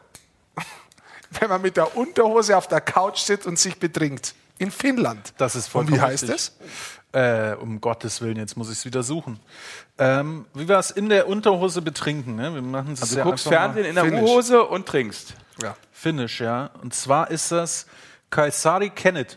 wenn 1.40 1.48
man 1.48 1.62
mit 1.62 1.76
der 1.76 1.96
Unterhose 1.96 2.56
auf 2.56 2.66
der 2.66 2.80
Couch 2.80 3.18
sitzt 3.20 3.46
und 3.46 3.58
sich 3.58 3.78
betrinkt? 3.78 4.34
In 4.58 4.70
Finnland. 4.70 5.32
Das 5.38 5.54
ist 5.56 5.66
Und 5.66 5.70
vollkommen 5.72 5.96
wie 5.96 6.00
heißt 6.00 6.22
richtig. 6.24 6.36
es? 6.36 6.52
Äh, 7.12 7.54
um 7.60 7.80
Gottes 7.82 8.22
Willen, 8.22 8.38
jetzt 8.38 8.56
muss 8.56 8.68
ich 8.70 8.78
es 8.78 8.84
wieder 8.86 9.02
suchen. 9.02 9.38
Ähm, 9.98 10.46
wie 10.54 10.66
war 10.66 10.78
es 10.78 10.90
in 10.90 11.10
der 11.10 11.28
Unterhose 11.28 11.82
betrinken? 11.82 12.36
Ne? 12.36 12.54
Wir 12.54 12.62
machen 12.62 12.94
es 12.94 13.02
also 13.02 13.18
ja 13.18 13.24
du 13.24 13.30
guckst 13.30 13.46
Fernsehen 13.46 13.84
in 13.84 13.94
der. 13.94 14.10
U-Hose 14.10 14.64
und 14.64 14.86
trinkst. 14.86 15.34
Ja. 15.62 15.76
Finnisch, 15.92 16.40
ja. 16.40 16.70
Und 16.82 16.94
zwar 16.94 17.30
ist 17.30 17.52
das 17.52 17.86
Kaisari 18.30 18.88
Kennet. 18.90 19.36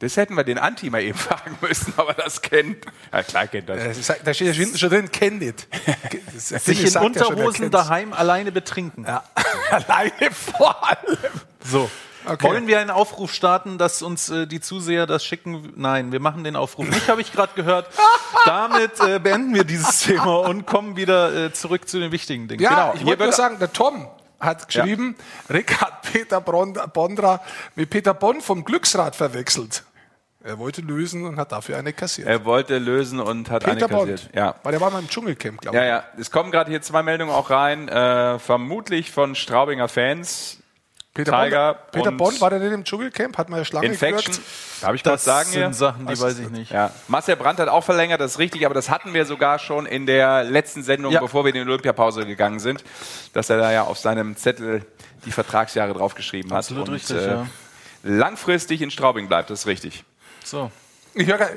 Das 0.00 0.16
hätten 0.16 0.34
wir 0.34 0.42
den 0.42 0.58
Anti 0.58 0.90
mal 0.90 1.00
eben 1.00 1.16
fragen 1.18 1.56
müssen, 1.60 1.94
aber 1.96 2.14
das 2.14 2.42
kennt. 2.42 2.84
Ja, 3.12 3.22
klar 3.22 3.46
kennt 3.46 3.68
das. 3.68 4.08
Äh, 4.08 4.16
Da 4.24 4.34
steht 4.34 4.48
ja 4.48 4.52
hinten 4.52 4.76
schon 4.76 4.90
drin, 4.90 5.12
kenn 5.12 5.40
it. 5.40 5.68
Sich 6.36 6.82
in 6.82 6.90
sagt 6.90 7.14
ja 7.14 7.24
schon, 7.24 7.34
Unterhosen 7.34 7.70
daheim 7.70 8.12
alleine 8.12 8.50
betrinken. 8.50 9.04
Ja. 9.04 9.22
Alleine 9.70 10.32
vor 10.32 10.84
allem. 10.84 11.18
So. 11.64 11.88
Okay. 12.26 12.46
Wollen 12.46 12.66
wir 12.66 12.78
einen 12.78 12.90
Aufruf 12.90 13.32
starten, 13.34 13.78
dass 13.78 14.00
uns 14.02 14.30
äh, 14.30 14.46
die 14.46 14.60
Zuseher 14.60 15.06
das 15.06 15.24
schicken? 15.24 15.72
Nein, 15.76 16.12
wir 16.12 16.20
machen 16.20 16.44
den 16.44 16.54
Aufruf 16.56 16.88
nicht, 16.88 17.08
habe 17.08 17.20
ich 17.20 17.32
gerade 17.32 17.52
gehört. 17.54 17.88
Damit 18.46 19.00
äh, 19.00 19.18
beenden 19.18 19.54
wir 19.54 19.64
dieses 19.64 20.00
Thema 20.00 20.36
und 20.48 20.66
kommen 20.66 20.96
wieder 20.96 21.46
äh, 21.46 21.52
zurück 21.52 21.88
zu 21.88 21.98
den 21.98 22.12
wichtigen 22.12 22.48
Dingen. 22.48 22.62
Ja, 22.62 22.70
Genau, 22.70 22.92
ich 22.94 23.00
hier 23.00 23.06
wollte 23.08 23.24
nur 23.24 23.32
sagen, 23.32 23.58
der 23.58 23.72
Tom 23.72 24.06
hat 24.40 24.66
geschrieben, 24.66 25.16
Rick 25.52 25.80
hat 25.80 26.02
Peter 26.02 26.40
Bondra 26.40 27.40
mit 27.76 27.90
Peter 27.90 28.14
Bonn 28.14 28.40
vom 28.40 28.64
Glücksrad 28.64 29.14
verwechselt. 29.16 29.84
Er 30.44 30.58
wollte 30.58 30.80
lösen 30.80 31.24
und 31.24 31.36
hat 31.36 31.52
dafür 31.52 31.76
eine 31.78 31.92
kassiert. 31.92 32.26
Er 32.26 32.44
wollte 32.44 32.78
lösen 32.78 33.20
und 33.20 33.48
hat 33.50 33.62
Peter 33.62 33.86
eine 33.86 34.06
kassiert. 34.06 34.22
Bond. 34.22 34.34
Ja. 34.34 34.56
Weil 34.64 34.72
der 34.72 34.80
war 34.80 34.90
mal 34.90 34.98
im 34.98 35.08
Dschungelcamp, 35.08 35.60
glaube 35.60 35.76
Ja, 35.76 35.82
ich. 35.84 35.88
ja. 35.88 36.04
Es 36.18 36.32
kommen 36.32 36.50
gerade 36.50 36.68
hier 36.70 36.82
zwei 36.82 37.04
Meldungen 37.04 37.32
auch 37.32 37.50
rein, 37.50 37.88
äh, 37.88 38.40
vermutlich 38.40 39.12
von 39.12 39.36
Straubinger 39.36 39.86
Fans. 39.88 40.58
Peter, 41.14 41.30
Tiger 41.44 41.74
Bond, 41.74 41.92
Peter 41.92 42.12
Bond 42.12 42.40
war 42.40 42.48
der 42.48 42.58
nicht 42.58 42.72
im 42.72 42.84
Dschungelcamp, 42.84 43.36
hat 43.36 43.50
mal 43.50 43.56
eine 43.56 43.64
Schlange 43.66 43.86
Infection. 43.86 44.32
gewürgt. 44.32 44.40
Darf 44.80 44.94
ich 44.94 45.02
das 45.02 45.12
Das 45.12 45.24
sagen 45.24 45.50
sind 45.50 45.60
hier? 45.60 45.72
Sachen, 45.74 46.06
die 46.06 46.12
Was 46.12 46.20
weiß 46.22 46.38
ich 46.38 46.44
das? 46.44 46.52
nicht. 46.52 46.72
Ja, 46.72 46.90
Marcel 47.08 47.36
Brandt 47.36 47.60
hat 47.60 47.68
auch 47.68 47.84
verlängert, 47.84 48.20
das 48.20 48.32
ist 48.32 48.38
richtig, 48.38 48.64
aber 48.64 48.74
das 48.74 48.88
hatten 48.88 49.12
wir 49.12 49.26
sogar 49.26 49.58
schon 49.58 49.84
in 49.84 50.06
der 50.06 50.42
letzten 50.44 50.82
Sendung, 50.82 51.12
Ja. 51.12 51.20
bevor 51.20 51.44
wir 51.44 51.50
in 51.54 51.62
die 51.62 51.70
Olympiapause 51.70 52.24
gegangen 52.24 52.60
sind, 52.60 52.82
dass 53.34 53.50
er 53.50 53.58
da 53.58 53.70
ja 53.70 53.82
auf 53.84 53.98
seinem 53.98 54.36
Zettel 54.36 54.86
die 55.26 55.32
Vertragsjahre 55.32 55.92
draufgeschrieben 55.92 56.50
hat. 56.50 56.58
Absolut 56.60 56.88
und, 56.88 56.94
richtig, 56.94 57.18
äh, 57.18 57.26
ja. 57.26 57.46
Langfristig 58.04 58.80
in 58.80 58.90
Straubing 58.90 59.28
bleibt, 59.28 59.50
das 59.50 59.60
ist 59.60 59.66
richtig. 59.66 60.04
So. 60.44 60.70
Ich 61.14 61.26
höre, 61.26 61.50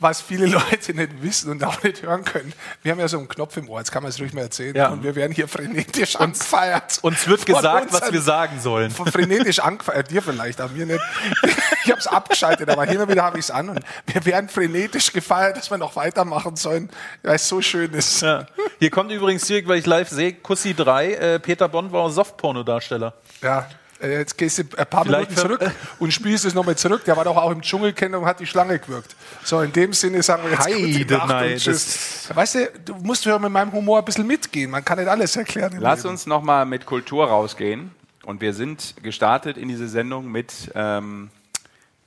was 0.00 0.20
viele 0.20 0.46
Leute 0.70 0.94
nicht 0.94 1.22
wissen 1.22 1.50
und 1.50 1.62
auch 1.62 1.82
nicht 1.82 2.02
hören 2.02 2.24
können. 2.24 2.52
Wir 2.82 2.92
haben 2.92 2.98
ja 3.00 3.06
so 3.06 3.18
einen 3.18 3.28
Knopf 3.28 3.56
im 3.58 3.68
Ohr, 3.68 3.78
jetzt 3.78 3.92
kann 3.92 4.02
man 4.02 4.10
es 4.10 4.18
ruhig 4.20 4.32
mal 4.32 4.40
erzählen. 4.42 4.74
Ja. 4.74 4.88
Und 4.88 5.02
wir 5.04 5.14
werden 5.14 5.32
hier 5.32 5.46
frenetisch 5.46 6.16
angefeiert. 6.16 6.98
Uns 7.02 7.26
wird 7.28 7.46
gesagt, 7.46 7.86
was 7.92 8.00
unseren- 8.00 8.12
wir 8.14 8.20
sagen 8.22 8.60
sollen. 8.60 8.90
frenetisch 8.90 9.60
angefeiert, 9.60 10.10
dir 10.10 10.22
vielleicht, 10.22 10.60
aber 10.60 10.72
mir 10.72 10.86
nicht. 10.86 11.00
Ich 11.82 11.90
habe 11.90 11.98
es 11.98 12.06
abgeschaltet, 12.06 12.68
aber 12.68 12.84
hin 12.84 12.98
und 13.00 13.08
wieder 13.08 13.22
habe 13.22 13.38
ich 13.38 13.46
es 13.46 13.50
an 13.50 13.70
und 13.70 13.80
wir 14.06 14.24
werden 14.26 14.50
frenetisch 14.50 15.12
gefeiert, 15.14 15.56
dass 15.56 15.70
wir 15.70 15.78
noch 15.78 15.96
weitermachen 15.96 16.54
sollen, 16.54 16.90
weil 17.22 17.36
es 17.36 17.48
so 17.48 17.62
schön 17.62 17.94
ist. 17.94 18.20
Ja. 18.20 18.44
Hier 18.78 18.90
kommt 18.90 19.10
übrigens 19.10 19.46
direkt, 19.46 19.66
weil 19.66 19.78
ich 19.78 19.86
live 19.86 20.10
sehe, 20.10 20.34
Kussi 20.34 20.74
3, 20.74 21.12
äh, 21.14 21.38
Peter 21.40 21.68
Bond 21.70 21.90
war 21.90 22.10
Softporno-Darsteller. 22.10 23.14
Ja, 23.42 23.66
jetzt 24.02 24.36
gehst 24.38 24.58
du 24.58 24.62
ein 24.76 24.86
paar 24.86 25.04
Vielleicht 25.04 25.30
Minuten 25.30 25.58
zurück 25.58 25.70
und 25.98 26.12
spielst 26.12 26.44
es 26.44 26.54
nochmal 26.54 26.76
zurück. 26.76 27.04
Der 27.04 27.16
war 27.16 27.24
doch 27.24 27.36
auch 27.36 27.50
im 27.50 27.62
Dschungelcamp 27.62 28.14
und 28.14 28.24
hat 28.24 28.40
die 28.40 28.46
Schlange 28.46 28.78
gewürgt. 28.78 29.14
So, 29.44 29.60
in 29.60 29.72
dem 29.72 29.92
Sinne 29.92 30.22
sagen 30.22 30.44
wir 30.44 30.50
jetzt 30.52 30.66
gute 30.66 30.78
Heide, 30.78 31.16
Nacht 31.16 31.28
nein, 31.28 31.52
und 31.52 31.58
tschüss. 31.58 32.28
Weißt 32.34 32.54
du, 32.54 32.70
du 32.84 32.94
musst 32.96 33.24
ja 33.24 33.38
mit 33.38 33.50
meinem 33.50 33.72
Humor 33.72 33.98
ein 33.98 34.04
bisschen 34.04 34.26
mitgehen. 34.26 34.70
Man 34.70 34.84
kann 34.84 34.98
nicht 34.98 35.08
alles 35.08 35.36
erklären. 35.36 35.76
Lass 35.78 36.00
Leben. 36.00 36.10
uns 36.10 36.26
nochmal 36.26 36.66
mit 36.66 36.86
Kultur 36.86 37.26
rausgehen. 37.26 37.90
Und 38.24 38.40
wir 38.40 38.52
sind 38.52 38.94
gestartet 39.02 39.56
in 39.56 39.68
diese 39.68 39.88
Sendung 39.88 40.30
mit 40.30 40.70
ähm, 40.74 41.30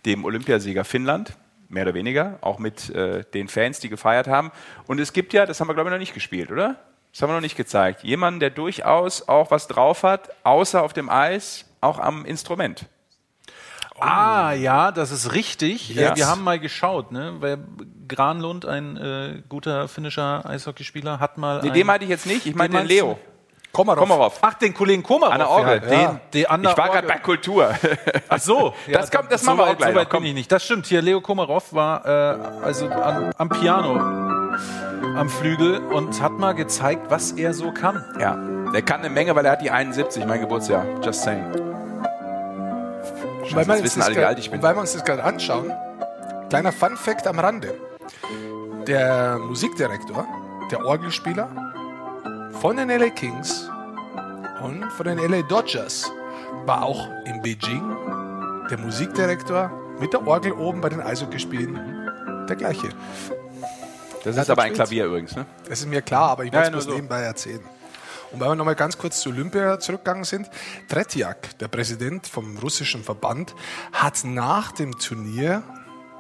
dem 0.06 0.26
Olympiasieger 0.26 0.86
Finnland, 0.86 1.34
mehr 1.70 1.84
oder 1.84 1.94
weniger, 1.94 2.38
auch 2.42 2.60
mit 2.60 2.90
äh, 2.92 3.24
den 3.34 3.48
Fans, 3.48 3.80
die 3.80 3.90
gefeiert 3.90 4.28
haben. 4.28 4.52
Und 4.86 5.00
es 5.00 5.14
gibt 5.14 5.34
ja, 5.34 5.46
das 5.46 5.60
haben 5.60 5.68
wir 5.68 5.74
glaube 5.74 5.90
ich 5.90 5.92
noch 5.92 6.00
nicht 6.00 6.14
gespielt, 6.14 6.52
oder? 6.52 6.78
Das 7.12 7.22
haben 7.22 7.30
wir 7.30 7.36
noch 7.36 7.42
nicht 7.42 7.58
gezeigt. 7.58 8.04
Jemanden, 8.04 8.40
der 8.40 8.50
durchaus 8.50 9.28
auch 9.28 9.52
was 9.52 9.68
drauf 9.68 10.04
hat, 10.04 10.30
außer 10.44 10.82
auf 10.82 10.94
dem 10.94 11.10
Eis, 11.10 11.66
auch 11.84 12.00
am 12.00 12.26
Instrument. 12.26 12.86
Ah, 14.00 14.54
ja, 14.54 14.92
das 14.92 15.12
ist 15.12 15.34
richtig. 15.34 15.90
Ja. 15.90 16.02
Ja. 16.02 16.16
Wir 16.16 16.28
haben 16.28 16.44
mal 16.44 16.60
geschaut, 16.60 17.12
ne? 17.12 17.36
Weil 17.40 17.60
Granlund, 18.08 18.66
ein 18.66 18.98
äh, 18.98 19.42
guter 19.48 19.88
finnischer 19.88 20.44
Eishockeyspieler, 20.50 21.20
hat 21.20 21.38
mal. 21.38 21.62
Nee, 21.62 21.70
den 21.70 21.88
meinte 21.88 22.04
ich 22.04 22.10
jetzt 22.10 22.26
nicht, 22.26 22.46
ich 22.46 22.56
meine 22.56 22.78
den? 22.80 22.88
Leo. 22.88 23.20
Komarov. 23.72 24.00
Komarov. 24.08 24.38
Ach, 24.42 24.54
den 24.56 24.74
Kollegen 24.74 25.02
Komarov. 25.02 25.34
An 25.34 25.40
der 25.40 25.50
Orgel. 25.50 25.82
Ja, 25.90 26.08
den, 26.12 26.20
den 26.34 26.46
an 26.46 26.62
der 26.62 26.72
Ich 26.72 26.78
war 26.78 26.90
gerade 26.90 27.08
bei 27.08 27.18
Kultur. 27.18 27.74
Ach 28.30 28.40
so, 28.40 28.74
Das 28.92 29.10
kommt- 29.10 29.32
das 29.32 29.42
machen 29.44 29.58
wir 29.58 29.66
so 29.66 29.72
auch 29.72 29.78
gleich 29.78 29.90
So 29.94 29.96
weit 29.96 30.04
noch, 30.06 30.10
komm. 30.12 30.24
bin 30.24 30.30
ich 30.30 30.36
nicht. 30.36 30.52
Das 30.52 30.64
stimmt. 30.64 30.86
Hier 30.86 31.02
Leo 31.02 31.22
Komarov 31.22 31.74
war 31.74 32.06
äh, 32.06 32.64
also 32.64 32.88
an, 32.88 33.32
am 33.38 33.50
Piano 33.50 34.00
am 35.18 35.28
Flügel 35.30 35.80
und 35.80 36.22
hat 36.22 36.34
mal 36.34 36.54
gezeigt, 36.54 37.10
was 37.10 37.32
er 37.32 37.54
so 37.56 37.72
kann. 37.72 38.04
Ja, 38.20 38.38
der 38.72 38.84
kann 38.84 39.00
eine 39.00 39.10
Menge, 39.10 39.36
weil 39.36 39.46
er 39.46 39.54
hat 39.54 39.62
die 39.62 39.72
71, 39.72 40.26
mein 40.26 40.42
Geburtsjahr. 40.42 40.86
Just 41.04 41.24
saying. 41.24 41.73
Weil, 43.52 43.52
wir 43.52 43.60
Jetzt 43.60 43.70
uns 43.70 43.84
wissen 43.84 44.00
das 44.00 44.08
alle, 44.08 44.16
wie 44.18 44.24
alt 44.26 44.40
ich 44.40 44.50
bin. 44.52 44.62
weil 44.62 44.76
wir 44.76 44.80
uns 44.82 44.94
das 44.94 45.04
gerade 45.04 45.24
anschauen, 45.24 45.72
kleiner 46.50 46.72
Fun-Fact 46.72 47.28
am 47.28 47.40
Rande. 47.40 47.74
Der 48.88 49.38
Musikdirektor, 49.40 50.26
der 50.72 50.86
Orgelspieler 50.86 51.50
von 52.62 52.78
den 52.78 52.90
LA 52.90 53.10
Kings 53.10 53.70
und 54.64 54.84
von 54.92 55.06
den 55.06 55.18
LA 55.20 55.42
Dodgers 55.44 56.12
war 56.66 56.84
auch 56.84 57.08
in 57.26 57.42
Beijing 57.42 57.96
der 58.70 58.78
Musikdirektor 58.80 59.72
mit 60.00 60.14
der 60.14 60.26
Orgel 60.28 60.54
oben 60.54 60.82
bei 60.82 60.90
den 60.90 61.02
Eishockeyspielen 61.02 62.46
der 62.48 62.56
gleiche. 62.56 62.90
Das 64.24 64.38
ist 64.38 64.50
aber 64.50 64.62
das 64.62 64.66
ein. 64.72 64.74
Klavier 64.74 65.06
übrigens, 65.06 65.36
ne? 65.36 65.46
Das 65.68 65.80
ist 65.82 65.86
mir 65.88 66.02
klar, 66.02 66.30
aber 66.32 66.46
ich 66.46 66.54
Ja, 66.54 66.60
wollte 66.60 66.68
es 66.70 66.72
nur 66.72 66.82
bloß 66.82 66.86
so. 66.86 66.96
nebenbei 66.96 67.22
erzählen. 67.22 67.60
Und 68.34 68.40
weil 68.40 68.50
wir 68.50 68.56
nochmal 68.56 68.76
ganz 68.76 68.98
kurz 68.98 69.22
zu 69.22 69.30
Olympia 69.30 69.80
zurückgegangen 69.80 70.24
sind, 70.24 70.50
Tretjak, 70.90 71.58
der 71.60 71.68
Präsident 71.68 72.28
vom 72.28 72.58
russischen 72.58 73.04
Verband, 73.04 73.54
hat 73.92 74.24
nach 74.24 74.72
dem 74.72 74.98
Turnier 74.98 75.62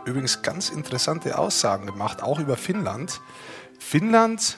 übrigens 0.06 0.41
ganz 0.44 0.69
interessante 0.69 1.38
Aussagen 1.38 1.85
gemacht, 1.88 2.22
auch 2.22 2.40
über 2.40 2.56
Finnland. 2.56 3.19
Finnland, 3.80 4.57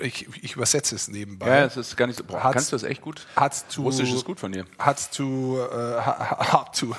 ich, 0.00 0.26
ich 0.42 0.54
übersetze 0.54 0.94
es 0.94 1.08
nebenbei. 1.08 1.48
Ja, 1.48 1.64
es 1.64 1.76
ist 1.76 1.96
gar 1.96 2.06
nicht 2.06 2.16
so. 2.18 2.24
Boah, 2.24 2.42
Hat's- 2.42 2.52
kannst 2.54 2.72
du 2.72 2.76
das 2.76 2.82
echt 2.84 3.02
gut? 3.02 3.26
hat 3.36 3.54
zu, 3.54 3.82
Russisch 3.82 4.12
ist 4.12 4.24
gut 4.24 4.38
von 4.40 4.52
dir. 4.52 4.64
Hat 4.78 4.98
zu, 4.98 5.58
äh, 5.60 5.74
ha- 6.00 6.52
ha- 6.52 6.72
zu. 6.72 6.94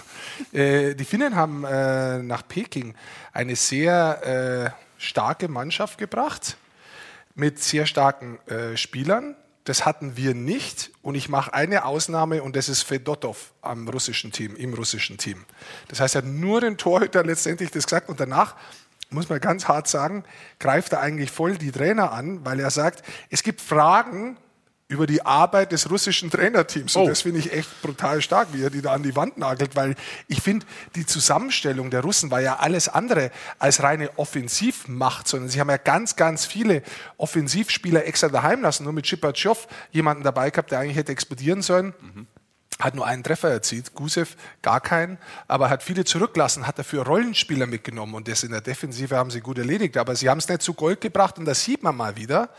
Äh, 0.52 0.94
die 0.96 1.06
Finnen 1.06 1.36
haben 1.36 1.64
äh, 1.64 2.20
nach 2.22 2.48
Peking 2.48 2.96
eine 3.32 3.56
sehr 3.56 4.76
äh, 4.76 5.02
starke 5.02 5.48
Mannschaft 5.48 5.98
gebracht 5.98 6.58
mit 7.36 7.60
sehr 7.64 7.86
starken 7.86 8.40
äh, 8.48 8.78
Spielern. 8.78 9.36
Das 9.66 9.86
hatten 9.86 10.18
wir 10.18 10.34
nicht 10.34 10.92
und 11.02 11.16
ich 11.16 11.30
mache 11.30 11.54
eine 11.54 11.86
Ausnahme 11.86 12.44
und 12.44 12.56
das 12.56 12.68
ist 12.68 12.84
Fedotov 12.84 13.54
am 13.62 13.88
russischen 13.88 14.32
Team, 14.32 14.56
im 14.56 14.74
russischen 14.74 15.18
Team. 15.18 15.46
Das 15.88 16.02
heißt, 16.02 16.16
er 16.16 16.24
hat 16.24 16.28
nur 16.28 16.60
den 16.60 16.78
Torhüter 16.78 17.24
letztendlich 17.24 17.72
das 17.72 17.86
gesagt 17.86 18.10
und 18.10 18.20
danach 18.20 18.56
muss 19.10 19.30
man 19.30 19.40
ganz 19.40 19.68
hart 19.68 19.88
sagen, 19.88 20.26
greift 20.60 20.92
er 20.92 21.00
eigentlich 21.00 21.32
voll 21.32 21.58
die 21.58 21.72
Trainer 21.72 22.12
an, 22.12 22.44
weil 22.44 22.60
er 22.60 22.72
sagt, 22.72 23.04
es 23.30 23.44
gibt 23.44 23.62
Fragen, 23.62 24.38
über 24.94 25.08
die 25.08 25.26
Arbeit 25.26 25.72
des 25.72 25.90
russischen 25.90 26.30
Trainerteams. 26.30 26.96
Und 26.96 27.04
Oh. 27.04 27.08
das 27.08 27.22
finde 27.22 27.40
ich 27.40 27.52
echt 27.52 27.82
brutal 27.82 28.22
stark, 28.22 28.50
wie 28.54 28.64
er 28.64 28.70
die 28.70 28.82
da 28.82 28.94
an 28.94 29.04
die 29.04 29.16
Wand 29.16 29.38
nagelt, 29.38 29.76
weil 29.76 29.96
ich 30.28 30.42
finde, 30.42 30.66
die 30.96 31.06
Zusammenstellung 31.06 31.90
der 31.90 32.02
Russen 32.02 32.32
war 32.32 32.40
ja 32.42 32.58
alles 32.58 32.88
andere 32.90 33.32
als 33.60 33.82
reine 33.84 34.10
Offensivmacht, 34.18 35.28
sondern 35.28 35.50
sie 35.50 35.60
haben 35.60 35.70
ja 35.70 35.78
ganz, 35.78 36.16
ganz 36.16 36.46
viele 36.46 36.84
Offensivspieler 37.18 38.06
extra 38.06 38.30
daheim 38.30 38.62
lassen, 38.62 38.84
nur 38.84 38.94
mit 38.94 39.08
Schipatschow 39.08 39.68
jemanden 39.92 40.24
dabei 40.24 40.50
gehabt, 40.52 40.72
der 40.72 40.80
eigentlich 40.80 40.98
hätte 40.98 41.12
explodieren 41.12 41.62
sollen. 41.62 41.94
Hat 42.80 42.96
nur 42.96 43.06
einen 43.06 43.24
Treffer 43.24 43.50
erzielt, 43.52 43.94
Gusev 43.94 44.36
gar 44.64 44.82
keinen, 44.82 45.18
aber 45.48 45.70
hat 45.70 45.84
viele 45.84 46.06
zurücklassen, 46.06 46.66
hat 46.66 46.80
dafür 46.80 47.06
Rollenspieler 47.06 47.68
mitgenommen 47.68 48.16
und 48.16 48.28
das 48.28 48.44
in 48.44 48.52
der 48.52 48.62
Defensive 48.62 49.16
haben 49.16 49.30
sie 49.30 49.42
gut 49.42 49.60
erledigt. 49.60 49.96
Aber 49.98 50.16
sie 50.16 50.28
haben 50.30 50.40
es 50.40 50.50
nicht 50.50 50.64
zu 50.64 50.74
Gold 50.74 51.00
gebracht 51.00 51.38
und 51.38 51.46
da 51.46 51.54
sieht 51.54 51.84
man 51.84 51.96
mal 51.96 52.16
wieder, 52.18 52.50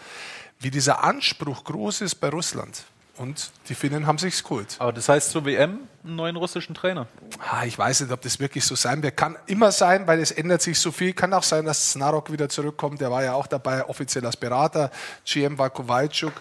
wie 0.61 0.71
dieser 0.71 1.05
Anspruch 1.05 1.65
groß 1.65 2.01
ist 2.03 2.17
bei 2.17 2.29
Russland. 2.29 2.85
Und 3.17 3.53
die 3.69 3.77
Finnen 3.77 4.07
haben 4.07 4.19
sich's 4.19 4.43
geholt. 4.43 4.75
Aber 4.81 4.93
das 4.93 5.09
heißt 5.09 5.31
zur 5.31 5.45
WM 5.45 5.81
einen 6.03 6.17
neuen 6.17 6.35
russischen 6.35 6.75
Trainer. 6.75 7.07
Ah, 7.39 7.65
ich 7.65 7.79
weiß 7.79 8.01
nicht, 8.01 8.13
ob 8.13 8.21
das 8.23 8.41
wirklich 8.41 8.65
so 8.65 8.75
sein 8.75 9.03
wird. 9.05 9.17
Kann 9.17 9.37
immer 9.47 9.71
sein, 9.71 10.07
weil 10.09 10.19
es 10.19 10.33
ändert 10.33 10.63
sich 10.63 10.81
so 10.81 10.91
viel. 10.91 11.13
Kann 11.13 11.33
auch 11.33 11.45
sein, 11.45 11.65
dass 11.65 11.93
Snarok 11.93 12.33
wieder 12.33 12.49
zurückkommt. 12.49 13.01
Der 13.01 13.13
war 13.13 13.23
ja 13.23 13.35
auch 13.35 13.47
dabei, 13.47 13.85
offiziell 13.89 14.27
als 14.27 14.37
Berater. 14.37 14.91
GM 15.25 15.59
war 15.59 15.71
Kowalczuk. 15.71 16.33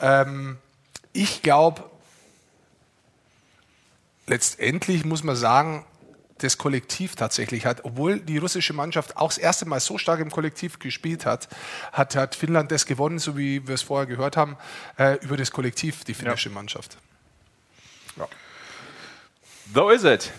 Ähm, 0.00 0.58
ich 1.12 1.42
glaube, 1.42 1.82
letztendlich 4.28 5.04
muss 5.04 5.24
man 5.24 5.34
sagen, 5.34 5.84
das 6.42 6.58
Kollektiv 6.58 7.16
tatsächlich 7.16 7.66
hat, 7.66 7.84
obwohl 7.84 8.20
die 8.20 8.38
russische 8.38 8.72
Mannschaft 8.72 9.16
auch 9.16 9.28
das 9.28 9.38
erste 9.38 9.66
Mal 9.66 9.80
so 9.80 9.98
stark 9.98 10.20
im 10.20 10.30
Kollektiv 10.30 10.78
gespielt 10.78 11.26
hat, 11.26 11.48
hat, 11.92 12.16
hat 12.16 12.34
Finnland 12.34 12.70
das 12.70 12.86
gewonnen, 12.86 13.18
so 13.18 13.36
wie 13.36 13.66
wir 13.66 13.74
es 13.74 13.82
vorher 13.82 14.06
gehört 14.06 14.36
haben, 14.36 14.56
äh, 14.98 15.18
über 15.24 15.36
das 15.36 15.50
Kollektiv, 15.50 16.04
die 16.04 16.14
finnische 16.14 16.50
Mannschaft. 16.50 16.96
So 19.74 19.88
ist 19.88 20.04
es. 20.04 20.30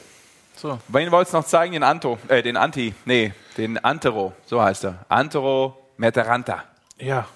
So. 0.55 0.79
Wen 0.87 1.11
wollt's 1.11 1.33
noch 1.33 1.45
zeigen? 1.45 1.73
Den 1.73 1.83
Anto, 1.83 2.19
äh, 2.27 2.43
den 2.43 2.55
Anti, 2.55 2.93
nee, 3.05 3.33
den 3.57 3.83
Antero, 3.83 4.33
so 4.45 4.61
heißt 4.61 4.85
er. 4.85 5.05
Antero 5.09 5.91
Merteranta. 5.97 6.63
Ja. 6.99 7.27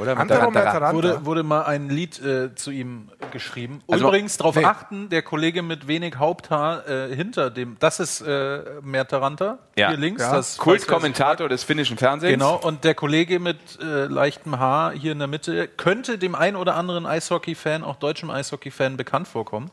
Oder 0.00 0.16
Antero. 0.16 0.50
Merteranta. 0.50 0.92
Wurde, 0.94 1.24
wurde 1.24 1.42
mal 1.42 1.62
ein 1.64 1.88
Lied 1.90 2.20
äh, 2.24 2.54
zu 2.54 2.70
ihm 2.70 3.10
geschrieben. 3.32 3.82
Also- 3.88 4.08
Übrigens 4.08 4.36
darauf 4.36 4.56
Nee. 4.56 4.64
achten, 4.64 5.08
der 5.10 5.22
Kollege 5.22 5.62
mit 5.62 5.86
wenig 5.86 6.16
Haupthaar 6.16 6.88
äh, 6.88 7.14
hinter 7.14 7.50
dem, 7.50 7.76
das 7.78 8.00
ist 8.00 8.20
äh, 8.22 8.62
Mertaranta, 8.82 9.58
Ja. 9.76 9.88
hier 9.88 9.96
links. 9.98 10.22
Ja. 10.22 10.32
Das, 10.32 10.56
Kultkommentator 10.58 11.48
des 11.48 11.64
finnischen 11.64 11.96
Fernsehens. 11.98 12.32
Genau, 12.32 12.56
und 12.56 12.84
der 12.84 12.94
Kollege 12.94 13.38
mit 13.38 13.58
äh, 13.80 14.06
leichtem 14.06 14.58
Haar 14.58 14.92
hier 14.92 15.12
in 15.12 15.18
der 15.18 15.28
Mitte 15.28 15.68
könnte 15.68 16.18
dem 16.18 16.34
ein 16.34 16.56
oder 16.56 16.74
anderen 16.76 17.06
Eishockey-Fan, 17.06 17.84
auch 17.84 17.96
deutschem 17.96 18.30
Eishockey-Fan, 18.30 18.96
bekannt 18.96 19.28
vorkommen. 19.28 19.70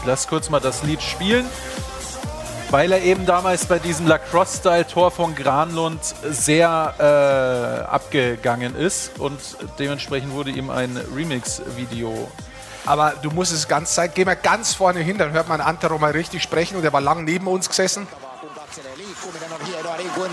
Ich 0.00 0.04
lass 0.06 0.28
kurz 0.28 0.50
mal 0.50 0.60
das 0.60 0.82
Lied 0.82 1.02
spielen. 1.02 1.44
Weil 2.70 2.92
er 2.92 3.00
eben 3.00 3.24
damals 3.24 3.64
bei 3.64 3.78
diesem 3.78 4.06
Lacrosse-Style-Tor 4.06 5.10
von 5.10 5.34
Granlund 5.34 6.00
sehr 6.22 6.94
äh, 6.98 7.90
abgegangen 7.90 8.76
ist 8.76 9.18
und 9.18 9.40
dementsprechend 9.78 10.34
wurde 10.34 10.50
ihm 10.50 10.68
ein 10.68 11.00
Remix-Video. 11.16 12.30
Aber 12.84 13.14
du 13.22 13.30
musst 13.30 13.52
es 13.52 13.68
ganz 13.68 13.94
zeigen. 13.94 14.12
Geh 14.14 14.24
mal 14.26 14.36
ganz 14.36 14.74
vorne 14.74 15.00
hin, 15.00 15.16
dann 15.16 15.32
hört 15.32 15.48
man 15.48 15.62
Antero 15.62 15.98
mal 15.98 16.12
richtig 16.12 16.42
sprechen 16.42 16.76
und 16.76 16.84
er 16.84 16.92
war 16.92 17.00
lang 17.00 17.24
neben 17.24 17.46
uns 17.46 17.68
gesessen. 17.68 18.06
kun 20.14 20.30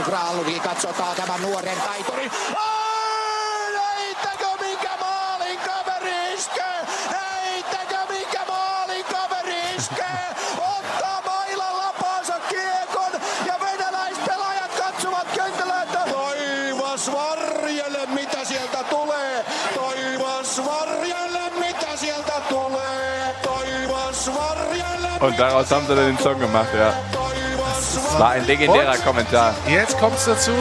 Und 25.19 25.39
daraus 25.39 25.71
haben 25.71 25.87
sie 25.87 25.95
dann 25.95 26.05
den 26.07 26.17
Song 26.19 26.39
gemacht, 26.39 26.67
ja. 26.77 26.93
Das 27.13 28.19
war 28.19 28.31
ein 28.31 28.45
legendärer 28.45 28.97
Kommentar. 28.97 29.55
Jetzt 29.67 29.97
kommt 29.99 30.15
es 30.17 30.25
dazu. 30.25 30.51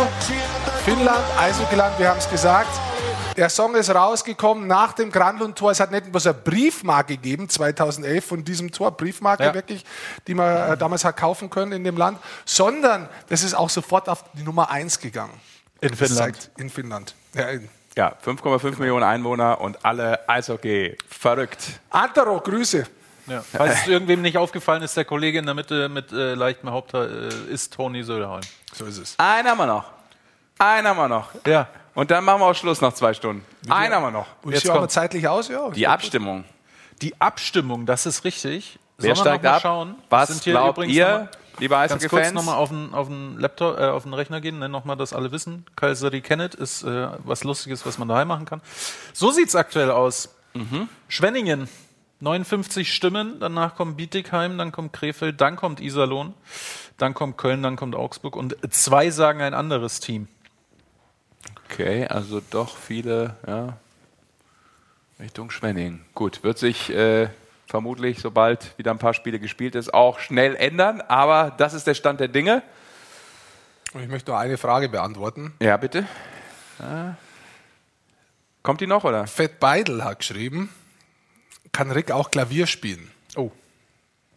Finnland, 0.84 1.24
Eishockeyland, 1.38 1.98
wir 1.98 2.08
haben 2.08 2.18
es 2.18 2.28
gesagt. 2.30 2.68
Der 3.36 3.48
Song 3.50 3.74
ist 3.74 3.92
rausgekommen 3.92 4.68
nach 4.68 4.92
dem 4.92 5.10
Granlund-Tor. 5.10 5.72
Es 5.72 5.80
hat 5.80 5.90
nicht 5.90 6.10
bloß 6.12 6.26
eine 6.28 6.34
Briefmarke 6.34 7.14
gegeben, 7.16 7.48
2011 7.48 8.24
von 8.24 8.44
diesem 8.44 8.70
Tor, 8.70 8.92
Briefmarke 8.92 9.42
Ja. 9.44 9.54
wirklich, 9.54 9.84
die 10.28 10.34
man 10.34 10.72
äh, 10.72 10.76
damals 10.76 11.04
hat 11.04 11.16
kaufen 11.16 11.50
können 11.50 11.72
in 11.72 11.82
dem 11.82 11.96
Land, 11.96 12.18
sondern 12.44 13.08
das 13.28 13.42
ist 13.42 13.54
auch 13.54 13.70
sofort 13.70 14.08
auf 14.08 14.24
die 14.34 14.42
Nummer 14.44 14.70
1 14.70 15.00
gegangen. 15.00 15.32
In 15.80 15.94
Finnland. 15.94 16.16
zeigt- 16.36 16.50
In 16.60 16.70
Finnland. 16.70 17.14
Ja, 17.34 17.48
in. 17.48 17.68
Ja, 17.96 18.14
5,5 18.24 18.78
Millionen 18.78 19.04
Einwohner 19.04 19.60
und 19.60 19.84
alle 19.84 20.28
Eishockey 20.28 20.96
verrückt. 21.08 21.80
Antero, 21.90 22.40
Grüße. 22.40 22.84
Ja. 23.26 23.42
Falls 23.52 23.82
es 23.82 23.86
irgendwem 23.86 24.20
nicht 24.22 24.36
aufgefallen 24.36 24.82
ist, 24.82 24.96
der 24.96 25.04
Kollege 25.04 25.38
in 25.38 25.46
der 25.46 25.54
Mitte 25.54 25.88
mit 25.88 26.12
äh, 26.12 26.34
leichtem 26.34 26.70
Haupthaar 26.70 27.06
äh, 27.08 27.28
ist 27.50 27.72
Toni 27.72 28.02
Söderholm. 28.02 28.42
So 28.74 28.84
ist 28.84 28.98
es. 28.98 29.14
Einen 29.18 29.48
haben 29.48 29.58
wir 29.58 29.66
noch. 29.66 29.84
Einen 30.58 30.86
haben 30.88 30.96
wir 30.98 31.08
noch. 31.08 31.30
Ja. 31.46 31.68
Und 31.94 32.10
dann 32.10 32.24
machen 32.24 32.40
wir 32.40 32.46
auch 32.46 32.54
Schluss 32.54 32.80
nach 32.80 32.92
zwei 32.92 33.14
Stunden. 33.14 33.44
Einen 33.70 33.94
haben 33.94 34.02
wir 34.02 34.10
noch. 34.10 34.26
Und 34.42 34.52
Jetzt 34.52 34.68
kommt- 34.68 34.90
zeitlich 34.90 35.26
aus? 35.28 35.48
Ja, 35.48 35.70
Die 35.70 35.86
Abstimmung. 35.86 36.44
Die 37.00 37.18
Abstimmung, 37.20 37.86
das 37.86 38.06
ist 38.06 38.24
richtig. 38.24 38.78
Wer 38.98 39.14
Sollen 39.14 39.24
wir 39.26 39.32
noch 39.32 39.38
steigt 39.38 39.44
mal 39.44 39.50
ab? 39.54 39.62
Schauen? 39.62 39.94
Was 40.10 40.28
Sind 40.28 40.42
hier 40.44 40.52
glaubt 40.54 40.78
übrigens 40.78 40.94
ihr, 40.96 41.28
noch 41.54 41.60
mal- 41.60 41.60
liebe 41.60 41.74
Ganz 41.74 41.90
kurz 41.90 42.02
Eishockey-Fans? 42.04 42.34
nochmal 42.34 42.56
auf 42.56 42.68
den, 42.68 42.94
auf 42.94 43.08
den 43.08 43.38
Laptop, 43.38 43.78
äh, 43.78 43.84
auf 43.86 44.02
den 44.04 44.14
Rechner 44.14 44.40
gehen, 44.40 44.58
ne, 44.58 44.68
nochmal, 44.68 44.96
dass 44.96 45.12
alle 45.12 45.32
wissen. 45.32 45.64
Kaiseri 45.76 46.20
Kennet 46.20 46.54
ist 46.54 46.82
äh, 46.82 47.08
was 47.24 47.44
Lustiges, 47.44 47.84
was 47.86 47.98
man 47.98 48.08
daheim 48.08 48.28
machen 48.28 48.46
kann. 48.46 48.60
So 49.12 49.30
sieht's 49.30 49.54
aktuell 49.56 49.90
aus. 49.90 50.34
Mhm. 50.54 50.88
Schwenningen, 51.08 51.68
59 52.20 52.92
Stimmen, 52.94 53.40
danach 53.40 53.74
kommt 53.74 53.96
Bietigheim, 53.96 54.56
dann 54.56 54.72
kommt 54.72 54.92
Krefeld, 54.92 55.40
dann 55.40 55.56
kommt 55.56 55.80
Iserlohn, 55.80 56.32
dann 56.96 57.12
kommt 57.12 57.36
Köln, 57.38 57.62
dann 57.62 57.76
kommt 57.76 57.94
Augsburg 57.96 58.36
und 58.36 58.56
zwei 58.72 59.10
sagen 59.10 59.40
ein 59.42 59.52
anderes 59.54 60.00
Team. 60.00 60.28
Okay, 61.70 62.06
also 62.06 62.40
doch 62.50 62.76
viele, 62.76 63.36
ja, 63.46 63.76
Richtung 65.18 65.50
Schwenning. 65.50 66.04
Gut, 66.14 66.42
wird 66.44 66.58
sich 66.58 66.90
äh, 66.90 67.28
vermutlich, 67.66 68.20
sobald 68.20 68.76
wieder 68.78 68.90
ein 68.90 68.98
paar 68.98 69.14
Spiele 69.14 69.38
gespielt 69.38 69.74
ist, 69.74 69.92
auch 69.92 70.18
schnell 70.18 70.56
ändern. 70.56 71.00
Aber 71.00 71.52
das 71.56 71.74
ist 71.74 71.86
der 71.86 71.94
Stand 71.94 72.20
der 72.20 72.28
Dinge. 72.28 72.62
Und 73.92 74.02
ich 74.02 74.08
möchte 74.08 74.32
nur 74.32 74.40
eine 74.40 74.58
Frage 74.58 74.88
beantworten. 74.88 75.54
Ja, 75.60 75.76
bitte. 75.76 76.06
Ja. 76.80 77.16
Kommt 78.62 78.80
die 78.80 78.86
noch, 78.86 79.04
oder? 79.04 79.26
Fett 79.26 79.60
Beidel 79.60 80.04
hat 80.04 80.20
geschrieben, 80.20 80.70
kann 81.70 81.90
Rick 81.90 82.10
auch 82.10 82.30
Klavier 82.30 82.66
spielen? 82.66 83.10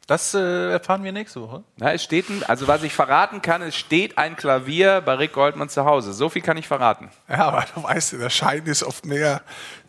Das 0.07 0.34
äh, 0.34 0.71
erfahren 0.71 1.03
wir 1.03 1.11
nächste 1.11 1.41
Woche. 1.41 1.65
Na, 1.75 1.91
es 1.91 2.01
steht 2.01 2.29
ein, 2.29 2.41
also 2.43 2.65
was 2.69 2.81
ich 2.84 2.93
verraten 2.93 3.41
kann, 3.41 3.61
es 3.61 3.75
steht 3.75 4.17
ein 4.17 4.38
Klavier 4.38 5.01
bei 5.01 5.15
Rick 5.15 5.34
Goldmann 5.34 5.67
zu 5.67 5.84
Hause. 5.84 6.13
So 6.13 6.29
viel 6.29 6.41
kann 6.41 6.55
ich 6.55 6.65
verraten. 6.65 7.09
Ja, 7.27 7.49
aber 7.49 7.65
du 7.75 7.84
weißt, 7.84 8.13
der 8.13 8.29
Schein 8.29 8.65
ist 8.67 8.84
oft 8.84 9.05
mehr. 9.05 9.41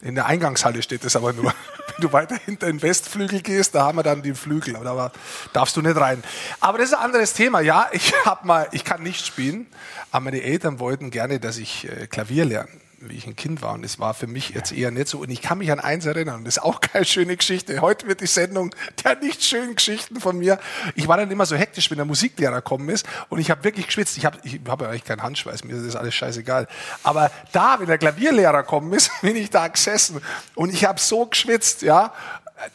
In 0.02 0.16
der 0.16 0.26
Eingangshalle 0.26 0.82
steht 0.82 1.04
es 1.04 1.14
aber 1.14 1.32
nur. 1.32 1.44
Wenn 1.86 2.02
du 2.02 2.12
weiter 2.12 2.34
hinter 2.44 2.66
den 2.66 2.82
Westflügel 2.82 3.42
gehst, 3.42 3.76
da 3.76 3.84
haben 3.84 3.96
wir 3.96 4.02
dann 4.02 4.22
den 4.22 4.34
Flügel. 4.34 4.74
Aber 4.74 4.84
da 4.84 5.12
darfst 5.52 5.76
du 5.76 5.82
nicht 5.82 5.96
rein. 5.96 6.24
Aber 6.58 6.78
das 6.78 6.88
ist 6.88 6.94
ein 6.94 7.04
anderes 7.04 7.34
Thema. 7.34 7.60
Ja, 7.60 7.86
ich 7.92 8.12
hab 8.24 8.44
mal, 8.44 8.66
ich 8.72 8.84
kann 8.84 9.04
nicht 9.04 9.24
spielen, 9.24 9.68
aber 10.10 10.24
meine 10.24 10.42
Eltern 10.42 10.80
wollten 10.80 11.12
gerne, 11.12 11.38
dass 11.38 11.58
ich 11.58 11.88
äh, 11.88 12.08
Klavier 12.08 12.44
lerne, 12.44 12.68
wie 13.00 13.16
ich 13.16 13.26
ein 13.26 13.36
Kind 13.36 13.62
war. 13.62 13.74
Und 13.74 13.84
es 13.84 13.98
war 13.98 14.14
für 14.14 14.26
mich 14.26 14.50
jetzt 14.50 14.72
eher 14.72 14.90
nicht 14.90 15.08
so. 15.08 15.18
Und 15.18 15.30
ich 15.30 15.42
kann 15.42 15.58
mich 15.58 15.70
an 15.70 15.80
eins 15.80 16.06
erinnern. 16.06 16.44
Das 16.44 16.56
ist 16.56 16.62
auch 16.62 16.80
keine 16.80 17.04
schöne 17.04 17.36
Geschichte. 17.36 17.80
Heute 17.80 18.06
wird 18.06 18.20
die 18.20 18.26
Sendung 18.26 18.74
der 19.04 19.16
nicht 19.16 19.44
schönen 19.44 19.74
Geschichten 19.74 20.20
von 20.20 20.38
mir. 20.38 20.58
Ich 20.94 21.08
war 21.08 21.16
dann 21.16 21.30
immer 21.30 21.46
so 21.46 21.56
hektisch, 21.56 21.90
wenn 21.90 21.98
der 21.98 22.06
Musiklehrer 22.06 22.56
gekommen 22.56 22.88
ist. 22.88 23.06
Und 23.28 23.38
ich 23.38 23.50
habe 23.50 23.64
wirklich 23.64 23.86
geschwitzt. 23.86 24.16
Ich 24.16 24.24
habe 24.24 24.38
ich 24.42 24.60
hab 24.66 24.80
ja 24.80 24.88
eigentlich 24.88 25.04
keinen 25.04 25.22
Handschweiß. 25.22 25.64
Mir 25.64 25.76
ist 25.76 25.86
das 25.86 25.96
alles 25.96 26.14
scheißegal. 26.14 26.66
Aber 27.02 27.30
da, 27.52 27.78
wenn 27.78 27.86
der 27.86 27.98
Klavierlehrer 27.98 28.62
gekommen 28.62 28.92
ist, 28.92 29.10
bin 29.22 29.36
ich 29.36 29.50
da 29.50 29.68
gesessen. 29.68 30.20
Und 30.54 30.72
ich 30.72 30.84
habe 30.84 31.00
so 31.00 31.26
geschwitzt, 31.26 31.82
ja, 31.82 32.12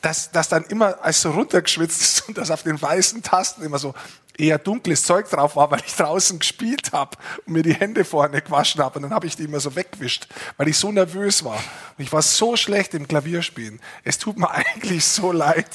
dass, 0.02 0.32
dass 0.32 0.50
dann 0.50 0.64
immer 0.66 1.04
als 1.04 1.22
so 1.22 1.32
runtergeschwitzt 1.32 2.02
ist 2.02 2.28
und 2.28 2.38
dass 2.38 2.52
auf 2.52 2.64
den 2.64 2.82
weißen 2.82 3.22
Tasten 3.24 3.64
immer 3.64 3.80
so 3.80 3.94
eher 4.38 4.58
dunkles 4.58 5.04
Zeug 5.04 5.30
drauf 5.30 5.56
war, 5.56 5.70
weil 5.72 5.82
ich 5.86 5.96
draußen 5.96 6.40
gespielt 6.40 6.92
habe 6.92 7.18
und 7.46 7.54
mir 7.54 7.64
die 7.64 7.74
Hände 7.74 8.04
vorne 8.04 8.42
gewaschen 8.42 8.82
habe. 8.82 8.98
Und 8.98 9.04
dann 9.04 9.14
habe 9.14 9.28
ich 9.28 9.36
die 9.36 9.44
immer 9.44 9.60
so 9.60 9.76
weggewischt, 9.76 10.28
weil 10.58 10.68
ich 10.68 10.78
so 10.78 10.92
nervös 10.92 11.44
war. 11.44 11.58
Und 11.98 12.04
ich 12.04 12.12
war 12.12 12.22
so 12.22 12.56
schlecht 12.56 12.94
im 12.94 13.08
Klavierspielen. 13.08 13.80
Es 14.04 14.18
tut 14.18 14.38
mir 14.38 14.50
eigentlich 14.76 15.06
so 15.06 15.32
leid. 15.32 15.68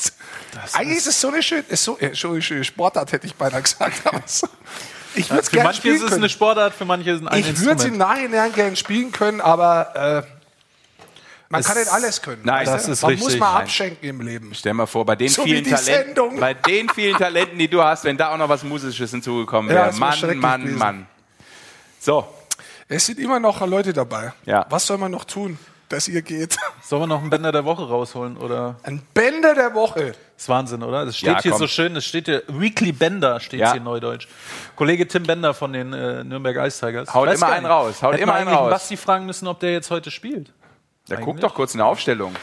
eigentlich 0.73 0.99
ist 0.99 1.07
es 1.07 1.21
so 1.21 1.29
eine 1.29 1.43
schöne, 1.43 1.65
so, 1.71 1.99
äh, 1.99 2.15
so 2.15 2.31
eine 2.31 2.43
schöne 2.43 2.65
Sportart, 2.65 3.13
hätte 3.13 3.27
ich 3.27 3.35
beinahe 3.35 3.63
gesagt. 3.63 4.07
Aber 4.07 4.23
so, 4.27 4.49
ich 5.15 5.31
würde 5.31 5.43
es 5.43 5.49
Für 5.49 5.63
manche 5.63 5.89
ist 5.89 6.03
es 6.03 6.09
können. 6.09 6.23
eine 6.23 6.29
Sportart, 6.29 6.75
für 6.75 6.85
manche 6.85 7.11
ist 7.11 7.23
es 7.23 7.27
ein 7.27 7.39
Ich 7.39 7.61
würde 7.61 7.81
es 7.81 7.85
im. 7.85 7.97
Nachhinein 7.97 8.53
gerne 8.53 8.77
spielen 8.77 9.13
können, 9.13 9.41
aber 9.41 10.27
äh, 10.27 10.38
Man 11.51 11.61
Es- 11.63 11.67
kann 11.67 11.79
nicht 11.79 11.91
alles 11.91 12.21
können. 12.21 12.43
Nein, 12.45 12.67
das 12.67 12.85
du? 12.87 12.93
ist 12.93 13.03
Man 13.03 13.11
richtig. 13.13 13.31
muss 13.31 13.39
mal 13.41 13.53
Nein. 13.55 13.63
abschenken 13.63 14.09
im 14.09 14.21
Leben. 14.21 14.53
Stell 14.55 14.75
mal 14.75 14.87
vor, 14.87 15.07
bei 15.07 15.17
den 15.17 15.29
So 15.29 15.45
vielen 15.45 15.65
Talenten, 15.65 16.39
bei 16.41 16.53
den 16.55 16.89
vielen 16.91 17.17
Talenten, 17.17 17.59
die 17.59 17.69
du 17.69 17.83
hast, 17.83 18.05
wenn 18.05 18.17
da 18.19 18.33
auch 18.33 18.37
noch 18.37 18.49
was 18.51 18.63
Musisches 18.65 19.11
hinzugekommen 19.11 19.71
Ja, 19.71 19.87
wäre. 19.87 19.93
wär 19.93 19.99
Mann, 19.99 20.39
Mann, 20.41 20.61
gewesen. 20.63 20.79
Mann. 20.79 21.07
So, 22.01 22.27
Es 22.91 23.05
sind 23.07 23.19
immer 23.19 23.39
noch 23.41 23.67
Leute 23.67 23.93
dabei. 23.93 24.33
Ja. 24.47 24.65
Was 24.71 24.87
soll 24.87 24.97
man 24.99 25.11
noch 25.11 25.25
tun, 25.25 25.59
dass 25.91 26.09
ihr 26.09 26.23
geht? 26.23 26.57
Sollen 26.83 27.03
wir 27.03 27.07
noch 27.07 27.21
einen 27.21 27.29
Bänder 27.31 27.53
der 27.53 27.65
Woche 27.67 27.87
rausholen? 27.87 28.37
Oder? 28.39 28.77
Ein 28.83 29.03
Bänder 29.13 29.55
der 29.55 29.75
Woche. 29.75 30.07
Das 30.35 30.45
ist 30.45 30.49
Wahnsinn, 30.49 30.83
oder? 30.83 31.05
Das 31.05 31.17
steht 31.17 31.29
Ja, 31.29 31.43
hier 31.43 31.51
komm. 31.51 31.59
so 31.61 31.67
schön, 31.67 31.95
das 31.95 32.05
steht 32.07 32.27
hier, 32.27 32.43
Weekly 32.49 32.93
Bender 32.93 33.41
steht 33.41 33.61
Ja. 33.61 33.73
hier 33.73 33.79
in 33.79 33.85
Neudeutsch. 33.85 34.27
Kollege 34.77 35.07
Tim 35.09 35.25
Bender 35.25 35.53
von 35.53 35.73
den 35.73 35.93
äh, 35.93 36.25
Nürnberg 36.25 36.57
Ice 36.67 36.79
Tigers. 36.87 37.13
Haut 37.13 37.27
Weiß 37.29 37.39
immer 37.43 37.51
einen 37.53 37.67
raus, 37.67 38.03
haut 38.03 38.13
Hätten 38.15 38.23
immer 38.23 38.35
einen 38.35 38.49
raus. 38.49 38.71
Basti 38.71 38.97
fragen 38.97 39.27
müssen, 39.27 39.47
ob 39.49 39.61
der 39.61 39.73
jetzt 39.73 39.91
heute 39.91 40.11
spielt. 40.11 40.51
Da 41.09 41.17
guck 41.17 41.29
Eigentlich. 41.29 41.41
doch 41.41 41.55
kurz 41.55 41.75
in 41.75 41.79
der 41.79 41.87
Aufstellung. 41.87 42.35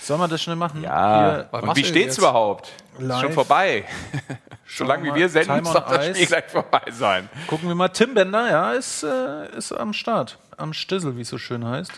Sollen 0.00 0.20
wir 0.20 0.28
das 0.28 0.42
schnell 0.42 0.56
machen? 0.56 0.82
Ja, 0.82 1.46
Hier, 1.50 1.62
und 1.62 1.76
wie 1.76 1.84
steht's 1.84 2.18
überhaupt? 2.18 2.72
Ist 2.98 3.06
Live. 3.06 3.22
schon 3.22 3.32
vorbei. 3.32 3.84
Solange 4.66 5.04
wie 5.04 5.08
mal. 5.08 5.14
wir 5.16 5.28
senden, 5.28 5.66
on 5.66 5.74
das. 5.74 6.06
Spiel 6.08 6.26
gleich 6.26 6.44
vorbei 6.44 6.82
sein. 6.90 7.28
gucken 7.46 7.68
wir 7.68 7.74
mal. 7.74 7.88
Tim 7.88 8.12
Bender, 8.12 8.50
ja, 8.50 8.72
ist, 8.72 9.02
äh, 9.02 9.56
ist 9.56 9.72
am 9.72 9.92
Start. 9.94 10.38
Am 10.56 10.74
Stissel, 10.74 11.16
wie 11.16 11.22
es 11.22 11.28
so 11.28 11.38
schön 11.38 11.66
heißt. 11.66 11.92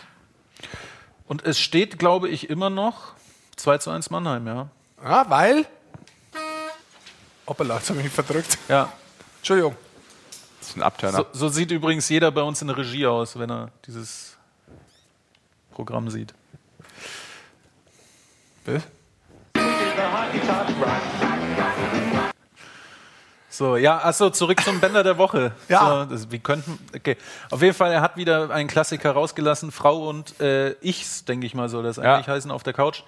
Und 1.27 1.45
es 1.45 1.59
steht, 1.59 1.99
glaube 1.99 2.29
ich, 2.29 2.49
immer 2.49 2.69
noch 2.69 3.13
2 3.57 3.79
zu 3.79 3.91
1 3.91 4.09
Mannheim, 4.09 4.47
ja. 4.47 4.67
Ja, 5.03 5.29
weil. 5.29 5.65
Hoppala, 7.45 7.75
jetzt 7.75 7.89
habe 7.89 7.99
ich 7.99 8.05
mich 8.05 8.13
verdrückt. 8.13 8.57
Ja. 8.69 8.91
Entschuldigung. 9.39 9.75
Das 10.59 10.69
ist 10.69 10.77
ein 10.77 10.83
Abturner. 10.83 11.17
So, 11.17 11.25
so 11.33 11.49
sieht 11.49 11.71
übrigens 11.71 12.07
jeder 12.07 12.31
bei 12.31 12.41
uns 12.41 12.61
in 12.61 12.67
der 12.69 12.77
Regie 12.77 13.05
aus, 13.05 13.37
wenn 13.37 13.49
er 13.51 13.69
dieses 13.85 14.36
Programm 15.77 16.09
sieht. 16.09 16.33
So, 23.47 23.77
ja, 23.77 23.99
achso, 23.99 24.31
zurück 24.31 24.59
zum 24.61 24.79
Bänder 24.79 25.03
der 25.03 25.19
Woche. 25.19 25.51
Ja. 25.69 26.05
So, 26.05 26.15
das, 26.15 26.31
wir 26.31 26.39
könnten, 26.39 26.79
okay. 26.95 27.15
Auf 27.51 27.61
jeden 27.61 27.75
Fall, 27.75 27.91
er 27.91 28.01
hat 28.01 28.17
wieder 28.17 28.49
einen 28.49 28.67
Klassiker 28.67 29.11
rausgelassen. 29.11 29.71
Frau 29.71 30.09
und 30.09 30.39
äh, 30.39 30.71
Ichs, 30.81 31.25
denke 31.25 31.45
ich 31.45 31.53
mal, 31.53 31.69
soll 31.69 31.83
das 31.83 31.99
eigentlich 31.99 32.27
heißen, 32.27 32.49
auf 32.49 32.63
der 32.63 32.73
Couch. 32.73 33.03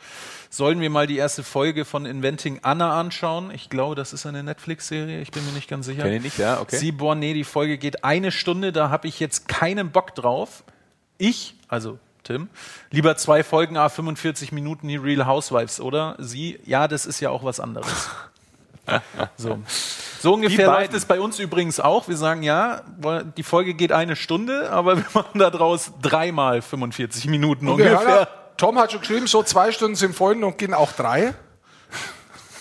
Sollen 0.51 0.79
wir 0.79 0.91
mal 0.91 1.07
die 1.07 1.17
erste 1.17 1.41
Folge 1.41 1.85
von 1.85 2.05
Inventing 2.05 2.59
Anna 2.61 2.99
anschauen? 2.99 3.49
Ich 3.49 3.71
glaube, 3.71 3.95
das 3.95 4.13
ist 4.13 4.27
eine 4.27 4.43
Netflix-Serie, 4.43 5.21
ich 5.21 5.31
bin 5.31 5.43
mir 5.43 5.53
nicht 5.53 5.69
ganz 5.69 5.87
sicher. 5.87 6.03
Kenn 6.03 6.13
ich 6.13 6.21
nicht, 6.21 6.37
ja, 6.37 6.59
okay. 6.61 6.75
Sie, 6.75 6.91
nee, 6.91 7.33
die 7.33 7.43
Folge 7.43 7.79
geht 7.79 8.03
eine 8.03 8.31
Stunde, 8.31 8.71
da 8.71 8.91
habe 8.91 9.07
ich 9.07 9.19
jetzt 9.19 9.47
keinen 9.47 9.89
Bock 9.89 10.13
drauf. 10.13 10.63
Ich, 11.17 11.55
also 11.67 11.97
Tim, 12.29 12.47
lieber 12.91 13.17
zwei 13.17 13.43
Folgen, 13.43 13.75
a 13.75 13.89
45 13.89 14.51
Minuten 14.51 14.87
die 14.87 14.97
Real 14.97 15.25
Housewives, 15.25 15.81
oder? 15.81 16.15
Sie, 16.19 16.59
ja, 16.63 16.87
das 16.87 17.07
ist 17.07 17.19
ja 17.21 17.31
auch 17.31 17.43
was 17.43 17.59
anderes. 17.59 18.07
so. 19.37 19.57
so 20.19 20.33
ungefähr 20.35 20.67
läuft 20.67 20.93
es 20.93 21.05
bei 21.05 21.19
uns 21.19 21.39
übrigens 21.39 21.79
auch. 21.79 22.07
Wir 22.07 22.17
sagen, 22.17 22.43
ja, 22.43 22.83
die 23.35 23.41
Folge 23.41 23.73
geht 23.73 23.91
eine 23.91 24.15
Stunde, 24.15 24.69
aber 24.69 24.97
wir 24.97 25.05
machen 25.15 25.39
daraus 25.39 25.91
dreimal 26.03 26.61
45 26.61 27.25
Minuten 27.25 27.65
wir 27.65 27.71
ungefähr. 27.73 27.99
hören, 27.99 28.27
Tom 28.57 28.77
hat 28.77 28.91
schon 28.91 29.01
geschrieben, 29.01 29.25
so 29.25 29.41
zwei 29.41 29.71
Stunden 29.71 29.95
sind 29.95 30.15
voll 30.15 30.43
und 30.43 30.59
gehen 30.59 30.75
auch 30.75 30.91
drei. 30.91 31.33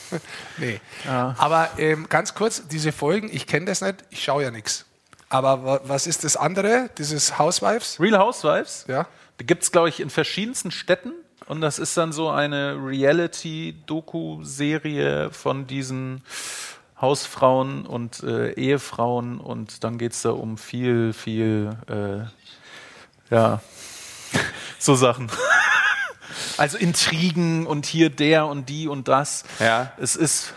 nee. 0.57 0.81
Aber 1.07 1.69
ähm, 1.77 2.07
ganz 2.09 2.35
kurz, 2.35 2.67
diese 2.69 2.93
Folgen, 2.93 3.29
ich 3.31 3.47
kenne 3.47 3.67
das 3.67 3.83
nicht, 3.83 3.97
ich 4.09 4.25
schaue 4.25 4.45
ja 4.45 4.51
nichts. 4.51 4.87
Aber 5.29 5.63
wa- 5.63 5.81
was 5.85 6.07
ist 6.07 6.25
das 6.25 6.39
andere, 6.39 6.89
dieses 6.97 7.39
Housewives? 7.39 8.01
Real 8.01 8.19
Housewives? 8.19 8.87
Ja. 8.89 9.07
Gibt 9.39 9.63
es, 9.63 9.73
glaube 9.73 9.89
ich, 9.89 10.01
in 10.01 10.11
verschiedensten 10.11 10.71
Städten. 10.71 11.13
Und 11.47 11.61
das 11.61 11.79
ist 11.79 11.97
dann 11.97 12.13
so 12.13 12.29
eine 12.29 12.75
Reality-Doku-Serie 12.75 15.31
von 15.31 15.67
diesen 15.67 16.23
Hausfrauen 17.01 17.87
und 17.87 18.23
äh, 18.23 18.53
Ehefrauen. 18.53 19.41
Und 19.41 19.83
dann 19.85 19.99
geht 19.99 20.13
es 20.13 20.23
da 20.23 20.31
um 20.31 20.59
viel, 20.59 21.13
viel, 21.13 21.71
äh, 21.89 22.25
ja, 23.35 23.61
so 24.79 24.95
Sachen. 24.95 25.31
Also 26.57 26.77
Intrigen 26.77 27.67
und 27.67 27.87
hier 27.87 28.11
der 28.11 28.47
und 28.47 28.69
die 28.69 28.89
und 28.89 29.09
das. 29.09 29.45
Ja. 29.61 29.93
Es 29.97 30.17
ist, 30.17 30.55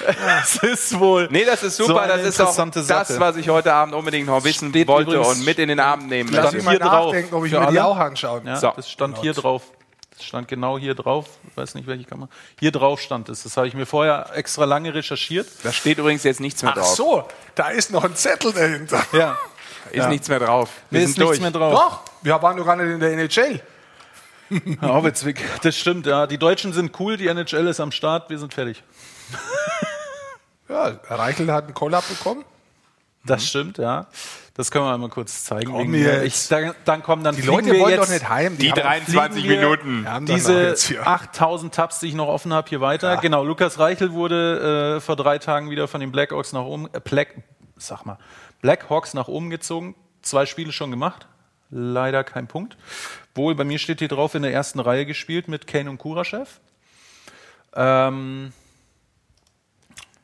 es 0.42 0.56
ist 0.56 0.98
wohl. 0.98 1.28
Nee, 1.30 1.44
das 1.44 1.62
ist 1.62 1.76
so 1.76 1.86
super. 1.86 2.02
eine 2.02 2.18
das 2.18 2.26
ist 2.28 2.40
auch 2.40 2.70
das, 2.70 2.86
Sache. 2.86 3.20
was 3.20 3.36
ich 3.36 3.48
heute 3.48 3.72
Abend 3.72 3.94
unbedingt 3.94 4.26
noch 4.26 4.42
wissen 4.44 4.70
Steht 4.70 4.88
wollte 4.88 5.20
und 5.20 5.44
mit 5.44 5.58
in 5.58 5.68
den 5.68 5.80
Abend 5.80 6.08
nehmen 6.08 6.30
Lass 6.32 6.44
möchte. 6.44 6.56
mich 6.56 6.64
mal 6.64 6.78
drauf 6.78 7.06
nachdenken, 7.06 7.34
ob 7.34 7.44
ich 7.44 7.52
für 7.52 7.60
mir 7.60 7.70
die 7.70 7.80
auch 7.80 7.96
anschauen. 7.96 8.46
Ja, 8.46 8.56
So. 8.56 8.72
das 8.74 8.90
stand 8.90 9.18
hier 9.18 9.32
drauf. 9.32 9.62
Das 10.16 10.24
stand 10.26 10.46
genau 10.48 10.78
hier 10.78 10.94
drauf. 10.94 11.26
Ich 11.50 11.56
weiß 11.56 11.74
nicht, 11.74 11.86
welche 11.86 12.04
Kamera. 12.04 12.28
Hier 12.60 12.70
drauf 12.72 13.00
stand 13.00 13.28
es. 13.28 13.42
Das 13.42 13.56
habe 13.56 13.66
ich 13.66 13.74
mir 13.74 13.86
vorher 13.86 14.30
extra 14.34 14.64
lange 14.64 14.94
recherchiert. 14.94 15.46
Da 15.64 15.72
steht 15.72 15.98
übrigens 15.98 16.22
jetzt 16.22 16.40
nichts 16.40 16.62
mehr 16.62 16.72
Ach 16.72 16.78
drauf. 16.78 16.94
so, 16.94 17.28
da 17.54 17.68
ist 17.70 17.90
noch 17.90 18.04
ein 18.04 18.14
Zettel 18.14 18.52
dahinter. 18.52 19.04
Ja. 19.12 19.36
Ist 19.90 20.08
nichts 20.08 20.28
mehr 20.28 20.38
drauf. 20.40 20.70
Wir 20.90 21.00
Nee, 21.00 21.06
sind 21.06 21.12
ist 21.14 21.18
nichts 21.18 21.30
durch. 21.30 21.40
mehr 21.40 21.50
drauf. 21.50 21.72
Doch, 21.74 22.00
wir 22.22 22.40
waren 22.42 22.56
doch 22.56 22.64
gar 22.64 22.76
nicht 22.76 22.90
in 22.92 23.00
der 23.00 23.12
NHL. 23.12 23.60
Herr 24.80 24.94
Howitzwick, 24.94 25.40
das 25.62 25.76
stimmt, 25.76 26.06
ja. 26.06 26.26
Die 26.26 26.38
Deutschen 26.38 26.72
sind 26.72 26.98
cool, 27.00 27.16
die 27.16 27.26
NHL 27.26 27.66
ist 27.66 27.80
am 27.80 27.90
Start, 27.92 28.30
wir 28.30 28.38
sind 28.38 28.54
fertig. 28.54 28.82
Ja, 30.68 30.92
Reichel 31.08 31.52
hat 31.52 31.64
einen 31.64 31.74
Call-Up 31.74 32.08
bekommen. 32.08 32.44
Das 33.26 33.46
stimmt, 33.46 33.78
ja. 33.78 34.06
Das 34.54 34.70
können 34.70 34.84
wir 34.84 34.96
mal 34.98 35.08
kurz 35.08 35.44
zeigen. 35.44 35.72
Komm 35.72 35.94
ich, 35.94 36.48
dann, 36.48 36.74
dann 36.84 37.02
kommen 37.02 37.24
dann 37.24 37.34
Die 37.34 37.42
Leute 37.42 37.72
wir 37.72 37.80
wollen 37.80 37.94
jetzt 37.94 38.08
doch 38.08 38.12
nicht 38.12 38.28
heim. 38.28 38.56
Die 38.58 38.70
haben- 38.70 38.80
23 38.80 39.44
fliegen 39.44 39.60
wir- 39.60 39.76
Minuten. 39.78 40.26
Diese 40.26 40.62
jetzt 40.68 40.84
hier. 40.84 41.06
8000 41.06 41.74
Tabs, 41.74 42.00
die 42.00 42.08
ich 42.08 42.14
noch 42.14 42.28
offen 42.28 42.52
habe, 42.52 42.68
hier 42.68 42.80
weiter. 42.80 43.16
Genau, 43.16 43.42
Lukas 43.44 43.78
Reichel 43.78 44.12
wurde 44.12 44.96
äh, 44.96 45.00
vor 45.00 45.16
drei 45.16 45.38
Tagen 45.38 45.70
wieder 45.70 45.88
von 45.88 46.00
den 46.00 46.12
Blackhawks 46.12 46.52
nach 46.52 46.62
oben, 46.64 46.88
äh, 46.92 47.00
Black, 47.00 47.34
sag 47.76 48.04
mal, 48.06 48.18
Blackhawks 48.60 49.14
nach 49.14 49.26
oben 49.26 49.50
gezogen. 49.50 49.94
Zwei 50.22 50.46
Spiele 50.46 50.70
schon 50.72 50.90
gemacht. 50.90 51.26
Leider 51.70 52.22
kein 52.22 52.46
Punkt. 52.46 52.76
Wohl, 53.34 53.54
bei 53.56 53.64
mir 53.64 53.78
steht 53.78 53.98
hier 53.98 54.08
drauf, 54.08 54.34
in 54.36 54.42
der 54.42 54.52
ersten 54.52 54.78
Reihe 54.78 55.04
gespielt 55.06 55.48
mit 55.48 55.66
Kane 55.66 55.90
und 55.90 55.98
Kuraschew. 55.98 56.44
Ähm, 57.74 58.52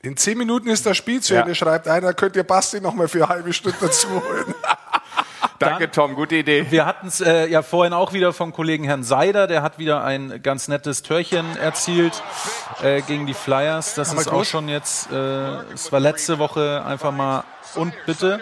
In 0.03 0.17
zehn 0.17 0.39
Minuten 0.39 0.69
ist 0.69 0.87
das 0.87 0.97
Spiel 0.97 1.21
zu 1.21 1.35
Ja. 1.35 1.41
Ende, 1.43 1.55
schreibt 1.55 1.87
einer, 1.87 2.15
könnt 2.15 2.35
ihr 2.35 2.45
Basti 2.45 2.81
noch 2.81 2.95
mal 2.95 3.07
für 3.07 3.19
eine 3.19 3.29
halbe 3.29 3.53
Stunde 3.53 3.77
dazu 3.83 4.09
holen. 4.09 4.55
Danke, 5.59 5.91
Tom. 5.91 6.15
Gute 6.15 6.37
Idee. 6.37 6.71
Wir 6.71 6.87
hatten 6.87 7.09
es 7.09 7.21
äh, 7.21 7.47
ja 7.49 7.61
vorhin 7.61 7.93
auch 7.93 8.15
wieder 8.15 8.33
vom 8.33 8.51
Kollegen 8.55 8.85
Herrn 8.85 9.05
Seider, 9.05 9.47
der 9.47 9.61
hat 9.63 9.79
wieder 9.79 10.03
ein 10.03 10.41
ganz 10.43 10.69
nettes 10.69 11.03
Törchen 11.03 11.55
erzielt 11.59 12.23
äh, 12.83 13.03
gegen 13.03 13.27
die 13.27 13.35
Flyers. 13.35 13.95
Das 13.95 14.11
Aber 14.13 14.23
ist 14.23 14.29
auch 14.29 14.39
gut. 14.39 14.47
schon 14.47 14.69
jetzt, 14.71 15.13
äh, 15.13 15.17
es 15.75 15.93
war 15.93 16.01
letzte 16.01 16.39
Woche 16.39 16.83
einfach 16.87 17.13
mal 17.13 17.45
und 17.75 17.93
bitte. 18.07 18.41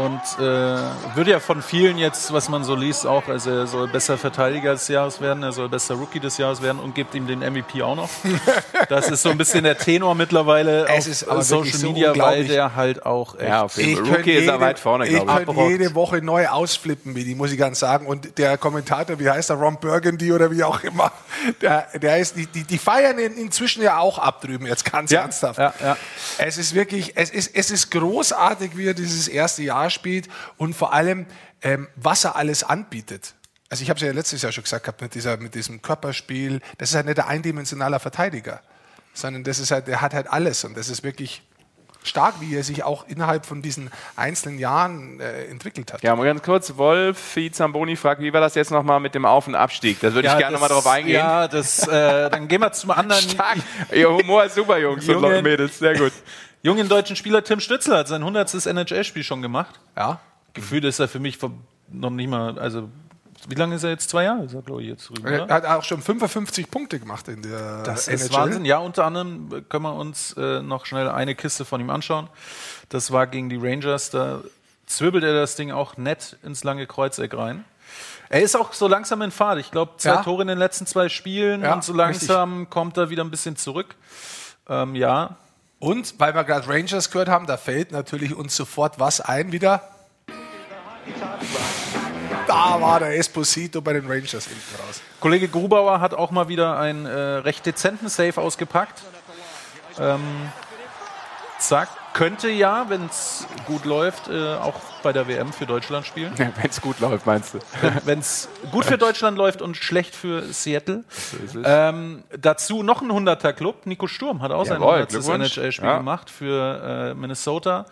Und 0.00 0.20
äh, 0.44 0.78
wird 1.16 1.28
ja 1.28 1.40
von 1.40 1.60
vielen 1.62 1.98
jetzt, 1.98 2.32
was 2.32 2.48
man 2.48 2.64
so 2.64 2.74
liest, 2.74 3.06
auch, 3.06 3.28
also 3.28 3.50
er 3.50 3.66
soll 3.66 3.86
besser 3.88 4.16
Verteidiger 4.16 4.72
des 4.72 4.88
Jahres 4.88 5.20
werden, 5.20 5.42
er 5.42 5.52
soll 5.52 5.68
besser 5.68 5.94
Rookie 5.94 6.20
des 6.20 6.38
Jahres 6.38 6.62
werden 6.62 6.78
und 6.80 6.94
gibt 6.94 7.14
ihm 7.14 7.26
den 7.26 7.40
MVP 7.40 7.82
auch 7.82 7.96
noch. 7.96 8.08
Das 8.88 9.08
ist 9.08 9.22
so 9.22 9.28
ein 9.30 9.38
bisschen 9.38 9.62
der 9.64 9.76
Tenor 9.78 10.14
mittlerweile 10.16 10.84
Es 10.88 11.06
auf 11.06 11.12
ist 11.12 11.28
aber 11.28 11.42
Social 11.42 11.64
wirklich 11.64 11.78
so 11.78 11.88
Media, 11.92 12.16
weil 12.16 12.44
der 12.46 12.74
halt 12.74 13.06
auch 13.06 13.34
echt 13.38 13.48
Ja, 13.48 13.62
auf 13.62 13.76
jeden 13.76 14.04
Fall. 14.04 14.16
Rookie 14.16 14.32
ist 14.32 14.48
er 14.48 14.60
weit 14.60 14.78
vorne, 14.80 15.06
ich 15.06 15.14
glaube 15.14 15.30
ich. 15.30 15.46
könnte 15.46 15.62
jede 15.70 15.94
Woche 15.94 16.16
neu 16.22 16.48
ausflippen, 16.48 17.14
wie 17.14 17.24
die 17.24 17.34
muss 17.36 17.52
ich 17.52 17.58
ganz 17.58 17.78
sagen. 17.78 18.06
Und 18.06 18.38
der 18.38 18.56
Kommentator, 18.58 19.18
wie 19.20 19.30
heißt 19.30 19.50
er, 19.50 19.56
Ron 19.56 19.76
Burgundy 19.80 20.32
oder 20.32 20.50
wie 20.50 20.64
auch 20.64 20.82
immer, 20.82 21.12
der, 21.60 21.86
der 22.00 22.18
ist, 22.18 22.36
die, 22.36 22.46
die, 22.46 22.64
die 22.64 22.78
feiern 22.78 23.18
ihn 23.18 23.34
inzwischen 23.36 23.82
ja 23.82 23.98
auch 23.98 24.18
ab 24.18 24.40
drüben, 24.40 24.66
jetzt 24.66 24.90
ganz 24.90 25.10
Ja, 25.12 25.20
ernsthaft. 25.20 25.58
ja, 25.58 25.72
ja. 25.80 25.96
Es 26.38 26.58
ist 26.58 26.74
wirklich, 26.74 27.12
es 27.16 27.30
ist, 27.30 27.54
es 27.54 27.70
ist 27.70 27.90
großartig, 27.90 28.76
wie 28.76 28.86
er 28.88 28.94
dieses 28.94 29.28
erste 29.28 29.62
Jahr 29.62 29.89
spielt 29.90 30.28
und 30.56 30.74
vor 30.74 30.92
allem, 30.92 31.26
ähm, 31.62 31.88
was 31.96 32.24
er 32.24 32.36
alles 32.36 32.62
anbietet. 32.64 33.34
Also 33.68 33.82
ich 33.82 33.90
habe 33.90 33.98
es 33.98 34.04
ja 34.04 34.12
letztes 34.12 34.42
Jahr 34.42 34.50
schon 34.52 34.64
gesagt 34.64 34.84
gehabt, 34.84 35.00
mit, 35.00 35.14
dieser, 35.14 35.36
mit 35.36 35.54
diesem 35.54 35.80
Körperspiel, 35.82 36.60
das 36.78 36.90
ist 36.90 36.96
halt 36.96 37.06
nicht 37.06 37.18
ein 37.20 37.26
eindimensionaler 37.26 38.00
Verteidiger, 38.00 38.60
sondern 39.14 39.44
das 39.44 39.58
ist 39.58 39.70
halt, 39.70 39.86
der 39.86 40.00
hat 40.00 40.14
halt 40.14 40.28
alles 40.28 40.64
und 40.64 40.76
das 40.76 40.88
ist 40.88 41.04
wirklich 41.04 41.42
stark, 42.02 42.40
wie 42.40 42.56
er 42.56 42.64
sich 42.64 42.82
auch 42.82 43.06
innerhalb 43.08 43.44
von 43.44 43.60
diesen 43.62 43.90
einzelnen 44.16 44.58
Jahren 44.58 45.20
äh, 45.20 45.44
entwickelt 45.44 45.92
hat. 45.92 46.02
Ja, 46.02 46.16
mal 46.16 46.24
ganz 46.24 46.42
kurz. 46.42 46.76
Wolfi 46.76 47.50
Zamboni 47.52 47.94
fragt, 47.94 48.22
wie 48.22 48.32
war 48.32 48.40
das 48.40 48.54
jetzt 48.54 48.70
nochmal 48.70 49.00
mit 49.00 49.14
dem 49.14 49.24
Auf- 49.26 49.46
und 49.46 49.54
Abstieg? 49.54 50.00
Das 50.00 50.14
würde 50.14 50.28
ich 50.28 50.36
gerne 50.38 50.54
nochmal 50.54 50.70
drauf 50.70 50.86
eingehen. 50.86 51.16
Ja, 51.16 51.46
das, 51.46 51.86
äh, 51.86 52.30
dann 52.30 52.48
gehen 52.48 52.60
wir 52.62 52.72
zum 52.72 52.90
anderen. 52.92 53.22
Stark. 53.30 53.58
Ihr 53.92 54.10
Humor 54.10 54.44
ist 54.44 54.54
super, 54.54 54.78
Jungs 54.78 55.06
und 55.08 55.14
Jungen- 55.14 55.42
Mädels. 55.42 55.78
Sehr 55.78 55.96
gut. 55.96 56.12
Jungen 56.62 56.88
deutschen 56.88 57.16
Spieler 57.16 57.42
Tim 57.42 57.60
Stützler 57.60 57.98
hat 57.98 58.08
sein 58.08 58.20
100. 58.22 58.66
NHL-Spiel 58.66 59.22
schon 59.24 59.42
gemacht. 59.42 59.78
Ja. 59.96 60.20
Gefühlt 60.52 60.84
ist 60.84 60.98
er 60.98 61.08
für 61.08 61.20
mich 61.20 61.38
noch 61.88 62.10
nicht 62.10 62.28
mal, 62.28 62.58
also 62.58 62.88
wie 63.48 63.54
lange 63.54 63.74
ist 63.76 63.84
er 63.84 63.90
jetzt? 63.90 64.10
Zwei 64.10 64.24
Jahre 64.24 64.44
ist 64.44 64.52
er, 64.52 64.60
glaube 64.60 64.82
ich, 64.82 64.88
jetzt 64.88 65.08
drüben. 65.08 65.26
Er 65.26 65.48
hat 65.48 65.64
auch 65.64 65.82
schon 65.82 66.02
55 66.02 66.70
Punkte 66.70 67.00
gemacht 67.00 67.26
in 67.28 67.40
der 67.42 67.82
Das 67.84 68.06
NHL. 68.06 68.14
ist 68.16 68.32
Wahnsinn. 68.34 68.64
Ja, 68.66 68.78
unter 68.78 69.04
anderem 69.06 69.64
können 69.70 69.84
wir 69.84 69.94
uns 69.94 70.34
äh, 70.34 70.60
noch 70.60 70.84
schnell 70.84 71.08
eine 71.08 71.34
Kiste 71.34 71.64
von 71.64 71.80
ihm 71.80 71.88
anschauen. 71.88 72.28
Das 72.90 73.10
war 73.12 73.26
gegen 73.26 73.48
die 73.48 73.56
Rangers. 73.56 74.10
Da 74.10 74.42
zwirbelt 74.86 75.24
er 75.24 75.32
das 75.32 75.56
Ding 75.56 75.70
auch 75.70 75.96
nett 75.96 76.36
ins 76.42 76.64
lange 76.64 76.86
Kreuzeck 76.86 77.34
rein. 77.34 77.64
Er 78.28 78.42
ist 78.42 78.54
auch 78.56 78.74
so 78.74 78.86
langsam 78.86 79.22
in 79.22 79.30
Fahrt. 79.30 79.58
Ich 79.58 79.70
glaube, 79.70 79.92
zwei 79.96 80.10
Ja. 80.10 80.22
Tore 80.22 80.42
in 80.42 80.48
den 80.48 80.58
letzten 80.58 80.84
zwei 80.86 81.08
Spielen 81.08 81.62
Ja, 81.62 81.72
und 81.72 81.82
so 81.82 81.94
langsam 81.94 82.68
kommt 82.68 82.98
er 82.98 83.08
wieder 83.08 83.24
ein 83.24 83.30
bisschen 83.30 83.56
zurück. 83.56 83.94
Ähm, 84.68 84.94
ja. 84.94 85.36
Und 85.80 86.14
weil 86.18 86.34
wir 86.34 86.44
gerade 86.44 86.68
Rangers 86.68 87.10
gehört 87.10 87.28
haben, 87.30 87.46
da 87.46 87.56
fällt 87.56 87.90
natürlich 87.90 88.34
uns 88.34 88.54
sofort 88.54 89.00
was 89.00 89.22
ein 89.22 89.50
wieder. 89.50 89.82
Da 92.46 92.80
war 92.80 93.00
der 93.00 93.16
Esposito 93.16 93.80
bei 93.80 93.94
den 93.94 94.06
Rangers 94.06 94.46
hinten 94.46 94.74
raus. 94.76 95.00
Kollege 95.20 95.48
Grubauer 95.48 96.00
hat 96.00 96.12
auch 96.12 96.30
mal 96.30 96.48
wieder 96.48 96.78
einen 96.78 97.06
äh, 97.06 97.10
recht 97.10 97.64
dezenten 97.64 98.10
Save 98.10 98.38
ausgepackt. 98.38 99.02
Ähm, 99.98 100.20
zack. 101.58 101.88
Könnte 102.12 102.50
ja, 102.50 102.86
wenn 102.88 103.06
es 103.06 103.46
gut 103.66 103.84
läuft, 103.84 104.28
äh, 104.28 104.54
auch 104.54 104.74
bei 105.02 105.12
der 105.12 105.28
WM 105.28 105.52
für 105.52 105.64
Deutschland 105.66 106.04
spielen. 106.06 106.32
Wenn 106.38 106.68
es 106.70 106.80
gut 106.80 106.98
läuft, 107.00 107.24
meinst 107.24 107.54
du? 107.54 107.58
wenn 108.04 108.18
es 108.18 108.48
gut 108.70 108.84
für 108.84 108.98
Deutschland 108.98 109.38
läuft 109.38 109.62
und 109.62 109.76
schlecht 109.76 110.14
für 110.14 110.42
Seattle. 110.52 111.04
Ähm, 111.64 112.24
dazu 112.38 112.82
noch 112.82 113.00
ein 113.00 113.10
100er 113.10 113.52
Club. 113.54 113.86
Nico 113.86 114.06
Sturm 114.08 114.42
hat 114.42 114.50
auch 114.50 114.66
sein 114.66 114.80
Jawohl, 114.80 114.94
100. 114.94 115.08
Glückwunsch. 115.10 115.56
NHL-Spiel 115.56 115.88
Ja. 115.88 115.96
gemacht 115.98 116.28
für 116.30 117.10
äh, 117.12 117.14
Minnesota. 117.14 117.86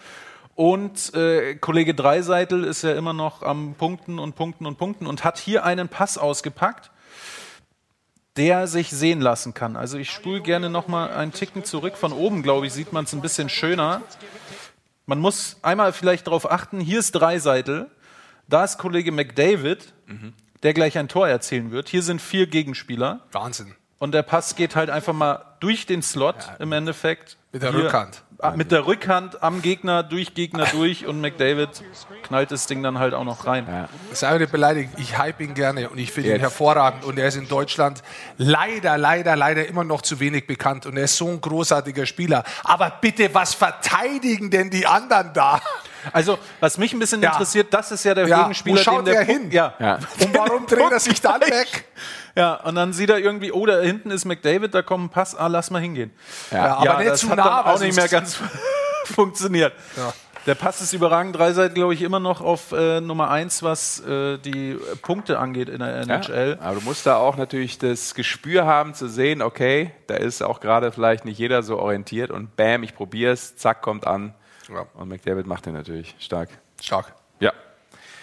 Und 0.55 1.15
äh, 1.15 1.55
Kollege 1.55 1.95
Dreiseitel 1.95 2.65
ist 2.65 2.83
ja 2.83 2.93
immer 2.95 3.13
noch 3.13 3.43
am 3.43 3.75
Punkten 3.79 4.19
und 4.19 4.35
Punkten 4.35 4.67
und 4.67 4.77
Punkten 4.77 5.07
und 5.07 5.23
hat 5.25 5.39
hier 5.39 5.65
einen 5.65 5.89
Pass 5.89 6.19
ausgepackt, 6.19 6.91
der 8.39 8.67
sich 8.69 8.91
sehen 8.91 9.21
lassen 9.21 9.53
kann. 9.53 9.77
Also 9.77 9.99
ich 9.99 10.11
spule 10.11 10.41
gerne 10.41 10.71
noch 10.71 10.87
mal 10.89 11.11
einen 11.11 11.33
Ticken 11.33 11.65
zurück. 11.65 11.97
Von 11.97 12.13
oben, 12.13 12.43
glaube 12.43 12.67
ich, 12.67 12.73
sieht 12.73 12.93
man 12.93 13.05
es 13.05 13.13
ein 13.13 13.21
bisschen 13.21 13.49
schöner. 13.49 14.01
Man 15.07 15.19
muss 15.19 15.57
einmal 15.63 15.93
vielleicht 15.93 16.27
darauf 16.27 16.51
achten, 16.51 16.81
hier 16.81 17.01
ist 17.01 17.13
Dreiseitel, 17.13 17.91
da 18.47 18.65
ist 18.65 18.79
Kollege 18.79 19.11
McDavid, 19.13 19.93
der 20.63 20.73
gleich 20.75 20.97
ein 20.99 21.09
Tor 21.09 21.29
erzielen 21.29 21.71
wird. 21.71 21.89
Hier 21.89 22.03
sind 22.03 22.21
vier 22.23 22.47
Gegenspieler. 22.47 23.21
Wahnsinn. 23.33 23.75
Und 23.99 24.13
der 24.13 24.23
Pass 24.23 24.55
geht 24.55 24.77
halt 24.77 24.91
einfach 24.91 25.13
mal 25.13 25.45
durch 25.61 25.85
den 25.87 26.03
Slot 26.03 26.37
im 26.61 26.71
Endeffekt. 26.73 27.37
Mit 27.53 27.63
der 27.63 27.73
Hier- 27.73 27.85
Rückhand. 27.87 28.23
Mit 28.55 28.71
der 28.71 28.87
Rückhand 28.87 29.43
am 29.43 29.63
Gegner, 29.63 30.05
durch 30.05 30.33
Gegner 30.33 30.65
durch 30.67 31.07
und 31.07 31.21
McDavid 31.21 31.71
knallt 32.23 32.53
das 32.53 32.69
Ding 32.69 32.85
dann 32.85 33.01
halt 33.01 33.13
auch 33.13 33.25
noch 33.25 33.47
rein. 33.47 33.89
Sei 34.13 34.39
nicht 34.39 34.53
beleidigt, 34.53 34.91
ich 34.97 35.19
hype 35.19 35.41
ihn 35.41 35.55
gerne 35.55 35.91
und 35.91 35.99
ich 35.99 36.13
finde 36.13 36.35
ihn 36.35 36.39
hervorragend 36.39 37.05
und 37.05 37.19
er 37.19 37.27
ist 37.27 37.37
in 37.37 37.49
Deutschland 37.49 38.01
leider, 38.37 38.97
leider, 38.97 39.35
leider 39.35 39.67
immer 39.67 39.83
noch 39.83 40.03
zu 40.03 40.21
wenig 40.21 40.47
bekannt 40.47 40.87
und 40.87 40.97
er 40.97 41.05
ist 41.05 41.17
so 41.17 41.27
ein 41.27 41.41
großartiger 41.41 42.07
Spieler. 42.07 42.45
Aber 42.63 42.91
bitte, 43.01 43.35
was 43.35 43.55
verteidigen 43.55 44.51
denn 44.51 44.71
die 44.71 44.87
anderen 44.87 45.33
da? 45.33 45.61
Also, 46.13 46.39
was 46.61 46.79
mich 46.79 46.93
ein 46.93 47.01
bisschen 47.01 47.21
Ja. 47.21 47.33
interessiert, 47.33 47.75
das 47.75 47.91
ist 47.91 48.05
ja 48.05 48.15
der 48.15 48.29
Ja, 48.29 48.43
Gegenspieler, 48.43 48.79
wo 48.79 48.83
schaut 48.83 48.99
den 49.01 49.05
der 49.07 49.15
er 49.17 49.25
hin? 49.25 49.51
Ja. 49.51 49.99
Und 50.21 50.33
warum 50.39 50.65
dreht 50.69 50.93
er 50.93 51.01
sich 51.01 51.21
dann 51.21 51.41
weg? 51.41 51.87
Ja, 52.39 52.55
und 52.55 52.77
dann 52.77 52.93
sieht 52.93 53.11
er 53.11 53.19
irgendwie, 53.19 53.51
oh, 53.51 53.67
da 53.67 53.81
hinten 53.81 54.13
ist 54.13 54.25
McDavid, 54.25 54.73
da 54.73 54.83
kommt 54.83 55.07
ein 55.07 55.09
Pass, 55.09 55.35
ah, 55.35 55.49
lass 55.49 55.73
mal 55.73 55.81
hingehen. 55.81 56.13
Ja, 56.53 56.77
aber 56.77 56.99
nicht 56.99 57.11
das 57.11 57.21
zu 57.21 57.31
hat 57.31 57.37
nah, 57.39 57.63
dann 57.63 57.75
auch 57.75 57.81
nicht 57.81 57.97
mehr 57.97 58.07
ganz 58.07 58.39
funktioniert. 59.07 59.73
Ja. 59.97 60.15
Der 60.47 60.55
Pass 60.55 60.81
ist 60.81 60.93
überragend. 60.93 61.35
Dreiseit, 61.35 61.75
glaube 61.75 61.95
ich, 61.95 62.03
immer 62.03 62.21
noch 62.21 62.41
auf 62.41 62.71
äh, 62.71 63.01
Nummer 63.01 63.29
1, 63.29 63.65
was 63.65 63.99
äh, 64.07 64.39
die 64.39 64.79
Punkte 65.03 65.41
angeht 65.41 65.69
in 65.69 65.81
der 65.81 65.97
NHL. 65.97 66.59
Ja, 66.61 66.65
aber 66.65 66.77
du 66.77 66.83
musst 66.83 67.07
da 67.07 67.17
auch 67.17 67.37
natürlich 67.37 67.79
das 67.79 68.15
Gespür 68.15 68.65
haben 68.65 68.95
zu 68.95 69.09
sehen, 69.09 69.43
okay, 69.43 69.91
da 70.07 70.15
ist 70.15 70.41
auch 70.41 70.61
gerade 70.61 70.93
vielleicht 70.93 71.25
nicht 71.25 71.39
jeder 71.39 71.65
so 71.65 71.77
orientiert 71.77 72.31
und 72.31 72.55
bam, 72.55 72.85
ich 72.85 72.95
probier's, 72.95 73.57
zack, 73.57 73.83
kommt 73.83 74.07
an. 74.07 74.33
Und 74.95 75.09
McDavid 75.09 75.49
macht 75.49 75.67
den 75.67 75.75
natürlich 75.75 76.15
stark. 76.21 76.51
Stark. 76.81 77.15
Ja. 77.41 77.53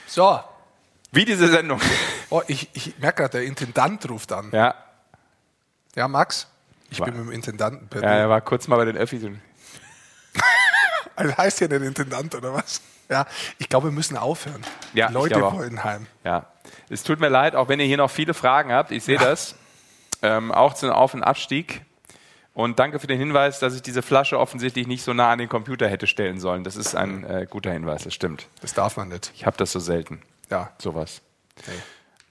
So. 0.07 0.39
Wie 1.15 1.25
diese 1.25 1.47
Sendung. 1.47 1.79
Oh, 2.29 2.41
ich, 2.47 2.69
ich 2.73 2.97
merke 2.99 3.23
gerade, 3.23 3.37
der 3.39 3.47
Intendant 3.47 4.09
ruft 4.09 4.31
an. 4.31 4.49
Ja. 4.51 4.75
Ja, 5.95 6.07
Max? 6.07 6.47
Ich 6.89 6.99
War- 6.99 7.05
bin 7.05 7.15
mit 7.17 7.25
dem 7.27 7.31
Intendanten 7.31 7.89
Ja, 8.01 8.09
er 8.09 8.29
war 8.29 8.41
kurz 8.41 8.67
mal 8.67 8.75
bei 8.75 8.85
den 8.85 8.97
Öffis. 8.97 9.23
Also 11.17 11.37
heißt 11.37 11.61
ja 11.61 11.69
der 11.69 11.81
Intendant 11.81 12.35
oder 12.35 12.53
was? 12.53 12.81
Ja, 13.09 13.25
ich 13.57 13.69
glaube, 13.69 13.87
wir 13.87 13.91
müssen 13.93 14.17
aufhören. 14.17 14.61
Ja, 14.93 15.07
Die 15.07 15.13
Leute 15.13 15.41
wollen 15.41 15.81
heim. 15.81 16.07
Ja. 16.25 16.47
Es 16.89 17.03
tut 17.03 17.21
mir 17.21 17.29
leid, 17.29 17.55
auch 17.55 17.69
wenn 17.69 17.79
ihr 17.79 17.85
hier 17.85 17.95
noch 17.95 18.11
viele 18.11 18.33
Fragen 18.33 18.73
habt. 18.73 18.91
Ich 18.91 19.05
sehe 19.05 19.17
das. 19.17 19.55
Ähm, 20.21 20.51
auch 20.51 20.73
zum 20.73 20.89
Auf- 20.89 21.13
und 21.13 21.23
Abstieg. 21.23 21.85
Und 22.53 22.79
danke 22.79 22.99
für 22.99 23.07
den 23.07 23.17
Hinweis, 23.17 23.59
dass 23.59 23.75
ich 23.75 23.81
diese 23.81 24.01
Flasche 24.01 24.37
offensichtlich 24.39 24.87
nicht 24.87 25.03
so 25.03 25.13
nah 25.13 25.31
an 25.31 25.39
den 25.39 25.47
Computer 25.47 25.87
hätte 25.87 26.07
stellen 26.07 26.39
sollen. 26.39 26.65
Das 26.65 26.75
ist 26.75 26.95
ein 26.95 27.23
äh, 27.23 27.47
guter 27.49 27.71
Hinweis, 27.71 28.03
das 28.03 28.13
stimmt. 28.13 28.47
Das 28.59 28.73
darf 28.73 28.97
man 28.97 29.07
nicht. 29.07 29.31
Ich 29.35 29.45
habe 29.45 29.55
das 29.55 29.71
so 29.71 29.79
selten. 29.79 30.21
Ja. 30.49 30.69
Sowas. 30.77 31.21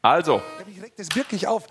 Also, 0.03 0.43
Mich 0.67 0.83
regt 0.83 0.99
das 0.99 1.09
wirklich 1.15 1.47
auf. 1.47 1.65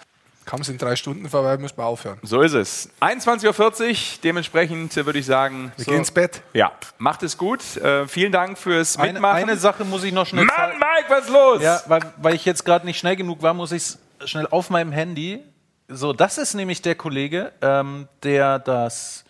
Kaum 0.46 0.62
sind 0.64 0.82
drei 0.82 0.98
Stunden 0.98 1.30
vorbei, 1.30 1.56
müssen 1.58 1.78
wir 1.78 1.86
aufhören. 1.86 2.20
so 2.22 2.42
ist 2.42 2.52
es. 2.54 2.90
21.40 3.00 3.90
Uhr, 3.92 3.96
dementsprechend 4.26 4.94
würde 4.98 5.18
ich 5.20 5.26
sagen. 5.26 5.72
Wir 5.78 5.86
so, 5.86 5.92
gehen 5.92 6.00
ins 6.00 6.12
Bett. 6.12 6.42
Ja, 6.54 6.74
macht 6.98 7.24
es 7.24 7.38
gut. 7.38 7.78
Äh, 7.78 8.08
vielen 8.10 8.34
Dank 8.34 8.58
fürs 8.58 8.98
Eine, 8.98 9.14
Mitmachen. 9.14 9.38
eine 9.38 9.56
Sache 9.56 9.86
muss 9.86 10.04
ich 10.04 10.12
noch 10.12 10.26
schnell 10.28 10.44
Mann. 10.46 10.72
Mike, 10.72 11.06
was 11.10 11.26
ist 11.26 11.30
los? 11.32 11.62
Ja, 11.62 11.82
weil, 11.88 12.02
weil 12.18 12.36
ich 12.36 12.44
jetzt 12.44 12.66
gerade 12.66 12.86
nicht 12.86 13.00
schnell 13.00 13.16
genug 13.16 13.42
war, 13.42 13.54
muss 13.54 13.72
ich 13.72 13.84
es 13.84 14.00
schnell 14.30 14.48
auf 14.48 14.70
meinem 14.70 14.92
Handy. 14.92 15.42
So, 15.88 16.12
das 16.12 16.38
ist 16.38 16.56
nämlich 16.56 16.82
der 16.82 16.96
Kollege, 16.96 17.54
ähm, 17.62 18.10
der 18.24 18.60
das 18.60 19.24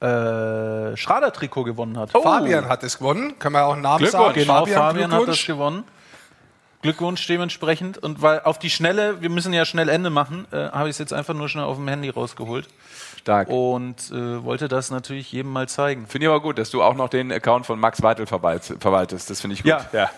äh, 0.00 0.96
Schrader-Trikot 0.96 1.64
gewonnen 1.64 1.98
hat. 1.98 2.10
Fabian 2.12 2.68
hat 2.68 2.84
es 2.84 2.98
gewonnen. 2.98 3.36
Können 3.40 3.54
wir 3.54 3.64
auch 3.64 3.72
einen 3.72 3.82
Namen 3.82 3.98
Glückwunsch. 3.98 4.22
sagen? 4.26 4.34
Genau, 4.40 4.66
Fabian, 4.66 5.10
hat 5.10 5.20
das 5.20 5.24
Glückwunsch. 5.26 5.46
gewonnen. 5.46 5.84
Glückwunsch 6.82 7.26
dementsprechend. 7.26 7.98
Und 7.98 8.22
weil 8.22 8.40
auf 8.42 8.58
die 8.58 8.70
Schnelle, 8.70 9.20
wir 9.22 9.30
müssen 9.30 9.52
ja 9.52 9.64
schnell 9.64 9.88
Ende 9.88 10.10
machen, 10.10 10.46
äh, 10.52 10.56
habe 10.70 10.88
ich 10.88 10.94
es 10.94 10.98
jetzt 10.98 11.12
einfach 11.12 11.34
nur 11.34 11.48
schnell 11.48 11.64
auf 11.64 11.76
dem 11.76 11.88
Handy 11.88 12.10
rausgeholt. 12.10 12.68
Stark. 13.18 13.48
Und 13.48 14.10
äh, 14.12 14.44
wollte 14.44 14.68
das 14.68 14.90
natürlich 14.90 15.32
jedem 15.32 15.52
mal 15.52 15.68
zeigen. 15.68 16.06
Finde 16.06 16.26
ich 16.26 16.28
aber 16.30 16.40
gut, 16.40 16.58
dass 16.58 16.70
du 16.70 16.82
auch 16.82 16.94
noch 16.94 17.08
den 17.08 17.32
Account 17.32 17.66
von 17.66 17.78
Max 17.80 18.02
Weitel 18.02 18.26
verwalt- 18.26 18.80
verwaltest. 18.80 19.30
Das 19.30 19.40
finde 19.40 19.54
ich 19.54 19.62
gut. 19.62 19.72
Ja. 19.92 20.10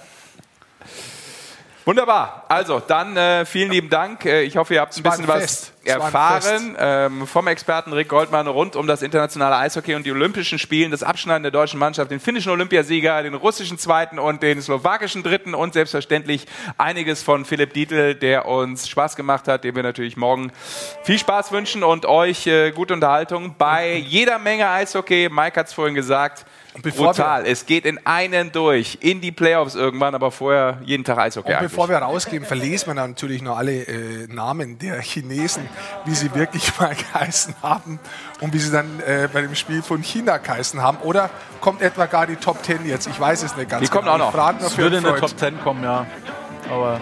Wunderbar. 1.84 2.44
Also, 2.48 2.80
dann 2.80 3.16
äh, 3.16 3.44
vielen 3.46 3.70
lieben 3.70 3.88
Dank. 3.88 4.24
Äh, 4.24 4.42
ich 4.42 4.56
hoffe, 4.56 4.74
ihr 4.74 4.80
habt 4.80 4.96
ein 4.96 5.02
bisschen 5.02 5.28
was 5.28 5.72
erfahren 5.88 6.76
ähm, 6.78 7.26
vom 7.26 7.46
Experten 7.46 7.92
Rick 7.92 8.09
Goldmann 8.09 8.46
rund 8.46 8.76
um 8.76 8.86
das 8.86 9.02
internationale 9.02 9.56
Eishockey 9.56 9.94
und 9.94 10.05
die 10.05 10.12
Olympischen 10.12 10.59
Spielen, 10.59 10.90
das 10.90 11.02
Abschneiden 11.02 11.42
der 11.42 11.52
deutschen 11.52 11.78
Mannschaft, 11.78 12.10
den 12.10 12.20
finnischen 12.20 12.52
Olympiasieger, 12.52 13.22
den 13.22 13.34
russischen 13.34 13.78
Zweiten 13.78 14.18
und 14.18 14.42
den 14.42 14.60
slowakischen 14.60 15.22
Dritten 15.22 15.55
und 15.55 15.72
selbstverständlich 15.72 16.46
einiges 16.76 17.22
von 17.22 17.44
Philipp 17.44 17.72
Dietl, 17.72 18.14
der 18.14 18.46
uns 18.46 18.88
Spaß 18.88 19.16
gemacht 19.16 19.48
hat, 19.48 19.64
dem 19.64 19.74
wir 19.74 19.82
natürlich 19.82 20.16
morgen 20.16 20.52
viel 21.05 21.18
Spaß 21.18 21.52
wünschen 21.52 21.82
und 21.82 22.06
euch 22.06 22.46
äh, 22.46 22.70
gute 22.72 22.94
Unterhaltung 22.94 23.55
bei 23.56 23.94
jeder 23.94 24.38
Menge 24.38 24.68
Eishockey. 24.68 25.28
Mike 25.30 25.59
hat 25.59 25.68
es 25.68 25.72
vorhin 25.72 25.94
gesagt. 25.94 26.44
Bevor 26.82 27.09
Brutal. 27.09 27.47
Es 27.47 27.66
geht 27.66 27.85
in 27.85 27.99
einen 28.07 28.53
durch, 28.53 28.99
in 29.01 29.20
die 29.20 29.32
Playoffs 29.32 29.74
irgendwann, 29.74 30.15
aber 30.15 30.31
vorher 30.31 30.78
jeden 30.85 31.05
Tag 31.05 31.19
Eishockey 31.19 31.49
Und 31.49 31.55
eigentlich. 31.55 31.70
bevor 31.70 31.89
wir 31.89 31.99
rausgehen, 31.99 32.45
verlesen 32.45 32.89
wir 32.89 32.95
natürlich 32.95 33.43
noch 33.43 33.59
alle 33.59 33.82
äh, 33.82 34.27
Namen 34.28 34.78
der 34.78 35.01
Chinesen, 35.01 35.69
wie 36.05 36.15
sie 36.15 36.35
wirklich 36.35 36.78
mal 36.81 36.95
geheißen 36.95 37.55
haben 37.62 37.99
und 38.40 38.53
wie 38.53 38.59
sie 38.59 38.70
dann 38.70 39.01
äh, 39.01 39.28
bei 39.32 39.43
dem 39.43 39.55
Spiel 39.55 39.82
von 39.82 40.03
China 40.03 40.39
geheißen 40.39 40.82
haben. 40.82 40.99
Oder 40.99 41.31
kommt 41.61 41.82
etwa 41.82 42.07
gar 42.07 42.27
die 42.27 42.36
Top 42.36 42.65
10 42.65 42.86
jetzt? 42.86 43.07
Ich 43.07 43.19
weiß 43.19 43.43
es 43.43 43.57
nicht 43.57 43.70
ganz 43.70 43.82
Die 43.82 43.89
kommt 43.89 44.05
genau. 44.05 44.15
auch 44.15 44.19
noch. 44.19 44.28
Ich 44.28 44.35
frage 44.35 44.59
nur 44.59 44.66
Es 44.69 44.78
würde 44.78 44.97
in 44.99 45.05
der. 45.05 45.16
Top 45.16 45.39
10 45.39 45.61
kommen, 45.61 45.82
ja. 45.82 46.07
Aber 46.70 47.01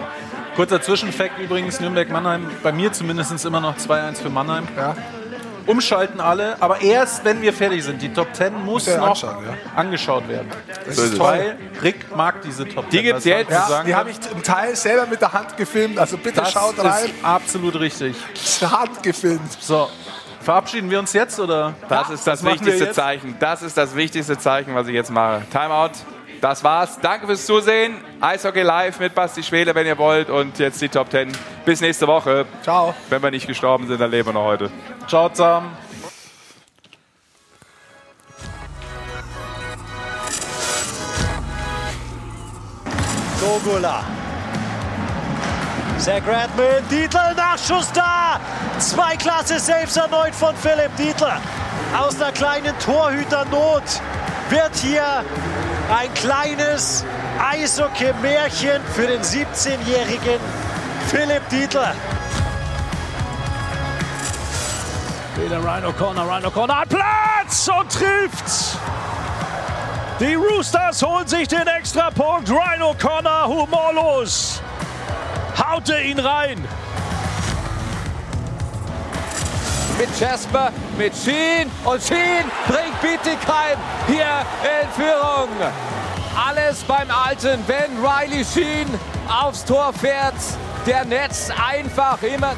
kurzer 0.55 0.81
Zwischenfakt 0.81 1.39
übrigens, 1.39 1.79
Nürnberg-Mannheim, 1.79 2.49
bei 2.63 2.71
mir 2.71 2.91
zumindest 2.91 3.45
immer 3.45 3.59
noch 3.59 3.77
2-1 3.77 4.15
für 4.21 4.29
Mannheim. 4.29 4.67
Ja. 4.75 4.95
Umschalten 5.67 6.19
alle, 6.19 6.61
aber 6.61 6.81
erst 6.81 7.23
wenn 7.25 7.41
wir 7.41 7.53
fertig 7.53 7.83
sind. 7.83 8.01
Die 8.01 8.11
Top 8.11 8.33
10 8.33 8.65
muss 8.65 8.87
noch 8.87 9.21
ja. 9.21 9.33
angeschaut 9.75 10.27
werden. 10.27 10.47
Das 10.85 10.97
ist 10.97 11.17
toll. 11.17 11.55
Rick 11.83 12.15
mag 12.15 12.41
diese 12.41 12.67
Top 12.67 12.89
10. 12.89 12.91
Die 12.91 13.03
gibt's 13.03 13.25
jetzt. 13.25 13.47
zu 13.47 13.53
Ja, 13.53 13.67
sagen 13.67 13.87
die 13.87 13.95
habe 13.95 14.09
ich 14.09 14.19
zum 14.19 14.41
Teil 14.41 14.75
selber 14.75 15.05
mit 15.05 15.21
der 15.21 15.33
Hand 15.33 15.57
gefilmt, 15.57 15.99
also 15.99 16.17
bitte 16.17 16.41
Das 16.41 16.51
schaut 16.51 16.79
rein. 16.79 17.05
ist 17.05 17.13
absolut 17.23 17.79
richtig. 17.79 18.15
Hand 18.61 19.03
gefilmt. 19.03 19.51
So, 19.59 19.89
verabschieden 20.41 20.89
wir 20.89 20.99
uns 20.99 21.13
jetzt 21.13 21.39
oder? 21.39 21.73
Das 21.89 22.09
ist 22.09 22.25
das 22.25 22.43
wir 22.43 22.53
wichtigste? 22.53 22.91
Zeichen. 22.91 23.35
Das 23.39 23.61
ist 23.61 23.77
das 23.77 23.95
wichtigste 23.95 24.37
Zeichen, 24.37 24.73
was 24.73 24.87
ich 24.87 24.93
jetzt 24.93 25.11
mache. 25.11 25.43
Timeout. 25.51 25.91
Das 26.41 26.63
war's. 26.63 26.99
Danke 27.01 27.25
fürs 27.25 27.45
Zusehen. 27.45 27.97
Eishockey 28.21 28.61
live 28.61 28.99
mit 28.99 29.15
Basti 29.15 29.41
Schwele, 29.41 29.73
wenn 29.73 29.87
ihr 29.87 29.97
wollt. 29.97 30.29
Und 30.29 30.59
jetzt 30.59 30.81
die 30.81 30.89
Top 30.89 31.09
10. 31.09 31.31
Bis 31.65 31.81
nächste 31.81 32.07
Woche. 32.07 32.45
Ciao. 32.61 32.93
Wenn 33.09 33.21
wir 33.23 33.31
nicht 33.31 33.47
gestorben 33.47 33.87
sind, 33.87 33.99
dann 33.99 34.11
leben 34.11 34.29
wir 34.29 34.33
noch 34.33 34.45
heute. 34.45 34.69
Ciao 35.07 35.29
zusammen. 35.29 35.75
Gogula. 43.39 44.03
Zach 45.97 46.21
Redman, 46.27 46.87
Dietl, 46.91 47.33
Nachschuss 47.35 47.91
da! 47.91 48.39
Zwei 48.77 49.15
klasse 49.15 49.59
Saves 49.59 49.97
erneut 49.97 50.35
von 50.35 50.55
Philipp 50.55 50.95
Dietl. 50.95 51.25
Aus 51.97 52.21
einer 52.21 52.31
kleinen 52.31 52.77
Torhüternot 52.79 53.83
wird 54.49 54.75
hier 54.75 55.23
Ein 55.89 56.13
kleines 56.15 57.05
Eishockey-Märchen 57.39 58.81
für 58.93 59.07
den 59.07 59.21
17-jährigen 59.21 60.39
Philipp 61.07 61.47
Dietler. 61.49 61.93
Wieder 65.37 65.59
Ryan 65.59 65.85
O'Connor, 65.85 66.25
Ryan 66.25 66.45
O'Connor 66.45 66.81
hat 66.81 66.89
Platz 66.89 67.69
und 67.69 67.89
trifft. 67.89 68.77
Die 70.19 70.33
Roosters 70.33 71.01
holen 71.01 71.27
sich 71.27 71.47
den 71.47 71.67
Extrapunkt. 71.67 72.49
Ryan 72.49 72.81
O'Connor 72.81 73.45
humorlos. 73.45 74.61
Haute 75.57 75.99
ihn 76.01 76.19
rein. 76.19 76.67
Mit 79.97 80.19
Jasper, 80.19 80.71
mit 80.95 81.13
Sheen 81.15 81.71
und 81.83 82.01
Sheen 82.03 82.45
bringt 82.67 83.01
Bietigheim 83.01 83.77
hier 84.05 84.45
in 84.63 84.89
Führung. 84.91 85.49
Alles 86.35 86.83
beim 86.83 87.09
Alten, 87.09 87.63
wenn 87.65 87.97
Riley 88.05 88.45
Sheen 88.45 88.87
aufs 89.27 89.65
Tor 89.65 89.91
fährt. 89.93 90.35
Der 90.85 91.03
Netz 91.03 91.49
einfach 91.49 92.21
immer. 92.21 92.53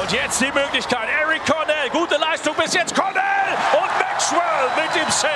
Und 0.00 0.12
jetzt 0.12 0.40
die 0.40 0.52
Möglichkeit. 0.52 1.08
Eric 1.22 1.44
Cornell, 1.44 1.90
gute 1.92 2.16
Leistung 2.16 2.54
bis 2.56 2.72
jetzt. 2.72 2.94
Cornell 2.94 3.22
und 3.72 3.98
Maxwell 3.98 4.40
mit 4.76 4.94
dem 4.94 5.10
Save. 5.10 5.30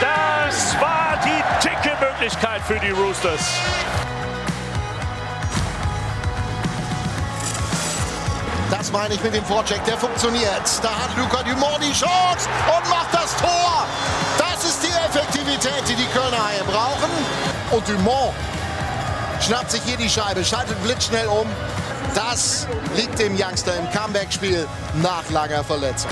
Das 0.00 0.80
war 0.80 1.18
die 1.24 1.68
dicke 1.68 1.96
Möglichkeit 2.00 2.62
für 2.62 2.78
die 2.78 2.90
Roosters. 2.90 3.60
Das 8.76 8.90
meine 8.90 9.14
ich 9.14 9.22
mit 9.22 9.32
dem 9.32 9.44
Vorcheck, 9.44 9.84
der 9.84 9.96
funktioniert. 9.96 10.62
Da 10.82 10.90
hat 10.90 11.16
Luca 11.16 11.44
Dumont 11.44 11.78
die 11.80 11.92
Chance 11.92 12.48
und 12.66 12.90
macht 12.90 13.06
das 13.12 13.36
Tor. 13.36 13.86
Das 14.36 14.64
ist 14.64 14.82
die 14.82 14.88
Effektivität, 14.88 15.84
die 15.88 15.94
die 15.94 16.06
Kölner 16.06 16.48
hier 16.52 16.64
brauchen. 16.64 17.08
Und 17.70 17.88
Dumont 17.88 18.34
schnappt 19.40 19.70
sich 19.70 19.82
hier 19.84 19.96
die 19.96 20.10
Scheibe, 20.10 20.44
schaltet 20.44 20.82
blitzschnell 20.82 21.28
um. 21.28 21.46
Das 22.16 22.66
liegt 22.96 23.16
dem 23.20 23.36
Youngster 23.38 23.76
im 23.76 23.88
Comeback-Spiel 23.92 24.66
nach 24.94 25.22
langer 25.30 25.62
Verletzung. 25.62 26.10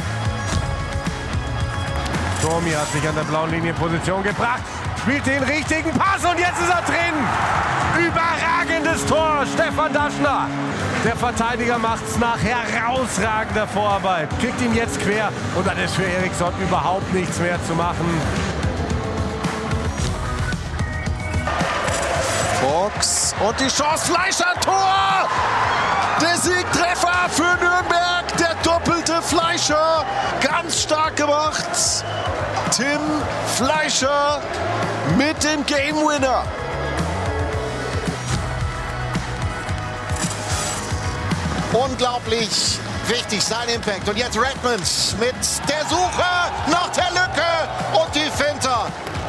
Tormi 2.43 2.71
hat 2.71 2.93
sich 2.93 3.09
an 3.09 3.17
der 3.17 3.25
blauen 3.25 3.51
Linie 3.51 3.71
in 3.71 3.77
Position 3.77 4.23
gebracht, 4.23 4.63
spielt 5.03 5.27
den 5.27 5.43
richtigen 5.43 5.91
Pass 5.99 6.25
und 6.25 6.39
jetzt 6.39 6.61
ist 6.61 6.71
er 6.71 6.83
drin. 6.83 8.07
Überragendes 8.07 9.05
Tor, 9.07 9.45
Stefan 9.53 9.93
Daschner. 9.93 10.47
Der 11.05 11.17
Verteidiger 11.17 11.79
macht 11.79 12.05
es 12.09 12.19
nach 12.19 12.39
herausragender 12.39 13.67
Vorarbeit. 13.67 14.29
Kriegt 14.41 14.61
ihn 14.61 14.75
jetzt 14.75 15.01
quer 15.01 15.31
und 15.57 15.67
dann 15.67 15.77
ist 15.79 15.97
für 15.97 16.05
Eriksson 16.05 16.53
überhaupt 16.61 17.13
nichts 17.13 17.39
mehr 17.41 17.59
zu 17.67 17.75
machen. 17.75 18.07
Fox 22.61 23.35
und 23.41 23.59
die 23.59 23.69
Chance 23.69 24.13
Fleischer 24.13 24.55
Tor! 24.61 25.29
Der 26.23 26.37
Siegtreffer 26.39 27.29
für 27.31 27.43
Nürnberg, 27.43 28.37
der 28.39 28.55
doppelte 28.63 29.21
Fleischer. 29.23 30.07
Ganz 30.41 30.83
stark 30.83 31.17
gemacht. 31.17 31.67
Tim 32.71 33.01
Fleischer 33.57 34.41
mit 35.17 35.43
dem 35.43 35.67
Game 35.67 35.97
Winner. 35.97 36.45
Unglaublich 41.73 42.79
wichtig 43.09 43.43
sein 43.43 43.69
Impact. 43.69 44.09
Und 44.09 44.17
jetzt 44.17 44.39
Redmond 44.39 45.19
mit 45.19 45.35
der 45.69 45.85
Suche 45.89 46.25
nach 46.69 46.91
der 46.91 47.11
Lücke 47.11 48.01
und 48.01 48.15
die 48.15 48.31
Finter. 48.31 48.87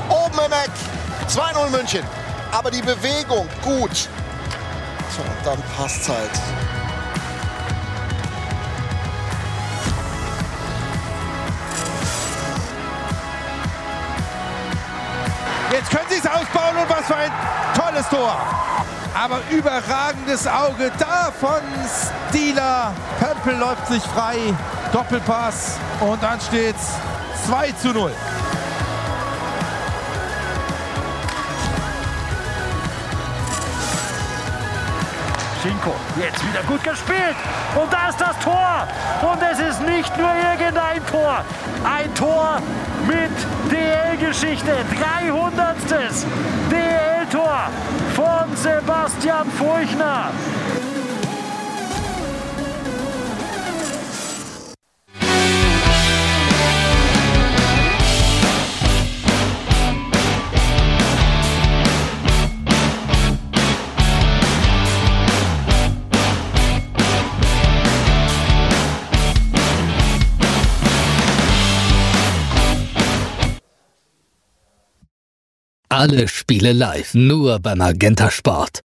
Oben 0.10 0.38
im 0.46 0.52
Eck. 0.52 0.72
2-0 1.28 1.70
München. 1.72 2.04
Aber 2.52 2.70
die 2.70 2.84
Bewegung 2.84 3.50
gut. 3.64 4.08
Tja, 5.16 5.24
dann 5.44 5.62
passt 5.76 6.08
halt. 6.08 6.73
Jetzt 15.74 15.90
können 15.90 16.06
sie 16.08 16.18
es 16.18 16.28
ausbauen 16.28 16.78
und 16.80 16.88
was 16.88 17.08
für 17.08 17.16
ein 17.16 17.32
tolles 17.76 18.08
Tor. 18.08 18.38
Aber 19.20 19.42
überragendes 19.50 20.46
Auge 20.46 20.92
da 21.00 21.32
von 21.32 21.62
Stieler. 22.30 22.94
Pömpel 23.20 23.56
läuft 23.58 23.88
sich 23.88 24.04
frei. 24.04 24.38
Doppelpass. 24.92 25.80
Und 26.00 26.22
dann 26.22 26.40
steht's 26.40 26.90
2 27.48 27.72
zu 27.72 27.92
0. 27.92 28.12
Schinko, 35.64 35.96
jetzt 36.20 36.46
wieder 36.46 36.62
gut 36.64 36.84
gespielt. 36.84 37.38
Und 37.74 37.94
da 37.94 38.10
ist 38.10 38.20
das 38.20 38.38
Tor. 38.40 38.86
Und 39.22 39.42
es 39.42 39.60
ist 39.60 39.82
nicht 39.82 40.12
nur 40.18 40.28
irgendein 40.28 41.06
Tor. 41.10 41.42
Ein 41.86 42.14
Tor 42.16 42.62
mit 43.08 43.32
DL-Geschichte. 43.72 44.74
300. 45.00 45.78
DL-Tor 46.70 47.70
von 48.14 48.58
Sebastian 48.58 49.50
Furchner. 49.52 50.32
Alle 75.96 76.28
Spiele 76.28 76.74
live, 76.74 77.14
nur 77.14 77.60
beim 77.60 77.78
Magenta 77.78 78.32
Sport. 78.32 78.82